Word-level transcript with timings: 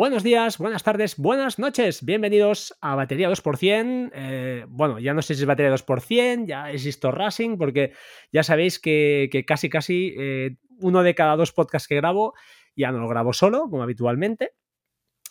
Buenos 0.00 0.22
días, 0.22 0.56
buenas 0.56 0.82
tardes, 0.82 1.18
buenas 1.18 1.58
noches. 1.58 2.02
Bienvenidos 2.02 2.74
a 2.80 2.94
Batería 2.94 3.28
2%. 3.28 4.10
Eh, 4.14 4.64
bueno, 4.66 4.98
ya 4.98 5.12
no 5.12 5.20
sé 5.20 5.34
si 5.34 5.42
es 5.42 5.46
Batería 5.46 5.70
2%, 5.74 6.46
ya 6.46 6.70
es 6.70 6.86
Esto 6.86 7.12
Racing, 7.12 7.58
porque 7.58 7.92
ya 8.32 8.42
sabéis 8.42 8.78
que, 8.78 9.44
casi, 9.46 9.68
casi 9.68 10.14
eh, 10.18 10.56
uno 10.78 11.02
de 11.02 11.14
cada 11.14 11.36
dos 11.36 11.52
podcasts 11.52 11.86
que 11.86 11.96
grabo 11.96 12.32
ya 12.74 12.90
no 12.92 13.00
lo 13.00 13.08
grabo 13.08 13.34
solo, 13.34 13.68
como 13.68 13.82
habitualmente, 13.82 14.54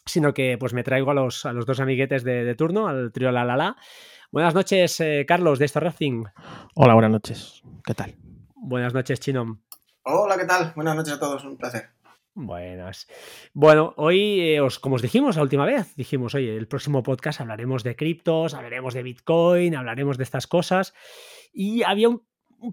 sino 0.05 0.35
que 0.35 0.55
pues 0.59 0.73
me 0.73 0.83
traigo 0.83 1.09
a 1.09 1.15
los, 1.15 1.47
a 1.47 1.51
los 1.51 1.65
dos 1.65 1.79
amiguetes 1.79 2.23
de, 2.23 2.53
turno, 2.53 2.87
al 2.87 3.11
trío 3.11 3.31
La 3.31 3.43
La 3.45 3.57
La. 3.57 3.75
Buenas 4.31 4.53
noches, 4.53 4.99
eh, 4.99 5.25
Carlos, 5.27 5.57
de 5.57 5.65
Esto 5.65 5.79
Racing. 5.79 6.25
Hola, 6.75 6.93
buenas 6.93 7.09
noches. 7.09 7.63
¿Qué 7.83 7.95
tal? 7.95 8.17
Buenas 8.53 8.93
noches, 8.93 9.19
Chino. 9.19 9.63
Hola, 10.03 10.37
¿qué 10.37 10.45
tal? 10.45 10.73
Buenas 10.75 10.95
noches 10.95 11.13
a 11.15 11.19
todos, 11.19 11.43
un 11.43 11.57
placer. 11.57 11.89
Buenas. 12.45 13.07
Bueno, 13.53 13.93
hoy, 13.97 14.39
eh, 14.39 14.61
os, 14.61 14.79
como 14.79 14.95
os 14.95 15.01
dijimos 15.01 15.35
la 15.35 15.41
última 15.41 15.65
vez, 15.65 15.93
dijimos, 15.97 16.35
oye, 16.35 16.55
el 16.55 16.67
próximo 16.67 17.03
podcast 17.03 17.41
hablaremos 17.41 17.83
de 17.83 17.97
criptos, 17.97 18.53
hablaremos 18.53 18.93
de 18.93 19.03
Bitcoin, 19.03 19.75
hablaremos 19.75 20.17
de 20.17 20.23
estas 20.23 20.47
cosas. 20.47 20.93
Y 21.51 21.83
había 21.83 22.07
un, 22.07 22.23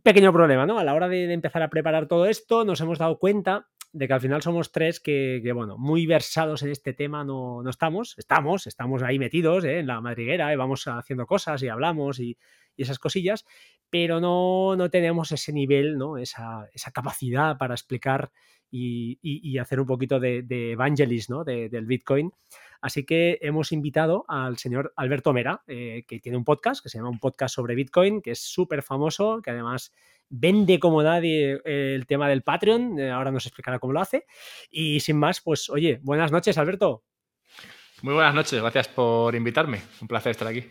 pequeño 0.05 0.33
problema, 0.33 0.66
¿no? 0.66 0.79
A 0.79 0.84
la 0.84 0.95
hora 0.95 1.09
de, 1.09 1.33
empezar 1.33 1.62
a 1.62 1.71
preparar 1.71 2.07
todo 2.07 2.27
esto, 2.27 2.65
nos 2.65 2.80
hemos 2.80 2.98
dado 2.98 3.19
cuenta 3.19 3.66
de 3.93 4.07
que 4.07 4.15
al 4.15 4.21
final 4.21 4.41
somos 4.41 4.71
tres 4.71 5.01
que, 5.01 5.43
bueno, 5.52 5.79
muy 5.79 6.07
versados 6.07 6.62
en 6.62 6.71
este 6.71 6.93
tema 6.93 7.24
no, 7.24 7.62
no 7.65 7.71
estamos. 7.71 8.15
Estamos, 8.19 8.69
estamos 8.69 9.02
ahí 9.02 9.19
metidos 9.19 9.65
¿eh? 9.65 9.80
en 9.80 9.88
la 9.88 10.01
madriguera, 10.01 10.52
y 10.52 10.57
vamos 10.57 10.87
haciendo 10.87 11.27
cosas 11.27 11.60
y 11.65 11.69
hablamos 11.69 12.21
y, 12.21 12.38
y 12.77 12.83
esas 12.83 12.98
cosillas, 12.98 13.45
pero 13.91 14.21
no, 14.21 14.77
no 14.77 14.91
tenemos 14.91 15.33
ese 15.33 15.53
nivel, 15.53 15.98
¿no? 15.98 16.19
Esa, 16.19 16.69
esa 16.73 16.91
capacidad 16.91 17.57
para 17.59 17.75
explicar 17.75 18.30
y, 18.71 19.59
hacer 19.59 19.80
un 19.80 19.87
poquito 19.87 20.21
de, 20.21 20.43
de 20.43 20.77
del 21.71 21.87
Bitcoin. 21.87 22.32
Así 22.80 23.04
que 23.04 23.38
hemos 23.41 23.73
invitado 23.73 24.24
al 24.29 24.59
señor 24.59 24.93
Alberto 24.97 25.32
Mera, 25.32 25.63
eh, 25.66 26.04
que 26.07 26.21
tiene 26.21 26.38
un 26.38 26.45
podcast 26.45 26.82
que 26.82 26.88
se 26.88 26.99
llama 26.99 27.10
Un 27.10 27.19
Podcast 27.19 27.54
sobre 27.54 27.74
Bitcoin, 27.74 28.21
que 28.21 28.32
es 28.32 28.41
súper 28.41 28.82
famoso, 28.82 29.41
que 29.43 29.51
además 29.51 29.93
vende 30.29 30.79
como 30.79 31.02
nadie 31.02 31.60
el 31.65 32.07
tema 32.07 32.29
del 32.29 32.43
Patreon. 32.43 32.99
Eh, 32.99 33.10
ahora 33.10 33.30
nos 33.30 33.47
explicará 33.47 33.79
cómo 33.79 33.93
lo 33.93 34.01
hace. 34.01 34.27
Y 34.71 35.01
sin 35.01 35.19
más, 35.19 35.41
pues 35.41 35.71
oye, 35.71 36.01
buenas 36.02 36.32
noches, 36.32 36.59
Alberto. 36.59 37.04
Muy 38.02 38.15
buenas 38.15 38.35
noches, 38.35 38.60
gracias 38.60 38.88
por 38.88 39.35
invitarme. 39.35 39.80
Un 40.01 40.09
placer 40.09 40.32
estar 40.32 40.49
aquí. 40.49 40.65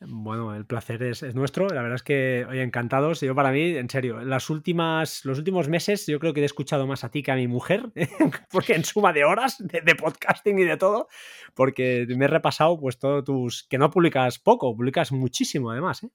Bueno, 0.00 0.54
el 0.54 0.66
placer 0.66 1.02
es, 1.02 1.22
nuestro. 1.34 1.68
La 1.68 1.80
verdad 1.80 1.94
es 1.94 2.02
que, 2.02 2.46
oye, 2.48 2.62
encantados. 2.62 3.20
Yo 3.20 3.34
para 3.34 3.50
mí, 3.50 3.76
en 3.76 3.88
serio, 3.88 4.20
las 4.20 4.50
últimas, 4.50 5.24
los 5.24 5.38
últimos 5.38 5.68
meses 5.68 6.06
yo 6.06 6.20
creo 6.20 6.34
que 6.34 6.42
he 6.42 6.44
escuchado 6.44 6.86
más 6.86 7.02
a 7.02 7.10
ti 7.10 7.22
que 7.22 7.32
a 7.32 7.36
mi 7.36 7.48
mujer, 7.48 7.90
porque 8.50 8.74
en 8.74 8.84
suma 8.84 9.14
de 9.14 9.24
horas 9.24 9.56
de, 9.58 9.94
podcasting 9.94 10.58
y 10.58 10.64
de 10.64 10.76
todo, 10.76 11.08
porque 11.54 12.06
me 12.10 12.26
he 12.26 12.28
repasado 12.28 12.78
pues 12.78 12.98
todos 12.98 13.24
tus... 13.24 13.66
que 13.68 13.78
no 13.78 13.90
publicas 13.90 14.38
poco, 14.38 14.76
publicas 14.76 15.12
muchísimo 15.12 15.70
además. 15.70 16.04
¿eh? 16.04 16.10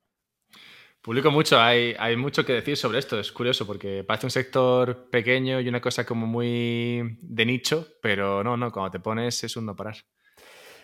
Publico 1.02 1.32
mucho, 1.32 1.60
hay, 1.60 1.96
hay 1.98 2.16
mucho 2.16 2.46
que 2.46 2.54
decir 2.54 2.78
sobre 2.78 3.00
esto, 3.00 3.20
es 3.20 3.32
curioso 3.32 3.66
porque 3.66 4.04
parece 4.04 4.28
un 4.28 4.32
sector 4.32 5.10
pequeño 5.10 5.60
y 5.60 5.68
una 5.68 5.82
cosa 5.82 6.06
como 6.06 6.28
muy 6.28 7.18
de 7.20 7.46
nicho, 7.48 7.88
pero 8.04 8.44
no, 8.44 8.56
no, 8.56 8.72
cuando 8.72 8.92
te 8.92 9.00
pones 9.00 9.44
es 9.44 9.58
un 9.58 9.66
no 9.66 9.76
parar. 9.76 9.96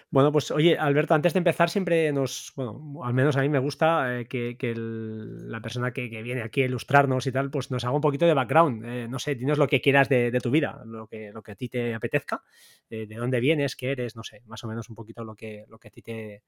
Bueno, 0.09 0.31
pues 0.31 0.51
oye, 0.51 0.77
Alberto, 0.77 1.13
antes 1.13 1.33
de 1.33 1.39
empezar 1.39 1.69
siempre 1.69 2.13
nos, 2.13 2.53
bueno, 2.55 3.03
al 3.03 3.13
menos 3.13 3.35
a 3.35 3.41
mí 3.41 3.49
me 3.49 3.59
gusta 3.59 4.21
eh, 4.21 4.25
que, 4.25 4.55
la 4.77 5.59
persona 5.59 5.91
que, 5.91 6.07
viene 6.07 6.43
aquí 6.43 6.61
a 6.61 6.65
ilustrarnos 6.65 7.27
y 7.27 7.31
tal, 7.33 7.51
pues 7.51 7.71
nos 7.71 7.83
haga 7.83 7.93
un 7.93 8.01
poquito 8.01 8.25
de 8.25 8.33
background. 8.33 8.85
Eh, 8.85 9.07
no 9.09 9.19
sé, 9.19 9.35
dinos 9.35 9.57
lo 9.57 9.67
que 9.67 9.81
quieras 9.81 10.07
de, 10.07 10.31
tu 10.41 10.49
vida, 10.49 10.81
lo 10.85 11.07
que, 11.07 11.33
a 11.45 11.55
ti 11.55 11.67
te 11.67 11.93
apetezca, 11.93 12.41
eh, 12.89 13.05
de 13.05 13.15
dónde 13.15 13.41
vienes, 13.41 13.75
qué 13.75 13.91
eres, 13.91 14.15
no 14.15 14.23
sé, 14.23 14.43
más 14.45 14.63
o 14.63 14.67
menos 14.67 14.87
un 14.89 14.95
poquito 14.95 15.25
lo 15.25 15.35
que, 15.35 15.65
a 15.69 15.89
ti 15.89 16.01
te, 16.01 16.43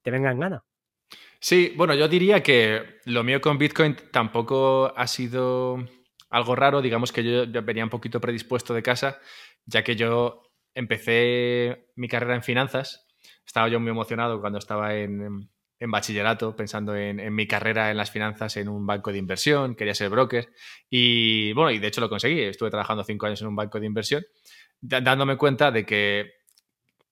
te 0.00 0.10
venga 0.10 0.30
en 0.30 0.40
gana. 0.40 0.64
Sí, 1.38 1.74
bueno, 1.76 1.94
yo 1.94 2.08
diría 2.08 2.42
que 2.42 2.98
lo 3.04 3.22
mío 3.22 3.42
con 3.42 3.58
Bitcoin 3.58 3.94
tampoco 4.10 4.92
ha 4.96 5.06
sido 5.06 5.86
algo 6.30 6.56
raro, 6.56 6.80
digamos 6.80 7.12
que 7.12 7.22
yo 7.22 7.62
venía 7.62 7.84
un 7.84 7.90
poquito 7.90 8.22
predispuesto 8.22 8.72
de 8.72 8.82
casa, 8.82 9.20
ya 9.66 9.84
que 9.84 9.96
yo 9.96 10.45
empecé 10.76 11.88
mi 11.96 12.06
carrera 12.06 12.36
en 12.36 12.42
finanzas. 12.42 13.08
Estaba 13.44 13.68
yo 13.68 13.80
muy 13.80 13.90
emocionado 13.90 14.40
cuando 14.40 14.58
estaba 14.58 14.94
en, 14.94 15.48
bachillerato, 15.80 16.54
pensando 16.54 16.94
en, 16.94 17.34
mi 17.34 17.48
carrera 17.48 17.90
en 17.90 17.96
las 17.96 18.10
finanzas 18.10 18.56
en 18.58 18.68
un 18.68 18.86
banco 18.86 19.10
de 19.10 19.18
inversión, 19.18 19.74
quería 19.74 19.94
ser 19.94 20.10
broker. 20.10 20.50
Y 20.90 21.52
bueno, 21.54 21.70
y 21.70 21.78
de 21.78 21.88
hecho 21.88 22.02
lo 22.02 22.10
conseguí. 22.10 22.42
Estuve 22.42 22.70
trabajando 22.70 23.04
cinco 23.04 23.26
años 23.26 23.40
en 23.40 23.48
un 23.48 23.56
banco 23.56 23.80
de 23.80 23.86
inversión, 23.86 24.24
dándome 24.80 25.38
cuenta 25.38 25.70
de 25.70 25.86
que 25.86 26.34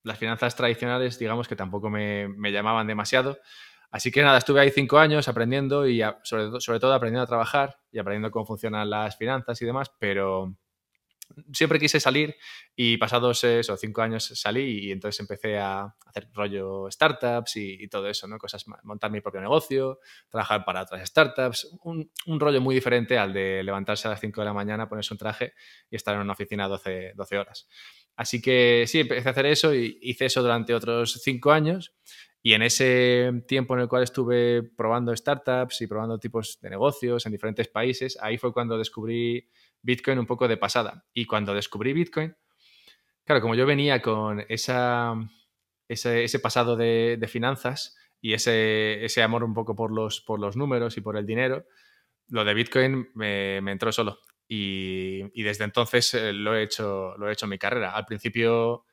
las 0.03 0.19
finanzas 0.19 0.55
tradicionales, 0.55 1.19
digamos 1.19 1.49
que 1.49 1.57
tampoco 1.57 1.89
me, 1.89 2.29
llamaban 2.53 2.87
demasiado. 2.87 3.39
Así 3.91 4.11
que 4.11 4.23
nada, 4.23 4.39
estuve 4.39 4.61
ahí 4.61 4.71
cinco 4.71 4.99
años 4.99 5.27
aprendiendo 5.27 5.89
y 5.89 6.03
sobre, 6.23 6.61
sobre 6.61 6.81
todo 6.81 6.93
aprendiendo 6.93 7.23
a 7.23 7.29
trabajar 7.29 7.79
y 7.91 7.99
aprendiendo 7.99 8.31
cómo 8.31 8.45
funcionan 8.45 8.91
las 8.91 9.17
finanzas 9.17 9.63
y 9.63 9.65
demás, 9.65 9.91
pero, 9.99 10.55
siempre 11.53 11.79
quise 11.79 12.01
salir 12.01 12.37
y 12.77 12.97
pasados 12.97 13.45
esos 13.45 13.81
cinco 13.81 14.03
años 14.03 14.25
salí 14.35 14.87
y 14.87 14.93
entonces 14.93 15.21
empecé 15.21 15.59
a 15.59 15.95
hacer 16.07 16.29
rollo 16.33 16.91
startups 16.91 17.57
y, 17.57 17.89
todo 17.89 18.09
eso, 18.09 18.27
¿no? 18.27 18.39
Cosas, 18.39 18.65
montar 18.83 19.11
mi 19.11 19.21
propio 19.21 19.41
negocio, 19.41 20.01
trabajar 20.29 20.65
para 20.65 20.83
otras 20.83 21.09
startups, 21.09 21.77
un, 21.83 22.11
rollo 22.41 22.61
muy 22.61 22.75
diferente 22.75 23.19
al 23.19 23.33
de 23.33 23.63
levantarse 23.63 24.09
a 24.09 24.13
las 24.13 24.21
5 24.21 24.41
de 24.41 24.45
la 24.45 24.53
mañana, 24.53 24.89
ponerse 24.89 25.15
un 25.15 25.19
traje 25.19 25.55
y 25.91 25.97
estar 25.97 26.15
en 26.15 26.23
una 26.23 26.33
oficina 26.33 26.69
12, 26.69 27.13
12 27.15 27.39
horas. 27.39 27.69
Así 28.17 28.41
que 28.41 28.84
sí, 28.87 29.01
empecé 29.01 29.29
a 29.29 29.33
hacer 29.33 29.47
eso 29.47 29.75
y 29.75 29.99
hice 30.03 30.27
eso 30.27 30.43
durante 30.43 30.75
otros 30.75 31.21
cinco 31.23 31.53
años. 31.53 31.95
Y 32.47 32.53
en 32.53 32.63
ese 32.63 33.45
tiempo 33.49 33.75
en 33.75 33.81
el 33.81 33.89
cual 33.89 34.03
estuve 34.03 34.63
probando 34.63 35.17
startups 35.17 35.81
y 35.81 35.87
probando 35.87 36.19
tipos 36.19 36.59
de 36.61 36.69
negocios 36.69 37.25
en 37.25 37.33
diferentes 37.33 37.69
países, 37.69 38.19
ahí 38.21 38.37
fue 38.37 38.53
cuando 38.53 38.77
descubrí 38.77 39.49
Bitcoin 39.84 40.19
un 40.19 40.27
poco 40.27 40.49
de 40.49 40.56
pasada. 40.56 41.05
Y 41.12 41.27
cuando 41.27 41.55
descubrí 41.55 41.93
Bitcoin, 41.93 42.34
claro, 43.25 43.41
como 43.41 43.55
yo 43.55 43.67
venía 43.67 44.00
con 44.03 44.45
esa, 44.49 45.15
ese, 45.87 46.39
pasado 46.41 46.75
de, 46.75 47.25
finanzas 47.28 47.97
y 48.21 48.33
ese, 48.33 49.05
ese, 49.05 49.22
amor 49.22 49.45
un 49.45 49.55
poco 49.55 49.77
por 49.77 49.93
los, 49.93 50.22
por 50.22 50.41
los 50.41 50.56
números 50.56 50.97
y 50.97 51.03
por 51.03 51.17
el 51.17 51.27
dinero, 51.27 51.67
lo 52.28 52.45
de 52.45 52.55
Bitcoin 52.55 53.11
me, 53.15 53.59
entró 53.59 53.93
solo. 53.93 54.21
Y, 54.49 55.43
desde 55.43 55.65
entonces 55.65 56.15
eh, 56.15 56.33
lo, 56.33 56.56
he 56.56 56.62
hecho, 56.62 57.15
lo 57.19 57.28
he 57.28 57.33
hecho 57.33 57.45
en 57.45 57.51
mi 57.51 57.59
carrera. 57.59 57.93
Al 57.93 58.06
principio 58.06 58.87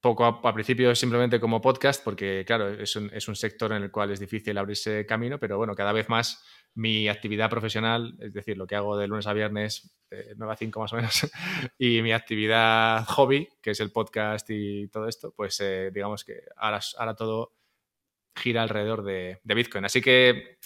poco 0.00 0.40
al 0.44 0.54
principio 0.54 0.94
simplemente 0.94 1.40
como 1.40 1.60
podcast, 1.60 2.04
porque 2.04 2.44
claro, 2.46 2.68
es 2.68 2.94
un, 2.96 3.10
es 3.12 3.26
un, 3.28 3.34
sector 3.34 3.72
en 3.72 3.82
el 3.82 3.90
cual 3.90 4.10
es 4.12 4.20
difícil 4.20 4.56
abrirse 4.56 5.04
camino, 5.06 5.38
pero 5.38 5.58
bueno, 5.58 5.74
cada 5.74 5.92
vez 5.92 6.08
más 6.08 6.44
mi 6.74 7.08
actividad 7.08 7.50
profesional, 7.50 8.16
es 8.20 8.32
decir, 8.32 8.56
lo 8.56 8.66
que 8.66 8.76
hago 8.76 8.96
de 8.96 9.08
lunes 9.08 9.26
a 9.26 9.32
viernes, 9.32 9.92
9 10.36 10.52
a 10.52 10.56
5 10.56 10.80
más 10.80 10.92
o 10.92 10.96
menos, 10.96 11.30
y 11.78 12.00
mi 12.02 12.12
actividad 12.12 13.04
hobby, 13.06 13.48
que 13.60 13.72
es 13.72 13.80
el 13.80 13.90
podcast 13.90 14.48
y 14.50 14.88
todo 14.88 15.08
esto, 15.08 15.32
pues 15.34 15.58
eh, 15.60 15.90
digamos 15.92 16.24
que 16.24 16.42
ahora, 16.56 16.80
ahora, 16.96 17.14
todo 17.14 17.54
gira 18.36 18.62
alrededor 18.62 19.02
de, 19.02 19.40
de 19.42 19.54
Bitcoin. 19.54 19.84
Así 19.84 20.00
que 20.00 20.58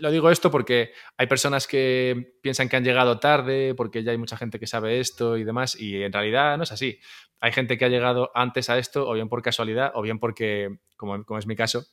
lo 0.00 0.10
digo 0.10 0.30
esto 0.30 0.50
porque 0.50 0.92
hay 1.16 1.26
personas 1.26 1.66
que 1.66 2.34
piensan 2.42 2.68
que 2.68 2.76
han 2.76 2.84
llegado 2.84 3.18
tarde, 3.18 3.74
porque 3.74 4.02
ya 4.02 4.12
hay 4.12 4.18
mucha 4.18 4.36
gente 4.36 4.58
que 4.58 4.66
sabe 4.66 5.00
esto 5.00 5.36
y 5.36 5.44
demás, 5.44 5.78
y 5.78 6.02
en 6.02 6.12
realidad 6.12 6.56
no 6.56 6.62
es 6.62 6.72
así. 6.72 6.98
Hay 7.40 7.52
gente 7.52 7.78
que 7.78 7.84
ha 7.84 7.88
llegado 7.88 8.30
antes 8.34 8.70
a 8.70 8.78
esto, 8.78 9.08
o 9.08 9.14
bien 9.14 9.28
por 9.28 9.42
casualidad, 9.42 9.92
o 9.94 10.02
bien 10.02 10.18
porque, 10.18 10.78
como, 10.96 11.38
es 11.38 11.46
mi 11.46 11.56
caso, 11.56 11.84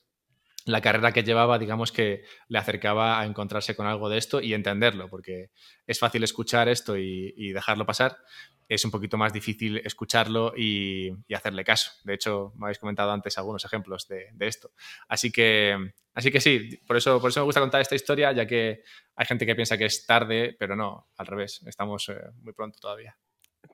la 0.66 0.82
carrera 0.82 1.12
que 1.12 1.24
llevaba, 1.24 1.60
digamos 1.60 1.92
que 1.92 2.24
le 2.48 2.58
acercaba 2.58 3.20
a 3.20 3.26
encontrarse 3.26 3.76
con 3.76 3.86
algo 3.86 4.10
de 4.10 4.18
esto 4.18 4.42
y 4.42 4.54
entenderlo, 4.54 5.08
porque 5.10 5.52
es 5.86 6.00
fácil 6.00 6.24
escuchar 6.24 6.68
esto 6.68 6.98
y, 6.98 7.54
dejarlo 7.54 7.86
pasar, 7.86 8.18
es 8.68 8.84
un 8.84 8.90
poquito 8.90 9.16
más 9.16 9.32
difícil 9.32 9.78
escucharlo 9.78 10.54
y, 10.58 11.12
hacerle 11.34 11.64
caso. 11.64 11.92
De 12.04 12.16
hecho, 12.16 12.52
me 12.58 12.66
habéis 12.66 12.80
comentado 12.80 13.12
antes 13.12 13.38
algunos 13.38 13.64
ejemplos 13.64 14.08
de, 14.08 14.34
esto. 14.40 14.72
Así 15.08 15.32
que, 15.32 15.94
así 16.16 16.32
que 16.32 16.42
sí, 16.42 16.82
por 16.88 16.98
eso, 16.98 17.22
por 17.22 17.30
eso 17.30 17.42
me 17.42 17.46
gusta 17.46 17.62
contar 17.62 17.82
esta 17.82 17.96
historia, 17.96 18.32
ya 18.32 18.48
que 18.48 18.82
hay 19.16 19.26
gente 19.28 19.46
que 19.46 19.56
piensa 19.56 19.78
que 19.78 19.86
es 19.86 20.06
tarde, 20.08 20.56
pero 20.58 20.76
no, 20.76 21.10
al 21.16 21.28
revés, 21.28 21.62
estamos 21.68 22.10
eh, 22.10 22.20
muy 22.42 22.54
pronto 22.54 22.80
todavía. 22.80 23.16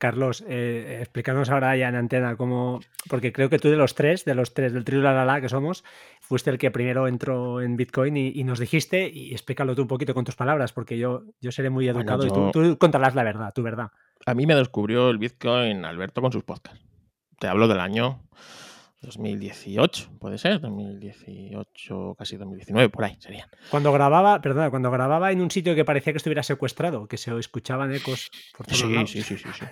Carlos, 0.02 0.44
eh, 0.48 0.98
explícanos 1.00 1.52
ahora 1.52 1.78
ya 1.78 1.88
en 1.88 1.94
antena 1.94 2.36
cómo, 2.36 2.80
porque 3.08 3.32
creo 3.32 3.52
que 3.52 3.60
tú 3.60 3.70
de 3.70 3.78
los 3.78 3.94
tres, 3.94 4.26
de 4.26 4.34
los 4.34 4.56
tres 4.56 4.74
del 4.74 4.84
trío 4.84 5.00
la, 5.00 5.26
la, 5.26 5.42
que 5.42 5.48
somos, 5.48 5.84
fuiste 6.22 6.50
el 6.50 6.58
que 6.58 6.72
primero 6.72 7.08
entró 7.08 7.62
en 7.62 7.78
Bitcoin 7.78 8.18
y, 8.18 8.44
nos 8.44 8.58
dijiste, 8.58 9.08
y 9.08 9.32
explícalo 9.32 9.76
tú 9.76 9.84
un 9.84 9.88
poquito 9.88 10.16
con 10.16 10.26
tus 10.26 10.36
palabras, 10.36 10.74
porque 10.74 10.98
yo, 10.98 11.26
yo 11.40 11.52
seré 11.52 11.70
muy 11.70 11.88
educado 11.88 12.26
y 12.26 12.30
tú, 12.30 12.50
tú, 12.52 12.78
contarás 12.80 13.14
la 13.14 13.22
verdad, 13.24 13.54
tu 13.54 13.62
verdad. 13.62 13.92
A 14.26 14.34
mí 14.34 14.48
me 14.48 14.56
descubrió 14.56 15.12
el 15.12 15.20
Bitcoin 15.20 15.86
Alberto 15.86 16.20
con 16.20 16.32
sus 16.32 16.44
podcasts. 16.44 16.84
Te 17.38 17.48
hablo 17.48 17.68
del 17.68 17.80
año 17.80 18.24
2018, 19.02 20.20
puede 20.20 20.38
ser, 20.38 20.60
2018, 20.60 22.16
casi 22.18 22.38
2019, 22.38 22.90
por 22.90 23.06
ahí 23.06 23.18
serían. 23.20 23.50
Cuando 23.70 23.92
grababa, 23.92 24.42
perdona, 24.42 24.70
cuando 24.70 24.92
grababa 24.92 25.32
en 25.32 25.42
un 25.42 25.50
sitio 25.50 25.74
que 25.74 25.84
parecía 25.84 26.14
que 26.14 26.18
estuviera 26.18 26.44
secuestrado, 26.44 27.08
que 27.08 27.18
se 27.18 27.36
escuchaban 27.38 27.94
ecos 27.94 28.30
por 28.56 28.68
todos 28.68 28.80
sí, 28.80 28.94
lados. 28.94 29.12
Sí, 29.12 29.24
sí, 29.24 29.38
sí, 29.38 29.50
sí, 29.54 29.66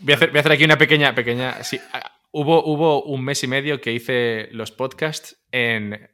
Voy 0.00 0.12
a 0.12 0.16
hacer, 0.16 0.30
voy 0.30 0.38
a 0.38 0.40
hacer 0.40 0.52
aquí 0.52 0.64
una 0.64 0.76
pequeña, 0.76 1.14
pequeña. 1.14 1.64
Sí, 1.64 1.80
ah, 1.92 2.12
hubo, 2.32 2.64
hubo 2.64 3.02
un 3.04 3.24
mes 3.24 3.42
y 3.44 3.46
medio 3.46 3.80
que 3.80 3.92
hice 3.92 4.48
los 4.52 4.72
podcasts 4.72 5.42
en, 5.50 6.10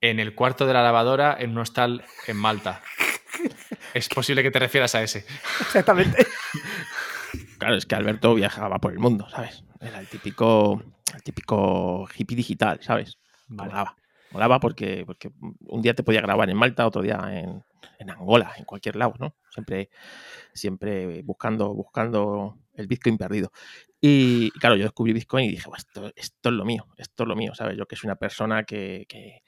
en 0.00 0.20
el 0.20 0.34
cuarto 0.34 0.66
de 0.66 0.74
la 0.74 0.82
lavadora 0.82 1.36
en 1.38 1.50
un 1.50 1.58
hostal 1.58 2.04
en 2.28 2.36
Malta. 2.36 2.82
Es 3.94 4.08
posible 4.08 4.42
que 4.42 4.50
te 4.50 4.58
refieras 4.58 4.94
a 4.94 5.02
ese. 5.02 5.24
Exactamente. 5.60 6.26
Claro, 7.58 7.76
es 7.76 7.86
que 7.86 7.94
Alberto 7.94 8.34
viajaba 8.34 8.78
por 8.78 8.92
el 8.92 8.98
mundo, 8.98 9.28
¿sabes? 9.30 9.64
Era 9.80 9.98
el 9.98 10.06
típico, 10.06 10.82
el 11.14 11.22
típico 11.22 12.08
hippie 12.16 12.36
digital, 12.36 12.78
¿sabes? 12.82 13.18
Molaba. 13.48 13.96
Molaba 14.30 14.58
porque, 14.58 15.04
porque 15.06 15.30
un 15.68 15.80
día 15.80 15.94
te 15.94 16.02
podía 16.02 16.20
grabar 16.20 16.50
en 16.50 16.56
Malta, 16.56 16.86
otro 16.86 17.02
día 17.02 17.20
en, 17.30 17.62
en 17.98 18.10
Angola, 18.10 18.52
en 18.56 18.64
cualquier 18.64 18.96
lado, 18.96 19.14
¿no? 19.18 19.36
Siempre, 19.50 19.90
siempre 20.52 21.22
buscando, 21.22 21.72
buscando 21.72 22.58
el 22.74 22.88
Bitcoin 22.88 23.16
perdido. 23.16 23.52
Y 24.00 24.50
claro, 24.52 24.76
yo 24.76 24.82
descubrí 24.82 25.12
Bitcoin 25.12 25.46
y 25.46 25.50
dije, 25.50 25.68
"Buah, 25.68 25.78
esto, 25.78 26.12
esto 26.16 26.48
es 26.48 26.54
lo 26.54 26.64
mío, 26.64 26.86
esto 26.96 27.22
es 27.22 27.28
lo 27.28 27.36
mío, 27.36 27.54
¿sabes? 27.54 27.76
Yo 27.78 27.86
que 27.86 27.96
soy 27.96 28.08
una 28.08 28.16
persona 28.16 28.64
que, 28.64 29.06
que, 29.08 29.42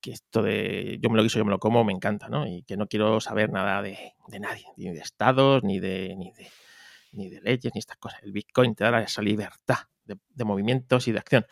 que 0.00 0.12
esto 0.12 0.42
de 0.42 0.98
yo 1.00 1.10
me 1.10 1.16
lo 1.16 1.22
guiso, 1.22 1.38
yo 1.38 1.44
me 1.44 1.50
lo 1.50 1.58
como, 1.58 1.84
me 1.84 1.92
encanta, 1.92 2.28
¿no? 2.28 2.46
Y 2.46 2.62
que 2.64 2.76
no 2.76 2.88
quiero 2.88 3.20
saber 3.20 3.50
nada 3.50 3.82
de, 3.82 4.14
de 4.28 4.40
nadie, 4.40 4.64
ni 4.76 4.90
de 4.90 5.00
estados, 5.00 5.62
ni 5.62 5.78
de, 5.78 6.14
ni 6.16 6.32
de, 6.32 6.48
ni 7.12 7.28
de 7.28 7.40
leyes, 7.42 7.72
ni 7.74 7.78
estas 7.78 7.98
cosas. 7.98 8.22
El 8.22 8.32
Bitcoin 8.32 8.74
te 8.74 8.84
da 8.84 9.00
esa 9.02 9.22
libertad 9.22 9.78
de, 10.04 10.18
de 10.28 10.44
movimientos 10.44 11.08
y 11.08 11.12
de 11.12 11.18
acción. 11.18 11.46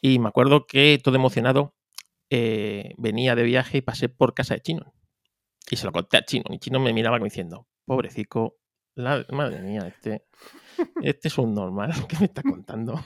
Y 0.00 0.18
me 0.18 0.28
acuerdo 0.28 0.66
que 0.66 1.00
todo 1.02 1.14
emocionado 1.14 1.74
eh, 2.34 2.94
venía 2.96 3.34
de 3.34 3.42
viaje 3.42 3.78
y 3.78 3.82
pasé 3.82 4.08
por 4.08 4.32
casa 4.32 4.54
de 4.54 4.62
Chino. 4.62 4.94
Y 5.70 5.76
se 5.76 5.84
lo 5.84 5.92
conté 5.92 6.16
a 6.16 6.24
Chino. 6.24 6.46
Y 6.48 6.58
Chino 6.58 6.80
me 6.80 6.92
miraba 6.94 7.18
como 7.18 7.26
diciendo, 7.26 7.68
pobrecico, 7.84 8.56
la, 8.94 9.24
madre 9.30 9.60
mía, 9.60 9.86
este, 9.86 10.26
este 11.02 11.28
es 11.28 11.36
un 11.38 11.54
normal 11.54 11.92
que 12.08 12.18
me 12.18 12.26
está 12.26 12.42
contando 12.42 12.98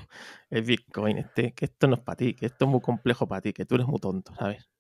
el 0.49 0.63
Bitcoin, 0.63 1.19
este, 1.19 1.53
que 1.55 1.65
esto 1.67 1.89
no 1.89 1.97
es 1.97 2.01
para 2.03 2.17
ti, 2.17 2.35
que 2.35 2.47
esto 2.47 2.67
es 2.67 2.71
muy 2.71 2.81
complejo 2.81 3.27
para 3.27 3.41
ti, 3.41 3.53
que 3.53 3.67
tú 3.67 3.75
eres 3.75 3.89
muy 3.89 3.99
tonto, 3.99 4.33
¿sabes? 4.37 4.71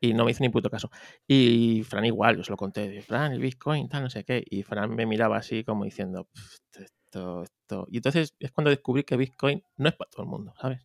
Y 0.00 0.14
no 0.14 0.24
me 0.24 0.32
hizo 0.32 0.42
ni 0.42 0.48
puto 0.48 0.68
caso. 0.68 0.90
Y 1.28 1.84
Fran 1.84 2.04
igual, 2.04 2.36
yo 2.36 2.42
se 2.42 2.50
lo 2.50 2.56
conté, 2.56 3.02
Fran, 3.02 3.32
el 3.32 3.40
Bitcoin, 3.40 3.88
tal, 3.88 4.02
no 4.02 4.10
sé 4.10 4.24
qué. 4.24 4.42
Y 4.44 4.64
Fran 4.64 4.94
me 4.94 5.06
miraba 5.06 5.36
así 5.36 5.62
como 5.62 5.84
diciendo, 5.84 6.28
"Pff, 6.32 6.86
esto, 7.12 7.42
esto. 7.42 7.86
Y 7.90 7.98
entonces 7.98 8.34
es 8.38 8.52
cuando 8.52 8.70
descubrí 8.70 9.04
que 9.04 9.16
Bitcoin 9.16 9.62
no 9.76 9.88
es 9.88 9.94
para 9.94 10.10
todo 10.10 10.22
el 10.22 10.28
mundo, 10.28 10.54
¿sabes? 10.60 10.80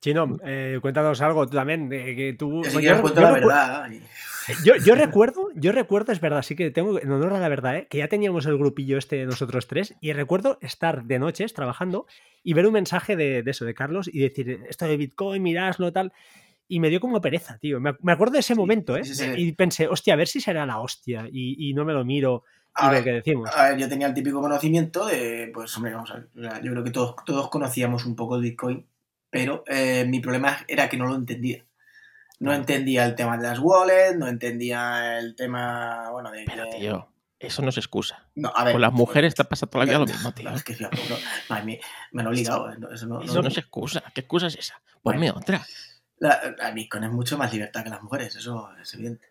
Chino, 0.00 0.38
eh, 0.44 0.78
cuéntanos 0.80 1.20
algo 1.20 1.46
tú 1.46 1.54
también. 1.56 1.88
de 1.90 2.16
que 2.16 2.32
tú, 2.38 2.62
Yo 2.62 2.70
sí 2.70 2.76
yo 2.76 2.82
yo 2.82 2.94
la 2.94 3.02
recu- 3.02 3.32
verdad. 3.34 3.90
y- 3.90 4.00
Yo, 4.62 4.74
yo 4.76 4.94
recuerdo, 4.94 5.48
yo 5.54 5.72
recuerdo, 5.72 6.12
es 6.12 6.20
verdad, 6.20 6.42
sí 6.42 6.54
que 6.54 6.70
tengo 6.70 6.98
en 7.00 7.10
honor 7.10 7.32
a 7.32 7.40
la 7.40 7.48
verdad, 7.48 7.76
¿eh? 7.78 7.86
que 7.88 7.96
ya 7.98 8.08
teníamos 8.08 8.44
el 8.44 8.58
grupillo 8.58 8.98
este 8.98 9.16
de 9.16 9.24
nosotros 9.24 9.66
tres, 9.66 9.94
y 10.02 10.12
recuerdo 10.12 10.58
estar 10.60 11.04
de 11.04 11.18
noches 11.18 11.54
trabajando 11.54 12.06
y 12.42 12.52
ver 12.52 12.66
un 12.66 12.74
mensaje 12.74 13.16
de, 13.16 13.42
de 13.42 13.50
eso, 13.50 13.64
de 13.64 13.72
Carlos, 13.72 14.08
y 14.12 14.18
decir, 14.20 14.60
esto 14.68 14.84
de 14.86 14.98
Bitcoin, 14.98 15.42
miraslo, 15.42 15.92
tal. 15.92 16.12
Y 16.68 16.78
me 16.80 16.90
dio 16.90 17.00
como 17.00 17.22
pereza, 17.22 17.56
tío. 17.58 17.80
Me, 17.80 17.94
me 18.02 18.12
acuerdo 18.12 18.34
de 18.34 18.40
ese 18.40 18.54
momento, 18.54 18.96
¿eh? 18.98 19.04
sí, 19.04 19.14
sí. 19.14 19.30
Y 19.34 19.52
pensé, 19.52 19.88
hostia, 19.88 20.12
a 20.12 20.16
ver 20.18 20.28
si 20.28 20.40
será 20.42 20.66
la 20.66 20.78
hostia. 20.78 21.26
Y, 21.32 21.70
y 21.70 21.72
no 21.74 21.84
me 21.86 21.92
lo 21.94 22.04
miro 22.04 22.44
y 22.76 22.84
A 22.84 22.90
ver, 22.90 23.04
decimos. 23.04 23.50
A 23.54 23.68
ver, 23.70 23.78
yo 23.78 23.88
tenía 23.88 24.06
el 24.08 24.14
típico 24.14 24.40
conocimiento 24.40 25.06
de, 25.06 25.50
pues, 25.54 25.76
hombre, 25.76 25.92
vamos 25.94 26.10
a 26.10 26.14
ver, 26.34 26.62
yo 26.62 26.72
creo 26.72 26.84
que 26.84 26.90
todos, 26.90 27.14
todos 27.24 27.48
conocíamos 27.50 28.04
un 28.04 28.16
poco 28.16 28.36
el 28.36 28.42
Bitcoin, 28.42 28.86
pero 29.30 29.62
eh, 29.66 30.04
mi 30.08 30.20
problema 30.20 30.58
era 30.68 30.88
que 30.88 30.96
no 30.96 31.06
lo 31.06 31.14
entendía. 31.14 31.64
No 32.40 32.52
entendía 32.52 33.04
el 33.06 33.14
tema 33.14 33.36
de 33.38 33.44
las 33.44 33.58
wallets, 33.60 34.16
no 34.18 34.26
entendía 34.26 35.18
el 35.18 35.34
tema, 35.36 36.10
bueno, 36.10 36.30
de... 36.32 36.44
Pero, 36.46 36.64
de- 36.64 36.70
tío, 36.78 37.08
eso 37.38 37.62
no 37.62 37.70
se 37.72 37.80
excusa. 37.80 38.28
no, 38.34 38.52
a 38.54 38.64
ver, 38.64 38.72
Con 38.72 38.80
las 38.82 38.92
mujeres 38.92 39.34
te 39.34 39.44
pasa 39.44 39.66
toda 39.66 39.84
la 39.84 39.90
vida 39.90 39.98
lo 40.00 40.06
mismo, 40.12 40.32
tío. 40.32 40.50
Es 40.50 40.64
que, 40.64 40.74
fíjate, 40.74 40.98
no, 41.08 41.16
madre 41.48 41.64
mía, 41.64 41.78
me 42.12 42.22
han 42.22 42.28
obligado, 42.28 42.74
no, 42.76 42.90
eso 42.90 43.06
no, 43.06 43.22
Eso 43.22 43.34
no- 43.36 43.42
no 43.42 43.48
es 43.48 43.58
excusa. 43.58 44.02
¿Qué 44.14 44.22
excusa 44.22 44.48
es 44.48 44.56
esa? 44.56 44.82
Ponme 45.02 45.18
Bueno. 45.30 45.34
otra. 45.38 45.64
La, 46.18 46.54
la 46.58 46.70
Bitcoin 46.72 47.04
es 47.04 47.10
mucho 47.10 47.38
más 47.38 47.52
libertad 47.52 47.84
que 47.84 47.90
las 47.90 48.02
mujeres, 48.02 48.34
eso 48.34 48.70
es 48.80 48.92
evidente. 48.94 49.26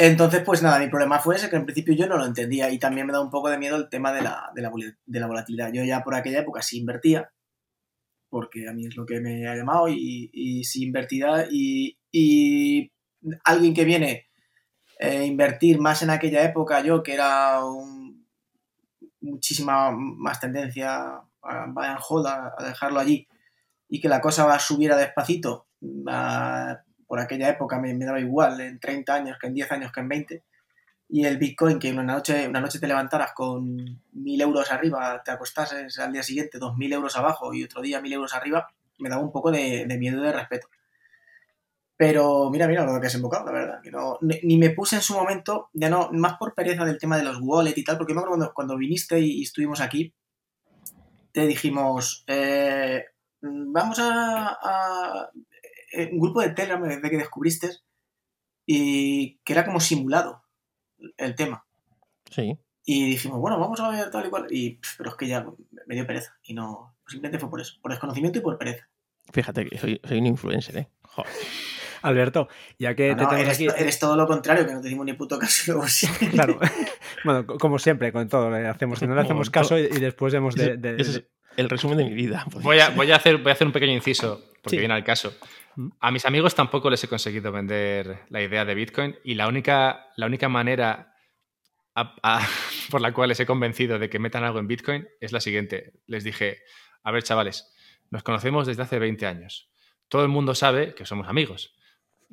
Entonces, 0.00 0.42
pues 0.44 0.62
nada, 0.62 0.78
mi 0.78 0.86
problema 0.88 1.18
fue 1.18 1.34
ese, 1.34 1.50
que 1.50 1.56
en 1.56 1.64
principio 1.64 1.92
yo 1.92 2.06
no 2.06 2.16
lo 2.16 2.24
entendía 2.24 2.70
y 2.70 2.78
también 2.78 3.04
me 3.06 3.12
da 3.12 3.20
un 3.20 3.30
poco 3.30 3.50
de 3.50 3.58
miedo 3.58 3.76
el 3.76 3.88
tema 3.88 4.12
de 4.12 4.22
la, 4.22 4.48
de 4.54 4.62
la, 4.62 5.26
volatilidad. 5.26 5.72
Yo 5.72 5.82
ya 5.82 6.04
por 6.04 6.14
aquella 6.14 6.38
época 6.40 6.62
sí 6.62 6.78
invertía, 6.78 7.32
porque 8.30 8.68
a 8.68 8.72
mí 8.72 8.86
es 8.86 8.96
lo 8.96 9.06
que 9.06 9.20
me 9.20 9.48
ha 9.48 9.56
llamado, 9.56 9.88
y, 9.88 10.62
sí 10.64 10.84
invertida, 10.84 11.46
y, 11.50 11.96
alguien 13.44 13.74
que 13.74 13.84
viene 13.84 14.28
a 15.00 15.24
invertir 15.24 15.80
más 15.80 16.02
en 16.02 16.10
aquella 16.10 16.44
época, 16.44 16.80
yo 16.82 17.02
que 17.02 17.14
era 17.14 17.64
un- 17.64 18.26
muchísima 19.20 19.90
más 19.92 20.40
tendencia 20.40 21.20
a 21.42 21.66
buy 21.68 21.86
and 21.86 22.00
hold, 22.08 22.26
a, 22.26 22.54
a 22.58 22.64
dejarlo 22.64 23.00
allí, 23.00 23.28
y 23.88 24.00
que 24.00 24.08
la 24.08 24.20
cosa 24.20 24.46
va 24.46 24.58
subiera 24.58 24.96
despacito, 24.96 25.68
a- 26.08 26.82
por 27.08 27.18
aquella 27.18 27.48
época 27.48 27.80
me, 27.80 27.98
daba 27.98 28.20
igual, 28.20 28.60
en 28.60 28.78
30 28.78 29.14
años 29.14 29.38
que 29.40 29.48
en 29.48 29.54
10 29.54 29.72
años 29.72 29.92
que 29.92 30.00
en 30.00 30.08
20, 30.08 30.44
y 31.08 31.24
el 31.24 31.38
Bitcoin, 31.38 31.78
que 31.78 31.90
una 31.90 32.02
noche, 32.02 32.46
una 32.46 32.60
noche 32.60 32.78
te 32.78 32.86
levantaras 32.86 33.32
con 33.32 33.76
1.000 34.12 34.42
euros 34.42 34.70
arriba, 34.70 35.22
te 35.24 35.30
acostases 35.30 35.98
al 35.98 36.12
día 36.12 36.22
siguiente 36.22 36.58
2.000 36.58 36.92
euros 36.92 37.16
abajo 37.16 37.54
y 37.54 37.64
otro 37.64 37.80
día 37.80 38.00
1.000 38.00 38.12
euros 38.12 38.34
arriba, 38.34 38.68
me 38.98 39.08
daba 39.08 39.22
un 39.22 39.32
poco 39.32 39.50
de, 39.50 39.86
miedo 39.98 40.18
y 40.18 40.26
de 40.26 40.32
respeto. 40.32 40.68
Pero 41.96 42.50
mira, 42.50 42.68
mira 42.68 42.84
lo 42.84 43.00
que 43.00 43.06
has 43.06 43.14
invocado, 43.14 43.46
la 43.46 43.52
verdad. 43.52 43.80
Que 43.82 43.90
no, 43.90 44.18
ni, 44.20 44.56
me 44.58 44.70
puse 44.70 44.96
en 44.96 45.02
su 45.02 45.14
momento, 45.14 45.70
ya 45.72 45.88
no, 45.88 46.10
más 46.12 46.34
por 46.38 46.54
pereza 46.54 46.84
del 46.84 46.98
tema 46.98 47.16
de 47.16 47.24
los 47.24 47.38
wallets 47.40 47.78
y 47.78 47.84
tal, 47.84 47.96
porque 47.96 48.12
me 48.12 48.20
acuerdo 48.20 48.36
cuando, 48.36 48.54
cuando 48.54 48.76
viniste 48.76 49.18
y, 49.18 49.42
estuvimos 49.42 49.80
aquí, 49.80 50.14
te 51.32 51.46
dijimos, 51.46 52.24
eh, 52.26 53.04
vamos 53.40 53.98
a, 54.00 55.30
un 56.10 56.18
grupo 56.20 56.40
de 56.40 56.50
Telegram 56.50 56.82
desde 56.82 57.10
que 57.10 57.16
descubriste 57.16 57.70
y 58.66 59.38
que 59.44 59.52
era 59.52 59.64
como 59.64 59.80
simulado 59.80 60.42
el 61.16 61.34
tema. 61.34 61.64
Sí. 62.30 62.58
Y 62.84 63.10
dijimos, 63.10 63.38
bueno, 63.40 63.58
vamos 63.58 63.80
a 63.80 63.90
ver 63.90 64.10
tal 64.10 64.26
y 64.26 64.30
cual. 64.30 64.46
Y, 64.50 64.80
pero 64.96 65.10
es 65.10 65.16
que 65.16 65.26
ya 65.28 65.44
me 65.86 65.94
dio 65.94 66.06
pereza. 66.06 66.36
Y 66.42 66.54
no, 66.54 66.96
simplemente 67.06 67.38
fue 67.38 67.50
por 67.50 67.60
eso, 67.60 67.78
por 67.80 67.90
desconocimiento 67.90 68.38
y 68.38 68.42
por 68.42 68.58
pereza. 68.58 68.88
Fíjate 69.32 69.66
que 69.66 69.78
soy, 69.78 70.00
soy 70.04 70.18
un 70.18 70.26
influencer, 70.26 70.76
¿eh? 70.78 70.88
Joder. 71.02 71.32
Alberto, 72.02 72.46
ya 72.78 72.94
que 72.94 73.10
No, 73.10 73.16
te 73.28 73.34
no, 73.34 73.40
eres, 73.40 73.54
aquí. 73.56 73.66
eres 73.76 73.98
todo 73.98 74.16
lo 74.16 74.26
contrario, 74.26 74.64
que 74.66 74.72
no 74.72 74.80
te 74.80 74.88
dimos 74.88 75.04
ni 75.04 75.14
puto 75.14 75.36
caso. 75.38 75.80
Claro. 76.30 76.58
bueno, 77.24 77.44
co- 77.46 77.58
como 77.58 77.78
siempre, 77.78 78.12
con 78.12 78.28
todo 78.28 78.50
le 78.50 78.66
hacemos, 78.68 79.02
no 79.02 79.14
le 79.14 79.20
hacemos 79.20 79.50
caso 79.50 79.76
y, 79.78 79.82
y 79.82 79.98
después 80.00 80.32
hemos 80.34 80.54
de. 80.54 80.76
El 81.58 81.68
resumen 81.68 81.98
de 81.98 82.04
mi 82.04 82.14
vida. 82.14 82.44
Voy 82.62 82.78
a, 82.78 82.86
ser. 82.86 82.94
voy 82.96 83.10
a, 83.12 83.16
hacer, 83.16 83.36
voy 83.38 83.50
a 83.50 83.52
hacer 83.52 83.66
un 83.66 83.72
pequeño 83.72 83.92
inciso, 83.92 84.42
porque 84.62 84.76
Sí. 84.76 84.78
viene 84.78 84.94
al 84.94 85.04
caso. 85.04 85.34
Mm. 85.76 85.88
A 86.00 86.10
mis 86.10 86.24
amigos 86.24 86.54
tampoco 86.54 86.88
les 86.90 87.02
he 87.04 87.08
conseguido 87.08 87.52
vender 87.52 88.20
la 88.30 88.42
idea 88.42 88.64
de 88.64 88.74
Bitcoin 88.74 89.16
y 89.24 89.34
la 89.34 89.46
única, 89.48 90.06
la 90.16 90.26
única 90.26 90.48
manera 90.48 91.14
a- 91.94 92.14
a- 92.22 92.48
por 92.90 93.00
la 93.00 93.12
cual 93.12 93.28
les 93.28 93.40
he 93.40 93.46
convencido 93.46 93.98
de 93.98 94.08
que 94.08 94.18
metan 94.18 94.44
algo 94.44 94.58
en 94.58 94.66
Bitcoin 94.68 95.08
es 95.20 95.32
la 95.32 95.40
siguiente. 95.40 95.92
Les 96.06 96.24
dije, 96.24 96.58
a 97.02 97.10
ver 97.12 97.22
chavales, 97.22 97.72
nos 98.10 98.22
conocemos 98.22 98.66
desde 98.66 98.82
hace 98.82 98.98
20 98.98 99.26
años. 99.26 99.68
Todo 100.08 100.22
el 100.22 100.28
mundo 100.28 100.54
sabe 100.54 100.94
que 100.94 101.04
somos 101.04 101.28
amigos. 101.28 101.74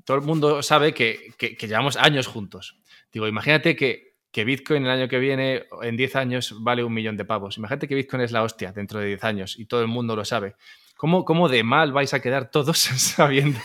Todo 0.05 0.17
el 0.17 0.23
mundo 0.23 0.61
sabe 0.61 0.93
que, 0.93 1.33
que- 1.37 1.55
que 1.57 1.67
llevamos 1.67 1.97
años 1.97 2.27
juntos. 2.27 2.79
Digo, 3.11 3.27
imagínate 3.27 3.75
que, 3.75 4.14
que 4.35 4.43
Bitcoin 4.43 4.83
el 4.83 4.91
año 4.91 5.07
que 5.07 5.17
viene, 5.17 5.63
en 5.81 5.95
10 5.95 6.17
años, 6.17 6.55
vale 6.59 6.83
un 6.83 6.93
millón 6.93 7.15
de 7.15 7.23
pavos. 7.23 7.57
Imagínate 7.57 7.87
que 7.87 7.95
Bitcoin 7.95 8.21
es 8.21 8.33
la 8.33 8.43
hostia 8.43 8.73
dentro 8.73 8.99
de 8.99 9.07
10 9.07 9.23
años 9.23 9.57
y 9.57 9.65
todo 9.65 9.79
el 9.79 9.87
mundo 9.87 10.13
lo 10.13 10.25
sabe. 10.25 10.55
¿Cómo, 10.97 11.23
cómo 11.23 11.47
de 11.47 11.63
mal 11.63 11.93
vais 11.93 12.13
a 12.13 12.19
quedar 12.19 12.51
todos 12.51 12.77
sabiendo 12.79 13.57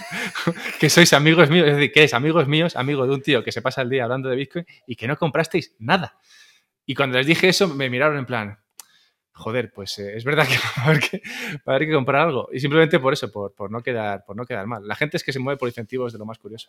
que 0.78 0.88
sois 0.88 1.12
amigos 1.12 1.50
míos? 1.50 1.66
Es 1.66 1.74
decir, 1.74 1.90
que 1.90 2.04
es 2.04 2.14
amigos 2.14 2.46
míos, 2.46 2.76
amigo 2.76 3.04
de 3.04 3.14
un 3.14 3.20
tío 3.20 3.42
que 3.42 3.50
se 3.50 3.62
pasa 3.62 3.82
el 3.82 3.90
día 3.90 4.04
hablando 4.04 4.28
de 4.28 4.36
Bitcoin 4.36 4.64
y 4.86 4.94
que 4.94 5.08
no 5.08 5.18
comprasteis 5.18 5.74
nada. 5.80 6.20
Y 6.86 6.94
cuando 6.94 7.18
les 7.18 7.26
dije 7.26 7.48
eso, 7.48 7.66
me 7.66 7.90
miraron 7.90 8.18
en 8.18 8.26
plan, 8.26 8.60
joder, 9.40 9.72
pues 9.72 9.98
eh, 9.98 10.16
es 10.16 10.24
verdad 10.24 10.46
que 10.48 10.54
va 10.56 10.82
a, 10.84 10.86
haber 10.86 11.00
que 11.00 11.22
va 11.66 11.72
a 11.72 11.76
haber 11.76 11.88
que 11.88 11.94
comprar 11.94 12.22
algo. 12.28 12.48
Y 12.52 12.60
simplemente 12.60 13.00
por 13.00 13.12
eso, 13.12 13.30
por, 13.32 13.54
por, 13.54 13.70
no 13.70 13.82
quedar, 13.82 14.24
por 14.24 14.36
no 14.36 14.44
quedar 14.44 14.66
mal. 14.66 14.86
La 14.86 14.94
gente 14.94 15.16
es 15.16 15.24
que 15.24 15.32
se 15.32 15.38
mueve 15.38 15.58
por 15.58 15.68
incentivos 15.68 16.12
de 16.12 16.18
lo 16.18 16.26
más 16.26 16.38
curioso. 16.38 16.68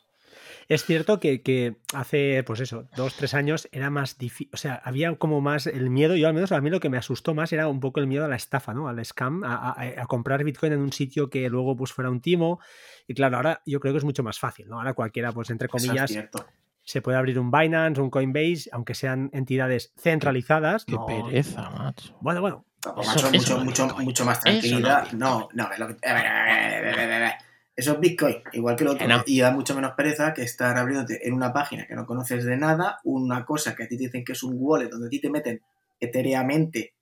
Es 0.68 0.86
cierto 0.86 1.20
que, 1.20 1.42
que 1.42 1.76
hace, 1.94 2.44
pues 2.44 2.60
eso, 2.62 2.88
dos, 2.96 3.16
tres 3.16 3.34
años 3.34 3.68
era 3.72 3.90
más 3.90 4.18
difícil, 4.18 4.50
o 4.54 4.58
sea, 4.58 4.76
había 4.84 5.14
como 5.16 5.42
más 5.42 5.68
el 5.68 5.90
miedo, 5.90 6.16
yo 6.16 6.28
al 6.28 6.34
menos 6.34 6.52
a 6.52 6.62
mí 6.62 6.70
lo 6.70 6.80
que 6.80 6.90
me 6.90 6.98
asustó 6.98 7.34
más 7.34 7.52
era 7.54 7.68
un 7.68 7.80
poco 7.80 8.00
el 8.00 8.08
miedo 8.08 8.26
a 8.26 8.28
la 8.28 8.36
estafa, 8.36 8.74
¿no? 8.74 8.88
Al 8.88 9.04
scam, 9.06 9.44
a, 9.44 9.72
a- 9.72 10.02
a 10.02 10.06
comprar 10.08 10.44
Bitcoin 10.44 10.74
en 10.74 10.80
un 10.80 10.94
sitio 10.94 11.30
que 11.30 11.50
luego 11.50 11.76
pues 11.76 11.92
fuera 11.92 12.10
un 12.10 12.22
timo. 12.22 12.60
Y 13.08 13.14
claro, 13.14 13.38
ahora 13.38 13.62
yo 13.66 13.80
creo 13.80 13.94
que 13.94 13.98
es 13.98 14.04
mucho 14.06 14.24
más 14.24 14.40
fácil, 14.40 14.70
¿no? 14.70 14.78
Ahora 14.80 14.94
cualquiera, 14.94 15.32
pues 15.32 15.50
entre 15.50 15.68
Eso 15.68 15.78
es 15.78 15.84
comillas, 15.84 16.12
cierto. 16.12 16.46
Se 16.92 17.02
puede 17.02 17.18
abrir 17.18 17.40
un 17.40 17.52
Binance, 17.52 18.02
un 18.02 18.10
Coinbase, 18.10 18.70
aunque 18.74 18.96
sean 18.96 19.30
entidades 19.32 19.94
centralizadas. 19.98 20.84
Qué 20.84 20.96
no- 20.96 21.06
pereza, 21.06 21.70
macho. 21.70 22.18
Bueno, 22.20 22.42
bueno, 22.42 22.66
macho, 22.86 23.30
eso 23.30 23.32
mucho, 23.32 23.58
no 23.58 23.64
mucho, 23.64 23.86
Bitcoin. 23.86 24.06
mucho 24.06 24.26
más 24.26 24.38
no 24.40 24.42
tranquilidad. 24.44 25.12
No, 25.14 25.48
no, 25.54 25.70
ver. 25.70 27.32
Eso 27.74 27.94
es 27.94 28.00
Bitcoin, 28.02 28.36
igual 28.52 28.76
que 28.76 28.84
lo 28.84 28.92
otro. 28.92 29.08
Que 29.08 29.14
no. 29.14 29.24
Y 29.26 29.40
da 29.40 29.52
mucho 29.52 29.74
menos 29.74 29.94
pereza 29.94 30.34
que 30.34 30.42
estar 30.42 30.78
abriéndote 30.78 31.26
en 31.26 31.34
una 31.34 31.54
página 31.54 31.88
que 31.88 31.96
no 31.96 32.06
conoces 32.06 32.44
de 32.44 32.58
nada, 32.58 33.00
una 33.06 33.46
cosa 33.46 33.74
que 33.74 33.84
a 33.84 33.88
ti 33.88 33.96
te 33.96 34.04
dicen 34.04 34.26
que 34.26 34.34
es 34.34 34.44
un 34.44 34.56
wallet, 34.58 34.90
donde 34.90 35.08
a 35.08 35.10
ti 35.10 35.22
te 35.22 35.30
meten 35.30 35.62
etéreamente 35.98 36.96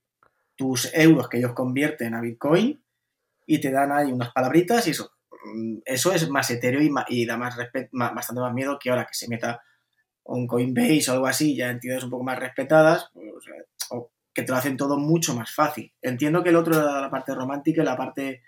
tus 0.56 0.94
euros 0.94 1.28
que 1.30 1.40
ellos 1.40 1.54
convierten 1.54 2.14
a 2.14 2.22
Bitcoin 2.22 2.80
y 3.48 3.60
te 3.60 3.72
dan 3.72 3.92
ahí 3.92 4.12
unas 4.12 4.32
palabritas 4.32 4.88
y 4.88 4.92
eso. 4.92 5.12
Mm, 5.46 5.80
eso 5.84 6.14
es 6.14 6.30
más 6.30 6.48
etéreo 6.52 6.80
y, 7.08 7.26
da 7.26 7.38
más, 7.38 7.58
bastante 7.92 8.40
más 8.40 8.54
miedo 8.54 8.78
que 8.80 8.92
ahora 8.92 9.06
que 9.06 9.16
se 9.16 9.28
meta 9.28 9.64
un 10.36 10.48
Coinbase 10.48 11.10
o 11.10 11.14
algo 11.14 11.28
así, 11.28 11.56
ya 11.56 11.70
entidades 11.70 12.04
un 12.04 12.10
poco 12.10 12.24
más 12.24 12.40
respetadas, 12.40 13.10
pues, 13.14 13.28
o 13.90 14.12
que 14.34 14.44
te 14.44 14.52
lo 14.52 14.58
hacen 14.58 14.78
todo 14.78 14.98
mucho 14.98 15.36
más 15.36 15.52
fácil. 15.52 15.92
Entiendo 16.02 16.44
que 16.44 16.50
el 16.50 16.56
otro 16.56 16.76
era 16.76 17.02
la 17.02 17.10
parte 17.10 17.34
romántica 17.34 17.82
y 17.82 17.86
la 17.86 17.98
parte 17.98 18.44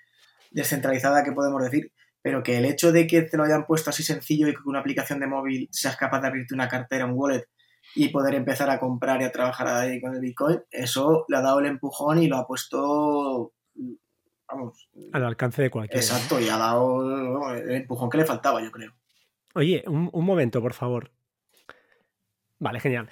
descentralizada 0.52 1.24
que 1.24 1.32
podemos 1.32 1.64
decir, 1.64 1.92
pero 2.22 2.44
que 2.44 2.58
el 2.58 2.66
hecho 2.66 2.92
de 2.92 3.08
que 3.08 3.24
te 3.24 3.38
lo 3.38 3.44
hayan 3.44 3.66
puesto 3.66 3.90
así 3.90 4.04
sencillo 4.04 4.48
y 4.48 4.52
que 4.52 4.58
con 4.58 4.70
una 4.70 4.80
aplicación 4.80 5.20
de 5.20 5.28
móvil 5.28 5.68
seas 5.72 5.98
capaz 5.98 6.22
de 6.22 6.28
abrirte 6.28 6.54
una 6.54 6.68
cartera, 6.68 7.06
un 7.06 7.14
wallet 7.16 7.48
y 7.96 8.10
poder 8.10 8.36
empezar 8.36 8.70
a 8.70 8.80
comprar 8.80 9.22
y 9.22 9.26
a 9.26 9.32
trabajar 9.32 9.68
ahí 9.68 10.00
con 10.00 10.14
el 10.14 10.22
Bitcoin, 10.22 10.62
eso 10.70 11.26
le 11.28 11.38
ha 11.38 11.42
dado 11.42 11.60
el 11.60 11.66
empujón 11.66 12.22
y 12.22 12.28
lo 12.28 12.38
ha 12.38 12.48
puesto, 12.48 13.54
vamos... 14.48 14.88
Al 15.12 15.26
alcance 15.26 15.64
de 15.64 15.72
cualquiera. 15.72 16.00
Exacto, 16.00 16.40
y 16.40 16.48
ha 16.48 16.58
dado 16.58 17.54
el 17.56 17.72
empujón 17.72 18.10
que 18.10 18.20
le 18.20 18.26
faltaba, 18.26 18.62
yo 18.62 18.72
creo. 18.72 18.94
Oye, 19.56 19.84
un, 19.88 20.10
un 20.14 20.26
momento, 20.26 20.62
por 20.62 20.74
favor. 20.74 21.12
Vale, 22.62 22.80
genial. 22.80 23.10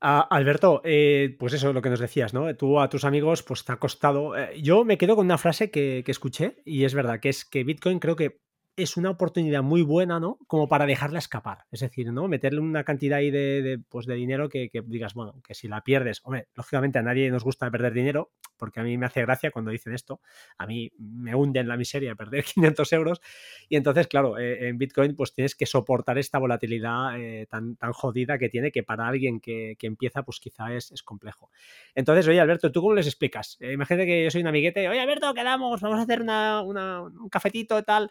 Alberto, 0.00 0.82
eh, 0.84 1.36
pues 1.38 1.52
eso 1.54 1.68
es 1.68 1.74
lo 1.74 1.80
que 1.80 1.88
nos 1.88 2.00
decías, 2.00 2.34
¿no? 2.34 2.54
Tú 2.56 2.80
a 2.80 2.88
tus 2.88 3.04
amigos, 3.04 3.42
pues 3.42 3.64
te 3.64 3.72
ha 3.72 3.76
costado. 3.76 4.36
Eh, 4.36 4.60
yo 4.60 4.84
me 4.84 4.98
quedo 4.98 5.16
con 5.16 5.26
una 5.26 5.38
frase 5.38 5.70
que, 5.70 6.02
que, 6.04 6.10
escuché 6.10 6.56
y 6.64 6.84
es 6.84 6.94
verdad, 6.94 7.20
que 7.20 7.30
es 7.30 7.44
que 7.46 7.64
Bitcoin 7.64 8.00
creo 8.00 8.16
que 8.16 8.40
es 8.76 8.96
una 8.96 9.10
oportunidad 9.10 9.62
muy 9.62 9.82
buena, 9.82 10.18
¿no? 10.18 10.38
Como 10.46 10.68
para 10.68 10.86
dejarla 10.86 11.18
escapar. 11.18 11.66
Es 11.70 11.80
decir, 11.80 12.12
¿no? 12.12 12.28
Meterle 12.28 12.60
una 12.60 12.84
cantidad 12.84 13.18
ahí 13.18 13.30
de, 13.30 13.80
pues 13.88 14.06
de 14.06 14.14
dinero 14.14 14.48
que, 14.48 14.70
digas, 14.86 15.14
bueno, 15.14 15.40
que 15.46 15.54
si 15.54 15.68
la 15.68 15.82
pierdes, 15.82 16.20
hombre, 16.24 16.48
lógicamente 16.54 16.98
a 16.98 17.02
nadie 17.02 17.30
nos 17.30 17.44
gusta 17.44 17.70
perder 17.70 17.92
dinero, 17.92 18.32
porque 18.56 18.80
a 18.80 18.82
mí 18.82 18.96
me 18.98 19.06
hace 19.06 19.22
gracia 19.22 19.50
cuando 19.50 19.70
dicen 19.70 19.94
esto. 19.94 20.20
A 20.58 20.66
mí 20.66 20.92
me 20.98 21.34
hunde 21.34 21.60
en 21.60 21.68
la 21.68 21.76
miseria 21.76 22.14
perder 22.14 22.44
500 22.54 22.92
euros. 22.92 23.20
Y 23.68 23.76
entonces, 23.76 24.06
claro, 24.06 24.38
eh, 24.38 24.68
en 24.68 24.78
Bitcoin, 24.78 25.16
pues 25.16 25.32
tienes 25.34 25.54
que 25.54 25.66
soportar 25.66 26.18
esta 26.18 26.38
volatilidad 26.38 27.18
eh, 27.18 27.46
tan, 27.48 27.76
tan 27.76 27.92
jodida 27.92 28.38
que 28.38 28.48
tiene, 28.48 28.70
que 28.70 28.82
para 28.82 29.08
alguien 29.08 29.40
que, 29.40 29.76
empieza, 29.82 30.22
pues 30.22 30.40
quizá 30.40 30.72
es, 30.72 30.92
es, 30.92 31.02
complejo. 31.02 31.50
Entonces, 31.94 32.26
oye, 32.26 32.40
Alberto, 32.40 32.72
¿tú 32.72 32.80
cómo 32.80 32.94
les 32.94 33.06
explicas? 33.06 33.58
Eh, 33.60 33.72
imagínate 33.72 34.06
que 34.06 34.24
yo 34.24 34.30
soy 34.30 34.40
un 34.40 34.46
amiguete, 34.46 34.88
oye, 34.88 35.00
Alberto, 35.00 35.34
quedamos, 35.34 35.80
vamos 35.80 35.98
a 35.98 36.02
hacer 36.02 36.22
una, 36.22 36.62
un 36.62 37.28
cafetito 37.28 37.78
y 37.78 37.82
tal 37.82 38.10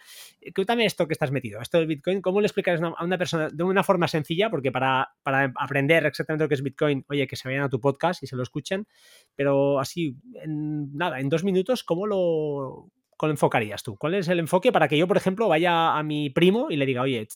también 0.65 0.87
esto 0.87 1.07
que 1.07 1.13
estás 1.13 1.31
metido, 1.31 1.61
esto 1.61 1.77
del 1.77 1.87
Bitcoin, 1.87 2.21
¿cómo 2.21 2.41
le 2.41 2.47
explicas 2.47 2.81
a 2.81 3.03
una 3.03 3.17
persona 3.17 3.49
de 3.49 3.63
una 3.63 3.83
forma 3.83 4.07
sencilla? 4.07 4.49
Porque 4.49 4.71
para, 4.71 5.13
aprender 5.55 6.05
exactamente 6.05 6.45
lo 6.45 6.49
que 6.49 6.55
es 6.55 6.63
Bitcoin, 6.63 7.05
oye, 7.09 7.27
que 7.27 7.35
se 7.35 7.47
vayan 7.47 7.63
a 7.63 7.69
tu 7.69 7.79
podcast 7.79 8.23
y 8.23 8.27
se 8.27 8.35
lo 8.35 8.43
escuchen, 8.43 8.87
pero 9.35 9.79
así, 9.79 10.15
en, 10.41 10.95
nada, 10.95 11.19
en 11.19 11.29
dos 11.29 11.43
minutos, 11.43 11.83
¿cómo 11.83 12.07
lo, 12.07 12.91
enfocarías 13.21 13.83
tú? 13.83 13.95
¿Cuál 13.95 14.15
es 14.15 14.27
el 14.27 14.39
enfoque 14.39 14.71
para 14.71 14.87
que 14.87 14.97
yo, 14.97 15.07
por 15.07 15.17
ejemplo, 15.17 15.47
vaya 15.47 15.97
a 15.97 16.03
mi 16.03 16.29
primo 16.29 16.67
y 16.69 16.75
le 16.75 16.85
diga, 16.85 17.01
oye, 17.01 17.27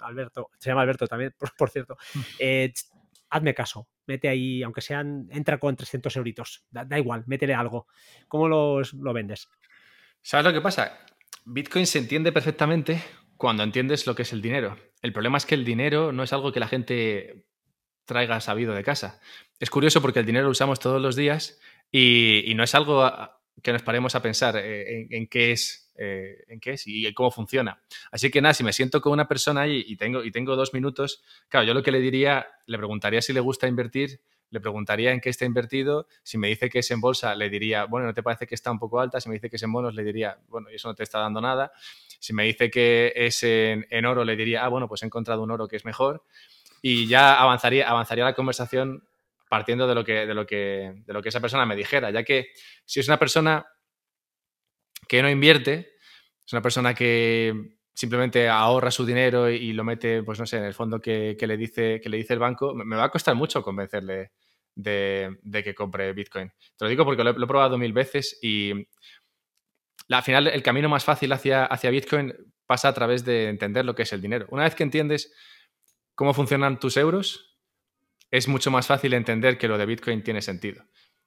Alberto, 0.00 0.50
se 0.58 0.70
llama 0.70 0.82
Alberto 0.82 1.06
también, 1.06 1.34
por, 1.58 1.70
cierto, 1.70 1.96
eh, 2.38 2.72
hazme 3.30 3.54
caso, 3.54 3.88
mete 4.06 4.28
ahí, 4.28 4.62
aunque 4.62 4.80
sean, 4.80 5.28
entra 5.30 5.58
con 5.58 5.76
300 5.76 6.16
euritos, 6.16 6.64
da, 6.70 6.98
igual, 6.98 7.24
métele 7.26 7.54
algo. 7.54 7.86
¿Cómo 8.28 8.48
los, 8.48 8.92
lo 8.94 9.12
vendes? 9.12 9.48
¿Sabes 10.22 10.44
lo 10.44 10.52
que 10.52 10.60
pasa? 10.60 10.98
Bitcoin 11.44 11.86
se 11.86 11.98
entiende 11.98 12.32
perfectamente 12.32 13.02
cuando 13.36 13.62
entiendes 13.62 14.06
lo 14.06 14.14
que 14.14 14.22
es 14.22 14.32
el 14.32 14.42
dinero. 14.42 14.76
El 15.00 15.12
problema 15.12 15.38
es 15.38 15.46
que 15.46 15.54
el 15.54 15.64
dinero 15.64 16.12
no 16.12 16.22
es 16.22 16.32
algo 16.32 16.52
que 16.52 16.60
la 16.60 16.68
gente 16.68 17.46
traiga 18.04 18.40
sabido 18.40 18.74
de 18.74 18.82
casa. 18.82 19.20
Es 19.60 19.70
curioso 19.70 20.02
porque 20.02 20.18
el 20.18 20.26
dinero 20.26 20.46
lo 20.46 20.50
usamos 20.50 20.80
todos 20.80 21.00
los 21.00 21.16
días 21.16 21.60
y, 21.92 22.52
no 22.54 22.62
es 22.62 22.74
algo 22.74 23.10
que 23.62 23.72
nos 23.72 23.82
paremos 23.82 24.14
a 24.14 24.22
pensar 24.22 24.56
eh, 24.56 25.06
en, 25.10 25.26
qué 25.26 25.52
es, 25.52 25.92
eh, 25.96 26.44
en 26.48 26.60
qué 26.60 26.72
es 26.72 26.86
y 26.86 27.12
cómo 27.14 27.30
funciona. 27.30 27.80
Así 28.10 28.30
que 28.30 28.40
nada, 28.40 28.54
si 28.54 28.64
me 28.64 28.72
siento 28.72 29.00
con 29.00 29.12
una 29.12 29.28
persona 29.28 29.66
y, 29.66 29.96
tengo, 29.96 30.24
y 30.24 30.30
tengo 30.30 30.56
dos 30.56 30.72
minutos, 30.72 31.22
claro, 31.48 31.66
yo 31.66 31.74
lo 31.74 31.82
que 31.82 31.92
le 31.92 32.00
diría, 32.00 32.46
le 32.66 32.78
preguntaría 32.78 33.22
si 33.22 33.32
le 33.32 33.40
gusta 33.40 33.66
invertir 33.68 34.20
le 34.50 34.60
preguntaría 34.60 35.12
en 35.12 35.20
qué 35.20 35.30
está 35.30 35.44
invertido. 35.44 36.06
Si 36.22 36.36
me 36.36 36.48
dice 36.48 36.68
que 36.68 36.80
es 36.80 36.90
en 36.90 37.00
bolsa, 37.00 37.34
le 37.34 37.48
diría, 37.48 37.84
bueno, 37.84 38.06
¿no 38.06 38.14
te 38.14 38.22
parece 38.22 38.46
que 38.46 38.54
está 38.54 38.70
un 38.70 38.78
poco 38.78 39.00
alta? 39.00 39.20
Si 39.20 39.28
me 39.28 39.36
dice 39.36 39.48
que 39.48 39.56
es 39.56 39.62
en 39.62 39.72
bonos, 39.72 39.94
le 39.94 40.02
diría, 40.02 40.38
bueno, 40.48 40.70
y 40.70 40.74
eso 40.74 40.88
no 40.88 40.94
te 40.94 41.04
está 41.04 41.20
dando 41.20 41.40
nada. 41.40 41.72
Si 42.18 42.32
me 42.32 42.44
dice 42.44 42.70
que 42.70 43.12
es 43.14 43.42
en, 43.42 44.04
oro, 44.04 44.24
le 44.24 44.36
diría, 44.36 44.64
ah, 44.64 44.68
bueno, 44.68 44.88
pues 44.88 45.02
he 45.02 45.06
encontrado 45.06 45.42
un 45.42 45.50
oro 45.50 45.68
que 45.68 45.76
es 45.76 45.84
mejor. 45.84 46.24
Y 46.82 47.06
ya 47.06 47.40
avanzaría, 47.40 47.88
avanzaría 47.88 48.24
la 48.24 48.34
conversación 48.34 49.04
partiendo 49.50 49.88
de 49.88 49.96
lo, 49.96 50.04
que, 50.04 50.26
de, 50.26 50.32
lo 50.32 50.46
que, 50.46 51.02
de 51.04 51.12
lo 51.12 51.20
que 51.20 51.28
esa 51.28 51.40
persona 51.40 51.66
me 51.66 51.74
dijera, 51.74 52.12
ya 52.12 52.22
que 52.22 52.52
si 52.84 53.00
es 53.00 53.08
una 53.08 53.18
persona 53.18 53.66
que 55.08 55.20
no 55.22 55.28
invierte, 55.28 55.96
es 56.46 56.52
una 56.52 56.62
persona 56.62 56.94
que 56.94 57.78
simplemente 57.92 58.48
ahorra 58.48 58.92
su 58.92 59.04
dinero 59.04 59.50
y, 59.50 59.72
lo 59.72 59.82
mete, 59.82 60.22
pues 60.22 60.38
no 60.38 60.46
sé, 60.46 60.58
en 60.58 60.64
el 60.64 60.72
fondo 60.72 61.00
que, 61.00 61.36
le, 61.36 61.56
dice, 61.56 62.00
que 62.00 62.08
le 62.08 62.18
dice 62.18 62.34
el 62.34 62.38
banco, 62.38 62.74
me 62.74 62.94
va 62.94 63.04
a 63.04 63.10
costar 63.10 63.34
mucho 63.34 63.60
convencerle 63.60 64.30
de, 64.76 65.36
que 65.64 65.74
compre 65.74 66.12
Bitcoin. 66.12 66.48
Te 66.76 66.84
lo 66.84 66.88
digo 66.88 67.04
porque 67.04 67.24
lo 67.24 67.30
he, 67.30 67.46
probado 67.48 67.76
mil 67.76 67.92
veces 67.92 68.38
y 68.40 68.86
al 70.08 70.22
final 70.22 70.46
el 70.46 70.62
camino 70.62 70.88
más 70.88 71.04
fácil 71.04 71.32
hacia, 71.32 71.64
hacia 71.64 71.90
Bitcoin 71.90 72.32
pasa 72.66 72.86
a 72.86 72.94
través 72.94 73.24
de 73.24 73.48
entender 73.48 73.84
lo 73.84 73.96
que 73.96 74.04
es 74.04 74.12
el 74.12 74.22
dinero. 74.22 74.46
Una 74.50 74.62
vez 74.62 74.76
que 74.76 74.84
entiendes 74.84 75.34
cómo 76.14 76.34
funcionan 76.34 76.78
tus 76.78 76.96
euros, 76.96 77.49
es 78.30 78.48
mucho 78.48 78.70
más 78.70 78.86
fácil 78.86 79.14
entender 79.14 79.58
que 79.58 79.68
lo 79.68 79.78
de 79.78 79.86
Bitcoin 79.86 80.22
tiene 80.22 80.42
sentido. 80.42 80.84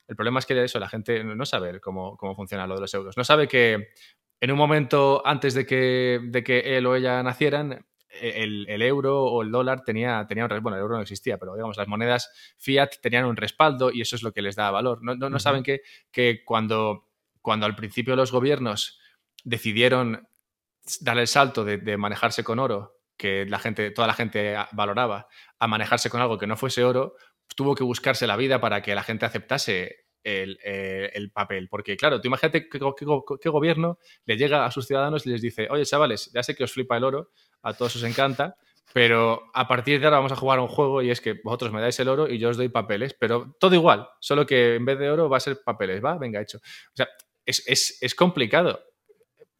El 0.07 0.15
problema 0.15 0.39
es 0.39 0.45
que 0.45 0.63
eso, 0.63 0.79
la 0.79 0.89
gente 0.89 1.23
no 1.23 1.45
sabe 1.45 1.79
cómo, 1.79 2.17
cómo 2.17 2.35
funciona 2.35 2.67
lo 2.67 2.75
de 2.75 2.81
los 2.81 2.93
euros. 2.93 3.17
No 3.17 3.23
sabe 3.23 3.47
que 3.47 3.89
en 4.41 4.51
un 4.51 4.57
momento 4.57 5.21
antes 5.25 5.53
de 5.53 5.65
que, 5.65 6.19
de 6.21 6.43
que 6.43 6.77
él 6.77 6.85
o 6.85 6.95
ella 6.95 7.23
nacieran, 7.23 7.85
e, 8.09 8.43
el, 8.43 8.81
euro 8.81 9.23
o 9.23 9.41
el 9.41 9.51
dólar 9.51 9.83
tenía, 9.83 10.25
tenía 10.27 10.45
un 10.45 10.61
bueno, 10.61 10.75
el 10.75 10.81
euro 10.81 10.95
no 10.95 11.01
existía, 11.01 11.37
pero 11.37 11.55
digamos, 11.55 11.77
las 11.77 11.87
monedas 11.87 12.29
fiat 12.57 12.89
tenían 13.01 13.25
un 13.25 13.37
respaldo 13.37 13.91
y 13.91 14.01
eso 14.01 14.15
es 14.15 14.23
lo 14.23 14.31
que 14.31 14.41
les 14.41 14.55
da 14.55 14.69
valor. 14.71 14.99
No, 15.01 15.15
no, 15.15 15.39
saben 15.39 15.63
que, 15.63 15.81
que 16.11 16.43
cuando, 16.43 17.09
cuando 17.41 17.65
al 17.65 17.75
principio 17.75 18.15
los 18.15 18.31
gobiernos 18.31 18.99
decidieron 19.43 20.27
dar 21.01 21.17
el 21.17 21.27
salto 21.27 21.63
de, 21.63 21.97
manejarse 21.97 22.43
con 22.43 22.59
oro, 22.59 22.99
que 23.17 23.45
la 23.45 23.59
gente, 23.59 23.91
toda 23.91 24.07
la 24.07 24.13
gente 24.13 24.55
valoraba, 24.71 25.27
a 25.59 25.67
manejarse 25.67 26.09
con 26.09 26.21
algo 26.21 26.37
que 26.37 26.47
no 26.47 26.57
fuese 26.57 26.83
oro, 26.83 27.15
tuvo 27.55 27.75
que 27.75 27.83
buscarse 27.83 28.27
la 28.27 28.37
vida 28.37 28.59
para 28.59 28.81
que 28.81 28.95
la 28.95 29.03
gente 29.03 29.25
aceptase 29.25 30.05
eh, 30.23 31.11
el, 31.13 31.31
papel. 31.31 31.67
Porque, 31.69 31.97
claro, 31.97 32.21
tú 32.21 32.27
imagínate 32.27 32.69
qué, 32.69 33.49
gobierno 33.49 33.99
le 34.25 34.37
llega 34.37 34.65
a 34.65 34.71
sus 34.71 34.87
ciudadanos 34.87 35.25
y 35.25 35.29
les 35.29 35.41
dice, 35.41 35.67
oye, 35.69 35.85
chavales, 35.85 36.31
ya 36.33 36.43
sé 36.43 36.55
que 36.55 36.63
os 36.63 36.71
flipa 36.71 36.97
el 36.97 37.03
oro, 37.03 37.31
a 37.61 37.73
todos 37.73 37.97
os 37.97 38.03
encanta, 38.03 38.55
pero 38.93 39.43
a 39.53 39.67
partir 39.67 39.99
de 39.99 40.05
ahora 40.05 40.17
vamos 40.17 40.31
a 40.31 40.37
jugar 40.37 40.59
un 40.59 40.67
juego 40.67 41.01
y 41.01 41.09
es 41.09 41.19
que 41.19 41.39
vosotros 41.43 41.71
me 41.71 41.81
dais 41.81 41.99
el 41.99 42.07
oro 42.07 42.29
y 42.29 42.37
yo 42.37 42.49
os 42.49 42.57
doy 42.57 42.69
papeles, 42.69 43.15
pero 43.19 43.55
todo 43.59 43.75
igual, 43.75 44.07
solo 44.19 44.45
que 44.45 44.75
en 44.75 44.85
vez 44.85 44.97
de 44.97 45.09
oro 45.09 45.29
va 45.29 45.37
a 45.37 45.41
ser 45.41 45.61
papeles, 45.63 46.03
¿va? 46.03 46.17
Venga, 46.17 46.41
hecho. 46.41 46.59
O 46.59 46.95
sea, 46.95 47.09
es, 47.45 47.97
es 48.01 48.15
complicado 48.15 48.79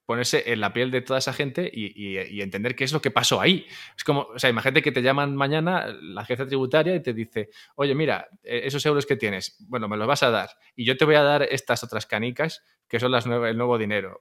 ponerse 0.06 0.52
en 0.52 0.60
la 0.60 0.74
piel 0.74 0.92
de 0.92 1.02
toda 1.02 1.20
esa 1.20 1.34
gente 1.34 1.70
y, 1.72 2.42
entender 2.42 2.76
qué 2.76 2.84
es 2.84 2.94
lo 2.94 3.02
que 3.02 3.12
pasó 3.12 3.40
ahí. 3.40 3.66
Es 3.96 4.04
como, 4.04 4.22
o 4.22 4.40
sea, 4.40 4.50
imagínate 4.50 4.82
que 4.82 4.92
te 4.92 5.02
llaman 5.02 5.36
mañana 5.36 5.88
la 6.02 6.22
agencia 6.22 6.46
tributaria 6.46 6.96
y 6.96 7.02
te 7.02 7.14
dice, 7.14 7.50
oye, 7.76 7.96
mira, 7.96 8.28
eh, 8.44 8.62
esos 8.66 8.86
euros 8.86 9.06
que 9.06 9.16
tienes, 9.16 9.56
bueno, 9.68 9.88
me 9.88 9.98
los 9.98 10.08
vas 10.08 10.24
a 10.24 10.30
dar 10.30 10.50
y 10.76 10.86
yo 10.86 10.98
te 10.98 11.06
voy 11.06 11.16
a 11.16 11.24
dar 11.24 11.44
estas 11.44 11.84
otras 11.84 12.06
canicas 12.06 12.64
que 12.88 13.00
son 13.00 13.12
las 13.12 13.26
el 13.26 13.58
nuevo 13.58 13.78
dinero. 13.78 14.20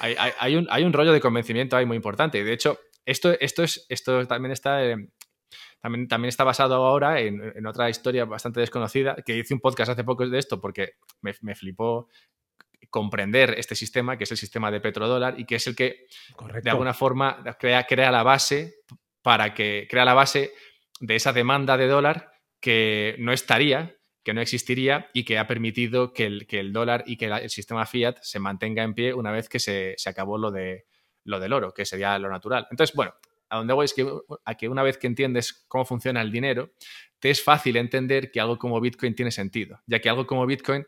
Hay, 0.00 0.56
un, 0.56 0.66
hay, 0.70 0.84
un, 0.84 0.92
rollo 0.92 1.12
de 1.12 1.20
convencimiento 1.20 1.76
ahí 1.76 1.86
muy 1.86 1.96
importante. 1.96 2.44
De 2.44 2.52
hecho, 2.52 2.78
esto, 3.06 3.32
esto, 3.40 3.62
es, 3.62 3.86
esto 3.88 4.26
también 4.26 4.52
está... 4.52 4.80
también, 5.80 6.08
también, 6.08 6.28
está 6.28 6.44
basado 6.44 6.74
ahora 6.74 7.20
en, 7.20 7.66
otra 7.66 7.88
historia 7.90 8.24
bastante 8.24 8.60
desconocida, 8.60 9.16
que 9.24 9.36
hice 9.36 9.54
un 9.54 9.60
podcast 9.60 9.90
hace 9.92 10.04
poco 10.04 10.28
de 10.28 10.38
esto 10.38 10.60
porque 10.60 10.94
me 11.22 11.54
flipó 11.54 12.08
comprender 12.90 13.54
este 13.58 13.74
sistema, 13.74 14.16
que 14.16 14.24
es 14.24 14.30
el 14.30 14.36
sistema 14.36 14.70
de 14.70 14.80
petrodólar 14.80 15.38
y 15.38 15.44
que 15.44 15.56
es 15.56 15.66
el 15.66 15.76
que 15.76 16.06
de 16.62 16.70
alguna 16.70 16.94
forma 16.94 17.42
crea, 17.58 17.84
crea 17.84 18.10
la 18.10 18.22
base 18.22 18.76
para 19.22 19.54
que 19.54 19.86
crea 19.88 20.04
la 20.04 20.14
base 20.14 20.52
de 21.00 21.16
esa 21.16 21.32
demanda 21.32 21.76
de 21.76 21.86
dólar 21.86 22.32
que 22.60 23.16
no 23.18 23.32
estaría, 23.32 23.96
que 24.22 24.34
no 24.34 24.40
existiría 24.40 25.10
y 25.12 25.24
que 25.24 25.38
ha 25.38 25.46
permitido 25.46 26.12
que 26.12 26.26
el, 26.26 26.46
que 26.46 26.60
el 26.60 26.72
dólar 26.72 27.04
y 27.06 27.16
que 27.16 27.26
el 27.26 27.50
sistema 27.50 27.86
fiat 27.86 28.18
se 28.22 28.38
mantenga 28.38 28.82
en 28.82 28.94
pie 28.94 29.12
una 29.12 29.30
vez 29.30 29.48
que 29.48 29.58
se, 29.58 29.96
acabó 30.06 30.38
lo, 30.38 30.50
de, 30.50 30.86
lo 31.24 31.40
del 31.40 31.52
oro, 31.52 31.72
que 31.74 31.84
sería 31.84 32.18
lo 32.18 32.30
natural. 32.30 32.66
Entonces, 32.70 32.94
bueno, 32.96 33.14
a 33.50 33.58
donde 33.58 33.74
voy 33.74 33.84
es 33.84 33.94
que, 33.94 34.06
a 34.44 34.54
que 34.54 34.68
una 34.68 34.82
vez 34.82 34.98
que 34.98 35.06
entiendes 35.06 35.64
cómo 35.68 35.84
funciona 35.84 36.22
el 36.22 36.32
dinero, 36.32 36.72
te 37.18 37.30
es 37.30 37.42
fácil 37.42 37.76
entender 37.76 38.30
que 38.30 38.40
algo 38.40 38.58
como 38.58 38.80
Bitcoin 38.80 39.14
tiene 39.14 39.30
sentido, 39.30 39.80
ya 39.86 40.00
que 40.00 40.08
algo 40.08 40.26
como 40.26 40.46
Bitcoin 40.46 40.86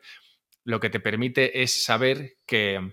lo 0.66 0.80
que 0.80 0.90
te 0.90 1.00
permite 1.00 1.62
es 1.62 1.84
saber 1.84 2.38
que 2.44 2.92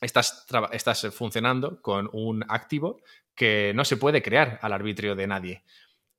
estás, 0.00 0.44
estás 0.72 1.06
funcionando 1.14 1.80
con 1.80 2.10
un 2.12 2.44
activo 2.48 3.00
que 3.34 3.72
no 3.76 3.84
se 3.84 3.96
puede 3.96 4.22
crear 4.22 4.58
al 4.60 4.72
arbitrio 4.72 5.14
de 5.14 5.26
nadie. 5.28 5.62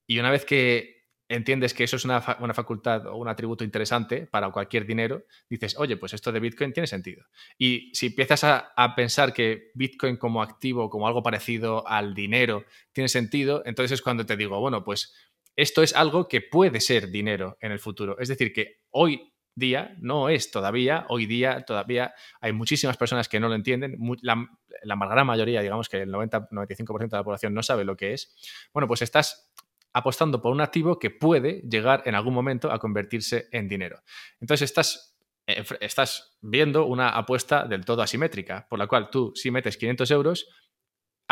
Y 0.07 0.17
una 0.19 0.31
vez 0.31 0.45
que 0.45 0.97
entiendes 1.27 1.73
que 1.73 1.83
eso 1.83 1.97
es 1.97 2.05
una, 2.05 2.21
facultad 2.21 3.05
o 3.07 3.17
un 3.17 3.27
atributo 3.27 3.65
interesante 3.65 4.27
para 4.27 4.49
cualquier 4.49 4.85
dinero, 4.85 5.25
dices, 5.49 5.77
oye, 5.77 5.97
pues 5.97 6.13
esto 6.13 6.31
de 6.31 6.39
Bitcoin 6.39 6.71
tiene 6.71 6.87
sentido. 6.87 7.25
Y 7.57 7.93
si 7.93 8.05
empiezas 8.05 8.45
a, 8.45 8.93
pensar 8.95 9.33
que 9.33 9.71
Bitcoin 9.73 10.15
como 10.15 10.41
activo, 10.41 10.89
como 10.89 11.05
algo 11.05 11.21
parecido 11.21 11.85
al 11.85 12.15
dinero, 12.15 12.63
tiene 12.93 13.09
sentido, 13.09 13.61
entonces 13.65 13.99
es 13.99 14.01
cuando 14.01 14.25
te 14.25 14.37
digo, 14.37 14.57
bueno, 14.61 14.85
pues 14.85 15.13
esto 15.57 15.83
es 15.83 15.93
algo 15.93 16.29
que 16.29 16.39
puede 16.39 16.79
ser 16.79 17.09
dinero 17.09 17.57
en 17.59 17.73
el 17.73 17.79
futuro. 17.79 18.17
Es 18.19 18.29
decir, 18.29 18.53
que 18.53 18.79
hoy 18.91 19.33
día 19.57 19.95
no 19.99 20.29
es 20.29 20.51
todavía, 20.51 21.05
hoy 21.09 21.25
día 21.25 21.63
todavía 21.65 22.13
hay 22.39 22.53
muchísimas 22.53 22.95
personas 22.95 23.27
que 23.27 23.39
no 23.39 23.49
lo 23.49 23.55
entienden, 23.55 23.97
la, 24.21 24.47
la 24.83 24.95
gran 24.95 25.25
mayoría, 25.25 25.61
digamos 25.61 25.89
que 25.89 26.03
el 26.03 26.11
90-95% 26.11 27.09
de 27.09 27.17
la 27.17 27.23
población 27.23 27.53
no 27.53 27.63
sabe 27.63 27.83
lo 27.83 27.97
que 27.97 28.13
es. 28.13 28.35
Bueno, 28.71 28.87
pues 28.87 29.01
estás 29.01 29.51
apostando 29.93 30.41
por 30.41 30.51
un 30.51 30.61
activo 30.61 30.99
que 30.99 31.09
puede 31.09 31.61
llegar 31.61 32.03
en 32.05 32.13
algún 32.13 32.35
momento 32.35 32.71
a 32.71 32.77
convertirse 32.77 33.47
en 33.51 33.67
dinero. 33.67 34.03
Entonces 34.39 34.69
estás, 34.69 35.17
eh, 35.47 35.63
estás 35.81 36.37
viendo 36.39 36.85
una 36.85 37.09
apuesta 37.09 37.65
del 37.65 37.83
todo 37.83 38.03
asimétrica, 38.03 38.67
por 38.69 38.77
la 38.77 38.85
cual 38.85 39.09
tú 39.09 39.31
si 39.33 39.49
metes 39.49 39.75
500 39.75 40.11
euros, 40.11 40.47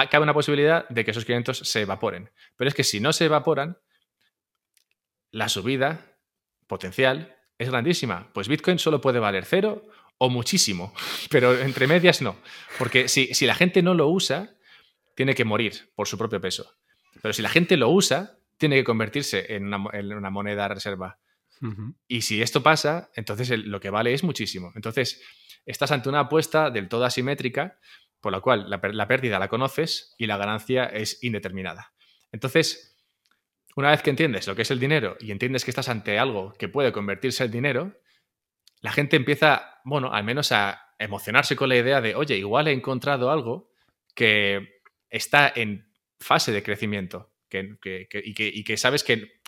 cabe 0.09 0.23
una 0.23 0.33
posibilidad 0.33 0.89
de 0.89 1.05
que 1.05 1.11
esos 1.11 1.25
500 1.25 1.59
se 1.59 1.81
evaporen. 1.81 2.31
Pero 2.55 2.67
es 2.67 2.73
que 2.73 2.83
si 2.83 2.99
no 2.99 3.13
se 3.13 3.25
evaporan, 3.25 3.77
la 5.29 5.47
subida 5.47 6.17
potencial 6.65 7.35
es 7.57 7.69
grandísima. 7.69 8.29
Pues 8.33 8.47
Bitcoin 8.47 8.79
solo 8.79 9.01
puede 9.01 9.19
valer 9.19 9.45
cero 9.45 9.85
o 10.17 10.29
muchísimo, 10.29 10.93
pero 11.29 11.57
entre 11.59 11.87
medias 11.87 12.21
no. 12.21 12.35
Porque 12.77 13.07
si, 13.07 13.33
si 13.33 13.45
la 13.45 13.55
gente 13.55 13.81
no 13.81 13.93
lo 13.93 14.09
usa, 14.09 14.55
tiene 15.15 15.33
que 15.33 15.45
morir 15.45 15.91
por 15.95 16.07
su 16.07 16.17
propio 16.17 16.41
peso. 16.41 16.75
Pero 17.21 17.33
si 17.33 17.41
la 17.41 17.49
gente 17.49 17.77
lo 17.77 17.89
usa, 17.89 18.37
tiene 18.57 18.75
que 18.77 18.83
convertirse 18.83 19.55
en 19.55 19.73
una, 19.73 20.29
moneda 20.29 20.67
reserva. 20.67 21.19
Y 22.07 22.21
si 22.21 22.41
esto 22.41 22.61
pasa, 22.61 23.09
entonces 23.15 23.49
lo 23.49 23.79
que 23.79 23.89
vale 23.89 24.13
es 24.13 24.23
muchísimo. 24.23 24.71
Entonces, 24.75 25.21
estás 25.65 25.91
ante 25.91 26.09
una 26.09 26.21
apuesta 26.21 26.69
del 26.69 26.87
todo 26.87 27.05
asimétrica, 27.05 27.79
por 28.21 28.31
la 28.31 28.41
cual 28.41 28.69
la, 28.69 29.07
pérdida 29.07 29.39
la 29.39 29.47
conoces 29.47 30.13
y 30.17 30.27
la 30.27 30.37
ganancia 30.37 30.85
es 30.85 31.23
indeterminada. 31.23 31.93
Entonces, 32.31 32.94
una 33.75 33.91
vez 33.91 34.01
que 34.01 34.09
entiendes 34.09 34.47
lo 34.47 34.55
que 34.55 34.63
es 34.63 34.71
el 34.71 34.79
dinero 34.79 35.17
y 35.19 35.31
entiendes 35.31 35.65
que 35.65 35.71
estás 35.71 35.89
ante 35.89 36.17
algo 36.17 36.53
que 36.53 36.69
puede 36.69 36.91
convertirse 36.91 37.43
en 37.43 37.51
dinero, 37.51 38.01
la 38.81 38.91
gente 38.91 39.15
empieza, 39.15 39.81
bueno, 39.83 40.13
al 40.13 40.23
menos 40.23 40.51
a 40.51 40.93
emocionarse 40.97 41.55
con 41.55 41.69
la 41.69 41.75
idea 41.75 42.01
de, 42.01 42.15
oye, 42.15 42.37
igual 42.37 42.67
he 42.67 42.71
encontrado 42.71 43.31
algo 43.31 43.71
que 44.13 44.81
está 45.09 45.51
en 45.53 45.91
fase 46.19 46.51
de 46.51 46.63
crecimiento 46.63 47.33
y, 47.51 48.63
que, 48.63 48.77
sabes 48.77 49.03
que, 49.03 49.41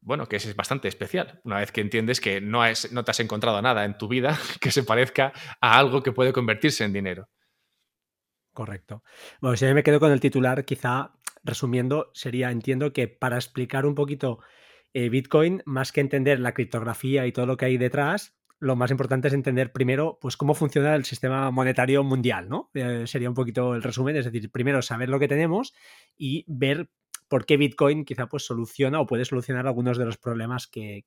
bueno, 0.00 0.26
que 0.26 0.36
es 0.36 0.56
bastante 0.56 0.88
especial. 0.88 1.40
Una 1.44 1.58
vez 1.58 1.72
que 1.72 1.80
entiendes 1.80 2.20
que 2.20 2.40
no, 2.40 2.62
no 2.90 3.04
te 3.04 3.10
has 3.10 3.20
encontrado 3.20 3.60
nada 3.62 3.84
en 3.84 3.96
tu 3.96 4.08
vida 4.08 4.38
que 4.60 4.70
se 4.70 4.82
parezca 4.82 5.32
a 5.60 5.78
algo 5.78 6.02
que 6.02 6.12
puede 6.12 6.32
convertirse 6.32 6.84
en 6.84 6.92
dinero. 6.92 7.28
Correcto. 8.52 9.04
Bueno, 9.40 9.56
si 9.56 9.66
me 9.66 9.84
quedo 9.84 10.00
con 10.00 10.10
el 10.10 10.18
titular, 10.18 10.64
quizá 10.64 11.12
resumiendo, 11.48 12.10
sería, 12.14 12.50
entiendo 12.50 12.92
que 12.92 13.08
para 13.08 13.36
explicar 13.36 13.86
un 13.86 13.94
poquito 13.94 14.38
eh, 14.94 15.08
Bitcoin, 15.08 15.62
más 15.66 15.92
que 15.92 16.00
entender 16.00 16.40
la 16.40 16.54
criptografía 16.54 17.26
y 17.26 17.32
todo 17.32 17.46
lo 17.46 17.56
que 17.56 17.66
hay 17.66 17.78
detrás, 17.78 18.38
lo 18.60 18.76
más 18.76 18.90
importante 18.90 19.28
es 19.28 19.34
entender 19.34 19.72
primero 19.72 20.18
pues 20.20 20.36
cómo 20.36 20.54
funciona 20.54 20.94
el 20.94 21.04
sistema 21.04 21.50
monetario 21.50 22.02
mundial, 22.02 22.48
¿no? 22.48 22.70
Eh, 22.74 23.06
sería 23.06 23.28
un 23.28 23.34
poquito 23.34 23.74
el 23.74 23.82
resumen, 23.82 24.16
es 24.16 24.24
decir, 24.24 24.50
primero 24.50 24.82
saber 24.82 25.08
lo 25.08 25.18
que 25.18 25.28
tenemos 25.28 25.74
y 26.16 26.44
ver 26.48 26.90
por 27.28 27.46
qué 27.46 27.56
Bitcoin 27.56 28.04
quizá 28.04 28.26
pues 28.26 28.44
soluciona 28.44 29.00
o 29.00 29.06
puede 29.06 29.24
solucionar 29.24 29.66
algunos 29.66 29.98
de 29.98 30.06
los 30.06 30.16
problemas 30.16 30.66
que, 30.66 31.04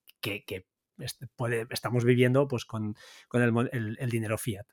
estamos 1.71 2.05
viviendo 2.05 2.47
pues 2.47 2.63
con, 2.63 2.95
el, 3.33 4.09
dinero 4.09 4.37
fiat. 4.37 4.67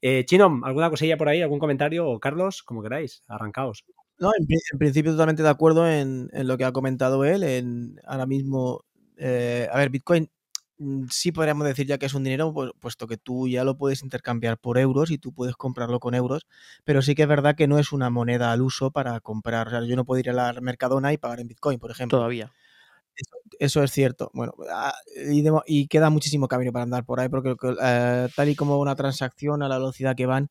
Eh, 0.00 0.24
Chino, 0.24 0.60
¿alguna 0.64 0.90
cosilla 0.90 1.16
por 1.16 1.28
ahí? 1.28 1.42
¿Algún 1.42 1.58
comentario? 1.58 2.06
O 2.06 2.20
Carlos, 2.20 2.62
como 2.62 2.82
queráis, 2.82 3.24
arrancaos. 3.26 3.84
No, 4.18 4.30
en, 4.38 4.78
principio 4.78 5.12
totalmente 5.12 5.42
de 5.42 5.48
acuerdo 5.48 5.88
en, 5.88 6.30
lo 6.32 6.56
que 6.56 6.64
ha 6.64 6.72
comentado 6.72 7.24
él. 7.24 7.42
En, 7.42 8.00
ahora 8.06 8.26
mismo, 8.26 8.84
eh, 9.16 9.68
a 9.70 9.78
ver, 9.78 9.90
Bitcoin 9.90 10.30
Mm, 10.78 11.06
sí 11.10 11.30
podríamos 11.30 11.66
decir 11.66 11.86
ya 11.86 11.98
que 11.98 12.06
es 12.06 12.14
un 12.14 12.24
dinero, 12.24 12.52
puesto 12.80 13.06
que 13.06 13.16
tú 13.16 13.46
ya 13.46 13.62
lo 13.64 13.76
puedes 13.78 14.02
intercambiar 14.02 14.58
por 14.58 14.76
euros 14.78 15.10
y 15.10 15.18
tú 15.18 15.32
puedes 15.32 15.54
comprarlo 15.56 16.00
con 16.00 16.14
euros, 16.14 16.46
pero 16.84 17.00
sí 17.00 17.14
que 17.14 17.22
es 17.22 17.28
verdad 17.28 17.54
que 17.54 17.68
no 17.68 17.78
es 17.78 17.92
una 17.92 18.10
moneda 18.10 18.52
al 18.52 18.62
uso 18.62 18.90
para 18.90 19.20
comprar. 19.20 19.68
O 19.68 19.70
sea, 19.70 19.84
yo 19.84 19.96
no 19.96 20.04
puedo 20.04 20.20
ir 20.20 20.30
a 20.30 20.32
la 20.32 20.60
Mercadona 20.60 21.12
y 21.12 21.18
pagar 21.18 21.40
en 21.40 21.48
Bitcoin, 21.48 21.78
por 21.78 21.90
ejemplo. 21.90 22.18
Todavía. 22.18 22.52
Eso, 23.60 23.84
es 23.84 23.92
cierto. 23.92 24.30
Bueno, 24.34 24.54
ah, 24.72 24.94
y, 25.66 25.86
queda 25.86 26.10
muchísimo 26.10 26.48
camino 26.48 26.72
para 26.72 26.82
andar 26.82 27.04
por 27.04 27.20
ahí, 27.20 27.28
porque 27.28 27.54
eh, 27.80 28.28
tal 28.34 28.48
y 28.48 28.56
como 28.56 28.78
una 28.80 28.96
transacción 28.96 29.62
a 29.62 29.68
la 29.68 29.78
velocidad 29.78 30.16
que 30.16 30.26
van, 30.26 30.50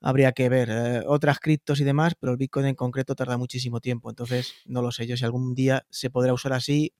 habría 0.00 0.32
que 0.32 0.48
ver 0.48 0.68
eh, 0.70 1.02
otras 1.06 1.38
criptos 1.40 1.80
y 1.80 1.84
demás, 1.84 2.14
pero 2.18 2.32
el 2.32 2.38
Bitcoin 2.38 2.66
en 2.66 2.74
concreto 2.74 3.14
tarda 3.14 3.36
muchísimo 3.36 3.80
tiempo. 3.80 4.10
Entonces, 4.10 4.54
no 4.64 4.82
lo 4.82 4.92
sé 4.92 5.06
yo 5.06 5.16
si 5.16 5.24
algún 5.24 5.54
día 5.54 5.84
se 5.90 6.10
podrá 6.10 6.32
usar 6.32 6.52
así 6.52 6.92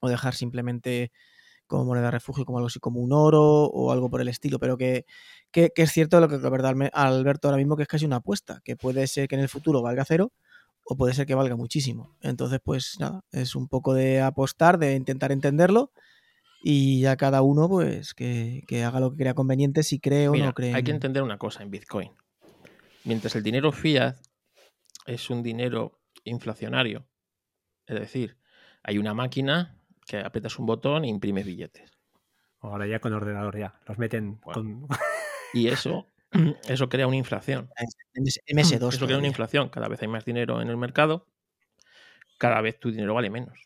o 0.00 0.08
dejar 0.08 0.34
simplemente 0.34 1.10
como 1.66 1.84
moneda 1.84 2.06
de 2.06 2.12
refugio, 2.12 2.44
como 2.44 2.58
algo 2.58 2.68
así 2.68 2.80
como 2.80 3.00
un 3.00 3.12
oro 3.12 3.42
o 3.42 3.92
algo 3.92 4.08
por 4.08 4.20
el 4.20 4.28
estilo, 4.28 4.58
pero 4.58 4.78
que, 4.78 5.04
es 5.52 5.92
cierto 5.92 6.18
lo 6.18 6.28
que 6.28 6.38
verdad 6.38 6.74
Alberto 6.92 7.48
ahora 7.48 7.58
mismo, 7.58 7.76
que 7.76 7.82
es 7.82 7.88
casi 7.88 8.06
una 8.06 8.16
apuesta, 8.16 8.60
que 8.64 8.74
puede 8.74 9.06
ser 9.06 9.28
que 9.28 9.34
en 9.34 9.42
el 9.42 9.48
futuro 9.48 9.82
valga 9.82 10.04
cero 10.06 10.32
o 10.82 10.96
puede 10.96 11.12
ser 11.12 11.26
que 11.26 11.34
valga 11.34 11.56
muchísimo. 11.56 12.16
Entonces, 12.22 12.60
pues 12.64 12.96
nada, 12.98 13.22
es 13.32 13.54
un 13.54 13.68
poco 13.68 13.92
de 13.92 14.22
apostar, 14.22 14.78
de 14.78 14.94
intentar 14.94 15.30
entenderlo 15.30 15.92
y 16.62 17.00
ya 17.02 17.16
cada 17.16 17.42
uno 17.42 17.68
pues 17.68 18.14
que, 18.14 18.64
haga 18.84 19.00
lo 19.00 19.10
que 19.10 19.18
crea 19.18 19.34
conveniente 19.34 19.82
si 19.82 20.00
cree 20.00 20.28
o 20.28 20.34
no 20.34 20.54
cree. 20.54 20.74
Hay 20.74 20.84
que 20.84 20.90
entender 20.90 21.22
una 21.22 21.36
cosa 21.36 21.62
en 21.62 21.70
Bitcoin. 21.70 22.12
Mientras 23.04 23.34
el 23.36 23.42
dinero 23.42 23.72
fiat 23.72 24.16
es 25.06 25.30
un 25.30 25.42
dinero 25.42 26.00
inflacionario, 26.24 27.06
es 27.86 27.98
decir, 27.98 28.36
hay 28.82 28.98
una 28.98 29.14
máquina 29.14 29.78
que 30.06 30.18
aprietas 30.18 30.58
un 30.58 30.66
botón 30.66 31.04
e 31.04 31.08
imprimes 31.08 31.46
billetes. 31.46 31.98
Ahora 32.60 32.86
ya 32.86 32.98
con 33.00 33.12
ordenador 33.12 33.58
ya, 33.58 33.78
los 33.86 33.98
meten 33.98 34.36
con... 34.36 34.86
Y 35.54 35.68
eso, 35.68 36.06
eso 36.68 36.88
crea 36.88 37.06
una 37.06 37.16
inflación. 37.16 37.70
MS2. 38.14 38.88
Eso 38.94 39.06
crea 39.06 39.16
una 39.16 39.26
inflación. 39.26 39.70
Cada 39.70 39.88
vez 39.88 40.02
hay 40.02 40.08
más 40.08 40.26
dinero 40.26 40.60
en 40.60 40.68
el 40.68 40.76
mercado, 40.76 41.26
cada 42.38 42.60
vez 42.60 42.78
tu 42.78 42.90
dinero 42.90 43.14
vale 43.14 43.30
menos. 43.30 43.58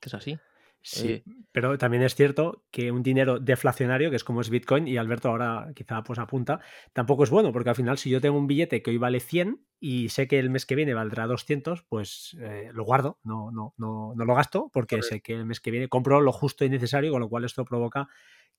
Es 0.00 0.14
así. 0.14 0.38
Sí, 0.82 1.08
eh, 1.08 1.24
pero 1.52 1.78
también 1.78 2.02
es 2.02 2.14
cierto 2.14 2.64
que 2.70 2.90
un 2.90 3.02
dinero 3.02 3.38
deflacionario, 3.38 4.10
que 4.10 4.16
es 4.16 4.24
como 4.24 4.40
es 4.40 4.50
Bitcoin, 4.50 4.88
y 4.88 4.96
Alberto 4.96 5.28
ahora 5.28 5.70
quizá 5.74 6.02
pues 6.02 6.18
apunta, 6.18 6.60
tampoco 6.92 7.22
es 7.24 7.30
bueno, 7.30 7.52
porque 7.52 7.70
al 7.70 7.76
final 7.76 7.98
si 7.98 8.10
yo 8.10 8.20
tengo 8.20 8.36
un 8.36 8.48
billete 8.48 8.82
que 8.82 8.90
hoy 8.90 8.98
vale 8.98 9.20
100 9.20 9.64
y 9.78 10.08
sé 10.08 10.26
que 10.26 10.38
el 10.38 10.50
mes 10.50 10.66
que 10.66 10.74
viene 10.74 10.94
valdrá 10.94 11.26
200, 11.26 11.82
pues 11.84 12.36
eh, 12.40 12.70
lo 12.72 12.84
guardo, 12.84 13.18
no, 13.22 13.50
no, 13.52 13.74
no, 13.76 14.12
no 14.16 14.24
lo 14.24 14.34
gasto, 14.34 14.70
porque 14.72 15.02
sé 15.02 15.20
que 15.20 15.34
el 15.34 15.46
mes 15.46 15.60
que 15.60 15.70
viene 15.70 15.88
compro 15.88 16.20
lo 16.20 16.32
justo 16.32 16.64
y 16.64 16.68
necesario, 16.68 17.12
con 17.12 17.20
lo 17.20 17.28
cual 17.28 17.44
esto 17.44 17.64
provoca 17.64 18.08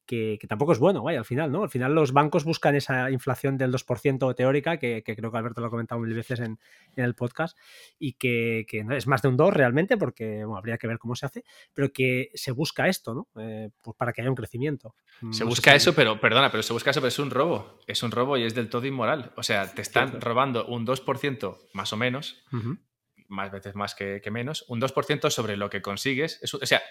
que, 0.06 0.40
tampoco 0.48 0.74
es 0.74 0.80
bueno, 0.80 1.04
vaya, 1.04 1.20
al 1.20 1.26
final, 1.26 1.52
¿no? 1.52 1.64
Al 1.64 1.70
final 1.70 1.96
los 1.96 2.12
bancos 2.12 2.44
buscan 2.44 2.76
esa 2.76 3.10
inflación 3.10 3.58
del 3.58 3.72
2% 3.72 4.36
teórica, 4.36 4.78
que, 4.78 5.04
creo 5.04 5.32
que 5.32 5.38
Alberto 5.38 5.62
lo 5.62 5.68
ha 5.68 5.70
comentado 5.70 6.02
mil 6.02 6.14
veces 6.14 6.40
en, 6.40 6.60
el 6.96 7.16
podcast, 7.16 7.58
y 8.00 8.14
que, 8.14 8.66
es 8.92 9.08
más 9.08 9.22
de 9.22 9.30
un 9.30 9.38
2 9.38 9.54
realmente, 9.54 9.98
porque 9.98 10.44
habría 10.56 10.78
que 10.78 10.88
ver 10.88 11.00
cómo 11.00 11.16
se 11.16 11.26
hace, 11.26 11.44
pero 11.74 11.92
que 11.92 12.32
se 12.34 12.52
busca 12.52 12.88
esto, 12.88 13.14
¿no? 13.14 13.28
Eh, 13.42 13.70
pues 13.82 13.96
para 13.96 14.12
que 14.12 14.22
haya 14.22 14.30
un 14.30 14.36
crecimiento. 14.36 14.96
Se 15.32 15.44
busca 15.44 15.74
eso, 15.74 15.94
pero, 15.94 16.20
perdona, 16.20 16.52
pero 16.52 16.64
se 16.64 16.74
busca 16.74 16.92
eso, 16.92 17.00
pero 17.00 17.10
es 17.10 17.20
un 17.20 17.30
robo, 17.30 17.80
es 17.88 18.04
un 18.04 18.12
robo 18.12 18.38
y 18.38 18.44
es 18.44 18.56
del 18.56 18.70
todo 18.70 18.86
inmoral. 18.86 19.32
O 19.38 19.44
sea, 19.44 19.74
te 19.74 19.82
están 19.82 20.20
robando 20.20 20.66
un 20.66 20.86
2% 20.86 21.58
más 21.74 21.94
o 21.94 21.98
menos. 21.98 22.44
más 23.30 23.52
veces 23.52 23.74
más 23.74 23.96
que, 23.96 24.22
menos, 24.32 24.66
un 24.68 24.80
2% 24.82 25.30
sobre 25.30 25.58
lo 25.58 25.70
que 25.70 25.82
consigues. 25.82 26.40
o 26.54 26.66
sea, 26.66 26.82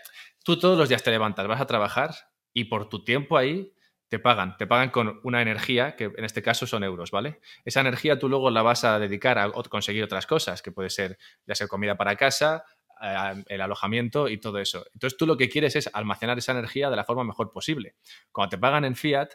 tú 0.42 0.58
todos 0.58 0.78
los 0.78 0.88
días 0.88 1.02
te 1.02 1.10
levantas, 1.10 1.46
vas 1.46 1.60
a 1.60 1.66
trabajar, 1.66 2.14
y 2.52 2.64
por 2.64 2.88
tu 2.88 3.04
tiempo 3.04 3.36
ahí 3.36 3.72
te 4.08 4.18
pagan, 4.18 4.58
te 4.58 4.66
pagan 4.66 4.90
con 4.90 5.20
una 5.22 5.40
energía, 5.40 5.96
que 5.96 6.04
en 6.04 6.24
este 6.24 6.42
caso 6.42 6.66
son 6.66 6.84
euros, 6.84 7.10
¿vale? 7.10 7.40
Esa 7.64 7.80
energía 7.80 8.18
tú 8.18 8.28
luego 8.28 8.50
la 8.50 8.60
vas 8.60 8.84
a 8.84 8.98
dedicar 8.98 9.38
a 9.38 9.50
conseguir 9.50 10.04
otras 10.04 10.26
cosas, 10.26 10.60
que 10.60 10.70
puede 10.70 10.90
ser 10.90 11.16
ya 11.46 11.54
sea 11.54 11.66
comida 11.66 11.96
para 11.96 12.14
casa, 12.16 12.64
eh, 13.00 13.44
el 13.48 13.60
alojamiento 13.62 14.28
y 14.28 14.36
todo 14.36 14.58
eso. 14.58 14.84
Entonces 14.92 15.16
tú 15.16 15.26
lo 15.26 15.38
que 15.38 15.48
quieres 15.48 15.76
es 15.76 15.88
almacenar 15.94 16.36
esa 16.36 16.52
energía 16.52 16.90
de 16.90 16.96
la 16.96 17.04
forma 17.04 17.24
mejor 17.24 17.50
posible. 17.52 17.96
Cuando 18.32 18.50
te 18.50 18.58
pagan 18.58 18.84
en 18.84 18.96
fiat, 18.96 19.30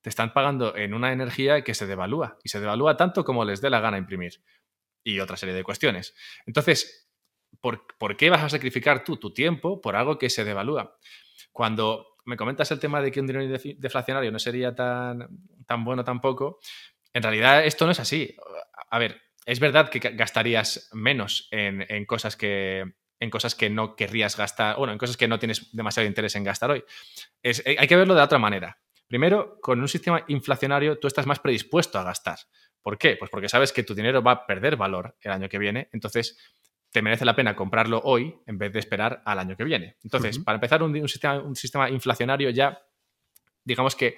te 0.00 0.08
están 0.08 0.32
pagando 0.32 0.76
en 0.76 0.94
una 0.94 1.12
energía 1.12 1.64
que 1.64 1.74
se 1.74 1.88
devalúa 1.88 2.38
y 2.44 2.50
se 2.50 2.60
devalúa 2.60 2.96
tanto 2.96 3.24
como 3.24 3.44
les 3.44 3.60
dé 3.60 3.68
la 3.68 3.80
gana 3.80 3.98
imprimir 3.98 4.42
y 5.02 5.18
otra 5.18 5.36
serie 5.36 5.56
de 5.56 5.64
cuestiones. 5.64 6.14
Entonces, 6.46 7.10
¿por, 7.60 7.84
¿por 7.98 8.16
qué 8.16 8.30
vas 8.30 8.44
a 8.44 8.48
sacrificar 8.48 9.02
tú 9.02 9.16
tu 9.16 9.34
tiempo 9.34 9.80
por 9.80 9.96
algo 9.96 10.18
que 10.18 10.30
se 10.30 10.44
devalúa? 10.44 10.96
Cuando 11.52 12.09
me 12.30 12.36
comentas 12.36 12.70
el 12.70 12.78
tema 12.78 13.02
de 13.02 13.10
que 13.10 13.20
un 13.20 13.26
dinero 13.26 13.58
deflacionario 13.76 14.30
no 14.30 14.38
sería 14.38 14.74
tan, 14.74 15.28
tan 15.66 15.84
bueno 15.84 16.04
tampoco. 16.04 16.60
En 17.12 17.22
realidad 17.22 17.64
esto 17.64 17.84
no 17.84 17.92
es 17.92 18.00
así. 18.00 18.34
A 18.88 18.98
ver, 18.98 19.20
es 19.44 19.58
verdad 19.58 19.90
que 19.90 19.98
gastarías 19.98 20.88
menos 20.92 21.48
en, 21.50 22.06
cosas 22.06 22.36
que, 22.36 22.84
en 23.18 23.30
cosas 23.30 23.56
que 23.56 23.68
no 23.68 23.96
querrías 23.96 24.36
gastar, 24.36 24.76
bueno, 24.76 24.92
en 24.92 24.98
cosas 24.98 25.16
que 25.16 25.26
no 25.26 25.40
tienes 25.40 25.74
demasiado 25.74 26.06
interés 26.06 26.36
en 26.36 26.44
gastar 26.44 26.70
hoy. 26.70 26.84
Es, 27.42 27.62
hay 27.66 27.88
que 27.88 27.96
verlo 27.96 28.14
de 28.14 28.22
otra 28.22 28.38
manera. 28.38 28.78
Primero, 29.08 29.58
con 29.60 29.80
un 29.80 29.88
sistema 29.88 30.24
inflacionario 30.28 31.00
tú 31.00 31.08
estás 31.08 31.26
más 31.26 31.40
predispuesto 31.40 31.98
a 31.98 32.04
gastar. 32.04 32.38
¿Por 32.80 32.96
qué? 32.96 33.16
Pues 33.16 33.28
porque 33.28 33.48
sabes 33.48 33.72
que 33.72 33.82
tu 33.82 33.94
dinero 33.94 34.22
va 34.22 34.32
a 34.32 34.46
perder 34.46 34.76
valor 34.76 35.16
el 35.20 35.32
año 35.32 35.48
que 35.48 35.58
viene, 35.58 35.88
entonces 35.92 36.38
te 36.92 37.02
merece 37.02 37.24
la 37.24 37.36
pena 37.36 37.54
comprarlo 37.54 38.00
hoy 38.04 38.34
en 38.46 38.58
vez 38.58 38.72
de 38.72 38.78
esperar 38.78 39.22
al 39.24 39.38
año 39.38 39.56
que 39.56 39.64
viene. 39.64 39.96
Entonces, 40.02 40.38
para 40.38 40.56
empezar, 40.56 40.82
un, 40.82 41.08
sistema, 41.08 41.38
un 41.40 41.56
sistema 41.56 41.88
inflacionario 41.90 42.50
ya, 42.50 42.82
digamos 43.64 43.94
que 43.94 44.16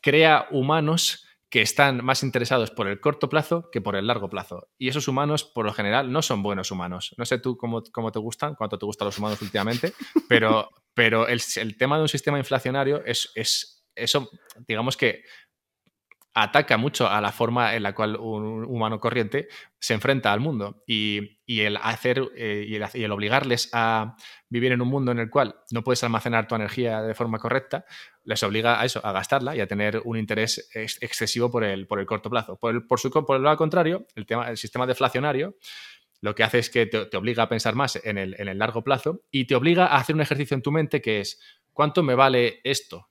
crea 0.00 0.46
humanos 0.50 1.24
que 1.50 1.62
están 1.62 2.04
más 2.04 2.22
interesados 2.22 2.70
por 2.70 2.88
el 2.88 3.00
corto 3.00 3.28
plazo 3.28 3.70
que 3.70 3.80
por 3.80 3.96
el 3.96 4.06
largo 4.06 4.28
plazo. 4.28 4.68
Y 4.76 4.88
esos 4.88 5.08
humanos, 5.08 5.44
por 5.44 5.64
lo 5.64 5.72
general, 5.72 6.12
no 6.12 6.20
son 6.20 6.42
buenos 6.42 6.70
humanos. 6.70 7.14
No 7.16 7.24
sé 7.24 7.38
tú 7.38 7.56
cómo, 7.56 7.82
cómo 7.90 8.12
te 8.12 8.18
gustan, 8.18 8.54
cuánto 8.54 8.78
te 8.78 8.84
gustan 8.84 9.06
los 9.06 9.18
humanos 9.18 9.40
últimamente, 9.40 9.92
pero, 10.28 10.68
pero 10.92 11.26
el, 11.26 11.40
tema 11.78 11.96
de 11.96 12.02
un 12.02 12.08
sistema 12.08 12.38
inflacionario 12.38 13.02
es, 13.04 13.30
es 13.34 13.86
eso, 13.94 14.30
digamos 14.66 14.96
que 14.96 15.22
ataca 16.42 16.76
mucho 16.76 17.08
a 17.08 17.20
la 17.20 17.32
forma 17.32 17.74
en 17.74 17.82
la 17.82 17.94
cual 17.94 18.16
un 18.16 18.64
humano 18.64 19.00
corriente 19.00 19.48
se 19.78 19.94
enfrenta 19.94 20.32
al 20.32 20.40
mundo 20.40 20.82
y, 20.86 21.38
el 21.46 21.76
hacer 21.76 22.22
eh, 22.36 22.64
y, 22.66 23.02
el, 23.02 23.12
obligarles 23.12 23.70
a 23.72 24.16
vivir 24.48 24.72
en 24.72 24.80
un 24.80 24.88
mundo 24.88 25.12
en 25.12 25.18
el 25.18 25.30
cual 25.30 25.56
no 25.70 25.82
puedes 25.82 26.02
almacenar 26.04 26.46
tu 26.46 26.54
energía 26.54 27.02
de 27.02 27.14
forma 27.14 27.38
correcta 27.38 27.84
les 28.24 28.42
obliga 28.42 28.80
a 28.80 28.84
eso, 28.84 29.00
a 29.04 29.12
gastarla 29.12 29.56
y 29.56 29.60
a 29.60 29.66
tener 29.66 30.02
un 30.04 30.18
interés 30.18 30.68
excesivo 30.74 31.50
por 31.50 31.64
el, 31.64 31.86
por 31.86 31.98
el 31.98 32.06
corto 32.06 32.28
plazo. 32.28 32.56
Por 32.56 32.74
el, 32.74 32.86
por, 32.86 33.00
su, 33.00 33.10
por 33.10 33.36
el 33.36 33.42
lado 33.42 33.56
contrario, 33.56 34.06
el, 34.14 34.26
tema, 34.26 34.50
el 34.50 34.58
sistema 34.58 34.86
deflacionario 34.86 35.56
lo 36.20 36.34
que 36.34 36.42
hace 36.42 36.58
es 36.58 36.68
que 36.68 36.86
te, 36.86 37.16
obliga 37.16 37.44
a 37.44 37.48
pensar 37.48 37.74
más 37.74 37.96
en 38.04 38.18
el, 38.18 38.34
en 38.38 38.48
el 38.48 38.58
largo 38.58 38.82
plazo 38.82 39.22
y 39.30 39.46
te 39.46 39.54
obliga 39.54 39.86
a 39.86 39.96
hacer 39.96 40.14
un 40.14 40.20
ejercicio 40.20 40.54
en 40.56 40.62
tu 40.62 40.72
mente 40.72 41.00
que 41.00 41.20
es, 41.20 41.40
¿cuánto 41.72 42.02
me 42.02 42.14
vale 42.14 42.60
esto? 42.64 43.08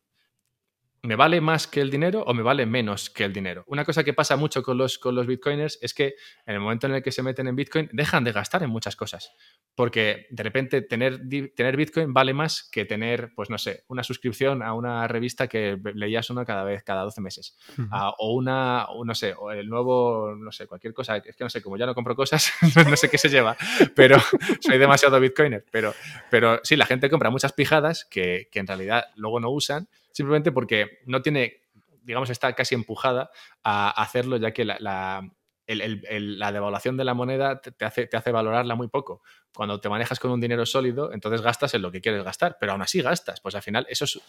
¿Me 1.04 1.16
vale 1.16 1.42
más 1.42 1.68
que 1.68 1.82
el 1.82 1.90
dinero 1.90 2.24
o 2.26 2.34
me 2.34 2.44
vale 2.44 2.66
menos 2.66 3.10
que 3.10 3.24
el 3.24 3.34
dinero? 3.34 3.64
Una 3.68 3.86
cosa 3.86 4.04
que 4.04 4.14
pasa 4.14 4.36
mucho 4.36 4.64
con 4.64 4.78
los, 4.78 4.98
con 4.98 5.16
los 5.16 5.28
bitcoiners 5.28 5.80
es 5.82 5.94
que 5.94 6.16
en 6.46 6.56
el 6.56 6.60
momento 6.60 6.88
en 6.88 6.94
el 6.94 7.04
que 7.04 7.12
se 7.12 7.24
meten 7.24 7.48
en 7.48 7.56
bitcoin 7.56 7.90
dejan 7.94 8.24
de 8.24 8.32
gastar 8.32 8.64
en 8.64 8.70
muchas 8.70 8.96
cosas. 8.96 9.32
Porque 9.76 10.28
de 10.32 10.44
repente 10.44 10.82
tener, 10.82 11.22
tener 11.56 11.78
bitcoin 11.78 12.14
vale 12.14 12.34
más 12.34 12.68
que 12.72 12.86
tener, 12.86 13.32
pues 13.36 13.50
no 13.50 13.58
sé, 13.58 13.84
una 13.88 14.04
suscripción 14.04 14.64
a 14.64 14.74
una 14.74 15.08
revista 15.08 15.48
que 15.48 15.78
leías 15.94 16.30
uno 16.30 16.46
cada 16.46 16.64
vez, 16.64 16.84
cada 16.84 17.04
12 17.04 17.22
meses. 17.22 17.58
Ah, 17.92 18.14
o 18.18 18.34
una, 18.34 18.88
no 19.06 19.16
sé, 19.16 19.34
o 19.38 19.52
el 19.52 19.70
nuevo, 19.70 20.36
no 20.36 20.52
sé, 20.52 20.68
cualquier 20.68 20.94
cosa. 20.94 21.18
Es 21.18 21.36
que 21.36 21.44
no 21.44 21.50
sé, 21.50 21.62
como 21.62 21.78
ya 21.78 21.86
no 21.86 21.94
compro 21.94 22.16
cosas, 22.16 22.52
no 22.90 22.98
sé 22.98 23.10
qué 23.10 23.18
se 23.18 23.30
lleva, 23.30 23.56
pero 23.96 24.18
soy 24.60 24.78
demasiado 24.78 25.20
bitcoiner. 25.20 25.64
Pero, 25.72 25.94
pero 26.32 26.60
sí, 26.64 26.76
la 26.76 26.86
gente 26.86 27.10
compra 27.10 27.30
muchas 27.30 27.54
pijadas 27.54 28.06
que, 28.06 28.50
que 28.52 28.60
en 28.60 28.68
realidad 28.68 29.06
luego 29.16 29.40
no 29.40 29.50
usan 29.52 29.88
simplemente 30.18 30.52
porque 30.52 30.98
no 31.06 31.22
tiene, 31.22 31.62
digamos, 32.02 32.32
está 32.32 32.54
casi 32.54 32.74
empujada 32.74 33.30
a 33.64 34.02
hacerlo, 34.02 34.38
ya 34.38 34.52
que 34.52 34.66
la, 34.66 35.22
devaluación 35.68 36.98
de 36.98 37.04
la 37.04 37.14
moneda 37.14 37.62
te 37.62 37.86
hace, 37.86 38.08
te 38.08 38.18
hace 38.18 38.32
valorarla 38.32 38.74
muy 38.74 38.88
poco. 38.88 39.22
Cuando 39.54 39.80
te 39.80 39.90
manejas 39.90 40.20
con 40.20 40.32
un 40.32 40.42
dinero 40.42 40.66
sólido, 40.66 41.14
entonces 41.14 41.44
gastas 41.44 41.76
en 41.76 41.84
lo 41.84 41.92
que 41.92 42.02
quieres 42.02 42.24
gastar, 42.24 42.58
pero 42.60 42.72
aún 42.72 42.82
así 42.82 43.00
gastas. 43.04 43.42
Pues 43.42 43.54
al 43.54 43.62
final, 43.62 43.86
eso 43.92 44.06
es, 44.06 44.20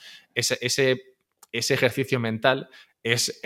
ese, 0.60 1.00
ese, 1.52 1.74
ejercicio 1.74 2.20
mental 2.20 2.68
es, 3.02 3.40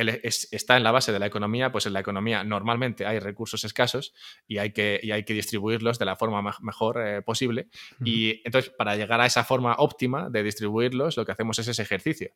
está 0.51 0.77
en 0.77 0.83
la 0.83 0.93
base 0.93 1.13
de 1.13 1.19
la 1.19 1.27
economía, 1.27 1.73
pues 1.73 1.87
en 1.87 1.93
la 1.93 2.01
economía 2.01 2.45
normalmente 2.45 3.07
hay 3.07 3.19
recursos 3.19 3.65
escasos 3.65 4.15
y 4.47 4.59
hay 4.59 4.73
que, 4.73 5.01
hay 5.13 5.25
que 5.25 5.35
distribuirlos 5.35 5.99
de 5.99 6.05
la 6.05 6.17
forma 6.17 6.43
mejor 6.61 7.01
eh, 7.01 7.23
posible. 7.23 7.69
Y 8.05 8.41
entonces, 8.45 8.73
para 8.77 8.97
llegar 8.97 9.21
a 9.21 9.27
esa 9.27 9.45
forma 9.45 9.75
óptima 9.79 10.31
de 10.31 10.43
distribuirlos, 10.43 11.17
lo 11.17 11.25
que 11.25 11.33
hacemos 11.33 11.59
es 11.59 11.69
ese 11.69 11.83
ejercicio. 11.83 12.31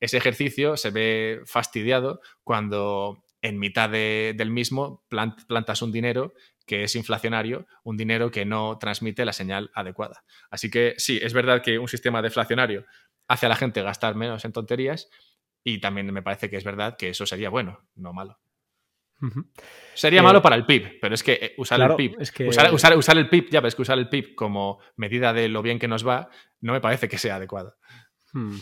Ese 0.00 0.16
ejercicio 0.16 0.76
se 0.76 0.90
ve 0.90 1.40
fastidiado 1.46 2.20
cuando 2.44 3.22
en 3.42 3.58
mitad 3.58 3.90
del 3.90 4.50
mismo 4.50 5.04
plantas 5.08 5.82
un 5.82 5.92
dinero 5.92 6.34
que 6.66 6.82
es 6.82 6.96
inflacionario, 6.96 7.66
un 7.84 7.96
dinero 7.96 8.30
que 8.30 8.44
no 8.44 8.76
transmite 8.78 9.24
la 9.24 9.32
señal 9.32 9.70
adecuada. 9.72 10.24
Así 10.50 10.68
que 10.68 10.94
sí, 10.98 11.20
es 11.22 11.32
verdad 11.32 11.62
que 11.62 11.78
un 11.78 11.86
sistema 11.86 12.22
deflacionario 12.22 12.84
hace 13.28 13.46
a 13.46 13.48
la 13.48 13.56
gente 13.56 13.82
gastar 13.82 14.16
menos 14.16 14.44
en 14.44 14.52
tonterías, 14.52 15.08
y 15.66 15.80
también 15.80 16.12
me 16.12 16.22
parece 16.22 16.48
que 16.48 16.56
es 16.56 16.62
verdad 16.62 16.96
que 16.96 17.08
eso 17.08 17.26
sería 17.26 17.50
bueno, 17.50 17.80
no 17.96 18.12
malo. 18.12 18.38
Sería 19.94 20.22
malo 20.22 20.38
eh, 20.38 20.42
para 20.42 20.54
el 20.54 20.64
PIB, 20.64 21.00
pero 21.00 21.16
es 21.16 21.24
que 21.24 21.32
eh, 21.32 21.54
usar 21.58 21.80
el 21.80 21.96
PIB, 21.96 22.18
usar, 22.72 23.18
el 23.18 23.28
PIB, 23.28 23.50
ya 23.50 23.60
ves 23.60 23.74
que 23.74 23.82
usar 23.82 23.98
el 23.98 24.08
PIB 24.08 24.36
como 24.36 24.78
medida 24.94 25.32
de 25.32 25.48
lo 25.48 25.62
bien 25.62 25.80
que 25.80 25.88
nos 25.88 26.06
va, 26.06 26.28
no 26.60 26.72
me 26.72 26.80
parece 26.80 27.08
que 27.08 27.18
sea 27.18 27.36
adecuado. 27.36 27.74
Hmm. 28.32 28.58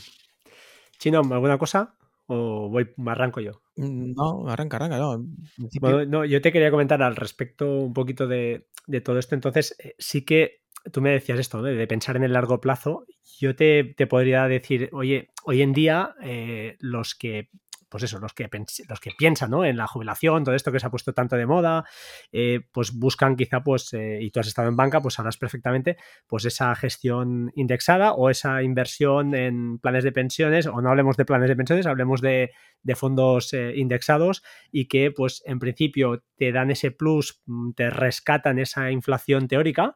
Chino, 0.99 1.21
¿alguna 1.31 1.59
cosa? 1.59 1.95
¿O 2.27 2.71
voy, 2.71 2.89
arranco 3.07 3.41
yo? 3.41 3.61
Mm, 3.77 4.15
no, 4.15 4.49
arranca, 4.49 4.79
arranca, 4.79 4.97
no. 4.97 6.25
yo 6.25 6.41
te 6.41 6.53
quería 6.53 6.71
comentar 6.71 7.03
al 7.03 7.17
respecto 7.17 7.71
un 7.71 7.93
poquito 7.93 8.27
de, 8.27 8.67
todo 9.05 9.19
esto. 9.19 9.35
Entonces, 9.35 9.77
eh, 9.79 9.95
sí 9.99 10.25
que 10.25 10.63
tú 10.91 11.03
me 11.03 11.11
decías 11.11 11.39
esto, 11.39 11.61
de 11.61 11.87
pensar 11.87 12.17
en 12.17 12.25
el 12.25 12.33
largo 12.33 12.63
plazo. 12.63 13.05
Yo 13.39 13.55
te, 13.55 13.93
te 13.95 14.07
podría 14.07 14.49
decir, 14.49 14.89
oye, 14.93 15.34
hoy 15.45 15.63
en 15.63 15.73
día 15.73 16.15
eh, 16.23 16.77
los 16.81 17.15
que 17.15 17.49
pues 17.91 18.03
eso, 18.03 18.19
los 18.19 18.33
que, 18.33 18.51
los 18.89 18.99
que 18.99 19.13
piensan 19.17 19.51
¿no? 19.53 19.65
en 19.65 19.77
la 19.77 19.87
jubilación, 19.87 20.43
todo 20.43 20.57
esto 20.57 20.73
que 20.73 20.81
se 20.81 20.87
ha 20.87 20.91
puesto 20.91 21.13
tanto 21.13 21.37
de 21.37 21.47
moda, 21.47 21.85
eh, 22.33 22.59
pues 22.73 22.93
buscan 22.93 23.37
quizá, 23.37 23.63
pues, 23.63 23.93
eh, 23.93 24.19
y 24.21 24.33
tú 24.33 24.41
has 24.41 24.49
estado 24.49 24.69
en 24.69 24.75
banca, 24.75 25.01
pues 25.01 25.15
sabrás 25.15 25.37
perfectamente, 25.37 25.97
pues 26.27 26.45
esa 26.45 26.75
gestión 26.75 27.53
indexada 27.55 28.15
o 28.15 28.31
esa 28.31 28.65
inversión 28.65 29.37
en 29.37 29.79
planes 29.79 30.03
de 30.03 30.11
pensiones, 30.11 30.67
o 30.67 30.81
no 30.81 30.91
hablemos 30.91 31.17
de 31.17 31.25
planes 31.25 31.49
de 31.49 31.55
pensiones, 31.55 31.87
hablemos 31.87 32.21
de, 32.21 32.51
fondos 32.97 33.53
indexados 33.53 34.43
y 34.73 34.89
que, 34.89 35.13
pues, 35.13 35.45
en 35.47 35.61
principio 35.61 36.25
te 36.37 36.51
dan 36.51 36.73
ese 36.73 36.91
plus, 36.91 37.43
mm, 37.47 37.75
te 37.75 37.91
rescatan 37.91 38.59
esa 38.59 38.91
inflación 38.91 39.47
teórica 39.47 39.95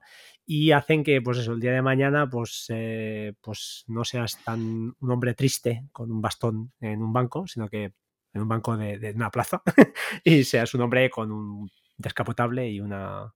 y 0.50 0.72
hacen 0.72 1.04
que, 1.04 1.20
pues 1.20 1.37
eso, 1.37 1.52
el 1.52 1.61
día 1.61 1.72
de 1.72 1.82
mañana, 1.82 2.26
pues, 2.26 2.64
eh, 2.70 3.34
pues 3.42 3.84
no 3.87 4.02
seas 4.02 4.42
tan 4.42 4.94
un 4.98 5.11
hombre 5.11 5.34
triste 5.34 5.84
con 5.92 6.11
un 6.11 6.22
bastón 6.22 6.72
en 6.80 7.02
un 7.02 7.12
banco, 7.12 7.46
sino 7.46 7.68
que 7.68 7.92
en 8.32 8.40
un 8.40 8.48
banco 8.48 8.74
de, 8.74 9.12
una 9.14 9.30
plaza 9.30 9.62
y 10.24 10.44
seas 10.44 10.72
un 10.72 10.80
hombre 10.80 11.11
con 11.11 11.32
un 11.32 11.70
descapotable 11.98 12.66
y 12.66 12.80
una 12.80 13.30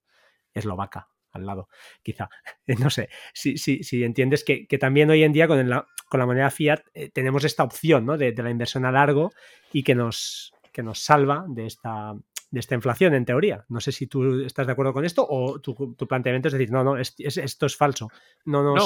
eslovaca 0.54 1.10
al 1.32 1.44
lado, 1.44 1.68
quizá. 2.02 2.30
No 2.78 2.88
sé, 2.88 3.10
si, 3.34 3.58
si, 3.58 3.84
si 3.84 4.04
entiendes 4.04 4.42
que, 4.42 4.66
también 4.80 5.10
hoy 5.10 5.22
en 5.22 5.34
día 5.34 5.46
con, 5.46 5.68
la, 5.68 5.86
con 6.08 6.18
la 6.18 6.24
moneda 6.24 6.48
fiat 6.48 6.80
eh, 6.94 7.10
tenemos 7.10 7.44
esta 7.44 7.62
opción 7.62 8.06
¿no? 8.06 8.16
de, 8.16 8.32
de, 8.32 8.42
la 8.42 8.50
inversión 8.50 8.86
a 8.86 8.90
largo 8.90 9.32
y 9.70 9.82
que 9.82 9.94
nos, 9.94 10.54
que 10.72 10.82
nos 10.82 11.00
salva 11.00 11.44
de 11.46 11.66
esta, 11.66 12.14
de 12.52 12.60
esta 12.60 12.74
inflación, 12.74 13.14
en 13.14 13.24
teoría. 13.24 13.64
No 13.68 13.80
sé 13.80 13.90
si 13.90 14.06
tú 14.06 14.44
estás 14.44 14.66
de 14.66 14.72
acuerdo 14.72 14.92
con 14.92 15.04
esto 15.04 15.26
o 15.28 15.58
tu, 15.60 15.74
planteamiento 16.06 16.48
es 16.48 16.52
decir, 16.52 16.70
no, 16.70 16.84
no, 16.84 16.96
esto 16.98 17.66
es 17.66 17.76
falso. 17.76 18.10
No, 18.44 18.62
no 18.62 18.76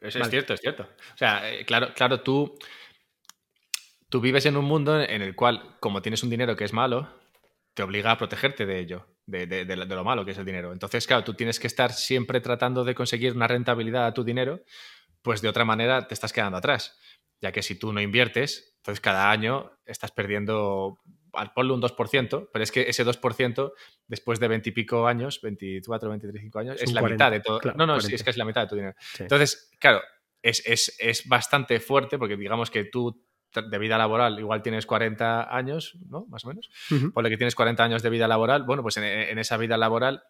es, 0.00 0.30
cierto, 0.30 0.54
es 0.54 0.60
cierto. 0.60 0.84
O 0.84 1.16
sea, 1.16 1.50
eh, 1.50 1.64
claro, 1.64 1.92
claro, 1.94 2.20
tú, 2.20 2.56
tú 4.08 4.20
vives 4.20 4.46
en 4.46 4.56
un 4.56 4.64
mundo 4.64 5.00
en 5.00 5.20
el 5.20 5.34
cual, 5.34 5.76
como 5.80 6.00
tienes 6.00 6.22
un 6.22 6.30
dinero 6.30 6.54
que 6.54 6.64
es 6.64 6.72
malo, 6.72 7.08
te 7.74 7.82
obliga 7.82 8.12
a 8.12 8.18
protegerte 8.18 8.66
de 8.66 8.78
ello, 8.78 9.06
de, 9.26 9.46
de, 9.46 9.76
lo 9.76 10.04
malo 10.04 10.24
que 10.24 10.30
es 10.30 10.38
el 10.38 10.44
dinero. 10.44 10.72
Entonces, 10.72 11.06
claro, 11.06 11.24
tú 11.24 11.34
tienes 11.34 11.58
que 11.58 11.66
estar 11.66 11.92
siempre 11.92 12.40
tratando 12.40 12.84
de 12.84 12.94
conseguir 12.94 13.34
una 13.34 13.48
rentabilidad 13.48 14.06
a 14.06 14.14
tu 14.14 14.22
dinero, 14.22 14.60
pues 15.22 15.42
de 15.42 15.48
otra 15.48 15.64
manera 15.64 16.06
te 16.06 16.14
estás 16.14 16.32
quedando 16.32 16.58
atrás. 16.58 16.98
Ya 17.40 17.50
que 17.50 17.62
si 17.62 17.76
tú 17.76 17.92
no 17.92 18.00
inviertes, 18.00 18.74
entonces 18.76 19.00
cada 19.00 19.30
año 19.30 19.72
estás 19.86 20.12
perdiendo 20.12 20.98
ponle 21.54 21.72
un 21.72 21.80
2%, 21.80 22.48
pero 22.52 22.62
es 22.62 22.70
que 22.70 22.82
ese 22.82 23.04
2%, 23.04 23.72
después 24.06 24.40
de 24.40 24.48
20 24.48 24.68
y 24.68 24.72
pico 24.72 25.06
años, 25.06 25.40
24, 25.40 26.10
25 26.10 26.58
años, 26.58 26.82
es, 26.82 26.92
la 26.92 27.02
mitad 27.02 27.30
de 27.30 27.40
todo. 27.40 27.60
no, 27.74 27.86
no, 27.86 27.96
es 27.96 28.22
que 28.22 28.30
es 28.30 28.36
la 28.36 28.44
mitad 28.44 28.62
de 28.62 28.68
tu 28.68 28.76
dinero. 28.76 28.94
Entonces, 29.18 29.70
claro, 29.78 30.00
es, 30.42 30.62
es, 30.66 30.96
es, 30.98 31.26
bastante 31.28 31.80
fuerte 31.80 32.18
porque 32.18 32.36
digamos 32.36 32.70
que 32.70 32.84
tú 32.84 33.24
de 33.54 33.78
vida 33.78 33.98
laboral 33.98 34.38
igual 34.38 34.62
tienes 34.62 34.86
40 34.86 35.54
años, 35.54 35.98
¿no? 36.08 36.26
Más 36.26 36.44
o 36.44 36.48
menos. 36.48 36.70
Por 37.12 37.22
lo 37.22 37.28
que 37.28 37.36
tienes 37.36 37.54
40 37.54 37.84
años 37.84 38.02
de 38.02 38.10
vida 38.10 38.26
laboral, 38.26 38.62
bueno, 38.62 38.82
pues 38.82 38.96
en, 38.96 39.04
en 39.04 39.38
esa 39.38 39.56
vida 39.56 39.76
laboral, 39.76 40.22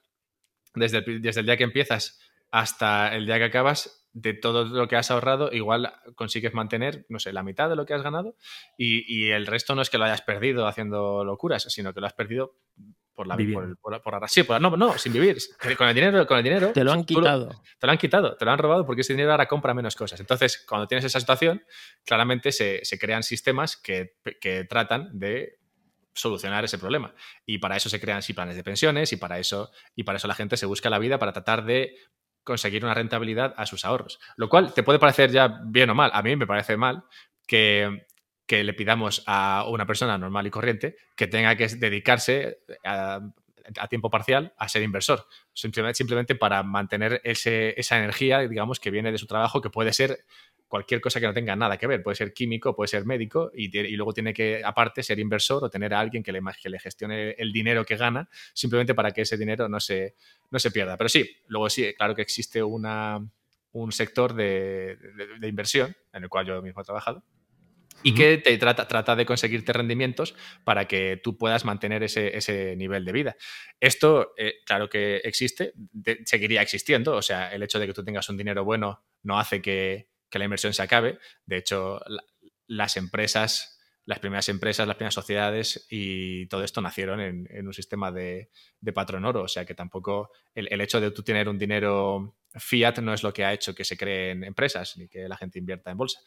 desde 0.75 0.99
el, 0.99 1.23
desde 1.23 1.41
el 1.41 1.47
día 1.47 1.57
que 1.57 1.65
empiezas 1.65 2.21
hasta 2.51 3.15
el 3.15 3.27
día 3.27 3.39
que 3.39 3.45
acabas, 3.45 4.02
de 4.13 4.35
todo 4.35 4.65
lo 4.65 4.89
que 4.89 4.97
has 4.97 5.11
ahorrado, 5.11 5.51
igual 5.53 5.93
consigues 6.15 6.53
mantener, 6.55 7.07
no 7.09 7.19
sé, 7.19 7.33
la 7.33 7.43
mitad 7.43 7.69
de 7.69 7.77
lo 7.77 7.87
que 7.87 7.95
has 7.95 8.03
ganado 8.03 8.37
y, 8.77 9.31
el 9.31 9.47
resto 9.47 9.75
no 9.75 9.83
es 9.83 9.89
que 9.89 9.99
lo 9.99 10.05
hayas 10.05 10.23
perdido 10.23 10.67
haciendo 10.67 11.25
locuras, 11.25 11.63
sino 11.65 11.95
que 11.95 12.01
lo 12.01 12.07
has 12.07 12.13
perdido 12.13 12.57
por 13.15 13.27
la 13.27 13.37
por, 13.37 14.03
por, 14.03 14.29
sí, 14.29 14.43
por, 14.43 14.61
no, 14.61 14.77
no, 14.77 14.99
sin 14.99 15.13
vivir. 15.13 15.37
Con 15.79 15.89
el 15.89 15.95
dinero, 15.95 16.27
con 16.27 16.39
el 16.39 16.45
dinero. 16.45 16.73
Te 16.73 16.83
lo 16.83 16.93
han 16.93 17.05
quitado. 17.05 17.63
te 17.79 17.87
lo 17.87 17.93
han 17.93 17.99
quitado, 17.99 18.37
te 18.37 18.45
lo 18.45 18.51
han 18.51 18.59
robado 18.59 18.87
porque 18.87 19.03
ese 19.03 19.13
dinero 19.13 19.33
ahora 19.33 19.47
compra 19.47 19.75
menos 19.75 19.95
cosas. 19.95 20.19
Entonces, 20.21 20.65
cuando 20.67 20.89
tienes 20.89 21.05
esa 21.05 21.21
situación, 21.21 21.63
claramente 22.05 22.53
se, 22.53 22.83
crean 22.99 23.23
sistemas 23.23 23.77
que, 23.77 24.17
que, 24.41 24.65
tratan 24.65 25.11
de 25.19 25.59
solucionar 26.15 26.65
ese 26.65 26.79
problema. 26.79 27.15
Y 27.45 27.59
para 27.59 27.77
eso 27.77 27.89
se 27.89 28.01
crean 28.01 28.23
sí 28.23 28.33
planes 28.33 28.57
de 28.57 28.65
pensiones 28.65 29.13
y 29.13 29.17
para 29.17 29.39
eso, 29.39 29.71
y 29.95 30.05
para 30.05 30.17
eso 30.17 30.27
la 30.27 30.35
gente 30.35 30.57
se 30.57 30.67
busca 30.67 30.91
la 30.91 30.99
vida 30.99 31.19
para 31.19 31.33
tratar 31.33 31.65
de 31.65 31.95
conseguir 32.45 32.85
una 32.85 32.95
rentabilidad 32.95 33.55
a 33.57 33.67
sus 33.67 33.85
ahorros. 33.85 34.21
Lo 34.37 34.49
cual 34.49 34.75
te 34.75 34.83
puede 34.83 34.99
parecer 34.99 35.31
ya 35.31 35.61
bien 35.65 35.91
o 35.91 35.95
mal. 35.95 36.11
A 36.13 36.23
mí 36.23 36.37
me 36.37 36.47
parece 36.47 36.77
mal 36.77 37.05
que, 37.47 38.07
le 38.49 38.75
pidamos 38.75 39.23
a 39.27 39.65
una 39.67 39.87
persona 39.87 40.19
normal 40.19 40.47
y 40.47 40.51
corriente 40.51 40.97
que 41.17 41.27
tenga 41.27 41.57
que 41.57 41.69
dedicarse 41.69 42.59
a, 42.85 43.21
tiempo 43.89 44.11
parcial 44.11 44.53
a 44.59 44.69
ser 44.69 44.83
inversor. 44.83 45.27
Simplemente, 45.55 45.97
simplemente 45.97 46.35
para 46.35 46.63
mantener 46.63 47.23
esa 47.25 47.97
energía, 47.97 48.41
digamos, 48.41 48.79
que 48.79 48.91
viene 48.91 49.11
de 49.11 49.17
su 49.17 49.27
trabajo, 49.27 49.63
que 49.63 49.71
puede 49.71 49.95
ser 49.95 50.27
cualquier 50.73 51.03
cosa 51.03 51.21
que 51.21 51.27
no 51.27 51.35
tenga 51.35 51.55
nada 51.55 51.77
que 51.77 51.87
ver. 51.87 52.03
Puede 52.03 52.15
ser 52.15 52.33
químico, 52.33 52.75
puede 52.75 52.89
ser 52.89 53.05
médico 53.05 53.51
y, 53.55 53.69
luego 53.95 54.15
tiene 54.15 54.33
que, 54.33 54.63
aparte, 54.65 55.03
ser 55.03 55.19
inversor 55.19 55.63
o 55.63 55.69
tener 55.69 55.93
a 55.93 56.01
alguien 56.01 56.23
que 56.23 56.33
le, 56.33 56.41
que 56.63 56.71
le 56.71 56.79
gestione 56.79 57.33
el 57.33 57.53
dinero 57.53 57.85
que 57.85 57.95
gana 57.99 58.27
simplemente 58.55 58.95
para 58.95 59.11
que 59.11 59.21
ese 59.21 59.37
dinero 59.37 59.69
no 59.69 59.81
se, 59.81 60.15
no 60.51 60.59
se 60.59 60.71
pierda. 60.71 60.97
Pero 60.97 61.11
sí, 61.11 61.31
luego 61.49 61.69
sí, 61.69 61.93
claro 61.95 62.15
que 62.15 62.23
existe 62.23 62.63
una, 62.63 63.21
un 63.73 63.93
sector 63.93 64.33
de, 64.33 64.97
inversión 65.43 65.95
en 66.11 66.23
el 66.23 66.31
cual 66.31 66.47
yo 66.47 66.63
mismo 66.63 66.81
he 66.81 66.85
trabajado 66.85 67.23
y 68.03 68.15
que 68.15 68.39
te 68.39 68.57
trata, 68.57 68.89
trata, 68.89 69.15
de 69.15 69.27
conseguirte 69.27 69.75
rendimientos 69.75 70.35
para 70.65 70.89
que 70.89 71.21
tú 71.23 71.37
puedas 71.37 71.67
mantener 71.67 72.03
ese, 72.03 72.77
nivel 72.77 73.05
de 73.05 73.13
vida. 73.13 73.37
Esto, 73.79 74.33
eh, 74.39 74.55
claro 74.65 74.89
que 74.89 75.17
existe, 75.17 75.75
seguiría 76.25 76.63
existiendo, 76.63 77.15
o 77.15 77.21
sea, 77.21 77.53
el 77.53 77.63
hecho 77.63 77.79
de 77.79 77.87
que 77.87 77.93
tú 77.93 78.03
tengas 78.03 78.31
un 78.31 78.39
dinero 78.39 78.65
bueno 78.65 79.05
no 79.23 79.39
hace 79.39 79.61
que, 79.61 80.12
que 80.33 80.39
la 80.39 80.47
inversión 80.47 80.73
se 80.73 80.83
acabe. 80.83 81.19
De 81.45 81.59
hecho, 81.59 82.01
las 82.67 82.97
empresas, 82.97 83.79
las 84.07 84.19
primeras 84.19 84.49
empresas, 84.49 84.89
las 84.89 84.97
primeras 84.97 85.15
sociedades 85.15 85.87
y 85.91 86.47
todo 86.47 86.65
esto 86.65 86.81
nacieron 86.81 87.21
en, 87.21 87.67
un 87.67 87.75
sistema 87.75 88.11
de, 88.11 88.51
patrón 88.95 89.27
oro. 89.27 89.43
O 89.43 89.49
sea 89.49 89.67
que 89.67 89.75
tampoco 89.75 90.31
el, 90.55 90.81
hecho 90.81 91.01
de 91.01 91.11
tú 91.11 91.23
tener 91.23 91.51
un 91.51 91.59
dinero 91.59 92.35
fiat 92.55 92.99
no 92.99 93.13
es 93.13 93.23
lo 93.23 93.33
que 93.33 93.45
ha 93.45 93.53
hecho 93.53 93.75
que 93.75 93.85
se 93.85 93.97
creen 93.97 94.43
empresas 94.43 94.97
ni 94.97 95.07
que 95.07 95.29
la 95.29 95.37
gente 95.37 95.59
invierta 95.59 95.91
en 95.91 95.99
bolsa. 95.99 96.21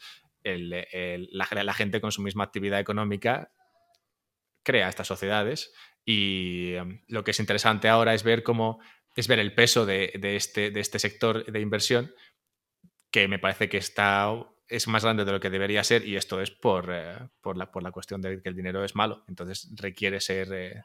la, 0.43 1.73
gente 1.73 1.99
con 1.99 2.11
su 2.11 2.21
misma 2.21 2.43
actividad 2.43 2.79
económica 2.79 3.51
crea 4.63 4.87
estas 4.87 5.07
sociedades 5.07 5.73
y 6.03 6.75
um, 6.75 6.99
lo 7.07 7.23
que 7.23 7.31
es 7.31 7.39
interesante 7.39 7.87
ahora 7.89 8.13
es 8.13 8.23
ver 8.23 8.43
cómo 8.43 8.79
es 9.15 9.27
ver 9.27 9.39
el 9.39 9.53
peso 9.53 9.85
de, 9.85 10.11
este, 10.21 10.71
de 10.71 10.79
este 10.79 10.99
sector 10.99 11.45
de 11.45 11.59
inversión 11.61 12.13
que 13.15 13.29
me 13.29 13.39
parece 13.39 13.69
que 13.69 13.77
está 13.77 14.29
es 14.67 14.89
más 14.89 15.05
grande 15.05 15.23
de 15.23 15.31
lo 15.31 15.39
que 15.39 15.49
debería 15.49 15.85
ser 15.85 16.05
y 16.05 16.17
esto 16.17 16.41
es 16.41 16.51
por, 16.51 16.89
eh, 16.91 17.15
por, 17.39 17.55
la, 17.55 17.71
por 17.71 17.81
la 17.81 17.91
cuestión 17.91 18.19
de 18.19 18.41
que 18.41 18.49
el 18.49 18.57
dinero 18.57 18.83
es 18.83 18.93
malo. 18.93 19.23
Entonces 19.29 19.71
requiere 19.73 20.19
ser 20.19 20.51
eh, 20.51 20.81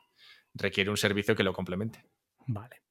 requiere 0.55 0.90
un 0.90 0.97
servicio 0.97 1.35
que 1.35 1.43
lo 1.43 1.53
complemente. 1.53 2.05
Vale. 2.47 2.83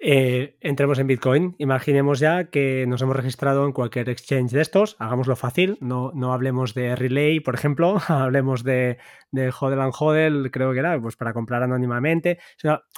Eh, 0.00 0.56
entremos 0.60 0.98
en 0.98 1.06
Bitcoin. 1.06 1.54
Imaginemos 1.58 2.18
ya 2.18 2.50
que 2.50 2.84
nos 2.88 3.00
hemos 3.00 3.14
registrado 3.14 3.64
en 3.64 3.72
cualquier 3.72 4.08
exchange 4.08 4.50
de 4.50 4.62
estos. 4.62 4.96
Hagámoslo 4.98 5.36
fácil. 5.36 5.78
No, 5.80 6.10
no 6.12 6.32
hablemos 6.32 6.74
de 6.74 6.96
Relay, 6.96 7.38
por 7.38 7.54
ejemplo. 7.54 7.98
hablemos 8.08 8.64
de, 8.64 8.98
de 9.30 9.52
Hodel 9.56 9.80
and 9.80 9.94
Hodel, 9.96 10.50
creo 10.50 10.72
que 10.72 10.80
era, 10.80 11.00
pues 11.00 11.14
para 11.14 11.32
comprar 11.32 11.62
anónimamente. 11.62 12.40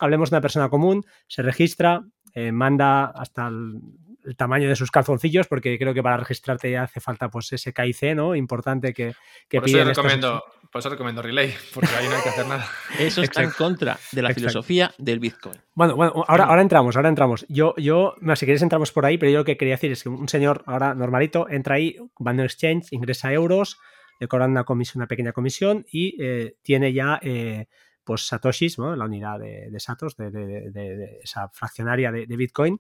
hablemos 0.00 0.30
de 0.30 0.36
una 0.36 0.40
persona 0.40 0.70
común, 0.70 1.04
se 1.28 1.42
registra, 1.42 2.02
manda 2.34 3.06
hasta 3.06 3.48
el, 3.48 3.80
el 4.26 4.36
tamaño 4.36 4.68
de 4.68 4.76
sus 4.76 4.90
calzoncillos, 4.90 5.46
porque 5.46 5.78
creo 5.78 5.94
que 5.94 6.02
para 6.02 6.16
registrarte 6.16 6.70
ya 6.70 6.82
hace 6.82 7.00
falta 7.00 7.28
pues 7.28 7.52
ese 7.52 7.72
KIC, 7.72 8.14
¿no? 8.14 8.34
Importante 8.34 8.92
que, 8.92 9.14
que 9.48 9.60
por 9.60 9.68
eso 9.68 9.84
recomiendo, 9.84 10.44
Por 10.70 10.80
eso 10.80 10.90
recomiendo 10.90 11.22
Relay, 11.22 11.54
porque 11.72 11.90
ahí 11.94 12.08
no 12.08 12.16
hay 12.16 12.22
que 12.22 12.28
hacer 12.28 12.46
nada. 12.46 12.68
Eso 12.98 13.22
está 13.22 13.42
en 13.42 13.50
contra 13.50 13.98
de 14.12 14.22
la 14.22 14.34
filosofía 14.34 14.92
del 14.98 15.20
Bitcoin. 15.20 15.56
Bueno, 15.74 15.96
bueno, 15.96 16.24
ahora, 16.26 16.44
ahora 16.44 16.62
entramos, 16.62 16.96
ahora 16.96 17.08
entramos. 17.08 17.46
Yo, 17.48 17.74
yo, 17.76 18.14
si 18.34 18.46
queréis 18.46 18.62
entramos 18.62 18.92
por 18.92 19.06
ahí, 19.06 19.18
pero 19.18 19.30
yo 19.30 19.38
lo 19.38 19.44
que 19.44 19.56
quería 19.56 19.74
decir 19.74 19.92
es 19.92 20.02
que 20.02 20.08
un 20.08 20.28
señor 20.28 20.62
ahora 20.66 20.94
normalito 20.94 21.48
entra 21.48 21.76
ahí, 21.76 21.96
va 22.24 22.32
en 22.32 22.40
exchange, 22.40 22.92
ingresa 22.92 23.32
euros, 23.32 23.78
le 24.18 24.28
cobran 24.28 24.50
una 24.50 24.64
comisión, 24.64 25.00
una 25.00 25.08
pequeña 25.08 25.32
comisión 25.32 25.84
y 25.90 26.16
eh, 26.22 26.56
tiene 26.62 26.92
ya 26.92 27.18
eh, 27.22 27.66
pues 28.06 28.26
satoshis, 28.26 28.78
¿no? 28.78 28.94
la 28.94 29.04
unidad 29.04 29.40
de, 29.40 29.68
de 29.70 29.80
satos, 29.80 30.16
de, 30.16 31.18
esa 31.22 31.48
fraccionaria 31.48 32.12
de, 32.12 32.36
Bitcoin. 32.36 32.78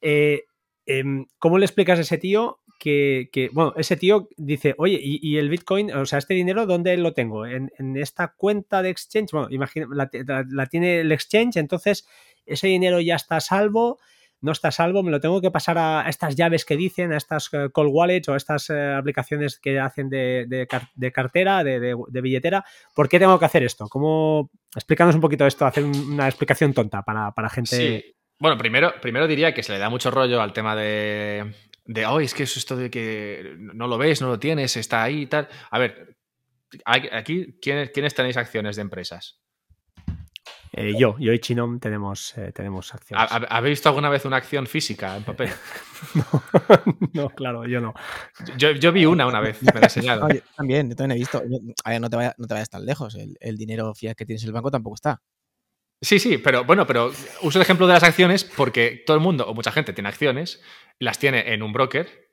Eh, 0.00 0.44
¿Cómo 1.38 1.58
le 1.58 1.66
explicas 1.66 1.98
a 1.98 2.02
ese 2.02 2.18
tío 2.18 2.60
que, 2.78 3.50
bueno, 3.52 3.74
ese 3.76 3.96
tío 3.96 4.28
dice, 4.36 4.74
oye, 4.78 4.98
¿y, 5.02 5.36
el 5.36 5.48
Bitcoin, 5.48 5.92
o 5.92 6.06
sea, 6.06 6.18
este 6.18 6.34
dinero, 6.34 6.66
dónde 6.66 6.96
lo 6.96 7.12
tengo? 7.12 7.46
¿En, 7.46 7.70
esta 7.96 8.34
cuenta 8.36 8.82
de 8.82 8.90
exchange? 8.90 9.32
Bueno, 9.32 9.48
imagina, 9.50 9.88
la, 9.90 10.66
tiene 10.66 11.00
el 11.00 11.12
exchange, 11.12 11.56
entonces 11.56 12.06
ese 12.46 12.68
dinero 12.68 13.00
ya 13.00 13.16
está 13.16 13.40
salvo, 13.40 13.98
no 14.40 14.52
está 14.52 14.70
salvo, 14.70 15.02
me 15.02 15.10
lo 15.10 15.20
tengo 15.20 15.40
que 15.40 15.50
pasar 15.50 15.76
a 15.78 16.08
estas 16.08 16.36
llaves 16.36 16.64
que 16.64 16.76
dicen, 16.76 17.12
a 17.12 17.16
estas 17.16 17.48
eh, 17.52 17.68
call 17.74 17.88
wallets 17.88 18.28
o 18.28 18.34
a 18.34 18.36
estas 18.36 18.70
eh, 18.70 18.94
aplicaciones 18.94 19.58
que 19.58 19.80
hacen 19.80 20.08
de, 20.08 20.68
cartera, 21.12 21.64
de, 21.64 22.20
billetera. 22.22 22.64
¿Por 22.94 23.08
qué 23.08 23.18
tengo 23.18 23.38
que 23.38 23.44
hacer 23.44 23.64
esto? 23.64 23.88
¿Cómo? 23.88 24.50
Explícanos 24.74 25.16
un 25.16 25.20
poquito 25.20 25.44
esto, 25.44 25.66
hacer 25.66 25.82
una 25.82 26.28
explicación 26.28 26.72
tonta 26.72 27.02
para, 27.02 27.32
para 27.32 27.50
gente. 27.50 28.14
Bueno, 28.38 28.56
primero, 28.56 28.94
primero 29.00 29.26
diría 29.26 29.52
que 29.52 29.62
se 29.62 29.72
le 29.72 29.78
da 29.78 29.90
mucho 29.90 30.10
rollo 30.10 30.40
al 30.40 30.52
tema 30.52 30.76
de, 30.76 31.54
de, 31.84 32.06
oh, 32.06 32.20
es 32.20 32.34
que 32.34 32.44
es 32.44 32.56
esto 32.56 32.76
de 32.76 32.90
que 32.90 33.56
no 33.58 33.88
lo 33.88 33.98
ves, 33.98 34.20
no 34.20 34.28
lo 34.28 34.38
tienes, 34.38 34.76
está 34.76 35.02
ahí 35.02 35.22
y 35.22 35.26
tal. 35.26 35.48
A 35.70 35.78
ver, 35.78 36.16
aquí, 36.84 37.58
¿quiénes, 37.60 37.90
¿quiénes 37.90 38.14
tenéis 38.14 38.36
acciones 38.36 38.76
de 38.76 38.82
empresas? 38.82 39.40
Eh, 40.72 40.94
yo, 40.96 41.16
yo 41.18 41.32
y 41.32 41.38
Chinom 41.40 41.80
tenemos, 41.80 42.36
eh, 42.36 42.52
tenemos 42.52 42.94
acciones. 42.94 43.26
¿Habéis 43.30 43.78
visto 43.78 43.88
alguna 43.88 44.10
vez 44.10 44.24
una 44.24 44.36
acción 44.36 44.66
física 44.66 45.16
en 45.16 45.24
papel? 45.24 45.50
no, 47.14 47.30
claro, 47.30 47.66
yo 47.66 47.80
no. 47.80 47.94
Yo, 48.56 48.92
vi 48.92 49.06
una 49.06 49.26
una 49.26 49.40
vez, 49.40 49.62
me 49.62 49.72
la 49.72 49.80
enseñado. 49.80 50.28
también, 50.56 50.90
yo 50.90 50.94
también 50.94 51.16
he 51.16 51.20
visto. 51.20 51.42
a 51.84 51.90
ver, 51.90 52.00
no 52.00 52.10
te, 52.10 52.16
vayas, 52.16 52.34
no 52.38 52.46
te 52.46 52.54
vayas 52.54 52.70
tan 52.70 52.84
lejos. 52.84 53.14
El, 53.14 53.36
el 53.40 53.56
dinero 53.56 53.92
fiat 53.94 54.14
que 54.14 54.26
tienes 54.26 54.42
en 54.42 54.48
el 54.48 54.52
banco 54.52 54.70
tampoco 54.70 54.94
está. 54.94 55.20
Sí, 56.00 56.18
sí, 56.18 56.38
pero 56.38 56.64
bueno, 56.64 56.86
pero 56.86 57.10
uso 57.42 57.58
el 57.58 57.62
ejemplo 57.62 57.86
de 57.86 57.94
las 57.94 58.02
acciones 58.02 58.44
porque 58.44 59.02
todo 59.04 59.16
el 59.16 59.22
mundo 59.22 59.46
o 59.46 59.54
mucha 59.54 59.72
gente 59.72 59.92
tiene 59.92 60.08
acciones, 60.08 60.60
las 60.98 61.18
tiene 61.18 61.52
en 61.52 61.62
un 61.62 61.72
broker 61.72 62.28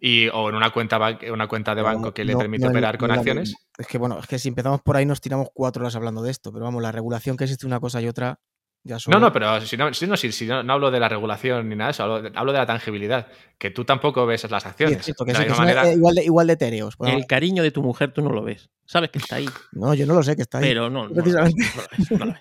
y, 0.00 0.28
o 0.28 0.48
en 0.48 0.56
una 0.56 0.70
cuenta, 0.70 0.98
una 1.32 1.46
cuenta 1.46 1.74
de 1.74 1.82
banco 1.82 2.12
que 2.12 2.24
le 2.24 2.36
permite 2.36 2.66
operar 2.66 2.98
con 2.98 3.10
acciones. 3.10 3.54
Es 3.78 3.86
que 3.86 3.98
bueno, 3.98 4.18
es 4.18 4.26
que 4.26 4.38
si 4.38 4.48
empezamos 4.48 4.82
por 4.82 4.96
ahí 4.96 5.06
nos 5.06 5.20
tiramos 5.20 5.48
cuatro 5.54 5.82
horas 5.82 5.94
hablando 5.94 6.22
de 6.22 6.30
esto, 6.30 6.52
pero 6.52 6.64
vamos, 6.64 6.82
la 6.82 6.92
regulación 6.92 7.36
que 7.36 7.44
existe 7.44 7.66
una 7.66 7.80
cosa 7.80 8.02
y 8.02 8.08
otra 8.08 8.40
ya 8.86 8.98
No, 9.08 9.18
no, 9.18 9.32
pero 9.32 9.62
si 9.62 9.78
no, 9.78 9.94
si 9.94 10.06
no, 10.06 10.14
si, 10.14 10.46
no, 10.46 10.56
hablo 10.70 10.90
de 10.90 11.00
la 11.00 11.08
regulación 11.08 11.70
ni 11.70 11.74
nada 11.74 11.88
de 11.88 11.92
eso, 11.92 12.02
hablo 12.02 12.52
de, 12.52 12.58
la 12.58 12.66
tangibilidad, 12.66 13.28
que 13.56 13.70
tú 13.70 13.86
tampoco 13.86 14.26
ves 14.26 14.48
las 14.50 14.66
acciones. 14.66 15.06
que, 15.06 15.94
igual, 15.94 16.14
de, 16.14 16.24
igual 16.24 16.46
de 16.46 16.52
etéreos. 16.52 16.96
el 17.00 17.24
cariño 17.26 17.62
de 17.62 17.70
tu 17.70 17.82
mujer 17.82 18.12
tú 18.12 18.20
no 18.20 18.28
lo 18.28 18.42
ves, 18.42 18.68
sabes 18.84 19.08
que 19.08 19.20
está 19.20 19.36
ahí. 19.36 19.48
No, 19.72 19.94
yo 19.94 20.04
no 20.04 20.12
lo 20.12 20.22
sé 20.22 20.36
que 20.36 20.42
está 20.42 20.58
ahí. 20.58 20.64
Pero 20.64 20.90
no, 20.90 21.08
precisamente. 21.08 21.64
no 22.10 22.18
lo 22.18 22.26
ves. 22.32 22.40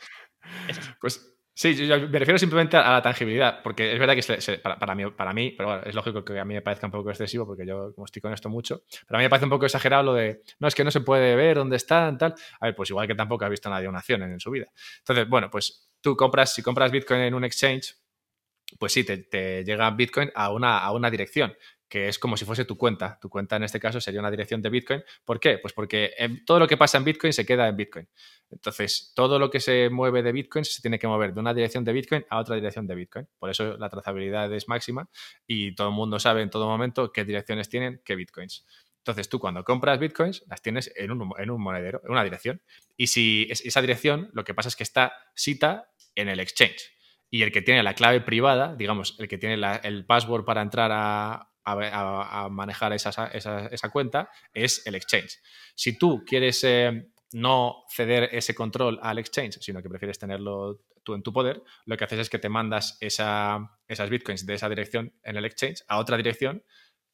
Pues 1.00 1.36
sí, 1.54 1.76
yo 1.76 2.00
me 2.00 2.20
refiero 2.20 2.38
simplemente 2.38 2.78
a 2.78 2.92
la 2.92 3.02
tangibilidad, 3.02 3.62
porque 3.62 3.94
es 3.94 4.00
verdad 4.00 4.16
que 4.16 4.58
para, 4.80 4.96
mí, 4.96 5.10
para 5.12 5.34
mí, 5.34 5.52
pero 5.52 5.70
bueno, 5.70 5.84
es 5.86 5.94
lógico 5.94 6.24
que 6.24 6.39
a 6.39 6.46
mí 6.46 6.54
me 6.54 6.62
parezca 6.62 6.88
un 6.88 6.92
poco 6.92 7.10
excesivo, 7.10 7.46
porque 7.46 7.66
yo 7.66 7.94
como 7.94 8.06
estoy 8.06 8.22
con 8.22 8.34
esto 8.34 8.50
mucho, 8.50 8.84
pero 9.08 9.18
a 9.18 9.20
mí 9.20 9.26
me 9.26 9.30
parece 9.30 9.46
un 9.46 9.52
poco 9.52 9.66
exagerado 9.66 10.04
lo 10.04 10.13
de, 10.13 10.42
no, 10.60 10.68
es 10.68 10.76
que 10.76 10.84
no 10.84 10.92
se 10.92 11.02
puede 11.02 11.36
ver 11.36 11.58
dónde 11.58 11.76
están, 11.76 12.18
tal. 12.18 12.36
A 12.60 12.68
ver, 12.68 12.76
pues 12.76 12.89
igual 12.89 13.08
que 13.08 13.16
tampoco 13.16 13.46
ha 13.46 13.50
visto 13.50 13.70
nadie 13.70 13.88
una 13.88 14.00
acción 14.00 14.24
en, 14.24 14.39
su 14.39 14.52
vida. 14.52 14.68
Entonces, 15.00 15.28
bueno, 15.28 15.50
pues 15.50 15.92
tú 16.02 16.16
compras, 16.16 16.54
si 16.54 16.63
compras 16.63 16.92
Bitcoin 16.92 17.22
en 17.22 17.34
un 17.34 17.44
exchange, 17.44 17.96
pues 18.80 18.94
sí, 18.94 19.04
te, 19.04 19.18
te 19.18 19.63
llega 19.63 19.89
Bitcoin 19.92 20.32
a 20.34 20.52
una, 20.52 20.80
a 20.80 20.92
una 20.92 21.12
dirección 21.12 21.54
que 21.94 22.08
es 22.08 22.18
como 22.18 22.36
si 22.38 22.44
fuese 22.44 22.66
tu 22.66 22.76
cuenta. 22.76 23.20
Tu 23.22 23.30
cuenta 23.30 23.56
en 23.56 23.66
este 23.66 23.80
caso 23.80 24.02
sería 24.02 24.20
una 24.20 24.32
dirección 24.32 24.64
de 24.64 24.72
Bitcoin. 24.72 25.04
¿Por 25.24 25.40
qué? 25.40 25.60
Pues 25.60 25.74
porque 25.74 26.10
todo 26.44 26.58
lo 26.58 26.68
que 26.68 26.76
pasa 26.76 26.98
en 26.98 27.04
Bitcoin 27.04 27.32
se 27.32 27.46
queda 27.46 27.68
en 27.68 27.78
Bitcoin. 27.78 28.10
Entonces, 28.50 29.12
todo 29.16 29.38
lo 29.38 29.52
que 29.52 29.60
se 29.60 29.92
mueve 29.92 30.24
de 30.24 30.32
Bitcoin 30.32 30.66
se 30.66 30.82
tiene 30.82 30.98
que 30.98 31.06
mover 31.06 31.36
de 31.36 31.40
una 31.40 31.54
dirección 31.54 31.84
de 31.84 31.94
Bitcoin 31.94 32.26
a 32.32 32.40
otra 32.40 32.56
dirección 32.56 32.88
de 32.88 32.96
Bitcoin. 32.96 33.28
Por 33.38 33.52
eso 33.52 33.78
la 33.78 33.90
trazabilidad 33.90 34.52
es 34.52 34.68
máxima 34.68 35.08
y 35.46 35.76
todo 35.76 35.90
el 35.90 35.94
mundo 35.94 36.18
sabe 36.18 36.42
en 36.42 36.50
todo 36.50 36.68
momento 36.68 37.12
qué 37.12 37.26
direcciones 37.26 37.70
tienen 37.70 38.02
qué 38.04 38.16
Bitcoins. 38.16 38.66
Entonces, 38.98 39.30
tú 39.30 39.38
cuando 39.38 39.64
compras 39.64 40.00
Bitcoins, 40.00 40.46
las 40.48 40.64
tienes 40.64 40.92
en 40.96 41.12
un, 41.12 41.32
en 41.38 41.52
un 41.52 41.62
monedero, 41.62 42.02
en 42.06 42.12
una 42.12 42.24
dirección. 42.24 42.64
Y 42.98 43.06
si 43.06 43.48
esa 43.52 43.82
dirección, 43.82 44.32
lo 44.34 44.44
que 44.44 44.56
pasa 44.56 44.70
es 44.70 44.76
que 44.76 44.82
está 44.82 45.14
cita 45.36 45.92
en 46.16 46.28
el 46.28 46.40
exchange. 46.40 46.92
Y 47.30 47.44
el 47.44 47.52
que 47.52 47.62
tiene 47.62 47.84
la 47.84 47.94
clave 47.94 48.22
privada, 48.22 48.76
digamos, 48.76 49.16
el 49.20 49.28
que 49.28 49.38
tiene 49.38 49.62
el 49.84 50.06
password 50.08 50.44
para 50.44 50.64
entrar 50.64 50.90
a, 50.92 51.53
a, 51.65 52.47
manejar 52.49 52.93
esa, 52.93 53.28
esa, 53.28 53.89
cuenta 53.89 54.30
es 54.54 54.86
el 54.86 54.95
exchange. 54.95 55.39
Si 55.76 55.97
tú 55.97 56.23
quieres 56.26 56.63
eh, 56.63 57.10
no 57.34 57.84
ceder 57.89 58.30
ese 58.32 58.54
control 58.54 58.99
al 59.02 59.19
exchange, 59.19 59.60
sino 59.62 59.82
que 59.82 59.89
prefieres 59.89 60.19
tenerlo 60.19 60.82
tú 61.04 61.13
en 61.15 61.23
tu 61.23 61.34
poder, 61.34 61.62
lo 61.86 61.97
que 61.97 62.04
haces 62.04 62.19
es 62.19 62.30
que 62.30 62.39
te 62.39 62.49
mandas 62.49 62.97
esa, 63.02 63.78
esas 63.88 64.10
bitcoins 64.10 64.45
de 64.45 64.54
esa 64.54 64.69
dirección 64.69 65.13
en 65.23 65.36
el 65.36 65.45
exchange 65.45 65.84
a 65.88 65.99
otra 65.99 66.17
dirección 66.17 66.63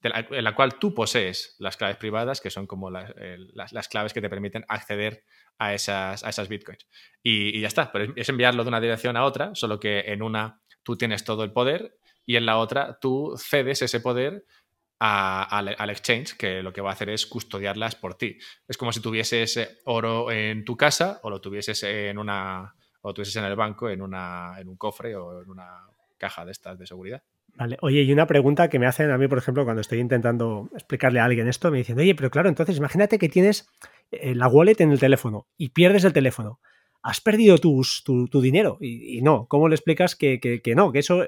en 0.01 0.43
la 0.43 0.55
cual 0.55 0.79
tú 0.79 0.93
posees 0.93 1.55
las 1.59 1.75
claves 1.75 1.97
privadas, 1.97 2.39
que 2.39 2.49
son 2.49 2.67
como 2.67 2.89
las, 2.89 3.13
las, 3.53 3.88
claves 3.89 4.13
que 4.13 4.21
te 4.21 4.29
permiten 4.29 4.63
acceder 4.69 5.25
a 5.57 5.73
esas, 5.73 6.23
a 6.23 6.29
esas 6.29 6.47
bitcoins. 6.47 6.88
Y, 7.21 7.59
ya 7.59 7.67
está, 7.67 7.91
pero 7.91 8.13
es 8.15 8.29
enviarlo 8.29 8.63
de 8.63 8.69
una 8.69 8.79
dirección 8.79 9.17
a 9.17 9.25
otra, 9.25 9.55
solo 9.55 9.79
que 9.79 9.99
en 9.99 10.21
una 10.21 10.62
tú 10.83 10.95
tienes 10.95 11.23
todo 11.25 11.43
el 11.43 11.51
poder 11.51 11.97
y 12.30 12.36
en 12.36 12.46
la 12.46 12.60
otra 12.60 13.00
tú 13.02 13.34
cedes 13.39 13.82
ese 13.82 14.02
poder 14.02 14.46
al, 15.00 15.89
exchange, 15.89 16.38
que 16.38 16.62
lo 16.62 16.72
que 16.72 16.80
va 16.80 16.92
a 16.92 16.94
hacer 16.94 17.10
es 17.10 17.26
custodiarlas 17.26 17.96
por 17.96 18.13
ti. 18.13 18.38
Es 18.68 18.78
como 18.78 18.92
si 18.92 19.02
tuvieses 19.02 19.58
eh, 19.58 19.80
oro 19.86 20.30
en 20.30 20.63
tu 20.63 20.78
casa 20.78 21.20
o 21.24 21.32
lo 21.32 21.42
tuvieses 21.42 21.82
en 21.82 22.20
una 22.20 22.76
o 23.02 23.15
tuvieses 23.15 23.36
en 23.38 23.46
el 23.46 23.56
banco 23.56 23.89
en, 23.89 24.04
una, 24.04 24.60
en 24.60 24.68
un 24.68 24.78
cofre 24.78 25.15
o 25.15 25.42
en 25.42 25.50
una 25.50 25.88
caja 26.20 26.46
de 26.46 26.52
estas 26.52 26.78
de 26.78 26.86
seguridad. 26.86 27.24
Vale. 27.56 27.78
Oye, 27.82 28.04
y 28.04 28.13
una 28.13 28.28
pregunta 28.28 28.70
que 28.70 28.78
me 28.78 28.86
hacen 28.86 29.10
a 29.10 29.18
mí, 29.18 29.28
por 29.28 29.39
ejemplo, 29.39 29.63
cuando 29.63 29.82
estoy 29.82 29.98
intentando 29.98 30.70
explicarle 30.76 31.22
a 31.22 31.26
alguien 31.26 31.48
esto, 31.48 31.72
me 31.72 31.80
dicen, 31.80 31.98
oye, 31.98 32.13
pero 32.13 32.30
claro, 32.30 32.48
entonces 32.48 32.78
imagínate 32.78 33.18
que 33.18 33.30
tienes 33.30 33.68
eh, 34.12 34.36
la 34.36 34.48
wallet 34.48 34.80
en 34.82 34.92
el 34.92 35.00
teléfono 35.00 35.48
y 35.58 35.70
pierdes 35.70 36.04
el 36.04 36.13
teléfono. 36.13 36.60
Has 37.02 37.22
perdido 37.22 37.58
tus, 37.58 38.04
tu, 38.04 38.42
dinero. 38.42 38.78
Y, 38.82 39.22
no, 39.22 39.48
¿cómo 39.48 39.70
le 39.70 39.76
explicas 39.76 40.18
que, 40.18 40.39
que 40.39 40.76
no? 40.76 40.92
Que 40.92 41.00
eso 41.00 41.24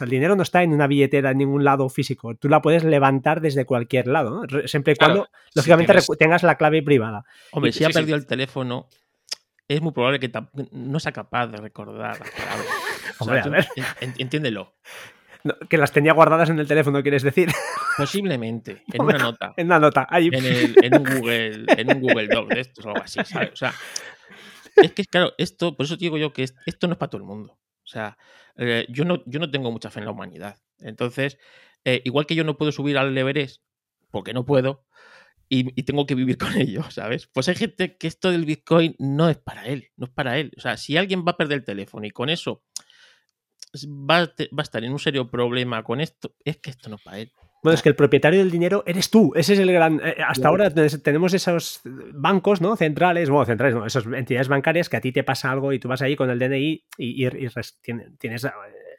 el 0.00 0.08
dinero 0.08 0.36
no 0.36 0.42
está 0.42 0.62
en 0.62 0.72
una 0.72 0.86
billetera 0.86 1.30
en 1.30 1.38
ningún 1.38 1.64
lado 1.64 1.88
físico. 1.88 2.34
Tú 2.34 2.48
la 2.48 2.62
puedes 2.62 2.84
levantar 2.84 3.40
desde 3.40 3.64
cualquier 3.64 4.06
lado, 4.06 4.42
siempre 4.66 4.94
y 4.94 4.96
cuando, 4.96 5.28
lógicamente, 5.54 5.94
tengas 6.18 6.42
la 6.42 6.56
clave 6.56 6.82
privada. 6.82 7.24
Hombre, 7.52 7.72
si 7.72 7.84
ha 7.84 7.90
perdido 7.90 8.16
el 8.16 8.26
teléfono, 8.26 8.88
es 9.68 9.80
muy 9.80 9.92
probable 9.92 10.20
que 10.20 10.30
no 10.72 11.00
sea 11.00 11.12
capaz 11.12 11.46
de 11.48 11.58
recordar 11.58 12.18
las 12.18 12.30
palabras. 12.30 12.66
Hombre, 13.18 13.40
a 13.40 13.48
ver. 13.48 13.68
entiéndelo. 14.00 14.74
que 15.68 15.78
las 15.78 15.92
tenía 15.92 16.12
guardadas 16.12 16.50
en 16.50 16.58
el 16.58 16.66
teléfono, 16.66 17.02
¿quieres 17.02 17.22
decir? 17.22 17.50
Posiblemente, 17.96 18.84
en 18.92 19.02
una 19.02 19.18
nota. 19.18 19.54
En 19.56 19.66
una 19.66 19.78
nota. 19.78 20.06
En, 20.10 20.34
en, 20.34 20.94
un 20.94 21.04
Google, 21.04 21.64
en 21.68 21.96
un 21.96 22.00
Google 22.00 22.28
Doc 22.28 22.48
de 22.48 22.60
estos 22.60 22.84
o 22.86 22.88
algo 22.88 23.02
así, 23.02 23.20
¿sabes? 23.24 23.52
O 23.52 23.56
sea, 23.56 23.74
es 24.76 24.92
que, 24.92 25.04
claro, 25.04 25.32
esto, 25.38 25.76
por 25.76 25.86
eso 25.86 25.96
digo 25.96 26.16
yo 26.16 26.32
que 26.32 26.42
esto 26.42 26.86
no 26.86 26.94
es 26.94 26.98
para 26.98 27.10
todo 27.10 27.20
el 27.20 27.26
mundo. 27.26 27.58
O 27.92 27.94
sea, 27.94 28.16
eh, 28.56 28.86
yo, 28.88 29.04
no, 29.04 29.22
yo 29.26 29.38
no 29.38 29.50
tengo 29.50 29.70
mucha 29.70 29.90
fe 29.90 30.00
en 30.00 30.06
la 30.06 30.12
humanidad. 30.12 30.56
Entonces, 30.78 31.36
eh, 31.84 32.00
igual 32.06 32.24
que 32.24 32.34
yo 32.34 32.42
no 32.42 32.56
puedo 32.56 32.72
subir 32.72 32.96
al 32.96 33.16
Everest, 33.16 33.62
porque 34.10 34.32
no 34.32 34.46
puedo, 34.46 34.86
y, 35.50 35.64
tengo 35.82 36.06
que 36.06 36.14
vivir 36.14 36.38
con 36.38 36.56
ello, 36.56 36.90
¿sabes? 36.90 37.26
Pues 37.26 37.50
hay 37.50 37.54
gente 37.54 37.98
que 37.98 38.06
esto 38.06 38.30
del 38.30 38.46
Bitcoin 38.46 38.96
no 38.98 39.28
es 39.28 39.36
para 39.36 39.66
él, 39.66 39.90
no 39.96 40.06
es 40.06 40.12
para 40.12 40.38
él. 40.38 40.52
O 40.56 40.60
sea, 40.62 40.78
si 40.78 40.96
alguien 40.96 41.22
va 41.26 41.32
a 41.32 41.36
perder 41.36 41.58
el 41.58 41.64
teléfono 41.64 42.06
y 42.06 42.10
con 42.10 42.30
eso 42.30 42.64
a, 43.74 43.78
va 44.08 44.18
a 44.58 44.62
estar 44.62 44.84
en 44.84 44.92
un 44.92 44.98
serio 44.98 45.30
problema 45.30 45.82
con 45.82 46.00
esto, 46.00 46.34
es 46.46 46.56
que 46.56 46.70
esto 46.70 46.88
no 46.88 46.96
es 46.96 47.02
para 47.02 47.18
él. 47.18 47.32
Bueno, 47.62 47.74
es 47.74 47.82
que 47.82 47.88
el 47.88 47.94
propietario 47.94 48.40
del 48.40 48.50
dinero 48.50 48.82
eres 48.86 49.08
tú. 49.08 49.32
Ese 49.36 49.52
es 49.52 49.58
el 49.60 49.72
gran. 49.72 50.00
Eh, 50.04 50.16
hasta 50.26 50.48
ahora 50.48 50.68
tenemos 50.70 51.32
esos 51.32 51.80
bancos, 51.84 52.60
¿no? 52.60 52.74
Centrales, 52.76 53.30
bueno, 53.30 53.46
centrales, 53.46 53.74
no, 53.76 53.86
esas 53.86 54.04
entidades 54.06 54.48
bancarias 54.48 54.88
que 54.88 54.96
a 54.96 55.00
ti 55.00 55.12
te 55.12 55.22
pasa 55.22 55.50
algo 55.50 55.72
y 55.72 55.78
tú 55.78 55.86
vas 55.86 56.02
ahí 56.02 56.16
con 56.16 56.28
el 56.28 56.40
DNI 56.40 56.84
y, 56.98 57.28
tienes 58.18 58.44
eh, 58.44 58.50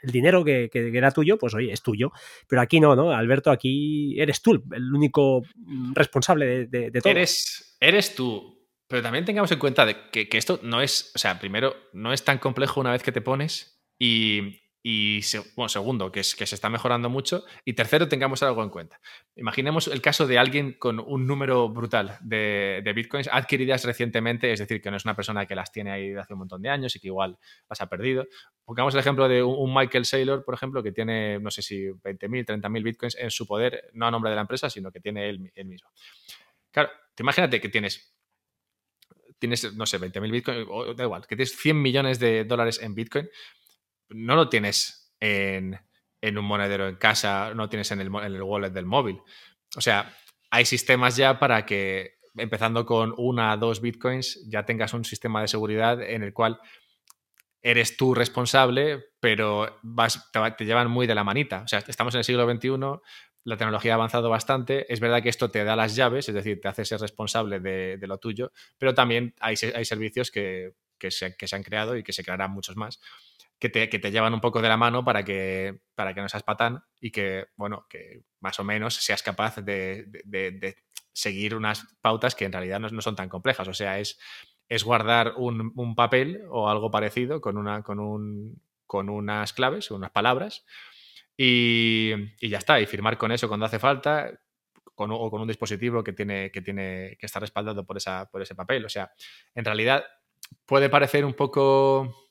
el 0.01 0.11
dinero 0.11 0.45
que, 0.45 0.69
era 0.73 1.11
tuyo, 1.11 1.37
pues 1.37 1.53
oye, 1.53 1.73
es 1.73 1.81
tuyo. 1.81 2.13
Pero 2.47 2.61
aquí 2.61 2.79
no, 2.79 2.95
¿no? 2.95 3.11
Alberto, 3.11 3.51
aquí 3.51 4.17
eres 4.17 4.41
tú 4.41 4.63
el 4.71 4.93
único 4.93 5.43
responsable 5.93 6.67
de, 6.67 6.91
todo. 6.91 7.11
Eres, 7.11 7.77
eres 7.81 8.15
tú. 8.15 8.61
Pero 8.87 9.01
también 9.01 9.25
tengamos 9.25 9.51
en 9.51 9.59
cuenta 9.59 9.85
de 9.85 10.09
que, 10.09 10.29
que 10.29 10.37
esto 10.37 10.61
no 10.63 10.81
es. 10.81 11.11
O 11.15 11.19
sea, 11.19 11.37
primero, 11.37 11.75
no 11.91 12.13
es 12.13 12.23
tan 12.23 12.37
complejo 12.37 12.79
una 12.79 12.91
vez 12.91 13.03
que 13.03 13.11
te 13.11 13.21
pones. 13.21 13.83
Y, 13.99 14.62
y 14.85 15.21
segundo, 15.21 16.11
que, 16.11 16.23
se 16.25 16.43
está 16.43 16.69
mejorando 16.69 17.09
mucho. 17.09 17.45
Y 17.63 17.71
tercero, 17.71 18.09
tengamos 18.09 18.43
algo 18.43 18.61
en 18.63 18.69
cuenta. 18.69 18.99
Imaginemos 19.37 19.87
el 19.87 20.01
caso 20.01 20.27
de 20.27 20.37
alguien 20.37 20.73
con 20.73 20.99
un 20.99 21.25
número 21.25 21.69
brutal 21.69 22.17
de, 22.19 22.91
bitcoins 22.93 23.29
adquiridas 23.31 23.85
recientemente, 23.85 24.51
es 24.51 24.59
decir, 24.59 24.81
que 24.81 24.91
no 24.91 24.97
es 24.97 25.05
una 25.05 25.15
persona 25.15 25.45
que 25.45 25.55
las 25.55 25.71
tiene 25.71 25.91
ahí 25.91 26.09
de 26.09 26.19
hace 26.19 26.33
un 26.33 26.39
montón 26.39 26.61
de 26.61 26.69
años 26.69 26.93
y 26.97 26.99
que 26.99 27.07
igual 27.07 27.37
las 27.69 27.79
ha 27.79 27.87
perdido. 27.87 28.27
Pongamos 28.65 28.93
el 28.93 28.99
ejemplo 28.99 29.29
de 29.29 29.41
un, 29.41 29.73
Michael 29.73 30.03
Saylor, 30.03 30.43
por 30.43 30.53
ejemplo, 30.53 30.83
que 30.83 30.91
tiene, 30.91 31.39
no 31.39 31.49
sé 31.49 31.61
si 31.61 31.85
20.000, 31.85 32.61
30.000 32.61 32.83
bitcoins 32.83 33.15
en 33.15 33.31
su 33.31 33.47
poder, 33.47 33.89
no 33.93 34.07
a 34.07 34.11
nombre 34.11 34.31
de 34.31 34.35
la 34.35 34.41
empresa, 34.41 34.69
sino 34.69 34.91
que 34.91 34.99
tiene 34.99 35.29
él, 35.29 35.39
mismo. 35.65 35.89
Claro, 36.71 36.89
te 37.15 37.23
imagínate 37.23 37.61
que 37.61 37.69
tienes 37.69 38.09
tienes, 39.39 39.73
no 39.73 39.85
sé, 39.85 39.99
20.000 39.99 40.31
bitcoins, 40.31 40.97
da 40.97 41.03
igual, 41.03 41.21
que 41.27 41.35
tienes 41.35 41.55
100 41.57 41.81
millones 41.81 42.17
de 42.17 42.45
dólares 42.45 42.79
en 42.81 42.95
bitcoin, 42.95 43.29
no 44.13 44.35
lo 44.35 44.49
tienes 44.49 45.13
en, 45.19 45.79
un 46.21 46.45
monedero 46.45 46.87
en 46.87 46.95
casa, 46.95 47.53
no 47.53 47.69
tienes 47.69 47.91
en 47.91 48.01
el, 48.01 48.07
en 48.07 48.35
el 48.35 48.41
wallet 48.41 48.71
del 48.71 48.85
móvil. 48.85 49.19
O 49.75 49.81
sea, 49.81 50.15
hay 50.49 50.65
sistemas 50.65 51.15
ya 51.15 51.39
para 51.39 51.65
que, 51.65 52.19
empezando 52.35 52.85
con 52.85 53.13
una, 53.17 53.55
dos 53.57 53.81
bitcoins, 53.81 54.47
ya 54.47 54.65
tengas 54.65 54.93
un 54.93 55.05
sistema 55.05 55.41
de 55.41 55.47
seguridad 55.47 56.01
en 56.01 56.23
el 56.23 56.33
cual 56.33 56.59
eres 57.63 57.95
tú 57.95 58.13
responsable, 58.13 59.05
pero 59.19 59.79
vas, 59.81 60.29
te, 60.31 60.65
llevan 60.65 60.91
muy 60.91 61.07
de 61.07 61.15
la 61.15 61.23
manita. 61.23 61.61
O 61.63 61.67
sea, 61.67 61.79
estamos 61.87 62.13
en 62.13 62.19
el 62.19 62.23
siglo 62.25 62.49
XXI, 62.49 62.69
la 63.45 63.57
tecnología 63.57 63.93
ha 63.93 63.95
avanzado 63.95 64.29
bastante. 64.29 64.91
Es 64.91 64.99
verdad 64.99 65.23
que 65.23 65.29
esto 65.29 65.49
te 65.49 65.63
da 65.63 65.75
las 65.75 65.95
llaves, 65.95 66.27
es 66.27 66.35
decir, 66.35 66.59
te 66.61 66.67
hace 66.67 66.85
ser 66.85 66.99
responsable 66.99 67.59
de, 67.59 67.97
lo 68.05 68.17
tuyo, 68.17 68.51
pero 68.77 68.93
también 68.93 69.33
hay, 69.39 69.55
hay 69.73 69.85
servicios 69.85 70.29
que, 70.29 70.73
se, 71.09 71.35
que, 71.35 71.47
se, 71.47 71.55
han 71.55 71.63
creado 71.63 71.95
y 71.95 72.03
que 72.03 72.13
se 72.13 72.23
crearán 72.23 72.51
muchos 72.51 72.75
más, 72.75 72.99
que 73.71 73.99
te, 73.99 74.11
llevan 74.11 74.33
un 74.33 74.41
poco 74.41 74.61
de 74.61 74.67
la 74.67 74.75
mano 74.75 75.05
para 75.05 75.23
que, 75.23 75.79
para 75.95 76.13
que 76.13 76.19
no 76.19 76.27
seas 76.27 76.43
patán 76.43 76.83
y 76.99 77.11
que, 77.11 77.45
bueno, 77.55 77.85
que 77.89 78.23
más 78.41 78.59
o 78.59 78.65
menos 78.65 78.95
seas 78.95 79.23
capaz 79.23 79.55
de, 79.55 80.75
seguir 81.13 81.55
unas 81.55 81.95
pautas 82.01 82.35
que 82.35 82.43
en 82.43 82.51
realidad 82.51 82.81
no, 82.81 83.01
son 83.01 83.15
tan 83.15 83.29
complejas. 83.29 83.65
O 83.69 83.73
sea, 83.73 83.99
es, 83.99 84.19
es 84.67 84.83
guardar 84.83 85.35
un, 85.37 85.95
papel 85.95 86.41
o 86.49 86.69
algo 86.69 86.91
parecido 86.91 87.39
con, 87.39 87.57
una, 87.57 87.83
con, 87.83 87.99
un, 87.99 88.61
con 88.85 89.09
unas 89.09 89.53
claves, 89.53 89.91
unas 89.91 90.11
palabras, 90.11 90.65
y, 91.37 92.11
ya 92.41 92.57
está, 92.57 92.81
y 92.81 92.85
firmar 92.85 93.17
con 93.17 93.31
eso 93.31 93.47
cuando 93.47 93.65
hace 93.65 93.79
falta. 93.79 94.41
o 94.95 95.31
con 95.31 95.41
un 95.41 95.47
dispositivo 95.47 96.03
que 96.03 96.11
tiene, 96.11 96.51
que 96.51 96.61
tiene 96.61 97.15
que 97.17 97.27
estar 97.27 97.41
respaldado 97.41 97.85
por, 97.85 97.95
esa, 97.95 98.29
por 98.29 98.41
ese 98.41 98.55
papel. 98.55 98.83
O 98.83 98.89
sea, 98.89 99.13
en 99.55 99.63
realidad 99.63 100.03
puede 100.65 100.89
parecer 100.89 101.23
un 101.23 101.33
poco 101.33 102.22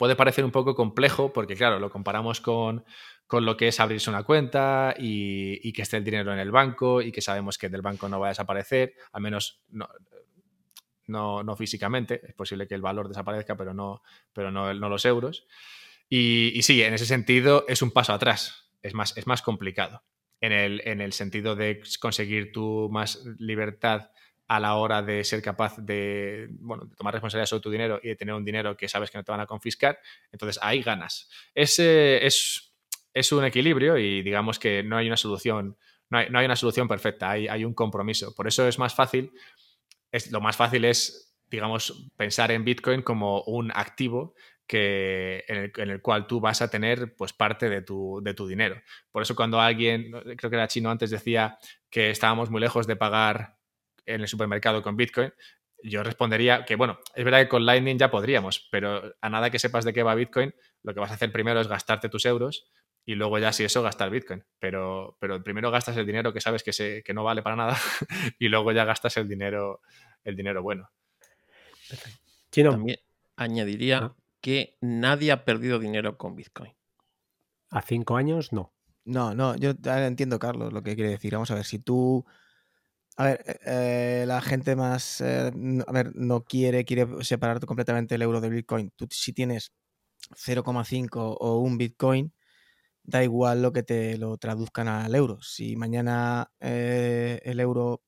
puede 0.00 0.16
parecer 0.16 0.46
un 0.46 0.50
poco 0.50 0.74
complejo 0.74 1.30
porque, 1.30 1.54
claro, 1.54 1.78
lo 1.78 1.90
comparamos 1.90 2.40
con, 2.40 2.86
lo 3.30 3.56
que 3.58 3.68
es 3.68 3.80
abrirse 3.80 4.08
una 4.08 4.22
cuenta 4.22 4.94
y, 4.98 5.70
que 5.74 5.82
esté 5.82 5.98
el 5.98 6.04
dinero 6.04 6.32
en 6.32 6.38
el 6.38 6.50
banco 6.50 7.02
y 7.02 7.12
que 7.12 7.20
sabemos 7.20 7.58
que 7.58 7.68
del 7.68 7.82
banco 7.82 8.08
no 8.08 8.18
va 8.18 8.28
a 8.28 8.30
desaparecer, 8.30 8.94
al 9.12 9.20
menos 9.20 9.60
no, 9.68 11.42
no, 11.42 11.54
físicamente. 11.54 12.22
Es 12.26 12.32
posible 12.32 12.66
que 12.66 12.74
el 12.74 12.80
valor 12.80 13.08
desaparezca, 13.08 13.58
pero 13.58 13.74
no, 13.74 14.00
pero 14.32 14.50
no, 14.50 14.72
no 14.72 14.88
los 14.88 15.04
euros. 15.04 15.46
Y, 16.08 16.50
y, 16.54 16.62
sí, 16.62 16.82
en 16.82 16.94
ese 16.94 17.04
sentido 17.04 17.66
es 17.68 17.82
un 17.82 17.90
paso 17.90 18.14
atrás, 18.14 18.72
es 18.80 18.94
más, 18.94 19.14
es 19.18 19.26
más 19.26 19.42
complicado. 19.42 20.02
En 20.40 20.52
el, 20.52 20.80
en 20.86 21.02
el 21.02 21.12
sentido 21.12 21.56
de 21.56 21.82
conseguir 22.00 22.52
tu 22.52 22.88
más 22.90 23.22
libertad 23.38 24.12
a 24.50 24.58
la 24.58 24.74
hora 24.74 25.00
de 25.00 25.22
ser 25.22 25.40
capaz 25.40 25.76
de, 25.78 26.48
bueno, 26.58 26.90
tomar 26.96 27.14
responsabilidad 27.14 27.46
sobre 27.46 27.62
tu 27.62 27.70
dinero 27.70 28.00
y 28.02 28.08
de 28.08 28.16
tener 28.16 28.34
un 28.34 28.44
dinero 28.44 28.76
que 28.76 28.88
sabes 28.88 29.08
que 29.08 29.16
no 29.16 29.22
te 29.22 29.30
van 29.30 29.40
a 29.40 29.46
confiscar, 29.46 30.00
entonces 30.32 30.58
ahí 30.60 30.82
ganas. 30.82 31.30
Ese 31.54 32.26
es, 32.26 32.74
es 33.14 33.30
un 33.30 33.44
equilibrio 33.44 33.96
y 33.96 34.22
digamos 34.22 34.58
que 34.58 34.82
no 34.82 34.96
hay 34.96 35.06
una 35.06 35.16
solución, 35.16 35.78
no 36.08 36.18
hay, 36.18 36.30
no 36.30 36.40
hay 36.40 36.46
una 36.46 36.56
solución 36.56 36.88
perfecta, 36.88 37.30
hay, 37.30 37.46
hay, 37.46 37.64
un 37.64 37.74
compromiso. 37.74 38.34
Por 38.34 38.48
eso 38.48 38.66
es 38.66 38.76
más 38.76 38.92
fácil, 38.92 39.30
es, 40.10 40.32
lo 40.32 40.40
más 40.40 40.56
fácil 40.56 40.84
es, 40.84 41.32
digamos, 41.48 42.10
pensar 42.16 42.50
en 42.50 42.64
Bitcoin 42.64 43.02
como 43.02 43.42
un 43.42 43.70
activo 43.72 44.34
que, 44.66 45.44
en, 45.46 45.58
el, 45.58 45.72
en, 45.76 45.90
el, 45.90 46.02
cual 46.02 46.26
tú 46.26 46.40
vas 46.40 46.60
a 46.60 46.68
tener 46.68 47.14
pues, 47.14 47.32
parte 47.32 47.68
de 47.68 47.82
tu, 47.82 48.20
de 48.20 48.34
tu 48.34 48.48
dinero. 48.48 48.82
Por 49.12 49.22
eso 49.22 49.36
cuando 49.36 49.60
alguien, 49.60 50.10
creo 50.36 50.50
que 50.50 50.56
era 50.56 50.66
chino 50.66 50.90
antes, 50.90 51.10
decía 51.10 51.56
que 51.88 52.10
estábamos 52.10 52.50
muy 52.50 52.60
lejos 52.60 52.88
de 52.88 52.96
pagar 52.96 53.59
en 54.14 54.20
el 54.20 54.28
supermercado 54.28 54.82
con 54.82 54.96
Bitcoin, 54.96 55.32
yo 55.82 56.02
respondería 56.02 56.64
que, 56.64 56.76
bueno, 56.76 56.98
es 57.14 57.24
verdad 57.24 57.40
que 57.40 57.48
con 57.48 57.64
Lightning 57.64 57.98
ya 57.98 58.10
podríamos, 58.10 58.68
pero 58.70 59.14
a 59.20 59.30
nada 59.30 59.50
que 59.50 59.58
sepas 59.58 59.84
de 59.84 59.92
qué 59.92 60.02
va 60.02 60.14
Bitcoin, 60.14 60.54
lo 60.82 60.94
que 60.94 61.00
vas 61.00 61.10
a 61.10 61.14
hacer 61.14 61.32
primero 61.32 61.60
es 61.60 61.68
gastarte 61.68 62.08
tus 62.08 62.26
euros 62.26 62.70
y 63.04 63.14
luego 63.14 63.38
ya 63.38 63.52
si 63.52 63.64
eso 63.64 63.82
gastar 63.82 64.10
Bitcoin. 64.10 64.44
Pero, 64.58 65.16
pero 65.20 65.42
primero 65.42 65.70
gastas 65.70 65.96
el 65.96 66.06
dinero 66.06 66.32
que 66.32 66.40
sabes 66.40 66.62
que, 66.62 66.72
se, 66.72 67.02
que 67.02 67.14
no 67.14 67.24
vale 67.24 67.42
para 67.42 67.56
nada 67.56 67.76
y 68.38 68.48
luego 68.48 68.72
ya 68.72 68.84
gastas 68.84 69.16
el 69.16 69.28
dinero, 69.28 69.80
el 70.22 70.36
dinero 70.36 70.62
bueno. 70.62 70.90
También 72.50 72.98
añadiría 73.36 73.98
ah. 73.98 74.16
que 74.40 74.76
nadie 74.80 75.32
ha 75.32 75.44
perdido 75.44 75.78
dinero 75.78 76.18
con 76.18 76.36
Bitcoin. 76.36 76.72
A 77.70 77.82
cinco 77.82 78.16
años, 78.16 78.52
no. 78.52 78.74
No, 79.04 79.34
no, 79.34 79.56
yo 79.56 79.72
entiendo, 79.84 80.38
Carlos, 80.38 80.72
lo 80.72 80.82
que 80.82 80.94
quiere 80.94 81.10
decir. 81.10 81.32
Vamos 81.32 81.50
a 81.50 81.54
ver, 81.54 81.64
si 81.64 81.78
tú 81.78 82.26
a 83.20 83.24
ver, 83.24 83.44
eh, 83.46 84.22
eh, 84.22 84.24
la 84.26 84.40
gente 84.40 84.74
más, 84.76 85.20
eh, 85.20 85.50
a 85.86 85.92
ver, 85.92 86.12
no 86.16 86.42
quiere, 86.44 86.84
quiere 86.86 87.06
separar 87.22 87.60
completamente 87.66 88.14
el 88.14 88.22
euro 88.22 88.40
del 88.40 88.52
Bitcoin. 88.52 88.92
Tú 88.96 89.06
si 89.10 89.34
tienes 89.34 89.72
0,5 90.36 91.36
o 91.40 91.58
un 91.60 91.76
Bitcoin, 91.78 92.32
da 93.04 93.24
igual 93.24 93.62
lo 93.62 93.72
que 93.72 93.82
te 93.84 94.18
lo 94.18 94.38
traduzcan 94.38 94.88
al 94.88 95.14
euro. 95.14 95.40
Si 95.42 95.76
mañana 95.76 96.50
el 96.60 97.60
euro 97.60 98.02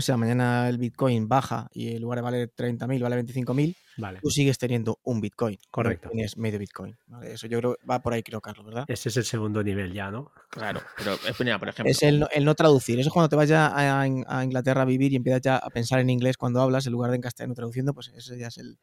o 0.00 0.02
sea, 0.02 0.16
mañana 0.16 0.68
el 0.68 0.78
Bitcoin 0.78 1.28
baja 1.28 1.68
y 1.72 1.94
en 1.94 2.02
lugar 2.02 2.18
de 2.18 2.22
valer 2.22 2.48
30.000 2.54 3.02
vale 3.02 3.16
25.000, 3.16 3.76
Vale, 3.96 4.18
tú 4.20 4.30
sigues 4.30 4.58
teniendo 4.58 4.98
un 5.04 5.20
Bitcoin. 5.20 5.58
Correcto. 5.70 6.08
Tienes 6.10 6.36
medio 6.36 6.58
Bitcoin. 6.58 6.96
¿vale? 7.06 7.32
Eso 7.34 7.46
yo 7.46 7.58
creo 7.58 7.74
que 7.76 7.86
va 7.86 8.00
por 8.02 8.12
ahí, 8.14 8.22
creo, 8.22 8.40
Carlos, 8.40 8.64
¿verdad? 8.66 8.84
ese 8.88 9.08
es 9.10 9.16
el 9.18 9.24
segundo 9.24 9.62
nivel 9.62 9.92
ya, 9.92 10.10
¿no? 10.10 10.32
Claro, 10.50 10.80
pero 10.98 11.14
eh, 11.14 11.34
mira, 11.40 11.58
por 11.58 11.68
ejemplo. 11.68 11.90
Es 11.90 12.02
el 12.02 12.20
no, 12.20 12.28
el 12.32 12.44
no 12.44 12.54
traducir. 12.54 12.98
Eso 12.98 13.08
es 13.08 13.12
cuando 13.12 13.28
te 13.28 13.36
vas 13.36 13.48
ya 13.48 13.66
a, 13.66 14.02
a 14.02 14.44
Inglaterra 14.44 14.82
a 14.82 14.84
vivir 14.86 15.12
y 15.12 15.16
empiezas 15.16 15.42
ya 15.42 15.56
a 15.56 15.70
pensar 15.70 16.00
en 16.00 16.10
inglés 16.10 16.36
cuando 16.36 16.60
hablas 16.60 16.86
en 16.86 16.92
lugar 16.92 17.10
de 17.10 17.16
en 17.16 17.22
castellano 17.22 17.54
traduciendo, 17.54 17.94
pues 17.94 18.08
ese 18.08 18.38
ya 18.38 18.48
es 18.48 18.58
el. 18.58 18.78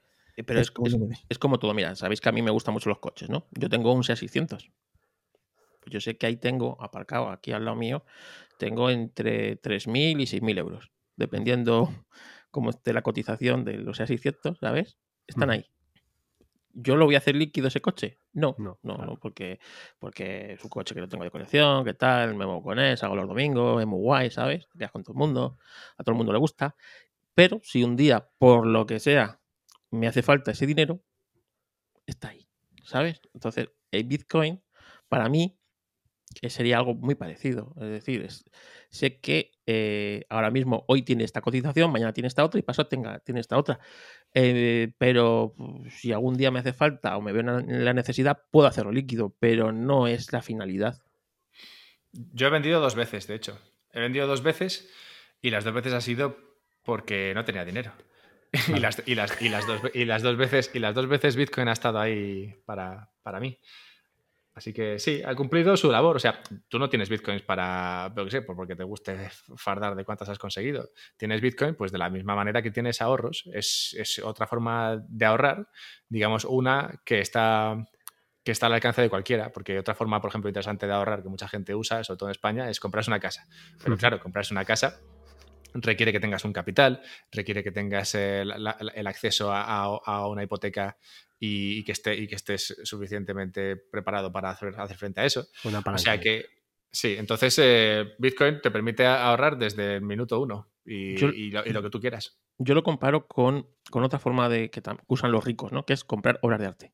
pero 0.46 0.60
es, 0.62 0.72
es- 0.84 0.96
es 1.30 1.40
como 1.40 1.58
todo, 1.60 1.74
mira, 1.74 1.96
sabéis 1.96 2.22
que 2.22 2.30
a 2.30 2.32
mí 2.32 2.42
me 2.42 2.52
gustan 2.52 2.74
mucho 2.74 2.90
los 2.90 3.00
coches, 3.00 3.30
¿no? 3.30 3.48
Yo 3.52 3.70
tengo 3.70 3.92
un 3.94 4.04
SEA 4.04 4.16
600. 4.16 4.70
Pues 5.82 5.94
yo 5.94 6.00
sé 6.02 6.18
que 6.18 6.26
ahí 6.28 6.38
tengo 6.38 6.78
aparcado 6.82 7.30
aquí 7.30 7.52
al 7.54 7.66
lado 7.66 7.78
mío, 7.78 8.04
tengo 8.58 8.90
entre 8.90 9.56
3.000 9.56 10.20
y 10.20 10.28
6.000 10.28 10.58
euros, 10.58 10.92
dependiendo 11.18 11.90
cómo 12.52 12.70
esté 12.70 12.94
la 12.94 13.02
cotización 13.02 13.66
de 13.66 13.74
los 13.78 13.98
SEA 13.98 14.08
600, 14.08 14.58
¿sabes? 14.60 14.98
Están 15.28 15.50
Ujú. 15.50 15.60
ahí. 15.60 15.66
¿Yo 16.80 16.96
lo 16.96 17.06
voy 17.06 17.16
a 17.16 17.18
hacer 17.18 17.36
líquido 17.36 17.68
ese 17.70 17.82
coche? 17.82 18.20
No, 18.34 18.56
No, 18.60 18.80
no, 18.84 18.96
claro. 18.96 19.12
no, 19.14 19.20
porque, 19.20 19.60
porque 19.98 20.54
es 20.54 20.64
un 20.64 20.70
coche 20.70 20.94
que 20.94 21.02
lo 21.02 21.10
tengo 21.10 21.24
de 21.24 21.32
colección, 21.32 21.84
que 21.84 21.96
tal, 21.96 22.36
me 22.36 22.46
muevo 22.46 22.62
con 22.62 22.78
él, 22.78 22.96
salgo 22.98 23.16
los 23.16 23.28
domingos, 23.28 23.82
es 23.82 23.88
muy 23.88 24.00
guay, 24.00 24.30
¿sabes? 24.30 24.68
Te 24.78 24.88
con 24.90 25.02
todo 25.04 25.14
el 25.14 25.18
mundo, 25.18 25.58
a 25.98 26.04
todo 26.04 26.14
el 26.14 26.18
mundo 26.18 26.34
le 26.34 26.40
gusta. 26.40 26.76
Pero 27.34 27.60
si 27.64 27.84
un 27.84 27.96
día, 27.96 28.30
por 28.38 28.68
lo 28.68 28.86
que 28.86 29.00
sea, 29.00 29.42
me 29.90 30.08
hace 30.08 30.22
falta 30.22 30.52
ese 30.52 30.68
dinero, 30.68 31.02
está 32.06 32.30
ahí, 32.30 32.48
¿sabes? 32.84 33.22
Entonces, 33.34 33.70
el 33.92 34.04
Bitcoin, 34.04 34.64
para 35.08 35.30
mí, 35.30 35.58
sería 36.48 36.78
algo 36.78 36.94
muy 36.96 37.16
parecido. 37.16 37.74
Es 37.78 37.90
decir, 37.90 38.22
es- 38.24 38.46
sé 38.90 39.20
que 39.20 39.52
eh, 39.66 40.26
ahora 40.30 40.50
mismo, 40.52 40.86
hoy 40.88 41.02
tiene 41.02 41.24
esta 41.24 41.42
cotización, 41.42 41.92
mañana 41.92 42.14
tiene 42.14 42.28
esta 42.28 42.44
otra 42.44 42.60
y 42.60 42.64
pasado 42.64 42.88
tenga, 42.88 43.20
tiene 43.20 43.42
esta 43.42 43.58
otra. 43.58 43.80
Eh, 44.34 44.94
pero 44.98 45.54
pues, 45.58 45.94
si 45.96 46.12
algún 46.12 46.36
día 46.38 46.52
me 46.52 46.60
hace 46.60 46.74
falta 46.74 47.18
o 47.18 47.22
me 47.22 47.32
veo 47.34 47.60
en 47.60 47.86
la 47.86 47.94
necesidad, 47.94 48.44
puedo 48.52 48.68
hacerlo 48.68 48.92
líquido, 48.92 49.36
pero 49.40 49.72
no 49.72 50.08
es 50.08 50.32
la 50.32 50.42
finalidad. 50.42 51.02
Yo 52.12 52.48
he 52.48 52.50
vendido 52.50 52.80
dos 52.80 52.96
veces, 52.96 53.28
de 53.28 53.36
hecho. 53.36 53.60
He 53.94 54.00
vendido 54.00 54.28
dos 54.28 54.42
veces 54.44 54.90
y 55.42 55.50
las 55.50 55.64
dos 55.64 55.74
veces 55.74 55.94
ha 55.94 56.02
sido 56.02 56.38
porque 56.84 57.34
no 57.36 57.46
tenía 57.46 57.66
dinero. 57.66 57.92
y, 58.70 58.80
las, 58.80 59.04
y, 59.06 59.16
las, 59.16 59.42
y, 59.42 59.50
las 59.50 59.68
dos, 59.68 59.82
y 59.94 60.06
las 60.06 60.22
dos 60.22 60.38
veces 60.38 60.72
y 60.74 60.80
las 60.80 60.96
dos 60.96 61.08
veces 61.08 61.36
Bitcoin 61.36 61.68
ha 61.68 61.74
estado 61.74 62.00
ahí 62.00 62.56
para, 62.66 63.12
para 63.22 63.40
mí. 63.40 63.60
Así 64.58 64.74
que 64.74 64.98
sí, 64.98 65.22
ha 65.24 65.36
cumplido 65.36 65.78
su 65.78 65.92
labor. 65.92 66.16
O 66.16 66.20
sea, 66.20 66.42
tú 66.68 66.80
no 66.80 66.90
tienes 66.90 67.10
bitcoins 67.10 67.44
para, 67.44 68.12
yo 68.18 68.26
qué 68.26 68.32
sé, 68.32 68.42
porque 68.42 68.76
te 68.76 68.84
guste 68.84 69.16
fardar 69.56 69.96
de 69.96 70.04
cuántas 70.04 70.30
has 70.30 70.40
conseguido. 70.40 70.90
Tienes 71.16 71.42
bitcoin, 71.42 71.76
pues 71.76 71.92
de 71.92 72.00
la 72.00 72.10
misma 72.10 72.36
manera 72.36 72.64
que 72.64 72.72
tienes 72.72 73.00
ahorros. 73.00 73.48
Es, 73.54 73.96
es 74.00 74.18
otra 74.18 74.48
forma 74.48 74.98
de 75.08 75.26
ahorrar, 75.26 75.70
digamos, 76.10 76.44
una 76.44 77.02
que 77.06 77.20
está, 77.20 77.86
que 78.44 78.52
está 78.52 78.66
al 78.66 78.74
alcance 78.74 79.00
de 79.00 79.12
cualquiera. 79.12 79.52
Porque 79.52 79.78
otra 79.78 79.94
forma, 79.94 80.20
por 80.20 80.30
ejemplo, 80.30 80.50
interesante 80.50 80.88
de 80.88 80.94
ahorrar 80.94 81.22
que 81.22 81.30
mucha 81.30 81.48
gente 81.48 81.76
usa, 81.76 82.04
sobre 82.04 82.18
todo 82.18 82.30
en 82.30 82.32
España, 82.32 82.68
es 82.68 82.80
comprarse 82.80 83.12
una 83.12 83.20
casa. 83.20 83.46
Pero 83.78 83.94
Ujú. 83.94 84.00
claro, 84.00 84.20
comprarse 84.20 84.56
una 84.56 84.66
casa 84.66 85.00
requiere 85.74 86.12
que 86.12 86.20
tengas 86.20 86.44
un 86.46 86.54
capital, 86.54 87.02
requiere 87.32 87.64
que 87.64 87.72
tengas 87.72 88.16
el, 88.16 88.48
la- 88.50 88.78
el 88.96 89.08
acceso 89.08 89.52
a, 89.52 89.64
a- 89.64 90.00
a 90.06 90.28
una 90.28 90.44
hipoteca 90.44 90.98
y, 91.40 91.80
y 91.80 91.84
que 91.84 91.92
esté, 91.92 92.16
y 92.16 92.28
que 92.28 92.36
estés 92.36 92.78
suficientemente 92.84 93.76
preparado 93.76 94.32
para 94.32 94.50
hacer, 94.50 94.74
hacer 94.80 94.98
frente 94.98 95.22
a 95.22 95.26
eso. 95.26 95.48
Una 95.64 95.80
O 95.80 95.98
sea 95.98 96.20
que, 96.20 96.46
sí, 96.92 97.16
entonces 97.18 97.58
eh, 97.62 98.16
Bitcoin 98.18 98.60
te 98.62 98.72
permite 98.72 99.06
ahorrar 99.06 99.58
desde 99.58 99.96
el 99.96 100.02
minuto 100.02 100.40
uno 100.40 100.72
y, 100.86 101.16
Yo- 101.16 101.28
lo, 101.28 101.34
y 101.66 101.72
lo 101.72 101.82
que 101.84 101.90
tú 101.90 102.00
quieras. 102.00 102.40
Yo 102.60 102.74
lo 102.74 102.82
comparo 102.82 103.28
con, 103.28 103.68
con 103.92 104.04
otra 104.04 104.18
forma 104.18 104.50
de 104.50 104.72
que, 104.72 104.82
tam- 104.82 104.98
que 104.98 105.06
usan 105.10 105.32
los 105.32 105.44
ricos, 105.46 105.72
¿no? 105.72 105.86
Que 105.86 105.94
es 105.94 106.04
comprar 106.04 106.40
obras 106.42 106.60
de 106.60 106.66
arte. 106.66 106.94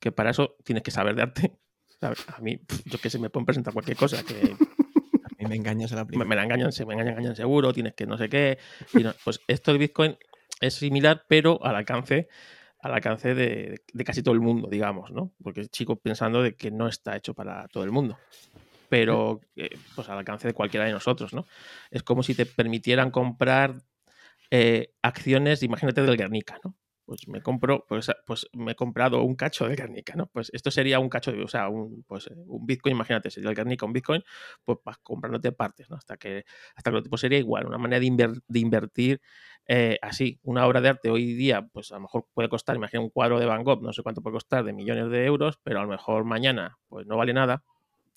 Que 0.00 0.12
para 0.12 0.30
eso 0.30 0.56
tienes 0.64 0.82
que 0.82 0.90
saber 0.90 1.14
de 1.14 1.22
arte. 1.22 1.58
A 2.00 2.40
mí, 2.40 2.60
yo 2.86 2.98
qué 2.98 3.08
sé, 3.08 3.18
me 3.18 3.30
pueden 3.30 3.46
presentar 3.46 3.72
cualquier 3.72 3.96
cosa 3.96 4.22
que 4.24 4.56
Me 5.48 5.56
engañas 5.56 5.92
a 5.92 5.96
la 5.96 6.04
me, 6.04 6.36
la 6.36 6.44
engañan, 6.44 6.72
se 6.72 6.84
me 6.86 6.94
engañan, 6.94 7.14
engañan 7.14 7.36
seguro, 7.36 7.72
tienes 7.72 7.94
que 7.94 8.06
no 8.06 8.16
sé 8.18 8.28
qué. 8.28 8.58
y 8.94 9.02
no- 9.02 9.14
pues 9.24 9.40
esto 9.48 9.70
del 9.72 9.78
Bitcoin 9.78 10.16
es 10.60 10.74
similar, 10.74 11.24
pero 11.28 11.64
al 11.64 11.76
alcance, 11.76 12.28
al 12.80 12.94
alcance 12.94 13.34
de, 13.34 13.82
de 13.92 14.04
casi 14.04 14.22
todo 14.22 14.34
el 14.34 14.40
mundo, 14.40 14.68
digamos, 14.70 15.10
¿no? 15.10 15.32
Porque 15.42 15.66
sigo 15.72 15.96
pensando 15.96 16.42
de 16.42 16.54
que 16.56 16.70
no 16.70 16.86
está 16.88 17.16
hecho 17.16 17.34
para 17.34 17.66
todo 17.68 17.84
el 17.84 17.90
mundo. 17.90 18.16
Pero 18.88 19.40
eh, 19.56 19.70
pues 19.94 20.08
al 20.08 20.18
alcance 20.18 20.46
de 20.46 20.54
cualquiera 20.54 20.86
de 20.86 20.92
nosotros, 20.92 21.32
¿no? 21.34 21.46
Es 21.90 22.02
como 22.02 22.22
si 22.22 22.34
te 22.34 22.46
permitieran 22.46 23.10
comprar 23.10 23.76
eh, 24.50 24.92
acciones, 25.02 25.62
imagínate, 25.62 26.02
del 26.02 26.16
Guernica, 26.16 26.58
¿no? 26.64 26.76
Pues 27.06 27.28
me 27.28 27.42
compro, 27.42 27.84
pues, 27.86 28.10
pues 28.26 28.48
me 28.54 28.72
he 28.72 28.74
comprado 28.74 29.22
un 29.22 29.34
cacho 29.34 29.66
del 29.66 29.76
Guernica, 29.76 30.14
¿no? 30.16 30.26
Pues 30.26 30.50
esto 30.54 30.70
sería 30.70 30.98
un 31.00 31.10
cacho, 31.10 31.32
de, 31.32 31.42
o 31.42 31.48
sea, 31.48 31.68
un, 31.68 32.02
pues, 32.04 32.28
eh, 32.28 32.34
un 32.46 32.64
Bitcoin, 32.64 32.94
imagínate, 32.94 33.30
sería 33.30 33.50
el 33.50 33.56
Guernica 33.56 33.84
un 33.84 33.92
Bitcoin, 33.92 34.22
pues 34.64 34.78
vas 34.84 34.96
comprándote 34.98 35.52
partes, 35.52 35.90
¿no? 35.90 35.96
Hasta 35.96 36.16
que, 36.16 36.44
hasta 36.74 36.90
que 36.90 37.02
tipo 37.02 37.18
sería 37.18 37.38
igual, 37.38 37.66
una 37.66 37.76
manera 37.76 38.00
de, 38.00 38.06
inver- 38.06 38.42
de 38.48 38.58
invertir 38.58 39.20
eh, 39.66 39.98
así. 40.00 40.38
Una 40.44 40.66
obra 40.66 40.80
de 40.80 40.88
arte 40.88 41.10
hoy 41.10 41.34
día, 41.34 41.66
pues 41.72 41.92
a 41.92 41.96
lo 41.96 42.00
mejor 42.02 42.26
puede 42.32 42.48
costar, 42.48 42.74
imagina 42.76 43.02
un 43.02 43.10
cuadro 43.10 43.38
de 43.38 43.46
Van 43.46 43.64
Gogh, 43.64 43.82
no 43.82 43.92
sé 43.92 44.02
cuánto 44.02 44.22
puede 44.22 44.34
costar, 44.34 44.64
de 44.64 44.72
millones 44.72 45.10
de 45.10 45.26
euros, 45.26 45.58
pero 45.62 45.80
a 45.80 45.82
lo 45.82 45.88
mejor 45.88 46.24
mañana, 46.24 46.78
pues 46.88 47.06
no 47.06 47.16
vale 47.18 47.34
nada. 47.34 47.64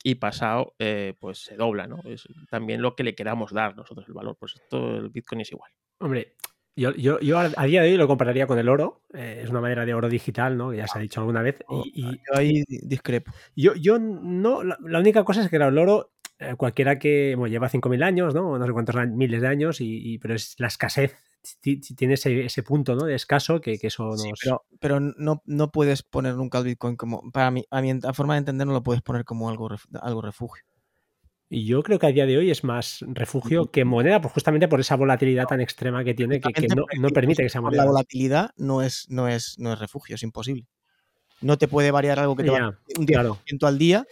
Y 0.03 0.15
pasado, 0.15 0.75
eh, 0.79 1.15
pues 1.19 1.39
se 1.39 1.57
dobla, 1.57 1.87
¿no? 1.87 1.99
Es 2.05 2.25
también 2.49 2.81
lo 2.81 2.95
que 2.95 3.03
le 3.03 3.15
queramos 3.15 3.51
dar 3.51 3.75
nosotros 3.75 4.07
el 4.07 4.13
valor. 4.13 4.37
Pues 4.39 4.53
esto, 4.55 4.95
el 4.95 5.09
Bitcoin 5.09 5.41
es 5.41 5.51
igual. 5.51 5.71
Hombre, 5.99 6.35
yo, 6.77 6.91
yo, 6.93 7.19
yo 7.19 7.37
a 7.39 7.65
día 7.65 7.81
de 7.81 7.91
hoy 7.91 7.97
lo 7.97 8.07
compararía 8.07 8.47
con 8.47 8.57
el 8.59 8.69
oro. 8.69 9.01
eh, 9.13 9.41
es 9.43 9.49
una 9.49 9.59
manera 9.61 9.85
de 9.85 9.93
oro 9.93 10.07
digital, 10.09 10.57
¿no? 10.57 10.71
Que 10.71 10.77
ya 10.77 10.87
se 10.87 10.97
ha 10.97 11.01
dicho 11.01 11.19
alguna 11.19 11.41
vez. 11.41 11.57
Oh, 11.67 11.83
Y, 11.85 12.03
y 12.05 12.11
Yo 12.17 12.37
ahí 12.37 12.63
discrepo. 12.67 13.31
yo, 13.55 13.73
yo 13.75 13.99
no. 13.99 14.63
La, 14.63 14.77
la 14.81 14.99
única 14.99 15.23
cosa 15.23 15.41
es 15.41 15.49
que 15.49 15.57
claro, 15.57 15.71
el 15.71 15.77
oro, 15.77 16.11
eh, 16.39 16.55
cualquiera 16.55 16.99
que 16.99 17.35
bueno, 17.35 17.51
lleva 17.51 17.69
5.000 17.69 18.03
años, 18.03 18.33
¿no? 18.33 18.57
No 18.57 18.65
sé 18.65 18.71
cuántos 18.71 18.95
miles 19.09 19.41
de 19.41 19.47
años, 19.47 19.81
y, 19.81 20.13
y- 20.13 20.17
pero 20.19 20.35
es 20.35 20.55
la 20.59 20.67
escasez. 20.67 21.15
ti- 21.61 21.79
ti- 21.79 21.95
Tiene 21.95 22.13
ese, 22.15 22.45
ese 22.45 22.63
punto, 22.63 22.95
¿no? 22.95 23.05
De 23.05 23.15
escaso 23.15 23.59
que, 23.61 23.77
que 23.79 23.87
eso 23.87 24.03
nos. 24.09 24.21
Sí, 24.21 24.31
pero, 24.43 24.65
pero 24.79 24.99
no, 24.99 25.41
no 25.45 25.71
puedes 25.71 26.03
poner 26.03 26.35
nunca 26.35 26.57
el 26.59 26.65
Bitcoin 26.65 26.95
como. 26.95 27.31
Para 27.31 27.51
mí, 27.51 27.65
a 27.71 27.81
mi 27.81 27.91
a 27.91 28.13
forma 28.13 28.33
de 28.35 28.39
entender, 28.39 28.67
no 28.67 28.73
lo 28.73 28.83
puedes 28.83 29.01
poner 29.01 29.23
como 29.25 29.49
algo, 29.49 29.69
algo 30.01 30.21
refugio. 30.21 30.63
Y 31.49 31.65
yo 31.65 31.81
creo 31.81 31.97
que 31.97 32.07
a 32.07 32.11
día 32.11 32.25
de 32.25 32.37
hoy 32.37 32.51
es 32.51 32.63
más 32.63 33.05
refugio 33.07 33.71
que 33.71 33.85
moneda, 33.85 34.19
pues 34.19 34.33
justamente 34.33 34.67
por 34.67 34.81
esa 34.81 34.97
volatilidad 34.97 35.45
tan 35.45 35.61
extrema 35.61 36.03
que 36.03 36.13
tiene, 36.13 36.41
que, 36.41 36.67
no, 36.67 36.85
no 36.99 37.09
permite 37.09 37.43
que 37.43 37.49
sea 37.49 37.61
por 37.61 37.71
La 37.71 37.83
moneda. 37.83 37.91
volatilidad 37.91 38.49
no 38.57 38.81
es, 38.81 39.05
no, 39.09 39.29
es, 39.29 39.55
no 39.57 39.71
es 39.71 39.79
refugio, 39.79 40.15
es 40.15 40.23
imposible. 40.23 40.67
No 41.41 41.57
te 41.57 41.67
puede 41.67 41.91
variar 41.91 42.19
algo 42.19 42.35
que 42.35 42.43
te 42.43 42.49
va 42.49 42.57
Ya, 42.59 42.67
un 42.99 43.05
10% 43.05 43.07
claro. 43.07 43.37
al 43.67 43.77
día 43.77 44.05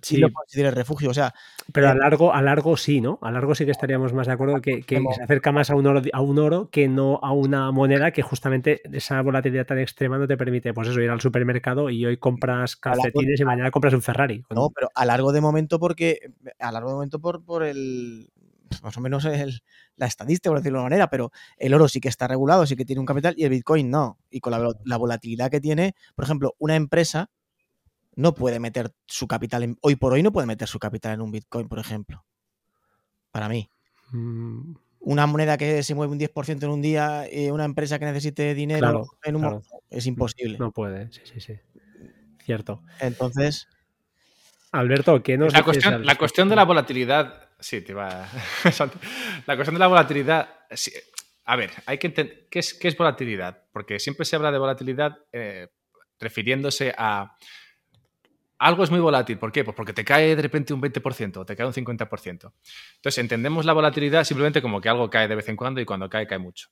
Sí, 0.00 0.16
y 0.16 0.18
lo 0.20 0.32
consideres 0.32 0.74
refugio. 0.74 1.10
O 1.10 1.14
sea, 1.14 1.34
pero 1.72 1.88
a 1.88 1.92
eh, 1.92 1.96
largo, 1.96 2.32
a 2.32 2.40
largo 2.40 2.76
sí, 2.76 3.00
¿no? 3.00 3.18
A 3.20 3.32
largo 3.32 3.54
sí 3.54 3.64
que 3.64 3.72
estaríamos 3.72 4.12
más 4.12 4.26
de 4.28 4.32
acuerdo 4.32 4.60
que, 4.60 4.82
que 4.82 5.00
se 5.14 5.22
acerca 5.22 5.50
más 5.50 5.70
a 5.70 5.74
un, 5.76 5.86
oro, 5.86 6.02
a 6.12 6.20
un 6.20 6.38
oro 6.38 6.68
que 6.70 6.86
no 6.88 7.18
a 7.22 7.32
una 7.32 7.70
moneda 7.72 8.12
que 8.12 8.22
justamente 8.22 8.80
esa 8.92 9.20
volatilidad 9.22 9.66
tan 9.66 9.78
extrema 9.80 10.18
no 10.18 10.28
te 10.28 10.36
permite, 10.36 10.72
pues 10.72 10.88
eso, 10.88 11.00
ir 11.00 11.10
al 11.10 11.20
supermercado 11.20 11.90
y 11.90 12.04
hoy 12.06 12.16
compras 12.16 12.78
A 12.82 12.90
largo- 12.90 13.02
calcetines 13.02 13.40
y 13.40 13.44
mañana 13.44 13.70
compras 13.72 13.94
un 13.94 14.02
Ferrari. 14.02 14.44
no, 14.50 14.70
pero 14.70 14.88
a 14.94 15.04
largo 15.04 15.32
de 15.32 15.40
momento 15.40 15.78
porque. 15.80 16.30
A 16.60 16.70
largo 16.70 16.90
de 16.90 16.94
momento 16.94 17.18
por, 17.20 17.44
por 17.44 17.64
el. 17.64 18.28
Más 18.82 18.96
o 18.96 19.00
menos 19.00 19.24
el- 19.24 19.62
la 19.96 20.06
estadística, 20.06 20.48
por 20.50 20.58
decirlo 20.58 20.78
de 20.78 20.82
una 20.82 20.90
manera, 20.90 21.10
pero 21.10 21.32
el 21.58 21.74
oro 21.74 21.88
sí 21.88 22.00
que 22.00 22.08
está 22.08 22.28
regulado, 22.28 22.64
sí 22.66 22.76
que 22.76 22.84
tiene 22.84 23.00
un 23.00 23.06
capital 23.06 23.34
y 23.36 23.44
el 23.44 23.50
Bitcoin 23.50 23.90
no. 23.90 24.18
Y 24.30 24.40
con 24.40 24.52
la, 24.52 24.60
vol- 24.60 24.78
la 24.84 24.96
volatilidad 24.96 25.50
que 25.50 25.60
tiene, 25.60 25.94
por 26.14 26.24
ejemplo, 26.24 26.54
una 26.58 26.76
empresa 26.76 27.30
no 28.14 28.34
puede 28.34 28.60
meter 28.60 28.92
su 29.06 29.26
capital 29.26 29.62
en, 29.64 29.76
hoy 29.80 29.96
por 29.96 30.12
hoy 30.12 30.22
no 30.22 30.32
puede 30.32 30.46
meter 30.46 30.68
su 30.68 30.78
capital 30.78 31.14
en 31.14 31.20
un 31.22 31.32
Bitcoin, 31.32 31.68
por 31.68 31.78
ejemplo. 31.78 32.24
Para 33.30 33.48
mí. 33.48 33.68
Mm, 34.12 34.74
Una 35.00 35.26
moneda 35.26 35.56
que 35.56 35.82
se 35.82 35.94
mueve 35.94 36.12
un 36.12 36.18
10% 36.18 36.66
en 36.66 36.70
un 36.72 36.82
día, 36.82 37.26
eh, 37.26 37.50
una 37.50 37.64
empresa 37.64 37.98
que 37.98 38.04
necesite 38.04 38.54
dinero 38.54 38.78
Claro, 38.80 39.06
en 39.24 39.34
un 39.36 39.40
claro. 39.42 39.54
momento, 39.56 39.76
es 39.90 40.06
imposible. 40.06 40.58
no 40.58 40.70
puede, 40.70 41.10
sí, 41.10 41.22
sí, 41.24 41.40
sí. 41.40 41.54
Cierto. 42.44 42.82
Entonces, 43.00 43.66
Alberto, 44.72 45.22
¿qué 45.22 45.36
nos 45.36 45.52
La 45.52 45.60
dices 45.60 45.64
cuestión, 45.84 46.06
la 46.06 46.14
cuestión 46.16 46.48
de 46.48 46.56
la 46.56 46.64
volatilidad. 46.64 47.48
Sí, 47.62 47.80
te 47.80 47.92
iba. 47.92 48.08
la 49.46 49.56
cuestión 49.56 49.74
de 49.74 49.78
la 49.78 49.86
volatilidad. 49.86 50.48
sí, 50.72 50.92
A 51.44 51.56
ver, 51.56 51.70
hay 51.86 51.98
que 51.98 52.08
entender. 52.08 52.48
¿qué 52.50 52.58
es, 52.58 52.74
¿Qué 52.74 52.88
es 52.88 52.96
volatilidad? 52.96 53.62
Porque 53.72 53.98
siempre 53.98 54.24
se 54.24 54.36
habla 54.36 54.50
de 54.50 54.58
volatilidad 54.58 55.18
eh, 55.32 55.68
refiriéndose 56.18 56.92
a. 56.96 57.36
Algo 58.58 58.84
es 58.84 58.90
muy 58.90 59.00
volátil. 59.00 59.38
¿Por 59.38 59.50
qué? 59.50 59.64
Pues 59.64 59.76
porque 59.76 59.92
te 59.92 60.04
cae 60.04 60.36
de 60.36 60.42
repente 60.42 60.72
un 60.72 60.80
20% 60.80 61.38
o 61.38 61.46
te 61.46 61.56
cae 61.56 61.66
un 61.66 61.72
50%. 61.72 62.52
Entonces, 62.96 63.18
entendemos 63.18 63.64
la 63.64 63.72
volatilidad 63.72 64.22
simplemente 64.22 64.62
como 64.62 64.80
que 64.80 64.88
algo 64.88 65.10
cae 65.10 65.26
de 65.26 65.34
vez 65.34 65.48
en 65.48 65.56
cuando 65.56 65.80
y 65.80 65.84
cuando 65.84 66.08
cae, 66.08 66.26
cae 66.26 66.38
mucho. 66.38 66.68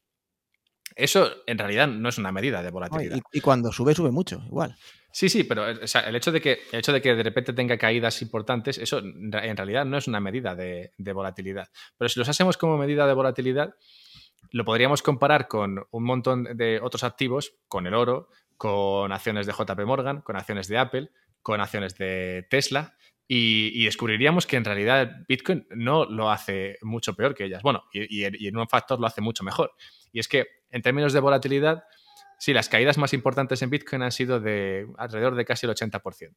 Eso 0.96 1.30
en 1.46 1.58
realidad 1.58 1.88
no 1.88 2.08
es 2.08 2.18
una 2.18 2.32
medida 2.32 2.62
de 2.62 2.70
volatilidad. 2.70 3.18
y, 3.32 3.40
cuando 3.40 3.72
sube, 3.72 3.94
sube 3.94 4.10
mucho, 4.10 4.42
igual. 4.46 4.76
Sí, 5.12 5.28
sí, 5.28 5.44
pero 5.44 5.66
el, 5.66 6.14
hecho 6.14 6.30
de 6.30 6.40
que, 6.40 6.60
el 6.70 6.78
hecho 6.78 6.92
de 6.92 7.02
que 7.02 7.14
de 7.14 7.22
repente 7.22 7.52
tenga 7.52 7.76
caídas 7.76 8.22
importantes, 8.22 8.78
eso 8.78 8.98
en 8.98 9.32
realidad 9.32 9.84
no 9.84 9.98
es 9.98 10.06
una 10.06 10.20
medida 10.20 10.54
de, 10.54 10.92
volatilidad. 11.12 11.68
Pero 11.98 12.08
si 12.08 12.18
los 12.20 12.28
hacemos 12.28 12.56
como 12.56 12.78
medida 12.78 13.06
de 13.06 13.14
volatilidad, 13.14 13.74
lo 14.52 14.64
podríamos 14.64 15.02
comparar 15.02 15.48
con 15.48 15.84
un 15.90 16.04
montón 16.04 16.44
de 16.56 16.80
otros 16.80 17.02
activos, 17.02 17.54
con 17.66 17.86
el 17.86 17.94
oro, 17.94 18.28
con 18.56 19.10
acciones 19.10 19.46
de 19.46 19.52
JP 19.52 19.80
Morgan, 19.84 20.20
con 20.20 20.36
acciones 20.36 20.68
de 20.68 20.78
Apple, 20.78 21.10
con 21.42 21.60
acciones 21.60 21.96
de 21.96 22.46
Tesla, 22.48 22.94
y, 23.26 23.84
descubriríamos 23.84 24.44
que 24.44 24.56
en 24.56 24.64
realidad 24.64 25.18
Bitcoin 25.28 25.64
no 25.70 26.04
lo 26.04 26.30
hace 26.30 26.78
mucho 26.82 27.14
peor 27.14 27.32
que 27.32 27.44
ellas. 27.44 27.62
Bueno, 27.62 27.84
y, 27.92 28.22
y 28.22 28.48
en 28.48 28.56
un 28.56 28.68
factor 28.68 28.98
lo 28.98 29.06
hace 29.06 29.20
mucho 29.20 29.44
mejor. 29.44 29.72
Y 30.12 30.18
es 30.18 30.26
que 30.26 30.48
en 30.70 30.82
términos 30.82 31.12
de 31.12 31.20
volatilidad, 31.20 31.84
Sí, 32.40 32.54
las 32.54 32.70
caídas 32.70 32.96
más 32.96 33.12
importantes 33.12 33.60
en 33.60 33.68
Bitcoin 33.68 34.00
han 34.00 34.12
sido 34.12 34.40
de 34.40 34.86
alrededor 34.96 35.34
de 35.34 35.44
casi 35.44 35.66
el 35.66 35.74
80%. 35.74 36.36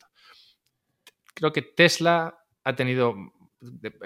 Creo 1.34 1.54
que 1.54 1.62
Tesla 1.62 2.38
ha 2.62 2.76
tenido 2.76 3.16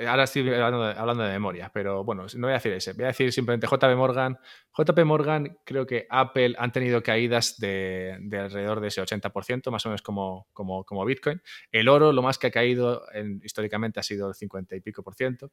ahora 0.08 0.26
estoy 0.26 0.48
hablando 0.54 1.24
de, 1.24 1.32
memoria, 1.32 1.72
pero 1.74 2.04
bueno, 2.04 2.28
no 2.36 2.48
voy 2.48 2.52
a 2.52 2.58
decir 2.58 2.74
ese, 2.74 2.94
voy 2.94 3.06
a 3.06 3.08
decir 3.08 3.32
simplemente 3.32 3.66
JP 3.66 3.96
Morgan. 3.96 4.38
JP 4.78 5.00
Morgan, 5.06 5.58
creo 5.64 5.88
que 5.88 6.06
Apple 6.10 6.54
han 6.60 6.72
tenido 6.72 7.02
caídas 7.02 7.58
de, 7.58 8.20
alrededor 8.32 8.80
de 8.80 8.90
ese 8.90 9.02
80%, 9.02 9.72
más 9.72 9.84
o 9.86 9.90
menos 9.90 10.04
como, 10.04 10.48
como, 10.54 10.84
como, 10.84 11.04
Bitcoin. 11.04 11.42
El 11.72 11.88
oro, 11.90 12.12
lo 12.12 12.22
más 12.22 12.38
que 12.38 12.48
ha 12.48 12.52
caído 12.52 13.04
históricamente 13.44 14.00
ha 14.00 14.04
sido 14.04 14.30
el 14.30 14.36
50 14.36 14.76
y 14.76 14.82
pico 14.82 15.02
por 15.02 15.16
ciento. 15.16 15.52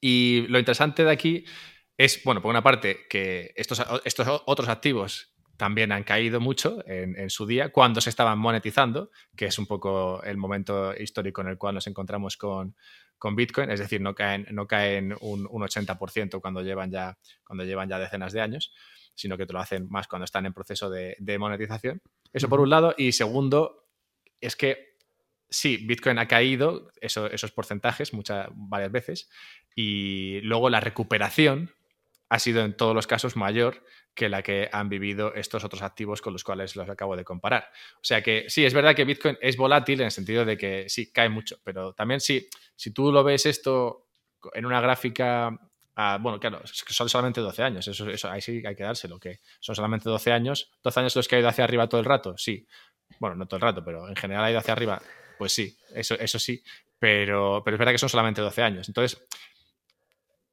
Y 0.00 0.46
lo 0.48 0.58
interesante 0.58 1.04
de 1.04 1.10
aquí 1.10 1.44
es, 1.96 2.22
bueno, 2.24 2.42
por 2.42 2.50
una 2.50 2.62
parte, 2.62 3.06
que 3.08 3.52
estos, 3.56 3.82
estos 4.04 4.42
otros 4.46 4.68
activos 4.68 5.32
también 5.56 5.92
han 5.92 6.02
caído 6.02 6.40
mucho 6.40 6.82
en, 6.86 7.30
su 7.30 7.46
día 7.46 7.70
cuando 7.70 8.00
se 8.00 8.10
estaban 8.10 8.38
monetizando, 8.38 9.10
que 9.36 9.46
es 9.46 9.58
un 9.60 9.66
poco 9.66 10.20
el 10.24 10.36
momento 10.36 10.92
histórico 10.92 11.40
en 11.40 11.48
el 11.48 11.56
cual 11.56 11.76
nos 11.76 11.86
encontramos 11.86 12.36
con, 12.36 12.74
Bitcoin, 13.36 13.70
es 13.70 13.78
decir, 13.78 14.00
no 14.00 14.14
caen, 14.14 14.44
no 14.50 14.66
caen 14.66 15.14
un, 15.20 15.44
80% 15.46 16.40
cuando 16.40 16.62
llevan, 16.62 16.90
ya, 16.90 17.16
cuando 17.44 17.62
llevan 17.62 17.88
ya 17.88 18.00
decenas 18.00 18.32
de 18.32 18.40
años, 18.40 18.72
sino 19.14 19.38
que 19.38 19.46
te 19.46 19.52
lo 19.52 19.60
hacen 19.60 19.88
más 19.88 20.08
cuando 20.08 20.24
están 20.24 20.46
en 20.46 20.52
proceso 20.52 20.90
de, 20.90 21.38
monetización. 21.38 22.00
Eso 22.32 22.48
por 22.48 22.58
un 22.58 22.70
lado. 22.70 22.96
Y 22.98 23.12
segundo, 23.12 23.86
es 24.40 24.56
que 24.56 24.96
sí, 25.48 25.76
Bitcoin 25.76 26.18
ha 26.18 26.26
caído 26.26 26.90
esos 27.00 27.52
porcentajes 27.52 28.12
muchas, 28.12 28.48
varias 28.52 28.90
veces 28.90 29.30
y 29.76 30.40
luego 30.40 30.70
la 30.70 30.80
recuperación 30.80 31.70
ha 32.32 32.38
sido 32.38 32.64
en 32.64 32.74
todos 32.74 32.94
los 32.94 33.06
casos 33.06 33.36
mayor 33.36 33.84
que 34.14 34.30
la 34.30 34.42
que 34.42 34.70
han 34.72 34.88
vivido 34.88 35.34
estos 35.34 35.64
otros 35.64 35.82
activos 35.82 36.22
con 36.22 36.32
los 36.32 36.42
cuales 36.42 36.74
los 36.76 36.88
acabo 36.88 37.14
de 37.14 37.24
comparar. 37.24 37.68
O 37.96 38.04
sea 38.04 38.22
que 38.22 38.46
sí, 38.48 38.64
es 38.64 38.72
verdad 38.72 38.96
que 38.96 39.04
Bitcoin 39.04 39.36
es 39.42 39.54
volátil 39.58 40.00
en 40.00 40.06
el 40.06 40.10
sentido 40.10 40.46
de 40.46 40.56
que 40.56 40.88
sí, 40.88 41.12
cae 41.12 41.28
mucho, 41.28 41.58
pero 41.62 41.92
también 41.92 42.20
sí, 42.20 42.48
si 42.74 42.90
tú 42.90 43.12
lo 43.12 43.22
ves 43.22 43.44
esto 43.44 44.08
en 44.54 44.64
una 44.64 44.80
gráfica, 44.80 45.50
bueno, 46.20 46.40
claro, 46.40 46.62
son 46.64 47.10
solamente 47.10 47.42
12 47.42 47.62
años, 47.64 47.86
eso, 47.86 48.08
eso 48.08 48.30
ahí 48.30 48.40
sí 48.40 48.62
hay 48.66 48.74
que 48.74 48.82
dárselo, 48.82 49.20
que 49.20 49.40
son 49.60 49.74
solamente 49.74 50.08
12 50.08 50.32
años, 50.32 50.70
12 50.82 51.00
años 51.00 51.16
los 51.16 51.28
que 51.28 51.36
ha 51.36 51.40
ido 51.40 51.48
hacia 51.48 51.64
arriba 51.64 51.86
todo 51.86 52.00
el 52.00 52.06
rato, 52.06 52.38
sí, 52.38 52.66
bueno, 53.20 53.36
no 53.36 53.44
todo 53.44 53.58
el 53.58 53.62
rato, 53.62 53.84
pero 53.84 54.08
en 54.08 54.16
general 54.16 54.44
ha 54.44 54.50
ido 54.50 54.58
hacia 54.58 54.72
arriba, 54.72 55.02
pues 55.36 55.52
sí, 55.52 55.76
eso, 55.94 56.14
eso 56.14 56.38
sí, 56.38 56.62
pero, 56.98 57.62
pero 57.62 57.74
es 57.74 57.78
verdad 57.78 57.92
que 57.92 57.98
son 57.98 58.08
solamente 58.08 58.40
12 58.40 58.62
años. 58.62 58.88
Entonces, 58.88 59.26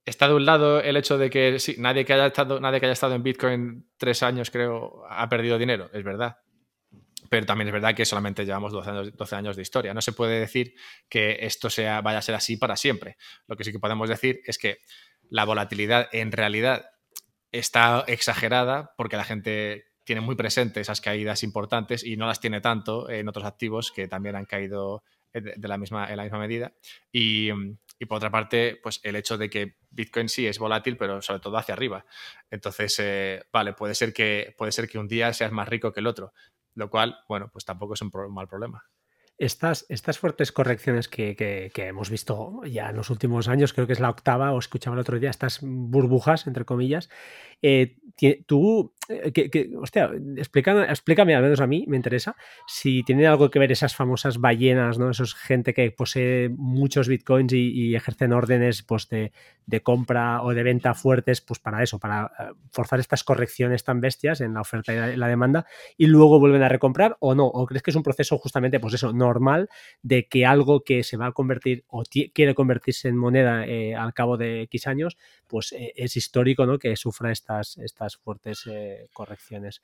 está 0.10 0.28
de 0.28 0.34
un 0.34 0.46
lado 0.46 0.82
el 0.82 0.98
hecho 0.98 1.18
de 1.18 1.30
que 1.30 1.60
sí, 1.60 1.76
nadie, 1.78 2.04
que 2.06 2.14
haya 2.14 2.28
estado, 2.28 2.60
nadie 2.60 2.80
que 2.80 2.88
haya 2.88 2.94
estado 2.94 3.16
en 3.16 3.24
Bitcoin 3.24 3.88
tres 3.98 4.24
años, 4.24 4.52
creo, 4.52 5.04
ha 5.10 5.30
perdido 5.30 5.58
dinero, 5.58 5.90
es 5.94 6.04
verdad. 6.04 6.38
Pero 7.30 7.46
también 7.46 7.68
es 7.68 7.74
verdad 7.74 7.94
que 7.94 8.06
solamente 8.06 8.46
llevamos 8.46 8.72
12 8.72 8.90
años, 8.90 9.16
12 9.16 9.36
años 9.36 9.56
de 9.56 9.62
historia. 9.62 9.94
No 9.94 10.02
se 10.02 10.14
puede 10.14 10.40
decir 10.40 10.74
que 11.10 11.38
esto 11.42 11.70
sea, 11.70 12.02
vaya 12.02 12.18
a 12.18 12.24
ser 12.24 12.34
así 12.34 12.58
para 12.58 12.76
siempre. 12.76 13.18
Lo 13.48 13.56
que 13.56 13.64
sí 13.64 13.72
que 13.72 13.80
podemos 13.80 14.10
decir 14.10 14.42
es 14.46 14.58
que 14.58 14.80
la 15.30 15.46
volatilidad 15.46 16.10
en 16.12 16.32
realidad 16.32 16.90
está 17.52 18.04
exagerada 18.08 18.94
porque 18.98 19.18
la 19.18 19.26
gente 19.26 19.86
tiene 20.04 20.22
muy 20.22 20.36
presente 20.36 20.82
esas 20.82 21.02
caídas 21.02 21.44
importantes 21.44 22.04
y 22.04 22.18
no 22.18 22.26
las 22.26 22.40
tiene 22.40 22.62
tanto 22.62 23.10
en 23.12 23.28
otros 23.28 23.46
activos 23.46 23.92
que 23.92 24.08
también 24.08 24.36
han 24.36 24.46
caído 24.46 25.04
de 25.34 25.68
la 25.68 25.78
misma, 25.78 26.10
en 26.10 26.18
la 26.18 26.24
misma 26.24 26.40
medida. 26.40 26.74
Y, 27.12 27.52
y 28.00 28.06
por 28.06 28.18
otra 28.18 28.32
parte, 28.32 28.80
pues 28.82 29.02
el 29.04 29.18
hecho 29.18 29.38
de 29.38 29.50
que 29.50 29.76
Bitcoin 29.90 30.30
sí 30.30 30.48
es 30.48 30.58
volátil, 30.58 30.96
pero 30.98 31.22
sobre 31.22 31.42
todo 31.42 31.58
hacia 31.58 31.74
arriba. 31.74 32.06
Entonces, 32.50 32.98
eh, 33.00 33.44
vale, 33.52 33.74
puede 33.74 33.94
ser, 33.94 34.14
que, 34.14 34.56
puede 34.58 34.72
ser 34.72 34.88
que 34.88 34.98
un 34.98 35.08
día 35.08 35.34
seas 35.34 35.52
más 35.52 35.68
rico 35.68 35.92
que 35.92 36.00
el 36.00 36.08
otro, 36.08 36.34
lo 36.76 36.90
cual, 36.90 37.20
bueno, 37.28 37.50
pues 37.52 37.66
tampoco 37.66 37.96
es 37.96 38.02
un 38.02 38.12
mal 38.34 38.48
problema. 38.48 38.86
Estas, 39.40 39.86
estas 39.88 40.20
fuertes 40.20 40.52
correcciones 40.52 41.08
que, 41.08 41.72
hemos 41.76 42.10
visto 42.10 42.62
ya 42.66 42.90
en 42.90 42.98
los 42.98 43.10
últimos 43.10 43.48
años, 43.48 43.72
creo 43.74 43.88
que 43.88 43.94
es 43.94 44.02
la 44.02 44.10
octava, 44.10 44.52
o 44.52 44.60
escuchaba 44.60 44.96
el 44.96 45.00
otro 45.00 45.18
día, 45.18 45.30
estas 45.30 45.60
burbujas, 45.62 46.46
entre 46.46 46.66
comillas, 46.66 47.10
eh, 47.62 47.98
tú, 48.46 48.94
eh, 49.08 49.32
que, 49.32 49.72
hostia, 49.78 50.12
explícame, 50.38 50.84
explícame, 50.84 51.36
al 51.36 51.44
menos 51.44 51.62
a 51.62 51.68
mí, 51.68 51.86
me 51.88 51.98
interesa, 51.98 52.36
si 52.68 53.04
tiene 53.04 53.28
algo 53.28 53.50
que 53.50 53.60
ver 53.60 53.72
esas 53.72 53.96
famosas 53.96 54.40
ballenas, 54.40 54.98
¿no? 54.98 55.10
Esos 55.10 55.36
gente 55.36 55.74
que 55.74 55.90
posee 55.92 56.50
muchos 56.50 57.08
bitcoins 57.08 57.54
y, 57.54 57.96
ejercen 57.96 58.34
órdenes 58.34 58.84
pues, 58.84 59.10
de, 59.10 59.32
compra 59.84 60.42
o 60.44 60.54
de 60.54 60.64
venta 60.64 60.94
fuertes, 60.94 61.42
pues 61.42 61.60
para 61.60 61.82
eso, 61.82 62.00
para 62.00 62.32
eh, 62.40 62.52
forzar 62.72 63.00
estas 63.00 63.24
correcciones 63.24 63.84
tan 63.84 64.02
bestias 64.02 64.42
en 64.42 64.54
la 64.54 64.62
oferta 64.62 64.94
y 64.94 65.16
la, 65.16 65.28
demanda, 65.28 65.66
y 65.98 66.08
luego 66.08 66.40
vuelven 66.40 66.64
a 66.64 66.70
recomprar 66.70 67.18
o 67.20 67.36
no, 67.36 67.46
o 67.46 67.66
crees 67.66 67.84
que 67.84 67.92
es 67.92 67.96
un 67.96 68.04
proceso 68.04 68.38
justamente, 68.38 68.80
pues 68.80 68.94
eso, 68.94 69.14
normal 69.30 69.70
de 70.02 70.28
que 70.28 70.46
algo 70.46 70.84
que 70.84 71.04
se 71.04 71.18
va 71.18 71.28
a 71.28 71.32
convertir 71.32 71.84
o 71.88 72.04
quiere 72.04 72.56
convertirse 72.56 73.08
en 73.08 73.18
moneda 73.18 73.66
eh, 73.66 73.96
al 73.96 74.14
cabo 74.14 74.38
de 74.38 74.64
X 74.64 74.88
años, 74.88 75.18
pues 75.48 75.74
es 75.78 76.18
histórico, 76.18 76.66
¿no? 76.66 76.80
Que 76.80 76.96
sufra 76.96 77.32
estas, 77.32 77.78
estas 77.78 78.18
fuertes 78.18 78.68
eh, 78.68 79.08
correcciones. 79.14 79.82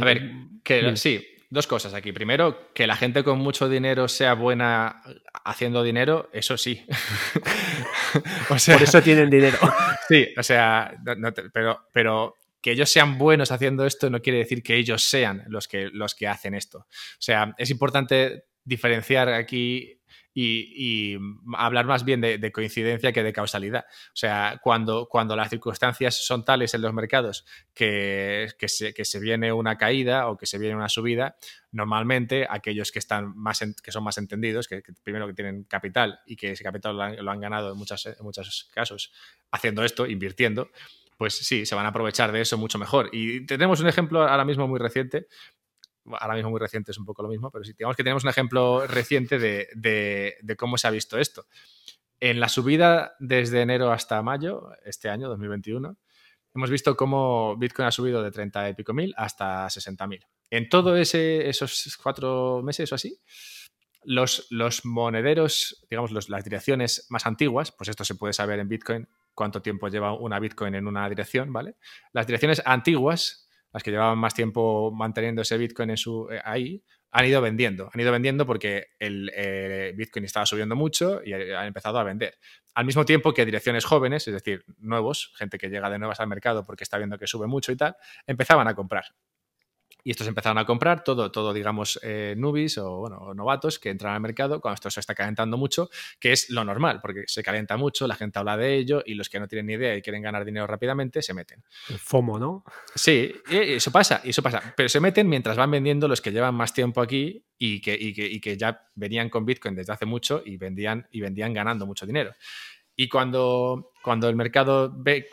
a 0.00 0.04
ver, 0.04 0.22
que 0.62 0.96
sí, 0.96 1.24
dos 1.50 1.66
cosas 1.66 1.94
aquí. 1.94 2.12
Primero, 2.12 2.72
que 2.74 2.86
la 2.86 2.96
gente 2.96 3.24
con 3.24 3.38
mucho 3.38 3.68
dinero 3.68 4.08
sea 4.08 4.34
buena 4.34 5.02
haciendo 5.44 5.82
dinero, 5.82 6.28
eso 6.32 6.58
sí. 6.58 6.84
o 8.50 8.58
sea, 8.58 8.74
Por 8.74 8.82
eso 8.82 9.00
tienen 9.00 9.30
dinero. 9.30 9.58
sí, 10.08 10.28
o 10.36 10.42
sea, 10.42 10.94
pero, 11.52 11.88
pero 11.92 12.34
que 12.64 12.72
ellos 12.72 12.88
sean 12.88 13.18
buenos 13.18 13.52
haciendo 13.52 13.84
esto 13.84 14.08
no 14.08 14.22
quiere 14.22 14.38
decir 14.38 14.62
que 14.62 14.76
ellos 14.76 15.02
sean 15.02 15.44
los 15.48 15.68
que, 15.68 15.90
los 15.92 16.14
que 16.14 16.26
hacen 16.26 16.54
esto. 16.54 16.78
O 16.78 16.86
sea, 17.18 17.54
es 17.58 17.68
importante 17.68 18.44
diferenciar 18.64 19.28
aquí 19.28 20.00
y, 20.34 21.16
hablar 21.56 21.86
más 21.86 22.04
bien 22.04 22.20
de, 22.20 22.52
coincidencia 22.52 23.12
que 23.12 23.22
de 23.22 23.32
causalidad. 23.32 23.84
O 24.08 24.16
sea, 24.16 24.60
cuando, 24.62 25.06
cuando 25.08 25.36
las 25.36 25.48
circunstancias 25.48 26.26
son 26.26 26.44
tales 26.44 26.74
en 26.74 26.82
los 26.82 26.92
mercados 26.92 27.46
que, 27.72 28.48
que, 28.58 28.68
se, 28.68 29.20
viene 29.20 29.52
una 29.52 29.78
caída 29.78 30.28
o 30.28 30.36
que 30.36 30.46
se 30.46 30.58
viene 30.58 30.74
una 30.74 30.88
subida, 30.88 31.36
normalmente 31.70 32.46
aquellos 32.50 32.90
que, 32.90 32.98
están 32.98 33.36
más 33.36 33.60
que 33.82 33.92
son 33.92 34.02
más 34.02 34.18
entendidos, 34.18 34.66
que, 34.66 34.82
primero 35.02 35.26
que 35.28 35.34
tienen 35.34 35.64
capital 35.64 36.20
y 36.26 36.36
que 36.36 36.52
ese 36.52 36.64
capital 36.64 36.96
lo 36.96 37.30
han, 37.30 37.40
ganado 37.40 37.72
en, 37.72 37.78
muchas, 37.78 38.06
en 38.06 38.16
muchos 38.22 38.68
casos 38.74 39.12
haciendo 39.52 39.84
esto, 39.84 40.06
invirtiendo, 40.06 40.70
pues 41.16 41.34
sí, 41.34 41.64
se 41.64 41.76
van 41.76 41.86
a 41.86 41.90
aprovechar 41.90 42.32
de 42.32 42.40
eso 42.40 42.58
mucho 42.58 42.78
mejor. 42.78 43.08
Y 43.12 43.46
tenemos 43.46 43.80
un 43.80 43.86
ejemplo 43.86 44.26
ahora 44.26 44.44
mismo 44.44 44.66
muy 44.66 44.80
reciente 44.80 45.28
ahora 46.12 46.34
mismo 46.34 46.50
muy 46.50 46.60
reciente 46.60 46.90
es 46.92 46.98
un 46.98 47.04
poco 47.04 47.22
lo 47.22 47.28
mismo, 47.28 47.50
pero 47.50 47.64
sí, 47.64 47.72
digamos 47.72 47.96
que 47.96 48.02
tenemos 48.02 48.24
un 48.24 48.30
ejemplo 48.30 48.86
reciente 48.86 49.38
de, 49.38 50.56
cómo 50.58 50.78
se 50.78 50.86
ha 50.86 50.90
visto 50.90 51.18
esto. 51.18 51.46
En 52.20 52.40
la 52.40 52.48
subida 52.48 53.14
desde 53.18 53.62
enero 53.62 53.92
hasta 53.92 54.22
mayo, 54.22 54.70
este 54.84 55.08
año, 55.08 55.28
2021, 55.28 55.96
hemos 56.54 56.70
visto 56.70 56.96
cómo 56.96 57.56
Bitcoin 57.56 57.88
ha 57.88 57.92
subido 57.92 58.22
de 58.22 58.30
30 58.30 58.70
y 58.70 58.74
pico 58.74 58.94
mil 58.94 59.14
hasta 59.16 59.68
60 59.68 60.06
mil. 60.06 60.24
En 60.50 60.68
todos 60.68 61.14
esos 61.14 61.98
cuatro 62.02 62.62
meses 62.62 62.92
o 62.92 62.94
así, 62.94 63.18
los, 64.04 64.46
los 64.50 64.84
monederos, 64.84 65.84
digamos, 65.90 66.28
las 66.28 66.44
direcciones 66.44 67.06
más 67.08 67.26
antiguas, 67.26 67.72
pues 67.72 67.88
esto 67.88 68.04
se 68.04 68.14
puede 68.14 68.32
saber 68.32 68.60
en 68.60 68.68
Bitcoin, 68.68 69.08
cuánto 69.34 69.60
tiempo 69.60 69.88
lleva 69.88 70.14
una 70.14 70.38
Bitcoin 70.38 70.74
en 70.74 70.86
una 70.86 71.08
dirección, 71.08 71.52
¿vale? 71.52 71.76
Las 72.12 72.26
direcciones 72.26 72.62
antiguas 72.64 73.43
las 73.74 73.82
que 73.82 73.90
llevaban 73.90 74.16
más 74.18 74.32
tiempo 74.32 74.92
manteniendo 74.92 75.42
ese 75.42 75.58
Bitcoin 75.58 75.90
en 75.90 75.96
su, 75.96 76.28
eh, 76.30 76.40
ahí, 76.44 76.82
han 77.10 77.26
ido 77.26 77.40
vendiendo. 77.40 77.90
Han 77.92 78.00
ido 78.00 78.12
vendiendo 78.12 78.46
porque 78.46 78.86
el 79.00 79.30
eh, 79.34 79.92
Bitcoin 79.96 80.24
estaba 80.24 80.46
subiendo 80.46 80.76
mucho 80.76 81.20
y 81.24 81.32
han 81.32 81.66
empezado 81.66 81.98
a 81.98 82.04
vender. 82.04 82.38
Al 82.74 82.84
mismo 82.84 83.04
tiempo 83.04 83.34
que 83.34 83.44
direcciones 83.44 83.84
jóvenes, 83.84 84.28
es 84.28 84.34
decir, 84.34 84.64
nuevos, 84.78 85.32
gente 85.36 85.58
que 85.58 85.68
llega 85.68 85.90
de 85.90 85.98
nuevas 85.98 86.20
al 86.20 86.28
mercado 86.28 86.64
porque 86.64 86.84
está 86.84 86.98
viendo 86.98 87.18
que 87.18 87.26
sube 87.26 87.48
mucho 87.48 87.72
y 87.72 87.76
tal, 87.76 87.96
empezaban 88.28 88.68
a 88.68 88.74
comprar. 88.74 89.04
Y 90.04 90.10
estos 90.10 90.26
empezaron 90.26 90.58
a 90.58 90.66
comprar 90.66 91.02
todo, 91.02 91.32
todo 91.32 91.52
digamos, 91.52 91.98
eh, 92.02 92.34
nubis 92.36 92.78
o 92.78 92.98
bueno, 92.98 93.32
novatos 93.34 93.78
que 93.78 93.88
entran 93.88 94.14
al 94.14 94.20
mercado 94.20 94.60
cuando 94.60 94.74
esto 94.74 94.90
se 94.90 95.00
está 95.00 95.14
calentando 95.14 95.56
mucho, 95.56 95.88
que 96.20 96.32
es 96.32 96.50
lo 96.50 96.62
normal, 96.62 97.00
porque 97.00 97.24
se 97.26 97.42
calienta 97.42 97.76
mucho, 97.76 98.06
la 98.06 98.14
gente 98.14 98.38
habla 98.38 98.56
de 98.56 98.76
ello 98.76 99.02
y 99.04 99.14
los 99.14 99.28
que 99.28 99.40
no 99.40 99.48
tienen 99.48 99.66
ni 99.66 99.72
idea 99.72 99.96
y 99.96 100.02
quieren 100.02 100.22
ganar 100.22 100.44
dinero 100.44 100.66
rápidamente 100.66 101.22
se 101.22 101.32
meten. 101.32 101.64
El 101.88 101.98
FOMO, 101.98 102.38
¿no? 102.38 102.64
Sí, 102.94 103.34
eso 103.50 103.90
pasa, 103.90 104.20
eso 104.22 104.42
pasa. 104.42 104.74
Pero 104.76 104.88
se 104.88 105.00
meten 105.00 105.28
mientras 105.28 105.56
van 105.56 105.70
vendiendo 105.70 106.06
los 106.06 106.20
que 106.20 106.30
llevan 106.30 106.54
más 106.54 106.74
tiempo 106.74 107.00
aquí 107.00 107.42
y 107.58 107.80
que, 107.80 107.96
y 107.98 108.12
que, 108.12 108.26
y 108.26 108.40
que 108.40 108.56
ya 108.58 108.88
venían 108.94 109.30
con 109.30 109.46
Bitcoin 109.46 109.74
desde 109.74 109.94
hace 109.94 110.04
mucho 110.04 110.42
y 110.44 110.58
vendían, 110.58 111.08
y 111.10 111.20
vendían 111.22 111.54
ganando 111.54 111.86
mucho 111.86 112.04
dinero. 112.04 112.34
Y 112.96 113.08
cuando, 113.08 113.92
cuando 114.02 114.28
el 114.28 114.36
mercado 114.36 114.92
ve 114.94 115.28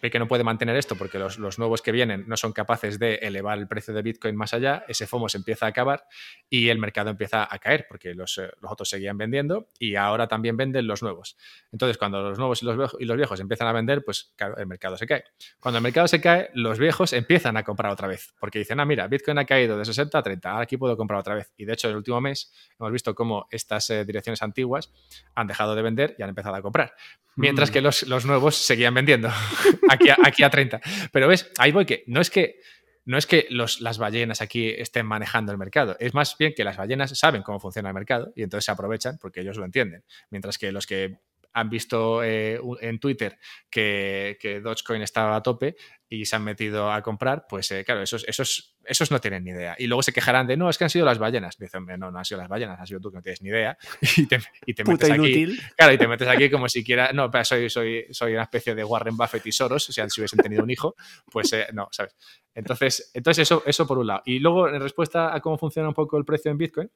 ve 0.00 0.10
que 0.10 0.18
no 0.18 0.28
puede 0.28 0.44
mantener 0.44 0.76
esto 0.76 0.96
porque 0.96 1.18
los, 1.18 1.38
los, 1.38 1.58
nuevos 1.58 1.82
que 1.82 1.92
vienen 1.92 2.24
no 2.26 2.36
son 2.36 2.52
capaces 2.52 2.98
de 2.98 3.16
elevar 3.16 3.58
el 3.58 3.66
precio 3.66 3.94
de 3.94 4.02
Bitcoin 4.02 4.36
más 4.36 4.54
allá, 4.54 4.84
ese 4.88 5.06
FOMO 5.06 5.28
se 5.28 5.38
empieza 5.38 5.66
a 5.66 5.70
acabar 5.70 6.04
y 6.48 6.68
el 6.68 6.78
mercado 6.78 7.10
empieza 7.10 7.48
a 7.50 7.58
caer 7.58 7.86
porque 7.88 8.14
los, 8.14 8.38
eh, 8.38 8.50
los 8.60 8.72
otros 8.72 8.88
seguían 8.88 9.16
vendiendo 9.16 9.68
y 9.78 9.96
ahora 9.96 10.28
también 10.28 10.56
venden 10.56 10.86
los 10.86 11.02
nuevos. 11.02 11.36
Entonces, 11.72 11.98
cuando 11.98 12.22
los 12.22 12.38
nuevos 12.38 12.62
y 12.62 12.66
los, 12.66 12.76
viejos, 12.76 13.00
y 13.00 13.04
los 13.04 13.16
viejos 13.16 13.40
empiezan 13.40 13.68
a 13.68 13.72
vender, 13.72 14.04
pues 14.04 14.34
el 14.56 14.66
mercado 14.66 14.96
se 14.96 15.06
cae. 15.06 15.24
Cuando 15.60 15.78
el 15.78 15.82
mercado 15.82 16.08
se 16.08 16.20
cae, 16.20 16.50
los 16.54 16.78
viejos 16.78 17.12
empiezan 17.12 17.56
a 17.56 17.62
comprar 17.62 17.92
otra 17.92 18.08
vez 18.08 18.34
porque 18.38 18.58
dicen, 18.58 18.80
ah, 18.80 18.84
mira, 18.84 19.06
Bitcoin 19.08 19.38
ha 19.38 19.44
caído 19.44 19.78
de 19.78 19.84
60 19.84 20.18
a 20.18 20.22
30, 20.22 20.50
ahora 20.50 20.62
aquí 20.64 20.76
puedo 20.76 20.96
comprar 20.96 21.20
otra 21.20 21.34
vez. 21.34 21.52
Y 21.56 21.64
de 21.64 21.72
hecho, 21.72 21.88
en 21.88 21.92
el 21.92 21.96
último 21.98 22.20
mes 22.20 22.52
hemos 22.78 22.92
visto 22.92 23.14
cómo 23.14 23.46
estas 23.50 23.88
eh, 23.90 24.04
direcciones 24.04 24.42
antiguas 24.42 24.92
han 25.34 25.46
dejado 25.46 25.74
de 25.74 25.82
vender 25.82 26.16
y 26.18 26.22
han 26.22 26.28
empezado 26.28 26.56
a 26.56 26.62
comprar 26.62 26.94
mientras 27.36 27.70
que 27.70 27.80
los, 27.80 28.02
los 28.04 28.26
nuevos 28.26 28.56
seguían 28.56 28.94
vendiendo 28.94 29.28
aquí, 29.88 30.10
a, 30.10 30.16
aquí 30.24 30.42
a 30.42 30.50
30. 30.50 30.80
Pero 31.12 31.28
ves, 31.28 31.50
ahí 31.58 31.72
voy 31.72 31.86
que 31.86 32.02
no 32.06 32.20
es 32.20 32.30
que 32.30 32.60
no 33.06 33.16
es 33.16 33.26
que 33.26 33.46
los, 33.50 33.80
las 33.80 33.98
ballenas 33.98 34.42
aquí 34.42 34.68
estén 34.68 35.06
manejando 35.06 35.52
el 35.52 35.58
mercado, 35.58 35.96
es 36.00 36.12
más 36.12 36.36
bien 36.36 36.54
que 36.54 36.64
las 36.64 36.76
ballenas 36.76 37.16
saben 37.16 37.42
cómo 37.42 37.60
funciona 37.60 37.88
el 37.88 37.94
mercado 37.94 38.32
y 38.34 38.42
entonces 38.42 38.64
se 38.64 38.72
aprovechan 38.72 39.16
porque 39.18 39.40
ellos 39.42 39.56
lo 39.56 39.64
entienden. 39.64 40.04
Mientras 40.28 40.58
que 40.58 40.72
los 40.72 40.86
que 40.86 41.20
han 41.56 41.70
visto 41.70 42.22
eh, 42.22 42.60
en 42.82 42.98
Twitter 43.00 43.38
que, 43.70 44.36
que, 44.38 44.60
Dogecoin 44.60 45.00
estaba 45.00 45.36
a 45.36 45.42
tope 45.42 45.74
y 46.06 46.26
se 46.26 46.36
han 46.36 46.44
metido 46.44 46.92
a 46.92 47.00
comprar, 47.00 47.46
pues 47.48 47.70
eh, 47.70 47.82
claro, 47.82 48.02
esos, 48.02 48.28
esos, 48.28 48.76
esos 48.84 49.10
no 49.10 49.22
tienen 49.22 49.42
ni 49.42 49.52
idea. 49.52 49.74
Y 49.78 49.86
luego 49.86 50.02
se 50.02 50.12
quejarán 50.12 50.46
de, 50.46 50.58
no, 50.58 50.68
es 50.68 50.76
que 50.76 50.84
han 50.84 50.90
sido 50.90 51.06
las 51.06 51.18
ballenas. 51.18 51.56
Dicen, 51.56 51.86
no, 51.98 52.10
no 52.10 52.18
han 52.18 52.26
sido 52.26 52.42
las 52.42 52.48
ballenas, 52.50 52.78
has 52.78 52.86
sido 52.86 53.00
tú 53.00 53.10
que 53.10 53.16
no 53.16 53.22
tienes 53.22 53.40
ni 53.40 53.48
idea. 53.48 53.76
Y 54.18 54.26
te, 54.26 54.38
y 54.66 54.74
te 54.74 54.84
metes 54.84 55.08
inútil. 55.08 55.52
aquí. 55.58 55.74
Claro, 55.76 55.92
y 55.94 55.98
te 55.98 56.06
metes 56.06 56.28
aquí 56.28 56.50
como 56.50 56.68
si 56.68 56.84
quiera, 56.84 57.10
no, 57.14 57.30
soy, 57.42 57.70
soy, 57.70 58.04
soy 58.10 58.34
una 58.34 58.42
especie 58.42 58.74
de 58.74 58.84
Warren 58.84 59.16
Buffett 59.16 59.46
y 59.46 59.52
Soros, 59.52 59.84
si, 59.84 59.92
si 59.92 60.20
hubiesen 60.20 60.38
tenido 60.40 60.62
un 60.62 60.70
hijo, 60.70 60.94
pues 61.30 61.54
eh, 61.54 61.68
no, 61.72 61.88
¿sabes? 61.90 62.14
Entonces, 62.54 63.10
entonces 63.14 63.42
eso, 63.42 63.62
eso 63.64 63.86
por 63.86 63.96
un 63.96 64.08
lado. 64.08 64.22
Y 64.26 64.40
luego, 64.40 64.68
en 64.68 64.80
respuesta 64.80 65.34
a 65.34 65.40
cómo 65.40 65.56
funciona 65.56 65.88
un 65.88 65.94
poco 65.94 66.18
el 66.18 66.26
precio 66.26 66.50
en 66.50 66.58
Bitcoin, 66.58 66.90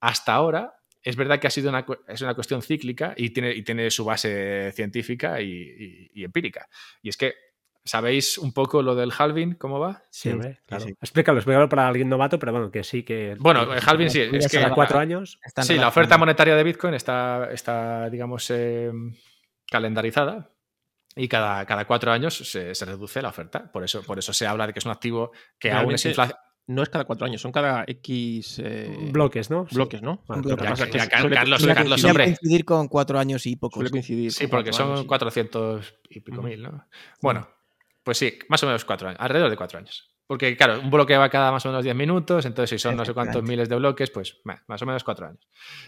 hasta 0.00 0.34
ahora 0.34 0.74
es 1.06 1.14
verdad 1.14 1.38
que 1.38 1.46
ha 1.46 1.50
sido 1.50 1.70
una, 1.70 1.86
es 2.08 2.20
una 2.20 2.34
cuestión 2.34 2.62
cíclica 2.62 3.14
y 3.16 3.30
tiene, 3.30 3.52
y 3.52 3.62
tiene 3.62 3.92
su 3.92 4.04
base 4.04 4.72
científica 4.72 5.40
y, 5.40 5.46
y, 5.46 6.10
y, 6.14 6.24
empírica. 6.24 6.68
Y 7.00 7.10
es 7.10 7.16
que, 7.16 7.34
¿sabéis 7.84 8.38
un 8.38 8.52
poco 8.52 8.82
lo 8.82 8.96
del 8.96 9.12
halving? 9.16 9.54
¿Cómo 9.54 9.78
va? 9.78 10.02
Sí, 10.10 10.30
hombre, 10.30 10.58
claro. 10.66 10.84
Sí. 10.84 10.94
Explícalo, 11.00 11.38
explícalo 11.38 11.68
para 11.68 11.86
alguien 11.86 12.08
novato, 12.08 12.40
pero 12.40 12.50
bueno, 12.50 12.72
que 12.72 12.82
sí 12.82 13.04
que... 13.04 13.36
Bueno, 13.38 13.72
el 13.72 13.80
halving 13.86 14.10
sí, 14.10 14.20
es 14.20 14.48
que... 14.48 14.58
Cada 14.58 14.74
cuatro 14.74 14.98
años... 14.98 15.38
Sí, 15.62 15.76
la 15.76 15.86
oferta 15.86 16.18
monetaria 16.18 16.56
de 16.56 16.64
Bitcoin 16.64 16.94
está, 16.94 17.50
está 17.52 18.10
digamos, 18.10 18.50
eh, 18.50 18.90
calendarizada 19.70 20.50
y 21.14 21.28
cada, 21.28 21.64
cada 21.66 21.84
cuatro 21.84 22.10
años 22.10 22.36
se, 22.36 22.74
se, 22.74 22.84
reduce 22.84 23.22
la 23.22 23.28
oferta. 23.28 23.70
Por 23.70 23.84
eso, 23.84 24.02
por 24.02 24.18
eso 24.18 24.32
se 24.32 24.44
habla 24.44 24.66
de 24.66 24.72
que 24.72 24.80
es 24.80 24.84
un 24.84 24.90
activo 24.90 25.30
que 25.56 25.68
Realmente, 25.68 25.84
aún 25.84 25.94
es 25.94 26.04
inflación. 26.04 26.38
No 26.68 26.82
es 26.82 26.88
cada 26.88 27.04
cuatro 27.04 27.26
años, 27.26 27.40
son 27.40 27.52
cada 27.52 27.84
X 27.86 28.60
eh, 28.64 29.10
bloques, 29.12 29.50
¿no? 29.50 29.66
Bloques, 29.70 30.02
¿no? 30.02 30.22
Bueno, 30.26 30.42
bloques. 30.42 30.64
Que 30.64 30.70
pasa 30.70 30.86
que 30.86 30.98
ya, 30.98 31.08
Carlos, 31.08 31.32
Carlos, 31.32 31.64
Carlos 31.64 32.04
hombre. 32.04 32.24
coincidir 32.24 32.64
con 32.64 32.88
cuatro 32.88 33.18
años 33.20 33.46
y 33.46 33.54
poco. 33.54 33.76
Suele 33.76 33.90
coincidir. 33.90 34.32
Sí, 34.32 34.48
porque 34.48 34.72
son 34.72 34.92
años, 34.92 35.04
400 35.04 35.94
y 36.10 36.20
pico 36.20 36.42
mm. 36.42 36.44
mil, 36.44 36.62
¿no? 36.62 36.84
Bueno, 37.22 37.48
pues 38.02 38.18
sí, 38.18 38.38
más 38.48 38.62
o 38.64 38.66
menos 38.66 38.84
cuatro 38.84 39.08
años, 39.08 39.20
alrededor 39.20 39.50
de 39.50 39.56
cuatro 39.56 39.78
años. 39.78 40.10
Porque, 40.26 40.56
claro, 40.56 40.80
un 40.80 40.90
bloque 40.90 41.16
va 41.16 41.28
cada 41.28 41.52
más 41.52 41.64
o 41.66 41.68
menos 41.68 41.84
10 41.84 41.94
minutos, 41.94 42.46
entonces 42.46 42.70
si 42.70 42.82
son 42.82 42.96
no 42.96 43.04
sé 43.04 43.14
cuántos 43.14 43.44
miles 43.44 43.68
de 43.68 43.76
bloques, 43.76 44.10
pues 44.10 44.40
más 44.44 44.82
o 44.82 44.86
menos 44.86 45.04
cuatro 45.04 45.26
años. 45.26 45.46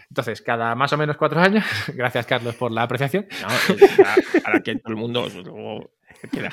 Entonces, 0.09 0.43
cada 0.43 0.77
más 0.77 0.93
o 0.93 0.97
menos 0.97 1.17
cuatro 1.17 1.41
años, 1.41 1.65
gracias 1.95 2.25
Carlos 2.25 2.55
por 2.55 2.71
la 2.71 2.83
apreciación. 2.83 3.27
No, 3.43 3.49
para, 3.97 4.15
para, 4.45 4.63
que 4.63 4.77
todo 4.77 4.93
el 4.93 4.97
mundo 4.97 5.29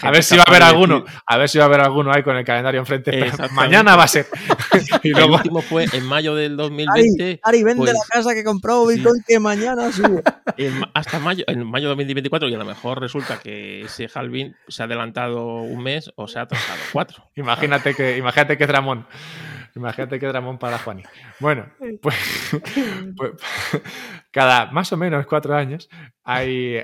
a 0.02 0.12
ver 0.12 0.24
si 0.24 0.36
va 0.36 0.44
a 0.46 0.50
haber 0.50 0.64
alguno, 0.64 1.06
a 1.26 1.38
ver 1.38 1.50
si 1.50 1.58
va 1.58 1.66
a 1.66 1.68
haber 1.68 1.82
alguno 1.82 2.12
ahí 2.12 2.24
con 2.24 2.36
el 2.38 2.46
calendario 2.46 2.80
enfrente. 2.80 3.32
Mañana 3.52 3.96
va 3.96 4.04
a 4.04 4.08
ser. 4.08 4.28
y 5.04 5.10
luego... 5.10 5.36
El 5.36 5.42
último 5.42 5.62
fue 5.62 5.86
en 5.92 6.06
mayo 6.06 6.36
del 6.36 6.56
2020. 6.58 7.24
Ari, 7.24 7.40
Ari 7.44 7.64
vende 7.64 7.78
pues, 7.78 7.94
la 7.94 8.00
casa 8.10 8.34
que 8.34 8.44
compró 8.44 8.86
Bitcoin 8.86 9.18
sí. 9.18 9.24
que 9.28 9.40
mañana 9.40 9.92
sube. 9.92 10.22
En, 10.58 10.84
hasta 10.94 11.20
mayo, 11.20 11.44
en 11.48 11.66
mayo 11.66 11.90
de 11.90 11.96
2024 11.96 12.48
y 12.48 12.54
a 12.54 12.58
lo 12.58 12.64
mejor 12.64 13.02
resulta 13.02 13.40
que 13.40 13.82
ese 13.82 14.08
halving 14.14 14.56
se 14.70 14.84
ha 14.84 14.86
adelantado 14.86 15.44
un 15.58 15.84
mes 15.84 16.12
o 16.16 16.30
se 16.30 16.40
ha 16.40 16.44
atrasado 16.44 16.80
cuatro. 16.94 17.30
Imagínate 17.36 17.94
que, 17.94 18.18
imagínate 18.18 18.58
que 18.58 18.66
Dramón. 18.66 19.06
Imagínate 19.76 20.20
que 20.20 20.28
Dramón 20.28 20.58
para 20.58 20.80
Juani. 20.80 21.04
Bueno, 21.40 21.70
pues, 22.02 22.16
pues, 23.18 23.32
cada 24.32 24.72
más 24.72 24.92
o 24.94 24.98
menos 24.98 25.26
cuatro 25.26 25.54
años 25.54 25.90
hay, 26.24 26.78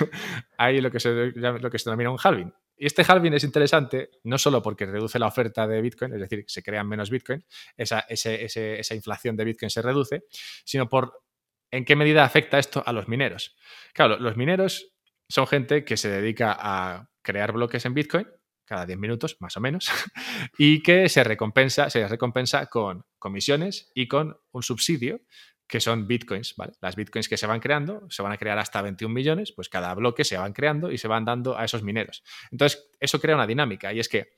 hay 0.58 0.80
lo, 0.80 0.90
que 0.90 1.00
se, 1.00 1.32
lo 1.32 1.70
que 1.70 1.78
se 1.78 1.90
denomina 1.90 2.10
un 2.10 2.18
halving. 2.22 2.52
Y 2.76 2.86
este 2.86 3.02
halving 3.02 3.34
es 3.34 3.42
interesante 3.42 4.10
no 4.22 4.38
solo 4.38 4.62
porque 4.62 4.86
reduce 4.86 5.18
la 5.18 5.26
oferta 5.26 5.66
de 5.66 5.82
Bitcoin, 5.82 6.14
es 6.14 6.20
decir, 6.20 6.44
se 6.46 6.62
crean 6.62 6.88
menos 6.88 7.10
Bitcoin, 7.10 7.44
esa, 7.76 8.00
ese, 8.08 8.44
ese, 8.44 8.78
esa 8.78 8.94
inflación 8.94 9.36
de 9.36 9.44
Bitcoin 9.44 9.68
se 9.68 9.82
reduce, 9.82 10.26
sino 10.64 10.88
por 10.88 11.24
en 11.72 11.84
qué 11.84 11.96
medida 11.96 12.24
afecta 12.24 12.56
esto 12.60 12.80
a 12.86 12.92
los 12.92 13.08
mineros. 13.08 13.56
Claro, 13.92 14.16
los 14.20 14.36
mineros 14.36 14.92
son 15.28 15.48
gente 15.48 15.84
que 15.84 15.96
se 15.96 16.08
dedica 16.08 16.56
a 16.56 17.10
crear 17.20 17.50
bloques 17.50 17.84
en 17.84 17.94
Bitcoin 17.94 18.28
cada 18.68 18.86
10 18.86 18.98
minutos, 18.98 19.36
más 19.40 19.56
o 19.56 19.60
menos, 19.60 19.90
y 20.58 20.82
que 20.82 21.08
se 21.08 21.24
recompensa, 21.24 21.90
se 21.90 22.06
recompensa 22.06 22.66
con 22.66 23.04
comisiones 23.18 23.90
y 23.94 24.06
con 24.06 24.36
un 24.52 24.62
subsidio 24.62 25.20
que 25.66 25.80
son 25.80 26.06
bitcoins, 26.06 26.54
¿vale? 26.56 26.72
Las 26.80 26.96
bitcoins 26.96 27.28
que 27.28 27.36
se 27.36 27.46
van 27.46 27.60
creando, 27.60 28.06
se 28.08 28.22
van 28.22 28.32
a 28.32 28.38
crear 28.38 28.58
hasta 28.58 28.80
21 28.80 29.12
millones, 29.12 29.52
pues 29.52 29.68
cada 29.68 29.94
bloque 29.94 30.24
se 30.24 30.38
van 30.38 30.52
creando 30.52 30.90
y 30.90 30.98
se 30.98 31.08
van 31.08 31.24
dando 31.24 31.58
a 31.58 31.64
esos 31.64 31.82
mineros. 31.82 32.22
Entonces, 32.50 32.90
eso 32.98 33.20
crea 33.20 33.34
una 33.34 33.46
dinámica 33.46 33.92
y 33.92 34.00
es 34.00 34.08
que 34.08 34.30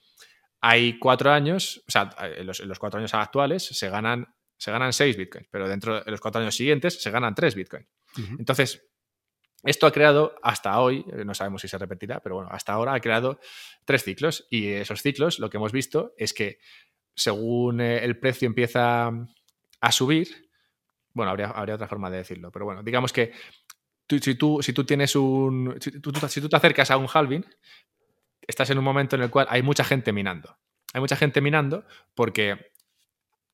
hay 0.61 0.99
cuatro 0.99 1.31
años, 1.31 1.83
o 1.87 1.91
sea, 1.91 2.11
en 2.37 2.47
los, 2.47 2.61
en 2.61 2.69
los 2.69 2.79
cuatro 2.79 2.99
años 2.99 3.15
actuales 3.15 3.65
se 3.65 3.89
ganan, 3.89 4.27
se 4.59 4.73
ganan 4.73 4.93
seis 4.93 5.17
bitcoins, 5.17 5.47
pero 5.51 5.69
dentro 5.69 6.03
de 6.03 6.11
los 6.11 6.21
cuatro 6.21 6.41
años 6.41 6.55
siguientes 6.55 7.01
se 7.01 7.11
ganan 7.11 7.35
tres 7.35 7.55
bitcoins. 7.55 7.87
Uh 8.17 8.21
-huh. 8.21 8.37
Entonces, 8.41 8.91
esto 9.63 9.87
ha 9.87 9.93
creado 9.93 10.35
hasta 10.43 10.79
hoy, 10.81 11.05
no 11.25 11.35
sabemos 11.35 11.63
si 11.63 11.69
se 11.69 11.79
repetirá, 11.79 12.21
pero 12.21 12.37
bueno, 12.37 12.51
hasta 12.53 12.73
ahora 12.73 12.95
ha 12.95 13.01
creado 13.01 13.39
tres 13.85 14.05
ciclos 14.05 14.47
y 14.51 14.69
esos 14.69 15.03
ciclos 15.03 15.39
lo 15.39 15.51
que 15.51 15.59
hemos 15.59 15.73
visto 15.73 16.15
es 16.17 16.33
que 16.33 16.59
según 17.15 17.81
el 17.81 18.19
precio 18.19 18.47
empieza 18.47 19.11
a 19.81 19.93
subir, 19.93 20.51
bueno, 21.13 21.31
habría, 21.31 21.49
habría 21.49 21.75
otra 21.75 21.89
forma 21.89 22.11
de 22.11 22.19
decirlo, 22.19 22.51
pero 22.51 22.65
bueno, 22.65 22.83
digamos 22.83 23.13
que 23.13 23.33
si, 24.19 24.35
tú, 24.35 24.61
si 24.63 24.73
tú 24.73 24.85
tienes 24.85 25.15
un. 25.15 25.77
Si 25.81 26.01
tú, 26.01 26.13
si 26.29 26.41
tú 26.41 26.49
te 26.49 26.57
acercas 26.57 26.91
a 26.91 26.97
un 26.97 27.07
halving, 27.13 27.45
estás 28.47 28.71
en 28.71 28.79
un 28.79 28.85
momento 28.85 29.17
en 29.17 29.23
el 29.23 29.31
cual 29.31 29.47
hay 29.49 29.63
mucha 29.63 29.85
gente 29.85 30.13
minando. 30.13 30.57
Hay 30.93 31.01
mucha 31.01 31.15
gente 31.15 31.41
minando 31.41 31.85
porque 32.15 32.73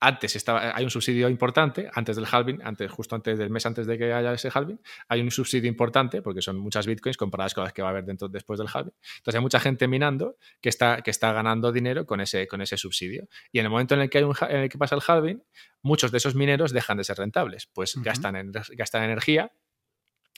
antes 0.00 0.36
estaba, 0.36 0.76
hay 0.76 0.84
un 0.84 0.90
subsidio 0.90 1.28
importante, 1.28 1.88
antes 1.94 2.16
del 2.16 2.26
halving, 2.30 2.60
antes, 2.62 2.90
justo 2.90 3.14
antes 3.14 3.38
del 3.38 3.50
mes 3.50 3.64
antes 3.64 3.86
de 3.86 3.96
que 3.96 4.12
haya 4.12 4.32
ese 4.32 4.50
halving, 4.52 4.80
hay 5.08 5.20
un 5.20 5.30
subsidio 5.30 5.68
importante 5.68 6.22
porque 6.22 6.42
son 6.42 6.58
muchas 6.58 6.86
bitcoins 6.86 7.16
comparadas 7.16 7.54
con 7.54 7.64
las 7.64 7.72
que 7.72 7.82
va 7.82 7.88
a 7.88 7.90
haber 7.92 8.04
dentro 8.04 8.28
después 8.28 8.58
del 8.58 8.68
halving. 8.72 8.92
Entonces 9.18 9.34
hay 9.36 9.40
mucha 9.40 9.60
gente 9.60 9.88
minando 9.88 10.36
que 10.60 10.68
está, 10.68 11.02
que 11.02 11.10
está 11.10 11.32
ganando 11.32 11.72
dinero 11.72 12.04
con 12.06 12.20
ese, 12.20 12.46
con 12.46 12.60
ese 12.60 12.76
subsidio. 12.76 13.28
Y 13.52 13.58
en 13.58 13.66
el 13.66 13.70
momento 13.70 13.94
en 13.94 14.02
el 14.02 14.10
que, 14.10 14.18
hay 14.18 14.24
un, 14.24 14.34
en 14.48 14.60
el 14.60 14.68
que 14.68 14.78
pasa 14.78 14.96
el 14.96 15.02
halving, 15.06 15.42
muchos 15.82 16.12
de 16.12 16.18
esos 16.18 16.34
mineros 16.34 16.72
dejan 16.72 16.98
de 16.98 17.04
ser 17.04 17.16
rentables, 17.16 17.66
pues 17.72 17.96
uh 17.96 18.00
-huh. 18.00 18.04
gastan, 18.04 18.36
en, 18.36 18.52
gastan 18.52 19.04
energía 19.04 19.50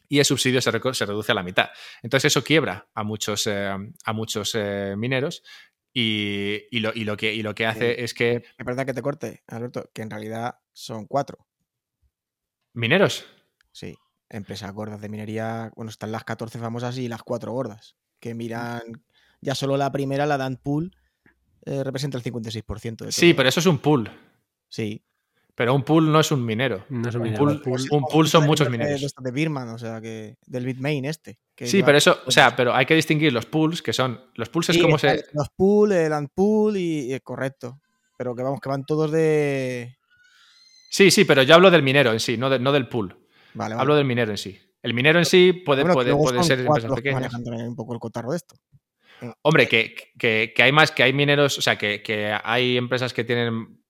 y 0.08 0.18
el 0.20 0.24
subsidio 0.24 0.60
se, 0.60 0.70
se, 0.70 1.06
reduce 1.06 1.32
a 1.32 1.34
la 1.34 1.42
mitad. 1.42 1.70
Entonces 2.02 2.32
eso 2.32 2.42
quiebra 2.42 2.88
a 2.94 3.02
muchos, 3.02 3.46
eh, 3.46 3.68
a 4.04 4.12
muchos 4.12 4.54
eh, 4.54 4.94
mineros 4.96 5.42
y, 5.92 6.64
y, 6.70 6.80
lo, 6.80 6.92
y, 6.94 7.04
lo, 7.04 7.16
que, 7.16 7.34
y 7.34 7.42
lo 7.42 7.54
que 7.54 7.66
hace 7.66 7.94
sí. 7.94 8.02
es 8.02 8.14
que. 8.14 8.44
Es 8.58 8.66
verdad 8.66 8.86
que 8.86 8.94
te 8.94 9.02
corte, 9.02 9.42
Alberto, 9.46 9.90
que 9.92 10.02
en 10.02 10.10
realidad 10.10 10.58
son 10.72 11.06
cuatro. 11.06 11.46
¿Mineros? 12.74 13.26
Sí, 13.72 13.96
empresas 14.28 14.72
gordas 14.72 15.00
de 15.00 15.08
minería. 15.08 15.72
Bueno, 15.74 15.90
están 15.90 16.12
las 16.12 16.24
14 16.24 16.58
famosas 16.58 16.98
y 16.98 17.08
las 17.08 17.22
cuatro 17.22 17.52
gordas. 17.52 17.96
Que 18.20 18.34
miran. 18.34 19.04
Ya 19.40 19.54
solo 19.54 19.76
la 19.76 19.92
primera, 19.92 20.26
la 20.26 20.36
Dan 20.36 20.56
Pool, 20.56 20.96
eh, 21.64 21.84
representa 21.84 22.18
el 22.18 22.24
56% 22.24 22.82
de 22.82 22.96
todo. 22.96 23.12
Sí, 23.12 23.34
pero 23.34 23.48
eso 23.48 23.60
es 23.60 23.66
un 23.66 23.78
pool. 23.78 24.10
Sí. 24.68 25.04
Pero 25.58 25.74
un 25.74 25.82
pool 25.82 26.10
no 26.12 26.20
es 26.20 26.30
un 26.30 26.44
minero. 26.46 26.84
No 26.88 27.08
es 27.08 27.14
un, 27.16 27.20
un 27.22 27.24
minero. 27.24 27.44
Pool, 27.44 27.60
pool, 27.62 27.80
un 27.90 28.04
pool 28.04 28.28
son 28.28 28.46
muchos 28.46 28.70
mineros. 28.70 29.00
De, 29.00 29.08
de 29.24 29.30
Birman, 29.32 29.68
o 29.70 29.76
sea, 29.78 30.00
que 30.00 30.36
del 30.46 30.64
Bitmain 30.64 31.04
este. 31.04 31.36
sí, 31.56 31.82
pero 31.82 31.98
eso, 31.98 32.20
o 32.26 32.30
sea, 32.30 32.54
pero 32.54 32.72
hay 32.72 32.86
que 32.86 32.94
distinguir 32.94 33.32
los 33.32 33.44
pools, 33.44 33.82
que 33.82 33.92
son. 33.92 34.20
Los 34.36 34.48
pools 34.50 34.66
sí, 34.66 34.72
es 34.76 34.78
como 34.78 34.98
se. 34.98 35.24
Los 35.32 35.48
pool, 35.56 35.90
el 35.90 36.12
and 36.12 36.28
pool 36.32 36.76
y, 36.76 37.12
y 37.12 37.18
correcto. 37.20 37.80
pero 38.16 38.36
que 38.36 38.44
vamos, 38.44 38.60
que 38.60 38.68
van 38.68 38.84
todos 38.84 39.10
de. 39.10 39.96
Sí, 40.90 41.10
sí, 41.10 41.24
pero 41.24 41.42
yo 41.42 41.56
hablo 41.56 41.70
del 41.72 41.82
minero 41.82 42.12
en 42.12 42.20
sí, 42.20 42.36
no, 42.38 42.48
de- 42.48 42.60
no 42.60 42.70
del 42.70 42.88
pool. 42.88 43.08
Vale, 43.54 43.74
vale. 43.74 43.82
Hablo 43.82 43.96
del 43.96 44.04
minero 44.04 44.30
en 44.30 44.38
sí. 44.38 44.56
El 44.80 44.94
minero 44.94 45.18
en 45.18 45.24
sí 45.24 45.52
puede, 45.52 45.82
Bueno, 45.82 45.94
puede, 45.94 46.14
puede 46.14 46.40
ser 46.44 46.60
empresas 46.60 46.92
pequeñas. 46.92 47.34
un 47.34 47.74
poco 47.74 47.94
el 47.94 47.98
cotarro 47.98 48.30
de 48.30 48.36
esto. 48.36 48.54
Hombre, 49.42 49.66
que, 49.68 49.96
que- 50.16 50.52
que 50.54 50.62
hay 50.62 50.70
más, 50.70 50.92
que 50.92 51.02
hay 51.02 51.12
mineros, 51.12 51.58
o 51.58 51.62
sea, 51.62 51.76
que, 51.76 52.00
que 52.00 52.32
hay 52.44 52.76
empresas 52.76 53.12
que 53.12 53.24
tienen 53.24 53.82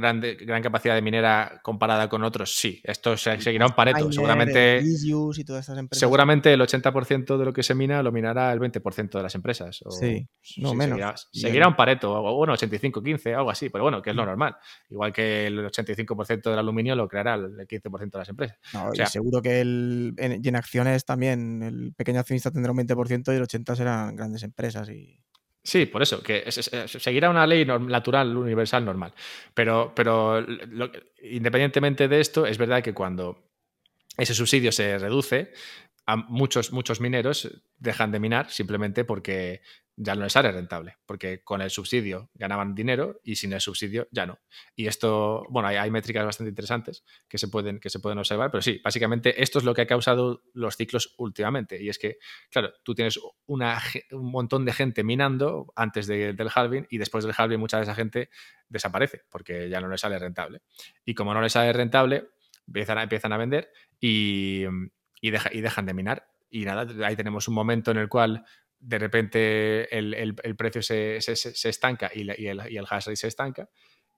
gran 0.00 0.62
capacidad 0.62 0.94
de 0.94 1.02
minera 1.02 1.60
comparada 1.62 2.08
con 2.08 2.22
otros, 2.24 2.56
sí. 2.56 2.80
Esto 2.84 3.16
se- 3.16 3.40
seguirá 3.40 3.66
un 3.66 3.72
pareto. 3.74 3.98
Seguramente, 4.12 4.80
y 5.40 5.44
todas 5.44 5.60
estas 5.62 5.78
empresas. 5.78 6.00
seguramente 6.00 6.52
el 6.52 6.60
80% 6.60 7.38
de 7.38 7.44
lo 7.44 7.52
que 7.52 7.62
se 7.62 7.74
mina 7.74 8.02
lo 8.02 8.12
minará 8.12 8.52
el 8.52 8.58
20% 8.60 9.18
de 9.18 9.22
las 9.22 9.34
empresas. 9.34 9.80
o- 9.84 9.90
Sí, 10.42 10.62
no, 10.62 10.74
menos. 10.74 10.98
Seguirá, 11.32 11.68
un 11.68 11.76
pareto, 11.76 12.12
o 12.12 12.36
bueno, 12.36 12.52
85-15, 12.54 13.34
algo 13.34 13.50
así, 13.50 13.68
pero 13.70 13.84
bueno, 13.84 14.00
que 14.02 14.10
es 14.10 14.16
lo 14.16 14.24
normal. 14.26 14.56
Igual 14.90 15.12
que 15.12 15.46
el 15.46 15.58
85% 15.66 16.50
del 16.50 16.58
aluminio 16.58 16.94
lo 16.96 17.08
creará 17.08 17.34
el 17.34 17.66
15% 17.66 18.18
de 18.18 18.18
las 18.22 18.28
empresas. 18.28 18.58
No, 18.72 18.90
y 18.92 18.96
sea- 18.96 19.06
seguro 19.06 19.40
que 19.42 19.60
el, 19.60 20.14
en, 20.18 20.40
y 20.44 20.48
en 20.48 20.56
acciones 20.56 21.04
también 21.04 21.62
el 21.62 21.92
pequeño 21.94 22.20
accionista 22.20 22.50
tendrá 22.50 22.72
un 22.72 22.78
20% 22.78 23.32
y 23.32 23.36
el 23.36 23.42
80% 23.42 23.74
serán 23.76 24.16
grandes 24.16 24.42
empresas. 24.42 24.88
Y... 24.90 25.20
Sí, 25.66 25.86
por 25.86 26.00
eso, 26.00 26.22
que 26.22 26.44
seguirá 26.52 27.28
una 27.28 27.44
ley 27.44 27.64
natural, 27.64 28.36
universal, 28.36 28.84
normal. 28.84 29.12
Pero, 29.52 29.92
pero 29.96 30.40
lo- 30.40 30.92
independientemente 31.22 32.06
de 32.06 32.20
esto, 32.20 32.46
es 32.46 32.56
verdad 32.56 32.84
que 32.84 32.94
cuando 32.94 33.42
ese 34.16 34.32
subsidio 34.32 34.70
se 34.70 34.96
reduce, 34.96 35.52
muchos, 36.28 36.72
muchos 36.72 37.00
mineros 37.00 37.62
dejan 37.78 38.12
de 38.12 38.20
minar 38.20 38.50
simplemente 38.50 39.04
porque 39.04 39.62
ya 39.96 40.14
no 40.14 40.24
les 40.24 40.32
sale 40.32 40.52
rentable. 40.52 40.98
Porque 41.06 41.42
con 41.42 41.62
el 41.62 41.70
subsidio 41.70 42.30
ganaban 42.34 42.74
dinero 42.74 43.20
y 43.24 43.36
sin 43.36 43.52
el 43.52 43.60
subsidio 43.60 44.06
ya 44.10 44.26
no. 44.26 44.38
Y 44.76 44.86
esto, 44.86 45.44
bueno, 45.48 45.68
hay, 45.68 45.90
métricas 45.90 46.24
bastante 46.24 46.50
interesantes 46.50 47.04
que 47.28 47.38
se, 47.38 47.48
pueden, 47.48 47.80
que 47.80 47.90
se 47.90 47.98
pueden 47.98 48.18
observar, 48.18 48.50
pero 48.50 48.62
sí, 48.62 48.80
básicamente 48.84 49.42
esto 49.42 49.58
es 49.58 49.64
lo 49.64 49.74
que 49.74 49.82
ha 49.82 49.86
causado 49.86 50.42
los 50.52 50.76
ciclos 50.76 51.14
últimamente. 51.16 51.82
Y 51.82 51.88
es 51.88 51.98
que, 51.98 52.18
claro, 52.50 52.72
tú 52.82 52.94
tienes 52.94 53.18
un 53.46 53.64
montón 54.10 54.64
de 54.64 54.72
gente 54.72 55.02
minando 55.02 55.72
antes 55.74 56.06
de- 56.06 56.34
del 56.34 56.50
halving 56.54 56.86
y 56.90 56.98
después 56.98 57.24
del 57.24 57.34
halving 57.36 57.58
mucha 57.58 57.78
de 57.78 57.84
esa 57.84 57.94
gente 57.94 58.28
desaparece 58.68 59.22
porque 59.30 59.68
ya 59.68 59.80
no 59.80 59.88
les 59.88 60.00
sale 60.00 60.18
rentable. 60.18 60.60
Y 61.04 61.14
como 61.14 61.32
no 61.32 61.40
les 61.40 61.52
sale 61.52 61.72
rentable, 61.72 62.28
empiezan 62.66 62.98
a, 62.98 63.02
empiezan 63.04 63.32
a 63.32 63.38
vender 63.38 63.72
y, 63.98 64.64
y, 65.20 65.30
deja- 65.30 65.50
y 65.52 65.60
dejan 65.60 65.86
de 65.86 65.94
minar. 65.94 66.28
Y 66.50 66.64
nada, 66.64 66.86
ahí 67.06 67.16
tenemos 67.16 67.48
un 67.48 67.54
momento 67.54 67.90
en 67.90 67.98
el 67.98 68.08
cual 68.08 68.44
de 68.78 68.98
repente 68.98 69.96
el, 69.96 70.34
precio 70.56 70.82
se, 70.82 71.16
estanca 71.16 72.10
y, 72.14 72.28
el, 72.28 72.62
y 72.70 72.78
hash 72.78 73.06
rate 73.06 73.16
se 73.16 73.28
estanca. 73.28 73.68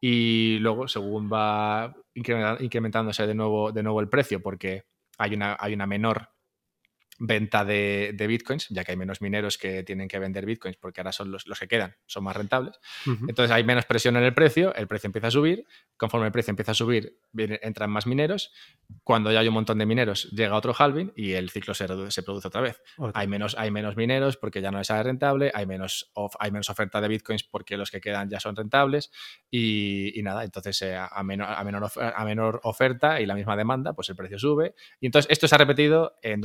Y 0.00 0.58
luego, 0.60 0.86
según 0.86 1.30
va 1.32 1.94
incrementándose 2.14 3.26
de 3.26 3.34
nuevo, 3.34 4.00
el 4.00 4.08
precio, 4.08 4.40
porque 4.40 4.84
hay 5.18 5.34
una 5.34 5.86
menor 5.86 6.28
venta 7.18 7.64
de, 7.64 8.12
de 8.14 8.26
bitcoins, 8.26 8.68
ya 8.70 8.84
que 8.84 8.92
hay 8.92 8.96
menos 8.96 9.20
mineros 9.20 9.58
que 9.58 9.82
tienen 9.82 10.06
que 10.08 10.18
vender 10.18 10.46
bitcoins 10.46 10.76
porque 10.76 11.00
ahora 11.00 11.12
son 11.12 11.30
los, 11.30 11.46
los 11.46 11.58
que 11.58 11.66
quedan, 11.66 11.96
son 12.06 12.24
más 12.24 12.36
rentables. 12.36 12.78
Entonces 13.28 13.50
hay 13.50 13.64
menos 13.64 13.86
presión 13.86 14.16
en 14.16 14.22
el 14.22 14.34
precio, 14.34 14.74
el 14.74 14.86
precio 14.86 15.08
empieza 15.08 15.26
a 15.28 15.30
subir, 15.30 15.64
conforme 15.96 16.26
el 16.26 16.32
precio 16.32 16.50
empieza 16.52 16.72
a 16.72 16.74
subir, 16.74 17.18
viene- 17.32 17.58
entran 17.62 17.90
más 17.90 18.06
mineros, 18.06 18.52
cuando 19.02 19.32
ya 19.32 19.40
hay 19.40 19.48
un 19.48 19.54
montón 19.54 19.78
de 19.78 19.86
mineros 19.86 20.30
llega 20.30 20.54
otro 20.54 20.74
halving 20.78 21.12
y 21.16 21.32
el 21.32 21.50
ciclo 21.50 21.74
se, 21.74 21.86
produce 21.86 22.48
otra 22.48 22.60
vez. 22.60 22.80
Hay 23.14 23.26
menos, 23.26 23.56
hay 23.58 23.70
menos 23.70 23.96
mineros 23.96 24.36
porque 24.36 24.60
ya 24.60 24.70
no 24.70 24.82
sale 24.84 25.02
rentable, 25.02 25.50
hay 25.54 25.66
menos, 25.66 26.10
of- 26.14 26.36
hay 26.38 26.50
menos 26.52 26.70
oferta 26.70 27.00
de 27.00 27.08
bitcoins 27.08 27.42
porque 27.44 27.76
los 27.76 27.90
que 27.90 28.00
quedan 28.00 28.30
ya 28.30 28.38
son 28.40 28.54
rentables 28.54 29.10
y, 29.50 30.18
y 30.18 30.22
nada, 30.22 30.44
entonces 30.44 30.80
eh, 30.82 30.96
a, 30.96 31.22
menor, 31.22 31.48
a, 31.50 31.64
menor, 31.64 31.84
of- 31.84 31.98
a 31.98 32.24
menor 32.24 32.60
oferta 32.64 33.20
y 33.20 33.26
la 33.26 33.34
misma 33.34 33.56
demanda, 33.56 33.92
pues 33.92 34.08
el 34.08 34.16
precio 34.16 34.38
sube. 34.38 34.74
Y 35.00 35.06
entonces 35.06 35.30
esto 35.30 35.48
se 35.48 35.54
ha 35.54 35.58
repetido 35.58 36.16
en 36.22 36.40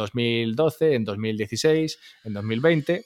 2012, 0.64 0.96
en 0.96 1.04
2016, 1.06 2.00
en 2.26 2.34
2020. 2.34 3.06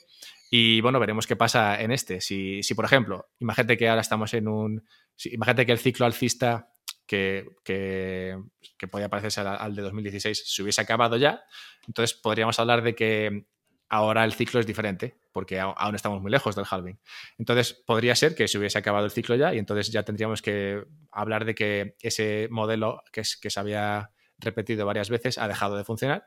Y 0.49 0.80
bueno, 0.82 0.99
veremos 0.99 1.28
qué 1.28 1.36
pasa 1.36 1.82
en 1.82 1.91
este. 1.91 2.22
Si, 2.22 2.62
por 2.76 2.86
ejemplo, 2.86 3.28
imagínate 3.39 3.78
que 3.78 3.89
ahora 3.89 4.01
estamos 4.01 4.34
en 4.34 4.47
un. 4.47 4.84
si- 5.16 5.34
imagínate 5.34 5.66
que 5.66 5.72
el 5.74 5.80
ciclo 5.80 6.05
alcista 6.05 6.70
que, 7.05 7.45
que, 7.64 8.38
que 8.78 8.88
podía 8.88 9.10
parecerse 9.10 9.41
al, 9.41 9.76
de 9.76 9.82
2016 9.82 10.43
se 10.45 10.62
hubiese 10.64 10.82
acabado 10.82 11.18
ya, 11.18 11.41
entonces 11.88 12.18
podríamos 12.18 12.60
hablar 12.60 12.82
de 12.82 12.95
que 12.95 13.45
ahora 13.89 14.26
el 14.26 14.34
ciclo 14.34 14.60
es 14.60 14.66
diferente, 14.68 15.16
porque 15.32 15.60
aún 15.62 15.95
estamos 15.95 16.22
muy 16.22 16.30
lejos 16.32 16.55
del 16.55 16.66
halving. 16.70 16.99
Entonces 17.38 17.74
podría 17.74 18.16
ser 18.16 18.36
que 18.36 18.47
se 18.49 18.58
hubiese 18.58 18.78
acabado 18.78 19.05
el 19.05 19.12
ciclo 19.12 19.36
ya 19.36 19.53
y 19.53 19.60
entonces 19.60 19.89
ya 19.91 20.03
tendríamos 20.03 20.41
que 20.41 20.84
hablar 21.12 21.45
de 21.45 21.55
que 21.55 21.95
ese 22.01 22.47
modelo 22.51 23.01
que, 23.14 23.22
es, 23.22 23.38
que 23.38 23.49
se 23.49 23.60
había 23.62 24.12
repetido 24.39 24.86
varias 24.86 25.10
veces 25.10 25.38
ha 25.38 25.47
dejado 25.47 25.78
de 25.78 25.86
funcionar. 25.86 26.26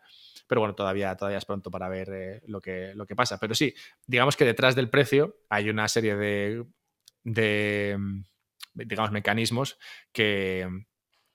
Pero 0.50 0.62
bueno, 0.62 0.74
todavía, 0.74 1.16
todavía 1.16 1.38
es 1.38 1.44
pronto 1.44 1.70
para 1.70 1.88
ver 1.88 2.10
eh, 2.12 2.42
lo, 2.48 2.60
que, 2.60 2.92
lo 2.96 3.06
que 3.06 3.14
pasa. 3.14 3.38
Pero 3.38 3.54
sí, 3.54 3.72
digamos 4.04 4.36
que 4.36 4.44
detrás 4.44 4.74
del 4.74 4.90
precio 4.90 5.36
hay 5.48 5.70
una 5.70 5.86
serie 5.86 6.16
de, 6.16 6.66
mm, 7.96 8.22
digamos, 8.74 9.12
mecanismos 9.12 9.78
que, 10.10 10.68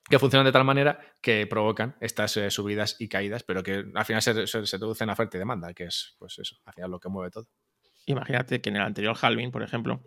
que 0.09 0.19
funcionan 0.19 0.45
de 0.45 0.51
tal 0.51 0.65
manera 0.65 0.99
que 1.21 1.47
provocan 1.47 1.95
estas 2.01 2.35
eh, 2.35 2.51
subidas 2.51 2.97
y 2.99 3.07
caídas, 3.07 3.43
pero 3.43 3.63
que 3.63 3.85
al 3.95 4.03
final 4.03 4.21
se, 4.21 4.47
se, 4.47 4.77
traducen 4.77 5.09
a 5.09 5.13
oferta 5.13 5.37
y 5.37 5.39
demanda, 5.39 5.73
que 5.73 5.85
es 5.85 6.17
pues 6.19 6.37
eso, 6.37 6.57
al 6.65 6.73
final 6.73 6.91
lo 6.91 6.99
que 6.99 7.07
mueve 7.07 7.31
todo. 7.31 7.47
Imagínate 8.07 8.59
que 8.59 8.69
en 8.69 8.75
el 8.75 8.81
anterior 8.81 9.15
halving, 9.21 9.51
por 9.51 9.63
ejemplo, 9.63 10.03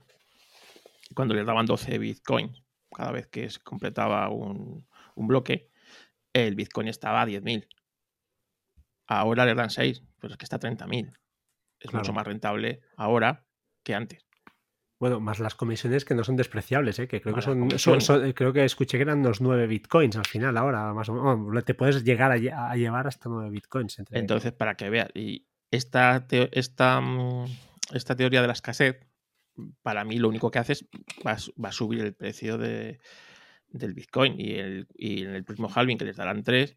cuando 1.15 1.33
les 1.33 1.47
daban 1.47 1.65
12 1.65 1.97
bitcoins 1.97 2.63
cada 2.95 3.13
vez 3.13 3.27
que 3.29 3.49
se 3.49 3.61
completaba 3.61 4.29
un, 4.29 4.87
un 5.15 5.27
bloque, 5.27 5.71
el 6.35 6.57
bitcoin 6.57 6.89
estaba 6.89 7.23
a 7.23 7.27
10.000. 7.27 7.67
Ahora 9.09 9.45
le 9.47 9.55
dan 9.55 9.71
6, 9.71 10.03
pero 10.21 10.33
es 10.35 10.39
que 10.39 10.45
está 10.45 10.57
a 10.57 10.61
30.000. 10.61 11.09
Es 11.81 11.91
Claro. 11.91 11.99
mucho 11.99 12.13
más 12.13 12.27
rentable 12.27 12.81
ahora 12.97 13.45
que 13.83 13.95
antes. 13.95 14.25
Bueno, 15.01 15.21
más 15.21 15.39
las 15.39 15.55
comisiones 15.55 16.05
que 16.05 16.15
no 16.15 16.25
son 16.25 16.35
despreciables, 16.37 16.99
¿eh? 16.99 17.07
que 17.07 17.21
creo 17.21 17.33
que 17.33 17.37
Más 17.37 17.45
son, 17.45 17.55
son- 17.55 17.69
comisiones. 17.69 18.05
son- 18.05 18.33
creo 18.33 18.53
que 18.53 18.65
escuché 18.65 18.99
que 18.99 19.03
eran 19.03 19.21
unos 19.21 19.41
9 19.41 19.67
bitcoins 19.69 20.17
al 20.17 20.27
final, 20.27 20.57
ahora 20.57 20.93
más 20.93 21.09
o 21.09 21.15
menos. 21.15 21.39
Bueno, 21.39 21.63
te 21.63 21.75
puedes 21.75 22.03
llegar 22.05 22.33
a, 22.33 22.37
lle- 22.37 22.53
a 22.53 22.75
llevar 22.77 23.07
hasta 23.07 23.29
9 23.29 23.49
bitcoins. 23.51 23.99
Entre... 24.01 24.19
Entonces, 24.19 24.53
para 24.53 24.75
que 24.75 24.91
veas, 24.91 25.09
y 25.15 25.47
esta, 25.71 26.27
teo- 26.27 26.49
esta, 26.53 27.01
esta 27.93 28.17
teoría 28.17 28.41
de 28.41 28.49
la 28.49 28.53
escasez, 28.55 28.99
para 29.83 30.05
mí 30.05 30.19
lo 30.19 30.29
único 30.29 30.51
que 30.51 30.59
hace 30.59 30.73
es 30.73 30.89
va, 31.27 31.37
va 31.65 31.69
a 31.69 31.73
subir 31.73 32.01
el 32.01 32.15
precio 32.15 32.59
de, 32.59 32.99
del 33.69 33.95
Bitcoin 33.95 34.35
y, 34.39 34.55
el, 34.55 34.89
y 34.97 35.23
en 35.23 35.31
el 35.35 35.45
próximo 35.45 35.71
halving 35.73 35.97
que 35.99 36.05
les 36.07 36.17
darán 36.17 36.43
3, 36.43 36.77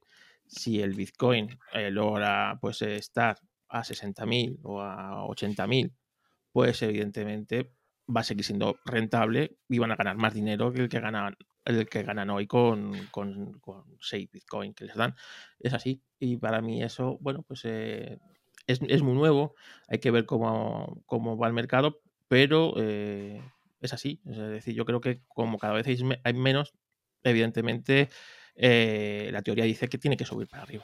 si 0.51 0.81
el 0.81 0.93
Bitcoin 0.93 1.57
eh, 1.73 1.89
logra 1.91 2.57
pues, 2.59 2.81
estar 2.81 3.39
a 3.69 3.83
60.000 3.83 4.59
o 4.63 4.81
a 4.81 5.25
80.000, 5.25 5.93
pues 6.51 6.81
evidentemente 6.81 7.71
va 8.13 8.21
a 8.21 8.23
seguir 8.23 8.43
siendo 8.43 8.77
rentable 8.83 9.57
y 9.69 9.79
van 9.79 9.91
a 9.91 9.95
ganar 9.95 10.17
más 10.17 10.33
dinero 10.33 10.73
que 10.73 10.81
el 10.81 10.89
que 10.89 10.99
ganan, 10.99 11.37
el 11.63 11.87
que 11.87 12.03
ganan 12.03 12.29
hoy 12.29 12.47
con, 12.47 13.07
con, 13.11 13.59
con 13.59 13.85
6 14.01 14.29
Bitcoin 14.29 14.73
que 14.73 14.85
les 14.85 14.95
dan. 14.95 15.15
Es 15.59 15.73
así. 15.73 16.01
Y 16.19 16.35
para 16.35 16.61
mí 16.61 16.83
eso, 16.83 17.17
bueno, 17.21 17.43
pues 17.43 17.61
eh, 17.63 18.19
es, 18.67 18.81
es 18.87 19.01
muy 19.01 19.13
nuevo. 19.13 19.55
Hay 19.87 19.99
que 19.99 20.11
ver 20.11 20.25
cómo, 20.25 21.01
cómo 21.05 21.37
va 21.37 21.47
el 21.47 21.53
mercado, 21.53 22.01
pero 22.27 22.73
eh, 22.75 23.41
es 23.79 23.93
así. 23.93 24.21
Es 24.25 24.37
decir, 24.37 24.75
yo 24.75 24.83
creo 24.83 24.99
que 24.99 25.21
como 25.29 25.57
cada 25.57 25.73
vez 25.73 25.87
hay 25.87 26.33
menos, 26.33 26.73
evidentemente 27.23 28.09
eh, 28.55 29.29
la 29.31 29.41
teoría 29.41 29.65
dice 29.65 29.87
que 29.87 29.97
tiene 29.97 30.17
que 30.17 30.25
subir 30.25 30.47
para 30.47 30.63
arriba. 30.63 30.83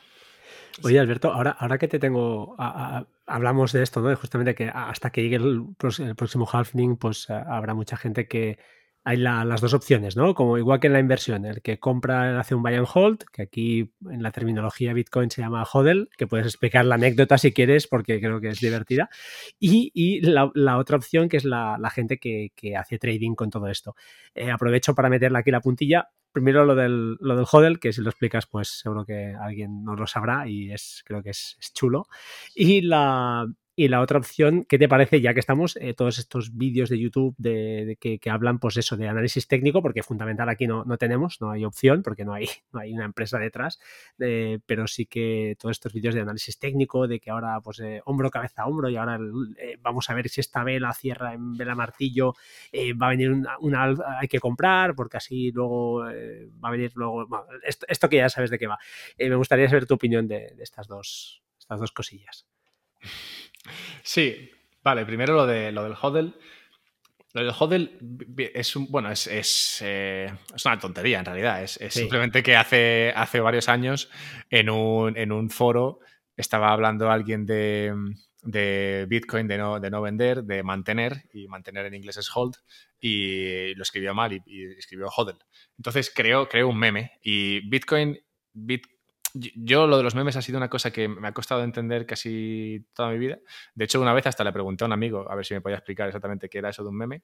Oye, 0.84 1.00
Alberto, 1.00 1.34
ahora, 1.34 1.52
ahora 1.52 1.78
que 1.78 1.88
te 1.88 2.00
tengo, 2.00 2.56
a- 2.60 2.98
a- 3.00 3.08
hablamos 3.26 3.72
de 3.74 3.82
esto, 3.82 4.02
¿no? 4.02 4.16
Justamente 4.16 4.54
que 4.54 4.70
hasta 4.74 5.10
que 5.10 5.24
llegue 5.24 5.38
el, 5.38 5.66
próximo 5.78 6.48
halving, 6.52 6.98
pues 6.98 7.28
eh, 7.30 7.34
habrá 7.34 7.74
mucha 7.74 7.98
gente 7.98 8.28
que 8.28 8.60
hay 9.04 9.18
la- 9.18 9.46
las 9.46 9.62
dos 9.62 9.74
opciones, 9.74 10.18
¿no? 10.18 10.36
Como 10.36 10.58
igual 10.58 10.80
que 10.82 10.88
en 10.88 10.94
la 10.94 11.00
inversión, 11.00 11.46
el 11.46 11.62
que 11.62 11.80
compra 11.80 12.40
hace 12.40 12.54
un 12.56 12.62
buy 12.62 12.76
and 12.76 12.88
hold, 12.94 13.24
que 13.32 13.44
aquí 13.44 13.94
en 14.10 14.22
la 14.22 14.32
terminología 14.32 14.94
Bitcoin 14.94 15.32
se 15.32 15.42
llama 15.42 15.64
hodl, 15.64 16.10
que 16.18 16.28
puedes 16.28 16.46
explicar 16.46 16.84
la 16.86 16.96
anécdota 16.96 17.38
si 17.38 17.54
quieres, 17.54 17.88
porque 17.88 18.20
creo 18.20 18.42
que 18.42 18.50
es 18.50 18.60
divertida. 18.60 19.10
Y, 19.60 19.92
y 19.96 20.22
la, 20.22 20.52
la 20.54 20.78
otra 20.78 20.98
opción, 20.98 21.30
que 21.30 21.38
es 21.38 21.46
la, 21.46 21.78
la 21.80 21.90
gente 21.90 22.18
que, 22.20 22.52
que 22.54 22.76
hace 22.76 23.00
trading 23.00 23.34
con 23.36 23.50
todo 23.50 23.68
esto. 23.68 23.96
Eh, 24.36 24.52
aprovecho 24.52 24.94
para 24.94 25.10
meterle 25.10 25.40
aquí 25.40 25.52
la 25.52 25.62
puntilla. 25.62 26.10
Primero 26.32 26.66
lo 26.66 26.76
del, 26.76 27.16
lo 27.20 27.36
del 27.36 27.46
hodl, 27.52 27.80
que 27.80 27.94
si 27.94 28.02
lo 28.02 28.10
explicas, 28.10 28.46
pues 28.46 28.68
seguro 28.68 29.06
que 29.06 29.34
alguien 29.40 29.84
no 29.84 29.96
lo 29.96 30.06
sabrá 30.06 30.48
y 30.48 30.72
es, 30.72 31.04
creo 31.06 31.24
que 31.24 31.32
es, 31.32 31.58
es 31.60 31.74
chulo. 31.74 32.08
Y 32.54 32.82
la, 32.82 33.48
Y 33.80 33.90
la 33.90 34.02
otra 34.02 34.18
opción, 34.18 34.66
¿qué 34.68 34.80
te 34.80 34.90
parece, 34.90 35.22
ya 35.22 35.36
que 35.36 35.40
estamos, 35.40 35.76
eh, 35.76 35.94
todos 35.94 36.18
estos 36.18 36.58
vídeos 36.58 36.90
de 36.90 36.98
YouTube 36.98 37.36
de, 37.38 37.96
que, 38.00 38.20
hablan, 38.32 38.58
pues 38.58 38.76
eso, 38.76 38.98
de 38.98 39.08
análisis 39.08 39.48
técnico, 39.48 39.84
porque 39.84 40.02
fundamental 40.02 40.50
aquí 40.50 40.66
no, 40.66 40.84
no 40.84 40.98
tenemos, 40.98 41.40
no 41.42 41.52
hay 41.52 41.64
opción, 41.64 42.02
porque 42.02 42.26
no 42.26 42.34
hay, 42.34 42.48
no 42.74 42.80
hay 42.80 42.92
una 42.94 43.06
empresa 43.06 43.38
detrás, 43.38 43.80
eh, 44.18 44.58
pero 44.66 44.88
sí 44.88 45.06
que 45.06 45.56
todos 45.60 45.74
estos 45.74 45.94
vídeos 45.94 46.16
de 46.16 46.22
análisis 46.22 46.58
técnico, 46.58 47.08
de 47.08 47.20
que 47.20 47.30
ahora, 47.30 47.62
pues, 47.62 47.80
eh, 47.82 48.02
hombro, 48.06 48.32
cabeza, 48.32 48.66
hombro, 48.66 48.90
y 48.90 48.96
ahora 48.96 49.20
vamos 49.82 50.10
a 50.10 50.16
ver 50.16 50.28
si 50.28 50.42
esta 50.42 50.64
vela 50.64 50.92
cierra 50.96 51.36
en 51.36 51.56
vela 51.56 51.76
martillo, 51.76 52.34
va 53.00 53.06
a 53.06 53.10
venir 53.12 53.32
una, 53.60 53.94
hay 54.20 54.28
que 54.28 54.40
comprar, 54.40 54.96
porque 54.96 55.18
así 55.18 55.52
luego 55.52 56.00
va 56.00 56.70
a 56.70 56.72
venir 56.72 56.94
luego, 56.96 57.28
esto, 57.64 58.10
que 58.10 58.18
ya 58.18 58.30
sabes 58.30 58.50
de 58.50 58.58
qué 58.58 58.66
va. 58.66 58.80
me 59.20 59.36
gustaría 59.36 59.70
saber 59.70 59.86
tu 59.86 59.94
opinión 59.94 60.28
de, 60.28 60.52
de 60.56 60.64
estas, 60.64 60.88
dos, 60.88 61.44
estas 61.60 61.80
dos 61.80 61.92
cosillas. 61.92 62.48
Sí, 64.04 64.52
vale, 64.84 65.06
primero 65.06 65.36
lo, 65.36 65.46
de, 65.46 65.72
lo 65.72 65.84
del 65.84 65.94
hodl. 65.94 66.34
Lo 67.34 67.44
del 67.44 67.54
hodl 67.58 67.92
es 68.38 68.76
un, 68.76 68.88
bueno, 68.90 69.12
es, 69.12 69.28
es, 69.28 69.80
eh, 69.84 70.32
es 70.56 70.66
una 70.66 70.80
tontería 70.80 71.20
en 71.20 71.26
realidad. 71.26 71.62
Es, 71.62 71.80
simplemente 71.90 72.42
que 72.42 72.56
hace, 72.56 73.14
hace 73.16 73.40
varios 73.40 73.70
años 73.70 74.10
en 74.50 74.70
un, 74.70 75.18
en 75.18 75.32
un 75.32 75.50
foro 75.50 76.00
estaba 76.36 76.72
hablando 76.72 77.12
alguien 77.12 77.46
de, 77.46 77.94
de 78.44 79.06
Bitcoin 79.10 79.48
de 79.48 79.58
no, 79.58 79.80
de 79.80 79.90
no 79.90 80.02
vender, 80.02 80.44
de 80.44 80.64
mantener, 80.64 81.24
y 81.34 81.48
mantener 81.48 81.86
en 81.86 81.96
inglés 81.96 82.18
es 82.18 82.30
hold, 82.34 82.56
y 83.00 83.76
lo 83.76 83.84
escribió 83.84 84.14
mal 84.14 84.34
y, 84.34 84.64
escribió 84.78 85.10
hodl. 85.10 85.38
Entonces 85.78 86.12
creó, 86.14 86.48
creó 86.48 86.70
un 86.70 86.80
meme 86.80 87.12
y 87.22 87.68
Bitcoin, 87.68 88.18
Bitcoin 88.54 88.97
yo 89.56 89.88
lo 89.88 89.98
de 89.98 90.04
los 90.04 90.16
memes 90.16 90.36
ha 90.36 90.42
sido 90.42 90.58
una 90.58 90.70
cosa 90.70 90.92
que 90.92 91.08
me 91.08 91.28
ha 91.28 91.34
costado 91.34 91.64
entender 91.64 92.06
casi 92.06 92.86
toda 92.94 93.10
mi 93.10 93.18
vida. 93.18 93.40
De 93.76 93.86
hecho, 93.86 94.02
una 94.02 94.14
vez 94.14 94.28
hasta 94.28 94.44
le 94.44 94.54
pregunté 94.54 94.84
a 94.84 94.88
un 94.88 94.94
amigo 94.94 95.30
a 95.30 95.36
ver 95.36 95.46
si 95.46 95.54
me 95.54 95.62
podía 95.62 95.78
explicar 95.78 96.08
exactamente 96.08 96.50
qué 96.50 96.60
era 96.60 96.70
eso 96.70 96.84
de 96.84 96.90
un 96.90 96.98
meme, 96.98 97.24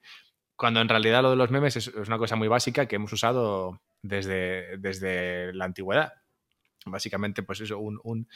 cuando 0.55 0.81
en 0.81 0.89
realidad 0.89 1.21
lo 1.21 1.31
de 1.31 1.35
los 1.35 1.51
memes 1.51 1.75
es, 1.75 1.87
una 1.87 2.17
cosa 2.17 2.35
muy 2.35 2.47
básica 2.47 2.87
que 2.87 2.95
hemos 2.95 3.11
usado 3.13 3.81
desde, 4.01 4.77
desde 4.77 5.53
la 5.53 5.65
antigüedad. 5.65 6.13
Básicamente, 6.85 7.43
pues 7.43 7.61
eso, 7.61 7.79
un, 7.79 7.99
un, 8.03 8.27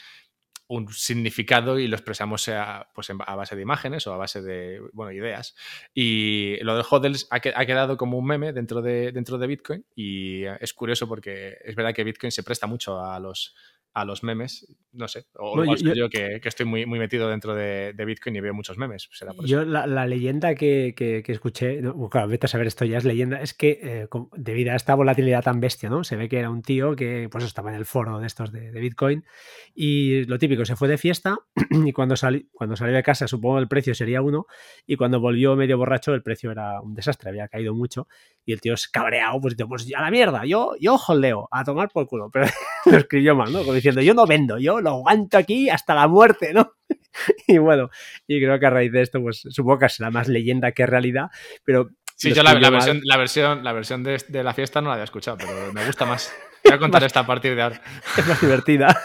un 0.68 0.91
significado 0.91 1.80
y 1.80 1.88
lo 1.88 1.95
expresamos 1.95 2.47
a, 2.49 2.89
pues 2.93 3.09
a 3.09 3.36
base 3.36 3.55
de 3.55 3.61
imágenes 3.61 4.05
o 4.07 4.13
a 4.13 4.18
base 4.18 4.41
de 4.41 4.82
bueno, 4.93 5.11
ideas. 5.11 5.55
Y 5.93 6.57
lo 6.61 6.76
del 6.76 6.86
hodls 6.89 7.28
ha, 7.30 7.39
quedado 7.39 7.97
como 7.97 8.18
un 8.18 8.26
meme 8.26 8.53
dentro 8.53 8.82
de, 8.82 9.11
dentro 9.11 9.38
de 9.38 9.47
Bitcoin 9.47 9.86
y 9.95 10.43
es 10.45 10.74
curioso 10.74 11.07
porque 11.07 11.57
es 11.63 11.76
verdad 11.76 11.93
que 11.93 12.03
Bitcoin 12.03 12.32
se 12.32 12.43
presta 12.43 12.68
mucho 12.68 12.99
a 12.99 13.20
los, 13.20 13.55
a 13.98 14.06
los 14.06 14.22
memes, 14.22 14.68
no 14.91 15.08
sé, 15.08 15.26
o 15.34 15.64
yo, 15.76 16.08
que, 16.08 16.39
estoy 16.43 16.68
muy, 16.68 16.86
muy 16.86 17.00
metido 17.00 17.28
dentro 17.30 17.56
de, 17.56 17.95
Bitcoin 18.06 18.36
y 18.36 18.41
veo 18.41 18.54
muchos 18.54 18.78
memes. 18.78 19.10
yo 19.43 19.66
la, 19.66 20.06
leyenda 20.06 20.54
que, 20.54 21.24
escuché, 21.26 21.82
claro, 22.12 22.28
vete 22.28 22.45
a 22.45 22.48
saber 22.48 22.68
esto 22.68 22.86
ya 22.86 23.00
es 23.00 23.06
leyenda, 23.06 23.41
es 23.41 23.56
que 23.56 23.80
eh, 23.82 24.08
debido 24.36 24.72
a 24.72 24.76
esta 24.76 24.93
volatilidad 24.93 25.43
tan 25.43 25.60
bestia, 25.60 25.89
¿no? 25.89 26.04
Se 26.04 26.16
ve 26.16 26.30
que 26.30 26.38
era 26.38 26.52
un 26.52 26.62
tío 26.62 26.95
que 26.95 27.28
pues 27.32 27.43
estaba 27.43 27.72
en 27.72 27.76
el 27.76 27.86
foro 27.86 28.20
de 28.20 28.28
estos 28.28 28.52
de, 28.52 28.70
Bitcoin 28.70 29.26
y 29.74 30.26
lo 30.26 30.38
típico, 30.38 30.64
se 30.64 30.76
fue 30.76 30.88
de 30.88 31.00
fiesta 31.00 31.39
y 31.72 31.91
cuando, 31.91 32.16
salí, 32.16 32.48
cuando 32.54 32.76
salió 32.76 32.95
de 32.95 33.02
casa 33.02 33.28
supongo 33.28 33.58
el 33.58 33.68
precio 33.68 33.95
sería 33.95 34.22
uno 34.22 34.45
y 34.86 34.95
cuando 34.95 35.20
volvió 35.20 35.56
medio 35.56 35.80
borracho 35.80 36.14
el 36.14 36.22
precio 36.22 36.52
era 36.52 36.82
un 36.82 36.93
desastre, 36.93 37.32
había 37.32 37.48
caído 37.48 37.74
mucho 37.74 38.08
y 38.48 38.54
el 38.54 38.62
tío 38.62 38.76
es 38.76 38.88
cabreado, 38.88 39.41
pues, 39.41 39.56
pues 39.68 39.93
a 39.93 40.02
la 40.02 40.10
mierda, 40.10 40.45
yo, 40.45 40.72
yo 40.80 40.95
holdeo, 40.95 41.50
a 41.52 41.66
tomar 41.66 41.89
por 41.89 42.08
culo, 42.08 42.30
pero 42.32 42.45
lo 42.86 42.98
escribió 42.98 43.36
mal, 43.36 43.52
¿no? 43.52 43.62
diciendo, 43.74 44.02
yo 44.02 44.14
no 44.14 44.26
vendo, 44.26 44.58
yo 44.58 44.80
lo 44.80 44.91
aguanto 44.91 45.38
aquí 45.38 45.70
hasta 45.70 45.93
la 45.93 46.08
muerte, 46.08 46.54
¿no? 46.54 46.72
y 47.48 47.58
bueno, 47.58 47.89
y 48.26 48.39
creo 48.39 48.58
que 48.58 48.66
a 48.66 48.70
raíz 48.70 48.93
de 48.93 49.02
esto, 49.02 49.22
pues 49.22 49.43
supongo 49.50 49.80
que 49.80 49.89
será 49.89 50.12
más 50.12 50.30
leyenda 50.30 50.72
que 50.72 50.86
realidad, 50.86 51.30
pero... 51.66 51.89
Sí, 52.16 52.34
yo 52.34 52.41
la, 52.41 52.54
versión, 52.54 53.02
la, 53.04 53.18
versión, 53.18 53.64
la 53.66 53.74
versión 53.74 54.04
de, 54.04 54.18
la 54.30 54.54
fiesta 54.54 54.82
no 54.82 54.88
la 54.88 54.93
había 54.93 55.04
escuchado, 55.04 55.38
pero 55.38 55.72
me 55.72 55.86
gusta 55.86 56.06
más. 56.06 56.34
Voy 56.64 56.74
a 56.74 56.80
contar 56.80 57.04
esta 57.04 57.20
a 57.20 57.28
partir 57.28 57.54
de 57.54 57.62
ahora. 57.62 57.82
Es 58.18 58.26
más 58.26 58.41
divertida. 58.41 59.00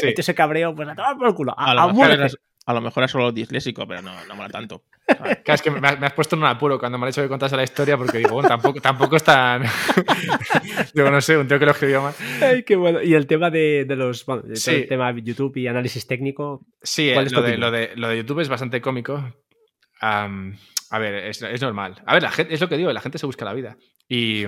Sí. 0.00 0.14
Este 0.16 0.34
cabreo, 0.34 0.74
pues 0.74 0.88
a 0.88 0.94
tomar 0.94 1.18
por 1.18 1.34
culo. 1.34 1.54
A, 1.58 1.66
a, 1.66 1.70
a 1.72 1.74
lo 1.74 1.92
mejor 1.92 2.30
es 3.04 3.10
solo 3.10 3.32
disléxico, 3.32 3.86
pero 3.86 4.02
no, 4.02 4.12
no 4.26 4.34
mola 4.34 4.48
tanto. 4.48 4.82
Claro, 5.08 5.54
es 5.54 5.62
que 5.62 5.70
me 5.70 5.88
has, 5.88 6.12
puesto 6.12 6.36
en 6.36 6.42
un 6.42 6.48
apuro 6.48 6.78
cuando 6.78 6.98
me 6.98 7.06
han 7.06 7.08
hecho 7.08 7.22
que 7.22 7.28
contase 7.28 7.56
la 7.56 7.62
historia 7.62 7.96
porque 7.96 8.18
digo, 8.18 8.34
bueno, 8.34 8.46
tampoco, 8.46 8.78
tampoco 8.78 9.16
es 9.16 9.24
tan... 9.24 9.62
digo, 10.94 11.10
no 11.10 11.18
sé, 11.22 11.38
un 11.38 11.48
tío 11.48 11.58
que 11.58 11.64
lo 11.64 11.70
escribió 11.70 12.02
mal. 12.02 12.14
Ay, 12.42 12.62
qué 12.62 12.76
bueno. 12.76 13.02
Y 13.02 13.14
el 13.14 13.26
tema 13.26 13.50
de, 13.50 13.86
de 13.86 13.96
los... 13.96 14.26
Bueno, 14.26 14.42
el 14.46 14.86
tema 14.86 15.10
de 15.14 15.22
YouTube 15.22 15.56
y 15.56 15.66
análisis 15.66 16.06
técnico... 16.06 16.66
Sí, 16.82 17.08
eh, 17.08 17.14
lo, 17.14 17.40
de, 17.40 17.56
lo, 17.56 17.70
de, 17.70 17.92
lo, 17.96 18.08
de, 18.08 18.18
YouTube 18.18 18.40
es 18.40 18.50
bastante 18.50 18.82
cómico. 18.82 19.32
a 20.02 20.28
ver, 20.98 21.14
es, 21.24 21.40
es, 21.40 21.62
normal. 21.62 22.02
A 22.04 22.12
ver, 22.12 22.22
la 22.22 22.30
gente, 22.30 22.52
es 22.52 22.60
lo 22.60 22.68
que 22.68 22.76
digo, 22.76 22.92
la 22.92 23.00
gente 23.00 23.16
se 23.16 23.26
busca 23.26 23.46
la 23.46 23.54
vida. 23.54 23.78
Y... 24.08 24.44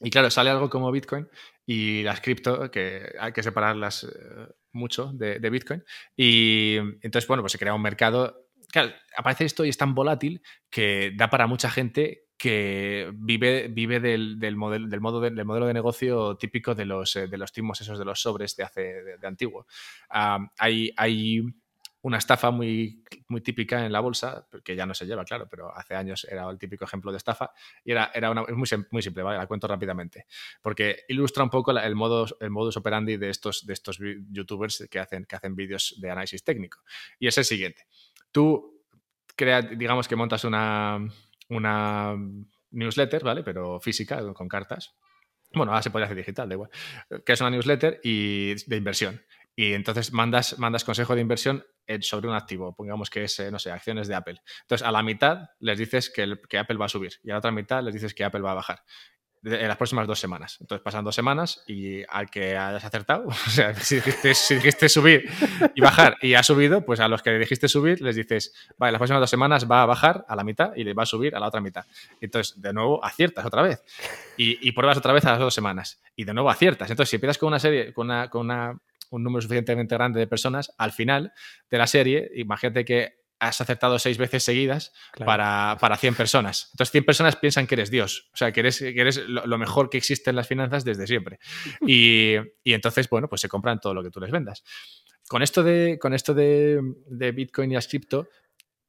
Y 0.00 0.10
claro, 0.10 0.30
sale 0.30 0.50
algo 0.50 0.68
como 0.68 0.92
Bitcoin 0.92 1.26
y 1.64 2.02
las 2.02 2.20
cripto, 2.20 2.70
que 2.70 3.14
hay 3.18 3.32
que 3.32 3.42
separarlas 3.42 4.04
eh, 4.04 4.52
mucho 4.76 5.10
de, 5.12 5.50
Bitcoin. 5.50 5.84
Y 6.16 6.76
entonces, 7.00 7.26
bueno, 7.26 7.42
pues 7.42 7.52
se 7.52 7.58
crea 7.58 7.74
un 7.74 7.82
mercado. 7.82 8.46
Claro, 8.70 8.92
aparece 9.16 9.44
esto 9.44 9.64
y 9.64 9.68
es 9.68 9.76
tan 9.76 9.94
volátil 9.94 10.42
que 10.70 11.12
da 11.16 11.30
para 11.30 11.46
mucha 11.46 11.70
gente 11.70 12.26
que 12.38 13.10
vive, 13.14 13.68
vive 13.68 13.98
del, 13.98 14.38
del, 14.38 14.56
modelo, 14.56 14.88
del, 14.88 15.00
modo 15.00 15.20
del 15.20 15.44
modelo 15.44 15.66
de 15.66 15.74
negocio 15.74 16.36
típico 16.36 16.74
de 16.74 16.84
los, 16.84 17.16
eh, 17.16 17.28
de 17.28 17.38
los 17.38 17.52
timos 17.52 17.80
esos 17.80 17.98
de 17.98 18.04
los 18.04 18.20
sobres 18.20 18.56
de 18.56 18.64
hace 18.64 18.80
de, 19.20 19.26
antiguo. 19.26 19.66
Ah, 20.10 20.38
hay, 20.58 20.92
hay 20.96 21.42
una 22.02 22.18
estafa 22.18 22.50
muy, 22.50 23.02
muy 23.28 23.40
típica 23.40 23.84
en 23.84 23.92
la 23.92 24.00
bolsa, 24.00 24.46
que 24.64 24.76
ya 24.76 24.86
no 24.86 24.94
se 24.94 25.06
lleva, 25.06 25.24
claro, 25.24 25.48
pero 25.50 25.76
hace 25.76 25.94
años 25.94 26.26
era 26.30 26.48
el 26.48 26.58
típico 26.58 26.84
ejemplo 26.84 27.10
de 27.10 27.18
estafa 27.18 27.50
y 27.84 27.92
era, 27.92 28.10
era 28.14 28.30
una, 28.30 28.42
muy, 28.42 28.68
muy 28.90 29.02
simple, 29.02 29.22
¿vale? 29.22 29.38
La 29.38 29.46
cuento 29.46 29.66
rápidamente, 29.66 30.26
porque 30.62 31.04
ilustra 31.08 31.42
un 31.42 31.50
poco 31.50 31.72
el, 31.72 31.94
modo, 31.94 32.26
el 32.40 32.50
modus 32.50 32.76
operandi 32.76 33.16
de 33.16 33.30
estos, 33.30 33.66
de 33.66 33.72
estos 33.72 33.98
youtubers 34.30 34.86
que 34.90 35.00
hacen, 35.00 35.24
que 35.24 35.36
hacen 35.36 35.56
vídeos 35.56 35.96
de 35.98 36.10
análisis 36.10 36.44
técnico. 36.44 36.80
Y 37.18 37.26
es 37.26 37.38
el 37.38 37.44
siguiente. 37.44 37.86
Tú 38.30 38.84
creas, 39.34 39.66
digamos 39.76 40.06
que 40.06 40.16
montas 40.16 40.44
una, 40.44 40.98
una 41.48 42.16
newsletter, 42.70 43.24
¿vale? 43.24 43.42
Pero 43.42 43.80
física, 43.80 44.20
con 44.32 44.48
cartas. 44.48 44.94
Bueno, 45.52 45.72
ahora 45.72 45.82
se 45.82 45.90
podría 45.90 46.06
hacer 46.06 46.16
digital, 46.16 46.48
da 46.48 46.54
igual. 46.54 46.70
Que 47.24 47.32
es 47.32 47.40
una 47.40 47.50
newsletter 47.50 48.00
y 48.02 48.54
de 48.68 48.76
inversión. 48.76 49.22
Y 49.54 49.72
entonces 49.72 50.12
mandas, 50.12 50.58
mandas 50.58 50.84
consejo 50.84 51.14
de 51.14 51.22
inversión 51.22 51.64
sobre 52.00 52.28
un 52.28 52.34
activo, 52.34 52.74
pongamos 52.74 53.10
que 53.10 53.24
es, 53.24 53.38
eh, 53.40 53.50
no 53.50 53.58
sé, 53.58 53.70
acciones 53.70 54.08
de 54.08 54.14
Apple. 54.14 54.40
Entonces, 54.62 54.86
a 54.86 54.90
la 54.90 55.02
mitad 55.02 55.50
les 55.60 55.78
dices 55.78 56.10
que, 56.10 56.22
Apple 56.58 56.76
va 56.76 56.86
a 56.86 56.88
subir 56.88 57.12
y 57.22 57.30
a 57.30 57.34
la 57.34 57.38
otra 57.38 57.50
mitad 57.50 57.82
les 57.82 57.94
dices 57.94 58.14
que 58.14 58.24
Apple 58.24 58.40
va 58.40 58.52
a 58.52 58.54
bajar 58.54 58.82
en 59.44 59.68
las 59.68 59.76
próximas 59.76 60.08
dos 60.08 60.18
semanas. 60.18 60.58
Entonces, 60.60 60.82
pasan 60.82 61.04
dos 61.04 61.14
semanas 61.14 61.62
y 61.68 62.02
al 62.08 62.28
que 62.28 62.56
hayas 62.56 62.84
acertado, 62.84 63.26
o 63.28 63.50
sea, 63.50 63.74
si 63.74 63.96
dijiste, 64.00 64.88
subir 64.88 65.30
y 65.74 65.80
bajar 65.80 66.16
y 66.20 66.34
ha 66.34 66.42
subido, 66.42 66.84
pues 66.84 66.98
a 66.98 67.06
los 67.06 67.22
que 67.22 67.30
dijiste 67.38 67.68
subir 67.68 68.00
les 68.00 68.16
dices, 68.16 68.52
vale, 68.76 68.92
las 68.92 68.98
próximas 68.98 69.20
dos 69.20 69.30
semanas 69.30 69.70
va 69.70 69.82
a 69.82 69.86
bajar 69.86 70.24
a 70.28 70.34
la 70.34 70.42
mitad 70.42 70.74
y 70.74 70.82
le 70.82 70.94
va 70.94 71.04
a 71.04 71.06
subir 71.06 71.36
a 71.36 71.40
la 71.40 71.46
otra 71.46 71.60
mitad. 71.60 71.84
Entonces, 72.20 72.60
de 72.60 72.72
nuevo, 72.72 73.04
aciertas 73.04 73.46
otra 73.46 73.62
vez 73.62 73.84
y, 74.36 74.68
y 74.68 74.72
pruebas 74.72 74.98
otra 74.98 75.12
vez 75.12 75.24
a 75.26 75.30
las 75.30 75.38
dos 75.38 75.54
semanas 75.54 76.02
y 76.16 76.24
de 76.24 76.34
nuevo 76.34 76.50
aciertas. 76.50 76.90
Entonces, 76.90 77.10
si 77.10 77.16
empiezas 77.16 77.38
con 77.38 77.48
una 77.48 77.60
serie, 77.60 77.92
con 77.92 78.10
una 78.10 78.80
un 79.10 79.22
número 79.22 79.42
suficientemente 79.42 79.94
grande 79.94 80.20
de 80.20 80.26
personas, 80.26 80.72
al 80.78 80.92
final 80.92 81.32
de 81.70 81.78
la 81.78 81.86
serie, 81.86 82.30
imagínate 82.34 82.84
que 82.84 83.26
has 83.38 83.60
acertado 83.60 83.98
seis 83.98 84.18
veces 84.18 84.44
seguidas 84.44 84.92
para, 85.24 85.76
para, 85.80 85.96
100 85.96 86.14
personas. 86.14 86.70
Entonces 86.72 86.92
100 86.92 87.04
personas 87.04 87.36
piensan 87.36 87.66
que 87.66 87.74
eres 87.74 87.90
Dios, 87.90 88.30
o 88.32 88.36
sea, 88.36 88.52
que 88.52 88.60
eres, 88.60 88.78
que 88.78 88.98
eres 88.98 89.18
lo, 89.28 89.58
mejor 89.58 89.90
que 89.90 89.98
existe 89.98 90.30
en 90.30 90.36
las 90.36 90.48
finanzas 90.48 90.84
desde 90.84 91.06
siempre. 91.06 91.38
Y, 91.86 92.36
y, 92.64 92.72
entonces, 92.72 93.08
bueno, 93.08 93.28
pues 93.28 93.40
se 93.40 93.48
compran 93.48 93.80
todo 93.80 93.94
lo 93.94 94.02
que 94.02 94.10
tú 94.10 94.20
les 94.20 94.30
vendas. 94.30 94.64
Con 95.28 95.42
esto 95.42 95.62
de, 95.62 95.98
con 96.00 96.14
esto 96.14 96.34
de, 96.34 96.80
de 97.06 97.32
Bitcoin 97.32 97.70
y 97.70 97.74
las 97.74 97.88
cripto, 97.88 98.28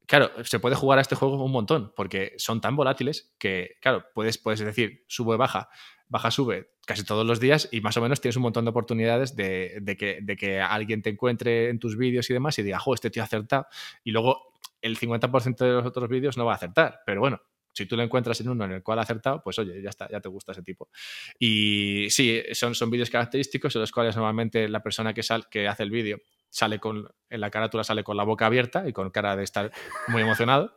claro, 0.05 0.31
se 0.43 0.59
puede 0.59 0.75
jugar 0.75 0.99
a 0.99 1.01
este 1.01 1.15
juego 1.15 1.43
un 1.43 1.51
montón, 1.51 1.93
porque 1.95 2.33
son 2.37 2.61
tan 2.61 2.75
volátiles 2.75 3.33
que, 3.37 3.75
claro, 3.81 4.05
puedes, 4.13 4.37
puedes 4.37 4.59
decir, 4.59 5.03
sube, 5.07 5.35
baja, 5.37 5.69
baja, 6.07 6.31
sube 6.31 6.71
casi 6.87 7.03
todos 7.03 7.25
los 7.25 7.41
días 7.41 7.67
y 7.71 7.81
más 7.81 7.97
o 7.97 8.01
menos 8.01 8.21
tienes 8.21 8.37
un 8.37 8.43
montón 8.43 8.63
de 8.63 8.69
oportunidades 8.69 9.35
de, 9.35 9.83
que, 9.99 10.19
de 10.21 10.35
que, 10.37 10.61
alguien 10.61 11.01
te 11.01 11.09
encuentre 11.09 11.69
en 11.69 11.79
tus 11.79 11.97
vídeos 11.97 12.29
y 12.29 12.33
demás 12.33 12.57
y 12.57 12.63
diga, 12.63 12.79
jo, 12.79 12.93
este 12.93 13.09
tío 13.09 13.21
ha 13.21 13.25
acertado. 13.25 13.67
Y 14.05 14.11
luego 14.11 14.53
el 14.81 14.97
50% 14.97 15.57
de 15.57 15.71
los 15.73 15.85
otros 15.85 16.07
vídeos 16.09 16.37
no 16.37 16.45
va 16.45 16.53
a 16.53 16.55
acertar. 16.55 17.01
Pero 17.05 17.19
bueno, 17.19 17.41
si 17.73 17.85
tú 17.85 17.97
lo 17.97 18.03
encuentras 18.03 18.39
en 18.39 18.49
uno 18.49 18.63
en 18.63 18.71
el 18.71 18.83
cual 18.83 18.99
ha 18.99 19.01
acertado, 19.01 19.41
pues 19.43 19.59
oye, 19.59 19.81
ya 19.81 19.89
está, 19.89 20.09
ya 20.09 20.21
te 20.21 20.29
gusta 20.29 20.53
ese 20.53 20.63
tipo. 20.63 20.89
Y 21.37 22.07
sí, 22.09 22.41
son, 22.53 22.73
son 22.73 22.89
vídeos 22.89 23.09
característicos 23.09 23.75
en 23.75 23.81
los 23.81 23.91
cuales 23.91 24.15
normalmente 24.15 24.69
la 24.69 24.81
persona 24.81 25.13
que, 25.13 25.23
sal, 25.23 25.49
que 25.49 25.67
hace 25.67 25.83
el 25.83 25.91
vídeo 25.91 26.21
sale 26.49 26.79
con, 26.79 27.07
en 27.29 27.41
la 27.41 27.49
carátula 27.49 27.83
sale 27.83 28.03
con 28.03 28.17
la 28.17 28.23
boca 28.23 28.45
abierta 28.45 28.87
y 28.87 28.93
con 28.93 29.09
cara 29.09 29.35
de 29.35 29.43
estar 29.43 29.71
muy 30.07 30.21
emocionado. 30.23 30.75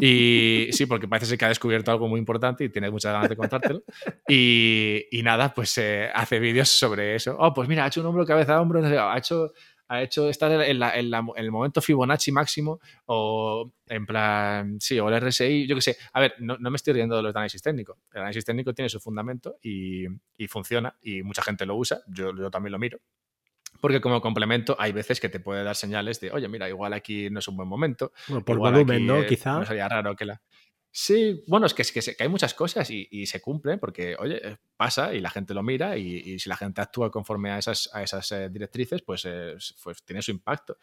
Y 0.00 0.68
sí, 0.72 0.86
porque 0.86 1.08
parece 1.08 1.26
ser 1.26 1.38
que 1.38 1.44
ha 1.44 1.48
descubierto 1.48 1.90
algo 1.90 2.08
muy 2.08 2.18
importante 2.18 2.64
y 2.64 2.68
tiene 2.68 2.90
muchas 2.90 3.12
ganas 3.12 3.28
de 3.28 3.36
contártelo. 3.36 3.82
Y, 4.28 5.06
y 5.10 5.22
nada, 5.22 5.52
pues 5.54 5.76
eh, 5.78 6.10
hace 6.14 6.38
vídeos 6.38 6.68
sobre 6.68 7.14
eso. 7.14 7.36
Oh, 7.38 7.52
pues 7.52 7.68
mira, 7.68 7.84
ha 7.84 7.88
hecho 7.88 8.00
un 8.00 8.06
hombro, 8.06 8.26
cabeza, 8.26 8.60
hombro, 8.60 8.84
ha 8.84 9.18
hecho, 9.18 9.52
ha 9.88 10.02
hecho 10.02 10.28
estar 10.28 10.50
en, 10.50 10.82
el 10.82 11.50
momento 11.50 11.80
Fibonacci 11.80 12.32
máximo 12.32 12.80
o 13.06 13.70
en 13.86 14.06
plan, 14.06 14.80
sí, 14.80 14.98
o 14.98 15.08
el 15.08 15.20
RSI, 15.20 15.66
yo 15.66 15.74
qué 15.76 15.82
sé. 15.82 15.96
A 16.14 16.20
ver, 16.20 16.34
no, 16.38 16.56
me 16.58 16.76
estoy 16.76 16.94
riendo 16.94 17.16
de 17.16 17.22
los 17.22 17.34
análisis 17.34 17.60
técnicos. 17.60 17.98
El 18.12 18.20
análisis 18.20 18.44
técnico 18.44 18.72
tiene 18.72 18.88
su 18.88 19.00
fundamento 19.00 19.56
y, 19.62 20.06
funciona 20.48 20.96
y 21.02 21.22
mucha 21.22 21.42
gente 21.42 21.66
lo 21.66 21.76
usa. 21.76 22.00
Yo, 22.08 22.34
yo 22.34 22.50
también 22.50 22.72
lo 22.72 22.78
miro 22.78 22.98
porque 23.82 24.00
como 24.00 24.20
complemento 24.20 24.76
hay 24.78 24.92
veces 24.92 25.18
que 25.18 25.28
te 25.28 25.40
puede 25.40 25.64
dar 25.64 25.74
señales 25.74 26.20
de, 26.20 26.30
oye, 26.30 26.46
mira, 26.46 26.68
igual 26.68 26.92
aquí 26.92 27.28
no 27.30 27.40
es 27.40 27.48
un 27.48 27.56
buen 27.56 27.68
momento. 27.68 28.12
por 28.46 28.56
volumen, 28.56 29.04
¿no? 29.04 29.26
Quizá. 29.26 29.58
No 29.58 29.66
sería 29.66 29.88
raro 29.88 30.14
que 30.14 30.24
la... 30.24 30.40
Sí, 30.88 31.42
bueno, 31.48 31.66
es 31.66 31.74
que, 31.74 31.82
es 31.82 31.90
que, 31.90 32.22
hay 32.22 32.28
muchas 32.28 32.54
cosas 32.54 32.88
y, 32.90 33.26
se 33.26 33.40
cumplen 33.40 33.80
porque, 33.80 34.14
oye, 34.20 34.40
eh, 34.46 34.56
pasa 34.76 35.12
y 35.12 35.20
la 35.20 35.30
gente 35.30 35.52
lo 35.52 35.64
mira 35.64 35.96
y, 35.96 36.38
si 36.38 36.48
la 36.48 36.56
gente 36.56 36.80
actúa 36.80 37.10
conforme 37.10 37.50
a 37.50 37.58
esas, 37.58 37.90
a 37.92 38.04
esas 38.04 38.30
eh, 38.30 38.48
directrices, 38.50 39.02
pues, 39.02 39.26
pues, 39.82 40.04
tiene 40.04 40.22
su 40.22 40.30
impacto. 40.30 40.74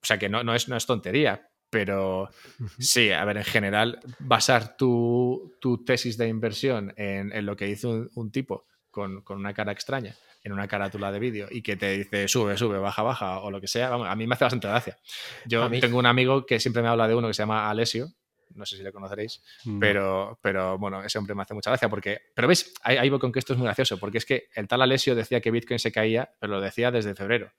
O 0.00 0.06
sea 0.06 0.16
que 0.16 0.28
no, 0.28 0.44
no, 0.44 0.54
es, 0.54 0.68
no 0.68 0.76
es 0.76 0.86
tontería, 0.86 1.50
pero 1.68 2.30
sí, 2.78 3.10
a 3.10 3.24
ver, 3.24 3.38
en 3.38 3.44
general, 3.44 3.98
basar 4.20 4.76
tu, 4.76 5.56
tu 5.60 5.82
tesis 5.82 6.16
de 6.16 6.28
inversión 6.28 6.94
en, 6.96 7.32
en 7.32 7.46
lo 7.46 7.56
que 7.56 7.68
hizo 7.68 8.08
un, 8.14 8.30
tipo 8.30 8.68
con, 8.92 9.22
con, 9.22 9.38
una 9.38 9.52
cara 9.54 9.72
extraña 9.72 10.14
en 10.42 10.52
una 10.52 10.68
carátula 10.68 11.12
de 11.12 11.18
vídeo 11.18 11.48
y 11.50 11.62
que 11.62 11.76
te 11.76 11.98
dice 11.98 12.28
sube, 12.28 12.56
sube, 12.56 12.78
baja, 12.78 13.02
baja 13.02 13.40
o 13.40 13.50
lo 13.50 13.60
que 13.60 13.68
sea, 13.68 13.90
vamos, 13.90 14.08
a 14.08 14.16
mí 14.16 14.26
me 14.26 14.34
hace 14.34 14.44
bastante 14.44 14.68
gracia. 14.68 14.98
Yo 15.46 15.68
tengo 15.80 15.98
un 15.98 16.06
amigo 16.06 16.46
que 16.46 16.60
siempre 16.60 16.82
me 16.82 16.88
habla 16.88 17.08
de 17.08 17.14
uno 17.14 17.28
que 17.28 17.34
se 17.34 17.42
llama 17.42 17.68
Alessio, 17.70 18.08
no 18.54 18.66
sé 18.66 18.76
si 18.76 18.82
le 18.82 18.92
conoceréis, 18.92 19.42
pero, 19.80 20.38
pero 20.42 20.78
bueno, 20.78 21.02
ese 21.02 21.18
hombre 21.18 21.34
me 21.34 21.42
hace 21.42 21.54
mucha 21.54 21.70
gracia 21.70 21.88
porque, 21.88 22.18
pero 22.34 22.48
veis, 22.48 22.72
ahí, 22.82 22.96
ahí 22.96 23.10
voy 23.10 23.18
con 23.18 23.32
que 23.32 23.38
esto 23.38 23.52
es 23.52 23.58
muy 23.58 23.66
gracioso, 23.66 23.98
porque 23.98 24.18
es 24.18 24.26
que 24.26 24.48
el 24.54 24.68
tal 24.68 24.82
Alessio 24.82 25.14
decía 25.14 25.40
que 25.40 25.50
Bitcoin 25.50 25.78
se 25.78 25.92
caía, 25.92 26.30
pero 26.40 26.54
lo 26.54 26.60
decía 26.60 26.90
desde 26.90 27.14
febrero. 27.14 27.50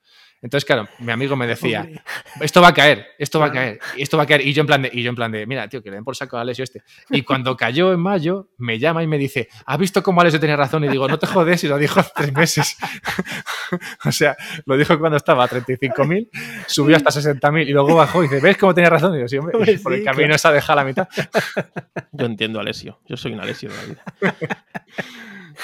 Entonces, 0.41 0.65
claro, 0.65 0.87
mi 0.99 1.11
amigo 1.11 1.35
me 1.35 1.47
decía, 1.47 1.87
esto 2.41 2.61
va 2.61 2.69
a 2.69 2.73
caer, 2.73 3.07
esto 3.17 3.39
va 3.39 3.47
a 3.47 3.51
caer, 3.51 3.79
esto 3.97 4.17
va 4.17 4.23
a 4.23 4.25
caer. 4.25 4.45
Y 4.47 4.53
yo 4.53 4.61
en 4.61 4.67
plan 4.67 4.81
de, 4.81 4.89
y 4.93 5.03
yo 5.03 5.09
en 5.09 5.15
plan 5.15 5.31
de 5.31 5.45
mira, 5.45 5.67
tío, 5.67 5.83
que 5.83 5.89
le 5.89 5.97
den 5.97 6.05
por 6.05 6.15
saco 6.15 6.37
a 6.37 6.41
Alessio 6.41 6.63
este. 6.63 6.83
Y 7.09 7.23
cuando 7.23 7.57
cayó 7.57 7.91
en 7.91 7.99
mayo, 7.99 8.49
me 8.57 8.79
llama 8.79 9.03
y 9.03 9.07
me 9.07 9.17
dice, 9.17 9.49
¿has 9.65 9.77
visto 9.77 10.01
cómo 10.01 10.21
Alessio 10.21 10.39
tenía 10.39 10.55
razón? 10.55 10.83
Y 10.85 10.87
digo, 10.87 11.07
no 11.07 11.19
te 11.19 11.27
jodes, 11.27 11.63
y 11.63 11.67
lo 11.67 11.77
dijo 11.77 11.99
hace 11.99 12.11
tres 12.15 12.33
meses. 12.33 12.77
o 14.05 14.11
sea, 14.11 14.37
lo 14.65 14.77
dijo 14.77 14.97
cuando 14.97 15.17
estaba 15.17 15.43
a 15.43 15.49
35.000, 15.49 16.29
subió 16.67 16.95
hasta 16.95 17.09
60.000 17.09 17.67
y 17.67 17.71
luego 17.71 17.95
bajó 17.95 18.23
y 18.23 18.27
dice, 18.27 18.39
¿ves 18.39 18.57
cómo 18.57 18.73
tenía 18.73 18.89
razón? 18.89 19.15
Y 19.17 19.21
yo, 19.21 19.27
sí, 19.27 19.37
hombre, 19.37 19.77
por 19.79 19.93
el 19.93 20.03
camino 20.03 20.37
se 20.37 20.47
ha 20.47 20.51
dejado 20.51 20.78
la 20.79 20.85
mitad. 20.85 21.07
yo 22.11 22.25
entiendo 22.25 22.59
a 22.59 22.61
Alessio, 22.61 22.99
yo 23.05 23.17
soy 23.17 23.33
un 23.33 23.39
Alessio 23.39 23.69
de 23.69 23.75
la 23.75 23.83
vida. 23.83 24.03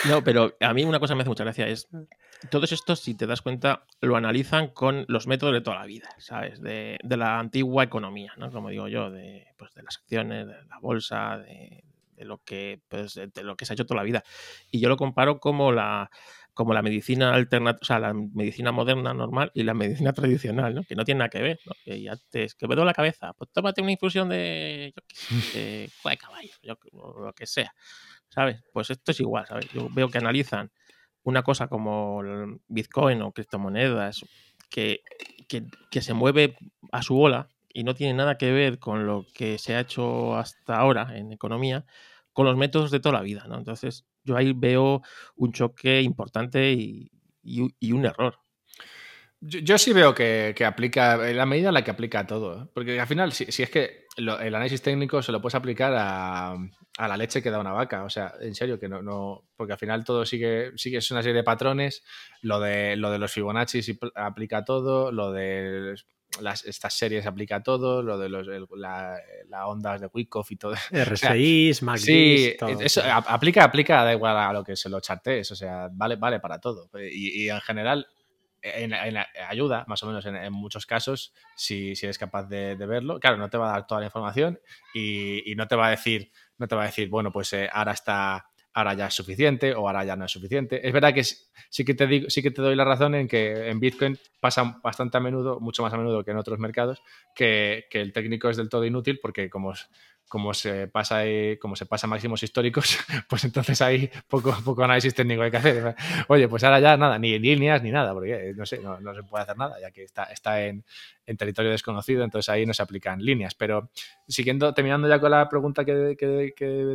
No, 0.10 0.24
pero 0.24 0.56
a 0.60 0.74
mí 0.74 0.84
una 0.84 1.00
cosa 1.00 1.16
me 1.16 1.22
hace 1.22 1.30
mucha 1.30 1.44
gracia 1.44 1.68
es 1.68 1.88
todos 2.50 2.72
estos, 2.72 3.00
si 3.00 3.16
te 3.16 3.26
das 3.26 3.42
cuenta, 3.42 3.86
lo 4.02 4.16
analizan 4.16 4.68
con 4.68 5.06
los 5.08 5.26
métodos 5.26 5.54
de 5.54 5.62
toda 5.62 5.80
la 5.80 5.86
vida, 5.86 6.10
¿sabes? 6.18 6.62
De, 6.62 6.98
la 7.04 7.40
antigua 7.40 7.84
economía, 7.84 8.34
¿no? 8.38 8.52
Como 8.52 8.70
digo 8.70 8.88
yo, 8.88 9.10
de, 9.10 9.48
pues, 9.58 9.74
de 9.74 9.84
las 9.84 9.98
acciones, 9.98 10.48
de 10.48 10.54
la 10.66 10.80
bolsa, 10.80 11.38
de, 11.38 11.84
lo 12.18 12.40
que 12.44 12.82
pues, 12.88 13.16
de 13.16 13.44
lo 13.44 13.56
que 13.56 13.66
se 13.66 13.74
ha 13.74 13.76
hecho 13.76 13.86
toda 13.86 14.02
la 14.02 14.04
vida. 14.04 14.24
Y 14.70 14.80
yo 14.80 14.90
lo 14.90 14.98
comparo 14.98 15.40
como 15.40 15.72
la 15.72 16.12
como 16.56 16.74
la 16.74 16.82
medicina 16.82 17.34
alternativa, 17.34 17.80
o 17.82 17.86
sea, 17.86 18.00
la 18.00 18.14
medicina 18.14 18.72
moderna 18.72 19.14
normal 19.14 19.52
y 19.54 19.64
la 19.64 19.74
medicina 19.74 20.14
tradicional, 20.14 20.74
¿no? 20.74 20.84
Que 20.84 20.96
no 20.96 21.04
tiene 21.04 21.20
nada 21.20 21.30
que 21.30 21.42
ver, 21.42 21.60
¿no? 21.66 21.74
Que 21.84 22.02
ya 22.02 22.16
te, 22.30 22.48
que 22.58 22.68
me 22.68 22.76
duele 22.76 22.88
la 22.88 22.94
cabeza, 22.94 23.34
pues 23.34 23.52
tómate 23.52 23.82
una 23.82 23.92
infusión 23.92 24.30
de, 24.30 24.94
yo 24.96 25.04
qué 25.52 25.90
de 26.04 26.18
caballo, 26.18 26.54
lo 26.64 27.34
que 27.34 27.46
sea, 27.46 27.76
¿sabes? 28.30 28.64
Pues 28.72 28.90
esto 28.90 29.12
es 29.12 29.20
igual, 29.20 29.46
¿sabes? 29.46 29.68
Yo 29.74 29.90
veo 29.92 30.10
que 30.10 30.18
analizan 30.18 30.72
una 31.24 31.44
cosa 31.44 31.68
como 31.68 32.22
el 32.22 32.62
Bitcoin 32.70 33.22
o 33.22 33.34
criptomonedas 33.34 34.24
que, 34.70 35.02
que, 35.50 36.02
se 36.02 36.14
mueve 36.14 36.56
a 36.94 37.02
su 37.02 37.16
bola 37.16 37.50
y 37.74 37.84
no 37.84 37.96
tiene 37.96 38.14
nada 38.14 38.38
que 38.38 38.52
ver 38.54 38.80
con 38.80 39.06
lo 39.06 39.26
que 39.34 39.58
se 39.58 39.76
ha 39.76 39.82
hecho 39.82 40.38
hasta 40.38 40.78
ahora 40.78 41.18
en 41.18 41.34
economía, 41.34 41.86
con 42.32 42.46
los 42.46 42.56
métodos 42.56 42.92
de 42.92 43.02
toda 43.02 43.16
la 43.16 43.22
vida, 43.22 43.46
¿no? 43.50 43.58
Entonces, 43.58 44.06
yo 44.26 44.36
ahí 44.36 44.54
veo 44.54 45.02
un 45.36 45.52
choque 45.54 46.02
importante 46.02 46.72
y, 46.72 47.12
un 47.92 48.06
error. 48.06 48.40
Yo, 49.40 49.78
sí 49.78 49.94
veo 49.94 50.16
que, 50.16 50.56
aplica, 50.66 51.30
en 51.30 51.38
la 51.38 51.46
medida 51.46 51.68
en 51.70 51.76
la 51.76 51.84
que 51.84 51.92
aplica 51.92 52.26
todo, 52.26 52.64
¿eh? 52.64 52.68
porque 52.74 53.00
al 53.00 53.08
final, 53.08 53.32
si, 53.32 53.46
si 53.52 53.64
es 53.64 53.70
que 53.70 54.06
el 54.18 54.30
análisis 54.30 54.82
técnico 54.82 55.22
se 55.22 55.32
lo 55.32 55.42
puedes 55.42 55.56
aplicar 55.56 55.94
a, 55.96 56.56
a 56.98 57.08
la 57.08 57.18
leche 57.18 57.42
que 57.42 57.52
da 57.52 57.60
una 57.60 57.72
vaca. 57.72 58.04
O 58.04 58.10
sea, 58.10 58.34
en 58.40 58.56
serio, 58.56 58.80
que 58.80 58.88
no, 58.88 59.02
no 59.02 59.44
porque 59.56 59.74
al 59.74 59.80
final 59.80 60.04
todo 60.04 60.26
sigue, 60.26 60.72
sigue 60.78 60.98
es 60.98 61.12
una 61.12 61.22
serie 61.22 61.38
de 61.38 61.44
patrones. 61.44 62.04
Lo 62.42 62.60
de, 62.60 62.96
lo 62.96 63.12
de 63.12 63.20
los 63.20 63.32
Fibonacci 63.32 63.82
aplica 64.16 64.64
todo, 64.64 65.12
lo 65.12 65.32
de 65.32 65.96
las, 66.42 66.66
estas 66.66 66.94
series 66.94 67.26
aplica 67.26 67.62
todo, 67.62 68.02
lo 68.02 68.18
de 68.18 68.30
los, 68.30 68.48
la, 68.76 69.68
ondas 69.68 70.02
de 70.02 70.10
Wyckoff 70.14 70.52
y 70.52 70.58
todo. 70.58 70.76
R6, 70.92 71.82
Mac 71.82 71.98
Sí, 71.98 72.56
eso 72.82 73.02
aplica, 73.06 73.64
aplica, 73.64 74.04
da 74.04 74.14
igual 74.14 74.38
a 74.38 74.54
lo 74.54 74.64
que 74.64 74.76
se 74.76 74.90
lo 74.90 75.00
chartes, 75.00 75.52
o 75.52 75.56
sea, 75.56 75.90
vale, 75.92 76.16
vale 76.16 76.40
para 76.40 76.60
todo. 76.60 76.90
Y, 77.00 77.50
en 77.50 77.62
general, 77.62 78.08
en, 78.62 78.94
ayuda, 79.50 79.86
más 79.88 80.02
o 80.04 80.08
menos 80.08 80.26
en, 80.26 80.54
muchos 80.54 80.86
casos, 80.86 81.34
si, 81.56 81.96
si, 81.96 82.06
eres 82.06 82.18
capaz 82.18 82.44
de, 82.48 82.76
verlo. 82.76 83.20
Claro, 83.20 83.38
no 83.38 83.50
te 83.50 83.58
va 83.58 83.70
a 83.70 83.74
dar 83.74 83.88
toda 83.88 84.02
la 84.02 84.08
información 84.08 84.60
y, 84.94 85.52
y 85.52 85.56
no 85.56 85.68
te 85.68 85.76
va 85.76 85.88
a 85.88 85.92
decir 85.92 86.32
no 86.58 86.68
te 86.68 86.76
va 86.76 86.84
a 86.84 86.88
decir, 86.88 87.10
bueno, 87.10 87.32
pues 87.32 87.52
eh, 87.54 87.70
ahora 87.72 87.92
está, 87.92 88.50
ahora 88.76 88.94
ya 88.94 89.08
es 89.08 89.14
suficiente 89.14 89.74
o 89.74 89.88
ahora 89.88 90.04
ya 90.04 90.18
no 90.18 90.26
es 90.26 90.32
suficiente. 90.32 90.86
Es 90.86 90.94
verdad 90.94 91.14
que 91.14 91.24
sí 91.24 91.86
que 91.86 91.94
te 91.94 92.06
digo, 92.06 92.30
sí 92.30 92.44
que 92.44 92.52
te 92.52 92.62
doy 92.62 92.76
la 92.76 92.84
razón 92.84 93.16
en 93.16 93.28
que 93.28 93.70
en 93.70 93.80
Bitcoin 93.80 94.20
pasa 94.42 94.80
bastante 94.84 95.18
a 95.18 95.22
menudo, 95.22 95.62
mucho 95.62 95.82
más 95.82 95.94
a 95.94 95.98
menudo 95.98 96.26
que 96.26 96.32
en 96.32 96.38
otros 96.38 96.60
mercados, 96.60 97.02
que, 97.34 97.86
el 97.90 98.12
técnico 98.12 98.50
es 98.50 98.58
del 98.58 98.68
todo 98.68 98.84
inútil 98.84 99.20
porque 99.22 99.50
como, 99.50 99.74
como 100.28 100.54
se 100.54 100.90
pasa 100.90 101.22
como 101.62 101.78
se 101.78 101.86
pasa 101.86 102.06
máximos 102.06 102.44
históricos, 102.44 102.98
pues 103.30 103.46
entonces 103.46 103.82
hay 103.82 104.12
poco, 104.28 104.54
poco 104.66 104.84
análisis 104.84 105.16
técnico 105.16 105.44
hay 105.44 105.52
que 105.52 105.58
hacer. 105.58 105.96
Oye, 106.28 106.50
pues 106.50 106.66
ahora 106.66 106.82
ya 106.82 106.98
nada, 106.98 107.18
ni 107.18 107.40
líneas 107.40 107.82
ni 107.82 107.92
nada, 107.92 108.14
porque 108.14 108.52
no 108.58 108.66
sé, 108.66 108.80
no, 108.80 108.98
se 109.16 109.24
puede 109.24 109.44
hacer 109.44 109.58
nada, 109.58 109.80
ya 109.80 109.92
que 109.92 110.04
está, 110.04 110.26
está 110.26 110.62
en, 110.62 110.84
territorio 111.38 111.72
desconocido, 111.72 112.26
entonces 112.26 112.50
ahí 112.50 112.66
no 112.66 112.74
se 112.74 112.84
aplican 112.84 113.24
líneas. 113.24 113.56
Pero 113.56 113.90
siguiendo, 114.28 114.74
terminando 114.74 115.08
ya 115.08 115.18
con 115.22 115.32
la 115.32 115.48
pregunta 115.48 115.86
que, 115.86 115.94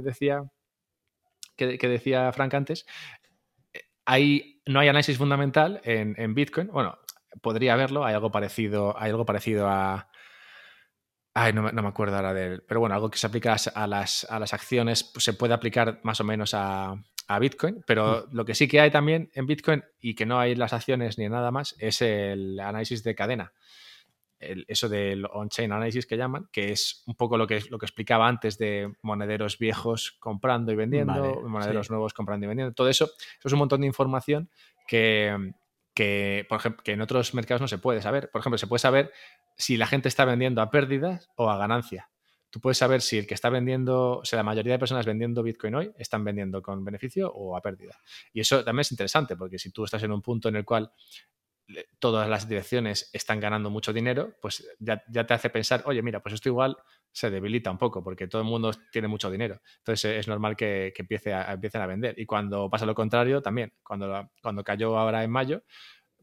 decía 0.05 0.45
que, 1.79 1.89
decía 1.89 2.33
Frank 2.33 2.55
antes, 2.55 2.87
hay, 4.05 4.63
no 4.67 4.81
hay 4.81 4.89
análisis 4.89 5.19
fundamental 5.19 5.81
en, 5.85 6.15
en 6.19 6.35
Bitcoin. 6.35 6.69
Bueno, 6.69 6.99
podría 7.43 7.75
haberlo, 7.75 8.05
hay 8.05 8.15
algo 8.15 8.31
parecido, 8.31 8.99
hay 8.99 9.11
algo 9.11 9.25
parecido 9.25 9.69
a 9.69 10.11
Ay, 11.33 11.53
no, 11.53 11.63
me 11.63 11.89
acuerdo 11.89 12.17
ahora 12.17 12.35
de 12.35 12.47
él. 12.47 12.65
Pero 12.67 12.81
bueno, 12.81 12.95
algo 12.95 13.11
que 13.11 13.19
se 13.19 13.27
aplica 13.27 13.57
a 13.75 13.87
las, 13.87 14.27
a 14.29 14.41
las 14.41 14.53
acciones 14.53 15.05
pues, 15.05 15.25
se 15.25 15.33
puede 15.33 15.55
aplicar 15.55 16.01
más 16.03 16.21
o 16.21 16.25
menos 16.25 16.55
a, 16.55 16.97
Bitcoin, 17.41 17.85
pero 17.87 18.27
mm. 18.27 18.35
lo 18.35 18.45
que 18.45 18.57
sí 18.57 18.67
que 18.67 18.81
hay 18.81 18.91
también 18.91 19.31
en 19.35 19.47
Bitcoin 19.47 19.85
y 20.01 20.17
que 20.17 20.27
no 20.27 20.41
hay 20.41 20.51
en 20.51 20.59
las 20.59 20.73
acciones 20.73 21.17
ni 21.17 21.29
nada 21.29 21.53
más 21.53 21.77
es 21.79 22.03
el 22.03 22.59
análisis 22.59 23.05
de 23.05 23.15
cadena. 23.15 23.53
Eso 24.41 24.88
del 24.88 25.26
on-chain 25.26 25.70
análisis 25.70 26.07
que 26.07 26.16
llaman, 26.16 26.49
que 26.51 26.72
es 26.72 27.03
un 27.07 27.14
poco 27.14 27.36
lo 27.36 27.47
que, 27.47 27.62
lo 27.68 27.78
que 27.78 27.86
explicaba 27.86 28.26
antes 28.26 28.57
de 28.59 28.93
monederos 29.03 29.59
viejos 29.59 30.12
comprando 30.18 30.72
y 30.72 30.76
vendiendo, 30.76 31.43
monederos 31.47 31.91
nuevos 31.91 32.14
comprando 32.14 32.47
y 32.47 32.49
vendiendo. 32.49 32.74
Todo 32.74 32.88
eso, 32.88 33.05
eso 33.05 33.49
es 33.49 33.53
un 33.53 33.59
montón 33.59 33.82
de 33.82 33.86
información 33.86 34.51
que, 34.88 35.53
que, 35.95 36.47
por 36.49 36.59
ejemplo, 36.59 36.82
que 36.82 36.93
en 36.93 37.03
otros 37.03 37.34
mercados 37.34 37.61
no 37.61 37.68
se 37.68 37.78
puede 37.78 38.01
saber. 38.01 38.30
Por 38.30 38.41
ejemplo, 38.41 38.59
se 38.59 38.66
puede 38.66 38.80
saber 38.80 39.12
si 39.57 39.76
la 39.76 39.86
gente 39.86 40.09
está 40.09 40.24
vendiendo 40.24 40.62
a 40.62 40.70
pérdidas 40.70 41.28
o 41.36 41.51
a 41.51 41.59
ganancia. 41.59 42.11
Tú 42.51 42.61
puedes 42.61 42.78
saber 42.78 43.01
si 43.01 43.18
el 43.18 43.26
que 43.28 43.34
está 43.34 43.49
vendiendo, 43.49 44.18
o 44.18 44.24
sea, 44.24 44.38
la 44.38 44.43
mayoría 44.43 44.72
de 44.72 44.78
personas 44.78 45.07
vendiendo 45.07 45.43
Bitcoin 45.43 45.74
hoy 45.74 45.93
están 45.97 46.24
vendiendo 46.24 46.61
con 46.62 46.84
beneficio 46.84 47.32
o 47.32 47.57
a 47.57 47.61
pérdida. 47.61 47.97
Y 48.32 48.41
eso 48.41 48.64
también 48.64 48.80
es 48.80 48.91
interesante, 48.91 49.36
porque 49.36 49.59
si 49.59 49.70
tú 49.70 49.84
estás 49.84 50.03
en 50.03 50.11
un 50.11 50.20
punto 50.20 50.49
en 50.49 50.57
el 50.57 50.64
cual 50.64 50.91
todas 51.99 52.29
las 52.29 52.49
direcciones 52.49 53.11
están 53.12 53.41
ganando 53.41 53.71
mucho 53.71 53.93
dinero, 53.93 54.37
pues 54.41 54.66
ya, 54.79 55.03
te 55.05 55.35
hace 55.35 55.51
pensar, 55.51 55.83
oye, 55.87 56.03
mira, 56.03 56.21
pues 56.21 56.35
esto 56.35 56.49
igual 56.49 56.77
se 57.12 57.31
debilita 57.31 57.71
un 57.71 57.79
poco, 57.79 58.03
porque 58.03 58.29
todo 58.29 58.43
el 58.43 58.49
mundo 58.49 58.73
tiene 58.93 59.09
mucho 59.09 59.31
dinero. 59.31 59.61
Entonces 59.79 60.18
es 60.18 60.29
normal 60.29 60.57
que, 60.57 60.93
empiece 60.97 61.33
a, 61.33 61.53
empiecen 61.53 61.83
a 61.83 61.87
vender. 61.87 62.14
Y 62.18 62.27
cuando 62.27 62.68
pasa 62.71 62.87
lo 62.87 62.95
contrario, 62.95 63.43
también, 63.43 63.73
cuando, 63.83 64.31
cuando 64.43 64.64
cayó 64.64 64.97
ahora 64.99 65.25
en 65.25 65.31
mayo, 65.31 65.62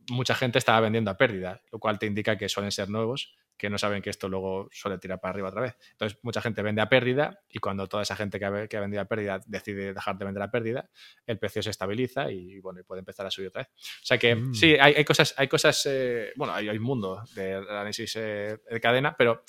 mucha 0.10 0.36
gente 0.36 0.58
estaba 0.58 0.80
vendiendo 0.82 1.12
a 1.12 1.18
pérdida, 1.18 1.62
lo 1.72 1.80
cual 1.80 2.00
te 2.00 2.06
indica 2.06 2.38
que 2.38 2.50
suelen 2.50 2.72
ser 2.72 2.90
nuevos, 2.90 3.36
que 3.58 3.70
no 3.70 3.78
saben 3.78 4.02
que 4.02 4.10
esto 4.10 4.30
luego 4.30 4.70
suele 4.72 4.98
tirar 4.98 5.20
para 5.20 5.32
arriba 5.32 5.50
otra 5.50 5.62
vez. 5.62 5.76
Entonces, 5.92 6.20
mucha 6.22 6.42
gente 6.42 6.62
vende 6.62 6.82
a 6.82 6.90
pérdida 6.90 7.40
y 7.50 7.60
cuando 7.60 7.88
toda 7.88 8.04
esa 8.04 8.16
gente 8.16 8.40
que 8.40 8.46
ha, 8.46 8.68
que 8.68 8.78
ha 8.78 8.82
vendido 8.82 9.02
a 9.02 9.06
pérdida 9.06 9.42
decide 9.46 9.94
dejar 9.94 10.18
de 10.18 10.26
vender 10.26 10.44
a 10.44 10.52
pérdida, 10.52 10.90
el 11.26 11.40
precio 11.40 11.64
se 11.64 11.72
estabiliza 11.72 12.32
y 12.32 12.60
bueno, 12.60 12.82
puede 12.86 13.00
empezar 13.00 13.26
a 13.26 13.32
subir 13.32 13.50
otra 13.50 13.64
vez. 13.64 13.72
O 14.02 14.06
sea 14.06 14.18
que 14.18 14.36
mm. 14.36 14.54
sí, 14.54 14.76
hay, 14.80 15.04
cosas, 15.04 15.34
hay 15.38 15.48
cosas, 15.48 15.86
eh, 15.90 16.32
bueno, 16.36 16.54
hay, 16.54 16.70
un 16.70 16.84
mundo 16.84 17.24
de 17.34 17.56
análisis 17.56 18.16
eh, 18.16 18.60
de 18.70 18.80
cadena, 18.80 19.16
pero 19.18 19.44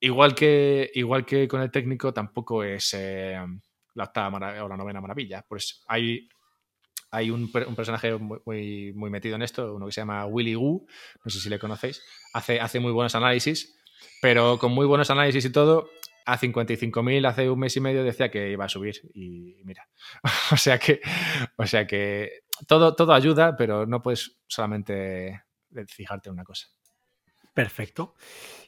igual 0.00 0.34
que, 0.34 0.90
igual 0.94 1.26
que 1.26 1.48
con 1.48 1.60
el 1.60 1.70
técnico, 1.70 2.12
tampoco 2.12 2.62
es 2.62 2.94
eh, 2.94 3.38
la 3.94 4.04
octava 4.04 4.62
o 4.62 4.68
la 4.68 4.76
novena 4.76 5.00
maravilla. 5.00 5.44
Pues 5.46 5.82
hay 5.88 6.28
hay 7.12 7.30
un, 7.30 7.52
personaje 7.52 8.16
muy, 8.16 8.92
muy, 8.94 9.10
metido 9.10 9.36
en 9.36 9.42
esto, 9.42 9.74
uno 9.74 9.86
que 9.86 9.92
se 9.92 10.00
llama 10.00 10.24
Willy 10.26 10.56
Wu, 10.56 10.86
no 11.22 11.30
sé 11.30 11.40
si 11.40 11.50
le 11.50 11.58
conocéis, 11.58 12.02
hace, 12.32 12.58
hace 12.58 12.80
muy 12.80 12.90
buenos 12.90 13.14
análisis, 13.14 13.78
pero 14.22 14.58
con 14.58 14.72
muy 14.72 14.86
buenos 14.86 15.10
análisis 15.10 15.44
y 15.44 15.52
todo, 15.52 15.90
a 16.24 16.38
55.000 16.38 17.26
hace 17.26 17.50
un 17.50 17.58
mes 17.58 17.76
y 17.76 17.80
medio 17.80 18.02
decía 18.02 18.30
que 18.30 18.50
iba 18.50 18.64
a 18.64 18.68
subir 18.68 19.10
y 19.12 19.62
mira, 19.64 19.86
o 20.52 20.56
sea 20.56 20.78
que, 20.78 21.00
o 21.56 21.66
sea 21.66 21.86
que 21.86 22.44
todo, 22.66 22.94
todo 22.94 23.12
ayuda, 23.12 23.56
pero 23.56 23.86
no 23.86 24.00
puedes 24.00 24.38
solamente 24.46 25.42
fijarte 25.88 26.30
en 26.30 26.34
una 26.34 26.44
cosa. 26.44 26.68
Perfecto. 27.54 28.14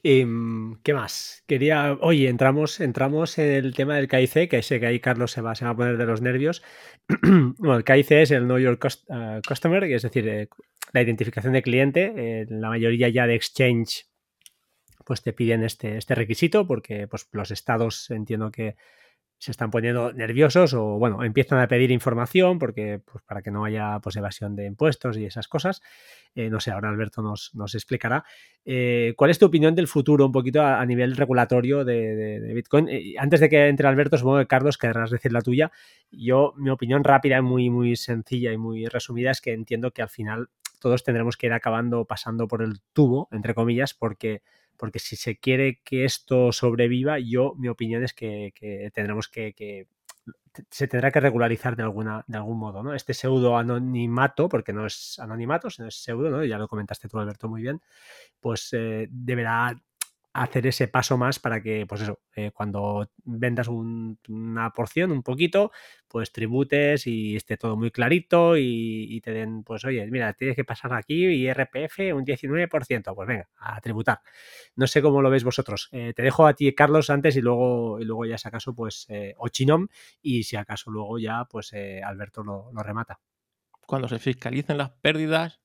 Em, 0.03 0.76
¿Qué 0.82 0.93
más? 0.93 1.43
Quería. 1.47 1.97
Oye, 2.01 2.28
entramos, 2.28 2.80
entramos 2.80 3.39
en 3.39 3.64
el 3.64 3.74
tema 3.74 3.97
del 3.97 4.09
KIC, 4.09 4.49
que 4.51 4.62
sé 4.62 4.78
que 4.78 4.87
ahí 4.87 5.01
Carlos 5.01 5.32
se 5.32 5.41
va, 5.41 5.55
se 5.55 5.64
va 5.64 5.70
a 5.70 5.76
poner 5.76 5.97
de 5.97 6.05
los 6.05 6.20
nervios. 6.20 6.62
bueno, 7.22 7.76
el 7.76 7.85
KIC 7.85 8.11
es 8.12 8.30
el 8.30 8.45
Know 8.45 8.59
Your 8.59 8.78
eh, 9.09 9.41
Customer, 9.47 9.85
es 9.85 10.03
decir, 10.03 10.28
eh, 10.28 10.49
la 10.93 11.01
identificación 11.01 11.55
de 11.55 11.62
cliente. 11.62 12.12
Eh, 12.16 12.47
la 12.51 12.68
mayoría 12.68 13.09
ya 13.09 13.26
de 13.26 13.35
exchange 13.35 14.07
pues 15.07 15.22
te 15.22 15.32
piden 15.32 15.62
este, 15.64 15.97
este 15.97 16.14
requisito 16.14 16.66
porque 16.66 17.07
pues, 17.09 17.28
los 17.32 17.51
estados 17.51 18.11
entiendo 18.11 18.51
que 18.51 18.76
se 19.45 19.51
están 19.51 19.71
poniendo 19.71 20.11
nerviosos 20.15 20.73
o, 20.73 20.99
bueno, 20.99 21.23
empiezan 21.23 21.59
a 21.59 21.69
pedir 21.69 21.91
información 21.91 22.59
porque, 22.59 23.03
pues, 23.05 23.23
para 23.25 23.43
que 23.43 23.51
no 23.51 23.67
haya 23.67 23.99
pues, 24.03 24.17
evasión 24.17 24.57
de 24.57 24.65
impuestos 24.65 25.19
y 25.19 25.27
esas 25.27 25.49
cosas. 25.49 25.83
Eh, 26.35 26.49
no 26.49 26.61
sé, 26.61 26.71
ahora 26.71 26.89
Alberto 26.89 27.21
nos, 27.21 27.75
explicará. 27.75 28.25
Eh, 28.65 29.13
¿Cuál 29.19 29.31
es 29.31 29.39
tu 29.39 29.45
opinión 29.45 29.75
del 29.75 29.87
futuro 29.87 30.25
un 30.25 30.33
poquito 30.33 30.63
a, 30.63 30.85
nivel 30.87 31.15
regulatorio 31.15 31.85
de, 31.85 32.53
Bitcoin? 32.55 32.89
Eh, 32.89 33.17
antes 33.19 33.39
de 33.41 33.51
que 33.51 33.69
entre 33.69 33.87
Alberto, 33.87 34.17
supongo 34.17 34.39
que 34.39 34.47
Carlos 34.47 34.79
querrás 34.79 35.11
decir 35.11 35.31
la 35.31 35.43
tuya. 35.43 35.71
Yo, 36.11 36.55
mi 36.57 36.71
opinión 36.71 37.05
rápida, 37.05 37.43
muy, 37.43 37.69
muy 37.69 37.97
sencilla 37.97 38.51
y 38.51 38.57
muy 38.57 38.87
resumida 38.87 39.31
es 39.31 39.43
que 39.43 39.53
entiendo 39.53 39.91
que 39.91 40.01
al 40.01 40.09
final 40.09 40.49
todos 40.81 41.05
tendremos 41.05 41.37
que 41.37 41.49
ir 41.49 41.53
acabando 41.53 42.07
pasando 42.07 42.49
por 42.49 42.63
el 42.63 42.81
tubo, 42.95 43.29
entre 43.31 43.53
comillas, 43.53 43.93
porque 43.93 44.41
porque 44.77 44.99
si 44.99 45.16
se 45.16 45.37
quiere 45.37 45.81
que 45.85 46.05
esto 46.05 46.53
sobreviva, 46.53 47.18
yo, 47.18 47.55
mi 47.57 47.68
opinión 47.68 48.03
es 48.05 48.12
que, 48.12 48.53
tendremos 48.93 49.29
que, 49.29 49.87
se 50.70 50.87
tendrá 50.87 51.11
que 51.11 51.20
regularizar 51.20 51.77
de 51.77 51.83
alguna 51.83 52.25
de 52.29 52.39
algún 52.39 52.59
modo, 52.59 52.83
¿no? 52.83 52.95
Este 52.95 53.12
pseudo 53.12 53.57
anonimato, 53.59 54.49
porque 54.49 54.72
no 54.72 54.87
es 54.87 55.18
anonimato, 55.18 55.68
sino 55.68 55.89
es 55.89 55.97
pseudo, 55.97 56.31
¿no? 56.31 56.45
Ya 56.45 56.59
lo 56.59 56.68
comentaste 56.68 57.09
tú, 57.09 57.18
Alberto, 57.18 57.49
muy 57.49 57.62
bien, 57.62 57.83
pues 58.41 58.68
eh, 58.72 59.09
deberá 59.11 59.77
hacer 60.35 60.66
ese 60.66 60.89
paso 60.89 61.16
más 61.16 61.39
para 61.39 61.62
que, 61.62 61.87
pues 61.87 62.03
eso, 62.03 62.20
eh, 62.35 62.51
cuando 62.53 63.09
vendas 63.24 63.68
una 63.68 64.70
porción, 64.70 65.12
un 65.12 65.22
poquito, 65.22 65.70
pues 66.09 66.32
tributes 66.32 67.07
y 67.07 67.37
esté 67.37 67.57
todo 67.57 67.76
muy 67.76 67.93
clarito 67.93 68.57
y, 68.59 69.20
te 69.22 69.32
den, 69.32 69.62
pues 69.62 69.85
oye, 69.85 70.05
mira, 70.11 70.32
tienes 70.35 70.57
que 70.57 70.64
pasar 70.64 70.93
aquí 70.93 71.24
y 71.26 71.47
RPF 71.49 72.12
un 72.12 72.24
19%, 72.24 73.14
pues 73.14 73.28
venga, 73.28 73.49
a 73.57 73.80
tributar. 73.80 74.20
No 74.74 74.89
sé 74.89 75.01
cómo 75.03 75.22
lo 75.22 75.30
veis 75.30 75.45
vosotros. 75.45 75.89
Eh, 75.93 76.12
te 76.14 76.22
dejo 76.22 76.47
a 76.49 76.55
ti, 76.55 76.74
Carlos, 76.74 77.11
antes 77.11 77.37
y 77.37 77.41
luego, 77.41 78.01
y 78.01 78.05
luego 78.05 78.24
ya 78.26 78.37
si 78.37 78.49
acaso, 78.49 78.74
pues, 78.74 79.07
eh, 79.11 79.35
o 79.39 79.49
Chinom, 79.49 79.87
y 80.20 80.43
si 80.43 80.57
acaso 80.57 80.91
luego 80.91 81.18
ya, 81.18 81.45
pues 81.49 81.72
Alberto 82.05 82.43
lo 82.43 82.82
remata. 82.82 83.20
Cuando 83.87 84.09
se 84.09 84.18
fiscalicen 84.18 84.78
las 84.78 84.91
pérdidas. 84.91 85.61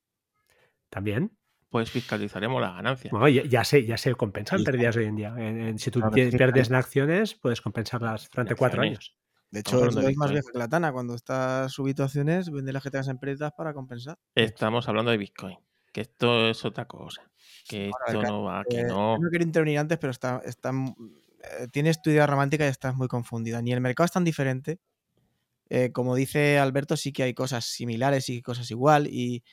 También 0.90 1.39
pues 1.70 1.92
fiscalizaremos 1.92 2.62
la 2.62 2.72
ganancia. 2.72 3.12
Bueno, 3.12 3.28
ya, 3.28 3.64
se, 3.64 3.86
ya 3.86 3.98
se 3.98 4.14
compensan 4.16 4.64
pérdidas 4.64 4.96
hoy 4.98 5.06
en 5.06 5.16
día. 5.16 5.36
si 5.78 5.92
tú 5.92 6.02
pierdes 6.12 6.70
en 6.70 6.76
acciones, 6.76 7.36
puedes 7.36 7.62
compensarlas 7.62 8.30
durante 8.32 8.56
cuatro 8.56 8.82
años. 8.82 9.16
De 9.52 9.62
hecho, 9.62 9.84
es 9.86 10.18
más 10.18 10.32
viejo 10.32 10.50
que 10.52 10.60
la 10.60 10.68
Tana. 10.68 10.92
Cuando 10.92 11.16
estás 11.16 11.72
subido 11.72 12.04
acciones, 12.04 12.52
vende 12.52 12.72
las 12.72 12.84
que 12.84 12.92
tengas 12.92 13.08
en 13.08 13.18
pérdidas 13.18 13.52
para 13.58 13.74
compensar. 13.74 14.18
Estamos 14.36 14.88
hablando 14.88 15.12
de 15.12 15.18
Bitcoin. 15.18 15.58
Que 15.92 16.02
esto 16.02 16.50
es 16.50 16.66
otra 16.66 16.86
cosa. 16.86 17.24
Que 17.68 17.90
esto 17.90 18.22
no 18.22 18.44
va, 18.44 18.64
que 18.64 18.82
eh, 18.82 18.86
no. 18.86 19.18
No 19.18 19.30
quiero 19.30 19.44
intervenir 19.44 19.80
antes, 19.80 19.98
pero 19.98 20.12
está, 20.12 20.40
está, 20.46 20.72
eh, 20.72 21.68
tienes 21.72 22.00
tu 22.02 22.12
idea 22.12 22.28
romántica 22.28 22.66
y 22.66 22.70
estás 22.70 22.96
muy 22.96 23.08
confundida. 23.08 23.60
Ni 23.62 23.72
el 23.74 23.82
mercado 23.82 24.06
es 24.06 24.12
tan 24.12 24.24
diferente. 24.24 24.80
Eh, 25.70 25.92
como 25.92 26.16
dice 26.16 26.60
Alberto, 26.60 26.96
sí 26.96 27.12
que 27.12 27.24
hay 27.24 27.34
cosas 27.34 27.66
similares 27.66 28.30
y 28.30 28.44
cosas 28.44 28.70
igual. 28.70 29.08
Y, 29.08 29.44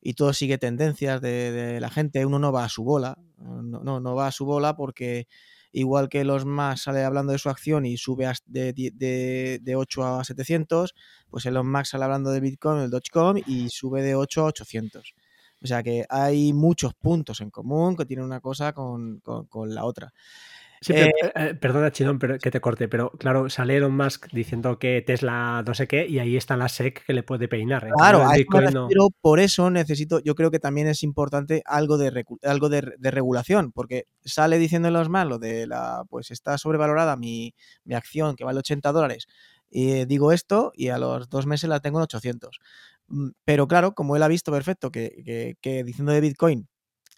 y 0.00 0.14
todo 0.14 0.32
sigue 0.32 0.58
tendencias 0.58 1.20
de, 1.20 1.78
la 1.80 1.90
gente, 1.90 2.24
uno 2.26 2.38
no 2.38 2.52
va 2.52 2.64
a 2.64 2.68
su 2.68 2.84
bola, 2.84 3.18
no, 3.38 3.62
no, 3.62 4.00
no, 4.00 4.14
va 4.14 4.28
a 4.28 4.32
su 4.32 4.44
bola 4.44 4.76
porque 4.76 5.26
igual 5.72 6.08
que 6.08 6.24
los 6.24 6.44
más 6.44 6.82
sale 6.82 7.04
hablando 7.04 7.32
de 7.32 7.38
su 7.38 7.48
acción 7.50 7.84
y 7.86 7.96
sube 7.96 8.30
de, 8.46 8.72
de, 8.72 9.58
de 9.60 9.76
8 9.76 10.04
a 10.04 10.24
700, 10.24 10.94
pues 11.28 11.46
Elon 11.46 11.70
Musk 11.70 11.86
sale 11.86 12.04
hablando 12.04 12.30
de 12.30 12.40
Bitcoin, 12.40 12.80
el 12.80 12.90
Dogecoin 12.90 13.42
y 13.46 13.68
sube 13.68 14.02
de 14.02 14.14
8 14.14 14.42
a 14.42 14.44
800. 14.44 15.14
O 15.62 15.66
sea 15.66 15.82
que 15.82 16.04
hay 16.08 16.52
muchos 16.52 16.94
puntos 16.94 17.40
en 17.40 17.50
común 17.50 17.96
que 17.96 18.04
tienen 18.04 18.24
una 18.24 18.40
cosa 18.40 18.72
con, 18.72 19.20
con 19.20 19.74
la 19.74 19.84
otra. 19.84 20.12
Sí, 20.80 20.92
eh, 20.92 21.12
eh, 21.34 21.54
perdona, 21.54 21.90
Chinón, 21.90 22.18
pero 22.18 22.38
que 22.38 22.50
te 22.50 22.60
corte, 22.60 22.88
pero 22.88 23.10
claro, 23.10 23.48
sale 23.48 23.76
Elon 23.76 23.96
Musk 23.96 24.28
diciendo 24.32 24.78
que 24.78 25.02
Tesla 25.02 25.62
no 25.66 25.74
sé 25.74 25.86
qué 25.86 26.06
y 26.06 26.18
ahí 26.18 26.36
está 26.36 26.56
la 26.56 26.68
SEC 26.68 27.04
que 27.04 27.12
le 27.12 27.22
puede 27.22 27.48
peinar. 27.48 27.88
Claro, 27.96 28.28
pero 28.88 29.08
por 29.20 29.40
eso 29.40 29.70
necesito, 29.70 30.20
yo 30.20 30.34
creo 30.34 30.50
que 30.50 30.58
también 30.58 30.88
es 30.88 31.02
importante 31.02 31.62
algo 31.64 31.98
de 31.98 32.24
algo 32.42 32.68
de, 32.68 32.82
regulación, 33.00 33.72
porque 33.72 34.04
sale 34.24 34.58
diciendo 34.58 34.88
Elon 34.88 35.10
Musk 35.10 35.26
lo 35.26 35.38
de 35.38 35.66
la, 35.66 36.04
pues 36.08 36.30
está 36.30 36.58
sobrevalorada 36.58 37.16
mi, 37.16 37.54
acción 37.92 38.36
que 38.36 38.44
vale 38.44 38.58
80 38.58 38.92
dólares 38.92 39.26
y 39.70 40.04
digo 40.04 40.32
esto 40.32 40.72
y 40.74 40.88
a 40.88 40.98
los 40.98 41.28
dos 41.28 41.46
meses 41.46 41.68
la 41.68 41.80
tengo 41.80 41.98
en 41.98 42.04
800. 42.04 42.58
Mm, 43.08 43.28
pero 43.44 43.66
claro, 43.68 43.94
como 43.94 44.16
él 44.16 44.22
ha 44.22 44.28
visto 44.28 44.52
perfecto 44.52 44.90
que, 44.90 45.56
que 45.60 45.84
diciendo 45.84 46.12
de 46.12 46.20
Bitcoin 46.20 46.68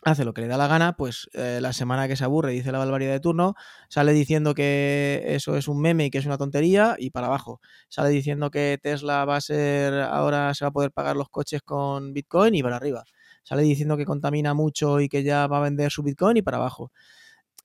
hace 0.04 0.24
lo 0.24 0.32
que 0.32 0.42
le 0.42 0.48
da 0.48 0.56
la 0.56 0.68
gana, 0.68 0.96
pues 0.96 1.28
eh, 1.32 1.58
la 1.60 1.72
semana 1.72 2.08
que 2.08 2.16
se 2.16 2.24
aburre 2.24 2.52
dice 2.52 2.72
la 2.72 2.78
barbaridad 2.78 3.12
de 3.12 3.20
turno, 3.20 3.54
sale 3.88 4.12
diciendo 4.12 4.54
que 4.54 5.22
eso 5.26 5.56
es 5.56 5.68
un 5.68 5.80
meme 5.80 6.06
y 6.06 6.10
que 6.10 6.18
es 6.18 6.26
una 6.26 6.38
tontería 6.38 6.96
y 6.98 7.10
para 7.10 7.26
abajo. 7.26 7.60
Sale 7.88 8.10
diciendo 8.10 8.50
que 8.50 8.78
Tesla 8.82 9.24
va 9.24 9.36
a 9.36 9.40
ser, 9.40 9.94
ahora 9.94 10.54
se 10.54 10.64
va 10.64 10.68
a 10.68 10.72
poder 10.72 10.92
pagar 10.92 11.16
los 11.16 11.28
coches 11.28 11.62
con 11.62 12.12
Bitcoin 12.12 12.54
y 12.54 12.62
para 12.62 12.76
arriba. 12.76 13.04
Sale 13.42 13.62
diciendo 13.62 13.96
que 13.96 14.04
contamina 14.04 14.54
mucho 14.54 15.00
y 15.00 15.08
que 15.08 15.22
ya 15.22 15.46
va 15.46 15.58
a 15.58 15.60
vender 15.62 15.90
su 15.90 16.02
Bitcoin 16.02 16.36
y 16.36 16.42
para 16.42 16.58
abajo. 16.58 16.92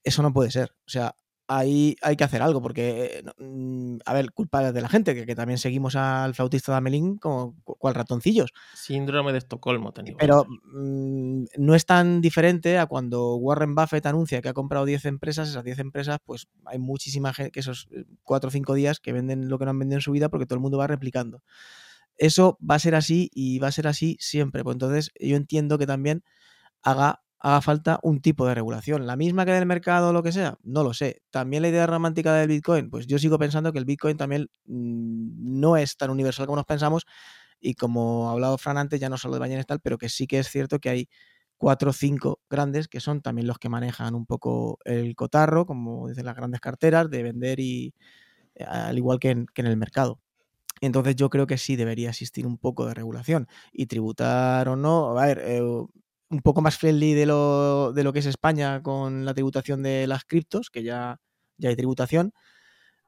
Eso 0.04 0.22
no 0.24 0.34
puede 0.34 0.52
ser. 0.52 0.72
O 0.86 0.90
sea, 0.90 1.16
ahí 1.48 1.96
hay 2.02 2.16
que 2.16 2.24
hacer 2.24 2.42
algo, 2.42 2.62
porque, 2.62 3.24
mm, 3.38 3.98
a 4.06 4.14
ver, 4.14 4.32
culpa 4.32 4.72
de 4.72 4.82
la 4.82 4.90
gente, 4.90 5.14
que, 5.26 5.36
también 5.36 5.58
seguimos 5.58 5.96
al 5.96 6.34
flautista 6.34 6.72
de 6.72 6.78
Amelín 6.78 7.18
como 7.18 7.56
cual 7.64 7.96
ratoncillos. 7.96 8.54
Síndrome 8.74 9.32
de 9.32 9.40
Estocolmo, 9.40 9.94
Pero 10.18 10.46
mm, 10.46 11.46
no 11.58 11.76
es 11.76 11.86
tan 11.86 12.22
diferente 12.22 12.78
a 12.78 12.86
cuando 12.86 13.36
Warren 13.36 13.76
Buffett 13.76 14.06
anuncia 14.06 14.42
que 14.42 14.50
ha 14.50 14.54
comprado 14.54 14.86
10 14.86 15.06
empresas, 15.06 15.50
esas 15.50 15.64
10 15.64 15.80
empresas, 15.80 16.20
pues 16.24 16.48
hay 16.66 16.80
muchísima 16.80 17.34
gente 17.34 17.52
que 17.52 17.60
esos 17.60 17.88
4 18.24 18.48
o 18.48 18.52
5 18.52 18.74
días 18.74 19.00
que 19.00 19.14
venden 19.14 19.50
lo 19.50 19.60
que 19.60 19.66
no 19.66 19.72
han 19.72 19.80
vendido 19.80 19.98
en 19.98 20.02
su 20.02 20.12
vida 20.12 20.30
porque 20.30 20.46
todo 20.46 20.56
el 20.56 20.62
mundo 20.62 20.78
va 20.78 20.88
replicando. 20.88 21.44
Eso 22.18 22.58
va 22.60 22.76
a 22.76 22.80
ser 22.80 22.96
así 22.96 23.30
y 23.34 23.60
va 23.60 23.70
a 23.70 23.72
ser 23.72 23.88
así 23.88 24.18
siempre. 24.20 24.64
Pues 24.64 24.76
entonces 24.76 25.12
yo 25.20 25.36
entiendo 25.36 25.78
que 25.78 25.88
también 25.88 26.24
haga 26.84 27.23
haga 27.44 27.62
falta 27.62 28.00
un 28.04 28.22
tipo 28.22 28.48
de 28.48 28.56
regulación. 28.56 29.06
La 29.06 29.18
misma 29.18 29.46
que 29.46 29.52
del 29.52 29.66
mercado 29.66 30.10
o 30.10 30.14
lo 30.14 30.24
que 30.24 30.32
sea, 30.32 30.58
no 30.64 30.82
lo 30.82 30.94
sé. 30.94 31.22
También 31.30 31.62
la 31.62 31.68
idea 31.70 31.86
romántica 31.86 32.34
del 32.34 32.48
Bitcoin, 32.48 32.90
pues 32.90 33.06
yo 33.06 33.20
sigo 33.20 33.38
pensando 33.38 33.74
que 33.74 33.80
el 33.80 33.86
Bitcoin 33.86 34.16
también 34.18 34.48
mm, 34.66 35.60
no 35.60 35.76
es 35.78 35.98
tan 35.98 36.10
universal 36.10 36.46
como 36.46 36.56
nos 36.56 36.66
pensamos 36.66 37.06
y 37.60 37.76
como 37.76 38.30
ha 38.30 38.34
hablado 38.34 38.58
Fran 38.58 38.78
antes, 38.78 39.00
ya 39.00 39.10
no 39.10 39.18
solo 39.18 39.36
de 39.36 39.42
ballenas 39.42 39.66
tal, 39.66 39.82
pero 39.82 39.98
que 39.98 40.08
sí 40.10 40.26
que 40.26 40.40
es 40.40 40.48
cierto 40.50 40.80
que 40.80 40.90
hay 40.90 41.10
cuatro 41.58 41.92
o 41.92 41.94
cinco 41.94 42.40
grandes 42.50 42.88
que 42.88 43.02
son 43.02 43.22
también 43.22 43.48
los 43.48 43.58
que 43.60 43.70
manejan 43.70 44.16
un 44.16 44.26
poco 44.26 44.80
el 44.86 45.16
cotarro, 45.16 45.66
como 45.66 46.08
dicen 46.08 46.26
las 46.26 46.36
grandes 46.36 46.62
carteras, 46.62 47.10
de 47.10 47.24
vender 47.24 47.60
y 47.60 47.94
eh, 48.56 48.66
al 48.66 48.98
igual 48.98 49.20
que 49.20 49.32
en, 49.32 49.48
el 49.56 49.78
mercado. 49.78 50.22
Entonces 50.82 51.16
yo 51.16 51.30
creo 51.30 51.48
que 51.48 51.58
sí 51.58 51.76
debería 51.76 52.10
existir 52.10 52.48
un 52.48 52.58
poco 52.58 52.86
de 52.88 52.94
regulación 52.94 53.48
y 53.74 53.88
tributar 53.88 54.70
o 54.70 54.76
no. 54.76 55.18
A 55.18 55.26
ver, 55.28 55.40
eh, 55.46 55.62
un 56.34 56.42
poco 56.42 56.62
más 56.62 56.78
friendly 56.78 57.14
de 57.14 57.26
lo, 57.26 57.94
de 57.94 58.04
lo 58.04 58.12
que 58.12 58.20
es 58.20 58.26
España 58.26 58.82
con 58.82 59.24
la 59.24 59.34
tributación 59.34 59.84
de 59.84 60.08
las 60.08 60.26
criptos, 60.26 60.70
que 60.70 60.84
ya, 60.84 61.20
ya 61.58 61.70
hay 61.70 61.76
tributación. 61.76 62.34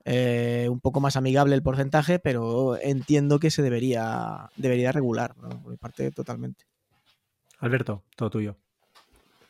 Eh, 0.06 0.68
un 0.70 0.80
poco 0.80 1.00
más 1.00 1.16
amigable 1.16 1.56
el 1.56 1.64
porcentaje, 1.64 2.20
pero 2.20 2.78
entiendo 2.78 3.40
que 3.40 3.50
se 3.50 3.64
debería, 3.64 4.50
debería 4.56 4.92
regular, 4.92 5.34
por 5.36 5.72
mi 5.72 5.78
parte, 5.78 6.12
totalmente. 6.12 6.66
Alberto, 7.58 8.04
todo 8.16 8.30
tuyo. 8.30 8.58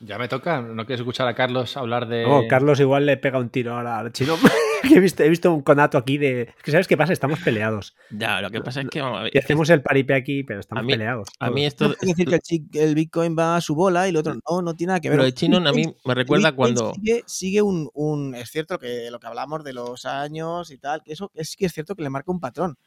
Ya 0.05 0.19
me 0.19 0.27
toca, 0.27 0.61
¿no 0.61 0.85
quieres 0.85 0.99
escuchar 0.99 1.27
a 1.27 1.33
Carlos 1.33 1.75
hablar 1.77 2.07
de...? 2.07 2.25
Oh, 2.25 2.43
Carlos 2.47 2.79
igual 2.79 3.07
le 3.07 3.17
pega 3.17 3.39
un 3.39 3.49
tiro 3.49 3.75
ahora 3.75 3.97
al 3.97 4.13
chino. 4.13 4.37
he, 4.83 4.99
visto, 4.99 5.23
he 5.23 5.29
visto 5.29 5.51
un 5.51 5.63
conato 5.63 5.97
aquí 5.97 6.19
de... 6.19 6.53
que 6.63 6.71
¿sabes 6.71 6.87
qué 6.87 6.95
pasa? 6.95 7.11
Estamos 7.11 7.39
peleados. 7.39 7.95
Ya, 8.11 8.39
lo 8.39 8.51
que 8.51 8.61
pasa 8.61 8.81
es 8.81 8.89
que... 8.89 9.01
y 9.33 9.37
hacemos 9.37 9.69
el 9.71 9.81
paripé 9.81 10.13
aquí, 10.13 10.43
pero 10.43 10.59
estamos 10.59 10.85
peleados. 10.85 11.29
A 11.39 11.49
mí 11.49 11.65
esto... 11.65 11.95
Es 11.99 12.15
decir 12.15 12.27
que 12.27 12.83
el, 12.83 12.93
Bitcoin 12.93 13.35
va 13.37 13.55
a 13.55 13.61
su 13.61 13.73
bola 13.73 14.05
y 14.05 14.11
el 14.11 14.17
otro 14.17 14.35
no, 14.35 14.61
no 14.61 14.75
tiene 14.75 14.91
nada 14.91 14.99
que 14.99 15.09
ver. 15.09 15.17
Pero 15.17 15.27
el 15.27 15.33
chino 15.33 15.57
a 15.57 15.73
mí 15.73 15.95
me 16.05 16.13
recuerda 16.13 16.51
cuando... 16.51 16.93
Sigue, 17.25 17.63
un, 17.63 17.89
un, 17.93 18.35
Es 18.35 18.51
cierto 18.51 18.77
que 18.77 19.09
lo 19.09 19.19
que 19.19 19.27
hablamos 19.27 19.63
de 19.63 19.73
los 19.73 20.05
años 20.05 20.69
y 20.69 20.77
tal, 20.77 21.01
que 21.03 21.13
eso 21.13 21.31
es 21.33 21.55
que 21.55 21.65
es 21.65 21.73
cierto 21.73 21.95
que 21.95 22.03
le 22.03 22.11
marca 22.11 22.31
un 22.31 22.39
patrón. 22.39 22.77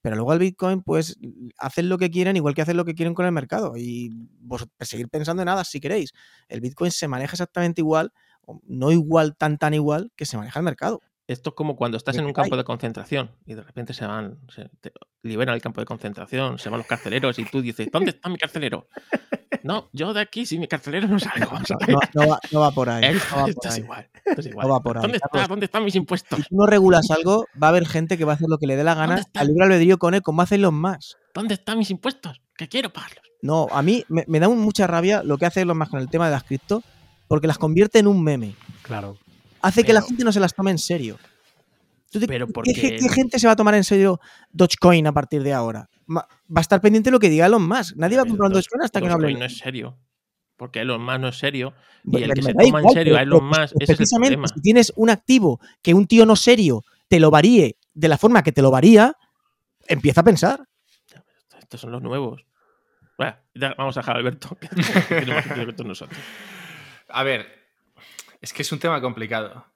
Pero 0.00 0.16
luego 0.16 0.32
al 0.32 0.38
Bitcoin, 0.38 0.82
pues 0.82 1.18
hacen 1.58 1.88
lo 1.88 1.98
que 1.98 2.10
quieren, 2.10 2.36
igual 2.36 2.54
que 2.54 2.62
hacen 2.62 2.76
lo 2.76 2.84
que 2.84 2.94
quieren 2.94 3.14
con 3.14 3.26
el 3.26 3.32
mercado. 3.32 3.74
Y 3.76 4.10
vos 4.40 4.66
seguir 4.80 5.08
pensando 5.08 5.42
en 5.42 5.46
nada 5.46 5.64
si 5.64 5.80
queréis. 5.80 6.12
El 6.48 6.60
Bitcoin 6.60 6.90
se 6.90 7.08
maneja 7.08 7.32
exactamente 7.32 7.80
igual, 7.80 8.12
no 8.64 8.92
igual, 8.92 9.36
tan, 9.36 9.58
tan 9.58 9.74
igual 9.74 10.12
que 10.16 10.26
se 10.26 10.36
maneja 10.36 10.60
el 10.60 10.64
mercado. 10.64 11.00
Esto 11.28 11.50
es 11.50 11.56
como 11.56 11.76
cuando 11.76 11.98
estás 11.98 12.16
en 12.16 12.24
un 12.24 12.32
campo 12.32 12.56
de 12.56 12.64
concentración 12.64 13.30
y 13.44 13.52
de 13.52 13.62
repente 13.62 13.92
se 13.92 14.06
van, 14.06 14.38
se 14.48 14.70
liberan 15.22 15.54
el 15.54 15.60
campo 15.60 15.82
de 15.82 15.84
concentración, 15.84 16.58
se 16.58 16.70
van 16.70 16.78
los 16.78 16.86
carceleros 16.86 17.38
y 17.38 17.44
tú 17.44 17.60
dices, 17.60 17.90
¿dónde 17.92 18.12
está 18.12 18.30
mi 18.30 18.38
carcelero? 18.38 18.88
No, 19.62 19.90
yo 19.92 20.14
de 20.14 20.20
aquí, 20.20 20.46
si 20.46 20.58
mi 20.58 20.66
carcelero 20.68 21.06
no 21.06 21.18
salgo. 21.18 21.50
No, 22.52 22.60
va, 22.60 22.70
por 22.70 22.88
ahí. 22.88 23.04
esto, 23.04 23.68
Es 23.68 23.78
igual, 23.78 24.08
No 24.56 24.68
va 24.68 24.80
por 24.80 24.96
ahí. 24.96 25.02
¿Dónde, 25.02 25.18
está, 25.18 25.46
¿Dónde 25.46 25.66
están 25.66 25.84
mis 25.84 25.96
impuestos? 25.96 26.38
Si 26.38 26.48
tú 26.48 26.56
no 26.56 26.66
regulas 26.66 27.10
algo, 27.10 27.44
va 27.62 27.66
a 27.66 27.70
haber 27.70 27.86
gente 27.86 28.16
que 28.16 28.24
va 28.24 28.32
a 28.32 28.36
hacer 28.36 28.48
lo 28.48 28.56
que 28.56 28.66
le 28.66 28.76
dé 28.76 28.84
la 28.84 28.94
gana 28.94 29.22
al 29.34 29.46
libre 29.48 29.64
albedrío 29.64 29.98
con 29.98 30.14
él, 30.14 30.22
como 30.22 30.40
hacen 30.40 30.62
los 30.62 30.72
más. 30.72 31.18
¿Dónde 31.34 31.54
están 31.54 31.76
mis 31.76 31.90
impuestos? 31.90 32.40
Que 32.56 32.68
quiero 32.68 32.90
pagarlos. 32.90 33.24
No, 33.42 33.66
a 33.70 33.82
mí 33.82 34.04
me, 34.08 34.24
me 34.28 34.40
da 34.40 34.48
mucha 34.48 34.86
rabia 34.86 35.22
lo 35.22 35.36
que 35.36 35.44
hace 35.44 35.66
los 35.66 35.76
más 35.76 35.90
con 35.90 36.00
el 36.00 36.08
tema 36.08 36.24
de 36.24 36.32
las 36.32 36.44
cripto, 36.44 36.82
porque 37.26 37.46
las 37.46 37.58
convierte 37.58 37.98
en 37.98 38.06
un 38.06 38.22
meme. 38.22 38.54
Claro 38.82 39.18
hace 39.62 39.84
que 39.84 39.92
la 39.92 40.02
gente 40.02 40.24
no 40.24 40.32
se 40.32 40.40
las 40.40 40.54
tome 40.54 40.70
en 40.70 40.78
serio. 40.78 41.18
pero 42.26 42.46
¿qué, 42.64 42.96
¿qué, 42.96 43.08
gente 43.08 43.38
se 43.38 43.46
va 43.46 43.52
a 43.52 43.56
tomar 43.56 43.74
en 43.74 43.84
serio 43.84 44.20
Dogecoin 44.52 45.06
a 45.06 45.12
partir 45.12 45.42
de 45.42 45.52
ahora? 45.52 45.88
Va 46.10 46.26
a 46.54 46.60
estar 46.60 46.80
pendiente 46.80 47.08
de 47.08 47.12
lo 47.12 47.20
que 47.20 47.30
diga 47.30 47.46
Elon 47.46 47.66
Musk. 47.66 47.96
Nadie 47.96 48.16
va 48.16 48.22
a 48.22 48.26
comprar 48.26 48.48
un 48.48 48.54
Dogecoin 48.54 48.82
hasta 48.82 49.00
que 49.00 49.08
no 49.08 49.14
hable. 49.14 49.34
no 49.34 49.44
es 49.44 49.58
serio. 49.58 49.98
Porque 50.56 50.80
Elon 50.80 51.02
Musk 51.02 51.18
no 51.20 51.28
es 51.28 51.38
serio. 51.38 51.74
Y 52.04 52.22
el 52.22 52.32
que 52.32 52.42
se 52.42 52.54
toma 52.54 52.80
en 52.80 52.90
serio 52.90 53.16
a 53.16 53.22
Elon 53.22 53.46
Musk 53.46 53.74
es 53.78 53.86
precisamente, 53.86 54.40
Si 54.54 54.60
tienes 54.60 54.92
un 54.96 55.10
activo 55.10 55.60
que 55.82 55.94
un 55.94 56.06
tío 56.06 56.26
no 56.26 56.36
serio 56.36 56.84
te 57.08 57.20
lo 57.20 57.30
varíe 57.30 57.76
de 57.94 58.08
la 58.08 58.18
forma 58.18 58.42
que 58.42 58.52
te 58.52 58.62
lo 58.62 58.70
varía, 58.70 59.14
empieza 59.86 60.20
a 60.20 60.24
pensar. 60.24 60.64
Estos 61.58 61.80
son 61.80 61.92
los 61.92 62.02
nuevos. 62.02 62.44
Bueno, 63.18 63.36
vamos 63.76 63.96
a 63.96 64.00
dejar 64.00 64.16
a 64.16 64.18
Alberto, 64.20 64.56
que 64.60 64.68
más 65.26 65.74
que 65.74 65.84
nosotros. 65.84 66.18
A 67.08 67.24
ver, 67.24 67.57
es 68.40 68.52
que 68.52 68.62
es 68.62 68.72
un 68.72 68.78
tema 68.78 69.00
complicado. 69.00 69.66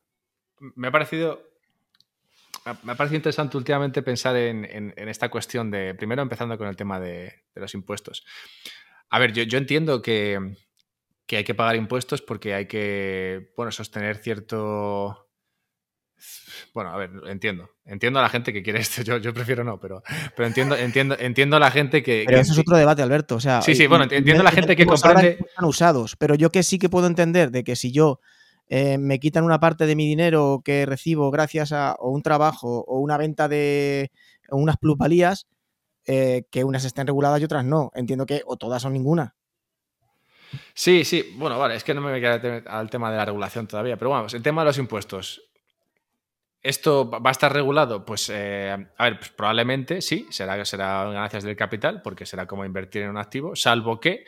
Me 0.77 0.89
ha 0.89 0.91
parecido. 0.93 1.43
Me 2.85 2.93
ha 2.93 2.95
parecido 2.95 3.17
interesante 3.17 3.57
últimamente 3.57 4.03
pensar 4.03 4.37
en, 4.37 4.95
esta 4.97 5.29
cuestión 5.29 5.71
de. 5.71 5.95
Primero 5.95 6.23
empezando 6.23 6.57
con 6.57 6.69
el 6.69 6.77
tema 6.77 7.01
de, 7.01 7.45
los 7.55 7.75
impuestos. 7.75 8.25
A 9.11 9.19
ver, 9.19 9.33
yo, 9.33 9.59
entiendo 9.59 10.01
que, 10.01 10.57
hay 11.29 11.45
que 11.45 11.55
pagar 11.55 11.77
impuestos 11.77 12.23
porque 12.23 12.55
hay 12.55 12.67
que. 12.67 13.53
Bueno, 13.57 13.73
sostener 13.73 14.17
cierto. 14.19 15.29
Bueno, 16.73 16.91
a 16.91 16.97
ver, 16.97 17.11
entiendo.Entiendo 17.27 18.21
a 18.21 18.23
la 18.23 18.29
gente 18.29 18.53
que 18.53 18.63
quiere 18.63 18.79
esto. 18.79 19.03
Yo, 19.03 19.17
yo 19.17 19.35
prefiero 19.35 19.65
no, 19.65 19.81
pero, 19.81 20.05
pero 20.37 20.47
entiendo, 20.47 20.77
entiendo, 20.77 21.17
entiendo 21.19 21.57
a 21.57 21.61
la 21.61 21.73
gente 21.73 22.05
que. 22.05 22.23
Pero 22.29 22.39
eso 22.39 22.53
es 22.53 22.59
otro 22.61 22.77
debate, 22.77 23.03
Alberto. 23.03 23.35
O 23.35 23.41
sea, 23.41 23.61
sí, 23.61 23.75
sí, 23.75 23.89
bueno, 23.89 24.05
entiendo 24.09 24.43
a 24.43 24.45
la 24.45 24.53
gente 24.53 24.77
que 24.77 24.87
comprende. 24.87 25.39
Están 25.41 25.65
usados, 25.65 26.15
pero 26.15 26.37
yo 26.37 26.53
que 26.53 26.63
sí 26.63 26.79
que 26.79 26.89
puedo 26.89 27.09
entender 27.09 27.51
de 27.51 27.65
que 27.65 27.75
si 27.75 27.91
yo 27.91 28.21
eh, 28.75 28.97
me 28.97 29.21
quitan 29.21 29.45
una 29.45 29.61
parte 29.61 29.85
de 29.85 29.95
mi 29.95 30.07
dinero 30.07 30.63
que 30.65 30.87
recibo 30.87 31.31
gracias 31.31 31.73
a 31.73 31.95
un 32.01 32.23
trabajo 32.23 32.83
o 32.89 33.01
una 33.01 33.19
venta 33.19 33.47
de 33.47 34.11
unas 34.49 34.79
plusvalías, 34.79 35.47
eh, 36.07 36.45
que 36.51 36.65
unas 36.65 36.87
estén 36.87 37.07
reguladas 37.07 37.39
y 37.43 37.45
otras 37.45 37.67
no. 37.67 37.91
Entiendo 37.95 38.25
que 38.25 38.41
o 38.47 38.57
todas 38.57 38.83
o 38.87 38.89
ninguna. 38.89 39.35
Sí, 40.73 41.05
sí, 41.05 41.35
bueno, 41.37 41.59
vale, 41.59 41.75
es 41.75 41.85
que 41.85 41.93
no 41.93 42.01
me 42.01 42.19
voy 42.19 42.25
a 42.25 42.63
al 42.67 42.89
tema 42.89 43.11
de 43.11 43.19
la 43.19 43.27
regulación 43.27 43.67
todavía, 43.67 43.99
pero 43.99 44.11
vamos, 44.11 44.33
el 44.33 44.43
tema 44.43 44.63
de 44.63 44.69
los 44.69 44.79
impuestos. 44.79 45.43
¿Esto 46.63 47.11
va 47.11 47.29
a 47.29 47.33
estar 47.33 47.53
regulado? 47.53 48.07
Pues, 48.07 48.31
eh, 48.33 48.71
a 48.97 49.05
ver, 49.05 49.19
pues 49.19 49.29
probablemente 49.33 50.01
sí, 50.01 50.27
será, 50.31 50.65
será 50.65 51.05
ganancias 51.05 51.45
del 51.45 51.57
capital, 51.57 52.01
porque 52.01 52.25
será 52.25 52.47
como 52.47 52.65
invertir 52.65 53.03
en 53.03 53.11
un 53.11 53.19
activo, 53.19 53.55
salvo 53.55 54.01
que 54.01 54.25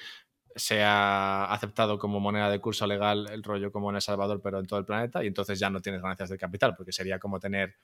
se 0.56 0.82
ha 0.82 1.46
aceptado 1.46 1.98
como 1.98 2.20
moneda 2.20 2.48
de 2.48 2.60
curso 2.60 2.86
legal 2.86 3.28
el 3.30 3.42
rollo 3.42 3.72
como 3.72 3.90
en 3.90 3.96
El 3.96 4.02
Salvador, 4.02 4.40
pero 4.42 4.60
en 4.60 4.66
todo 4.66 4.78
el 4.78 4.84
planeta, 4.84 5.24
y 5.24 5.26
entonces 5.26 5.58
ya 5.58 5.70
no 5.70 5.80
tienes 5.80 6.00
ganancias 6.00 6.28
de 6.28 6.38
capital, 6.38 6.74
porque 6.76 6.92
sería 6.92 7.18
como 7.18 7.40
tener, 7.40 7.76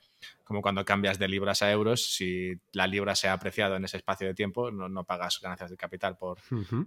como 0.43 0.61
cuando 0.61 0.85
cambias 0.85 1.19
de 1.19 1.27
libras 1.27 1.61
a 1.61 1.71
euros, 1.71 2.13
si 2.13 2.53
la 2.71 2.87
libra 2.87 3.15
se 3.15 3.27
ha 3.27 3.33
apreciado 3.33 3.75
en 3.75 3.85
ese 3.85 3.97
espacio 3.97 4.27
de 4.27 4.33
tiempo, 4.33 4.71
no, 4.71 5.03
pagas 5.03 5.39
ganancias 5.41 5.69
de 5.69 5.77
capital 5.77 6.17
por, 6.17 6.39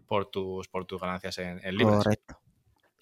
por, 0.07 0.27
tus, 0.27 0.69
por 0.69 0.87
tus 0.87 1.01
ganancias 1.01 1.39
en, 1.39 1.77
libras. 1.77 2.05
Correcto. 2.05 2.39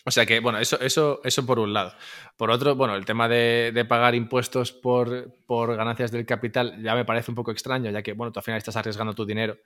O 0.04 0.10
sea 0.10 0.26
que, 0.26 0.40
bueno, 0.40 0.59
eso, 0.59 0.80
eso, 0.80 1.20
eso 1.22 1.46
por 1.46 1.60
un 1.60 1.72
lado. 1.72 1.94
Por 2.36 2.50
otro, 2.50 2.74
bueno, 2.74 2.96
el 2.96 3.04
tema 3.04 3.28
de, 3.28 3.86
pagar 3.88 4.16
impuestos 4.16 4.72
por, 4.72 5.32
por, 5.46 5.76
ganancias 5.76 6.10
del 6.10 6.26
capital 6.26 6.82
ya 6.82 6.96
me 6.96 7.04
parece 7.04 7.30
un 7.30 7.36
poco 7.36 7.52
extraño, 7.52 7.90
ya 7.90 8.02
que, 8.02 8.12
bueno, 8.12 8.32
tú 8.32 8.40
al 8.40 8.44
final 8.44 8.59
estás 8.59 8.74
arriesgando 8.74 9.14
tu 9.14 9.24
dinero 9.24 9.56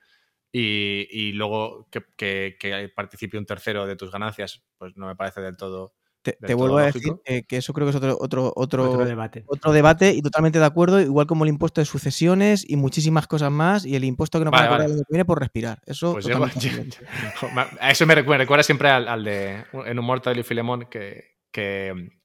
y, 0.58 1.32
luego 1.32 1.88
que, 1.90 2.88
participe 2.94 3.38
un 3.38 3.46
tercero 3.46 3.86
de 3.86 3.96
tus 3.96 4.10
ganancias, 4.10 4.62
pues 4.78 4.96
no 4.96 5.06
me 5.06 5.16
parece 5.16 5.40
del 5.40 5.56
todo. 5.56 5.94
Te, 6.22 6.54
vuelvo 6.54 6.78
a 6.78 6.86
decir 6.86 7.12
que 7.46 7.56
eso 7.56 7.72
creo 7.72 7.86
que 7.86 7.90
es 7.90 7.96
otro, 7.96 8.16
otro, 8.18 8.52
otro, 8.56 9.04
debate. 9.04 9.44
otro 9.46 9.70
debate 9.70 10.12
y 10.12 10.22
totalmente 10.22 10.58
de 10.58 10.64
acuerdo, 10.64 11.00
igual 11.00 11.28
como 11.28 11.44
el 11.44 11.50
impuesto 11.50 11.80
de 11.80 11.84
sucesiones 11.84 12.68
y 12.68 12.74
muchísimas 12.74 13.28
cosas 13.28 13.52
más 13.52 13.86
y 13.86 13.94
el 13.94 14.02
impuesto 14.02 14.40
que 14.40 14.46
nos 14.46 14.52
va 14.52 14.62
a 14.62 14.76
el 14.76 14.90
año 14.90 14.96
que 14.96 15.04
viene 15.08 15.24
por 15.24 15.38
respirar. 15.38 15.80
Eso, 15.86 16.14
pues 16.14 16.26
eso 17.80 18.06
me 18.06 18.14
recuerda, 18.16 18.62
siempre 18.64 18.88
al, 18.88 19.22
de 19.22 19.64
en 19.72 19.98
un 20.00 20.20
de 20.20 20.42
Filemón 20.42 20.86
que, 20.90 21.36
que 21.52 22.15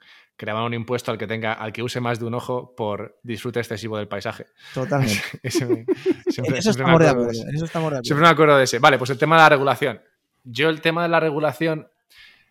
creaban 0.41 0.63
un 0.63 0.73
impuesto 0.73 1.11
al 1.11 1.19
que 1.19 1.27
tenga, 1.27 1.53
al 1.53 1.71
que 1.71 1.83
use 1.83 1.99
más 1.99 2.19
de 2.19 2.25
un 2.25 2.33
ojo 2.33 2.75
por 2.75 3.19
disfrute 3.21 3.59
excesivo 3.59 3.95
del 3.95 4.07
paisaje. 4.07 4.47
Totalmente. 4.73 5.21
siempre, 5.51 5.85
eso, 6.57 6.71
estamos 6.71 6.99
de 6.99 7.09
acuerdo, 7.09 7.31
Siempre 8.01 8.25
me 8.25 8.27
acuerdo 8.27 8.57
de 8.57 8.63
ese. 8.63 8.79
Vale, 8.79 8.97
pues 8.97 9.11
el 9.11 9.19
tema 9.19 9.35
de 9.35 9.43
la 9.43 9.49
regulación. 9.49 10.01
Yo 10.43 10.69
el 10.69 10.81
tema 10.81 11.03
de 11.03 11.09
la 11.09 11.19
regulación 11.19 11.87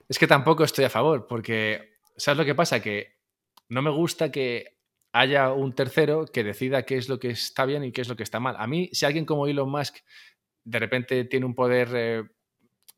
es 0.08 0.20
que 0.20 0.28
tampoco 0.28 0.62
estoy 0.62 0.84
a 0.84 0.88
favor, 0.88 1.26
porque 1.26 1.96
¿sabes 2.16 2.38
lo 2.38 2.44
que 2.44 2.54
pasa? 2.54 2.78
Que 2.78 3.18
no 3.68 3.82
me 3.82 3.90
gusta 3.90 4.30
que 4.30 4.78
haya 5.10 5.52
un 5.52 5.74
tercero 5.74 6.26
que 6.26 6.44
decida 6.44 6.84
qué 6.84 6.96
es 6.96 7.08
lo 7.08 7.18
que 7.18 7.30
está 7.30 7.64
bien 7.64 7.82
y 7.82 7.90
qué 7.90 8.02
es 8.02 8.08
lo 8.08 8.14
que 8.14 8.22
está 8.22 8.38
mal. 8.38 8.54
A 8.56 8.68
mí, 8.68 8.88
si 8.92 9.04
alguien 9.04 9.24
como 9.24 9.48
Elon 9.48 9.68
Musk 9.68 9.96
de 10.62 10.78
repente 10.78 11.24
tiene 11.24 11.44
un 11.44 11.56
poder 11.56 11.88
eh, 11.94 12.22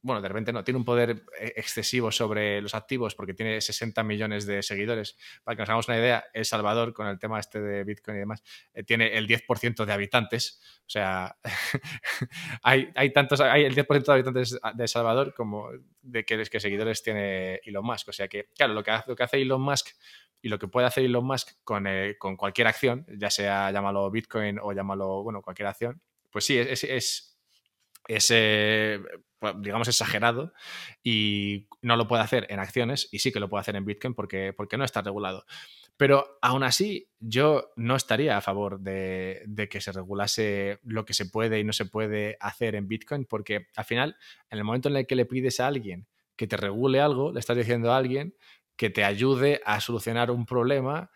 bueno, 0.02 0.20
de 0.20 0.28
repente 0.28 0.52
no, 0.52 0.64
tiene 0.64 0.78
un 0.78 0.84
poder 0.84 1.24
eh, 1.38 1.52
excesivo 1.56 2.10
sobre 2.10 2.60
los 2.60 2.74
activos 2.74 3.14
porque 3.14 3.34
tiene 3.34 3.60
60 3.60 4.02
millones 4.02 4.46
de 4.46 4.62
seguidores. 4.62 5.16
Para 5.44 5.56
que 5.56 5.62
nos 5.62 5.68
hagamos 5.68 5.88
una 5.88 5.98
idea, 5.98 6.24
El 6.34 6.44
Salvador, 6.44 6.92
con 6.92 7.06
el 7.06 7.18
tema 7.18 7.38
este 7.38 7.60
de 7.60 7.84
Bitcoin 7.84 8.16
y 8.16 8.20
demás, 8.20 8.42
eh, 8.74 8.82
tiene 8.82 9.16
el 9.16 9.28
10% 9.28 9.84
de 9.84 9.92
habitantes. 9.92 10.60
O 10.80 10.90
sea, 10.90 11.36
hay, 12.62 12.90
hay, 12.96 13.12
tantos, 13.12 13.40
hay 13.40 13.64
el 13.64 13.74
10% 13.74 14.04
de 14.04 14.12
habitantes 14.12 14.60
de 14.74 14.82
El 14.82 14.88
Salvador 14.88 15.34
como 15.34 15.70
de 16.02 16.24
que, 16.24 16.42
que 16.44 16.60
seguidores 16.60 17.02
tiene 17.02 17.60
Elon 17.64 17.84
Musk. 17.84 18.08
O 18.08 18.12
sea 18.12 18.26
que, 18.26 18.48
claro, 18.56 18.74
lo 18.74 18.82
que 18.82 18.90
hace, 18.90 19.08
lo 19.08 19.16
que 19.16 19.22
hace 19.22 19.40
Elon 19.40 19.62
Musk 19.62 19.88
y 20.42 20.48
lo 20.48 20.58
que 20.58 20.66
puede 20.66 20.88
hacer 20.88 21.04
Elon 21.04 21.24
Musk 21.24 21.52
con, 21.62 21.86
eh, 21.86 22.16
con 22.18 22.36
cualquier 22.36 22.66
acción, 22.66 23.06
ya 23.16 23.30
sea 23.30 23.70
llámalo 23.70 24.10
Bitcoin 24.10 24.58
o 24.60 24.72
llámalo, 24.72 25.22
bueno, 25.22 25.40
cualquier 25.40 25.68
acción, 25.68 26.02
pues 26.32 26.46
sí, 26.46 26.58
es, 26.58 27.31
pues, 29.38 29.54
digamos, 29.60 29.88
exagerado 29.88 30.52
y 31.02 31.66
no 31.80 31.96
lo 31.96 32.06
puede 32.06 32.22
hacer 32.22 32.46
en 32.48 32.60
acciones 32.60 33.08
y 33.10 33.18
sí 33.18 33.32
que 33.32 33.40
lo 33.40 33.48
puede 33.48 33.62
hacer 33.62 33.76
en 33.76 33.84
Bitcoin 33.84 34.14
porque, 34.14 34.52
porque 34.52 34.76
no 34.76 34.84
está 34.84 35.02
regulado. 35.02 35.44
Pero 35.96 36.38
aún 36.40 36.62
así, 36.62 37.08
yo 37.20 37.72
no 37.76 37.96
estaría 37.96 38.36
a 38.36 38.40
favor 38.40 38.80
de, 38.80 39.68
que 39.70 39.80
se 39.80 39.92
regulase 39.92 40.78
lo 40.84 41.04
que 41.04 41.14
se 41.14 41.26
puede 41.26 41.58
y 41.58 41.64
no 41.64 41.72
se 41.72 41.86
puede 41.86 42.36
hacer 42.40 42.74
en 42.74 42.88
Bitcoin, 42.88 43.24
porque 43.24 43.66
al 43.76 43.84
final, 43.84 44.16
en 44.50 44.58
el 44.58 44.64
momento 44.64 44.88
en 44.88 44.96
el 44.96 45.06
que 45.06 45.16
le 45.16 45.26
pides 45.26 45.60
a 45.60 45.66
alguien 45.66 46.06
que 46.36 46.46
te 46.46 46.56
regule 46.56 47.00
algo, 47.00 47.32
le 47.32 47.40
estás 47.40 47.56
diciendo 47.56 47.92
a 47.92 47.96
alguien 47.96 48.34
que 48.76 48.90
te 48.90 49.04
ayude 49.04 49.60
a 49.64 49.80
solucionar 49.80 50.30
un 50.30 50.46
problema 50.46 51.10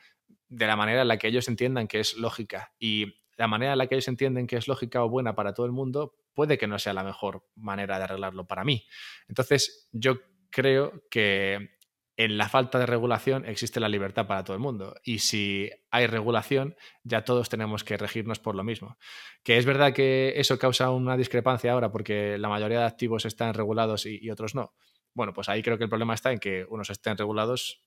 de 0.49 0.67
la 0.67 0.77
manera 0.77 1.03
en 1.03 1.09
la 1.09 1.19
que 1.19 1.29
ellos 1.29 1.49
entiendan 1.49 1.89
que 1.89 2.01
es 2.01 2.17
lógica. 2.17 2.73
Y 2.79 3.15
la 3.37 3.49
manera 3.49 3.73
en 3.73 3.79
la 3.79 3.87
que 3.87 3.95
ellos 3.95 4.09
entienden 4.09 4.47
que 4.47 4.57
es 4.57 4.69
lógica 4.69 5.03
o 5.03 5.09
buena 5.09 5.35
para 5.35 5.55
todo 5.55 5.67
el 5.67 5.73
mundo 5.73 6.15
puede 6.37 6.59
que 6.59 6.69
no 6.69 6.79
sea 6.79 6.93
la 6.93 7.03
mejor 7.03 7.49
manera 7.57 7.97
de 7.99 8.05
arreglarlo 8.05 8.47
para 8.47 8.63
mí. 8.63 8.87
Entonces, 9.27 9.89
yo 9.91 10.19
creo 10.51 11.03
que 11.11 11.71
en 12.19 12.39
la 12.39 12.49
falta 12.49 12.79
de 12.79 12.87
regulación 12.87 13.47
existe 13.47 13.81
la 13.81 13.89
libertad 13.89 14.27
para 14.27 14.45
todo 14.45 14.55
el 14.55 14.63
mundo. 14.63 14.95
Y 15.03 15.19
si 15.19 15.71
hay 15.91 16.07
regulación, 16.07 16.77
ya 17.05 17.25
todos 17.25 17.49
tenemos 17.49 17.85
que 17.85 17.97
regirnos 17.97 18.39
por 18.39 18.55
lo 18.55 18.65
mismo. 18.65 18.99
Que 19.43 19.57
es 19.57 19.65
verdad 19.65 19.95
que 19.95 20.35
eso 20.37 20.59
causa 20.59 20.91
una 20.91 21.17
discrepancia 21.17 21.73
ahora 21.73 21.91
porque 21.91 22.37
la 22.39 22.49
mayoría 22.49 22.81
de 22.81 22.87
activos 22.87 23.25
están 23.25 23.55
regulados 23.55 24.07
y, 24.07 24.31
otros 24.31 24.55
no. 24.55 24.75
Bueno, 25.15 25.33
pues 25.33 25.49
ahí 25.49 25.63
creo 25.63 25.79
que 25.79 25.85
el 25.85 25.91
problema 25.91 26.15
está 26.15 26.33
en 26.33 26.39
que 26.39 26.67
unos 26.69 26.91
estén 26.91 27.17
regulados 27.17 27.83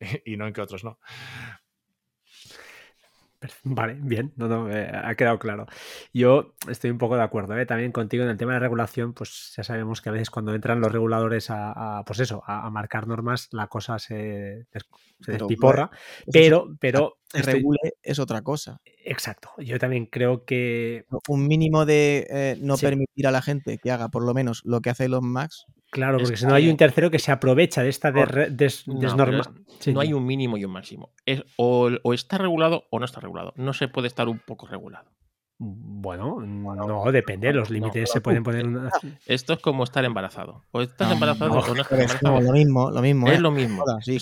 y 0.24 0.36
no 0.38 0.46
en 0.46 0.54
que 0.54 0.62
otros 0.62 0.82
no. 0.82 0.98
Vale, 3.64 3.96
bien, 4.00 4.32
no, 4.36 4.48
no, 4.48 4.70
eh, 4.70 4.90
ha 4.92 5.14
quedado 5.14 5.38
claro. 5.38 5.66
Yo 6.12 6.54
estoy 6.68 6.90
un 6.90 6.98
poco 6.98 7.16
de 7.16 7.22
acuerdo 7.22 7.56
¿eh? 7.58 7.66
también 7.66 7.92
contigo 7.92 8.24
en 8.24 8.30
el 8.30 8.36
tema 8.36 8.54
de 8.54 8.60
regulación, 8.60 9.14
pues 9.14 9.52
ya 9.56 9.64
sabemos 9.64 10.00
que 10.00 10.10
a 10.10 10.12
veces 10.12 10.30
cuando 10.30 10.54
entran 10.54 10.80
los 10.80 10.92
reguladores 10.92 11.46
a, 11.50 12.02
pues 12.06 12.20
eso, 12.20 12.42
a, 12.46 12.68
marcar 12.70 13.06
normas, 13.06 13.48
la 13.52 13.68
cosa 13.68 13.98
se, 13.98 14.66
se 15.20 15.32
despiporra, 15.32 15.90
pero, 16.30 16.68
pero... 16.78 17.18
regule 17.32 17.94
es 18.02 18.18
otra 18.18 18.42
cosa. 18.42 18.80
Exacto, 19.04 19.50
yo 19.58 19.78
también 19.78 20.06
creo 20.06 20.44
que... 20.44 21.06
Un 21.28 21.46
mínimo 21.46 21.86
de 21.86 22.26
eh, 22.30 22.58
no 22.60 22.76
permitir 22.76 23.26
a 23.26 23.30
la 23.30 23.42
gente 23.42 23.78
que 23.78 23.90
haga 23.90 24.08
por 24.08 24.24
lo 24.24 24.34
menos 24.34 24.62
lo 24.64 24.80
que 24.80 24.90
hace 24.90 25.08
los 25.08 25.22
Max 25.22 25.66
Claro, 25.90 26.18
porque 26.18 26.36
si 26.36 26.46
no 26.46 26.54
hay 26.54 26.68
un 26.68 26.76
tercero 26.76 27.10
que 27.10 27.18
se 27.18 27.32
aprovecha 27.32 27.82
de 27.82 27.88
esta 27.88 28.12
desnorma. 28.12 29.42
no, 29.86 30.00
hay 30.00 30.12
un 30.12 30.24
mínimo 30.24 30.56
y 30.56 30.64
un 30.64 30.70
máximo. 30.70 31.10
Es, 31.26 31.42
o, 31.56 31.90
está 32.12 32.38
regulado 32.38 32.84
o 32.90 32.98
no 33.00 33.04
está 33.04 33.20
regulado. 33.20 33.52
No 33.56 33.72
se 33.72 33.88
puede 33.88 34.06
estar 34.06 34.28
un 34.28 34.38
poco 34.38 34.66
regulado. 34.66 35.10
Bueno, 35.62 36.40
no, 36.40 37.12
depende, 37.12 37.52
los 37.52 37.68
límites 37.68 38.10
se 38.10 38.22
pueden 38.22 38.42
poner. 38.42 38.64
Esto 39.26 39.52
es 39.52 39.58
como 39.58 39.84
estar 39.84 40.02
embarazado. 40.06 40.64
O 40.70 40.80
estás 40.80 41.12
embarazado 41.12 41.52
o 41.52 41.74
no 41.74 41.82
estás 41.82 42.00
embarazado. 42.00 42.40
lo 42.40 42.52
mismo, 42.52 42.90
lo 42.90 43.02
mismo. 43.02 43.28
Es 43.28 43.38
¿eh? 43.38 43.40
lo 43.40 43.50
mismo. 43.50 43.84
si 44.00 44.18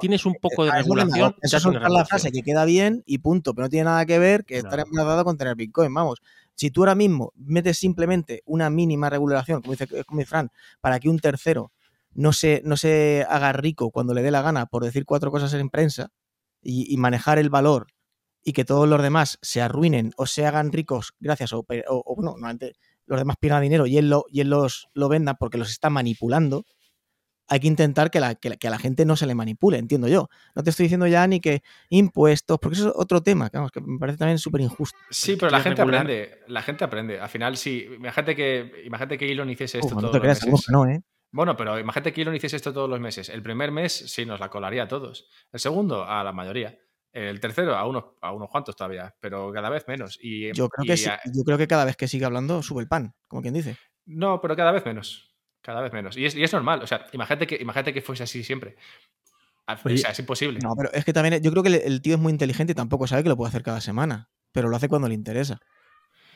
tienes 0.00 0.26
un 0.26 0.34
poco 0.34 0.66
de 0.66 0.72
regulación, 0.72 1.34
eso 1.40 1.70
es 1.70 1.90
la 1.90 2.04
frase 2.04 2.30
que 2.30 2.42
queda 2.42 2.66
bien 2.66 3.04
y 3.06 3.18
punto, 3.18 3.54
pero 3.54 3.66
no 3.66 3.70
tiene 3.70 3.84
nada 3.84 4.04
que 4.04 4.18
ver 4.18 4.44
que 4.44 4.58
estar 4.58 4.80
embarazado 4.80 5.24
con 5.24 5.38
tener 5.38 5.54
Bitcoin. 5.54 5.94
Vamos, 5.94 6.20
si 6.62 6.70
tú 6.70 6.82
ahora 6.82 6.94
mismo 6.94 7.32
metes 7.34 7.76
simplemente 7.76 8.44
una 8.46 8.70
mínima 8.70 9.10
regulación, 9.10 9.62
como 9.62 9.72
dice, 9.72 10.04
como 10.04 10.24
Fran, 10.24 10.52
para 10.80 11.00
que 11.00 11.08
un 11.08 11.18
tercero 11.18 11.72
no 12.12 12.32
se, 12.32 12.62
no 12.64 12.76
se 12.76 13.26
haga 13.28 13.52
rico 13.52 13.90
cuando 13.90 14.14
le 14.14 14.22
dé 14.22 14.30
la 14.30 14.42
gana 14.42 14.66
por 14.66 14.84
decir 14.84 15.04
cuatro 15.04 15.32
cosas 15.32 15.52
en 15.54 15.70
prensa 15.70 16.12
y, 16.62 16.96
manejar 16.98 17.40
el 17.40 17.50
valor 17.50 17.88
y 18.44 18.52
que 18.52 18.64
todos 18.64 18.88
los 18.88 19.02
demás 19.02 19.40
se 19.42 19.60
arruinen 19.60 20.12
o 20.16 20.26
se 20.26 20.46
hagan 20.46 20.70
ricos 20.70 21.14
gracias 21.18 21.52
o, 21.52 21.66
o, 21.88 22.22
no, 22.22 22.36
los 23.06 23.18
demás 23.18 23.36
pierdan 23.40 23.62
dinero 23.62 23.88
y 23.88 23.98
él, 23.98 24.08
lo, 24.08 24.26
y 24.30 24.40
él 24.40 24.48
los, 24.48 24.86
lo 24.94 25.08
venda 25.08 25.34
porque 25.34 25.58
los 25.58 25.68
está 25.68 25.90
manipulando, 25.90 26.64
hay 27.52 27.60
que 27.60 27.66
intentar 27.66 28.10
que, 28.10 28.18
la, 28.18 28.34
que, 28.34 28.66
a 28.66 28.70
la 28.70 28.78
gente 28.78 29.04
no 29.04 29.14
se 29.14 29.26
le 29.26 29.34
manipule, 29.34 29.76
entiendo 29.76 30.08
yo. 30.08 30.30
No 30.54 30.62
te 30.62 30.70
estoy 30.70 30.84
diciendo 30.84 31.06
ya 31.06 31.26
ni 31.26 31.38
que 31.38 31.62
impuestos, 31.90 32.58
porque 32.58 32.78
eso 32.78 32.88
es 32.88 32.94
otro 32.96 33.22
tema, 33.22 33.50
que, 33.50 33.58
me 33.82 33.98
parece 33.98 34.16
también 34.16 34.38
súper 34.38 34.62
injusto. 34.62 34.96
Sí, 35.10 35.36
pero 35.36 35.50
la 35.50 35.60
gente 35.60 35.82
aprende, 35.82 36.40
la 36.46 36.62
gente 36.62 36.82
aprende. 36.82 37.20
Al 37.20 37.28
final, 37.28 37.58
sí, 37.58 37.86
imagínate 37.94 38.34
que, 38.34 38.82
imagínate 38.86 39.18
que 39.18 39.30
Elon 39.30 39.50
hiciese 39.50 39.80
esto 39.80 39.94
todos 39.94 40.14
los 40.14 40.22
meses. 40.22 40.70
No, 40.70 40.86
¿eh? 40.86 41.02
Bueno, 41.30 41.54
pero 41.54 41.78
imagínate 41.78 42.14
que 42.14 42.22
Elon 42.22 42.34
hiciese 42.34 42.56
esto 42.56 42.72
todos 42.72 42.88
los 42.88 43.00
meses. 43.00 43.28
El 43.28 43.42
primer 43.42 43.70
mes 43.70 43.92
sí 43.92 44.24
nos 44.24 44.40
la 44.40 44.48
colaría 44.48 44.84
a 44.84 44.88
todos. 44.88 45.28
El 45.52 45.60
segundo 45.60 46.06
a 46.06 46.24
la 46.24 46.32
mayoría. 46.32 46.78
El 47.12 47.38
tercero 47.38 47.76
a 47.76 47.86
unos, 47.86 48.04
a 48.22 48.32
unos 48.32 48.48
cuantos 48.48 48.74
todavía, 48.74 49.14
pero 49.20 49.52
cada 49.52 49.68
vez 49.68 49.84
menos. 49.86 50.18
Y, 50.22 50.54
yo, 50.54 50.70
creo 50.70 50.86
que 50.86 51.02
yo 51.34 51.44
creo 51.44 51.58
que 51.58 51.68
cada 51.68 51.84
vez 51.84 51.96
que 51.96 52.08
sigue 52.08 52.24
hablando 52.24 52.62
sube 52.62 52.80
el 52.80 52.88
pan, 52.88 53.14
como 53.28 53.42
quien 53.42 53.52
dice. 53.52 53.76
No, 54.06 54.40
pero 54.40 54.56
cada 54.56 54.72
vez 54.72 54.86
menos. 54.86 55.31
Cada 55.62 55.80
vez 55.80 55.92
menos. 55.92 56.16
Y 56.16 56.26
es, 56.26 56.52
normal. 56.52 56.82
O 56.82 56.86
sea, 56.86 57.06
imagínate 57.12 57.46
que, 57.46 57.56
imagínate 57.60 57.94
que 57.94 58.02
fuese 58.02 58.24
así 58.24 58.42
siempre. 58.42 58.76
o 59.66 59.96
sea, 59.96 60.10
es 60.10 60.18
imposible. 60.18 60.58
No, 60.60 60.70
pero 60.76 60.92
es 60.92 61.04
que 61.04 61.12
también 61.12 61.40
yo 61.40 61.50
creo 61.52 61.62
que 61.62 61.76
el, 61.76 62.02
tío 62.02 62.16
es 62.16 62.20
muy 62.20 62.32
inteligente 62.32 62.72
y 62.72 62.74
tampoco 62.74 63.06
sabe 63.06 63.22
que 63.22 63.28
lo 63.28 63.36
puede 63.36 63.50
hacer 63.50 63.62
cada 63.62 63.80
semana. 63.80 64.28
Pero 64.50 64.68
lo 64.68 64.76
hace 64.76 64.88
cuando 64.88 65.08
le 65.08 65.14
interesa. 65.14 65.60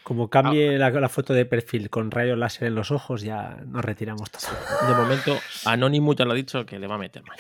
Como 0.04 0.30
cambie 0.30 0.80
ah. 0.80 0.90
la, 0.90 1.08
foto 1.08 1.34
de 1.34 1.44
perfil 1.44 1.90
con 1.90 2.12
rayos 2.12 2.38
láser 2.38 2.68
en 2.68 2.76
los 2.76 2.92
ojos, 2.92 3.22
ya 3.22 3.56
nos 3.66 3.84
retiramos 3.84 4.30
todo. 4.30 4.46
De 4.88 4.94
momento, 4.94 5.36
Anonymous 5.64 6.14
ya 6.14 6.24
lo 6.24 6.30
ha 6.30 6.36
dicho 6.36 6.64
que 6.64 6.78
le 6.78 6.86
va 6.86 6.94
a 6.94 6.98
meter 6.98 7.24
mal. 7.24 7.36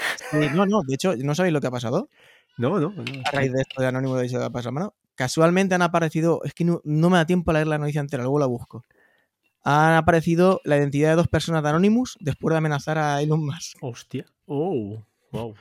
no, 0.56 0.66
no, 0.66 0.80
de 0.84 0.94
hecho, 0.94 1.14
¿no 1.16 1.36
sabéis 1.36 1.52
lo 1.52 1.60
que 1.60 1.68
ha 1.68 1.70
pasado? 1.70 2.10
No, 2.58 2.80
no. 2.80 2.92
A 3.24 3.30
raíz 3.30 3.52
de 3.52 3.60
esto 3.60 3.80
de 3.80 3.86
Anonymous 3.86 4.22
dicho 4.22 4.38
que 4.38 4.44
ha 4.44 4.50
pasado. 4.50 4.72
Mano, 4.72 4.94
casualmente 5.14 5.76
han 5.76 5.82
aparecido, 5.82 6.40
es 6.42 6.52
que 6.52 6.64
no, 6.64 6.80
no, 6.82 7.08
me 7.08 7.18
da 7.18 7.26
tiempo 7.26 7.52
a 7.52 7.54
leer 7.54 7.68
la 7.68 7.78
noticia 7.78 8.00
entera, 8.00 8.24
luego 8.24 8.40
la 8.40 8.46
busco 8.46 8.84
han 9.66 9.94
aparecido 9.94 10.60
la 10.64 10.76
identidad 10.76 11.10
de 11.10 11.16
dos 11.16 11.28
personas 11.28 11.62
de 11.62 11.70
Anonymous 11.70 12.16
después 12.20 12.52
de 12.52 12.58
amenazar 12.58 12.98
a 12.98 13.20
Elon 13.20 13.44
Musk. 13.44 13.76
Hostia. 13.80 14.24
Oh, 14.46 15.02
wow 15.32 15.54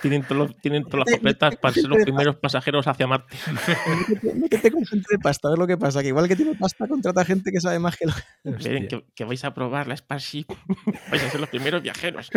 tienen, 0.00 0.24
tienen 0.60 0.84
todas 0.84 1.06
las 1.06 1.16
papeletas 1.16 1.56
para 1.56 1.74
ser 1.74 1.84
los 1.84 2.02
primeros 2.02 2.36
pasajeros 2.36 2.86
hacia 2.86 3.06
Marte. 3.06 3.36
Métete 4.34 4.70
con 4.70 4.84
gente 4.84 5.06
de 5.10 5.18
pasta, 5.18 5.48
a 5.48 5.50
ver 5.52 5.58
lo 5.58 5.66
que 5.66 5.76
pasa. 5.76 6.02
Que 6.02 6.08
igual 6.08 6.28
que 6.28 6.36
tiene 6.36 6.54
pasta, 6.54 6.88
contrata 6.88 7.24
gente 7.24 7.52
que 7.52 7.60
sabe 7.60 7.78
más 7.78 7.96
que 7.96 8.06
lo 8.06 8.12
que, 8.58 9.04
que 9.14 9.24
vais 9.24 9.44
a 9.44 9.54
probar 9.54 9.86
la 9.86 9.96
Starship. 9.96 10.46
vais 11.10 11.22
a 11.22 11.30
ser 11.30 11.40
los 11.40 11.48
primeros 11.48 11.82
viajeros. 11.82 12.30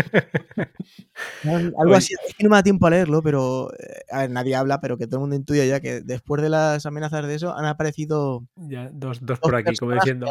Algo 1.44 1.96
así. 1.96 2.14
Es 2.28 2.36
que 2.36 2.44
no 2.44 2.50
me 2.50 2.58
da 2.58 2.64
tiempo 2.64 2.88
a 2.88 2.90
leerlo, 2.92 3.22
pero. 3.22 3.72
Eh, 3.74 4.06
a 4.12 4.20
ver, 4.20 4.30
nadie 4.30 4.56
habla, 4.56 4.80
pero 4.82 4.98
que 4.98 5.08
todo 5.08 5.18
el 5.18 5.22
mundo 5.22 5.36
intuye 5.36 5.68
ya 5.68 5.80
que 5.80 6.02
después 6.02 6.42
de 6.42 6.50
las 6.50 6.86
amenazas 6.86 7.26
de 7.26 7.36
eso 7.36 7.56
han 7.56 7.66
aparecido. 7.66 8.46
Ya, 8.56 8.90
dos, 8.94 9.26
dos, 9.26 9.40
por 9.40 9.56
aquí, 9.56 9.76
como 9.76 9.94
diciendo 9.94 10.28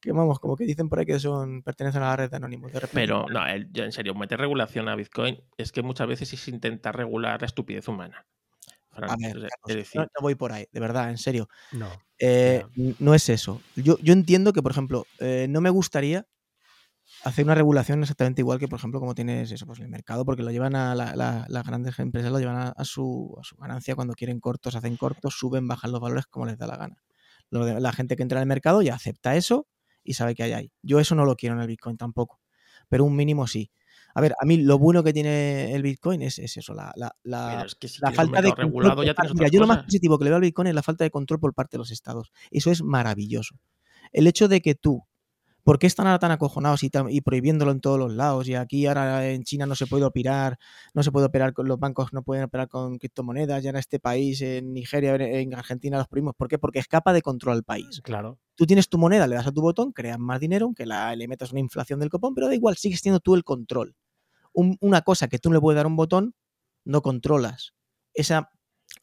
que 0.00 0.12
vamos, 0.12 0.38
como 0.38 0.56
que 0.56 0.64
dicen 0.64 0.88
por 0.88 0.98
ahí 0.98 1.06
que 1.06 1.18
son 1.18 1.62
pertenecen 1.62 2.02
a 2.02 2.10
la 2.10 2.16
red 2.16 2.30
de 2.30 2.36
anónimos. 2.36 2.72
Pero 2.92 3.26
no, 3.28 3.40
yo 3.72 3.84
en 3.84 3.92
serio, 3.92 4.14
meter 4.14 4.38
regulación 4.38 4.88
a 4.88 4.94
Bitcoin 4.94 5.40
es 5.56 5.72
que 5.72 5.82
muchas 5.82 6.06
veces 6.06 6.32
es 6.32 6.48
intentar 6.48 6.96
regular 6.96 7.40
la 7.40 7.46
estupidez 7.46 7.88
humana. 7.88 8.26
a 8.92 9.16
ver, 9.18 9.48
no, 9.94 10.06
voy 10.20 10.34
por 10.34 10.52
ahí, 10.52 10.66
de 10.72 10.80
verdad, 10.80 11.10
en 11.10 11.18
serio. 11.18 11.48
No. 11.72 11.88
Eh, 12.18 12.64
no. 12.98 13.14
es 13.14 13.28
eso. 13.28 13.60
Yo, 13.76 13.98
yo 13.98 14.12
entiendo 14.12 14.52
que, 14.52 14.62
por 14.62 14.72
ejemplo, 14.72 15.06
eh, 15.18 15.46
no 15.48 15.60
me 15.60 15.70
gustaría 15.70 16.26
hacer 17.24 17.44
una 17.44 17.54
regulación 17.54 18.00
exactamente 18.02 18.42
igual 18.42 18.58
que, 18.58 18.68
por 18.68 18.78
ejemplo, 18.78 19.00
como 19.00 19.14
tienes 19.14 19.50
eso, 19.50 19.66
pues 19.66 19.80
el 19.80 19.88
mercado, 19.88 20.24
porque 20.24 20.42
lo 20.42 20.50
llevan 20.50 20.76
a 20.76 20.94
las 20.94 21.66
grandes 21.66 21.98
empresas, 21.98 22.30
lo 22.30 22.38
llevan 22.38 22.72
a, 22.76 22.84
su, 22.84 23.36
a, 23.40 23.44
su, 23.44 23.56
ganancia 23.56 23.96
cuando 23.96 24.14
quieren 24.14 24.38
cortos, 24.38 24.76
hacen 24.76 24.96
cortos, 24.96 25.34
suben, 25.34 25.66
bajan 25.66 25.90
los 25.90 26.00
valores 26.00 26.26
como 26.26 26.46
les 26.46 26.58
da 26.58 26.66
la 26.66 26.76
gana. 26.76 27.02
la 27.50 27.92
gente 27.92 28.14
que 28.14 28.22
entra 28.22 28.38
en 28.38 28.42
el 28.42 28.48
mercado 28.48 28.82
ya 28.82 28.94
acepta 28.94 29.34
eso 29.34 29.66
y 30.08 30.14
sabe 30.14 30.34
que 30.34 30.42
hay 30.42 30.52
ahí. 30.52 30.72
Yo 30.82 31.00
eso 31.00 31.14
no 31.14 31.26
lo 31.26 31.36
quiero 31.36 31.54
en 31.54 31.60
el 31.60 31.66
Bitcoin 31.68 31.98
tampoco, 31.98 32.40
pero 32.88 33.04
un 33.04 33.14
mínimo 33.14 33.46
sí. 33.46 33.70
A 34.14 34.22
ver, 34.22 34.32
a 34.40 34.46
mí 34.46 34.56
lo 34.56 34.78
bueno 34.78 35.04
que 35.04 35.12
tiene 35.12 35.74
el 35.74 35.82
Bitcoin 35.82 36.22
es, 36.22 36.38
eso, 36.38 36.72
la, 36.74 36.92
falta 38.14 38.40
de 38.40 38.52
regulado 38.56 39.04
ya 39.04 39.14
Mira, 39.34 39.48
yo 39.48 39.60
lo 39.60 39.66
más 39.66 39.84
positivo 39.84 40.18
que 40.18 40.24
le 40.24 40.30
veo 40.30 40.36
al 40.36 40.42
Bitcoin 40.42 40.68
es 40.68 40.74
la 40.74 40.82
falta 40.82 41.04
de 41.04 41.10
control 41.10 41.38
por 41.38 41.52
parte 41.52 41.76
de 41.76 41.78
los 41.78 41.90
estados. 41.90 42.32
Eso 42.50 42.70
es 42.70 42.82
maravilloso. 42.82 43.56
El 44.10 44.26
hecho 44.26 44.48
de 44.48 44.62
que 44.62 44.74
tú 44.74 45.04
¿Por 45.68 45.78
qué 45.78 45.86
están 45.86 46.06
ahora 46.06 46.18
tan 46.18 46.30
acojonados 46.30 46.80
y, 46.82 47.20
prohibiéndolo 47.20 47.72
en 47.72 47.80
todos 47.82 47.98
los 47.98 48.14
lados? 48.14 48.48
Y 48.48 48.54
aquí 48.54 48.86
ahora 48.86 49.28
en 49.28 49.42
China 49.42 49.66
no 49.66 49.74
se 49.74 49.86
puede 49.86 50.02
operar, 50.06 50.58
no 50.94 51.02
se 51.02 51.12
puede 51.12 51.26
operar 51.26 51.52
con 51.52 51.68
los 51.68 51.78
bancos, 51.78 52.10
no 52.14 52.22
pueden 52.22 52.44
operar 52.44 52.68
con 52.68 52.96
criptomonedas, 52.96 53.62
ya 53.62 53.68
en 53.68 53.76
este 53.76 54.00
país, 54.00 54.40
en 54.40 54.72
Nigeria, 54.72 55.16
en 55.16 55.54
Argentina 55.54 55.98
los 55.98 56.08
prohibimos. 56.08 56.36
¿Por 56.36 56.48
qué? 56.48 56.58
Porque 56.58 56.78
escapa 56.78 57.12
de 57.12 57.20
control 57.20 57.56
al 57.56 57.64
país. 57.64 58.00
Claro. 58.02 58.38
Tú 58.54 58.64
tienes 58.64 58.88
tu 58.88 58.96
moneda, 58.96 59.26
le 59.26 59.34
das 59.36 59.46
a 59.46 59.52
tu 59.52 59.60
botón, 59.60 59.92
creas 59.92 60.18
más 60.18 60.40
dinero, 60.40 60.64
aunque 60.64 60.86
la, 60.86 61.14
le 61.14 61.28
metas 61.28 61.52
una 61.52 61.60
inflación 61.60 62.00
del 62.00 62.08
copón, 62.08 62.34
pero 62.34 62.48
da 62.48 62.54
igual, 62.54 62.78
sigues 62.78 63.02
teniendo 63.02 63.20
tú 63.20 63.34
el 63.34 63.44
control. 63.44 63.94
una 64.54 65.02
cosa 65.02 65.28
que 65.28 65.38
tú 65.38 65.50
no 65.50 65.56
le 65.56 65.60
puedes 65.60 65.76
dar 65.76 65.86
un 65.86 65.96
botón, 65.96 66.34
no 66.86 67.02
controlas. 67.02 67.74
Esa, 68.14 68.52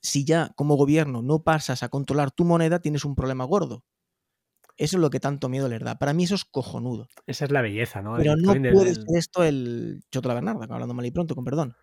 si 0.02 0.26
ya 0.26 0.50
como 0.56 0.78
gobierno 0.78 1.22
no 1.22 1.44
pasas 1.44 1.84
a 1.84 1.90
controlar 1.90 2.32
tu 2.32 2.44
moneda, 2.44 2.80
tienes 2.80 3.06
un 3.06 3.14
problema 3.14 3.44
gordo 3.44 3.84
eso 4.78 4.98
es 4.98 5.02
lo 5.02 5.10
que 5.10 5.20
tanto 5.20 5.50
miedo 5.50 5.70
les 5.70 5.82
da. 5.82 5.98
Para 5.98 6.14
mí 6.14 6.24
eso 6.24 6.36
es 6.36 6.46
cojonudo. 6.46 7.08
Esa 7.28 7.46
es 7.46 7.52
la 7.52 7.62
belleza, 7.62 8.02
¿no? 8.02 8.18
Pero 8.18 8.36
no 8.36 8.54
puede 8.54 8.96
ser 8.96 9.06
esto 9.16 9.44
el 9.44 10.04
Choto 10.12 10.28
la 10.28 10.36
Bernarda, 10.36 10.66
hablando 10.70 10.94
mal 10.94 11.06
y 11.06 11.12
pronto, 11.12 11.36
con 11.36 11.44
perdón. 11.46 11.76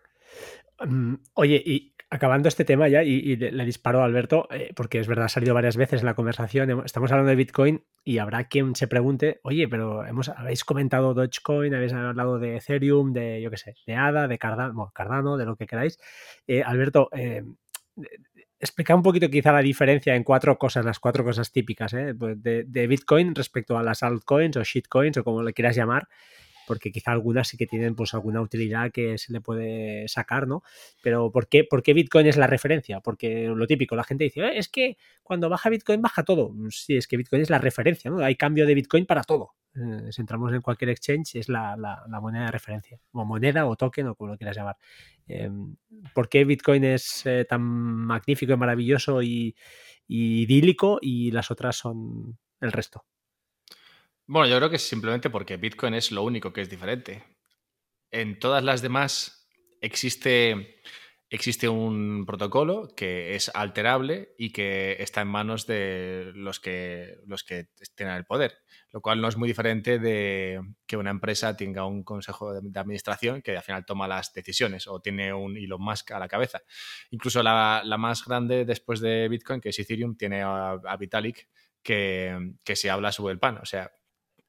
Mm, 0.85 1.15
oye, 1.35 1.63
y 1.65 1.95
acabando 2.11 2.49
este 2.49 2.67
tema 2.67 2.89
ya, 2.89 3.03
y, 3.03 3.37
le, 3.37 3.65
disparo 3.65 4.03
a 4.03 4.05
Alberto, 4.05 4.47
eh, 4.51 4.73
porque 4.77 4.99
es 4.99 5.09
verdad, 5.09 5.27
ha 5.27 5.29
salido 5.31 5.55
varias 5.55 5.79
veces 5.79 6.01
en 6.01 6.07
la 6.07 6.15
conversación, 6.15 6.83
estamos 6.85 7.11
hablando 7.11 7.31
de 7.31 7.37
Bitcoin 7.37 7.85
y 8.05 8.19
habrá 8.19 8.49
quien 8.49 8.75
se 8.75 8.87
pregunte, 8.87 9.41
oye, 9.45 9.67
pero 9.67 10.05
hemos, 10.05 10.29
habéis 10.29 10.63
comentado 10.63 11.15
Dogecoin, 11.15 11.75
habéis 11.75 11.95
hablado 11.95 12.39
de 12.39 12.57
Ethereum, 12.57 13.15
de, 13.15 13.41
yo 13.41 13.51
qué 13.51 13.57
sé, 13.57 13.75
de 13.87 13.95
ADA, 13.95 14.29
de 14.29 14.39
Cardano, 14.39 14.91
Cardano 14.95 15.39
de 15.39 15.47
lo 15.47 15.57
que 15.57 15.67
queráis. 15.67 15.99
Eh, 16.47 16.63
Alberto, 16.63 17.09
eh, 17.13 17.45
explicar 18.63 18.95
un 18.97 19.03
poquito 19.03 19.29
quizá 19.29 19.53
la 19.53 19.61
diferencia 19.61 20.15
en 20.15 20.23
cuatro 20.23 20.57
cosas, 20.57 20.85
las 20.85 21.01
cuatro 21.01 21.25
cosas 21.25 21.51
típicas 21.51 21.93
¿eh? 21.95 22.15
pues 22.15 22.41
de, 22.41 22.87
Bitcoin 22.87 23.35
respecto 23.35 23.77
a 23.77 23.83
las 23.83 24.05
altcoins 24.05 24.57
o 24.57 24.63
shitcoins 24.63 25.17
o 25.17 25.25
como 25.25 25.43
le 25.43 25.53
quieras 25.53 25.75
llamar, 25.75 26.09
porque 26.67 26.91
quizá 26.91 27.13
algunas 27.13 27.49
sí 27.49 27.57
que 27.57 27.67
tienen 27.67 27.95
pues 27.95 28.15
alguna 28.15 28.41
utilidad 28.41 28.91
que 28.91 29.19
se 29.19 29.33
le 29.33 29.41
puede 29.41 30.09
sacar, 30.09 30.47
¿no? 30.47 30.63
Pero 31.03 31.31
¿por 31.31 31.49
qué, 31.49 31.65
por 31.65 31.83
qué 31.83 31.95
Bitcoin 31.95 32.27
es 32.27 32.37
la 32.37 32.47
referencia? 32.47 33.01
Porque 33.01 33.49
lo 33.49 33.67
típico, 33.67 33.97
la 33.97 34.05
gente 34.05 34.25
dice, 34.25 34.41
eh, 34.41 34.59
es 34.59 34.69
que 34.69 34.97
cuando 35.23 35.49
baja 35.49 35.71
Bitcoin 35.71 36.03
baja 36.03 36.25
todo. 36.25 36.55
Sí, 36.71 36.97
es 36.97 37.07
que 37.07 37.17
Bitcoin 37.17 37.43
es 37.43 37.51
la 37.51 37.59
referencia, 37.59 38.11
¿no? 38.11 38.19
Hay 38.19 38.37
cambio 38.37 38.67
de 38.67 38.75
Bitcoin 38.75 39.07
para 39.07 39.23
todo. 39.23 39.55
Eh, 39.75 40.13
si 40.13 40.21
entramos 40.21 40.53
en 40.53 40.61
cualquier 40.61 40.91
exchange, 40.91 41.37
es 41.37 41.49
la, 41.49 41.77
moneda 42.21 42.47
de 42.47 42.51
referencia, 42.51 43.01
o 43.13 43.25
moneda 43.25 43.67
o 43.67 43.77
token, 43.77 44.09
o 44.09 44.15
como 44.15 44.33
lo 44.33 44.37
quieras 44.37 44.57
llamar. 44.57 44.77
Em, 45.27 45.77
¿Por 46.15 46.29
qué 46.29 46.45
Bitcoin 46.45 46.85
es 46.85 47.25
eh, 47.27 47.47
tan 47.49 47.63
magnífico 47.63 48.53
y 48.53 48.57
maravilloso 48.57 49.23
y, 49.23 49.55
idílico 50.09 50.99
y 51.01 51.31
las 51.31 51.51
otras 51.51 51.77
son 51.77 52.39
el 52.61 52.73
resto? 52.73 53.05
Bueno, 54.27 54.49
yo 54.49 54.57
creo 54.57 54.71
que 54.71 54.77
es 54.77 54.89
simplemente 54.89 55.31
porque 55.31 55.57
Bitcoin 55.57 55.95
es 55.95 56.13
lo 56.13 56.23
único 56.23 56.53
que 56.53 56.63
es 56.63 56.71
diferente. 56.71 57.25
En 58.11 58.39
todas 58.39 58.63
las 58.63 58.83
demás 58.83 59.49
existe 59.81 60.81
existe 61.33 61.67
un 61.67 62.27
protocolo 62.27 62.89
que 62.95 63.35
es 63.35 63.51
alterable 63.55 64.35
y 64.37 64.53
que 64.53 64.97
está 64.99 65.23
en 65.23 65.29
manos 65.29 65.67
de 65.67 66.31
los 66.35 66.61
que, 66.61 67.17
los 67.27 67.43
que 67.43 67.69
tienen 67.95 68.17
el 68.17 68.27
poder, 68.27 68.59
lo 68.91 69.01
cual 69.01 69.23
no 69.23 69.29
es 69.29 69.39
muy 69.39 69.49
diferente 69.49 69.99
de 69.99 70.61
que 70.87 70.99
una 70.99 71.09
empresa 71.09 71.57
tenga 71.57 71.87
un 71.87 72.05
consejo 72.05 72.53
de, 72.53 72.79
administración 72.79 73.41
que 73.41 73.57
al 73.57 73.63
final 73.63 73.87
toma 73.87 74.07
las 74.07 74.35
decisiones 74.35 74.87
o 74.87 75.01
tiene 75.01 75.33
un 75.33 75.57
Elon 75.57 75.83
Musk 75.83 76.11
a 76.11 76.19
la 76.19 76.29
cabeza. 76.29 76.61
Incluso 77.11 77.43
la, 77.43 77.83
más 77.99 78.27
grande 78.27 78.67
después 78.67 79.01
de 79.01 79.27
Bitcoin, 79.31 79.63
que 79.63 79.71
es 79.71 79.79
Ethereum, 79.79 80.19
tiene 80.19 80.43
a, 80.43 80.79
Vitalik 81.01 81.49
que, 81.83 82.57
que 82.63 82.77
se 82.77 82.91
habla 82.91 83.11
sobre 83.11 83.33
el 83.33 83.39
pan. 83.39 83.57
O 83.57 83.65
sea, 83.65 83.91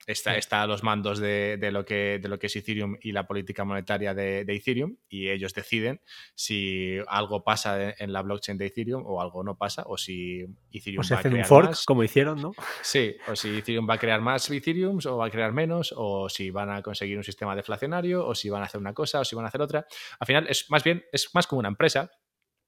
está, 0.08 0.62
a 0.62 0.68
los 0.68 0.84
mandos 0.84 1.20
de, 1.20 1.58
lo 1.72 1.86
que, 1.86 2.20
de 2.22 2.28
lo 2.28 2.40
que 2.40 2.48
es 2.48 2.56
Ethereum 2.56 2.98
y 3.02 3.12
la 3.12 3.26
política 3.26 3.64
monetaria 3.64 4.14
de, 4.14 4.42
Ethereum 4.42 4.98
y 5.10 5.30
ellos 5.30 5.54
deciden 5.54 6.02
si 6.36 6.98
algo 7.08 7.44
pasa 7.44 7.94
en 7.98 8.14
la 8.14 8.22
blockchain 8.22 8.58
de 8.58 8.68
Ethereum 8.68 9.04
o 9.06 9.22
algo 9.22 9.44
no 9.44 9.58
pasa 9.58 9.84
o 9.86 9.98
si 9.98 10.46
Ethereum 10.72 11.02
o 11.02 11.04
se 11.04 11.14
va 11.14 11.20
a 11.20 11.24
crear 11.24 11.38
un 11.38 11.46
fork 11.46 11.70
más. 11.70 11.86
como 11.86 12.04
hicieron, 12.04 12.42
¿no? 12.42 12.52
Sí, 12.82 13.16
o 13.28 13.36
si 13.36 13.58
Ethereum 13.58 13.90
va 13.90 13.96
a 13.96 13.98
crear 13.98 14.22
más 14.22 14.50
Ethereum 14.50 15.00
o 15.06 15.18
va 15.18 15.28
a 15.28 15.30
crear 15.30 15.54
menos 15.54 15.94
o 15.96 16.30
si 16.30 16.52
van 16.52 16.70
a 16.70 16.82
conseguir 16.82 17.18
un 17.18 17.24
sistema 17.24 17.56
deflacionario 17.56 18.26
o 18.26 18.36
si 18.36 18.50
van 18.50 18.62
a 18.62 18.66
hacer 18.66 18.80
una 18.80 18.94
cosa 18.94 19.22
o 19.22 19.26
si 19.26 19.36
van 19.36 19.46
a 19.46 19.48
hacer 19.48 19.62
otra. 19.62 19.86
Al 20.20 20.28
final 20.28 20.48
es 20.50 20.70
más 20.70 20.84
bien 20.84 21.04
es 21.12 21.30
más 21.34 21.48
como 21.48 21.60
una 21.60 21.70
empresa 21.70 22.12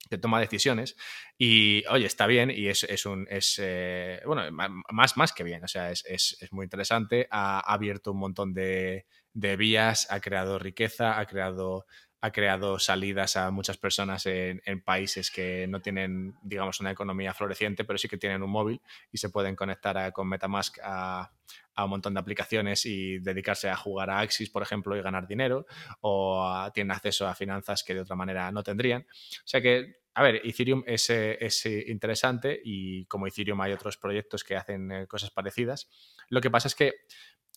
que 0.10 0.18
toma 0.18 0.40
decisiones 0.40 0.95
y, 1.38 1.84
oye, 1.90 2.06
está 2.06 2.27
bien 2.27 2.52
y 2.52 2.68
es, 2.68 2.84
es 2.84 3.06
un, 3.06 3.27
es, 3.30 3.60
eh, 3.61 4.22
bueno, 4.26 4.44
más, 4.52 5.18
más 5.18 5.34
que 5.34 5.44
bien, 5.44 5.64
o 5.64 5.68
sea, 5.68 5.91
es, 5.91 6.03
es, 6.06 6.38
es 6.41 6.52
muy 6.52 6.64
interesante, 6.64 7.27
ha, 7.32 7.60
abierto 7.60 8.11
un 8.11 8.19
montón 8.19 8.53
de, 8.53 9.06
de, 9.34 9.56
vías, 9.56 10.07
ha 10.10 10.19
creado 10.19 10.60
riqueza, 10.60 11.19
ha 11.19 11.26
creado, 11.26 11.86
ha 12.22 12.32
creado 12.32 12.80
salidas 12.80 13.36
a 13.36 13.52
muchas 13.52 13.77
personas 13.77 14.26
en, 14.26 14.61
en, 14.65 14.82
países 14.82 15.32
que 15.32 15.68
no 15.68 15.82
tienen, 15.82 16.36
digamos, 16.44 16.80
una 16.80 16.91
economía 16.91 17.34
floreciente, 17.34 17.84
pero 17.84 17.98
sí 17.98 18.07
que 18.07 18.18
tienen 18.18 18.44
un 18.44 18.52
móvil 18.52 18.82
y 19.11 19.18
se 19.18 19.30
pueden 19.30 19.56
conectar 19.56 20.11
con 20.14 20.27
Metamask 20.27 20.77
a, 20.84 21.32
a 21.76 21.84
un 21.84 21.89
montón 21.89 22.14
de 22.14 22.19
aplicaciones 22.19 22.85
y 22.85 23.19
dedicarse 23.19 23.69
a 23.69 23.76
jugar 23.76 24.10
a 24.10 24.19
Axis, 24.19 24.49
por 24.49 24.64
ejemplo, 24.64 24.95
y 24.95 25.02
ganar 25.02 25.27
dinero, 25.27 25.65
o 26.02 26.69
tienen 26.73 26.91
acceso 26.91 27.27
a 27.27 27.35
finanzas 27.35 27.84
que 27.84 27.93
de 27.93 28.02
otra 28.02 28.15
manera 28.15 28.52
no 28.52 28.64
tendrían. 28.64 29.02
O 29.02 29.47
sea 29.47 29.61
que, 29.61 29.97
a 30.14 30.23
ver, 30.23 30.41
Ethereum 30.43 30.84
es, 30.85 31.10
eh, 31.10 31.38
es 31.39 31.65
interesante 31.65 32.60
y 32.64 33.06
como 33.06 33.27
Ethereum 33.27 33.60
hay 33.61 33.73
otros 33.73 33.97
proyectos 33.97 34.43
que 34.43 34.56
hacen 34.56 34.91
eh, 34.91 35.07
cosas 35.07 35.31
parecidas. 35.31 35.89
Lo 36.30 36.41
que 36.41 36.49
pasa 36.49 36.68
es 36.69 36.76
que, 36.76 36.93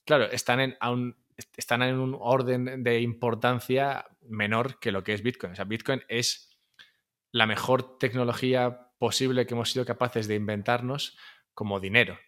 claro, 0.04 0.24
están 0.24 0.60
en, 0.60 0.76
están 1.56 1.82
en 1.82 1.98
un 1.98 2.16
orden 2.18 2.82
de 2.82 3.00
importancia 3.00 4.06
menor 4.22 4.78
que 4.80 4.92
lo 4.92 5.04
que 5.04 5.14
es 5.14 5.22
Bitcoin. 5.22 5.52
O 5.52 5.56
sea, 5.56 5.64
Bitcoin 5.64 6.02
es 6.08 6.58
la 7.30 7.46
mejor 7.46 7.98
tecnología 7.98 8.90
posible 8.98 9.46
que 9.46 9.54
hemos 9.54 9.70
sido 9.70 9.84
capaces 9.84 10.26
de 10.26 10.34
inventarnos 10.34 11.16
como 11.54 11.80
dinero. 11.80 12.18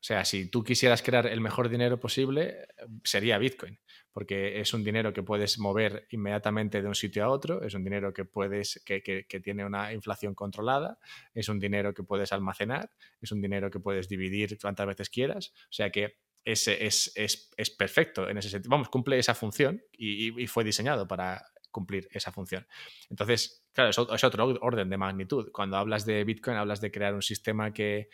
O 0.00 0.04
sea, 0.08 0.24
si 0.24 0.48
tú 0.48 0.62
quisieras 0.62 1.02
crear 1.02 1.26
el 1.26 1.40
mejor 1.40 1.68
dinero 1.68 1.98
posible, 1.98 2.68
sería 3.02 3.36
Bitcoin, 3.36 3.80
porque 4.12 4.60
es 4.60 4.72
un 4.72 4.84
dinero 4.84 5.12
que 5.12 5.24
puedes 5.24 5.58
mover 5.58 6.06
inmediatamente 6.10 6.80
de 6.80 6.86
un 6.86 6.94
sitio 6.94 7.24
a 7.24 7.28
otro, 7.28 7.64
es 7.64 7.74
un 7.74 7.82
dinero 7.82 8.12
que 8.12 8.24
puedes, 8.24 8.80
que, 8.84 9.24
tiene 9.42 9.64
una 9.64 9.92
inflación 9.92 10.36
controlada, 10.36 10.98
es 11.34 11.48
un 11.48 11.58
dinero 11.58 11.94
que 11.94 12.04
puedes 12.04 12.32
almacenar, 12.32 12.92
es 13.20 13.32
un 13.32 13.40
dinero 13.40 13.70
que 13.72 13.80
puedes 13.80 14.08
dividir 14.08 14.56
cuantas 14.60 14.86
veces 14.86 15.10
quieras. 15.10 15.52
O 15.64 15.72
sea 15.72 15.90
que 15.90 16.18
ese 16.44 16.86
es, 16.86 17.12
es, 17.16 17.70
perfecto 17.70 18.28
en 18.28 18.38
ese 18.38 18.50
sentido. 18.50 18.70
Vamos, 18.70 18.88
cumple 18.88 19.18
esa 19.18 19.34
función 19.34 19.82
y, 19.92 20.46
fue 20.46 20.62
diseñado 20.62 21.08
para 21.08 21.44
cumplir 21.72 22.08
esa 22.12 22.32
función. 22.32 22.66
Entonces, 23.10 23.66
claro, 23.72 23.90
es, 23.90 24.24
otro 24.24 24.58
orden 24.60 24.88
de 24.88 24.96
magnitud. 24.96 25.50
Cuando 25.52 25.76
hablas 25.76 26.06
de 26.06 26.24
Bitcoin, 26.24 26.56
hablas 26.56 26.80
de 26.80 26.90
crear 26.90 27.14
un 27.14 27.22
sistema 27.22 27.72
que 27.72 28.08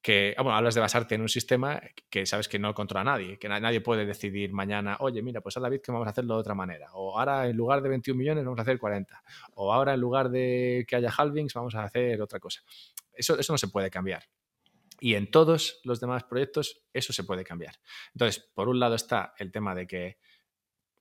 que, 0.00 0.34
ah, 0.36 0.42
bueno, 0.42 0.56
hablas 0.56 0.74
de 0.74 0.80
basarte 0.80 1.14
en 1.16 1.22
un 1.22 1.28
sistema 1.28 1.80
que 2.08 2.24
sabes 2.24 2.48
que 2.48 2.58
no 2.58 2.74
controla 2.74 3.04
nadie, 3.04 3.38
que 3.38 3.48
nadie 3.48 3.80
puede 3.80 4.06
decidir 4.06 4.52
mañana, 4.52 4.96
oye, 5.00 5.22
mira, 5.22 5.40
pues 5.40 5.56
a 5.56 5.68
Bitcoin 5.68 5.94
vamos 5.94 6.06
a 6.06 6.10
hacerlo 6.10 6.34
de 6.34 6.40
otra 6.40 6.54
manera, 6.54 6.88
o 6.94 7.18
ahora 7.18 7.48
en 7.48 7.56
lugar 7.56 7.82
de 7.82 7.88
21 7.88 8.16
millones 8.16 8.44
vamos 8.44 8.58
a 8.58 8.62
hacer 8.62 8.78
40, 8.78 9.22
o 9.54 9.72
ahora 9.72 9.94
en 9.94 10.00
lugar 10.00 10.30
de 10.30 10.84
que 10.88 10.96
haya 10.96 11.10
halvings 11.10 11.52
vamos 11.54 11.74
a 11.74 11.84
hacer 11.84 12.20
otra 12.22 12.38
cosa. 12.38 12.62
Eso, 13.12 13.38
eso 13.38 13.52
no 13.52 13.58
se 13.58 13.68
puede 13.68 13.90
cambiar. 13.90 14.24
Y 15.00 15.14
en 15.14 15.30
todos 15.30 15.80
los 15.84 16.00
demás 16.00 16.24
proyectos 16.24 16.82
eso 16.92 17.12
se 17.12 17.24
puede 17.24 17.44
cambiar. 17.44 17.76
Entonces, 18.14 18.50
por 18.54 18.68
un 18.68 18.80
lado 18.80 18.94
está 18.94 19.34
el 19.38 19.52
tema 19.52 19.74
de 19.74 19.86
que 19.86 20.18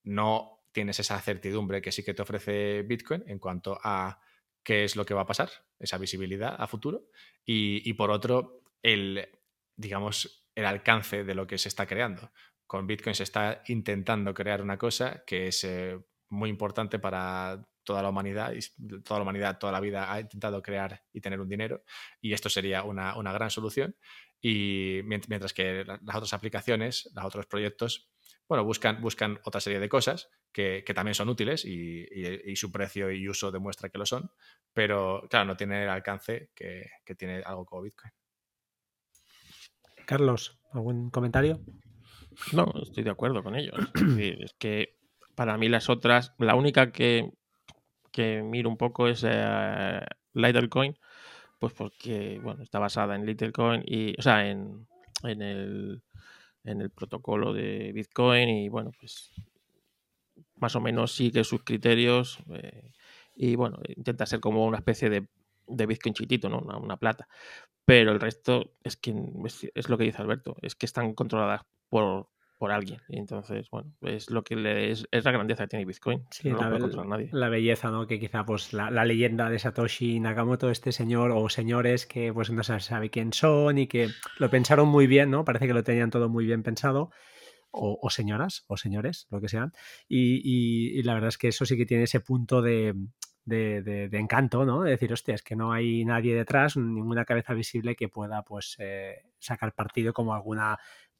no 0.04 0.64
tienes 0.72 1.00
esa 1.00 1.20
certidumbre 1.20 1.82
que 1.82 1.92
sí 1.92 2.04
que 2.04 2.14
te 2.14 2.22
ofrece 2.22 2.84
Bitcoin 2.84 3.24
en 3.28 3.40
cuanto 3.40 3.80
a 3.84 4.20
qué 4.64 4.84
es 4.84 4.96
lo 4.96 5.06
que 5.06 5.14
va 5.14 5.22
a 5.22 5.26
pasar, 5.26 5.50
esa 5.80 5.98
visibilidad 5.98 6.56
a 6.58 6.68
futuro. 6.68 7.08
Y, 7.46 7.88
y 7.90 7.94
por 7.94 8.12
otro, 8.12 8.62
el, 8.82 9.30
digamos, 9.76 10.48
el 10.56 10.66
alcance 10.66 11.24
de 11.24 11.36
lo 11.36 11.46
que 11.46 11.58
se 11.58 11.70
está 11.70 11.86
creando. 11.86 12.32
Con 12.66 12.88
Bitcoin 12.88 13.16
se 13.16 13.24
está 13.24 13.62
intentando 13.68 14.34
crear 14.34 14.62
una 14.62 14.78
cosa 14.78 15.24
que 15.26 15.48
es 15.48 15.64
eh, 15.64 15.98
muy 16.30 16.50
importante 16.50 17.00
para 17.00 17.66
toda 17.84 18.02
la 18.02 18.10
humanidad 18.10 18.54
y 18.54 18.60
toda 19.02 19.20
la 19.20 19.24
humanidad 19.24 19.58
toda 19.58 19.72
la 19.72 19.80
vida 19.80 20.12
ha 20.12 20.20
intentado 20.20 20.62
crear 20.62 21.04
y 21.14 21.22
tener 21.22 21.40
un 21.40 21.48
dinero 21.48 21.84
y 22.20 22.34
esto 22.34 22.50
sería 22.50 22.84
una, 22.84 23.14
gran 23.32 23.50
solución 23.50 23.96
y 24.42 25.00
mientras 25.06 25.54
que 25.54 25.86
las 25.86 26.16
otras 26.16 26.34
aplicaciones, 26.34 27.10
los 27.16 27.26
otros 27.26 27.46
proyectos, 27.46 28.12
bueno, 28.48 28.66
buscan, 28.66 29.02
buscan 29.02 29.40
otra 29.46 29.62
serie 29.62 29.80
de 29.80 29.90
cosas 29.90 30.30
que, 30.52 30.84
también 30.94 31.16
son 31.16 31.30
útiles 31.30 31.64
y, 31.66 32.56
su 32.56 32.72
precio 32.72 33.10
y 33.10 33.28
uso 33.30 33.52
demuestra 33.52 33.90
que 33.90 33.98
lo 33.98 34.06
son, 34.06 34.32
pero 34.74 35.26
claro, 35.30 35.46
no 35.46 35.56
tiene 35.56 35.84
el 35.84 35.90
alcance 35.90 36.52
que 36.54 37.16
tiene 37.16 37.42
algo 37.46 37.66
como 37.66 37.84
Bitcoin. 37.84 38.12
Carlos, 40.08 40.58
¿algún 40.72 41.10
comentario? 41.10 41.60
No, 42.54 42.74
estoy 42.82 43.04
de 43.04 43.10
acuerdo 43.10 43.44
con 43.44 43.56
ellos. 43.56 43.76
Es, 44.18 44.54
que 44.54 44.96
para 45.36 45.58
mí 45.58 45.68
las 45.68 45.90
otras, 45.90 46.34
la 46.38 46.56
única 46.56 46.94
que, 46.94 47.34
que 48.14 48.42
miro 48.42 48.70
un 48.70 48.78
poco 48.78 49.10
es 49.10 49.26
eh, 49.28 50.00
Littlecoin, 50.34 50.98
pues 51.60 51.74
porque 51.74 52.40
bueno, 52.42 52.64
está 52.64 52.80
basada 52.80 53.16
en 53.16 53.26
Littlecoin 53.26 53.84
y, 53.86 54.18
o 54.18 54.22
sea, 54.22 54.50
en, 54.50 54.88
en, 55.24 55.42
el, 55.42 56.02
en 56.64 56.80
el 56.80 56.90
protocolo 56.90 57.52
de 57.52 57.92
Bitcoin 57.92 58.48
y 58.48 58.70
bueno, 58.70 58.92
pues 58.98 59.34
más 60.56 60.74
o 60.78 60.80
menos 60.80 61.12
sigue 61.12 61.44
sus 61.44 61.64
criterios 61.64 62.40
eh, 62.54 62.94
y 63.36 63.58
bueno, 63.58 63.78
intenta 63.94 64.26
ser 64.26 64.40
como 64.40 64.66
una 64.66 64.78
especie 64.78 65.10
de, 65.10 65.28
de 65.68 65.86
Bitcoin 65.86 66.14
chiquitito, 66.14 66.50
¿no? 66.50 66.60
Una, 66.60 66.78
una 66.78 66.98
plata 66.98 67.28
pero 67.88 68.12
el 68.12 68.20
resto 68.20 68.74
es 68.84 68.98
que 68.98 69.16
es, 69.74 69.88
lo 69.88 69.98
que 69.98 70.04
dice 70.04 70.22
Alberto, 70.22 70.58
es 70.62 70.76
que 70.76 70.86
están 70.86 71.14
controladas 71.14 71.62
por, 71.88 72.28
por 72.58 72.74
alguien. 72.74 73.00
Y 73.08 73.18
entonces, 73.18 73.70
bueno, 73.72 73.94
es 74.02 74.30
lo 74.30 74.44
que 74.44 74.58
le 74.58 74.92
es, 74.92 75.08
la 75.10 75.32
grandeza 75.32 75.64
que 75.64 75.68
tiene 75.70 75.86
Bitcoin. 75.86 76.26
no 76.44 76.58
la, 76.58 76.70
lo 76.70 76.90
puede 76.90 77.08
nadie. 77.08 77.30
la 77.32 77.48
belleza, 77.48 77.90
¿no? 77.90 78.06
Que 78.06 78.20
quizá 78.20 78.46
pues 78.46 78.74
la, 78.74 78.90
leyenda 79.06 79.50
de 79.50 79.58
Satoshi 79.58 80.20
Nakamoto, 80.20 80.70
este 80.70 80.92
señor 80.92 81.32
o 81.32 81.48
señores 81.48 82.06
que 82.06 82.34
pues 82.34 82.52
no 82.52 82.62
se 82.62 82.78
sabe 82.82 83.10
quién 83.10 83.32
son 83.32 83.78
y 83.78 83.88
que 83.88 84.10
lo 84.38 84.50
pensaron 84.50 84.90
muy 84.90 85.08
bien, 85.08 85.32
¿no? 85.32 85.46
Parece 85.46 85.68
que 85.68 85.74
lo 85.74 85.86
tenían 85.86 86.10
todo 86.10 86.28
muy 86.28 86.46
bien 86.46 86.64
pensado. 86.64 87.12
O, 87.72 88.10
señoras 88.10 88.66
o 88.68 88.76
señores, 88.76 89.28
lo 89.30 89.40
que 89.40 89.48
sean. 89.48 89.72
y, 90.10 91.02
la 91.04 91.14
verdad 91.14 91.30
es 91.30 91.38
que 91.38 91.50
eso 91.50 91.66
sí 91.66 91.78
que 91.78 91.86
tiene 91.86 92.04
ese 92.04 92.20
punto 92.20 92.62
de, 92.62 92.96
de, 93.48 94.10
encanto, 94.14 94.66
¿no? 94.66 94.84
De 94.84 94.92
decir, 94.92 95.12
hostia, 95.14 95.36
es 95.36 95.42
que 95.42 95.56
no 95.56 95.72
hay 95.72 96.04
nadie 96.06 96.36
detrás, 96.36 96.78
ninguna 96.78 97.26
cabeza 97.26 97.54
visible 97.54 97.96
que 97.96 98.10
pueda, 98.10 98.44
pues, 98.44 98.76
eh, 98.80 99.24
sacar 99.40 99.74
partido 99.74 100.14
como 100.14 100.34
alguna 100.34 100.78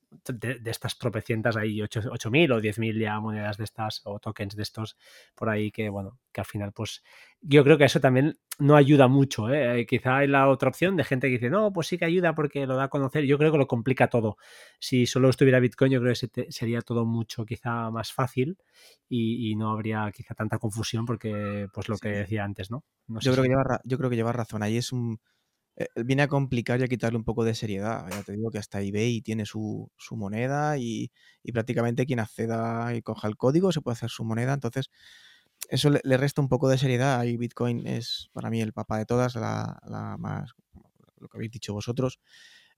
de, 0.10 0.60
estas 0.66 0.98
tropecientas 0.98 1.58
ahí, 1.58 1.80
8.000 1.80 2.52
o 2.54 2.62
10.000 2.62 3.00
ya 3.00 3.20
monedas 3.20 3.58
de 3.58 3.64
estas 3.64 4.02
o 4.06 4.20
tokens 4.20 4.56
de 4.56 4.64
estos 4.64 4.98
por 5.36 5.50
ahí 5.50 5.72
que, 5.72 5.90
bueno, 5.90 6.20
que 6.32 6.42
al 6.42 6.46
final, 6.46 6.72
pues 6.72 7.04
yo 7.42 7.64
creo 7.64 7.78
que 7.78 7.86
eso 7.86 8.00
también 8.00 8.40
no 8.60 8.76
ayuda 8.76 9.08
mucho. 9.08 9.54
¿eh? 9.54 9.86
Quizá 9.86 10.18
hay 10.18 10.28
la 10.28 10.48
otra 10.48 10.70
opción 10.70 10.96
de 10.96 11.04
gente 11.04 11.28
que 11.28 11.34
dice, 11.34 11.50
no, 11.50 11.72
pues 11.72 11.88
sí 11.88 11.98
que 11.98 12.06
ayuda 12.06 12.34
porque 12.34 12.66
lo 12.66 12.76
da 12.76 12.86
a 12.86 12.90
conocer. 12.90 13.26
Yo 13.26 13.38
creo 13.38 13.52
que 13.52 13.58
lo 13.58 13.68
complica 13.68 14.10
todo. 14.10 14.38
Si 14.80 15.06
solo 15.06 15.30
estuviera 15.30 15.60
Bitcoin, 15.60 15.92
yo 15.92 16.02
creo 16.02 16.14
que 16.14 16.52
sería 16.52 16.82
todo 16.82 17.06
mucho 17.06 17.46
quizá 17.46 17.92
más 17.92 18.14
fácil 18.14 18.58
y, 19.10 19.56
no 19.56 19.72
habría 19.72 20.12
quizá 20.14 20.36
tanta 20.36 20.60
confusión 20.60 21.06
porque, 21.06 21.68
pues 21.74 21.90
lo 21.90 21.98
que 21.98 22.10
decía 22.10 22.44
antes, 22.44 22.70
¿no? 22.70 22.84
yo, 23.08 23.32
creo 23.32 23.44
que 23.44 23.50
lleva, 23.50 23.82
yo 23.84 23.98
creo 23.98 24.10
que 24.10 24.16
lleva 24.16 24.34
razón. 24.34 24.64
Ahí 24.64 24.78
es 24.78 24.92
un 24.92 25.20
eh, 25.78 25.88
viene 26.04 26.24
a 26.24 26.28
complicar 26.28 26.80
y 26.80 26.84
a 26.84 26.88
quitarle 26.88 27.18
un 27.18 27.24
poco 27.24 27.44
de 27.44 27.54
seriedad. 27.54 28.08
Ya 28.10 28.24
te 28.24 28.34
digo 28.34 28.50
que 28.50 28.58
hasta 28.58 28.82
eBay 28.82 29.22
tiene 29.22 29.46
su, 29.46 29.92
moneda 30.12 30.78
y, 30.80 31.12
prácticamente 31.54 32.06
quien 32.06 32.20
acceda 32.20 32.96
y 32.96 33.02
coja 33.02 33.28
el 33.28 33.38
código 33.38 33.72
se 33.72 33.82
puede 33.82 33.94
hacer 33.94 34.10
su 34.10 34.26
moneda. 34.26 34.54
Entonces, 34.54 34.90
eso 35.70 35.90
le, 35.92 36.18
resta 36.18 36.42
un 36.42 36.50
poco 36.50 36.68
de 36.70 36.78
seriedad. 36.80 37.24
Y 37.26 37.38
Bitcoin 37.38 37.86
es 37.88 38.30
para 38.34 38.50
mí 38.50 38.62
el 38.62 38.74
papá 38.74 38.98
de 38.98 39.06
todas, 39.06 39.36
la, 39.36 39.80
más, 40.20 40.52
lo 41.20 41.30
que 41.30 41.38
habéis 41.38 41.52
dicho 41.52 41.74
vosotros. 41.74 42.20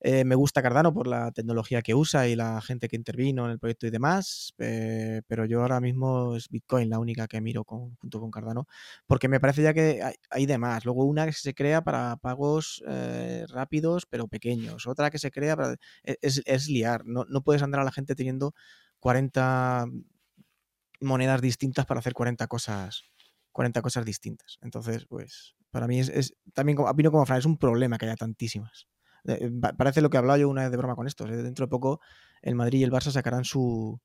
Eh, 0.01 0.23
me 0.23 0.35
gusta 0.35 0.61
Cardano 0.61 0.93
por 0.93 1.07
la 1.07 1.31
tecnología 1.31 1.81
que 1.81 1.93
usa 1.93 2.27
y 2.27 2.35
la 2.35 2.61
gente 2.61 2.87
que 2.87 2.95
intervino 2.95 3.45
en 3.45 3.51
el 3.51 3.59
proyecto 3.59 3.85
y 3.87 3.89
demás, 3.89 4.53
eh, 4.57 5.21
pero 5.27 5.45
yo 5.45 5.61
ahora 5.61 5.81
mismo 5.81 6.35
es 6.35 6.47
Bitcoin 6.49 6.89
la 6.89 6.99
única 6.99 7.27
que 7.27 7.41
miro 7.41 7.63
junto 7.65 8.19
con 8.19 8.31
Cardano, 8.31 8.67
porque 9.07 9.27
me 9.27 9.39
parece 9.39 9.61
ya 9.63 9.73
que 9.73 10.01
hay, 10.01 10.15
hay 10.29 10.45
de 10.45 10.57
más. 10.57 10.85
Luego 10.85 11.05
una 11.05 11.25
que 11.25 11.33
se 11.33 11.53
crea 11.53 11.81
para 11.83 12.15
pagos 12.17 12.81
eh, 12.87 13.45
rápidos 13.49 14.05
pero 14.09 14.27
pequeños, 14.27 14.87
otra 14.87 15.09
que 15.09 15.19
se 15.19 15.31
crea 15.31 15.55
para... 15.57 15.73
e, 16.03 16.17
Es, 16.21 16.41
es 16.45 16.67
liar, 16.69 17.03
no, 17.05 17.25
no 17.29 17.41
puedes 17.41 17.61
andar 17.63 17.81
a 17.81 17.83
la 17.83 17.91
gente 17.91 18.15
teniendo 18.15 18.53
40 18.99 19.85
monedas 21.01 21.41
distintas 21.41 21.85
para 21.85 21.99
hacer 21.99 22.13
40 22.13 22.47
cosas 22.47 23.03
40 23.51 23.81
cosas 23.81 24.05
distintas. 24.05 24.57
Entonces, 24.61 25.05
pues, 25.07 25.55
para 25.71 25.87
mí 25.87 25.99
es, 25.99 26.09
es 26.09 26.35
también, 26.53 26.77
opino 26.79 27.11
como 27.11 27.25
Fran, 27.25 27.39
es 27.39 27.45
un 27.45 27.57
problema 27.57 27.97
que 27.97 28.05
haya 28.05 28.15
tantísimas. 28.15 28.87
Eh, 29.25 29.49
pa- 29.61 29.73
Parece 29.73 30.01
lo 30.01 30.09
que 30.09 30.17
hablaba 30.17 30.37
yo 30.37 30.49
una 30.49 30.61
vez 30.63 30.71
de 30.71 30.77
broma 30.77 30.95
con 30.95 31.07
esto. 31.07 31.25
eh, 31.27 31.35
Dentro 31.37 31.65
de 31.65 31.69
poco 31.69 32.01
el 32.41 32.55
Madrid 32.55 32.79
y 32.79 32.83
el 32.83 32.91
Barça 32.91 33.11
sacarán 33.11 33.43
su, 33.45 33.99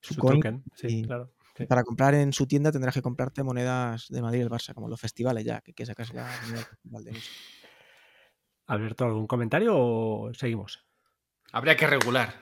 su, 0.00 0.14
Su 0.14 0.20
coin 0.20 0.40
token, 0.40 0.64
sí, 0.76 0.86
y 1.00 1.02
claro. 1.04 1.32
sí. 1.56 1.66
para 1.66 1.82
comprar 1.82 2.14
en 2.14 2.32
su 2.32 2.46
tienda 2.46 2.70
tendrás 2.72 2.94
que 2.94 3.02
comprarte 3.02 3.42
monedas 3.42 4.06
de 4.08 4.22
Madrid 4.22 4.38
y 4.40 4.42
el 4.42 4.50
Barça, 4.50 4.74
como 4.74 4.88
los 4.88 5.00
festivales 5.00 5.44
ya, 5.44 5.60
que, 5.60 5.72
que 5.72 5.84
sacas 5.86 6.12
la 6.14 6.28
moneda 6.44 7.10
de. 7.12 7.18
Alberto, 8.66 9.04
¿algún 9.04 9.26
comentario 9.26 9.74
o 9.76 10.32
seguimos? 10.34 10.86
Habría 11.52 11.76
que 11.76 11.86
regular. 11.86 12.32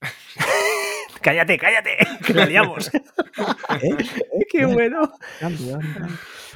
Cállate, 1.22 1.58
cállate, 1.58 1.96
que 2.26 2.32
la 2.32 2.46
liamos. 2.46 2.90
¿Eh? 3.82 3.96
Qué 4.50 4.64
bueno. 4.64 5.12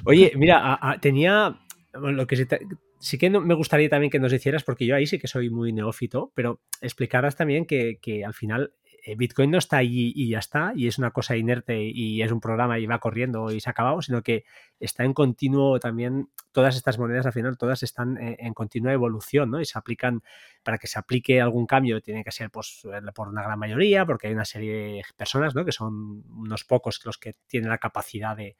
Oye, 0.06 0.32
mira, 0.36 0.58
a- 0.58 0.92
a- 0.92 0.98
tenía 1.00 1.58
lo 1.92 2.26
que 2.26 2.36
sí, 2.36 2.46
te- 2.46 2.66
sí 3.04 3.18
que 3.18 3.28
no- 3.30 3.40
me 3.42 3.54
gustaría 3.54 3.88
también 3.90 4.10
que 4.10 4.18
nos 4.18 4.32
hicieras, 4.32 4.64
porque 4.64 4.86
yo 4.86 4.96
ahí 4.96 5.06
sí 5.06 5.18
que 5.18 5.28
soy 5.28 5.50
muy 5.50 5.72
neófito, 5.72 6.32
pero 6.34 6.60
explicaras 6.80 7.36
también 7.36 7.66
que, 7.66 7.98
al 8.24 8.32
final 8.34 8.72
eh, 9.06 9.14
Bitcoin 9.16 9.50
no 9.50 9.58
está 9.58 9.76
allí 9.76 10.12
y 10.16 10.30
ya 10.30 10.38
está, 10.38 10.72
y 10.74 10.86
es 10.86 10.96
una 10.96 11.10
cosa 11.10 11.36
inerte 11.36 11.82
y 11.82 12.22
es 12.22 12.32
un 12.32 12.40
programa 12.40 12.78
y 12.78 12.86
va 12.86 12.98
corriendo 13.00 13.50
y 13.52 13.60
se 13.60 13.68
ha 13.68 13.72
acabado, 13.72 14.00
sino 14.00 14.22
que 14.22 14.44
está 14.80 15.04
en 15.04 15.12
continuo 15.12 15.78
también, 15.78 16.30
todas 16.52 16.76
estas 16.76 16.98
monedas 16.98 17.26
al 17.26 17.34
final, 17.34 17.58
todas 17.58 17.82
están 17.82 18.16
eh, 18.16 18.36
en 18.40 18.54
continua 18.54 18.94
evolución, 18.94 19.50
¿no? 19.50 19.60
Y 19.60 19.66
se 19.66 19.78
aplican, 19.78 20.22
para 20.62 20.78
que 20.78 20.86
se 20.86 20.98
aplique 20.98 21.42
algún 21.42 21.66
cambio, 21.66 22.00
tiene 22.00 22.24
que 22.24 22.32
ser 22.32 22.50
pues, 22.50 22.86
por 23.14 23.28
una 23.28 23.42
gran 23.42 23.58
mayoría, 23.58 24.06
porque 24.06 24.28
hay 24.28 24.32
una 24.32 24.46
serie 24.46 24.72
de 24.74 25.02
personas, 25.14 25.54
¿no? 25.54 25.66
Que 25.66 25.72
son 25.72 26.24
unos 26.30 26.64
pocos 26.64 27.00
los 27.04 27.18
que 27.18 27.34
tienen 27.46 27.68
la 27.68 27.78
capacidad 27.78 28.34
de, 28.34 28.56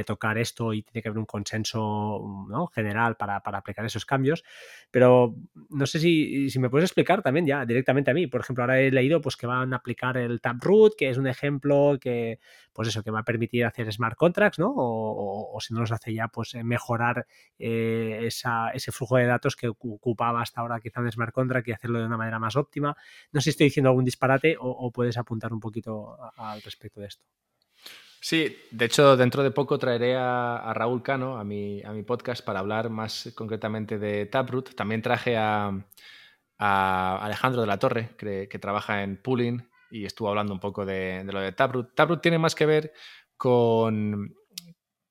de 0.00 0.04
tocar 0.04 0.38
esto 0.38 0.72
y 0.72 0.82
tiene 0.82 1.02
que 1.02 1.08
haber 1.08 1.18
un 1.18 1.26
consenso 1.26 2.46
¿no? 2.48 2.66
general 2.68 3.16
para, 3.16 3.40
para, 3.40 3.58
aplicar 3.58 3.84
esos 3.84 4.04
cambios. 4.06 4.44
Pero 4.90 5.34
no 5.70 5.86
sé 5.86 5.98
si, 5.98 6.50
si, 6.50 6.58
me 6.58 6.70
puedes 6.70 6.88
explicar 6.88 7.22
también 7.22 7.46
ya 7.46 7.64
directamente 7.64 8.10
a 8.10 8.14
mí. 8.14 8.26
Por 8.26 8.40
ejemplo, 8.40 8.64
ahora 8.64 8.80
he 8.80 8.90
leído 8.90 9.20
pues, 9.20 9.36
que 9.36 9.46
van 9.46 9.72
a 9.72 9.76
aplicar 9.76 10.16
el 10.16 10.40
Taproot, 10.40 10.94
que 10.96 11.10
es 11.10 11.18
un 11.18 11.26
ejemplo 11.26 11.98
que, 12.00 12.38
pues 12.72 12.88
eso, 12.88 13.02
que 13.02 13.10
va 13.10 13.20
a 13.20 13.24
permitir 13.24 13.64
hacer 13.64 13.90
smart 13.92 14.16
contracts, 14.16 14.58
¿no? 14.58 14.72
O, 14.76 15.58
si 15.60 15.72
no 15.72 15.80
los 15.80 15.92
hace 15.92 16.12
ya, 16.12 16.28
pues 16.28 16.54
mejorar 16.62 17.26
eh, 17.58 18.20
esa, 18.22 18.70
ese 18.70 18.92
flujo 18.92 19.16
de 19.16 19.26
datos 19.26 19.56
que 19.56 19.68
ocupaba 19.68 20.42
hasta 20.42 20.60
ahora 20.60 20.80
quizá 20.80 21.00
un 21.00 21.10
smart 21.10 21.32
contract 21.32 21.68
y 21.68 21.72
hacerlo 21.72 22.00
de 22.00 22.06
una 22.06 22.16
manera 22.16 22.38
más 22.38 22.56
óptima. 22.56 22.96
No 23.32 23.40
sé 23.40 23.44
si 23.44 23.50
estoy 23.50 23.66
diciendo 23.66 23.90
algún 23.90 24.04
disparate 24.04 24.56
o, 24.58 24.90
puedes 24.90 25.16
apuntar 25.16 25.52
un 25.52 25.60
poquito 25.60 26.16
al 26.36 26.62
respecto 26.62 27.00
de 27.00 27.06
esto. 27.06 27.24
Sí, 28.26 28.56
de 28.70 28.86
hecho, 28.86 29.18
dentro 29.18 29.42
de 29.42 29.50
poco 29.50 29.78
traeré 29.78 30.16
a, 30.16 30.72
Raúl 30.74 31.02
Cano 31.02 31.36
a 31.36 31.44
mi, 31.44 31.82
podcast 32.06 32.42
para 32.42 32.60
hablar 32.60 32.88
más 32.88 33.30
concretamente 33.34 33.98
de 33.98 34.24
Taproot. 34.24 34.74
También 34.74 35.02
traje 35.02 35.36
a, 35.36 35.78
Alejandro 36.56 37.60
de 37.60 37.66
la 37.66 37.78
Torre, 37.78 38.16
que, 38.16 38.58
trabaja 38.58 39.02
en 39.02 39.18
Pooling 39.18 39.68
y 39.90 40.06
estuvo 40.06 40.30
hablando 40.30 40.54
un 40.54 40.58
poco 40.58 40.86
de, 40.86 41.22
lo 41.30 41.38
de 41.38 41.52
Taproot. 41.52 41.94
Taproot 41.94 42.22
tiene 42.22 42.38
más 42.38 42.54
que 42.54 42.64
ver 42.64 42.94
con, 43.36 44.34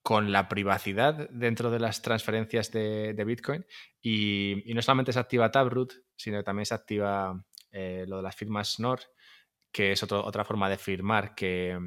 la 0.10 0.50
privacidad 0.50 1.30
dentro 1.30 1.70
de 1.70 1.80
las 1.80 2.02
transferencias 2.02 2.72
de, 2.72 3.24
Bitcoin 3.28 3.64
y, 4.02 4.64
no 4.74 4.82
solamente 4.82 5.14
se 5.14 5.20
activa 5.20 5.52
Taproot, 5.52 5.94
sino 6.16 6.44
también 6.44 6.66
se 6.66 6.74
activa 6.74 7.46
eh, 7.72 8.06
lo 8.08 8.18
de 8.18 8.24
las 8.24 8.36
firmas 8.36 8.80
NOR, 8.80 9.02
que 9.72 9.92
es 9.92 10.02
otra 10.02 10.44
forma 10.44 10.68
de 10.68 10.78
firmar 10.78 11.36
que 11.36 11.78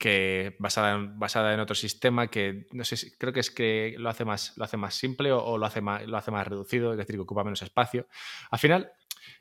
que 0.00 0.56
basada 0.58 0.94
en, 0.94 1.18
basada 1.18 1.52
en 1.52 1.60
otro 1.60 1.74
sistema 1.74 2.28
que 2.28 2.66
no 2.72 2.84
sé 2.84 2.96
si 2.96 3.10
creo 3.18 3.34
que 3.34 3.40
es 3.40 3.50
que 3.50 3.94
lo 3.98 4.08
hace 4.08 4.24
más, 4.24 4.56
lo 4.56 4.64
hace 4.64 4.78
más 4.78 4.94
simple 4.94 5.30
o, 5.30 5.58
lo, 5.58 5.66
hace 5.66 5.82
más, 5.82 6.06
lo 6.06 6.16
hace 6.16 6.30
más 6.30 6.48
reducido, 6.48 6.92
es 6.92 6.96
decir, 6.96 7.16
que 7.16 7.20
ocupa 7.20 7.44
menos 7.44 7.60
espacio. 7.60 8.08
Al 8.50 8.58
final, 8.58 8.90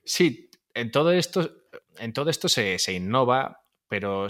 sí, 0.03 0.51
en 0.73 0.91
todo 0.91 1.13
esto, 1.13 1.49
en 1.97 2.11
todo 2.11 2.29
esto 2.29 2.49
se, 2.49 2.77
se 2.77 2.91
innova, 2.91 3.63
pero 3.87 4.27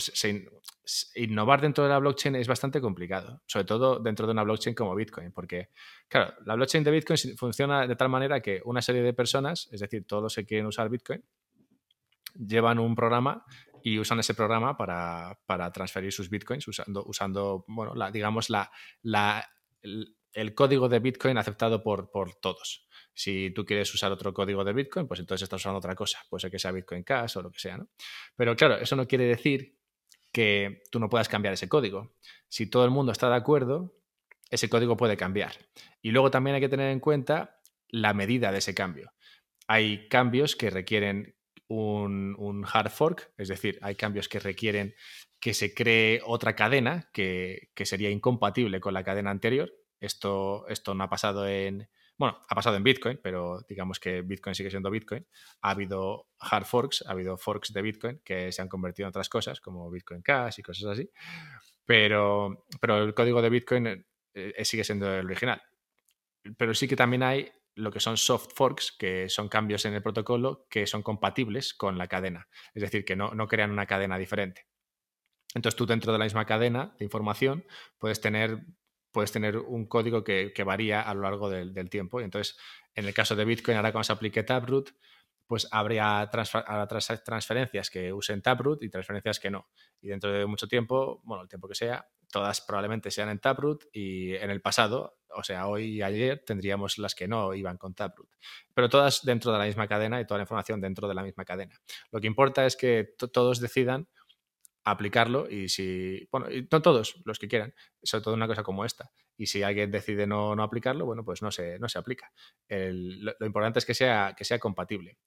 innovar 1.15 1.61
dentro 1.61 1.83
de 1.83 1.89
la 1.89 1.97
blockchain 1.97 2.35
es 2.35 2.47
bastante 2.47 2.79
complicado, 2.79 3.41
sobre 3.47 3.65
todo 3.65 3.97
dentro 3.97 4.27
de 4.27 4.33
una 4.33 4.43
blockchain 4.43 4.75
como 4.75 4.93
Bitcoin, 4.93 5.31
porque, 5.31 5.69
claro, 6.07 6.35
la 6.45 6.53
blockchain 6.53 6.83
de 6.83 6.91
Bitcoin 6.91 7.17
funciona 7.37 7.87
de 7.87 7.95
tal 7.95 8.09
manera 8.09 8.39
que 8.39 8.61
una 8.65 8.83
serie 8.83 9.01
de 9.01 9.13
personas, 9.13 9.67
es 9.71 9.79
decir, 9.79 10.05
todos 10.05 10.21
los 10.21 10.35
que 10.35 10.45
quieren 10.45 10.67
usar 10.67 10.89
Bitcoin, 10.89 11.23
llevan 12.35 12.77
un 12.77 12.93
programa 12.93 13.43
y 13.83 13.99
usan 13.99 14.19
ese 14.19 14.33
programa 14.33 14.77
para, 14.77 15.39
para 15.45 15.71
transferir 15.71 16.11
sus 16.11 16.29
bitcoins 16.29 16.67
usando, 16.67 17.03
usando 17.05 17.65
bueno, 17.67 17.93
digamos, 18.11 18.49
la, 18.49 18.71
la, 19.01 19.47
el, 19.81 20.15
el, 20.33 20.53
código 20.53 20.89
de 20.89 20.99
Bitcoin 20.99 21.37
aceptado 21.37 21.81
por, 21.81 22.11
por, 22.11 22.35
todos. 22.35 22.87
Si 23.13 23.51
tú 23.51 23.65
quieres 23.65 23.93
usar 23.93 24.11
otro 24.11 24.33
código 24.33 24.63
de 24.63 24.73
Bitcoin, 24.73 25.07
pues 25.07 25.19
entonces 25.19 25.43
estás 25.43 25.61
usando 25.61 25.79
otra 25.79 25.95
cosa. 25.95 26.19
Puede 26.29 26.41
ser 26.41 26.51
que 26.51 26.59
sea 26.59 26.71
Bitcoin 26.71 27.03
Cash 27.03 27.37
o 27.37 27.41
lo 27.41 27.51
que 27.51 27.59
sea, 27.59 27.77
¿no? 27.77 27.89
Pero 28.35 28.55
claro, 28.55 28.75
eso 28.75 28.95
no 28.95 29.07
quiere 29.07 29.25
decir 29.25 29.77
que 30.31 30.83
tú 30.91 30.99
no 30.99 31.09
puedas 31.09 31.27
cambiar 31.27 31.53
ese 31.53 31.67
código. 31.67 32.15
Si 32.47 32.67
todo 32.67 32.85
el 32.85 32.91
mundo 32.91 33.11
está 33.11 33.29
de 33.29 33.35
acuerdo, 33.35 33.95
ese 34.49 34.69
código 34.69 34.97
puede 34.97 35.17
cambiar. 35.17 35.53
Y 36.01 36.11
luego 36.11 36.31
también 36.31 36.55
hay 36.55 36.61
que 36.61 36.69
tener 36.69 36.91
en 36.91 36.99
cuenta 36.99 37.59
la 37.89 38.13
medida 38.13 38.51
de 38.51 38.59
ese 38.59 38.73
cambio. 38.73 39.11
Hay 39.67 40.07
cambios 40.07 40.55
que 40.55 40.69
requieren 40.69 41.35
un, 41.69 42.65
hard 42.71 42.89
fork, 42.91 43.31
es 43.37 43.47
decir, 43.47 43.79
hay 43.81 43.95
cambios 43.95 44.27
que 44.27 44.39
requieren 44.39 44.95
que 45.39 45.53
se 45.53 45.73
cree 45.73 46.21
otra 46.25 46.55
cadena 46.55 47.09
que, 47.13 47.69
que, 47.73 47.85
sería 47.85 48.09
incompatible 48.09 48.79
con 48.81 48.93
la 48.93 49.03
cadena 49.03 49.31
anterior. 49.31 49.71
Esto, 49.99 50.67
esto 50.67 50.93
no 50.93 51.03
ha 51.03 51.09
pasado 51.09 51.47
en, 51.47 51.87
bueno, 52.17 52.37
ha 52.49 52.55
pasado 52.55 52.75
en 52.75 52.83
Bitcoin, 52.83 53.19
pero 53.23 53.61
digamos 53.67 53.99
que 53.99 54.21
Bitcoin 54.21 54.53
sigue 54.53 54.69
siendo 54.69 54.91
Bitcoin. 54.91 55.25
Ha 55.61 55.71
habido 55.71 56.27
hard 56.39 56.65
forks, 56.65 57.03
ha 57.07 57.11
habido 57.11 57.37
forks 57.37 57.71
de 57.71 57.81
Bitcoin 57.81 58.21
que 58.25 58.51
se 58.51 58.61
han 58.61 58.67
convertido 58.67 59.07
en 59.07 59.09
otras 59.09 59.29
cosas, 59.29 59.61
como 59.61 59.89
Bitcoin 59.89 60.21
Cash 60.21 60.59
y 60.59 60.63
cosas 60.63 60.85
así. 60.91 61.09
Pero, 61.85 62.65
pero 62.81 63.03
el 63.03 63.13
código 63.13 63.41
de 63.41 63.49
Bitcoin 63.49 64.05
eh, 64.33 64.65
sigue 64.65 64.83
siendo 64.83 65.13
el 65.13 65.25
original. 65.25 65.61
Pero 66.57 66.73
sí 66.73 66.87
que 66.87 66.97
también 66.97 67.23
hay 67.23 67.49
lo 67.79 67.91
que 67.91 67.99
son 67.99 68.17
soft 68.17 68.49
forks, 68.53 68.91
que 68.91 69.29
son 69.29 69.49
cambios 69.49 69.85
en 69.85 69.93
el 69.93 70.01
protocolo 70.01 70.67
que 70.69 70.85
son 70.85 71.01
compatibles 71.01 71.73
con 71.73 71.97
la 71.97 72.07
cadena. 72.07 72.47
Es 72.73 72.81
decir, 72.81 73.05
que 73.05 73.15
no, 73.15 73.33
no, 73.33 73.47
crean 73.47 73.71
una 73.71 73.85
cadena 73.85 74.17
diferente. 74.17 74.67
Entonces 75.55 75.75
tú 75.77 75.85
dentro 75.85 76.11
de 76.11 76.19
la 76.19 76.25
misma 76.25 76.45
cadena 76.45 76.95
de 76.99 77.05
información 77.05 77.65
puedes 77.97 78.21
tener, 78.21 78.59
puedes 79.11 79.31
tener 79.31 79.57
un 79.57 79.87
código 79.87 80.23
que, 80.23 80.53
varía 80.65 81.01
a 81.01 81.13
lo 81.13 81.21
largo 81.21 81.49
del, 81.49 81.89
tiempo. 81.89 82.21
Y 82.21 82.23
entonces, 82.23 82.57
en 82.93 83.05
el 83.05 83.13
caso 83.13 83.35
de 83.35 83.45
Bitcoin, 83.45 83.77
ahora 83.77 83.91
cuando 83.91 84.03
se 84.03 84.13
aplique 84.13 84.43
Taproot, 84.43 84.91
pues 85.47 85.67
habría 85.71 86.29
transfer, 86.31 86.63
transferencias 87.25 87.89
que 87.89 88.13
usen 88.13 88.43
Taproot 88.43 88.83
y 88.83 88.89
transferencias 88.89 89.39
que 89.39 89.49
no. 89.49 89.69
Y 89.99 90.09
dentro 90.09 90.31
de 90.31 90.45
mucho 90.45 90.67
tiempo, 90.67 91.21
bueno, 91.23 91.43
el 91.43 91.49
tiempo 91.49 91.67
que 91.67 91.73
sea, 91.73 92.07
todas 92.31 92.61
probablemente 92.61 93.09
sean 93.09 93.29
en 93.29 93.39
Taproot 93.39 93.85
y 93.91 94.35
en 94.35 94.51
el 94.51 94.61
pasado, 94.61 95.18
o 95.35 95.43
sea, 95.43 95.67
hoy 95.67 95.97
y 95.97 96.01
ayer 96.01 96.43
tendríamos 96.45 96.97
las 96.97 97.15
que 97.15 97.27
no 97.27 97.53
iban 97.53 97.77
con 97.77 97.93
Taproot. 97.93 98.29
Pero 98.73 98.89
todas 98.89 99.23
dentro 99.23 99.51
de 99.51 99.59
la 99.59 99.65
misma 99.65 99.87
cadena 99.87 100.19
y 100.19 100.25
toda 100.25 100.37
la 100.37 100.43
información 100.43 100.81
dentro 100.81 101.07
de 101.07 101.15
la 101.15 101.23
misma 101.23 101.45
cadena. 101.45 101.79
Lo 102.11 102.19
que 102.19 102.27
importa 102.27 102.65
es 102.65 102.75
que 102.75 103.15
todos 103.31 103.59
decidan 103.59 104.07
aplicarlo 104.83 105.49
y 105.49 105.69
si, 105.69 106.27
bueno, 106.31 106.47
no 106.71 106.81
todos 106.81 107.21
los 107.25 107.37
que 107.37 107.47
quieran, 107.47 107.73
sobre 108.01 108.23
todo 108.23 108.33
una 108.33 108.47
cosa 108.47 108.63
como 108.63 108.85
esta. 108.85 109.11
Y 109.37 109.45
si 109.45 109.63
alguien 109.63 109.91
decide 109.91 110.27
no, 110.27 110.55
no 110.55 110.63
aplicarlo, 110.63 111.05
bueno, 111.05 111.23
pues 111.23 111.41
no 111.41 111.51
se, 111.51 111.79
no 111.79 111.87
se 111.87 111.97
aplica. 111.97 112.31
Lo, 112.67 113.33
lo, 113.39 113.45
importante 113.45 113.79
es 113.79 113.85
que 113.85 113.93
sea, 113.93 114.35
que 114.37 114.43
sea 114.43 114.59
compatible. 114.59 115.17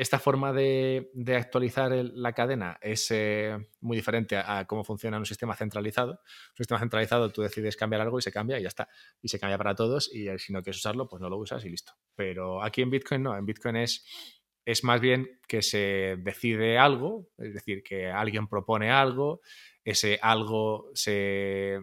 Esta 0.00 0.18
forma 0.18 0.54
de, 0.54 1.10
actualizar 1.36 1.92
la 1.92 2.32
cadena 2.32 2.78
es 2.80 3.10
eh, 3.10 3.54
muy 3.82 3.98
diferente 3.98 4.34
a, 4.34 4.64
cómo 4.66 4.82
funciona 4.82 5.18
un 5.18 5.26
sistema 5.26 5.54
centralizado. 5.54 6.12
Un 6.12 6.56
sistema 6.56 6.80
centralizado 6.80 7.30
tú 7.30 7.42
decides 7.42 7.76
cambiar 7.76 8.00
algo 8.00 8.18
y 8.18 8.22
se 8.22 8.32
cambia 8.32 8.58
y 8.58 8.62
ya 8.62 8.68
está. 8.68 8.88
Y 9.20 9.28
se 9.28 9.38
cambia 9.38 9.58
para 9.58 9.74
todos 9.74 10.10
y 10.10 10.26
si 10.38 10.54
no 10.54 10.62
quieres 10.62 10.78
usarlo, 10.78 11.06
pues 11.06 11.20
no 11.20 11.28
lo 11.28 11.36
usas 11.36 11.62
y 11.66 11.68
listo. 11.68 11.92
Pero 12.16 12.62
aquí 12.62 12.80
en 12.80 12.88
Bitcoin 12.88 13.22
no, 13.22 13.36
en 13.36 13.44
Bitcoin 13.44 13.76
es 13.76 14.84
más 14.84 15.02
bien 15.02 15.38
que 15.46 15.60
se 15.60 16.16
decide 16.20 16.78
algo, 16.78 17.28
es 17.36 17.52
decir, 17.52 17.82
que 17.82 18.06
alguien 18.06 18.48
propone 18.48 18.90
algo, 18.90 19.42
ese 19.84 20.18
algo 20.22 20.88
se 20.94 21.78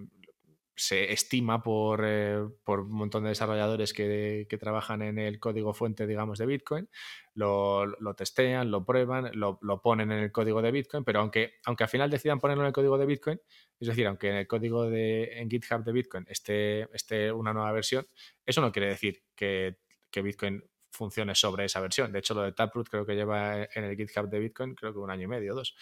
se 0.78 1.12
estima 1.12 1.64
por, 1.64 2.04
eh, 2.06 2.38
por, 2.64 2.82
un 2.82 2.92
montón 2.92 3.24
de 3.24 3.30
desarrolladores 3.30 3.94
que, 3.94 4.46
que, 4.48 4.58
trabajan 4.60 5.02
en 5.02 5.18
el 5.18 5.40
código 5.40 5.74
fuente, 5.74 6.06
digamos, 6.06 6.38
de 6.38 6.46
Bitcoin, 6.46 6.88
lo, 7.34 7.88
lo 7.88 8.14
testean, 8.14 8.70
lo 8.70 8.86
prueban, 8.86 9.32
lo, 9.34 9.58
lo, 9.64 9.82
ponen 9.82 10.12
en 10.12 10.20
el 10.20 10.32
código 10.32 10.62
de 10.62 10.72
Bitcoin, 10.72 11.04
pero 11.04 11.22
aunque, 11.22 11.56
aunque 11.66 11.84
al 11.84 11.90
final 11.90 12.12
decidan 12.12 12.40
ponerlo 12.40 12.62
en 12.64 12.68
el 12.68 12.74
código 12.74 13.00
de 13.00 13.08
Bitcoin, 13.08 13.42
es 13.80 13.88
decir, 13.88 14.06
aunque 14.06 14.30
en 14.30 14.36
el 14.36 14.48
código 14.48 14.88
de 14.88 15.40
en 15.40 15.50
GitHub 15.50 15.84
de 15.84 15.92
Bitcoin 15.92 16.26
esté, 16.30 16.84
esté 16.96 17.32
una 17.32 17.54
nueva 17.54 17.72
versión, 17.72 18.08
eso 18.46 18.62
no 18.62 18.72
quiere 18.72 18.90
decir 18.90 19.24
que, 19.36 19.80
que 20.12 20.22
Bitcoin 20.22 20.64
funcione 20.92 21.36
sobre 21.36 21.66
esa 21.66 21.80
versión. 21.80 22.12
De 22.12 22.20
hecho, 22.20 22.34
lo 22.34 22.42
de 22.42 22.52
Taproot 22.52 22.90
creo 22.90 23.06
que 23.06 23.16
lleva 23.16 23.64
en 23.64 23.84
el 23.84 23.96
GitHub 23.96 24.30
de 24.30 24.40
Bitcoin, 24.40 24.76
creo 24.76 24.94
que 24.94 25.00
un 25.00 25.10
año 25.10 25.24
y 25.24 25.28
medio 25.28 25.56
dos 25.56 25.76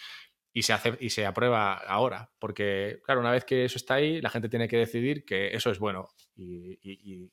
y 0.56 0.62
se, 0.62 0.72
hace, 0.72 0.96
y 1.00 1.10
se 1.10 1.26
aprueba 1.26 1.74
ahora. 1.74 2.30
Porque, 2.38 3.02
claro, 3.04 3.20
una 3.20 3.30
vez 3.30 3.44
que 3.44 3.66
eso 3.66 3.76
está 3.76 3.96
ahí, 3.96 4.22
la 4.22 4.30
gente 4.30 4.48
tiene 4.48 4.68
que 4.68 4.78
decidir 4.78 5.26
que 5.26 5.48
eso 5.48 5.70
es 5.70 5.78
bueno 5.78 6.08
y, 6.34 6.78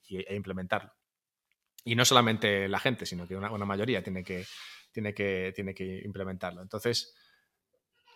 e 0.10 0.36
implementarlo. 0.36 0.92
Y 1.86 1.96
no 1.96 2.04
solamente 2.04 2.68
la 2.68 2.80
gente, 2.80 3.06
sino 3.06 3.26
que 3.26 3.38
una, 3.38 3.66
mayoría 3.66 4.04
tiene 4.04 4.26
que, 4.26 4.46
tiene, 4.92 5.14
que, 5.14 5.54
tiene 5.56 5.74
que 5.74 6.02
implementarlo. 6.04 6.62
Entonces, 6.62 7.16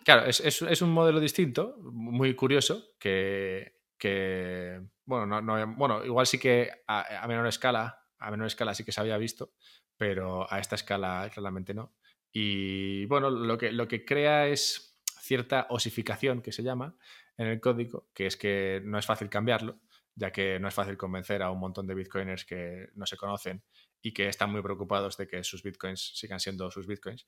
claro, 0.04 0.26
es, 0.26 0.42
es, 0.42 0.82
un 0.82 0.90
modelo 0.90 1.22
distinto, 1.22 1.78
muy 1.80 2.36
curioso, 2.36 2.90
que, 3.00 3.78
que 3.98 4.82
bueno, 5.06 5.26
no, 5.26 5.42
no, 5.42 5.74
bueno, 5.78 6.04
igual 6.04 6.28
sí 6.28 6.38
que 6.38 6.70
a, 6.86 7.24
a, 7.24 7.28
menor 7.30 7.48
escala, 7.48 7.98
a 8.20 8.30
menor 8.30 8.48
escala 8.48 8.74
sí 8.74 8.84
que 8.84 8.92
se 8.92 9.00
había 9.00 9.18
visto, 9.18 9.54
pero 9.96 10.52
a 10.52 10.60
esta 10.60 10.76
escala 10.76 11.32
claramente 11.34 11.74
no. 11.74 11.94
Y 12.32 13.06
bueno, 13.06 13.30
lo 13.30 13.58
que, 13.58 13.72
lo 13.72 13.88
que 13.88 14.04
crea 14.06 14.48
es 14.48 14.86
cierta 15.28 15.68
osificación 15.70 16.41
que 16.41 16.52
se 16.52 16.64
llama 16.64 16.95
en 17.38 17.48
el 17.48 17.60
código, 17.60 18.08
que 18.14 18.26
es 18.26 18.38
que 18.38 18.82
no 18.86 18.98
es 18.98 19.06
fácil 19.06 19.30
cambiarlo, 19.30 19.80
ya 20.16 20.32
que 20.32 20.60
no 20.60 20.68
es 20.68 20.74
fácil 20.74 20.98
convencer 20.98 21.44
a 21.44 21.52
un 21.52 21.60
montón 21.60 21.86
de 21.86 21.94
bitcoiners 21.94 22.45
que 22.45 22.88
no 22.95 23.06
se 23.06 23.18
conocen 23.18 23.64
y 24.02 24.14
que 24.14 24.30
están 24.30 24.52
muy 24.52 24.62
preocupados 24.62 25.18
de 25.18 25.28
que 25.28 25.44
sus 25.44 25.62
bitcoins 25.62 26.14
sigan 26.16 26.40
siendo 26.40 26.72
sus 26.72 26.88
bitcoins, 26.88 27.28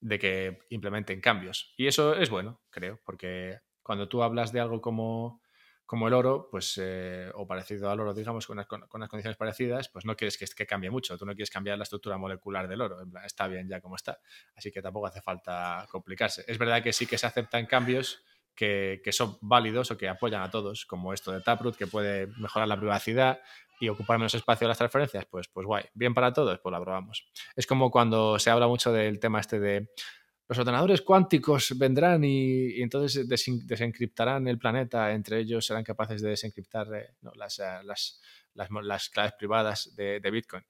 de 0.00 0.18
que 0.18 0.58
implementen 0.70 1.20
cambios. 1.20 1.74
Y 1.76 1.86
eso 1.86 2.14
es 2.14 2.30
bueno, 2.30 2.62
creo, 2.70 3.00
porque 3.04 3.58
cuando 3.82 4.08
tú 4.08 4.22
hablas 4.22 4.52
de 4.52 4.60
algo 4.60 4.80
como, 4.80 5.42
como 5.90 6.06
el 6.06 6.14
oro, 6.14 6.46
pues, 6.48 6.78
eh, 6.80 7.32
o 7.34 7.48
parecido 7.48 7.90
al 7.90 7.98
oro, 7.98 8.14
digamos, 8.14 8.46
con 8.46 8.56
unas, 8.56 8.68
con 8.68 8.80
unas, 8.94 9.08
condiciones 9.08 9.36
parecidas, 9.36 9.88
pues 9.88 10.04
no 10.04 10.14
quieres 10.14 10.38
que, 10.38 10.46
que, 10.46 10.64
cambie 10.64 10.88
mucho. 10.88 11.18
Tú 11.18 11.26
no 11.26 11.32
quieres 11.32 11.50
cambiar 11.50 11.76
la 11.78 11.82
estructura 11.82 12.16
molecular 12.16 12.68
del 12.68 12.80
oro. 12.80 12.98
Está 13.24 13.48
bien 13.48 13.68
ya 13.68 13.80
como 13.80 13.96
está. 13.96 14.20
Así 14.54 14.70
que 14.70 14.80
tampoco 14.80 15.08
hace 15.08 15.20
falta 15.20 15.88
complicarse. 15.90 16.44
Es 16.46 16.58
verdad 16.58 16.80
que 16.80 16.92
sí 16.92 17.08
que 17.08 17.18
se 17.18 17.26
aceptan 17.26 17.66
cambios 17.66 18.22
que, 18.54 19.00
que 19.02 19.10
son 19.10 19.36
válidos 19.40 19.90
o 19.90 19.98
que 19.98 20.08
apoyan 20.08 20.42
a 20.42 20.50
todos, 20.52 20.86
como 20.86 21.12
esto 21.12 21.32
de 21.32 21.40
Taproot, 21.40 21.74
que 21.74 21.88
puede 21.88 22.28
mejorar 22.38 22.68
la 22.68 22.76
privacidad 22.76 23.40
y 23.80 23.88
ocupar 23.88 24.18
menos 24.18 24.34
espacio 24.34 24.66
de 24.66 24.68
las 24.68 24.78
transferencias, 24.78 25.26
pues, 25.26 25.48
pues 25.48 25.66
guay. 25.66 25.86
Bien 25.94 26.14
para 26.14 26.32
todos, 26.32 26.60
pues 26.60 26.70
lo 26.70 26.76
aprobamos. 26.76 27.26
Es 27.56 27.66
como 27.66 27.90
cuando 27.90 28.38
se 28.38 28.50
habla 28.50 28.68
mucho 28.68 28.92
del 28.92 29.18
tema 29.18 29.40
este 29.40 29.58
de 29.58 29.90
los 30.50 30.58
ordenadores 30.58 31.02
cuánticos 31.02 31.78
vendrán 31.78 32.24
y, 32.24 32.82
entonces 32.82 33.28
desen, 33.28 33.64
desencriptarán 33.68 34.48
el 34.48 34.58
planeta, 34.58 35.12
entre 35.12 35.38
ellos 35.38 35.64
serán 35.64 35.84
capaces 35.84 36.20
de 36.22 36.30
desencriptar 36.30 36.92
eh, 36.92 37.14
no, 37.20 37.30
las, 37.36 37.62
las, 37.84 38.20
las, 38.54 39.08
claves 39.10 39.34
privadas 39.34 39.94
de, 39.94 40.18
Bitcoin. 40.28 40.64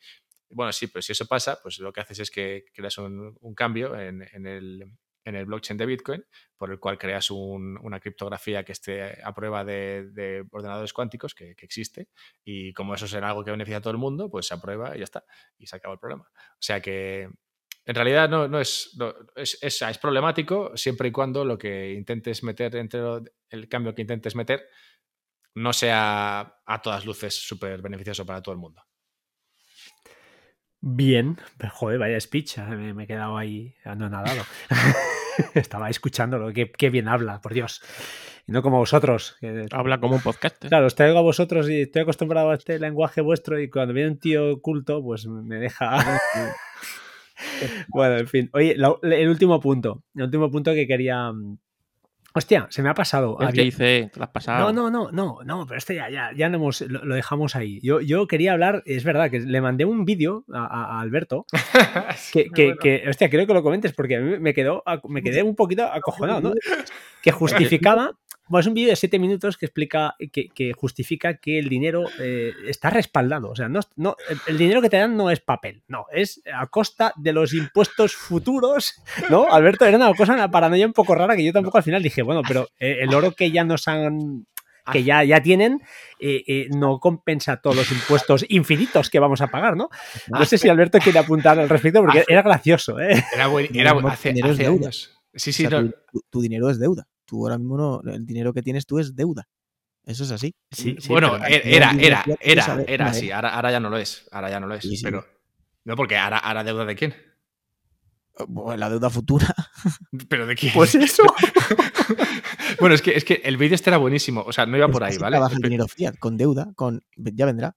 Bueno, 0.50 0.70
sí, 0.70 0.88
pero 0.88 1.00
si 1.00 1.12
eso 1.12 1.24
pasa, 1.24 1.58
pues 1.62 1.78
lo 1.78 1.94
que 1.94 2.02
haces 2.02 2.18
es 2.18 2.30
que 2.30 2.66
creas 2.74 2.98
un, 2.98 3.34
cambio 3.56 3.98
en, 3.98 4.20
el, 4.44 5.46
blockchain 5.46 5.78
de 5.78 5.86
Bitcoin, 5.86 6.26
por 6.58 6.70
el 6.70 6.78
cual 6.78 6.98
creas 6.98 7.30
un, 7.30 7.78
una 7.78 8.00
criptografía 8.00 8.62
que 8.62 8.72
esté 8.72 9.22
a 9.24 9.32
prueba 9.32 9.64
de, 9.64 10.10
de 10.10 10.44
ordenadores 10.50 10.92
cuánticos, 10.92 11.34
que, 11.34 11.54
que, 11.54 11.64
existe, 11.64 12.10
y 12.44 12.74
como 12.74 12.94
eso 12.94 13.08
será 13.08 13.30
algo 13.30 13.42
que 13.42 13.50
beneficia 13.50 13.78
a 13.78 13.80
todo 13.80 13.92
el 13.92 13.98
mundo, 13.98 14.28
pues 14.28 14.46
se 14.46 14.52
aprueba 14.52 14.94
y 14.94 14.98
ya 14.98 15.04
está, 15.04 15.24
y 15.56 15.66
se 15.66 15.76
acaba 15.76 15.94
el 15.94 16.00
problema. 16.00 16.28
O 16.34 16.62
sea 16.62 16.82
que 16.82 17.30
en 17.84 17.94
realidad 17.94 18.28
no, 18.28 18.46
no, 18.48 18.60
es, 18.60 18.94
no 18.98 19.14
es, 19.36 19.58
es, 19.60 19.82
es, 19.82 19.98
problemático 19.98 20.76
siempre 20.76 21.08
y 21.08 21.12
cuando 21.12 21.44
lo 21.44 21.58
que 21.58 21.92
intentes 21.92 22.42
meter 22.42 22.76
entre 22.76 23.00
lo, 23.00 23.22
el 23.48 23.68
cambio 23.68 23.94
que 23.94 24.02
intentes 24.02 24.36
meter 24.36 24.66
no 25.54 25.72
sea 25.72 26.60
a 26.64 26.82
todas 26.82 27.04
luces 27.04 27.34
súper 27.34 27.82
beneficioso 27.82 28.24
para 28.24 28.42
todo 28.42 28.52
el 28.52 28.60
mundo. 28.60 28.82
Bien, 30.82 31.36
pero 31.58 31.70
joder, 31.72 31.98
vaya 31.98 32.18
speech, 32.20 32.58
me, 32.58 32.94
me 32.94 33.04
he 33.04 33.06
quedado 33.06 33.36
ahí 33.36 33.74
anonadado. 33.84 34.42
Estaba 35.54 35.90
escuchándolo, 35.90 36.52
qué, 36.52 36.72
qué, 36.72 36.88
bien 36.88 37.06
habla, 37.08 37.40
por 37.40 37.52
Dios. 37.52 37.82
Y 38.46 38.52
no 38.52 38.62
como 38.62 38.78
vosotros. 38.78 39.36
Que... 39.40 39.66
Habla 39.72 40.00
como 40.00 40.16
un 40.16 40.22
podcast. 40.22 40.64
¿eh? 40.64 40.68
Claro, 40.68 40.86
os 40.86 40.94
traigo 40.94 41.18
a 41.18 41.22
vosotros 41.22 41.68
y 41.68 41.82
estoy 41.82 42.02
acostumbrado 42.02 42.50
a 42.50 42.54
este 42.54 42.78
lenguaje 42.78 43.20
vuestro 43.20 43.60
y 43.60 43.68
cuando 43.68 43.92
viene 43.92 44.10
un 44.10 44.18
tío 44.18 44.60
culto, 44.62 45.02
pues 45.02 45.26
me 45.26 45.56
deja... 45.56 46.20
bueno, 47.88 48.18
en 48.18 48.28
fin. 48.28 48.50
Oye, 48.52 48.74
la, 48.76 48.94
el 49.02 49.28
último 49.28 49.60
punto. 49.60 50.02
El 50.14 50.24
último 50.24 50.50
punto 50.50 50.72
que 50.72 50.86
quería. 50.86 51.32
mm, 51.32 51.58
Hostia, 52.32 52.68
se 52.70 52.80
me 52.80 52.88
ha 52.88 52.94
pasado. 52.94 53.36
El 53.40 53.52
que 53.52 53.62
dice, 53.62 54.08
te 54.12 54.20
lo 54.20 54.24
has 54.24 54.30
pasado. 54.30 54.72
No, 54.72 54.88
no, 54.88 54.90
no, 54.90 55.10
no, 55.10 55.38
no, 55.44 55.66
pero 55.66 55.78
este 55.78 55.96
ya, 55.96 56.08
ya, 56.10 56.30
ya 56.36 56.48
no 56.48 56.58
hemos, 56.58 56.80
lo, 56.82 57.04
lo, 57.04 57.16
dejamos 57.16 57.56
ahí. 57.56 57.80
Yo, 57.82 58.00
yo 58.00 58.28
quería 58.28 58.52
hablar, 58.52 58.84
es 58.86 59.02
verdad, 59.02 59.32
que 59.32 59.40
le 59.40 59.60
mandé 59.60 59.84
un 59.84 60.04
vídeo 60.04 60.44
a, 60.52 60.64
a, 60.64 61.00
Alberto, 61.00 61.44
que, 62.32 62.48
que, 62.50 62.66
bueno. 62.66 62.78
que, 62.80 63.04
hostia, 63.08 63.28
creo 63.30 63.48
que 63.48 63.54
lo 63.54 63.64
comentes 63.64 63.92
porque 63.92 64.16
a 64.16 64.20
mí 64.20 64.38
me, 64.38 64.54
quedó, 64.54 64.84
me 65.08 65.22
quedé 65.22 65.42
un 65.42 65.56
poquito 65.56 65.86
acojonado, 65.86 66.40
¿no? 66.40 66.54
Que 67.20 67.32
justificaba 67.32 68.16
bueno, 68.50 68.60
es 68.62 68.66
un 68.66 68.74
vídeo 68.74 68.90
de 68.90 68.96
7 68.96 69.18
minutos 69.20 69.56
que 69.56 69.66
explica, 69.66 70.16
que, 70.32 70.48
que 70.48 70.72
justifica 70.72 71.36
que 71.36 71.60
el 71.60 71.68
dinero 71.68 72.04
eh, 72.18 72.52
está 72.66 72.90
respaldado. 72.90 73.50
O 73.50 73.54
sea, 73.54 73.68
no, 73.68 73.78
no, 73.94 74.16
el 74.48 74.58
dinero 74.58 74.82
que 74.82 74.90
te 74.90 74.96
dan 74.96 75.16
no 75.16 75.30
es 75.30 75.38
papel, 75.38 75.84
no, 75.86 76.06
es 76.12 76.42
a 76.52 76.66
costa 76.66 77.12
de 77.16 77.32
los 77.32 77.54
impuestos 77.54 78.16
futuros, 78.16 78.94
¿no? 79.30 79.52
Alberto, 79.52 79.84
era 79.84 79.96
una 79.96 80.12
cosa, 80.14 80.34
una 80.34 80.50
paranoia 80.50 80.84
un 80.84 80.92
poco 80.92 81.14
rara 81.14 81.36
que 81.36 81.44
yo 81.44 81.52
tampoco 81.52 81.78
al 81.78 81.84
final 81.84 82.02
dije, 82.02 82.22
bueno, 82.22 82.42
pero 82.46 82.66
eh, 82.80 82.98
el 83.02 83.14
oro 83.14 83.30
que 83.32 83.52
ya 83.52 83.62
nos 83.62 83.86
han 83.86 84.46
que 84.90 85.04
ya, 85.04 85.22
ya 85.22 85.40
tienen, 85.40 85.80
eh, 86.18 86.42
eh, 86.48 86.68
no 86.70 86.98
compensa 86.98 87.58
todos 87.58 87.76
los 87.76 87.92
impuestos 87.92 88.44
infinitos 88.48 89.10
que 89.10 89.20
vamos 89.20 89.40
a 89.40 89.46
pagar, 89.46 89.76
¿no? 89.76 89.90
No 90.28 90.44
sé 90.44 90.58
si 90.58 90.68
Alberto 90.68 90.98
quiere 90.98 91.20
apuntar 91.20 91.56
al 91.60 91.68
respecto 91.68 92.00
porque 92.00 92.24
era 92.26 92.42
gracioso, 92.42 92.98
¿eh? 92.98 93.22
Era, 93.32 93.46
buen, 93.46 93.68
era 93.72 93.92
hace, 93.92 94.30
dinero 94.30 94.52
hace 94.52 94.62
es 94.62 94.68
deuda. 94.68 94.86
años. 94.86 95.20
Sí, 95.34 95.52
sí, 95.52 95.66
o 95.66 95.70
sea, 95.70 95.82
no. 95.82 95.90
tu, 96.10 96.22
tu, 96.28 96.40
dinero 96.40 96.68
es 96.70 96.80
deuda. 96.80 97.06
Tú 97.30 97.46
ahora 97.46 97.58
mismo 97.58 97.76
no, 97.76 98.12
el 98.12 98.26
dinero 98.26 98.52
que 98.52 98.60
tienes 98.60 98.84
tú 98.86 98.98
es 98.98 99.14
deuda. 99.14 99.46
Eso 100.04 100.24
es 100.24 100.32
así. 100.32 100.52
Sí, 100.72 100.96
sí 100.98 101.08
bueno, 101.08 101.36
era, 101.36 101.92
era, 101.92 102.24
era, 102.40 102.84
era, 102.88 103.06
así. 103.06 103.30
Ahora, 103.30 103.54
ahora, 103.54 103.70
ya 103.70 103.78
no 103.78 103.88
lo 103.88 103.98
es. 103.98 104.26
Ahora 104.32 104.50
ya 104.50 104.58
no 104.58 104.66
lo 104.66 104.74
es. 104.74 104.82
Sí, 104.82 104.96
sí. 104.96 105.04
Pero. 105.04 105.24
No, 105.84 105.94
porque 105.94 106.16
ahora, 106.16 106.38
ahora 106.38 106.64
deuda 106.64 106.84
de 106.84 106.96
quién? 106.96 107.14
Bueno, 108.48 108.76
la 108.78 108.90
deuda 108.90 109.10
futura. 109.10 109.46
¿Pero 110.28 110.44
de 110.48 110.56
quién? 110.56 110.72
Pues 110.72 110.96
eso. 110.96 111.22
bueno, 112.80 112.96
es 112.96 113.02
que, 113.02 113.12
es 113.12 113.24
que 113.24 113.42
el 113.44 113.56
vídeo 113.58 113.76
este 113.76 113.90
era 113.90 113.98
buenísimo. 113.98 114.42
O 114.44 114.52
sea, 114.52 114.66
no 114.66 114.76
iba 114.76 114.88
por 114.88 115.04
ahí, 115.04 115.16
¿vale? 115.16 115.34
Trabaja 115.34 115.54
el 115.54 115.62
dinero 115.62 115.86
fiat 115.86 116.16
con 116.18 116.36
deuda, 116.36 116.72
con. 116.74 117.00
Ya 117.16 117.46
vendrá. 117.46 117.76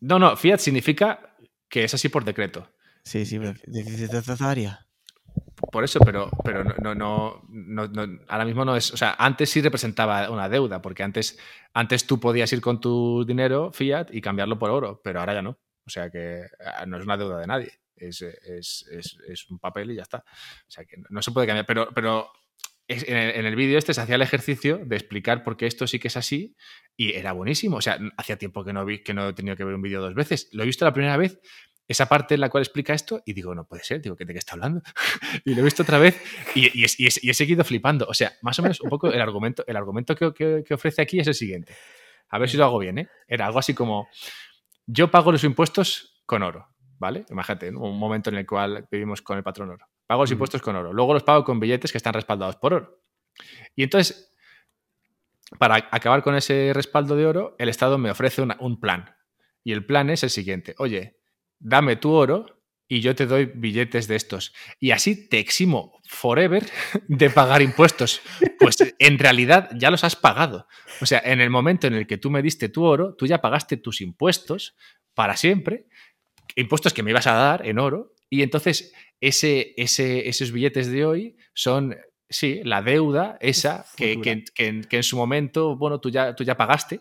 No, 0.00 0.18
no, 0.18 0.36
fiat 0.36 0.58
significa 0.58 1.36
que 1.68 1.84
es 1.84 1.94
así 1.94 2.08
por 2.08 2.24
decreto. 2.24 2.68
Sí, 3.04 3.24
sí, 3.24 3.38
necesaria. 3.38 4.87
Por 5.72 5.84
eso, 5.84 6.00
pero, 6.00 6.30
pero 6.44 6.64
no, 6.64 6.94
no, 6.94 7.42
no, 7.48 7.88
no, 7.88 8.20
ahora 8.28 8.44
mismo 8.44 8.64
no 8.64 8.76
es. 8.76 8.92
O 8.92 8.96
sea, 8.96 9.16
antes 9.18 9.50
sí 9.50 9.60
representaba 9.60 10.30
una 10.30 10.48
deuda, 10.48 10.80
porque 10.80 11.02
antes, 11.02 11.38
antes 11.74 12.06
tú 12.06 12.20
podías 12.20 12.52
ir 12.52 12.60
con 12.60 12.80
tu 12.80 13.24
dinero 13.26 13.72
fiat 13.72 14.08
y 14.12 14.20
cambiarlo 14.20 14.58
por 14.58 14.70
oro, 14.70 15.00
pero 15.02 15.20
ahora 15.20 15.34
ya 15.34 15.42
no. 15.42 15.58
O 15.86 15.90
sea 15.90 16.10
que 16.10 16.42
ah, 16.64 16.86
no 16.86 16.98
es 16.98 17.04
una 17.04 17.16
deuda 17.16 17.38
de 17.40 17.46
nadie. 17.46 17.72
Es, 17.96 18.22
es, 18.22 18.86
es, 18.90 19.18
es 19.26 19.50
un 19.50 19.58
papel 19.58 19.90
y 19.90 19.96
ya 19.96 20.02
está. 20.02 20.18
O 20.18 20.70
sea 20.70 20.84
que 20.84 20.96
no 21.08 21.22
se 21.22 21.32
puede 21.32 21.46
cambiar. 21.46 21.66
Pero, 21.66 21.88
pero 21.94 22.30
en 22.88 23.16
el, 23.16 23.46
el 23.46 23.56
vídeo 23.56 23.78
este 23.78 23.92
se 23.92 24.00
hacía 24.00 24.14
el 24.14 24.22
ejercicio 24.22 24.80
de 24.84 24.96
explicar 24.96 25.44
por 25.44 25.56
qué 25.56 25.66
esto 25.66 25.86
sí 25.86 25.98
que 25.98 26.08
es 26.08 26.16
así 26.16 26.56
y 26.96 27.12
era 27.12 27.32
buenísimo. 27.32 27.76
O 27.76 27.82
sea, 27.82 27.98
hacía 28.16 28.38
tiempo 28.38 28.64
que 28.64 28.72
no 28.72 28.84
vi 28.84 29.02
que 29.02 29.12
no 29.14 29.28
he 29.28 29.32
tenido 29.34 29.56
que 29.56 29.64
ver 29.64 29.74
un 29.74 29.82
vídeo 29.82 30.00
dos 30.00 30.14
veces. 30.14 30.48
Lo 30.52 30.62
he 30.62 30.66
visto 30.66 30.84
la 30.84 30.92
primera 30.92 31.16
vez 31.16 31.38
esa 31.88 32.06
parte 32.06 32.34
en 32.34 32.42
la 32.42 32.50
cual 32.50 32.62
explica 32.62 32.92
esto 32.92 33.22
y 33.24 33.32
digo, 33.32 33.54
no 33.54 33.66
puede 33.66 33.82
ser, 33.82 34.02
digo, 34.02 34.14
¿de 34.14 34.26
qué 34.26 34.38
está 34.38 34.52
hablando? 34.52 34.82
y 35.44 35.54
lo 35.54 35.62
he 35.62 35.64
visto 35.64 35.82
otra 35.82 35.98
vez 35.98 36.20
y, 36.54 36.66
y, 36.66 36.84
y, 36.84 37.08
y, 37.22 37.30
he 37.30 37.34
seguido 37.34 37.64
flipando. 37.64 38.06
O 38.08 38.14
sea, 38.14 38.32
más 38.42 38.58
o 38.58 38.62
menos 38.62 38.80
un 38.82 38.90
poco 38.90 39.10
el 39.10 39.20
argumento, 39.20 39.64
el 39.66 39.76
argumento 39.76 40.14
que, 40.14 40.32
que, 40.34 40.62
que, 40.66 40.74
ofrece 40.74 41.00
aquí 41.00 41.18
es 41.18 41.26
el 41.26 41.34
siguiente. 41.34 41.74
A 42.28 42.38
ver 42.38 42.50
si 42.50 42.58
lo 42.58 42.64
hago 42.64 42.78
bien, 42.78 42.98
¿eh? 42.98 43.08
Era 43.26 43.46
algo 43.46 43.58
así 43.58 43.72
como, 43.72 44.08
yo 44.86 45.10
pago 45.10 45.32
los 45.32 45.44
impuestos 45.44 46.22
con 46.26 46.42
oro, 46.42 46.68
¿vale? 46.98 47.24
Imagínate, 47.30 47.72
¿no? 47.72 47.80
un 47.80 47.98
momento 47.98 48.28
en 48.28 48.36
el 48.36 48.46
cual 48.46 48.86
vivimos 48.90 49.22
con 49.22 49.38
el 49.38 49.42
patrón 49.42 49.70
oro. 49.70 49.86
Pago 50.06 50.22
los 50.22 50.30
mm. 50.30 50.34
impuestos 50.34 50.60
con 50.60 50.76
oro. 50.76 50.92
Luego 50.92 51.14
los 51.14 51.22
pago 51.22 51.42
con 51.42 51.58
billetes 51.58 51.90
que 51.90 51.98
están 51.98 52.12
respaldados 52.12 52.56
por 52.56 52.74
oro. 52.74 53.02
Y 53.74 53.82
entonces, 53.82 54.34
para 55.58 55.88
acabar 55.90 56.22
con 56.22 56.34
ese 56.34 56.72
respaldo 56.74 57.16
de 57.16 57.26
oro, 57.26 57.56
el 57.58 57.70
Estado 57.70 57.96
me 57.96 58.10
ofrece 58.10 58.42
una, 58.42 58.58
un 58.60 58.78
plan. 58.78 59.14
Y 59.64 59.72
el 59.72 59.86
plan 59.86 60.10
es 60.10 60.22
el 60.22 60.30
siguiente. 60.30 60.74
Oye, 60.78 61.17
dame 61.58 61.96
tu 61.96 62.12
oro 62.12 62.58
y 62.88 63.00
yo 63.00 63.14
te 63.14 63.26
doy 63.26 63.50
billetes 63.54 64.08
de 64.08 64.16
estos. 64.16 64.54
Y 64.80 64.92
así 64.92 65.28
te 65.28 65.38
eximo 65.38 66.00
forever 66.08 66.66
de 67.08 67.30
pagar 67.30 67.60
impuestos. 67.60 68.22
Pues 68.58 68.76
en 68.98 69.18
realidad 69.18 69.70
ya 69.76 69.90
los 69.90 70.04
has 70.04 70.16
pagado. 70.16 70.66
O 71.00 71.06
sea, 71.06 71.20
en 71.24 71.40
el 71.40 71.50
momento 71.50 71.86
en 71.86 71.94
el 71.94 72.06
que 72.06 72.16
tú 72.16 72.30
me 72.30 72.42
diste 72.42 72.68
tu 72.68 72.84
oro, 72.84 73.14
tú 73.14 73.26
ya 73.26 73.40
pagaste 73.40 73.76
tus 73.76 74.00
impuestos 74.00 74.74
para 75.14 75.36
siempre, 75.36 75.86
impuestos 76.56 76.94
que 76.94 77.02
me 77.02 77.10
ibas 77.10 77.26
a 77.26 77.34
dar 77.34 77.66
en 77.66 77.78
oro, 77.78 78.14
y 78.30 78.42
entonces 78.42 78.92
ese, 79.20 79.74
ese, 79.76 80.28
esos 80.28 80.52
billetes 80.52 80.90
de 80.90 81.04
hoy 81.04 81.36
son 81.54 81.96
sí, 82.28 82.60
la 82.64 82.82
deuda 82.82 83.36
esa 83.40 83.84
que, 83.96 84.20
que, 84.20 84.44
que, 84.54 84.96
en 84.96 85.02
su 85.02 85.16
momento, 85.16 85.76
bueno, 85.76 86.00
tú 86.00 86.10
ya, 86.10 86.34
tú 86.34 86.44
ya 86.44 86.56
pagaste 86.56 87.00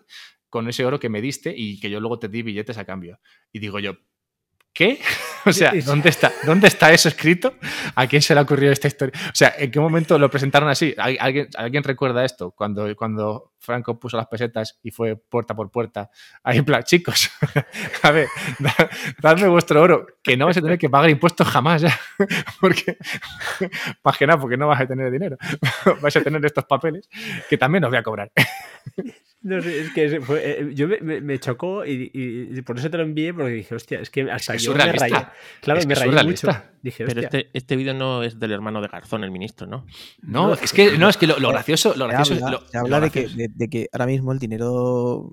con 0.50 0.68
ese 0.70 0.86
oro 0.86 1.00
que 1.00 1.10
me 1.10 1.22
diste 1.22 1.54
y 1.56 1.80
que 1.80 1.90
yo 1.90 2.00
luego 2.00 2.20
te 2.20 2.30
di 2.30 2.42
billetes 2.42 2.78
a 2.78 2.86
cambio. 2.86 3.20
Y 3.52 3.60
digo 3.60 3.80
yo, 3.80 3.98
¿qué? 4.78 5.00
O 5.48 5.54
sea, 5.54 5.72
¿dónde 5.86 6.10
está, 6.10 6.34
¿dónde 6.44 6.68
está 6.68 6.92
eso 6.92 7.08
escrito? 7.08 7.56
¿A 7.96 8.06
quién 8.06 8.22
se 8.22 8.34
le 8.34 8.42
ha 8.42 8.44
ocurrido 8.44 8.74
esta 8.74 8.90
historia? 8.90 9.18
O 9.28 9.34
sea, 9.34 9.54
¿en 9.58 9.72
qué 9.72 9.80
momento 9.80 10.20
lo 10.20 10.30
presentaron 10.30 10.68
así? 10.68 10.94
¿Alguien, 10.98 11.48
¿alguien 11.56 11.84
recuerda 11.84 12.26
esto? 12.26 12.52
Cuando, 12.52 12.94
cuando 12.98 13.54
Franco 13.58 13.98
puso 13.98 14.18
las 14.18 14.28
pesetas 14.28 14.78
y 14.84 14.92
fue 14.92 15.16
puerta 15.16 15.56
por 15.56 15.72
puerta. 15.72 16.10
Ahí 16.44 16.58
en 16.58 16.66
plan, 16.66 16.84
chicos, 16.84 17.30
a 18.04 18.12
ver, 18.12 18.28
dadme 19.22 19.48
vuestro 19.48 19.82
oro, 19.82 20.06
que 20.22 20.36
no 20.36 20.48
vais 20.48 20.58
a 20.58 20.62
tener 20.62 20.78
que 20.78 20.90
pagar 20.90 21.10
impuestos 21.10 21.48
jamás 21.48 21.84
ya. 21.84 21.98
Porque, 22.60 22.98
más 24.04 24.18
porque 24.42 24.58
no 24.58 24.68
vas 24.68 24.82
a 24.82 24.88
tener 24.88 25.10
dinero. 25.12 25.38
Vais 26.02 26.16
a 26.18 26.22
tener 26.22 26.44
estos 26.46 26.66
papeles 26.66 27.08
que 27.50 27.58
también 27.58 27.86
os 27.86 27.90
voy 27.90 28.00
a 28.00 28.04
cobrar. 28.04 28.32
No 29.48 29.62
sé, 29.62 29.80
es 29.80 29.94
que 29.94 30.20
fue, 30.22 30.42
eh, 30.62 30.70
yo 30.74 30.88
me, 30.90 31.22
me 31.22 31.40
chocó 31.40 31.86
y, 31.86 32.12
y, 32.14 32.62
por 32.64 32.78
eso 32.78 32.90
te 32.90 32.98
lo 32.98 33.04
envié, 33.04 33.34
porque 33.34 33.52
dije, 33.52 33.76
hostia, 33.76 34.00
es 34.02 34.10
que 34.10 34.24
hasta 34.30 34.56
es 34.56 34.62
que 34.62 34.66
yo 34.68 34.74
me 34.76 34.92
rayé. 34.92 35.16
Claro, 35.62 35.80
es 35.80 35.86
que 35.86 35.90
me 35.90 35.96
rayé 35.96 36.24
mucho. 36.26 36.48
Dije, 36.82 37.06
Pero 37.06 37.22
este, 37.22 37.50
este 37.54 37.76
vídeo 37.78 37.94
no 37.94 38.24
es 38.24 38.40
del 38.40 38.52
hermano 38.52 38.82
de 38.82 38.90
Garzón, 38.90 39.24
el 39.24 39.32
ministro, 39.32 39.66
¿no? 39.68 39.86
No, 40.22 40.54
es 40.54 40.74
que, 40.74 40.98
no, 40.98 41.08
es 41.08 41.16
que 41.18 41.28
lo, 41.28 41.40
lo 41.40 41.50
gracioso, 41.50 41.94
lo 41.96 42.06
Se 42.08 42.12
gracioso, 42.12 42.46
habla, 42.46 42.60
lo- 42.60 42.68
se 42.68 42.78
habla 42.78 42.98
lo 43.00 43.06
de, 43.06 43.12
que, 43.12 43.28
de, 43.30 43.48
de 43.54 43.70
que 43.70 43.88
ahora 43.94 44.06
mismo 44.06 44.32
el 44.34 44.40
dinero 44.40 45.32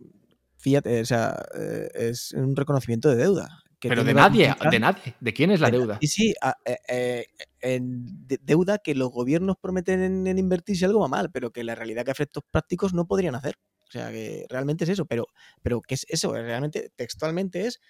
fiat, 0.58 0.86
eh, 0.86 1.00
o 1.00 1.04
sea, 1.04 1.34
eh, 1.58 1.88
es 1.94 2.32
un 2.32 2.54
reconocimiento 2.54 3.08
de 3.08 3.16
deuda. 3.16 3.48
que 3.80 3.88
Pero 3.88 4.04
de 4.04 4.14
nadie, 4.14 4.54
de 4.70 4.78
nadie. 4.78 5.14
¿De 5.20 5.32
quién 5.34 5.50
es 5.50 5.60
la 5.60 5.70
De- 5.70 5.78
deuda? 5.78 5.98
Sí, 6.00 6.06
sí, 6.06 6.34
a- 6.40 6.54
eh, 6.64 6.78
eh, 6.88 7.26
en 7.60 8.26
de- 8.26 8.38
deuda 8.42 8.78
que 8.78 8.94
los 8.94 9.10
gobiernos 9.10 9.56
prometen 9.60 10.02
en, 10.02 10.26
en 10.26 10.38
invertir 10.38 10.76
si 10.76 10.84
algo 10.84 11.00
va 11.00 11.08
mal, 11.08 11.30
pero 11.30 11.50
que 11.50 11.64
la 11.64 11.74
realidad 11.74 12.04
que 12.04 12.10
a 12.10 12.12
efectos 12.12 12.44
prácticos 12.50 12.94
no 12.94 13.06
podrían 13.06 13.34
hacer. 13.34 13.56
O 13.88 13.90
sea, 13.90 14.10
que 14.10 14.46
realmente 14.50 14.84
es 14.84 14.90
eso, 14.90 15.06
pero, 15.06 15.26
pero 15.62 15.80
¿qué 15.82 15.94
es 15.94 16.06
eso? 16.08 16.32
Realmente, 16.32 16.90
textualmente 16.96 17.66
es 17.66 17.80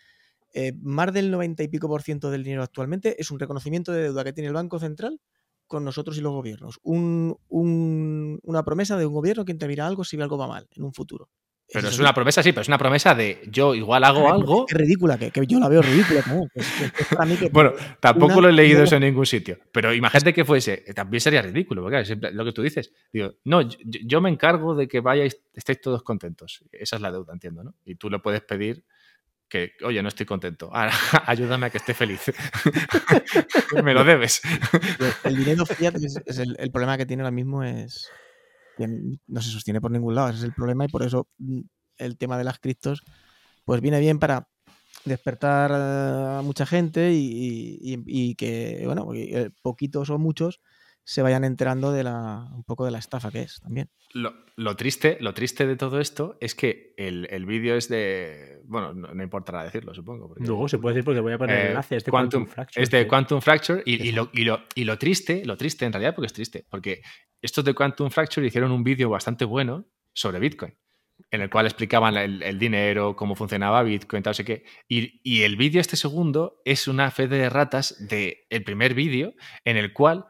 eh, 0.55 0.73
más 0.83 1.13
del 1.13 1.31
90 1.31 1.63
y 1.63 1.69
pico 1.69 1.89
por 1.89 2.03
ciento 2.03 2.31
del 2.31 2.45
dinero 2.45 2.63
actualmente 2.63 3.21
es 3.21 3.31
un 3.31 3.41
reconocimiento 3.41 3.93
de 3.93 4.03
deuda 4.05 4.25
que 4.25 4.33
tiene 4.33 4.49
el 4.49 4.55
Banco 4.55 4.79
Central 4.79 5.21
con 5.67 5.85
nosotros 5.85 6.19
y 6.19 6.21
los 6.21 6.33
gobiernos. 6.33 6.79
Un- 6.83 7.37
un- 7.49 8.39
una 8.45 8.65
promesa 8.65 8.97
de 8.99 9.07
un 9.07 9.15
gobierno 9.15 9.45
que 9.45 9.53
intervirá 9.53 9.87
algo 9.87 10.05
si 10.05 10.21
algo 10.21 10.39
va 10.39 10.49
mal 10.49 10.69
en 10.73 10.85
un 10.85 10.95
futuro. 10.95 11.31
Pero 11.73 11.89
es 11.89 11.99
una 11.99 12.13
promesa, 12.15 12.43
sí, 12.43 12.53
pero 12.53 12.63
es 12.63 12.69
una 12.69 12.79
promesa 12.79 13.15
de 13.15 13.43
yo 13.51 13.75
igual 13.75 14.05
hago 14.05 14.33
algo. 14.33 14.67
Es 14.69 14.75
ridícula, 14.77 15.19
que, 15.19 15.31
que 15.31 15.47
yo 15.47 15.59
la 15.59 15.69
veo 15.69 15.83
ridícula 15.83 16.23
también. 16.23 16.49
que 16.55 16.61
es- 16.61 16.93
que 16.93 17.03
es 17.03 17.09
para 17.09 17.25
mí 17.25 17.37
que- 17.37 17.49
Bueno, 17.49 17.73
tampoco 18.01 18.41
lo 18.41 18.49
he 18.49 18.53
leído 18.53 18.79
una- 18.79 18.85
eso 18.85 18.97
en 18.97 19.03
ningún 19.03 19.27
sitio. 19.27 19.59
Pero 19.73 19.93
imagínate 19.93 20.33
que 20.35 20.45
fuese, 20.45 20.85
también 20.95 21.21
sería 21.21 21.43
ridículo, 21.43 21.83
porque 21.83 22.03
claro, 22.05 22.35
lo 22.35 22.45
que 22.45 22.53
tú 22.53 22.63
dices. 22.63 22.93
Digo, 23.13 23.33
no, 23.45 23.63
yo, 23.63 23.77
yo 23.83 24.21
me 24.21 24.31
encargo 24.31 24.75
de 24.75 24.87
que 24.87 25.01
vayáis, 25.01 25.41
estéis 25.55 25.81
todos 25.81 26.03
contentos. 26.03 26.63
Esa 26.71 26.97
es 26.97 27.03
la 27.03 27.11
deuda, 27.11 27.33
entiendo, 27.33 27.65
¿no? 27.65 27.75
Y 27.85 27.95
tú 27.97 28.09
le 28.11 28.19
puedes 28.21 28.43
pedir 28.43 28.85
que, 29.49 29.73
oye, 29.85 30.03
no 30.03 30.09
estoy 30.09 30.27
contento. 30.27 30.71
Ahora, 30.73 30.93
ayúdame 31.27 31.67
a 31.67 31.71
que 31.71 31.79
esté 31.79 31.95
feliz. 31.95 32.21
me 33.85 33.95
lo 33.95 34.05
debes. 34.05 34.43
el 35.25 35.37
dinero 35.37 35.67
fiat 35.67 35.95
es, 35.97 36.21
es 36.25 36.39
el, 36.39 36.57
el 36.59 36.71
problema 36.71 36.97
que 36.97 37.07
tiene 37.07 37.23
ahora 37.23 37.31
mismo 37.31 37.63
es 37.65 38.11
no 38.79 39.41
se 39.41 39.51
sostiene 39.51 39.81
por 39.81 39.91
ningún 39.91 40.15
lado. 40.15 40.29
Ese 40.31 40.39
es 40.39 40.45
el 40.45 40.53
problema 40.55 40.85
y 40.85 40.89
por 40.89 41.03
eso 41.03 41.29
mm, 41.39 41.61
el 41.99 42.17
tema 42.19 42.39
de 42.39 42.45
las 42.45 42.59
criptos 42.59 43.03
pues 43.65 43.81
viene 43.81 44.01
bien 44.01 44.19
para 44.19 44.49
despertar 45.05 45.73
a 45.73 46.43
mucha 46.43 46.67
gente 46.67 47.13
y, 47.13 47.79
y- 48.07 48.35
que, 48.37 48.83
bueno, 48.87 49.09
eh, 49.15 49.51
poquitos 49.63 50.11
o 50.11 50.19
muchos 50.19 50.61
se 51.05 51.23
vayan 51.23 51.45
enterando 51.45 51.93
de 51.93 52.03
la, 52.03 52.49
un 52.55 52.65
poco 52.65 52.85
de 52.85 52.91
la 52.91 52.99
estafa 52.99 53.31
que 53.31 53.43
es 53.43 53.61
también. 53.61 53.91
Lo, 54.15 54.33
lo 54.57 54.75
triste, 54.77 55.19
lo 55.21 55.35
triste 55.35 55.67
de 55.67 55.77
todo 55.77 56.01
esto 56.01 56.37
es 56.41 56.55
que 56.55 56.95
el, 56.97 57.27
el 57.31 57.45
vídeo 57.47 57.75
es 57.77 57.89
de. 57.89 58.61
Bueno, 58.65 58.95
no, 58.95 59.13
no 59.15 59.23
importará 59.23 59.65
decirlo, 59.65 59.93
supongo. 59.95 60.29
porque- 60.29 60.45
Luego 60.47 60.69
se 60.69 60.79
puede 60.79 60.95
decir 60.95 61.05
porque 61.05 61.21
voy 61.21 61.33
a 61.35 61.39
poner 61.39 61.57
el 61.59 61.63
Eh, 61.67 61.69
enlace. 61.71 61.97
Este 61.97 62.11
Quantum, 62.11 62.47
Fracture. 62.47 62.83
es 62.83 62.91
de 62.91 63.07
Quantum 63.07 63.41
Fracture 63.41 63.83
y, 63.85 64.13
lo, 64.13 64.31
y, 64.33 64.45
lo, 64.45 64.61
y 64.75 64.85
lo 64.85 64.97
triste, 64.99 65.45
lo 65.45 65.57
triste 65.57 65.85
en 65.85 65.93
realidad 65.93 66.15
porque 66.15 66.27
es 66.27 66.33
triste, 66.33 66.65
porque 66.71 67.03
estos 67.43 67.65
de 67.65 67.75
Quantum 67.75 68.11
Fracture 68.11 68.47
hicieron 68.47 68.71
un 68.73 68.83
vídeo 68.85 69.11
bastante 69.11 69.45
bueno 69.45 69.85
sobre 70.15 70.39
Bitcoin, 70.39 70.73
en 71.31 71.41
el 71.43 71.51
cual 71.51 71.67
explicaban 71.67 72.17
el, 72.17 72.43
el 72.43 72.59
dinero, 72.59 73.17
cómo 73.17 73.35
funcionaba 73.35 73.83
Bitcoin, 73.83 74.23
tal, 74.23 74.31
no 74.31 74.35
sé 74.35 74.45
qué. 74.45 74.65
Y, 74.89 75.21
y 75.23 75.43
el 75.43 75.57
vídeo 75.57 75.81
este 75.81 75.97
segundo 75.97 76.63
es 76.65 76.89
una 76.89 77.11
fe 77.11 77.27
de 77.29 77.51
ratas 77.51 77.97
del 78.09 78.37
el 78.49 78.63
primer 78.65 78.95
vídeo 78.95 79.35
en 79.65 79.77
el 79.77 79.93
cual 79.93 80.25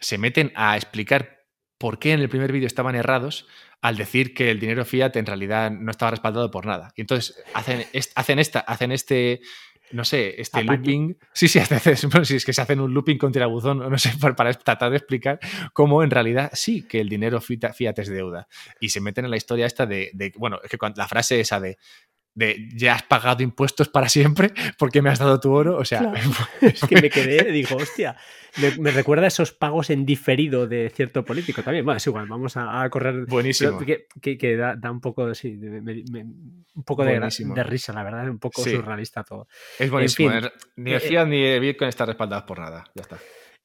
se 0.00 0.18
meten 0.18 0.52
a 0.56 0.76
explicar 0.76 1.44
por 1.78 1.98
qué 1.98 2.12
en 2.12 2.20
el 2.20 2.28
primer 2.28 2.52
vídeo 2.52 2.66
estaban 2.66 2.94
errados 2.94 3.46
al 3.80 3.96
decir 3.96 4.34
que 4.34 4.50
el 4.50 4.60
dinero 4.60 4.84
fiat 4.84 5.16
en 5.16 5.24
realidad 5.26 5.70
no 5.70 5.90
estaba 5.90 6.10
respaldado 6.10 6.50
por 6.50 6.66
nada. 6.66 6.92
Y 6.96 7.00
entonces 7.02 7.42
hacen, 7.54 7.84
est- 7.92 8.12
hacen, 8.14 8.38
esta, 8.38 8.60
hacen 8.60 8.92
este, 8.92 9.40
no 9.92 10.04
sé, 10.04 10.38
este 10.40 10.60
Apaño. 10.60 10.76
looping. 10.78 11.18
Sí, 11.32 11.48
sí, 11.48 11.58
hacen- 11.60 12.10
bueno, 12.10 12.26
sí, 12.26 12.36
es 12.36 12.44
que 12.44 12.52
se 12.52 12.60
hacen 12.60 12.80
un 12.80 12.92
looping 12.92 13.16
con 13.16 13.32
tirabuzón, 13.32 13.78
no 13.78 13.98
sé, 13.98 14.12
para, 14.20 14.36
para 14.36 14.52
tratar 14.52 14.90
de 14.90 14.98
explicar 14.98 15.38
cómo 15.72 16.02
en 16.02 16.10
realidad 16.10 16.50
sí 16.52 16.86
que 16.86 17.00
el 17.00 17.08
dinero 17.08 17.40
fiat, 17.40 17.72
fiat 17.72 17.98
es 18.00 18.08
deuda. 18.10 18.46
Y 18.80 18.90
se 18.90 19.00
meten 19.00 19.24
en 19.24 19.30
la 19.30 19.38
historia 19.38 19.64
esta 19.64 19.86
de, 19.86 20.10
de- 20.12 20.34
bueno, 20.36 20.58
es 20.62 20.70
que 20.70 20.76
cuando- 20.76 20.98
la 20.98 21.08
frase 21.08 21.40
esa 21.40 21.58
de 21.60 21.78
de 22.34 22.68
ya 22.74 22.94
has 22.94 23.02
pagado 23.02 23.42
impuestos 23.42 23.88
para 23.88 24.08
siempre 24.08 24.52
porque 24.78 25.02
me 25.02 25.10
has 25.10 25.18
dado 25.18 25.40
tu 25.40 25.52
oro, 25.52 25.76
o 25.76 25.84
sea, 25.84 25.98
Claro. 26.00 26.20
Es 26.60 26.80
que 26.82 27.00
me 27.02 27.10
quedé, 27.10 27.50
digo, 27.50 27.76
hostia, 27.76 28.16
me, 28.62 28.70
me 28.78 28.90
recuerda 28.92 29.24
a 29.24 29.28
esos 29.28 29.52
pagos 29.52 29.90
en 29.90 30.06
diferido 30.06 30.66
de 30.66 30.90
cierto 30.94 31.24
político 31.24 31.62
también. 31.62 31.84
Bueno, 31.84 31.96
es 31.98 32.06
igual, 32.06 32.26
vamos 32.28 32.56
a, 32.56 32.82
a 32.82 32.88
correr. 32.90 33.26
buenísimo. 33.26 33.78
Que, 33.78 34.06
que- 34.22 34.38
que 34.38 34.56
da, 34.56 34.76
da 34.76 34.90
un 34.90 35.00
poco, 35.00 35.34
sí, 35.34 35.56
de- 35.56 35.80
me- 35.82 36.04
me- 36.10 36.22
un 36.22 36.84
poco 36.84 37.04
de, 37.04 37.18
risa, 37.64 37.92
la 37.92 38.02
verdad, 38.04 38.28
un 38.30 38.38
poco 38.38 38.62
Sí. 38.62 38.70
surrealista 38.70 39.24
todo. 39.24 39.48
Es 39.78 39.90
buenísimo. 39.90 40.30
fin, 40.30 40.44
eh, 40.44 40.52
ni 40.76 40.90
el 40.92 40.96
eh, 40.98 41.00
fiat 41.00 41.26
ni 41.26 41.42
el 41.44 41.60
Bitcoin 41.60 41.88
están 41.88 42.06
respaldados 42.06 42.44
por 42.44 42.58
nada. 42.60 42.84
Ya 42.94 43.02
está. 43.02 43.18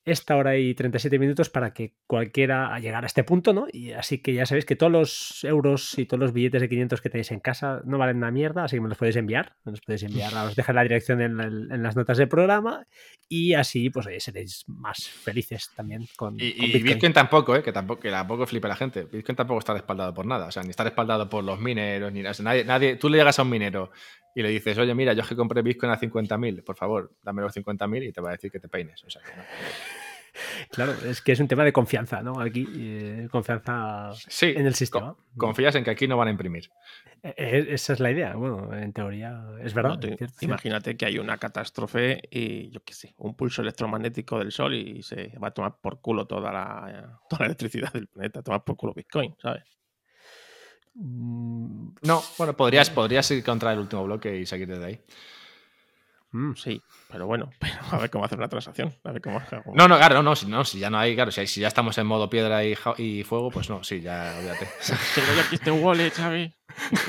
Esta 0.05 0.35
hora 0.37 0.55
y 0.55 0.75
37 0.75 1.17
minutos 1.17 1.49
para 1.49 1.73
que 1.73 1.95
cualquiera 2.05 2.77
llegara 2.79 3.05
a 3.05 3.07
este 3.07 3.23
punto, 3.23 3.53
¿no? 3.53 3.65
Y 3.71 3.91
así 3.93 4.19
que 4.19 4.35
ya 4.35 4.45
sabéis 4.45 4.65
que 4.65 4.75
todos 4.75 4.91
los 4.91 5.43
euros 5.43 5.97
y 5.97 6.05
todos 6.05 6.19
los 6.19 6.31
billetes 6.31 6.61
de 6.61 6.69
500 6.69 7.01
que 7.01 7.09
tenéis 7.09 7.31
en 7.31 7.39
casa 7.39 7.81
no 7.85 7.97
valen 7.97 8.17
una 8.17 8.29
mierda, 8.29 8.65
así 8.65 8.75
que 8.77 8.81
me 8.81 8.87
los 8.89 8.97
podéis 8.99 9.15
enviar. 9.15 9.55
Me 9.63 9.71
los 9.71 9.81
podéis 9.81 10.03
enviar, 10.03 10.31
os 10.47 10.55
dejaré 10.55 10.75
la 10.75 10.83
dirección 10.83 11.21
en, 11.21 11.39
el- 11.39 11.71
en 11.71 11.81
las 11.81 11.95
notas 11.95 12.19
del 12.19 12.27
programa 12.29 12.85
y 13.27 13.53
así, 13.55 13.89
pues 13.89 14.05
oye, 14.05 14.19
seréis 14.19 14.63
más 14.67 15.09
felices 15.09 15.71
también 15.75 16.05
con, 16.15 16.35
Y, 16.39 16.53
con 16.53 16.65
y 16.69 16.83
Bitcoin. 16.83 17.11
tampoco, 17.11 17.55
¿eh? 17.55 17.63
que 17.63 17.71
tampoco, 17.71 18.01
que 18.01 18.11
tampoco 18.11 18.45
flipe 18.45 18.67
la 18.67 18.75
gente. 18.75 19.05
Bitcoin 19.05 19.35
tampoco 19.35 19.57
está 19.59 19.73
respaldado 19.73 20.13
por 20.13 20.27
nada. 20.27 20.45
O 20.45 20.51
sea, 20.51 20.61
ni 20.61 20.69
está 20.69 20.83
respaldado 20.83 21.27
por 21.27 21.43
los 21.43 21.59
mineros, 21.59 22.13
ni 22.13 22.19
nada. 22.19 22.29
O 22.31 22.33
sea, 22.35 22.43
nadie, 22.43 22.63
nadie, 22.63 22.95
tú 22.97 23.09
le 23.09 23.17
llegas 23.17 23.39
a 23.39 23.41
un 23.41 23.49
minero 23.49 23.89
y 24.35 24.43
le 24.43 24.49
dices, 24.49 24.77
oye, 24.77 24.93
mira, 24.93 25.13
yo 25.13 25.21
es 25.23 25.27
que 25.29 25.35
compré 25.35 25.61
Bitcoin 25.63 25.91
a 25.91 25.97
50.000, 25.99 26.61
por 26.63 26.75
favor, 26.75 27.11
dame 27.23 27.41
los 27.41 27.55
50.000 27.55 28.03
y 28.03 28.11
te 28.11 28.21
va 28.21 28.29
a 28.29 28.31
decir 28.33 28.51
que 28.51 28.59
te 28.59 28.67
peines. 28.67 29.03
O 29.03 29.09
sea, 29.09 29.21
que 29.23 29.35
no. 29.35 29.43
Claro, 30.69 30.91
es 31.05 31.21
que 31.21 31.31
es 31.31 31.39
un 31.39 31.47
tema 31.47 31.63
de 31.63 31.71
confianza, 31.71 32.21
¿no? 32.21 32.41
Aquí, 32.41 32.67
eh, 32.75 33.27
confianza 33.31 34.11
Sí, 34.27 34.47
en 34.47 34.65
el 34.65 34.73
co- 34.73 34.77
sistema. 34.77 35.15
confías 35.37 35.75
en 35.75 35.85
que 35.85 35.91
aquí 35.91 36.09
no 36.09 36.17
van 36.17 36.27
a 36.27 36.31
imprimir. 36.31 36.69
E- 37.23 37.33
e- 37.37 37.73
Esa 37.73 37.93
es 37.93 38.01
la 38.01 38.11
idea. 38.11 38.35
Bueno, 38.35 38.73
en 38.75 38.91
teoría 38.91 39.45
es 39.63 39.73
verdad. 39.73 39.91
No, 39.91 39.99
tú 40.01 40.07
es 40.07 40.17
cierto, 40.17 40.35
cierto. 40.37 40.45
imagínate 40.45 40.97
que 40.97 41.05
hay 41.05 41.19
una 41.19 41.37
catástrofe 41.37 42.19
y 42.29 42.69
yo 42.69 42.83
qué 42.83 42.93
sé, 42.93 43.13
un 43.17 43.33
pulso 43.37 43.61
electromagnético 43.61 44.37
del 44.39 44.51
Sol 44.51 44.73
y 44.73 45.01
se 45.03 45.31
va 45.41 45.47
a 45.47 45.51
tomar 45.51 45.77
por 45.79 46.01
culo 46.01 46.27
toda 46.27 46.51
la, 46.51 47.17
toda 47.29 47.39
la 47.41 47.45
electricidad 47.45 47.93
del 47.93 48.07
planeta, 48.07 48.41
tomar 48.43 48.61
por 48.65 48.75
culo 48.75 48.93
Bitcoin, 48.93 49.33
¿sabes? 49.41 49.63
Mm, 50.95 51.89
No, 52.03 52.23
bueno, 52.37 52.55
podrías, 52.55 52.89
podrías 52.89 53.29
ir 53.31 53.43
contra 53.43 53.73
el 53.73 53.79
último 53.79 54.03
bloque 54.05 54.37
y 54.39 54.45
seguir 54.45 54.67
desde 54.67 54.85
ahí. 54.85 54.99
mm, 56.31 56.53
Sí, 56.55 56.81
pero 57.11 57.27
bueno, 57.27 57.49
pero 57.59 57.75
a 57.91 57.97
ver 57.97 58.09
cómo 58.09 58.25
hacer 58.25 58.37
una 58.37 58.47
transacción, 58.47 58.93
a 59.03 59.11
ver 59.11 59.21
cómo... 59.21 59.41
cómo- 59.63 59.75
No, 59.75 59.87
no, 59.87 59.97
claro, 59.97 60.23
no, 60.23 60.35
si, 60.35 60.47
no, 60.47 60.63
si 60.63 60.79
ya 60.79 60.89
no 60.89 60.97
hay, 60.97 61.15
claro, 61.15 61.31
si, 61.31 61.45
si 61.47 61.61
ya 61.61 61.67
estamos 61.67 61.97
en 61.97 62.07
modo 62.07 62.29
piedra 62.29 62.63
y, 62.63 62.75
fuego, 63.23 63.51
pues 63.51 63.69
no, 63.69 63.83
sí, 63.83 64.01
ya, 64.01 64.35
olvídate. 64.37 64.67
Tengo 65.15 65.33
yo 65.35 65.41
aquí 65.41 65.55
este 65.55 65.71
wallet, 65.71 66.11
¿sabes? 66.13 66.53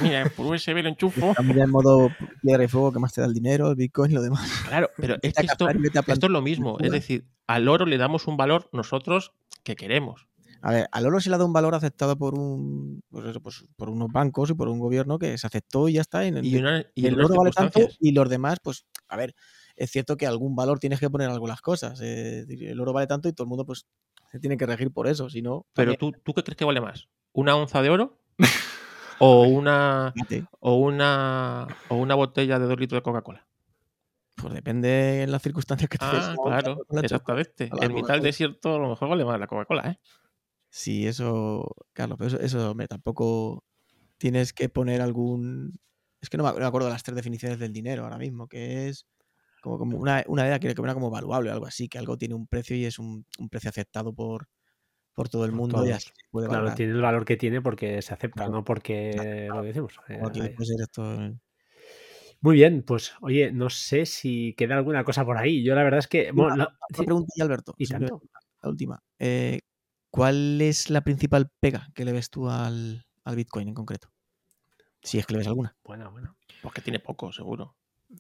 Mira, 0.01 0.25
por 0.37 0.47
USB 0.47 0.83
lo 0.83 0.89
enchufo. 0.89 1.31
Estamos 1.31 1.57
ya 1.57 1.65
en 1.65 1.71
modo 1.71 2.11
piedra 2.43 2.65
y 2.65 2.69
fuego, 2.69 2.93
que 2.93 2.99
más 3.01 3.13
te 3.13 3.21
da 3.21 3.27
el 3.27 3.35
dinero, 3.35 3.71
el 3.71 3.77
Bitcoin 3.77 4.11
y 4.13 4.15
lo 4.15 4.23
demás. 4.23 4.65
Claro, 4.69 4.91
pero 4.97 5.17
es 5.23 5.33
que 5.35 5.47
esto, 5.47 5.69
es 5.69 6.23
lo 6.29 6.43
mismo, 6.43 6.79
es 6.81 6.91
decir, 6.93 7.25
al 7.47 7.69
oro 7.69 7.87
le 7.87 7.99
damos 7.99 8.27
un 8.27 8.37
valor 8.37 8.69
nosotros 8.73 9.33
que 9.65 9.75
queremos. 9.77 10.27
A 10.67 10.73
ver, 10.73 10.89
al 10.91 11.07
oro 11.07 11.21
se 11.21 11.29
le 11.29 11.37
ha 11.37 11.39
dado 11.39 11.47
un 11.47 11.53
valor 11.53 11.77
aceptado 11.77 12.19
por 12.19 12.37
un 12.37 13.01
pues 13.09 13.25
eso, 13.27 13.41
pues, 13.41 13.65
por 13.77 13.89
unos 13.89 14.11
bancos 14.11 14.51
y 14.51 14.55
por 14.55 14.67
un 14.69 14.81
gobierno 14.81 15.17
que 15.17 15.39
se 15.39 15.47
aceptó 15.47 15.89
y 15.89 15.93
ya 15.93 16.01
está. 16.01 16.27
Y, 16.27 16.31
Y, 16.43 16.57
una, 16.57 16.85
y 16.93 17.07
el 17.07 17.21
oro 17.21 17.37
vale 17.37 17.53
tanto 17.53 17.79
y 18.01 18.11
los 18.11 18.29
demás, 18.29 18.59
pues, 18.61 18.85
a 19.07 19.17
ver, 19.17 19.37
es 19.77 19.93
cierto 19.93 20.17
que 20.17 20.27
algún 20.27 20.57
valor 20.57 20.81
tienes 20.81 20.99
que 20.99 21.09
poner 21.09 21.31
algunas 21.31 21.61
cosas. 21.61 22.01
eh, 22.03 22.45
el 22.49 22.81
oro 22.81 22.93
vale 22.93 23.07
tanto 23.07 23.29
y 23.29 23.33
todo 23.33 23.45
el 23.45 23.49
mundo 23.49 23.65
pues 23.65 23.87
se 24.33 24.41
tiene 24.41 24.57
que 24.57 24.67
regir 24.67 24.91
por 24.91 25.07
eso, 25.07 25.31
si 25.31 25.41
no... 25.41 25.67
Pero 25.73 25.93
también- 25.93 26.15
tú, 26.15 26.21
¿tú 26.25 26.35
qué 26.35 26.43
crees 26.43 26.57
que 26.57 26.65
vale 26.65 26.81
más? 26.81 27.07
¿Una 27.33 27.55
onza 27.55 27.81
de 27.81 27.91
oro? 27.91 28.19
¿O 29.21 29.45
una, 29.45 30.13
o 30.59 30.75
una, 30.75 31.69
o 31.91 31.95
una 31.95 32.15
botella 32.17 32.59
de 32.59 32.67
dos 32.67 32.81
litros 32.81 32.99
de 32.99 33.03
Coca-Cola? 33.03 33.47
Pues 34.35 34.53
depende 34.53 35.23
en 35.23 35.31
las 35.31 35.43
circunstancias 35.43 35.89
que 35.89 35.97
te 35.97 36.05
Ah, 36.07 36.35
claro, 36.43 36.79
exactamente. 37.03 37.71
a 37.71 37.85
En 37.85 37.95
mitad 37.95 38.15
del 38.15 38.23
desierto 38.25 38.75
a 38.75 38.79
lo 38.81 38.89
mejor 38.89 39.09
vale 39.09 39.25
más 39.25 39.39
la 39.39 39.47
Coca-Cola, 39.47 39.93
¿eh? 39.93 39.99
Sí, 40.77 41.07
eso, 41.07 41.75
Carlos, 41.95 42.19
pero 42.19 42.29
eso, 42.29 42.39
eso, 42.39 42.71
hombre, 42.71 42.87
tampoco 42.87 43.65
tienes 44.19 44.53
que 44.53 44.69
poner 44.69 45.01
algún... 45.01 45.73
Es 46.21 46.29
que 46.29 46.37
no 46.37 46.45
me, 46.45 46.51
acuerdo 46.51 46.89
de 46.89 46.93
las 46.93 47.03
tres 47.03 47.17
definiciones 47.17 47.59
del 47.59 47.73
dinero 47.73 48.05
ahora 48.05 48.19
mismo, 48.19 48.47
que 48.47 48.89
es 48.89 49.07
como, 49.63 49.79
como 49.79 49.97
una, 49.97 50.23
una 50.27 50.45
idea 50.47 50.59
que 50.59 50.69
era 50.69 50.93
como 50.93 51.09
valuable 51.09 51.49
o 51.49 51.55
algo 51.55 51.65
así, 51.65 51.89
que 51.89 51.97
algo 51.97 52.19
tiene 52.19 52.35
un 52.35 52.47
precio 52.47 52.77
y 52.77 52.85
es 52.85 52.99
un, 52.99 53.25
un 53.39 53.49
precio 53.49 53.71
aceptado 53.71 54.13
por, 54.13 54.49
por 55.15 55.31
todo 55.31 55.47
el 55.47 55.53
mundo 55.53 55.83
y 55.87 55.93
así 55.93 56.11
puede 56.31 56.47
Claro, 56.47 56.65
valorar. 56.65 56.77
tiene 56.77 56.93
el 56.93 57.01
valor 57.01 57.25
que 57.25 57.39
tiene 57.39 57.63
porque 57.63 58.03
se 58.03 58.13
acepta, 58.13 58.43
Claro. 58.43 58.53
no 58.53 58.65
porque 58.65 59.13
Claro. 59.47 59.55
lo 59.55 59.63
decimos. 59.63 59.99
Eh, 60.09 60.21
eh, 60.21 61.35
Muy 62.43 62.55
bien, 62.55 62.83
pues 62.83 63.15
oye, 63.23 63.51
no 63.51 63.71
sé 63.71 64.05
si 64.05 64.53
queda 64.59 64.77
alguna 64.77 65.05
cosa 65.05 65.25
por 65.25 65.39
ahí. 65.39 65.65
Yo 65.65 65.75
la 65.75 65.85
verdad 65.85 66.01
es 66.01 66.07
que. 66.07 66.33
Bueno, 66.33 66.55
la- 66.55 66.77
pregunta, 66.95 67.33
y 67.35 67.41
Alberto, 67.41 67.75
y 67.79 67.87
siempre- 67.87 68.11
tanto. 68.11 68.27
la 68.63 68.69
última. 68.69 69.03
Eh, 69.19 69.61
¿Cuál 70.11 70.61
es 70.61 70.91
la 70.91 71.03
principal 71.03 71.51
pega 71.61 71.89
que 71.95 72.05
le 72.05 72.13
ves 72.13 72.31
tú 72.31 72.49
al, 72.49 73.07
al 73.25 73.37
Bitcoin 73.37 73.69
en 73.69 73.75
concreto? 73.75 74.11
Si 75.03 75.19
es 75.19 75.27
que 75.27 75.35
le 75.35 75.39
ves 75.39 75.47
alguna. 75.49 75.77
Bueno, 75.85 76.11
bueno. 76.11 76.37
Porque 76.63 76.81
tiene 76.81 76.99
poco, 77.01 77.33
seguro. 77.33 77.77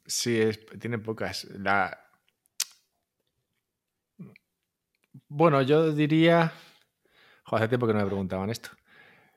Sí, 0.06 0.38
es- 0.38 0.64
tiene 0.78 0.98
pocas. 0.98 1.44
La... 1.44 1.98
Bueno, 5.28 5.62
yo 5.62 5.92
diría. 5.92 6.52
Joder, 7.44 7.62
hace 7.64 7.68
tiempo 7.68 7.86
que 7.86 7.92
no 7.94 8.00
me 8.00 8.06
preguntaban 8.06 8.50
esto. 8.50 8.70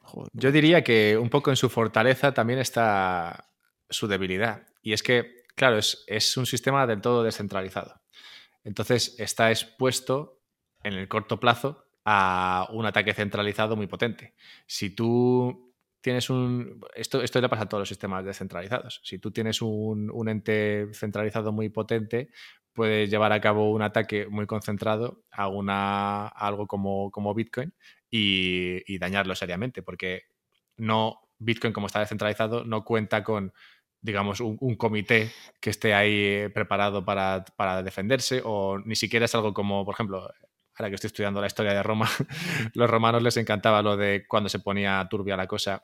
Joder, 0.01 0.29
Yo 0.33 0.51
diría 0.51 0.83
que 0.83 1.17
un 1.17 1.29
poco 1.29 1.49
en 1.51 1.55
su 1.55 1.69
fortaleza 1.69 2.33
también 2.33 2.59
está 2.59 3.49
su 3.89 4.07
debilidad. 4.07 4.67
Y 4.81 4.93
es 4.93 5.03
que, 5.03 5.43
claro, 5.55 5.77
es, 5.77 6.03
es 6.07 6.35
un 6.37 6.45
sistema 6.45 6.87
del 6.87 7.01
todo 7.01 7.23
descentralizado. 7.23 8.01
Entonces 8.63 9.15
está 9.19 9.51
expuesto 9.51 10.41
en 10.83 10.93
el 10.93 11.07
corto 11.07 11.39
plazo 11.39 11.85
a 12.05 12.67
un 12.71 12.85
ataque 12.85 13.13
centralizado 13.13 13.75
muy 13.75 13.87
potente. 13.87 14.33
Si 14.65 14.91
tú 14.91 15.73
tienes 16.01 16.29
un... 16.29 16.81
Esto, 16.95 17.21
esto 17.21 17.41
le 17.41 17.49
pasa 17.49 17.63
a 17.63 17.69
todos 17.69 17.81
los 17.81 17.89
sistemas 17.89 18.25
descentralizados. 18.25 19.01
Si 19.03 19.19
tú 19.19 19.31
tienes 19.31 19.61
un, 19.61 20.11
ente 20.27 20.87
centralizado 20.93 21.51
muy 21.51 21.69
potente, 21.69 22.29
puedes 22.73 23.09
llevar 23.09 23.31
a 23.33 23.41
cabo 23.41 23.71
un 23.71 23.81
ataque 23.81 24.27
muy 24.27 24.45
concentrado 24.45 25.23
a, 25.31 25.47
una, 25.47 26.27
algo 26.27 26.67
como, 26.67 27.11
como 27.11 27.33
Bitcoin 27.33 27.73
y, 28.09 28.97
dañarlo 28.97 29.35
seriamente, 29.35 29.81
porque 29.83 30.23
no 30.77 31.21
Bitcoin 31.39 31.73
como 31.73 31.87
está 31.87 31.99
descentralizado 31.99 32.65
no 32.65 32.83
cuenta 32.83 33.23
con 33.23 33.53
digamos 34.01 34.39
un, 34.39 34.57
un 34.61 34.75
comité 34.75 35.31
que 35.59 35.69
esté 35.69 35.93
ahí 35.93 36.47
preparado 36.53 37.03
para, 37.03 37.43
para 37.57 37.83
defenderse 37.83 38.41
o 38.43 38.79
ni 38.79 38.95
siquiera 38.95 39.25
es 39.25 39.35
algo 39.35 39.53
como 39.53 39.85
por 39.85 39.93
ejemplo 39.93 40.33
ahora 40.79 40.89
que 40.89 40.95
estoy 40.95 41.09
estudiando 41.09 41.41
la 41.41 41.47
historia 41.47 41.73
de 41.73 41.83
Roma 41.83 42.09
los 42.73 42.89
romanos 42.89 43.21
les 43.21 43.37
encantaba 43.37 43.81
lo 43.81 43.97
de 43.97 44.25
cuando 44.27 44.49
se 44.49 44.59
ponía 44.59 45.05
turbia 45.09 45.35
la 45.35 45.47
cosa 45.47 45.83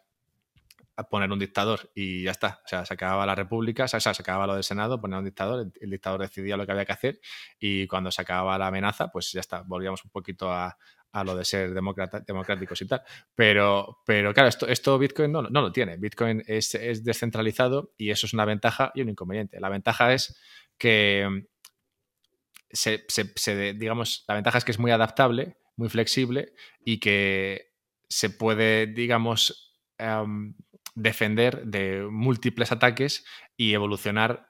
a 0.97 1.09
poner 1.09 1.31
un 1.31 1.39
dictador 1.39 1.91
y 1.93 2.23
ya 2.23 2.31
está. 2.31 2.61
O 2.63 2.67
sea, 2.67 2.85
se 2.85 2.93
acababa 2.93 3.25
la 3.25 3.35
república, 3.35 3.83
o 3.83 3.87
sea, 3.87 3.99
se 3.99 4.09
acababa 4.09 4.47
lo 4.47 4.55
del 4.55 4.63
Senado, 4.63 4.99
ponía 4.99 5.17
un 5.17 5.25
dictador, 5.25 5.71
el, 5.79 5.89
dictador 5.89 6.21
decidía 6.21 6.55
lo 6.57 6.65
que 6.65 6.71
había 6.71 6.85
que 6.85 6.93
hacer 6.93 7.19
y 7.59 7.87
cuando 7.87 8.11
se 8.11 8.21
acababa 8.21 8.57
la 8.57 8.67
amenaza, 8.67 9.09
pues 9.09 9.31
ya 9.31 9.41
está, 9.41 9.61
volvíamos 9.65 10.03
un 10.05 10.11
poquito 10.11 10.51
a, 10.51 10.77
lo 11.23 11.33
de 11.35 11.45
ser 11.45 11.73
democráticos 11.73 12.81
y 12.81 12.87
tal. 12.87 13.01
Pero, 13.33 14.01
pero 14.05 14.33
claro, 14.33 14.49
esto, 14.67 14.99
Bitcoin 14.99 15.31
no, 15.31 15.43
no 15.43 15.61
lo 15.61 15.71
tiene. 15.71 15.95
Bitcoin 15.95 16.43
es, 16.45 16.73
descentralizado 17.05 17.93
y 17.97 18.09
eso 18.09 18.25
es 18.25 18.33
una 18.33 18.43
ventaja 18.43 18.91
y 18.93 19.01
un 19.01 19.09
inconveniente. 19.09 19.59
La 19.61 19.69
ventaja 19.69 20.13
es 20.13 20.37
que 20.77 21.47
se, 22.75 23.73
digamos, 23.73 24.25
la 24.27 24.35
ventaja 24.35 24.57
es 24.57 24.65
que 24.65 24.71
es 24.71 24.79
muy 24.79 24.91
adaptable, 24.91 25.57
muy 25.75 25.89
flexible 25.89 26.53
y 26.83 26.99
que 26.99 27.73
se 28.09 28.29
puede, 28.29 28.87
digamos, 28.87 29.73
um, 29.99 30.53
defender 30.93 31.65
de 31.65 32.07
múltiples 32.09 32.71
ataques 32.71 33.25
y 33.57 33.73
evolucionar 33.73 34.49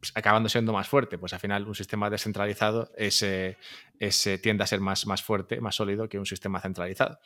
pues, 0.00 0.12
acabando 0.14 0.48
siendo 0.48 0.72
más 0.72 0.88
fuerte. 0.88 1.18
Pues 1.18 1.32
al 1.32 1.40
final 1.40 1.66
un 1.66 1.74
sistema 1.74 2.10
descentralizado 2.10 2.90
es, 2.96 3.22
eh, 3.22 3.56
tiende 4.42 4.64
a 4.64 4.66
ser 4.66 4.80
más, 4.80 5.06
más 5.06 5.22
fuerte, 5.22 5.60
más 5.60 5.76
sólido 5.76 6.08
que 6.08 6.18
un 6.18 6.26
sistema 6.26 6.60
centralizado. 6.60 7.18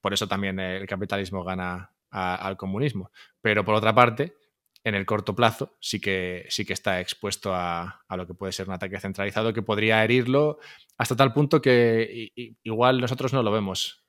Por 0.00 0.12
eso 0.12 0.28
también 0.28 0.58
el 0.58 0.86
capitalismo 0.86 1.44
gana 1.44 1.92
al 2.10 2.56
comunismo. 2.56 3.10
Pero 3.40 3.64
por 3.64 3.74
otra 3.74 3.94
parte, 3.94 4.36
en 4.84 4.94
el 4.94 5.06
corto 5.06 5.34
plazo 5.34 5.76
sí 5.80 6.00
que, 6.00 6.44
sí 6.48 6.64
que 6.64 6.72
está 6.72 7.00
expuesto 7.00 7.54
a, 7.54 8.02
a, 8.08 8.16
lo 8.16 8.26
que 8.26 8.34
puede 8.34 8.52
ser 8.52 8.68
un 8.68 8.74
ataque 8.74 8.98
centralizado 8.98 9.52
que 9.52 9.62
podría 9.62 10.02
herirlo 10.02 10.58
hasta 10.98 11.16
tal 11.16 11.32
punto 11.32 11.60
que 11.60 12.32
igual 12.62 13.00
nosotros 13.00 13.32
no 13.32 13.42
lo 13.42 13.52
vemos. 13.52 14.04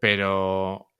Pero 0.00 0.90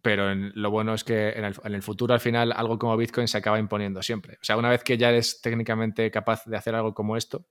pero 0.00 0.34
lo 0.34 0.70
bueno 0.70 0.94
es 0.94 1.04
que 1.04 1.30
en 1.30 1.44
el, 1.44 1.54
en 1.64 1.74
el, 1.74 1.82
futuro 1.82 2.14
al 2.14 2.20
final 2.20 2.52
algo 2.52 2.78
como 2.78 2.96
Bitcoin 2.96 3.28
se 3.28 3.38
acaba 3.38 3.58
imponiendo 3.58 4.02
siempre. 4.02 4.34
O 4.34 4.44
sea, 4.44 4.56
una 4.56 4.70
vez 4.70 4.84
que 4.84 4.96
ya 4.96 5.10
eres 5.10 5.40
técnicamente 5.40 6.10
capaz 6.10 6.44
de 6.46 6.56
hacer 6.56 6.74
algo 6.74 6.94
como 6.94 7.16
esto, 7.16 7.46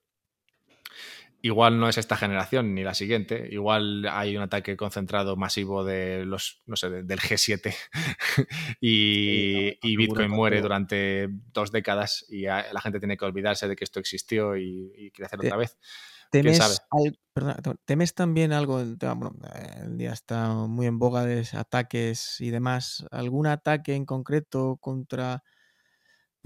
igual 1.41 1.79
no 1.79 1.87
es 1.87 1.97
esta 1.97 2.17
generación 2.17 2.73
ni 2.73 2.83
la 2.83 2.93
siguiente, 2.93 3.47
igual 3.51 4.07
hay 4.09 4.35
un 4.35 4.43
ataque 4.43 4.75
concentrado 4.75 5.35
masivo 5.35 5.83
de 5.83 6.25
los, 6.25 6.61
no 6.65 6.75
sé, 6.75 6.89
de, 6.89 7.03
del 7.03 7.19
G7 7.19 7.75
y, 8.81 9.71
sí, 9.71 9.79
no, 9.83 9.89
y, 9.89 9.97
Bitcoin 9.97 10.31
muere 10.31 10.61
durante 10.61 11.29
dos 11.53 11.71
décadas 11.71 12.25
y 12.29 12.43
la 12.43 12.81
gente 12.81 12.99
tiene 12.99 13.17
que 13.17 13.25
olvidarse 13.25 13.67
de 13.67 13.75
que 13.75 13.83
esto 13.83 13.99
existió 13.99 14.57
y, 14.57 14.91
y 14.95 15.11
quiere 15.11 15.27
hacerlo 15.27 15.43
Te, 15.43 15.47
otra 15.47 15.57
vez. 15.57 15.77
¿Temes, 16.29 16.59
al, 16.59 17.19
perdón, 17.33 17.79
¿Temes 17.85 18.13
también 18.13 18.51
algo? 18.51 18.83
Bueno, 18.83 19.35
el 19.81 19.97
día 19.97 20.11
está 20.11 20.49
muy 20.53 20.87
en 20.87 20.99
boga 20.99 21.25
de 21.25 21.47
ataques 21.53 22.41
y 22.41 22.49
demás. 22.49 23.05
¿Algún 23.11 23.47
ataque 23.47 23.95
en 23.95 24.05
concreto 24.05 24.77
contra.? 24.81 25.43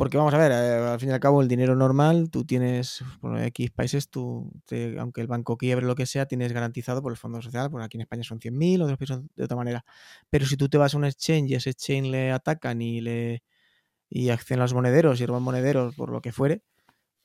Porque 0.01 0.17
vamos 0.17 0.33
a 0.33 0.39
ver, 0.39 0.51
eh, 0.51 0.89
al 0.93 0.99
fin 0.99 1.09
y 1.09 1.11
al 1.11 1.19
cabo, 1.19 1.43
el 1.43 1.47
dinero 1.47 1.75
normal, 1.75 2.31
tú 2.31 2.43
tienes, 2.43 3.03
por 3.19 3.39
X 3.39 3.69
países, 3.69 4.09
tú, 4.09 4.51
te, 4.65 4.97
aunque 4.97 5.21
el 5.21 5.27
banco 5.27 5.57
quiebre 5.57 5.85
lo 5.85 5.93
que 5.93 6.07
sea, 6.07 6.25
tienes 6.25 6.53
garantizado 6.53 7.03
por 7.03 7.11
el 7.11 7.19
Fondo 7.19 7.39
Social, 7.39 7.69
por 7.69 7.83
aquí 7.83 7.97
en 7.97 8.01
España 8.01 8.23
son 8.23 8.39
100.000, 8.39 8.81
otros 8.81 8.97
países 8.97 9.19
de 9.35 9.43
otra 9.43 9.55
manera. 9.55 9.85
Pero 10.31 10.47
si 10.47 10.57
tú 10.57 10.69
te 10.69 10.79
vas 10.79 10.95
a 10.95 10.97
un 10.97 11.05
exchange 11.05 11.51
y 11.51 11.53
ese 11.53 11.69
exchange 11.69 12.07
le 12.07 12.31
atacan 12.31 12.81
y 12.81 12.99
le 12.99 13.43
y 14.09 14.29
accionan 14.29 14.63
los 14.63 14.73
monederos 14.73 15.21
y 15.21 15.25
roban 15.27 15.43
monederos 15.43 15.93
por 15.93 16.09
lo 16.09 16.19
que 16.19 16.31
fuere, 16.31 16.63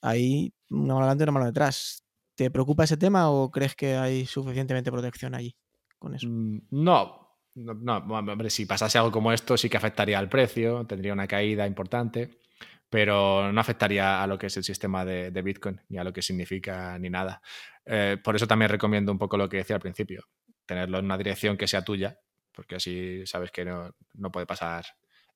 ahí 0.02 0.52
una 0.68 0.92
mano 0.92 0.98
adelante 0.98 1.22
y 1.22 1.24
una 1.24 1.32
mano 1.32 1.46
detrás. 1.46 2.04
¿Te 2.34 2.50
preocupa 2.50 2.84
ese 2.84 2.98
tema 2.98 3.30
o 3.30 3.50
crees 3.50 3.74
que 3.74 3.96
hay 3.96 4.26
suficientemente 4.26 4.92
protección 4.92 5.34
allí 5.34 5.56
con 5.98 6.14
eso? 6.14 6.28
Mm, 6.28 6.58
No, 6.72 7.38
no, 7.54 7.72
no, 7.72 7.96
hombre, 7.96 8.50
si 8.50 8.66
pasase 8.66 8.98
algo 8.98 9.12
como 9.12 9.32
esto 9.32 9.56
sí 9.56 9.70
que 9.70 9.78
afectaría 9.78 10.18
al 10.18 10.28
precio, 10.28 10.84
tendría 10.84 11.14
una 11.14 11.26
caída 11.26 11.66
importante, 11.66 12.42
pero 12.88 13.52
no 13.52 13.60
afectaría 13.60 14.22
a 14.22 14.26
lo 14.26 14.38
que 14.38 14.46
es 14.46 14.56
el 14.56 14.64
sistema 14.64 15.04
de, 15.04 15.42
Bitcoin, 15.42 15.80
ni 15.88 15.98
a 15.98 16.04
lo 16.04 16.12
que 16.12 16.22
significa, 16.22 16.98
ni 16.98 17.10
nada. 17.10 17.40
Eh, 17.84 18.18
por 18.22 18.36
eso 18.36 18.46
también 18.46 18.70
recomiendo 18.70 19.12
un 19.12 19.18
poco 19.18 19.36
lo 19.36 19.48
que 19.48 19.58
decía 19.58 19.76
al 19.76 19.82
principio, 19.82 20.24
tenerlo 20.64 20.98
en 20.98 21.04
una 21.04 21.18
dirección 21.18 21.56
que 21.56 21.66
sea 21.66 21.82
tuya, 21.82 22.18
porque 22.52 22.76
así 22.76 23.26
sabes 23.26 23.50
que 23.50 23.64
no, 23.64 23.94
no 24.14 24.30
puede 24.30 24.46
pasar 24.46 24.84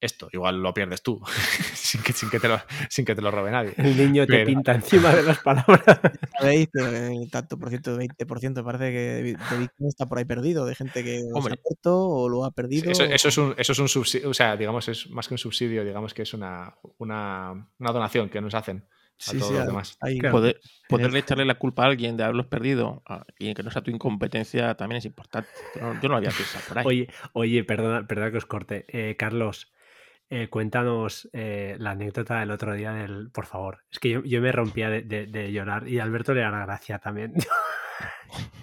esto. 0.00 0.28
Igual 0.32 0.62
lo 0.62 0.72
pierdes 0.72 1.02
tú, 1.02 1.20
sin, 1.74 2.02
que, 2.02 2.12
sin, 2.12 2.30
que 2.30 2.40
te 2.40 2.48
lo, 2.48 2.60
sin 2.88 3.04
que 3.04 3.14
te 3.14 3.22
lo 3.22 3.30
robe 3.30 3.50
nadie. 3.50 3.74
El 3.76 3.96
niño 3.96 4.26
te 4.26 4.44
pinta 4.44 4.72
encima 4.72 5.14
de 5.14 5.22
las 5.22 5.38
palabras. 5.38 5.82
Sabéis, 6.38 6.68
pero 6.72 6.88
el 6.88 7.30
tanto 7.30 7.58
por 7.58 7.68
ciento, 7.68 7.98
20% 7.98 8.64
parece 8.64 8.90
que 8.90 8.98
de 8.98 9.22
Bitcoin 9.22 9.68
está 9.88 10.06
por 10.06 10.18
ahí 10.18 10.24
perdido, 10.24 10.64
de 10.66 10.74
gente 10.74 11.04
que 11.04 11.22
Hombre, 11.32 11.54
se 11.54 11.60
ha 11.60 11.62
muerto 11.64 12.08
o 12.08 12.28
lo 12.28 12.44
ha 12.44 12.50
perdido. 12.50 12.90
Eso, 12.90 13.04
eso, 13.04 13.28
es 13.28 13.38
un, 13.38 13.54
eso 13.56 13.72
es 13.72 13.78
un 13.78 13.88
subsidio, 13.88 14.30
o 14.30 14.34
sea, 14.34 14.56
digamos, 14.56 14.88
es 14.88 15.10
más 15.10 15.28
que 15.28 15.34
un 15.34 15.38
subsidio, 15.38 15.84
digamos 15.84 16.14
que 16.14 16.22
es 16.22 16.34
una, 16.34 16.74
una, 16.98 17.68
una 17.78 17.92
donación 17.92 18.28
que 18.28 18.40
nos 18.40 18.54
hacen. 18.54 18.84
A 19.20 19.32
sí, 19.32 19.38
todos 19.38 19.52
sí, 19.52 19.58
los 19.58 19.66
demás. 19.66 19.98
Ahí, 20.00 20.18
claro. 20.18 20.36
Poder, 20.36 20.60
poderle 20.88 21.18
echarle 21.18 21.44
la 21.44 21.56
culpa 21.56 21.82
a 21.82 21.86
alguien 21.88 22.16
de 22.16 22.24
haberlos 22.24 22.46
perdido 22.46 23.02
y 23.38 23.52
que 23.52 23.62
no 23.62 23.70
sea 23.70 23.82
tu 23.82 23.90
incompetencia 23.90 24.74
también 24.76 24.98
es 24.98 25.04
importante. 25.04 25.50
Yo 25.74 25.82
no, 25.82 26.00
yo 26.00 26.08
no 26.08 26.16
había 26.16 26.30
pensado 26.30 26.64
por 26.66 26.78
ahí. 26.78 26.86
Oye, 26.86 27.08
oye 27.34 27.64
perdona, 27.64 28.06
perdona 28.06 28.30
que 28.30 28.38
os 28.38 28.46
corte. 28.46 28.86
Eh, 28.88 29.16
Carlos, 29.18 29.70
eh, 30.30 30.48
cuéntanos 30.48 31.28
eh, 31.32 31.76
la 31.78 31.90
anécdota 31.90 32.40
del 32.40 32.52
otro 32.52 32.74
día 32.74 32.92
del. 32.92 33.30
Por 33.30 33.46
favor. 33.46 33.80
Es 33.90 33.98
que 33.98 34.10
yo, 34.10 34.22
yo 34.22 34.40
me 34.40 34.52
rompía 34.52 34.88
de, 34.88 35.02
de, 35.02 35.26
de, 35.26 35.52
llorar 35.52 35.88
y 35.88 35.98
Alberto 35.98 36.32
le 36.32 36.44
hará 36.44 36.64
gracia 36.64 36.98
también. 37.00 37.34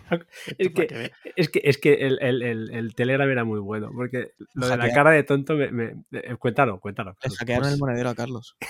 es, 0.57 0.69
que, 0.69 1.11
es, 1.35 1.49
que, 1.49 1.61
es 1.63 1.77
que 1.77 1.93
el, 1.93 2.19
el, 2.21 2.41
el, 2.41 2.69
el, 2.71 2.95
Telegram 2.95 3.29
era 3.29 3.43
muy 3.43 3.59
bueno, 3.59 3.91
porque 3.93 4.31
lo 4.53 4.67
de 4.67 4.77
la 4.77 4.91
cara 4.91 5.11
de 5.11 5.23
tonto 5.23 5.55
me. 5.55 5.69
me 5.71 6.03
eh, 6.11 6.35
cuéntalo, 6.39 6.79
cuéntalo. 6.79 7.17
Le 7.21 7.35
hackearon 7.35 7.63
pues... 7.63 7.73
el 7.73 7.79
monedero 7.79 8.09
a 8.09 8.15
Carlos. 8.15 8.55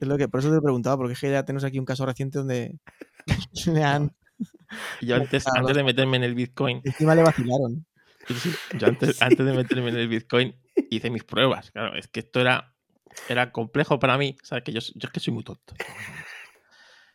Es 0.00 0.08
lo 0.08 0.16
que, 0.16 0.28
por 0.28 0.40
eso 0.40 0.50
te 0.50 0.56
he 0.56 0.62
preguntado, 0.62 0.96
porque 0.96 1.12
es 1.12 1.20
que 1.20 1.30
ya 1.30 1.44
tenemos 1.44 1.62
aquí 1.62 1.78
un 1.78 1.84
caso 1.84 2.06
reciente 2.06 2.38
donde 2.38 2.78
le 3.66 3.84
han. 3.84 4.16
Yo 5.02 5.16
antes, 5.16 5.44
de 5.44 5.84
meterme 5.84 6.16
en 6.16 6.24
el 6.24 6.34
Bitcoin, 6.34 6.80
Encima 6.84 7.14
le 7.14 7.22
vacilaron. 7.22 7.84
yo 8.78 8.86
antes, 8.86 9.20
antes 9.20 9.44
de 9.44 9.52
meterme 9.52 9.90
en 9.90 9.96
el 9.96 10.08
Bitcoin 10.08 10.56
hice 10.90 11.10
mis 11.10 11.24
pruebas. 11.24 11.70
Claro, 11.70 11.96
es 11.96 12.08
que 12.08 12.20
esto 12.20 12.40
era, 12.40 12.74
era 13.28 13.52
complejo 13.52 13.98
para 13.98 14.16
mí. 14.18 14.36
¿Sabes? 14.42 14.64
Que 14.64 14.72
yo, 14.72 14.78
es 14.78 15.10
que 15.12 15.20
soy 15.20 15.34
muy 15.34 15.44
tonto. 15.44 15.74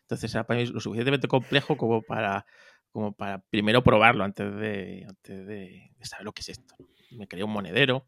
Entonces 0.02 0.32
era 0.34 0.46
para 0.46 0.60
mí 0.60 0.66
lo 0.66 0.80
suficientemente 0.80 1.26
complejo 1.26 1.76
como 1.76 2.02
para, 2.02 2.46
como 2.90 3.12
para 3.12 3.40
primero 3.50 3.82
probarlo 3.82 4.24
antes 4.24 4.54
de, 4.54 5.04
antes 5.08 6.08
saber 6.08 6.24
lo 6.24 6.32
que 6.32 6.42
es 6.42 6.50
esto. 6.50 6.76
Me 7.10 7.26
creé 7.26 7.44
un 7.44 7.52
monedero 7.52 8.06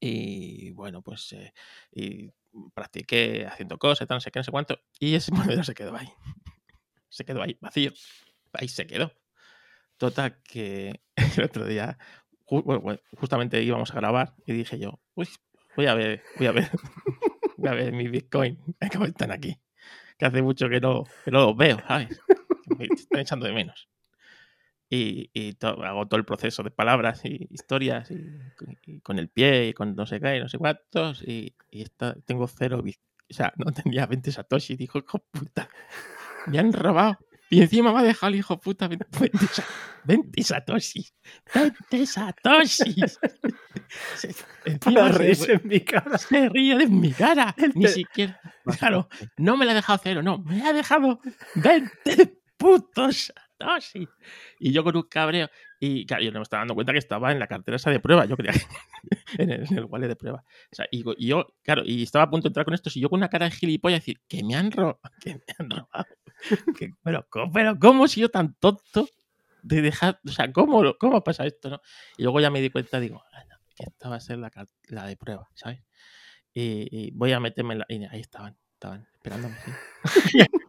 y 0.00 0.70
bueno, 0.72 1.02
pues 1.02 1.32
eh, 1.32 1.52
y 1.90 2.30
practiqué 2.74 3.46
haciendo 3.46 3.78
cosas, 3.78 4.06
tal, 4.06 4.16
no 4.16 4.20
sé 4.20 4.30
qué, 4.30 4.38
no 4.38 4.44
sé 4.44 4.50
cuánto. 4.50 4.80
Y 4.98 5.14
ese 5.14 5.32
monedero 5.32 5.64
se 5.64 5.74
quedó 5.74 5.96
ahí. 5.96 6.08
Se 7.08 7.24
quedó 7.24 7.42
ahí, 7.42 7.56
vacío. 7.60 7.92
Ahí 8.52 8.68
se 8.68 8.86
quedó. 8.86 9.12
Total, 9.96 10.42
que 10.42 11.00
el 11.36 11.44
otro 11.44 11.66
día, 11.66 11.98
justamente 12.46 13.62
íbamos 13.62 13.90
a 13.92 13.96
grabar 13.96 14.34
y 14.46 14.52
dije 14.52 14.78
yo, 14.78 15.00
uy, 15.14 15.28
voy 15.76 15.86
a 15.86 15.94
ver, 15.94 16.22
voy 16.38 16.46
a 16.46 16.52
ver, 16.52 16.70
voy 17.56 17.68
a 17.68 17.74
ver 17.74 17.92
mi 17.92 18.08
Bitcoin, 18.08 18.58
cómo 18.92 19.04
están 19.06 19.30
aquí. 19.32 19.58
Que 20.18 20.26
hace 20.26 20.40
mucho 20.42 20.68
que 20.68 20.80
no, 20.80 21.04
que 21.24 21.30
no 21.30 21.40
los 21.40 21.56
veo, 21.56 21.78
¿sabes? 21.86 22.20
Me 22.78 22.86
están 22.86 23.20
echando 23.20 23.46
de 23.46 23.52
menos. 23.52 23.88
Y, 24.88 25.30
y 25.34 25.56
hago 25.60 26.06
todo 26.06 26.16
el 26.18 26.24
proceso 26.24 26.62
de 26.62 26.70
palabras 26.70 27.24
y 27.24 27.48
historias 27.50 28.08
y, 28.12 28.24
y 28.86 29.00
con 29.00 29.18
el 29.18 29.28
pie 29.28 29.68
y 29.68 29.72
con 29.74 29.96
no 29.96 30.06
sé 30.06 30.20
qué 30.20 30.36
y 30.36 30.40
no 30.40 30.48
sé 30.48 30.58
cuántos 30.58 31.22
y, 31.26 31.56
y 31.72 31.82
esta- 31.82 32.14
tengo 32.24 32.46
cero 32.46 32.80
bit- 32.84 33.00
o 33.28 33.34
sea, 33.34 33.52
no 33.56 33.72
tenía 33.72 34.06
20 34.06 34.30
satoshi, 34.30 34.76
dijo, 34.76 35.02
puta, 35.32 35.68
me 36.46 36.60
han 36.60 36.72
robado. 36.72 37.18
Y 37.50 37.62
encima 37.62 37.92
me 37.92 38.00
ha 38.00 38.02
dejado 38.02 38.28
el 38.32 38.36
hijo 38.40 38.58
puta 38.58 38.88
20, 38.88 39.06
20 39.20 39.46
sa- 39.46 39.64
20 40.04 40.42
satoshis. 40.42 41.14
20 41.54 42.06
satoshis. 42.06 43.18
Para 44.84 45.12
se- 45.12 45.18
reírse 45.18 45.52
en 45.52 45.60
mi 45.64 45.80
cara. 45.80 46.18
se 46.18 46.48
ríe 46.48 46.76
de 46.76 46.86
mi 46.88 47.12
cara. 47.12 47.54
Ni 47.74 47.86
siquiera. 47.88 48.40
Claro, 48.80 49.08
no 49.36 49.56
me 49.56 49.64
la 49.64 49.70
ha 49.72 49.74
dejado 49.76 50.00
cero, 50.02 50.22
no. 50.24 50.38
Me 50.38 50.60
ha 50.66 50.72
dejado 50.72 51.20
20 51.54 52.36
putos 52.56 53.32
satoshis. 53.60 54.08
Y 54.58 54.72
yo 54.72 54.82
con 54.82 54.96
un 54.96 55.02
cabreo. 55.04 55.48
Y 55.80 56.06
claro, 56.06 56.22
yo 56.24 56.32
no 56.32 56.38
me 56.38 56.42
estaba 56.42 56.62
dando 56.62 56.74
cuenta 56.74 56.92
que 56.92 56.98
estaba 56.98 57.32
en 57.32 57.38
la 57.38 57.46
cartera 57.46 57.76
esa 57.76 57.90
de 57.90 58.00
prueba. 58.00 58.24
Yo 58.24 58.36
creía 58.36 58.52
que 58.52 58.62
en 59.42 59.50
el, 59.50 59.66
en 59.70 59.78
el 59.78 59.84
wallet 59.84 60.08
de 60.08 60.16
prueba. 60.16 60.44
O 60.72 60.74
sea, 60.74 60.86
y, 60.90 61.04
yo, 61.26 61.46
claro, 61.62 61.82
y 61.84 62.02
estaba 62.02 62.24
a 62.24 62.30
punto 62.30 62.44
de 62.44 62.48
entrar 62.50 62.64
con 62.64 62.74
esto. 62.74 62.90
Y 62.94 63.00
yo 63.00 63.10
con 63.10 63.18
una 63.18 63.28
cara 63.28 63.46
de 63.46 63.52
gilipollas 63.52 64.00
decir, 64.00 64.20
que 64.28 64.42
me 64.42 64.54
han 64.54 64.70
robado. 64.72 65.00
Que 65.22 65.34
me 65.34 65.44
han 65.58 65.70
robado. 65.70 66.06
Pero, 67.02 67.26
¿cómo- 67.30 67.52
pero, 67.52 67.78
¿cómo 67.78 68.04
he 68.04 68.08
sido 68.08 68.28
tan 68.28 68.54
tonto 68.54 69.08
de 69.66 69.82
dejar. 69.82 70.20
O 70.24 70.30
sea, 70.30 70.52
¿cómo, 70.52 70.94
cómo 70.98 71.22
pasa 71.24 71.44
esto, 71.44 71.68
no? 71.68 71.80
Y 72.16 72.22
luego 72.22 72.40
ya 72.40 72.50
me 72.50 72.60
di 72.60 72.70
cuenta, 72.70 73.00
digo, 73.00 73.22
"Ah, 73.32 73.44
no, 73.48 73.56
que 73.74 73.84
esta 73.84 74.08
va 74.08 74.16
a 74.16 74.20
ser 74.20 74.38
la, 74.38 74.50
la 74.88 75.06
de 75.06 75.16
prueba, 75.16 75.48
¿sabes? 75.54 75.82
Y, 76.54 77.10
voy 77.12 77.32
a 77.32 77.40
meterme 77.40 77.74
en 77.74 77.78
la. 77.80 77.86
Y 77.88 78.04
ahí 78.04 78.20
estaban, 78.20 78.56
estaban 78.74 79.06
esperándome, 79.12 79.56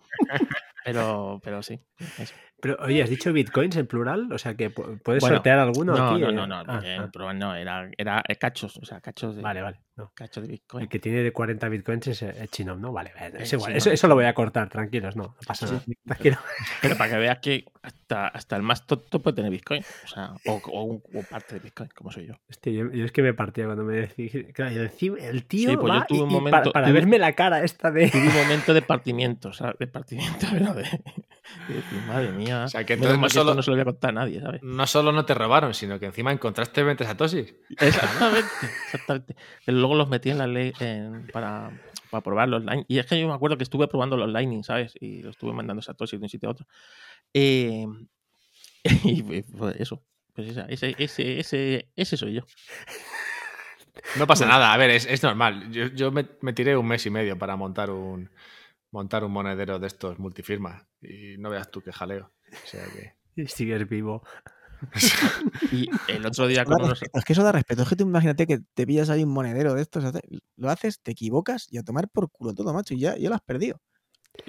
pero, 0.84 1.40
pero 1.44 1.64
sí. 1.64 1.80
eso. 2.18 2.34
Pero, 2.60 2.76
oye, 2.80 3.04
¿has 3.04 3.10
dicho 3.10 3.32
bitcoins 3.32 3.76
en 3.76 3.86
plural? 3.86 4.32
O 4.34 4.38
sea, 4.40 4.56
que 4.56 4.74
pu- 4.74 5.00
puedes 5.04 5.22
Bueno, 5.22 5.36
sortear 5.36 5.60
alguno 5.60 5.96
No, 5.96 6.10
aquí. 6.10 6.22
no, 6.22 6.30
eh? 6.30 6.34
no, 6.34 6.48
no, 6.48 6.56
Ah, 6.68 6.82
ah, 6.84 7.34
no, 7.34 7.56
era, 7.56 7.90
era 7.98 8.24
cachos, 8.40 8.78
o 8.78 8.86
sea, 8.86 9.00
cachos 9.00 9.36
de, 9.36 9.44
Vale, 9.44 9.62
vale. 9.62 9.80
no. 9.96 10.12
cachos 10.16 10.42
de 10.44 10.50
Bitcoin. 10.50 10.82
El 10.84 10.90
que 10.90 10.98
tiene 10.98 11.22
de 11.22 11.32
40 11.32 11.70
bitcoins 11.70 12.08
es, 12.08 12.24
es 12.24 12.50
Chinom, 12.50 12.82
¿no? 12.82 12.92
Vale, 12.92 13.12
vale, 13.14 13.44
es 13.44 13.54
Eh, 13.54 13.58
igual. 13.58 13.76
Eso, 13.76 13.92
eso 13.92 14.08
lo 14.08 14.16
voy 14.16 14.26
a 14.26 14.34
cortar, 14.34 14.70
tranquilos, 14.70 15.16
no, 15.16 15.24
no 15.24 15.36
pasa 15.46 15.68
nada. 15.68 15.82
sí, 15.86 15.94
Tranquilo. 16.04 16.38
Pero 16.82 16.98
para 16.98 17.12
que 17.12 17.18
veas 17.18 17.38
que 17.40 17.66
hasta, 17.84 18.28
hasta 18.30 18.56
el 18.56 18.64
más 18.64 18.88
tonto 18.88 19.22
puede 19.22 19.36
tener 19.36 19.52
Bitcoin, 19.52 19.84
o 20.06 20.08
sea, 20.08 20.32
o, 20.48 20.54
o 20.72 20.84
un- 20.84 21.04
o 21.14 21.22
parte 21.30 21.56
de 21.56 21.60
Bitcoin, 21.60 21.90
como 21.96 22.12
soy 22.12 22.26
yo. 22.26 22.34
Hostia, 22.50 22.74
yo, 22.74 22.92
yo 22.92 23.06
es 23.06 23.12
que 23.12 23.22
me 23.22 23.36
partía 23.36 23.66
cuando 23.66 23.84
me 23.84 23.96
decís. 23.98 24.32
Claro, 24.54 24.72
yo 24.72 24.82
encima, 24.82 25.18
el 25.20 25.46
tío. 25.46 25.70
Sí, 25.70 25.78
pues 25.78 25.94
yo 25.94 26.06
tuve 26.08 26.22
un 26.24 26.30
momento- 26.34 26.52
para, 26.52 26.72
para 26.72 26.88
tuve- 26.88 26.94
verme 26.94 27.20
la 27.20 27.34
cara 27.34 27.64
esta 27.64 27.92
de. 27.92 28.10
Tuve 28.10 28.28
un 28.28 28.36
momento 28.36 28.74
de 28.74 28.82
partimiento, 28.82 29.54
¿sabes? 29.54 29.78
De 29.78 29.86
partimiento, 29.88 30.48
pero 30.52 30.74
de, 30.74 30.86
madre 32.08 32.32
mía. 32.32 32.64
O 32.66 32.68
sea, 32.68 32.86
que 32.86 32.94
entonces 32.94 33.20
no 33.20 33.30
solo- 33.30 33.54
no 33.56 33.62
se 33.62 33.70
lo 33.72 33.76
voy 33.76 33.82
a 33.82 33.86
contar 33.86 34.10
a 34.10 34.14
nadie, 34.14 34.40
¿sabes? 34.42 34.62
No 34.64 34.88
solo 34.88 35.12
no 35.12 35.26
te 35.26 35.34
robaron, 35.34 35.74
sino 35.74 36.00
que 36.00 36.06
encima 36.08 36.32
encontraste 36.32 36.84
20 36.84 37.04
satoshis. 37.06 37.54
Exactamente, 37.80 38.48
exactamente. 38.86 39.36
Pero 39.66 39.78
luego 39.78 39.96
los 39.96 40.10
metí 40.10 40.30
en 40.30 40.38
la 40.38 40.48
ley 40.48 40.74
en- 40.80 41.28
para, 41.28 41.72
para 42.10 42.22
probar 42.24 42.50
los 42.50 42.64
Lightning. 42.64 42.86
Y 42.88 43.00
es 43.00 43.06
que 43.06 43.20
yo 43.20 43.28
me 43.28 43.34
acuerdo 43.34 43.58
que 43.58 43.64
estuve 43.64 43.88
probando 43.88 44.18
los 44.18 44.30
Lightning, 44.30 44.64
¿sabes? 44.64 44.94
Y 45.00 45.22
los 45.24 45.32
estuve 45.36 45.54
mandando 45.54 45.82
Satoshi 45.82 46.18
de 46.18 46.24
un 46.24 46.30
sitio 46.30 46.50
a 46.50 46.52
otro. 46.54 46.66
Eh, 47.34 47.86
y 49.04 49.44
fue 49.58 49.76
eso. 49.80 50.04
Pues 50.34 50.50
esa- 50.50 50.66
ese, 50.70 50.96
ese, 51.00 51.40
ese, 51.40 51.90
ese 51.96 52.18
soy 52.18 52.34
yo. 52.36 52.42
No 54.16 54.28
pasa 54.28 54.46
nada, 54.46 54.72
a 54.74 54.78
ver, 54.78 54.92
es, 54.92 55.06
es 55.06 55.24
normal. 55.24 55.72
Yo, 55.72 55.88
yo 55.88 56.12
me, 56.12 56.26
me 56.42 56.54
tiré 56.54 56.78
un 56.78 56.88
mes 56.88 57.06
y 57.06 57.10
medio 57.10 57.38
para 57.38 57.56
montar 57.56 57.90
un 57.90 58.30
montar 58.92 59.24
un 59.24 59.32
monedero 59.32 59.80
de 59.80 59.88
estos 59.88 60.20
multifirma. 60.20 60.88
Y 61.02 61.38
no 61.38 61.50
veas 61.50 61.70
tú 61.72 61.82
qué 61.82 61.92
jaleo. 61.92 62.32
O 62.52 62.68
sea 62.68 62.86
que. 62.86 63.16
Y 63.36 63.46
sigues 63.46 63.88
vivo. 63.88 64.24
Y 65.72 65.90
el 66.08 66.26
otro 66.26 66.48
día 66.48 66.66
con 66.66 66.84
unos... 66.84 67.02
Es 67.14 67.26
que 67.26 67.34
eso 67.34 67.44
da 67.44 67.52
respeto. 67.52 67.84
Es 67.84 67.90
que 67.90 67.96
tú 67.96 68.04
imagínate 68.04 68.48
que 68.48 68.60
te 68.74 68.86
pillas 68.86 69.10
ahí 69.10 69.24
un 69.24 69.30
monedero 69.30 69.74
de 69.74 69.82
estos, 69.82 70.04
lo 70.56 70.70
haces, 70.70 71.02
te 71.02 71.12
equivocas 71.12 71.68
y 71.72 71.78
a 71.78 71.84
tomar 71.84 72.10
por 72.10 72.30
culo 72.32 72.54
todo, 72.54 72.74
macho, 72.74 72.94
y 72.94 73.00
ya, 73.00 73.16
ya 73.18 73.30
lo 73.30 73.36
has 73.36 73.42
perdido. 73.42 73.80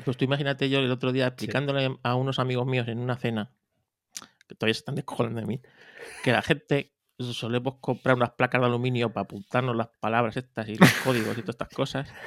Pues 0.05 0.17
tú 0.17 0.25
imagínate 0.25 0.69
yo 0.69 0.79
el 0.81 0.91
otro 0.91 1.13
día 1.13 1.27
explicándole 1.27 1.99
a 2.03 2.15
unos 2.15 2.39
amigos 2.39 2.67
míos 2.67 2.89
en 2.89 2.99
una 2.99 3.17
cena, 3.17 3.53
que 4.47 4.55
todavía 4.55 4.75
se 4.75 4.81
están 4.81 4.95
descojonando 4.95 5.41
de 5.41 5.47
mí, 5.47 5.61
que 6.23 6.33
la 6.33 6.43
gente 6.43 6.93
solemos 7.19 7.77
comprar 7.81 8.17
unas 8.17 8.31
placas 8.31 8.61
de 8.61 8.67
aluminio 8.69 9.13
para 9.13 9.25
apuntarnos 9.25 9.75
las 9.77 9.89
palabras 10.01 10.37
estas 10.37 10.69
y 10.69 10.77
los 10.77 10.89
códigos 11.05 11.37
y 11.37 11.43
todas 11.43 11.55
estas 11.55 11.69
cosas. 11.71 12.13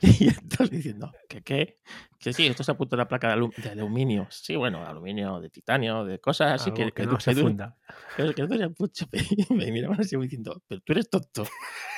Y 0.00 0.28
entonces 0.28 0.70
diciendo, 0.70 1.12
¿que 1.28 1.42
qué? 1.42 1.78
Que 2.20 2.32
sí, 2.32 2.46
esto 2.46 2.62
se 2.62 2.70
apunta 2.70 2.94
a 2.94 2.98
una 2.98 3.08
placa 3.08 3.28
de, 3.28 3.34
alu- 3.34 3.52
de 3.56 3.70
aluminio. 3.70 4.28
Sí, 4.30 4.54
bueno, 4.54 4.78
de 4.80 4.86
aluminio, 4.86 5.40
de 5.40 5.50
titanio, 5.50 6.04
de 6.04 6.20
cosas 6.20 6.52
así 6.52 6.70
Algo 6.70 6.76
que, 6.76 6.84
que 6.86 6.92
que 7.02 7.06
no 7.06 7.18
se 7.18 7.34
que 7.34 7.40
funda. 7.40 7.76
que- 8.16 8.32
que 8.34 8.68
mucho. 8.78 9.06
Y 9.12 9.54
me 9.54 9.72
miraban 9.72 10.00
así 10.00 10.14
como 10.14 10.22
diciendo, 10.22 10.62
pero 10.68 10.80
tú 10.82 10.92
eres 10.92 11.10
tonto. 11.10 11.44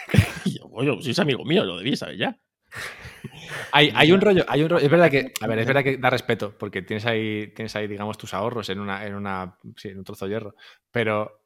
Y 0.47 0.59
yo, 0.59 0.65
oye, 0.73 0.97
si 1.03 1.11
es 1.11 1.19
amigo 1.19 1.45
mío, 1.45 1.65
lo 1.65 1.77
debí 1.77 1.95
saber 1.95 2.17
ya. 2.17 2.41
Hay, 3.73 3.93
hay 3.95 4.13
un 4.13 4.21
rollo, 4.21 4.45
hay 4.49 4.63
un 4.63 4.71
rollo. 4.71 4.85
Es 4.85 4.91
verdad 4.91 5.11
que, 5.11 5.33
a 5.41 5.47
ver, 5.47 5.59
es 5.59 5.67
verdad 5.67 5.85
que 5.85 5.97
da 5.99 6.11
respeto, 6.11 6.57
porque 6.59 6.83
tienes 6.83 7.05
ahí, 7.07 7.53
tienes 7.55 7.75
ahí, 7.77 7.87
digamos, 7.87 8.17
tus 8.19 8.33
ahorros 8.35 8.69
en 8.71 8.81
una, 8.81 9.05
en 9.07 9.15
una, 9.15 9.59
sí, 9.77 9.89
en 9.89 9.99
un 9.99 10.05
trozo 10.05 10.27
de 10.27 10.33
hierro. 10.33 10.55
Pero 10.91 11.40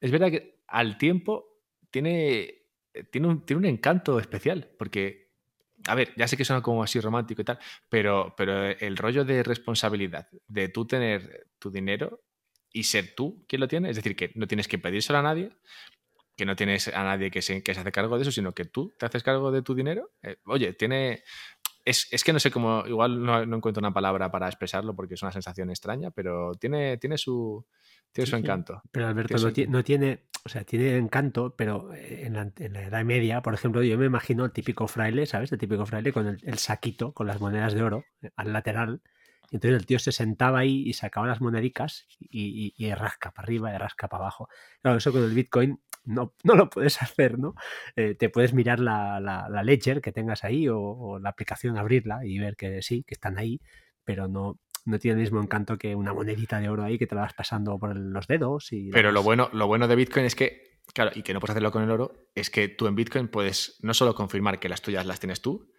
es 0.00 0.10
verdad 0.10 0.30
que 0.30 0.62
al 0.66 0.98
tiempo 0.98 1.46
tiene, 1.90 2.62
tiene 3.10 3.28
un, 3.28 3.44
tiene 3.44 3.58
un 3.60 3.66
encanto 3.66 4.18
especial, 4.18 4.70
porque, 4.78 5.32
a 5.86 5.94
ver, 5.94 6.12
ya 6.16 6.28
sé 6.28 6.36
que 6.36 6.44
suena 6.44 6.62
como 6.62 6.82
así 6.82 7.00
romántico 7.00 7.42
y 7.42 7.44
tal, 7.44 7.58
pero, 7.88 8.34
pero 8.36 8.66
el 8.66 8.96
rollo 8.96 9.24
de 9.24 9.42
responsabilidad, 9.42 10.28
de 10.48 10.68
tú 10.68 10.86
tener 10.86 11.48
tu 11.58 11.70
dinero 11.70 12.22
y 12.72 12.84
ser 12.84 13.14
tú 13.14 13.44
quien 13.48 13.60
lo 13.60 13.68
tiene, 13.68 13.90
es 13.90 13.96
decir, 13.96 14.16
que 14.16 14.32
no 14.34 14.46
tienes 14.46 14.68
que 14.68 14.78
pedírselo 14.78 15.18
a 15.18 15.22
nadie, 15.22 15.50
que 16.36 16.46
no 16.46 16.56
tienes 16.56 16.88
a 16.88 17.04
nadie 17.04 17.30
que 17.30 17.42
se, 17.42 17.62
que 17.62 17.74
se 17.74 17.80
hace 17.80 17.92
cargo 17.92 18.16
de 18.16 18.22
eso, 18.22 18.32
sino 18.32 18.52
que 18.52 18.64
tú 18.64 18.94
te 18.98 19.06
haces 19.06 19.22
cargo 19.22 19.50
de 19.52 19.62
tu 19.62 19.74
dinero. 19.74 20.12
eh, 20.22 20.36
oye, 20.46 20.72
tiene. 20.72 21.22
Es, 21.84 22.08
es 22.10 22.24
que 22.24 22.32
no 22.32 22.40
sé 22.40 22.50
cómo. 22.50 22.84
Igual 22.86 23.22
no, 23.22 23.44
no 23.46 23.56
encuentro 23.56 23.80
una 23.80 23.92
palabra 23.92 24.30
para 24.30 24.46
expresarlo 24.46 24.94
porque 24.94 25.14
es 25.14 25.22
una 25.22 25.32
sensación 25.32 25.70
extraña, 25.70 26.10
pero 26.10 26.52
tiene, 26.54 26.98
tiene 26.98 27.18
su. 27.18 27.66
Tiene 28.12 28.26
Sí, 28.26 28.30
su 28.30 28.36
encanto. 28.36 28.82
Pero 28.90 29.06
Alberto 29.06 29.28
Tiene 29.28 29.66
no, 29.66 29.66
su 29.66 29.70
no 29.70 29.84
tiene, 29.84 30.24
o 30.44 30.48
sea, 30.48 30.64
tiene 30.64 30.96
encanto, 30.96 31.54
pero 31.56 31.94
eh, 31.94 32.26
en 32.26 32.34
la, 32.34 32.50
en 32.56 32.72
la 32.72 32.82
Edad 32.82 33.04
Media, 33.04 33.40
por 33.40 33.54
ejemplo, 33.54 33.82
yo 33.84 33.96
me 33.98 34.06
imagino 34.06 34.44
el 34.44 34.50
típico 34.50 34.88
fraile, 34.88 35.26
¿sabes? 35.26 35.52
El 35.52 35.58
típico 35.58 35.86
fraile 35.86 36.12
con 36.12 36.26
el, 36.26 36.38
el 36.42 36.58
saquito, 36.58 37.12
con 37.12 37.28
las 37.28 37.40
monedas 37.40 37.72
de 37.72 37.82
oro 37.82 38.04
eh, 38.22 38.30
al 38.36 38.52
lateral. 38.52 39.00
Y 39.50 39.56
entonces 39.56 39.80
el 39.80 39.86
tío 39.86 39.98
se 39.98 40.12
sentaba 40.12 40.60
ahí 40.60 40.82
y 40.86 40.92
sacaba 40.92 41.26
las 41.26 41.40
monedicas 41.40 42.06
y, 42.18 42.74
y, 42.76 42.86
y 42.86 42.94
rasca 42.94 43.30
para 43.32 43.46
arriba 43.46 43.74
y 43.74 43.78
rasca 43.78 44.08
para 44.08 44.24
abajo. 44.24 44.48
Claro, 44.82 44.98
eso 44.98 45.12
con 45.12 45.22
el 45.22 45.34
Bitcoin 45.34 45.80
no, 46.04 46.34
no 46.44 46.54
lo 46.54 46.70
puedes 46.70 47.00
hacer, 47.02 47.38
¿no? 47.38 47.54
Eh, 47.96 48.14
te 48.14 48.28
puedes 48.28 48.52
mirar 48.54 48.80
la, 48.80 49.20
la, 49.20 49.48
la 49.48 49.62
ledger 49.62 50.00
que 50.00 50.12
tengas 50.12 50.44
ahí 50.44 50.68
o, 50.68 50.78
o 50.80 51.18
la 51.18 51.30
aplicación, 51.30 51.76
abrirla 51.78 52.24
y 52.24 52.38
ver 52.38 52.56
que 52.56 52.82
sí, 52.82 53.04
que 53.06 53.14
están 53.14 53.38
ahí, 53.38 53.60
pero 54.04 54.28
no, 54.28 54.58
no 54.86 54.98
tiene 54.98 55.16
el 55.16 55.20
mismo 55.20 55.40
encanto 55.42 55.76
que 55.78 55.94
una 55.94 56.12
monedita 56.14 56.58
de 56.60 56.68
oro 56.68 56.82
ahí 56.84 56.98
que 56.98 57.06
te 57.06 57.14
la 57.14 57.22
vas 57.22 57.34
pasando 57.34 57.78
por 57.78 57.96
los 57.96 58.26
dedos. 58.26 58.72
Y 58.72 58.90
Pero 58.90 59.12
lo 59.12 59.22
bueno, 59.22 59.50
lo 59.52 59.66
bueno 59.66 59.86
de 59.88 59.96
Bitcoin 59.96 60.24
es 60.26 60.34
que, 60.34 60.80
claro, 60.94 61.10
y 61.14 61.22
que 61.22 61.34
no 61.34 61.40
puedes 61.40 61.52
hacerlo 61.52 61.70
con 61.70 61.82
el 61.82 61.90
oro, 61.90 62.30
es 62.34 62.50
que 62.50 62.68
tú 62.68 62.86
en 62.86 62.94
Bitcoin 62.96 63.28
puedes 63.28 63.78
no 63.82 63.94
solo 63.94 64.14
confirmar 64.14 64.58
que 64.58 64.68
las 64.68 64.82
tuyas 64.82 65.06
las 65.06 65.20
tienes 65.20 65.40
tú, 65.40 65.70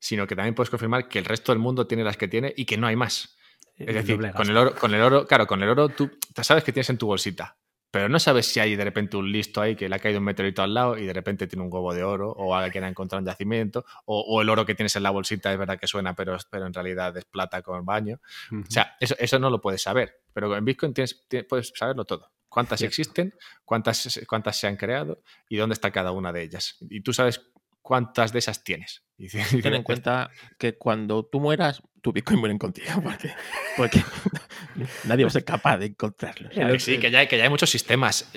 sino 0.00 0.26
que 0.26 0.36
también 0.36 0.54
puedes 0.54 0.70
confirmar 0.70 1.08
que 1.08 1.18
el 1.18 1.24
resto 1.24 1.52
del 1.52 1.58
mundo 1.60 1.86
tiene 1.86 2.04
las 2.04 2.16
que 2.16 2.28
tiene 2.28 2.52
y 2.56 2.66
que 2.66 2.76
no 2.76 2.86
hay 2.86 2.96
más. 2.96 3.36
Eh, 3.76 3.84
Es 3.84 3.88
el 3.88 3.94
decir, 3.94 4.32
con 4.32 4.48
el 4.48 4.56
oro, 4.56 4.74
con 4.74 4.94
el 4.94 5.00
oro, 5.00 5.26
claro, 5.26 5.46
con 5.46 5.62
el 5.62 5.68
oro 5.68 5.88
tú 5.88 6.10
te 6.34 6.44
sabes 6.44 6.64
que 6.64 6.72
tienes 6.72 6.90
en 6.90 6.98
tu 6.98 7.06
bolsita, 7.06 7.56
pero 7.90 8.08
no 8.08 8.18
sabes 8.18 8.46
si 8.46 8.60
hay 8.60 8.76
de 8.76 8.84
repente 8.84 9.16
un 9.16 9.30
listo 9.30 9.60
ahí 9.60 9.74
que 9.74 9.88
le 9.88 9.96
ha 9.96 9.98
caído 9.98 10.18
un 10.18 10.24
meteorito 10.24 10.62
al 10.62 10.74
lado 10.74 10.98
y 10.98 11.06
de 11.06 11.12
repente 11.12 11.46
tiene 11.46 11.64
un 11.64 11.72
huevo 11.72 11.94
de 11.94 12.04
oro, 12.04 12.30
o 12.32 12.54
alguien 12.54 12.84
ha 12.84 12.88
encontrado 12.88 13.20
un 13.20 13.26
yacimiento, 13.26 13.84
o, 14.04 14.42
el 14.42 14.48
oro 14.48 14.66
que 14.66 14.74
tienes 14.74 14.94
en 14.96 15.02
la 15.02 15.10
bolsita 15.10 15.52
es 15.52 15.58
verdad 15.58 15.78
que 15.78 15.86
suena, 15.86 16.14
pero, 16.14 16.36
pero 16.50 16.66
en 16.66 16.74
realidad 16.74 17.16
es 17.16 17.24
plata 17.24 17.62
con 17.62 17.84
baño. 17.84 18.20
O 18.52 18.70
sea, 18.70 18.96
eso, 19.00 19.14
eso, 19.18 19.38
no 19.38 19.50
lo 19.50 19.60
puedes 19.60 19.82
saber, 19.82 20.20
pero 20.32 20.54
en 20.56 20.64
Bitcoin 20.64 20.92
tienes, 20.92 21.26
puedes 21.48 21.72
saberlo 21.74 22.04
todo. 22.04 22.30
Cuántas 22.48 22.80
existen, 22.82 23.34
cuántas, 23.64 24.20
cuántas 24.26 24.58
se 24.58 24.66
han 24.66 24.76
creado 24.76 25.22
y 25.48 25.56
dónde 25.56 25.74
está 25.74 25.90
cada 25.90 26.12
una 26.12 26.32
de 26.32 26.42
ellas. 26.42 26.78
Y 26.88 27.02
tú 27.02 27.12
sabes 27.12 27.42
cuántas 27.88 28.32
de 28.32 28.40
esas 28.40 28.62
tienes. 28.62 29.02
Y 29.18 29.62
ten 29.62 29.74
en 29.74 29.82
cuenta 29.82 30.30
que 30.58 30.76
cuando 30.76 31.24
tú 31.24 31.40
mueras, 31.40 31.82
tu 32.02 32.12
Bitcoin 32.12 32.38
mueren 32.38 32.58
contigo, 32.58 32.86
porque, 33.76 34.02
nadie 35.04 35.24
va 35.24 35.28
a 35.28 35.32
ser 35.32 35.44
capaz 35.44 35.78
de 35.78 35.86
encontrarlo. 35.86 36.50
sí, 36.78 36.98
que 36.98 37.10
ya, 37.10 37.26
que 37.26 37.38
ya 37.38 37.44
hay 37.44 37.50
muchos 37.50 37.70
sistemas. 37.70 38.30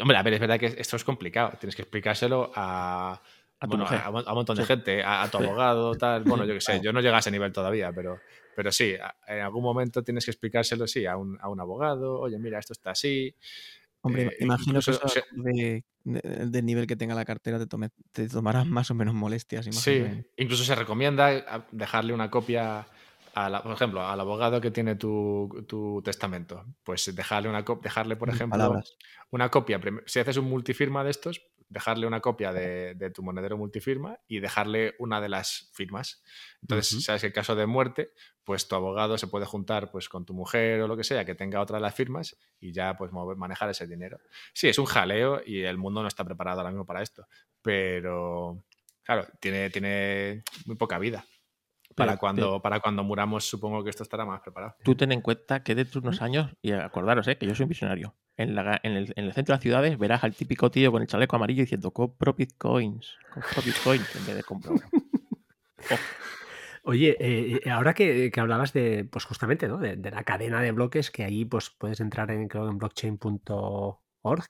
hombre, 0.00 0.16
a 0.16 0.22
ver, 0.22 0.34
es 0.34 0.40
verdad 0.40 0.58
que 0.58 0.66
esto 0.66 0.96
es 0.96 1.04
complicado. 1.04 1.56
Tienes 1.60 1.76
que 1.76 1.82
explicárselo 1.82 2.50
a, 2.56 3.22
a, 3.60 4.10
un 4.10 4.34
montón 4.34 4.56
de 4.56 4.66
gente, 4.66 5.02
a, 5.04 5.28
tu 5.30 5.38
abogado, 5.38 5.94
tal. 5.94 6.24
Bueno, 6.24 6.44
yo 6.44 6.54
qué 6.54 6.60
sé, 6.60 6.80
yo 6.82 6.92
no 6.92 7.00
llego 7.00 7.14
a 7.14 7.20
ese 7.20 7.30
nivel 7.30 7.52
todavía, 7.52 7.92
pero, 7.92 8.18
pero 8.56 8.72
sí, 8.72 8.96
en 9.28 9.40
algún 9.40 9.62
momento 9.62 10.02
tienes 10.02 10.24
que 10.24 10.32
explicárselo, 10.32 10.88
sí, 10.88 11.06
a 11.06 11.16
un, 11.16 11.38
a 11.40 11.48
un 11.48 11.60
abogado. 11.60 12.18
Oye, 12.18 12.38
mira, 12.38 12.58
esto 12.58 12.72
está 12.72 12.90
así. 12.90 13.34
Hombre, 14.08 14.26
eh, 14.26 14.36
imagino 14.40 14.80
que 14.80 14.90
eso 14.90 15.00
de, 15.32 15.84
del 16.04 16.64
nivel 16.64 16.86
que 16.86 16.96
tenga 16.96 17.14
la 17.14 17.24
cartera 17.24 17.58
te, 17.58 17.66
tome, 17.66 17.90
te 18.12 18.28
tomarás 18.28 18.66
más 18.66 18.90
o 18.90 18.94
menos 18.94 19.14
molestias. 19.14 19.66
Sí, 19.70 20.02
incluso 20.36 20.64
se 20.64 20.74
recomienda 20.74 21.64
dejarle 21.72 22.12
una 22.12 22.30
copia, 22.30 22.86
por 23.62 23.72
ejemplo, 23.72 24.06
al 24.06 24.20
abogado 24.20 24.60
que 24.60 24.70
tiene 24.70 24.96
tu, 24.96 25.64
tu 25.68 26.02
testamento. 26.02 26.64
Pues 26.82 27.14
dejarle, 27.14 27.48
una, 27.48 27.64
dejarle 27.82 28.16
por 28.16 28.30
ejemplo, 28.30 28.80
una 29.30 29.50
copia. 29.50 29.80
Si 30.06 30.18
haces 30.18 30.36
un 30.36 30.46
multifirma 30.46 31.04
de 31.04 31.10
estos, 31.10 31.40
dejarle 31.68 32.06
una 32.06 32.20
copia 32.20 32.52
de, 32.52 33.10
tu 33.14 33.22
monedero 33.22 33.56
multifirma 33.56 34.18
y 34.26 34.40
dejarle 34.40 34.94
una 34.98 35.20
de 35.20 35.28
las 35.28 35.70
firmas. 35.72 36.22
Entonces, 36.62 37.04
sabes 37.04 37.20
que 37.20 37.26
en 37.28 37.32
caso 37.32 37.54
de 37.54 37.66
muerte, 37.66 38.12
pues 38.44 38.68
tu 38.68 38.74
abogado 38.74 39.18
se 39.18 39.26
puede 39.26 39.44
juntar 39.44 39.90
pues 39.90 40.08
con 40.08 40.24
tu 40.24 40.32
mujer 40.32 40.80
o 40.80 40.88
lo 40.88 40.96
que 40.96 41.04
sea, 41.04 41.24
que 41.24 41.34
tenga 41.34 41.60
otra 41.60 41.76
de 41.76 41.82
las 41.82 41.94
firmas 41.94 42.36
y 42.58 42.72
ya 42.72 42.96
pues 42.96 43.12
manejar 43.12 43.68
ese 43.70 43.86
dinero. 43.86 44.18
Sí, 44.54 44.68
es 44.68 44.78
un 44.78 44.86
jaleo 44.86 45.42
y 45.44 45.62
el 45.62 45.76
mundo 45.76 46.02
no 46.02 46.08
está 46.08 46.24
preparado 46.24 46.60
ahora 46.60 46.70
mismo 46.70 46.86
para 46.86 47.02
esto, 47.02 47.26
pero 47.60 48.64
claro, 49.02 49.26
tiene, 49.40 49.70
tiene 49.70 50.42
muy 50.64 50.76
poca 50.76 50.98
vida. 50.98 51.24
Para 51.98 52.16
cuando, 52.16 52.62
para 52.62 52.80
cuando 52.80 53.04
muramos, 53.04 53.44
supongo 53.44 53.84
que 53.84 53.90
esto 53.90 54.02
estará 54.02 54.24
más 54.24 54.40
preparado. 54.40 54.76
Tú 54.82 54.94
ten 54.94 55.12
en 55.12 55.20
cuenta 55.20 55.62
que 55.62 55.74
dentro 55.74 56.00
de 56.00 56.08
unos 56.08 56.22
años, 56.22 56.50
y 56.62 56.72
acordaros, 56.72 57.28
¿eh? 57.28 57.36
que 57.36 57.46
yo 57.46 57.54
soy 57.54 57.64
un 57.64 57.68
visionario, 57.70 58.14
en, 58.36 58.56
el, 58.56 59.06
centro 59.34 59.52
de 59.52 59.56
las 59.56 59.60
ciudades 59.60 59.98
verás 59.98 60.22
al 60.22 60.34
típico 60.34 60.70
tío 60.70 60.92
con 60.92 61.02
el 61.02 61.08
chaleco 61.08 61.34
amarillo 61.34 61.62
diciendo 61.62 61.90
compro 61.90 62.34
bitcoins, 62.34 63.16
compro 63.34 63.62
bitcoins 63.62 64.16
en 64.16 64.26
vez 64.26 64.36
de 64.36 64.42
compro. 64.44 64.74
Oye, 66.84 67.16
eh, 67.20 67.60
eh, 67.64 67.70
ahora 67.70 67.92
que, 67.92 68.32
hablabas 68.36 68.72
de, 68.72 69.04
pues 69.04 69.24
justamente, 69.24 69.68
¿no? 69.68 69.76
De, 69.78 69.96
la 69.96 70.22
cadena 70.22 70.62
de 70.62 70.72
bloques, 70.72 71.10
que 71.10 71.24
ahí 71.24 71.44
pues 71.44 71.68
puedes 71.68 72.00
entrar 72.00 72.30
en, 72.30 72.48
creo, 72.48 72.70
en 72.70 72.78
blockchain.org, 72.78 73.98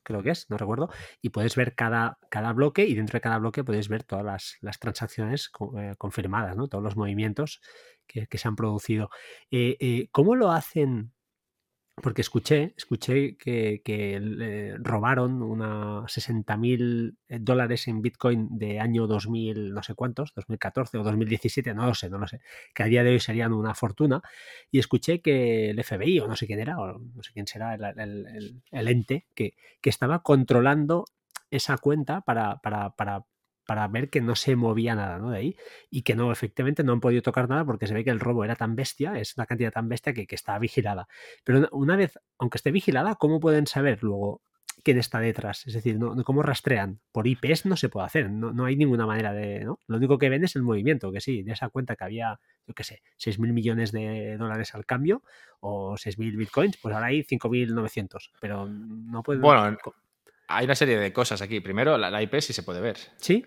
creo 0.03 0.23
que 0.23 0.31
es, 0.31 0.49
no 0.51 0.57
recuerdo, 0.57 0.91
y 1.23 1.31
puedes 1.31 1.57
ver 1.57 1.75
cada, 1.75 2.19
cada 2.31 2.53
bloque 2.53 2.87
y 2.87 2.95
dentro 2.95 3.17
de 3.17 3.21
cada 3.21 3.39
bloque 3.39 3.65
puedes 3.65 3.89
ver 3.89 4.05
todas 4.05 4.25
las, 4.61 4.79
transacciones 4.79 5.51
eh, 5.79 5.95
confirmadas, 5.99 6.57
¿no? 6.57 6.69
Todos 6.69 6.85
los 6.85 6.97
movimientos 6.97 7.61
que, 8.07 8.27
que 8.27 8.39
se 8.39 8.49
han 8.49 8.57
producido. 8.57 9.11
¿Cómo 10.13 10.37
lo 10.37 10.51
hacen 10.51 11.13
porque 12.03 12.23
escuché, 12.23 12.75
escuché 12.77 13.37
que, 13.37 13.83
que 13.85 14.77
robaron 14.79 15.43
unos 15.43 16.11
60 16.13 16.57
mil 16.57 17.19
eh, 17.29 17.39
dólares 17.41 17.89
en 17.89 18.03
Bitcoin 18.03 18.59
de 18.59 18.81
año 18.81 19.07
2000, 19.07 19.73
no 19.73 19.83
sé 19.83 19.95
cuántos, 19.95 20.33
2014 20.35 20.99
o 20.99 21.03
2017, 21.03 21.75
no 21.75 21.87
lo 21.87 21.95
sé, 21.95 22.11
no 22.11 22.19
lo 22.19 22.27
sé, 22.27 22.41
que 22.75 22.83
a 22.83 22.87
día 22.87 23.05
de 23.05 23.11
hoy 23.11 23.21
serían 23.21 23.53
una 23.53 23.75
fortuna. 23.75 24.23
Y 24.71 24.79
escuché 24.79 25.21
que 25.21 25.71
el 25.71 25.83
FBI, 25.83 26.21
o 26.21 26.29
no 26.29 26.37
sé 26.37 26.47
quién 26.47 26.61
era, 26.61 26.79
o 26.79 26.99
no 26.99 27.23
sé 27.23 27.33
quién 27.33 27.47
será 27.47 27.75
el, 27.75 28.63
ente, 28.71 29.27
que, 29.35 29.55
que, 29.81 29.91
estaba 29.91 30.23
controlando 30.23 31.05
esa 31.51 31.79
cuenta 31.79 32.21
para, 32.21 32.59
para, 32.61 32.91
para 32.91 33.25
para 33.69 33.87
ver 33.87 34.09
que 34.09 34.23
no 34.23 34.35
se 34.35 34.57
movía 34.57 34.95
nada 34.95 35.19
¿no? 35.19 35.31
de 35.31 35.37
ahí 35.37 35.57
y 35.91 36.01
que 36.01 36.17
no, 36.17 36.33
efectivamente 36.33 36.83
no 36.83 36.95
han 36.95 37.01
podido 37.01 37.21
tocar 37.21 37.51
nada 37.51 37.67
porque 37.67 37.87
se 37.87 37.93
ve 37.93 38.03
que 38.03 38.09
el 38.09 38.19
robo 38.19 38.43
era 38.43 38.57
tan 38.57 38.75
bestia, 38.75 39.19
es 39.19 39.37
una 39.37 39.45
cantidad 39.45 39.71
tan 39.71 39.91
bestia 39.91 40.15
que, 40.15 40.27
que 40.27 40.35
está 40.35 40.59
vigilada. 40.59 41.07
Pero 41.45 41.69
una 41.73 41.95
vez, 41.95 42.19
aunque 42.39 42.57
esté 42.57 42.71
vigilada, 42.71 43.17
¿cómo 43.17 43.41
pueden 43.41 43.67
saber 43.67 44.03
luego 44.03 44.41
quién 44.85 44.97
está 44.97 45.21
detrás? 45.21 45.67
Es 45.67 45.75
decir, 45.75 45.99
¿no? 45.99 46.17
¿cómo 46.25 46.43
rastrean? 46.43 46.99
Por 47.13 47.27
IPs 47.27 47.67
no 47.67 47.77
se 47.77 47.91
puede 47.91 48.07
hacer, 48.07 48.31
no, 48.31 48.55
no 48.55 48.65
hay 48.65 48.75
ninguna 48.75 49.05
manera 49.05 49.35
de... 49.35 49.67
¿no? 49.67 49.79
Lo 49.87 49.99
único 49.99 50.17
que 50.17 50.31
ven 50.31 50.45
es 50.45 50.57
el 50.57 50.63
movimiento, 50.63 51.13
que 51.13 51.21
sí, 51.21 51.43
de 51.43 51.53
esa 51.53 51.69
cuenta 51.69 51.95
que 51.95 52.05
había, 52.05 52.41
yo 52.67 52.73
qué 52.73 52.85
sé, 52.85 53.03
6 53.19 53.39
mil 53.39 53.53
millones 53.53 53.93
de 53.93 54.39
dólares 54.39 54.75
al 54.75 54.87
cambio 54.87 55.23
o 55.61 55.99
6 55.99 56.19
mil 56.19 56.39
bitcoins, 56.39 56.79
pues 56.79 56.95
ahora 56.95 57.09
hay 57.09 57.23
5.900, 57.23 58.31
pero 58.41 58.67
no 58.67 59.23
pueden... 59.23 59.43
Bueno, 59.43 59.77
hay 60.49 60.65
una 60.65 60.75
serie 60.75 60.99
de 60.99 61.13
cosas 61.13 61.41
aquí. 61.43 61.61
Primero, 61.61 61.97
la, 61.97 62.23
IP 62.23 62.41
sí 62.41 62.53
se 62.53 62.63
puede 62.63 62.81
ver. 62.81 62.99
Sí. 63.19 63.45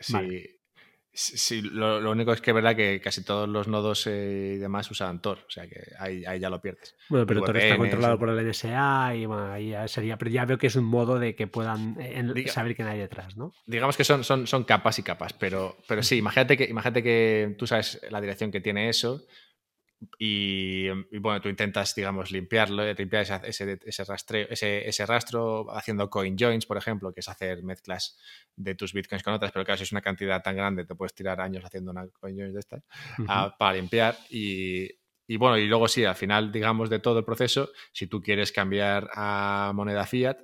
Sí, 1.14 1.62
lo, 1.62 2.10
único 2.10 2.32
es 2.32 2.40
que 2.40 2.52
es 2.52 2.56
verdad 2.56 2.74
que 2.74 3.02
casi 3.02 3.22
todos 3.26 3.50
los 3.50 3.68
nodos 3.68 4.08
eh, 4.08 4.54
y 4.56 4.58
demás 4.60 4.90
usan 4.92 5.22
Tor, 5.22 5.40
o 5.46 5.52
sea 5.52 5.68
que 5.68 5.82
ahí, 6.00 6.24
ya 6.40 6.50
lo 6.50 6.62
pierdes. 6.62 6.96
Bueno, 7.10 7.26
pero 7.26 7.42
Tor 7.42 7.58
está 7.58 7.76
controlado 7.76 8.18
por 8.18 8.30
el 8.30 8.48
NSA 8.48 9.16
y 9.16 9.26
bueno, 9.26 9.52
ahí 9.52 9.72
ya 9.72 9.90
sería, 9.90 10.18
pero 10.18 10.32
ya 10.32 10.46
veo 10.46 10.58
que 10.58 10.68
es 10.68 10.76
un 10.78 10.86
modo 10.86 11.20
de 11.20 11.36
que 11.36 11.48
puedan 11.48 11.98
eh, 12.00 12.48
saber 12.48 12.78
quién 12.78 12.88
hay 12.88 12.98
detrás, 12.98 13.36
¿no? 13.36 13.54
Digamos 13.66 13.98
que 13.98 14.06
son, 14.06 14.24
son, 14.24 14.48
son 14.48 14.64
capas 14.64 15.00
y 15.00 15.04
capas, 15.04 15.34
pero, 15.34 15.76
pero 15.86 16.02
sí, 16.02 16.16
imagínate 16.16 16.56
que, 16.56 16.64
imagínate 16.64 17.04
que 17.04 17.56
tú 17.58 17.68
sabes 17.68 18.00
la 18.10 18.22
dirección 18.22 18.50
que 18.50 18.62
tiene 18.62 18.88
eso 18.88 19.26
y, 20.18 20.90
bueno, 21.20 21.42
tú 21.42 21.50
intentas, 21.50 21.94
digamos, 21.94 22.32
limpiarlo, 22.32 22.92
limpiar 22.94 23.44
ese, 23.44 23.80
ese, 23.86 24.04
rastreo, 24.04 24.48
ese, 24.50 24.88
ese, 24.88 25.06
rastro 25.06 25.72
haciendo 25.76 26.10
coin 26.10 26.36
joins, 26.38 26.66
por 26.66 26.78
ejemplo, 26.78 27.14
que 27.14 27.20
es 27.20 27.30
hacer 27.30 27.62
mezclas 27.64 28.18
de 28.56 28.74
tus 28.74 28.94
bitcoins 28.94 29.24
con 29.24 29.34
otras, 29.34 29.52
pero 29.52 29.64
claro, 29.64 29.78
si 29.78 29.84
es 29.84 29.92
una 29.92 30.02
cantidad 30.02 30.42
tan 30.42 30.56
grande, 30.56 30.86
te 30.86 30.96
puedes 30.96 31.14
tirar 31.14 31.40
años 31.40 31.64
haciendo 31.64 31.92
una 31.92 32.08
coin 32.08 32.36
joins 32.36 32.54
de 32.54 32.60
estas 32.60 32.84
ah, 33.28 33.56
para 33.58 33.74
limpiar. 33.74 34.18
Y, 34.30 34.90
y, 35.28 35.38
bueno, 35.38 35.58
y 35.58 35.68
luego 35.68 35.88
sí, 35.88 36.04
al 36.04 36.16
final, 36.16 36.52
digamos, 36.52 36.90
de 36.90 37.00
todo 37.00 37.20
el 37.20 37.26
proceso, 37.26 37.70
si 37.92 38.08
tú 38.08 38.22
quieres 38.22 38.52
cambiar 38.52 39.10
a 39.14 39.72
moneda 39.76 40.08
fiat, 40.08 40.38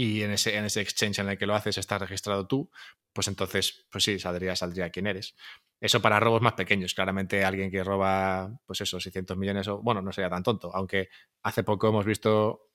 y 0.00 0.22
en 0.22 0.30
ese, 0.30 0.56
en 0.56 0.64
ese 0.64 0.80
exchange 0.80 1.18
en 1.18 1.28
el 1.28 1.36
que 1.36 1.44
lo 1.44 1.56
haces 1.56 1.76
está 1.76 1.98
registrado 1.98 2.46
tú, 2.46 2.70
pues 3.12 3.26
entonces, 3.26 3.84
pues 3.90 4.04
sí, 4.04 4.20
saldría, 4.20 4.54
saldría 4.54 4.90
quién 4.90 5.08
eres. 5.08 5.34
Eso 5.80 6.00
para 6.00 6.20
robos 6.20 6.40
más 6.40 6.52
pequeños. 6.52 6.94
Claramente 6.94 7.44
alguien 7.44 7.68
que 7.68 7.82
roba, 7.82 8.60
pues 8.64 8.80
eso, 8.80 9.00
600 9.00 9.36
millones, 9.36 9.66
o 9.66 9.82
bueno, 9.82 10.00
no 10.00 10.12
sería 10.12 10.30
tan 10.30 10.44
tonto. 10.44 10.70
Aunque 10.72 11.08
hace 11.42 11.64
poco 11.64 11.88
hemos 11.88 12.06
visto 12.06 12.68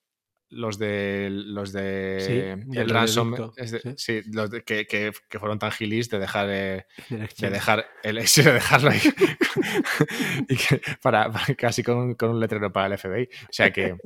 los 0.50 0.78
de 0.78 1.30
los 1.32 1.72
de 1.72 2.62
el 2.74 2.90
ransom 2.90 3.54
sí. 3.96 4.22
los 4.34 4.50
que, 4.66 4.86
que, 4.86 5.14
fueron 5.40 5.58
tan 5.58 5.72
gilis 5.72 6.10
de 6.10 6.20
dejar 6.20 6.48
eh, 6.52 6.86
de 7.40 7.50
dejar 7.50 7.88
el 8.04 8.18
de 8.36 8.52
dejarlo 8.52 8.92
ahí 8.92 9.02
y 10.50 10.58
para, 11.02 11.32
casi 11.58 11.82
con, 11.82 12.14
con, 12.14 12.32
un 12.32 12.40
letrero 12.40 12.72
para 12.72 12.94
el 12.94 13.00
FBI 13.00 13.24
o 13.24 13.52
sea 13.52 13.72
que 13.72 13.98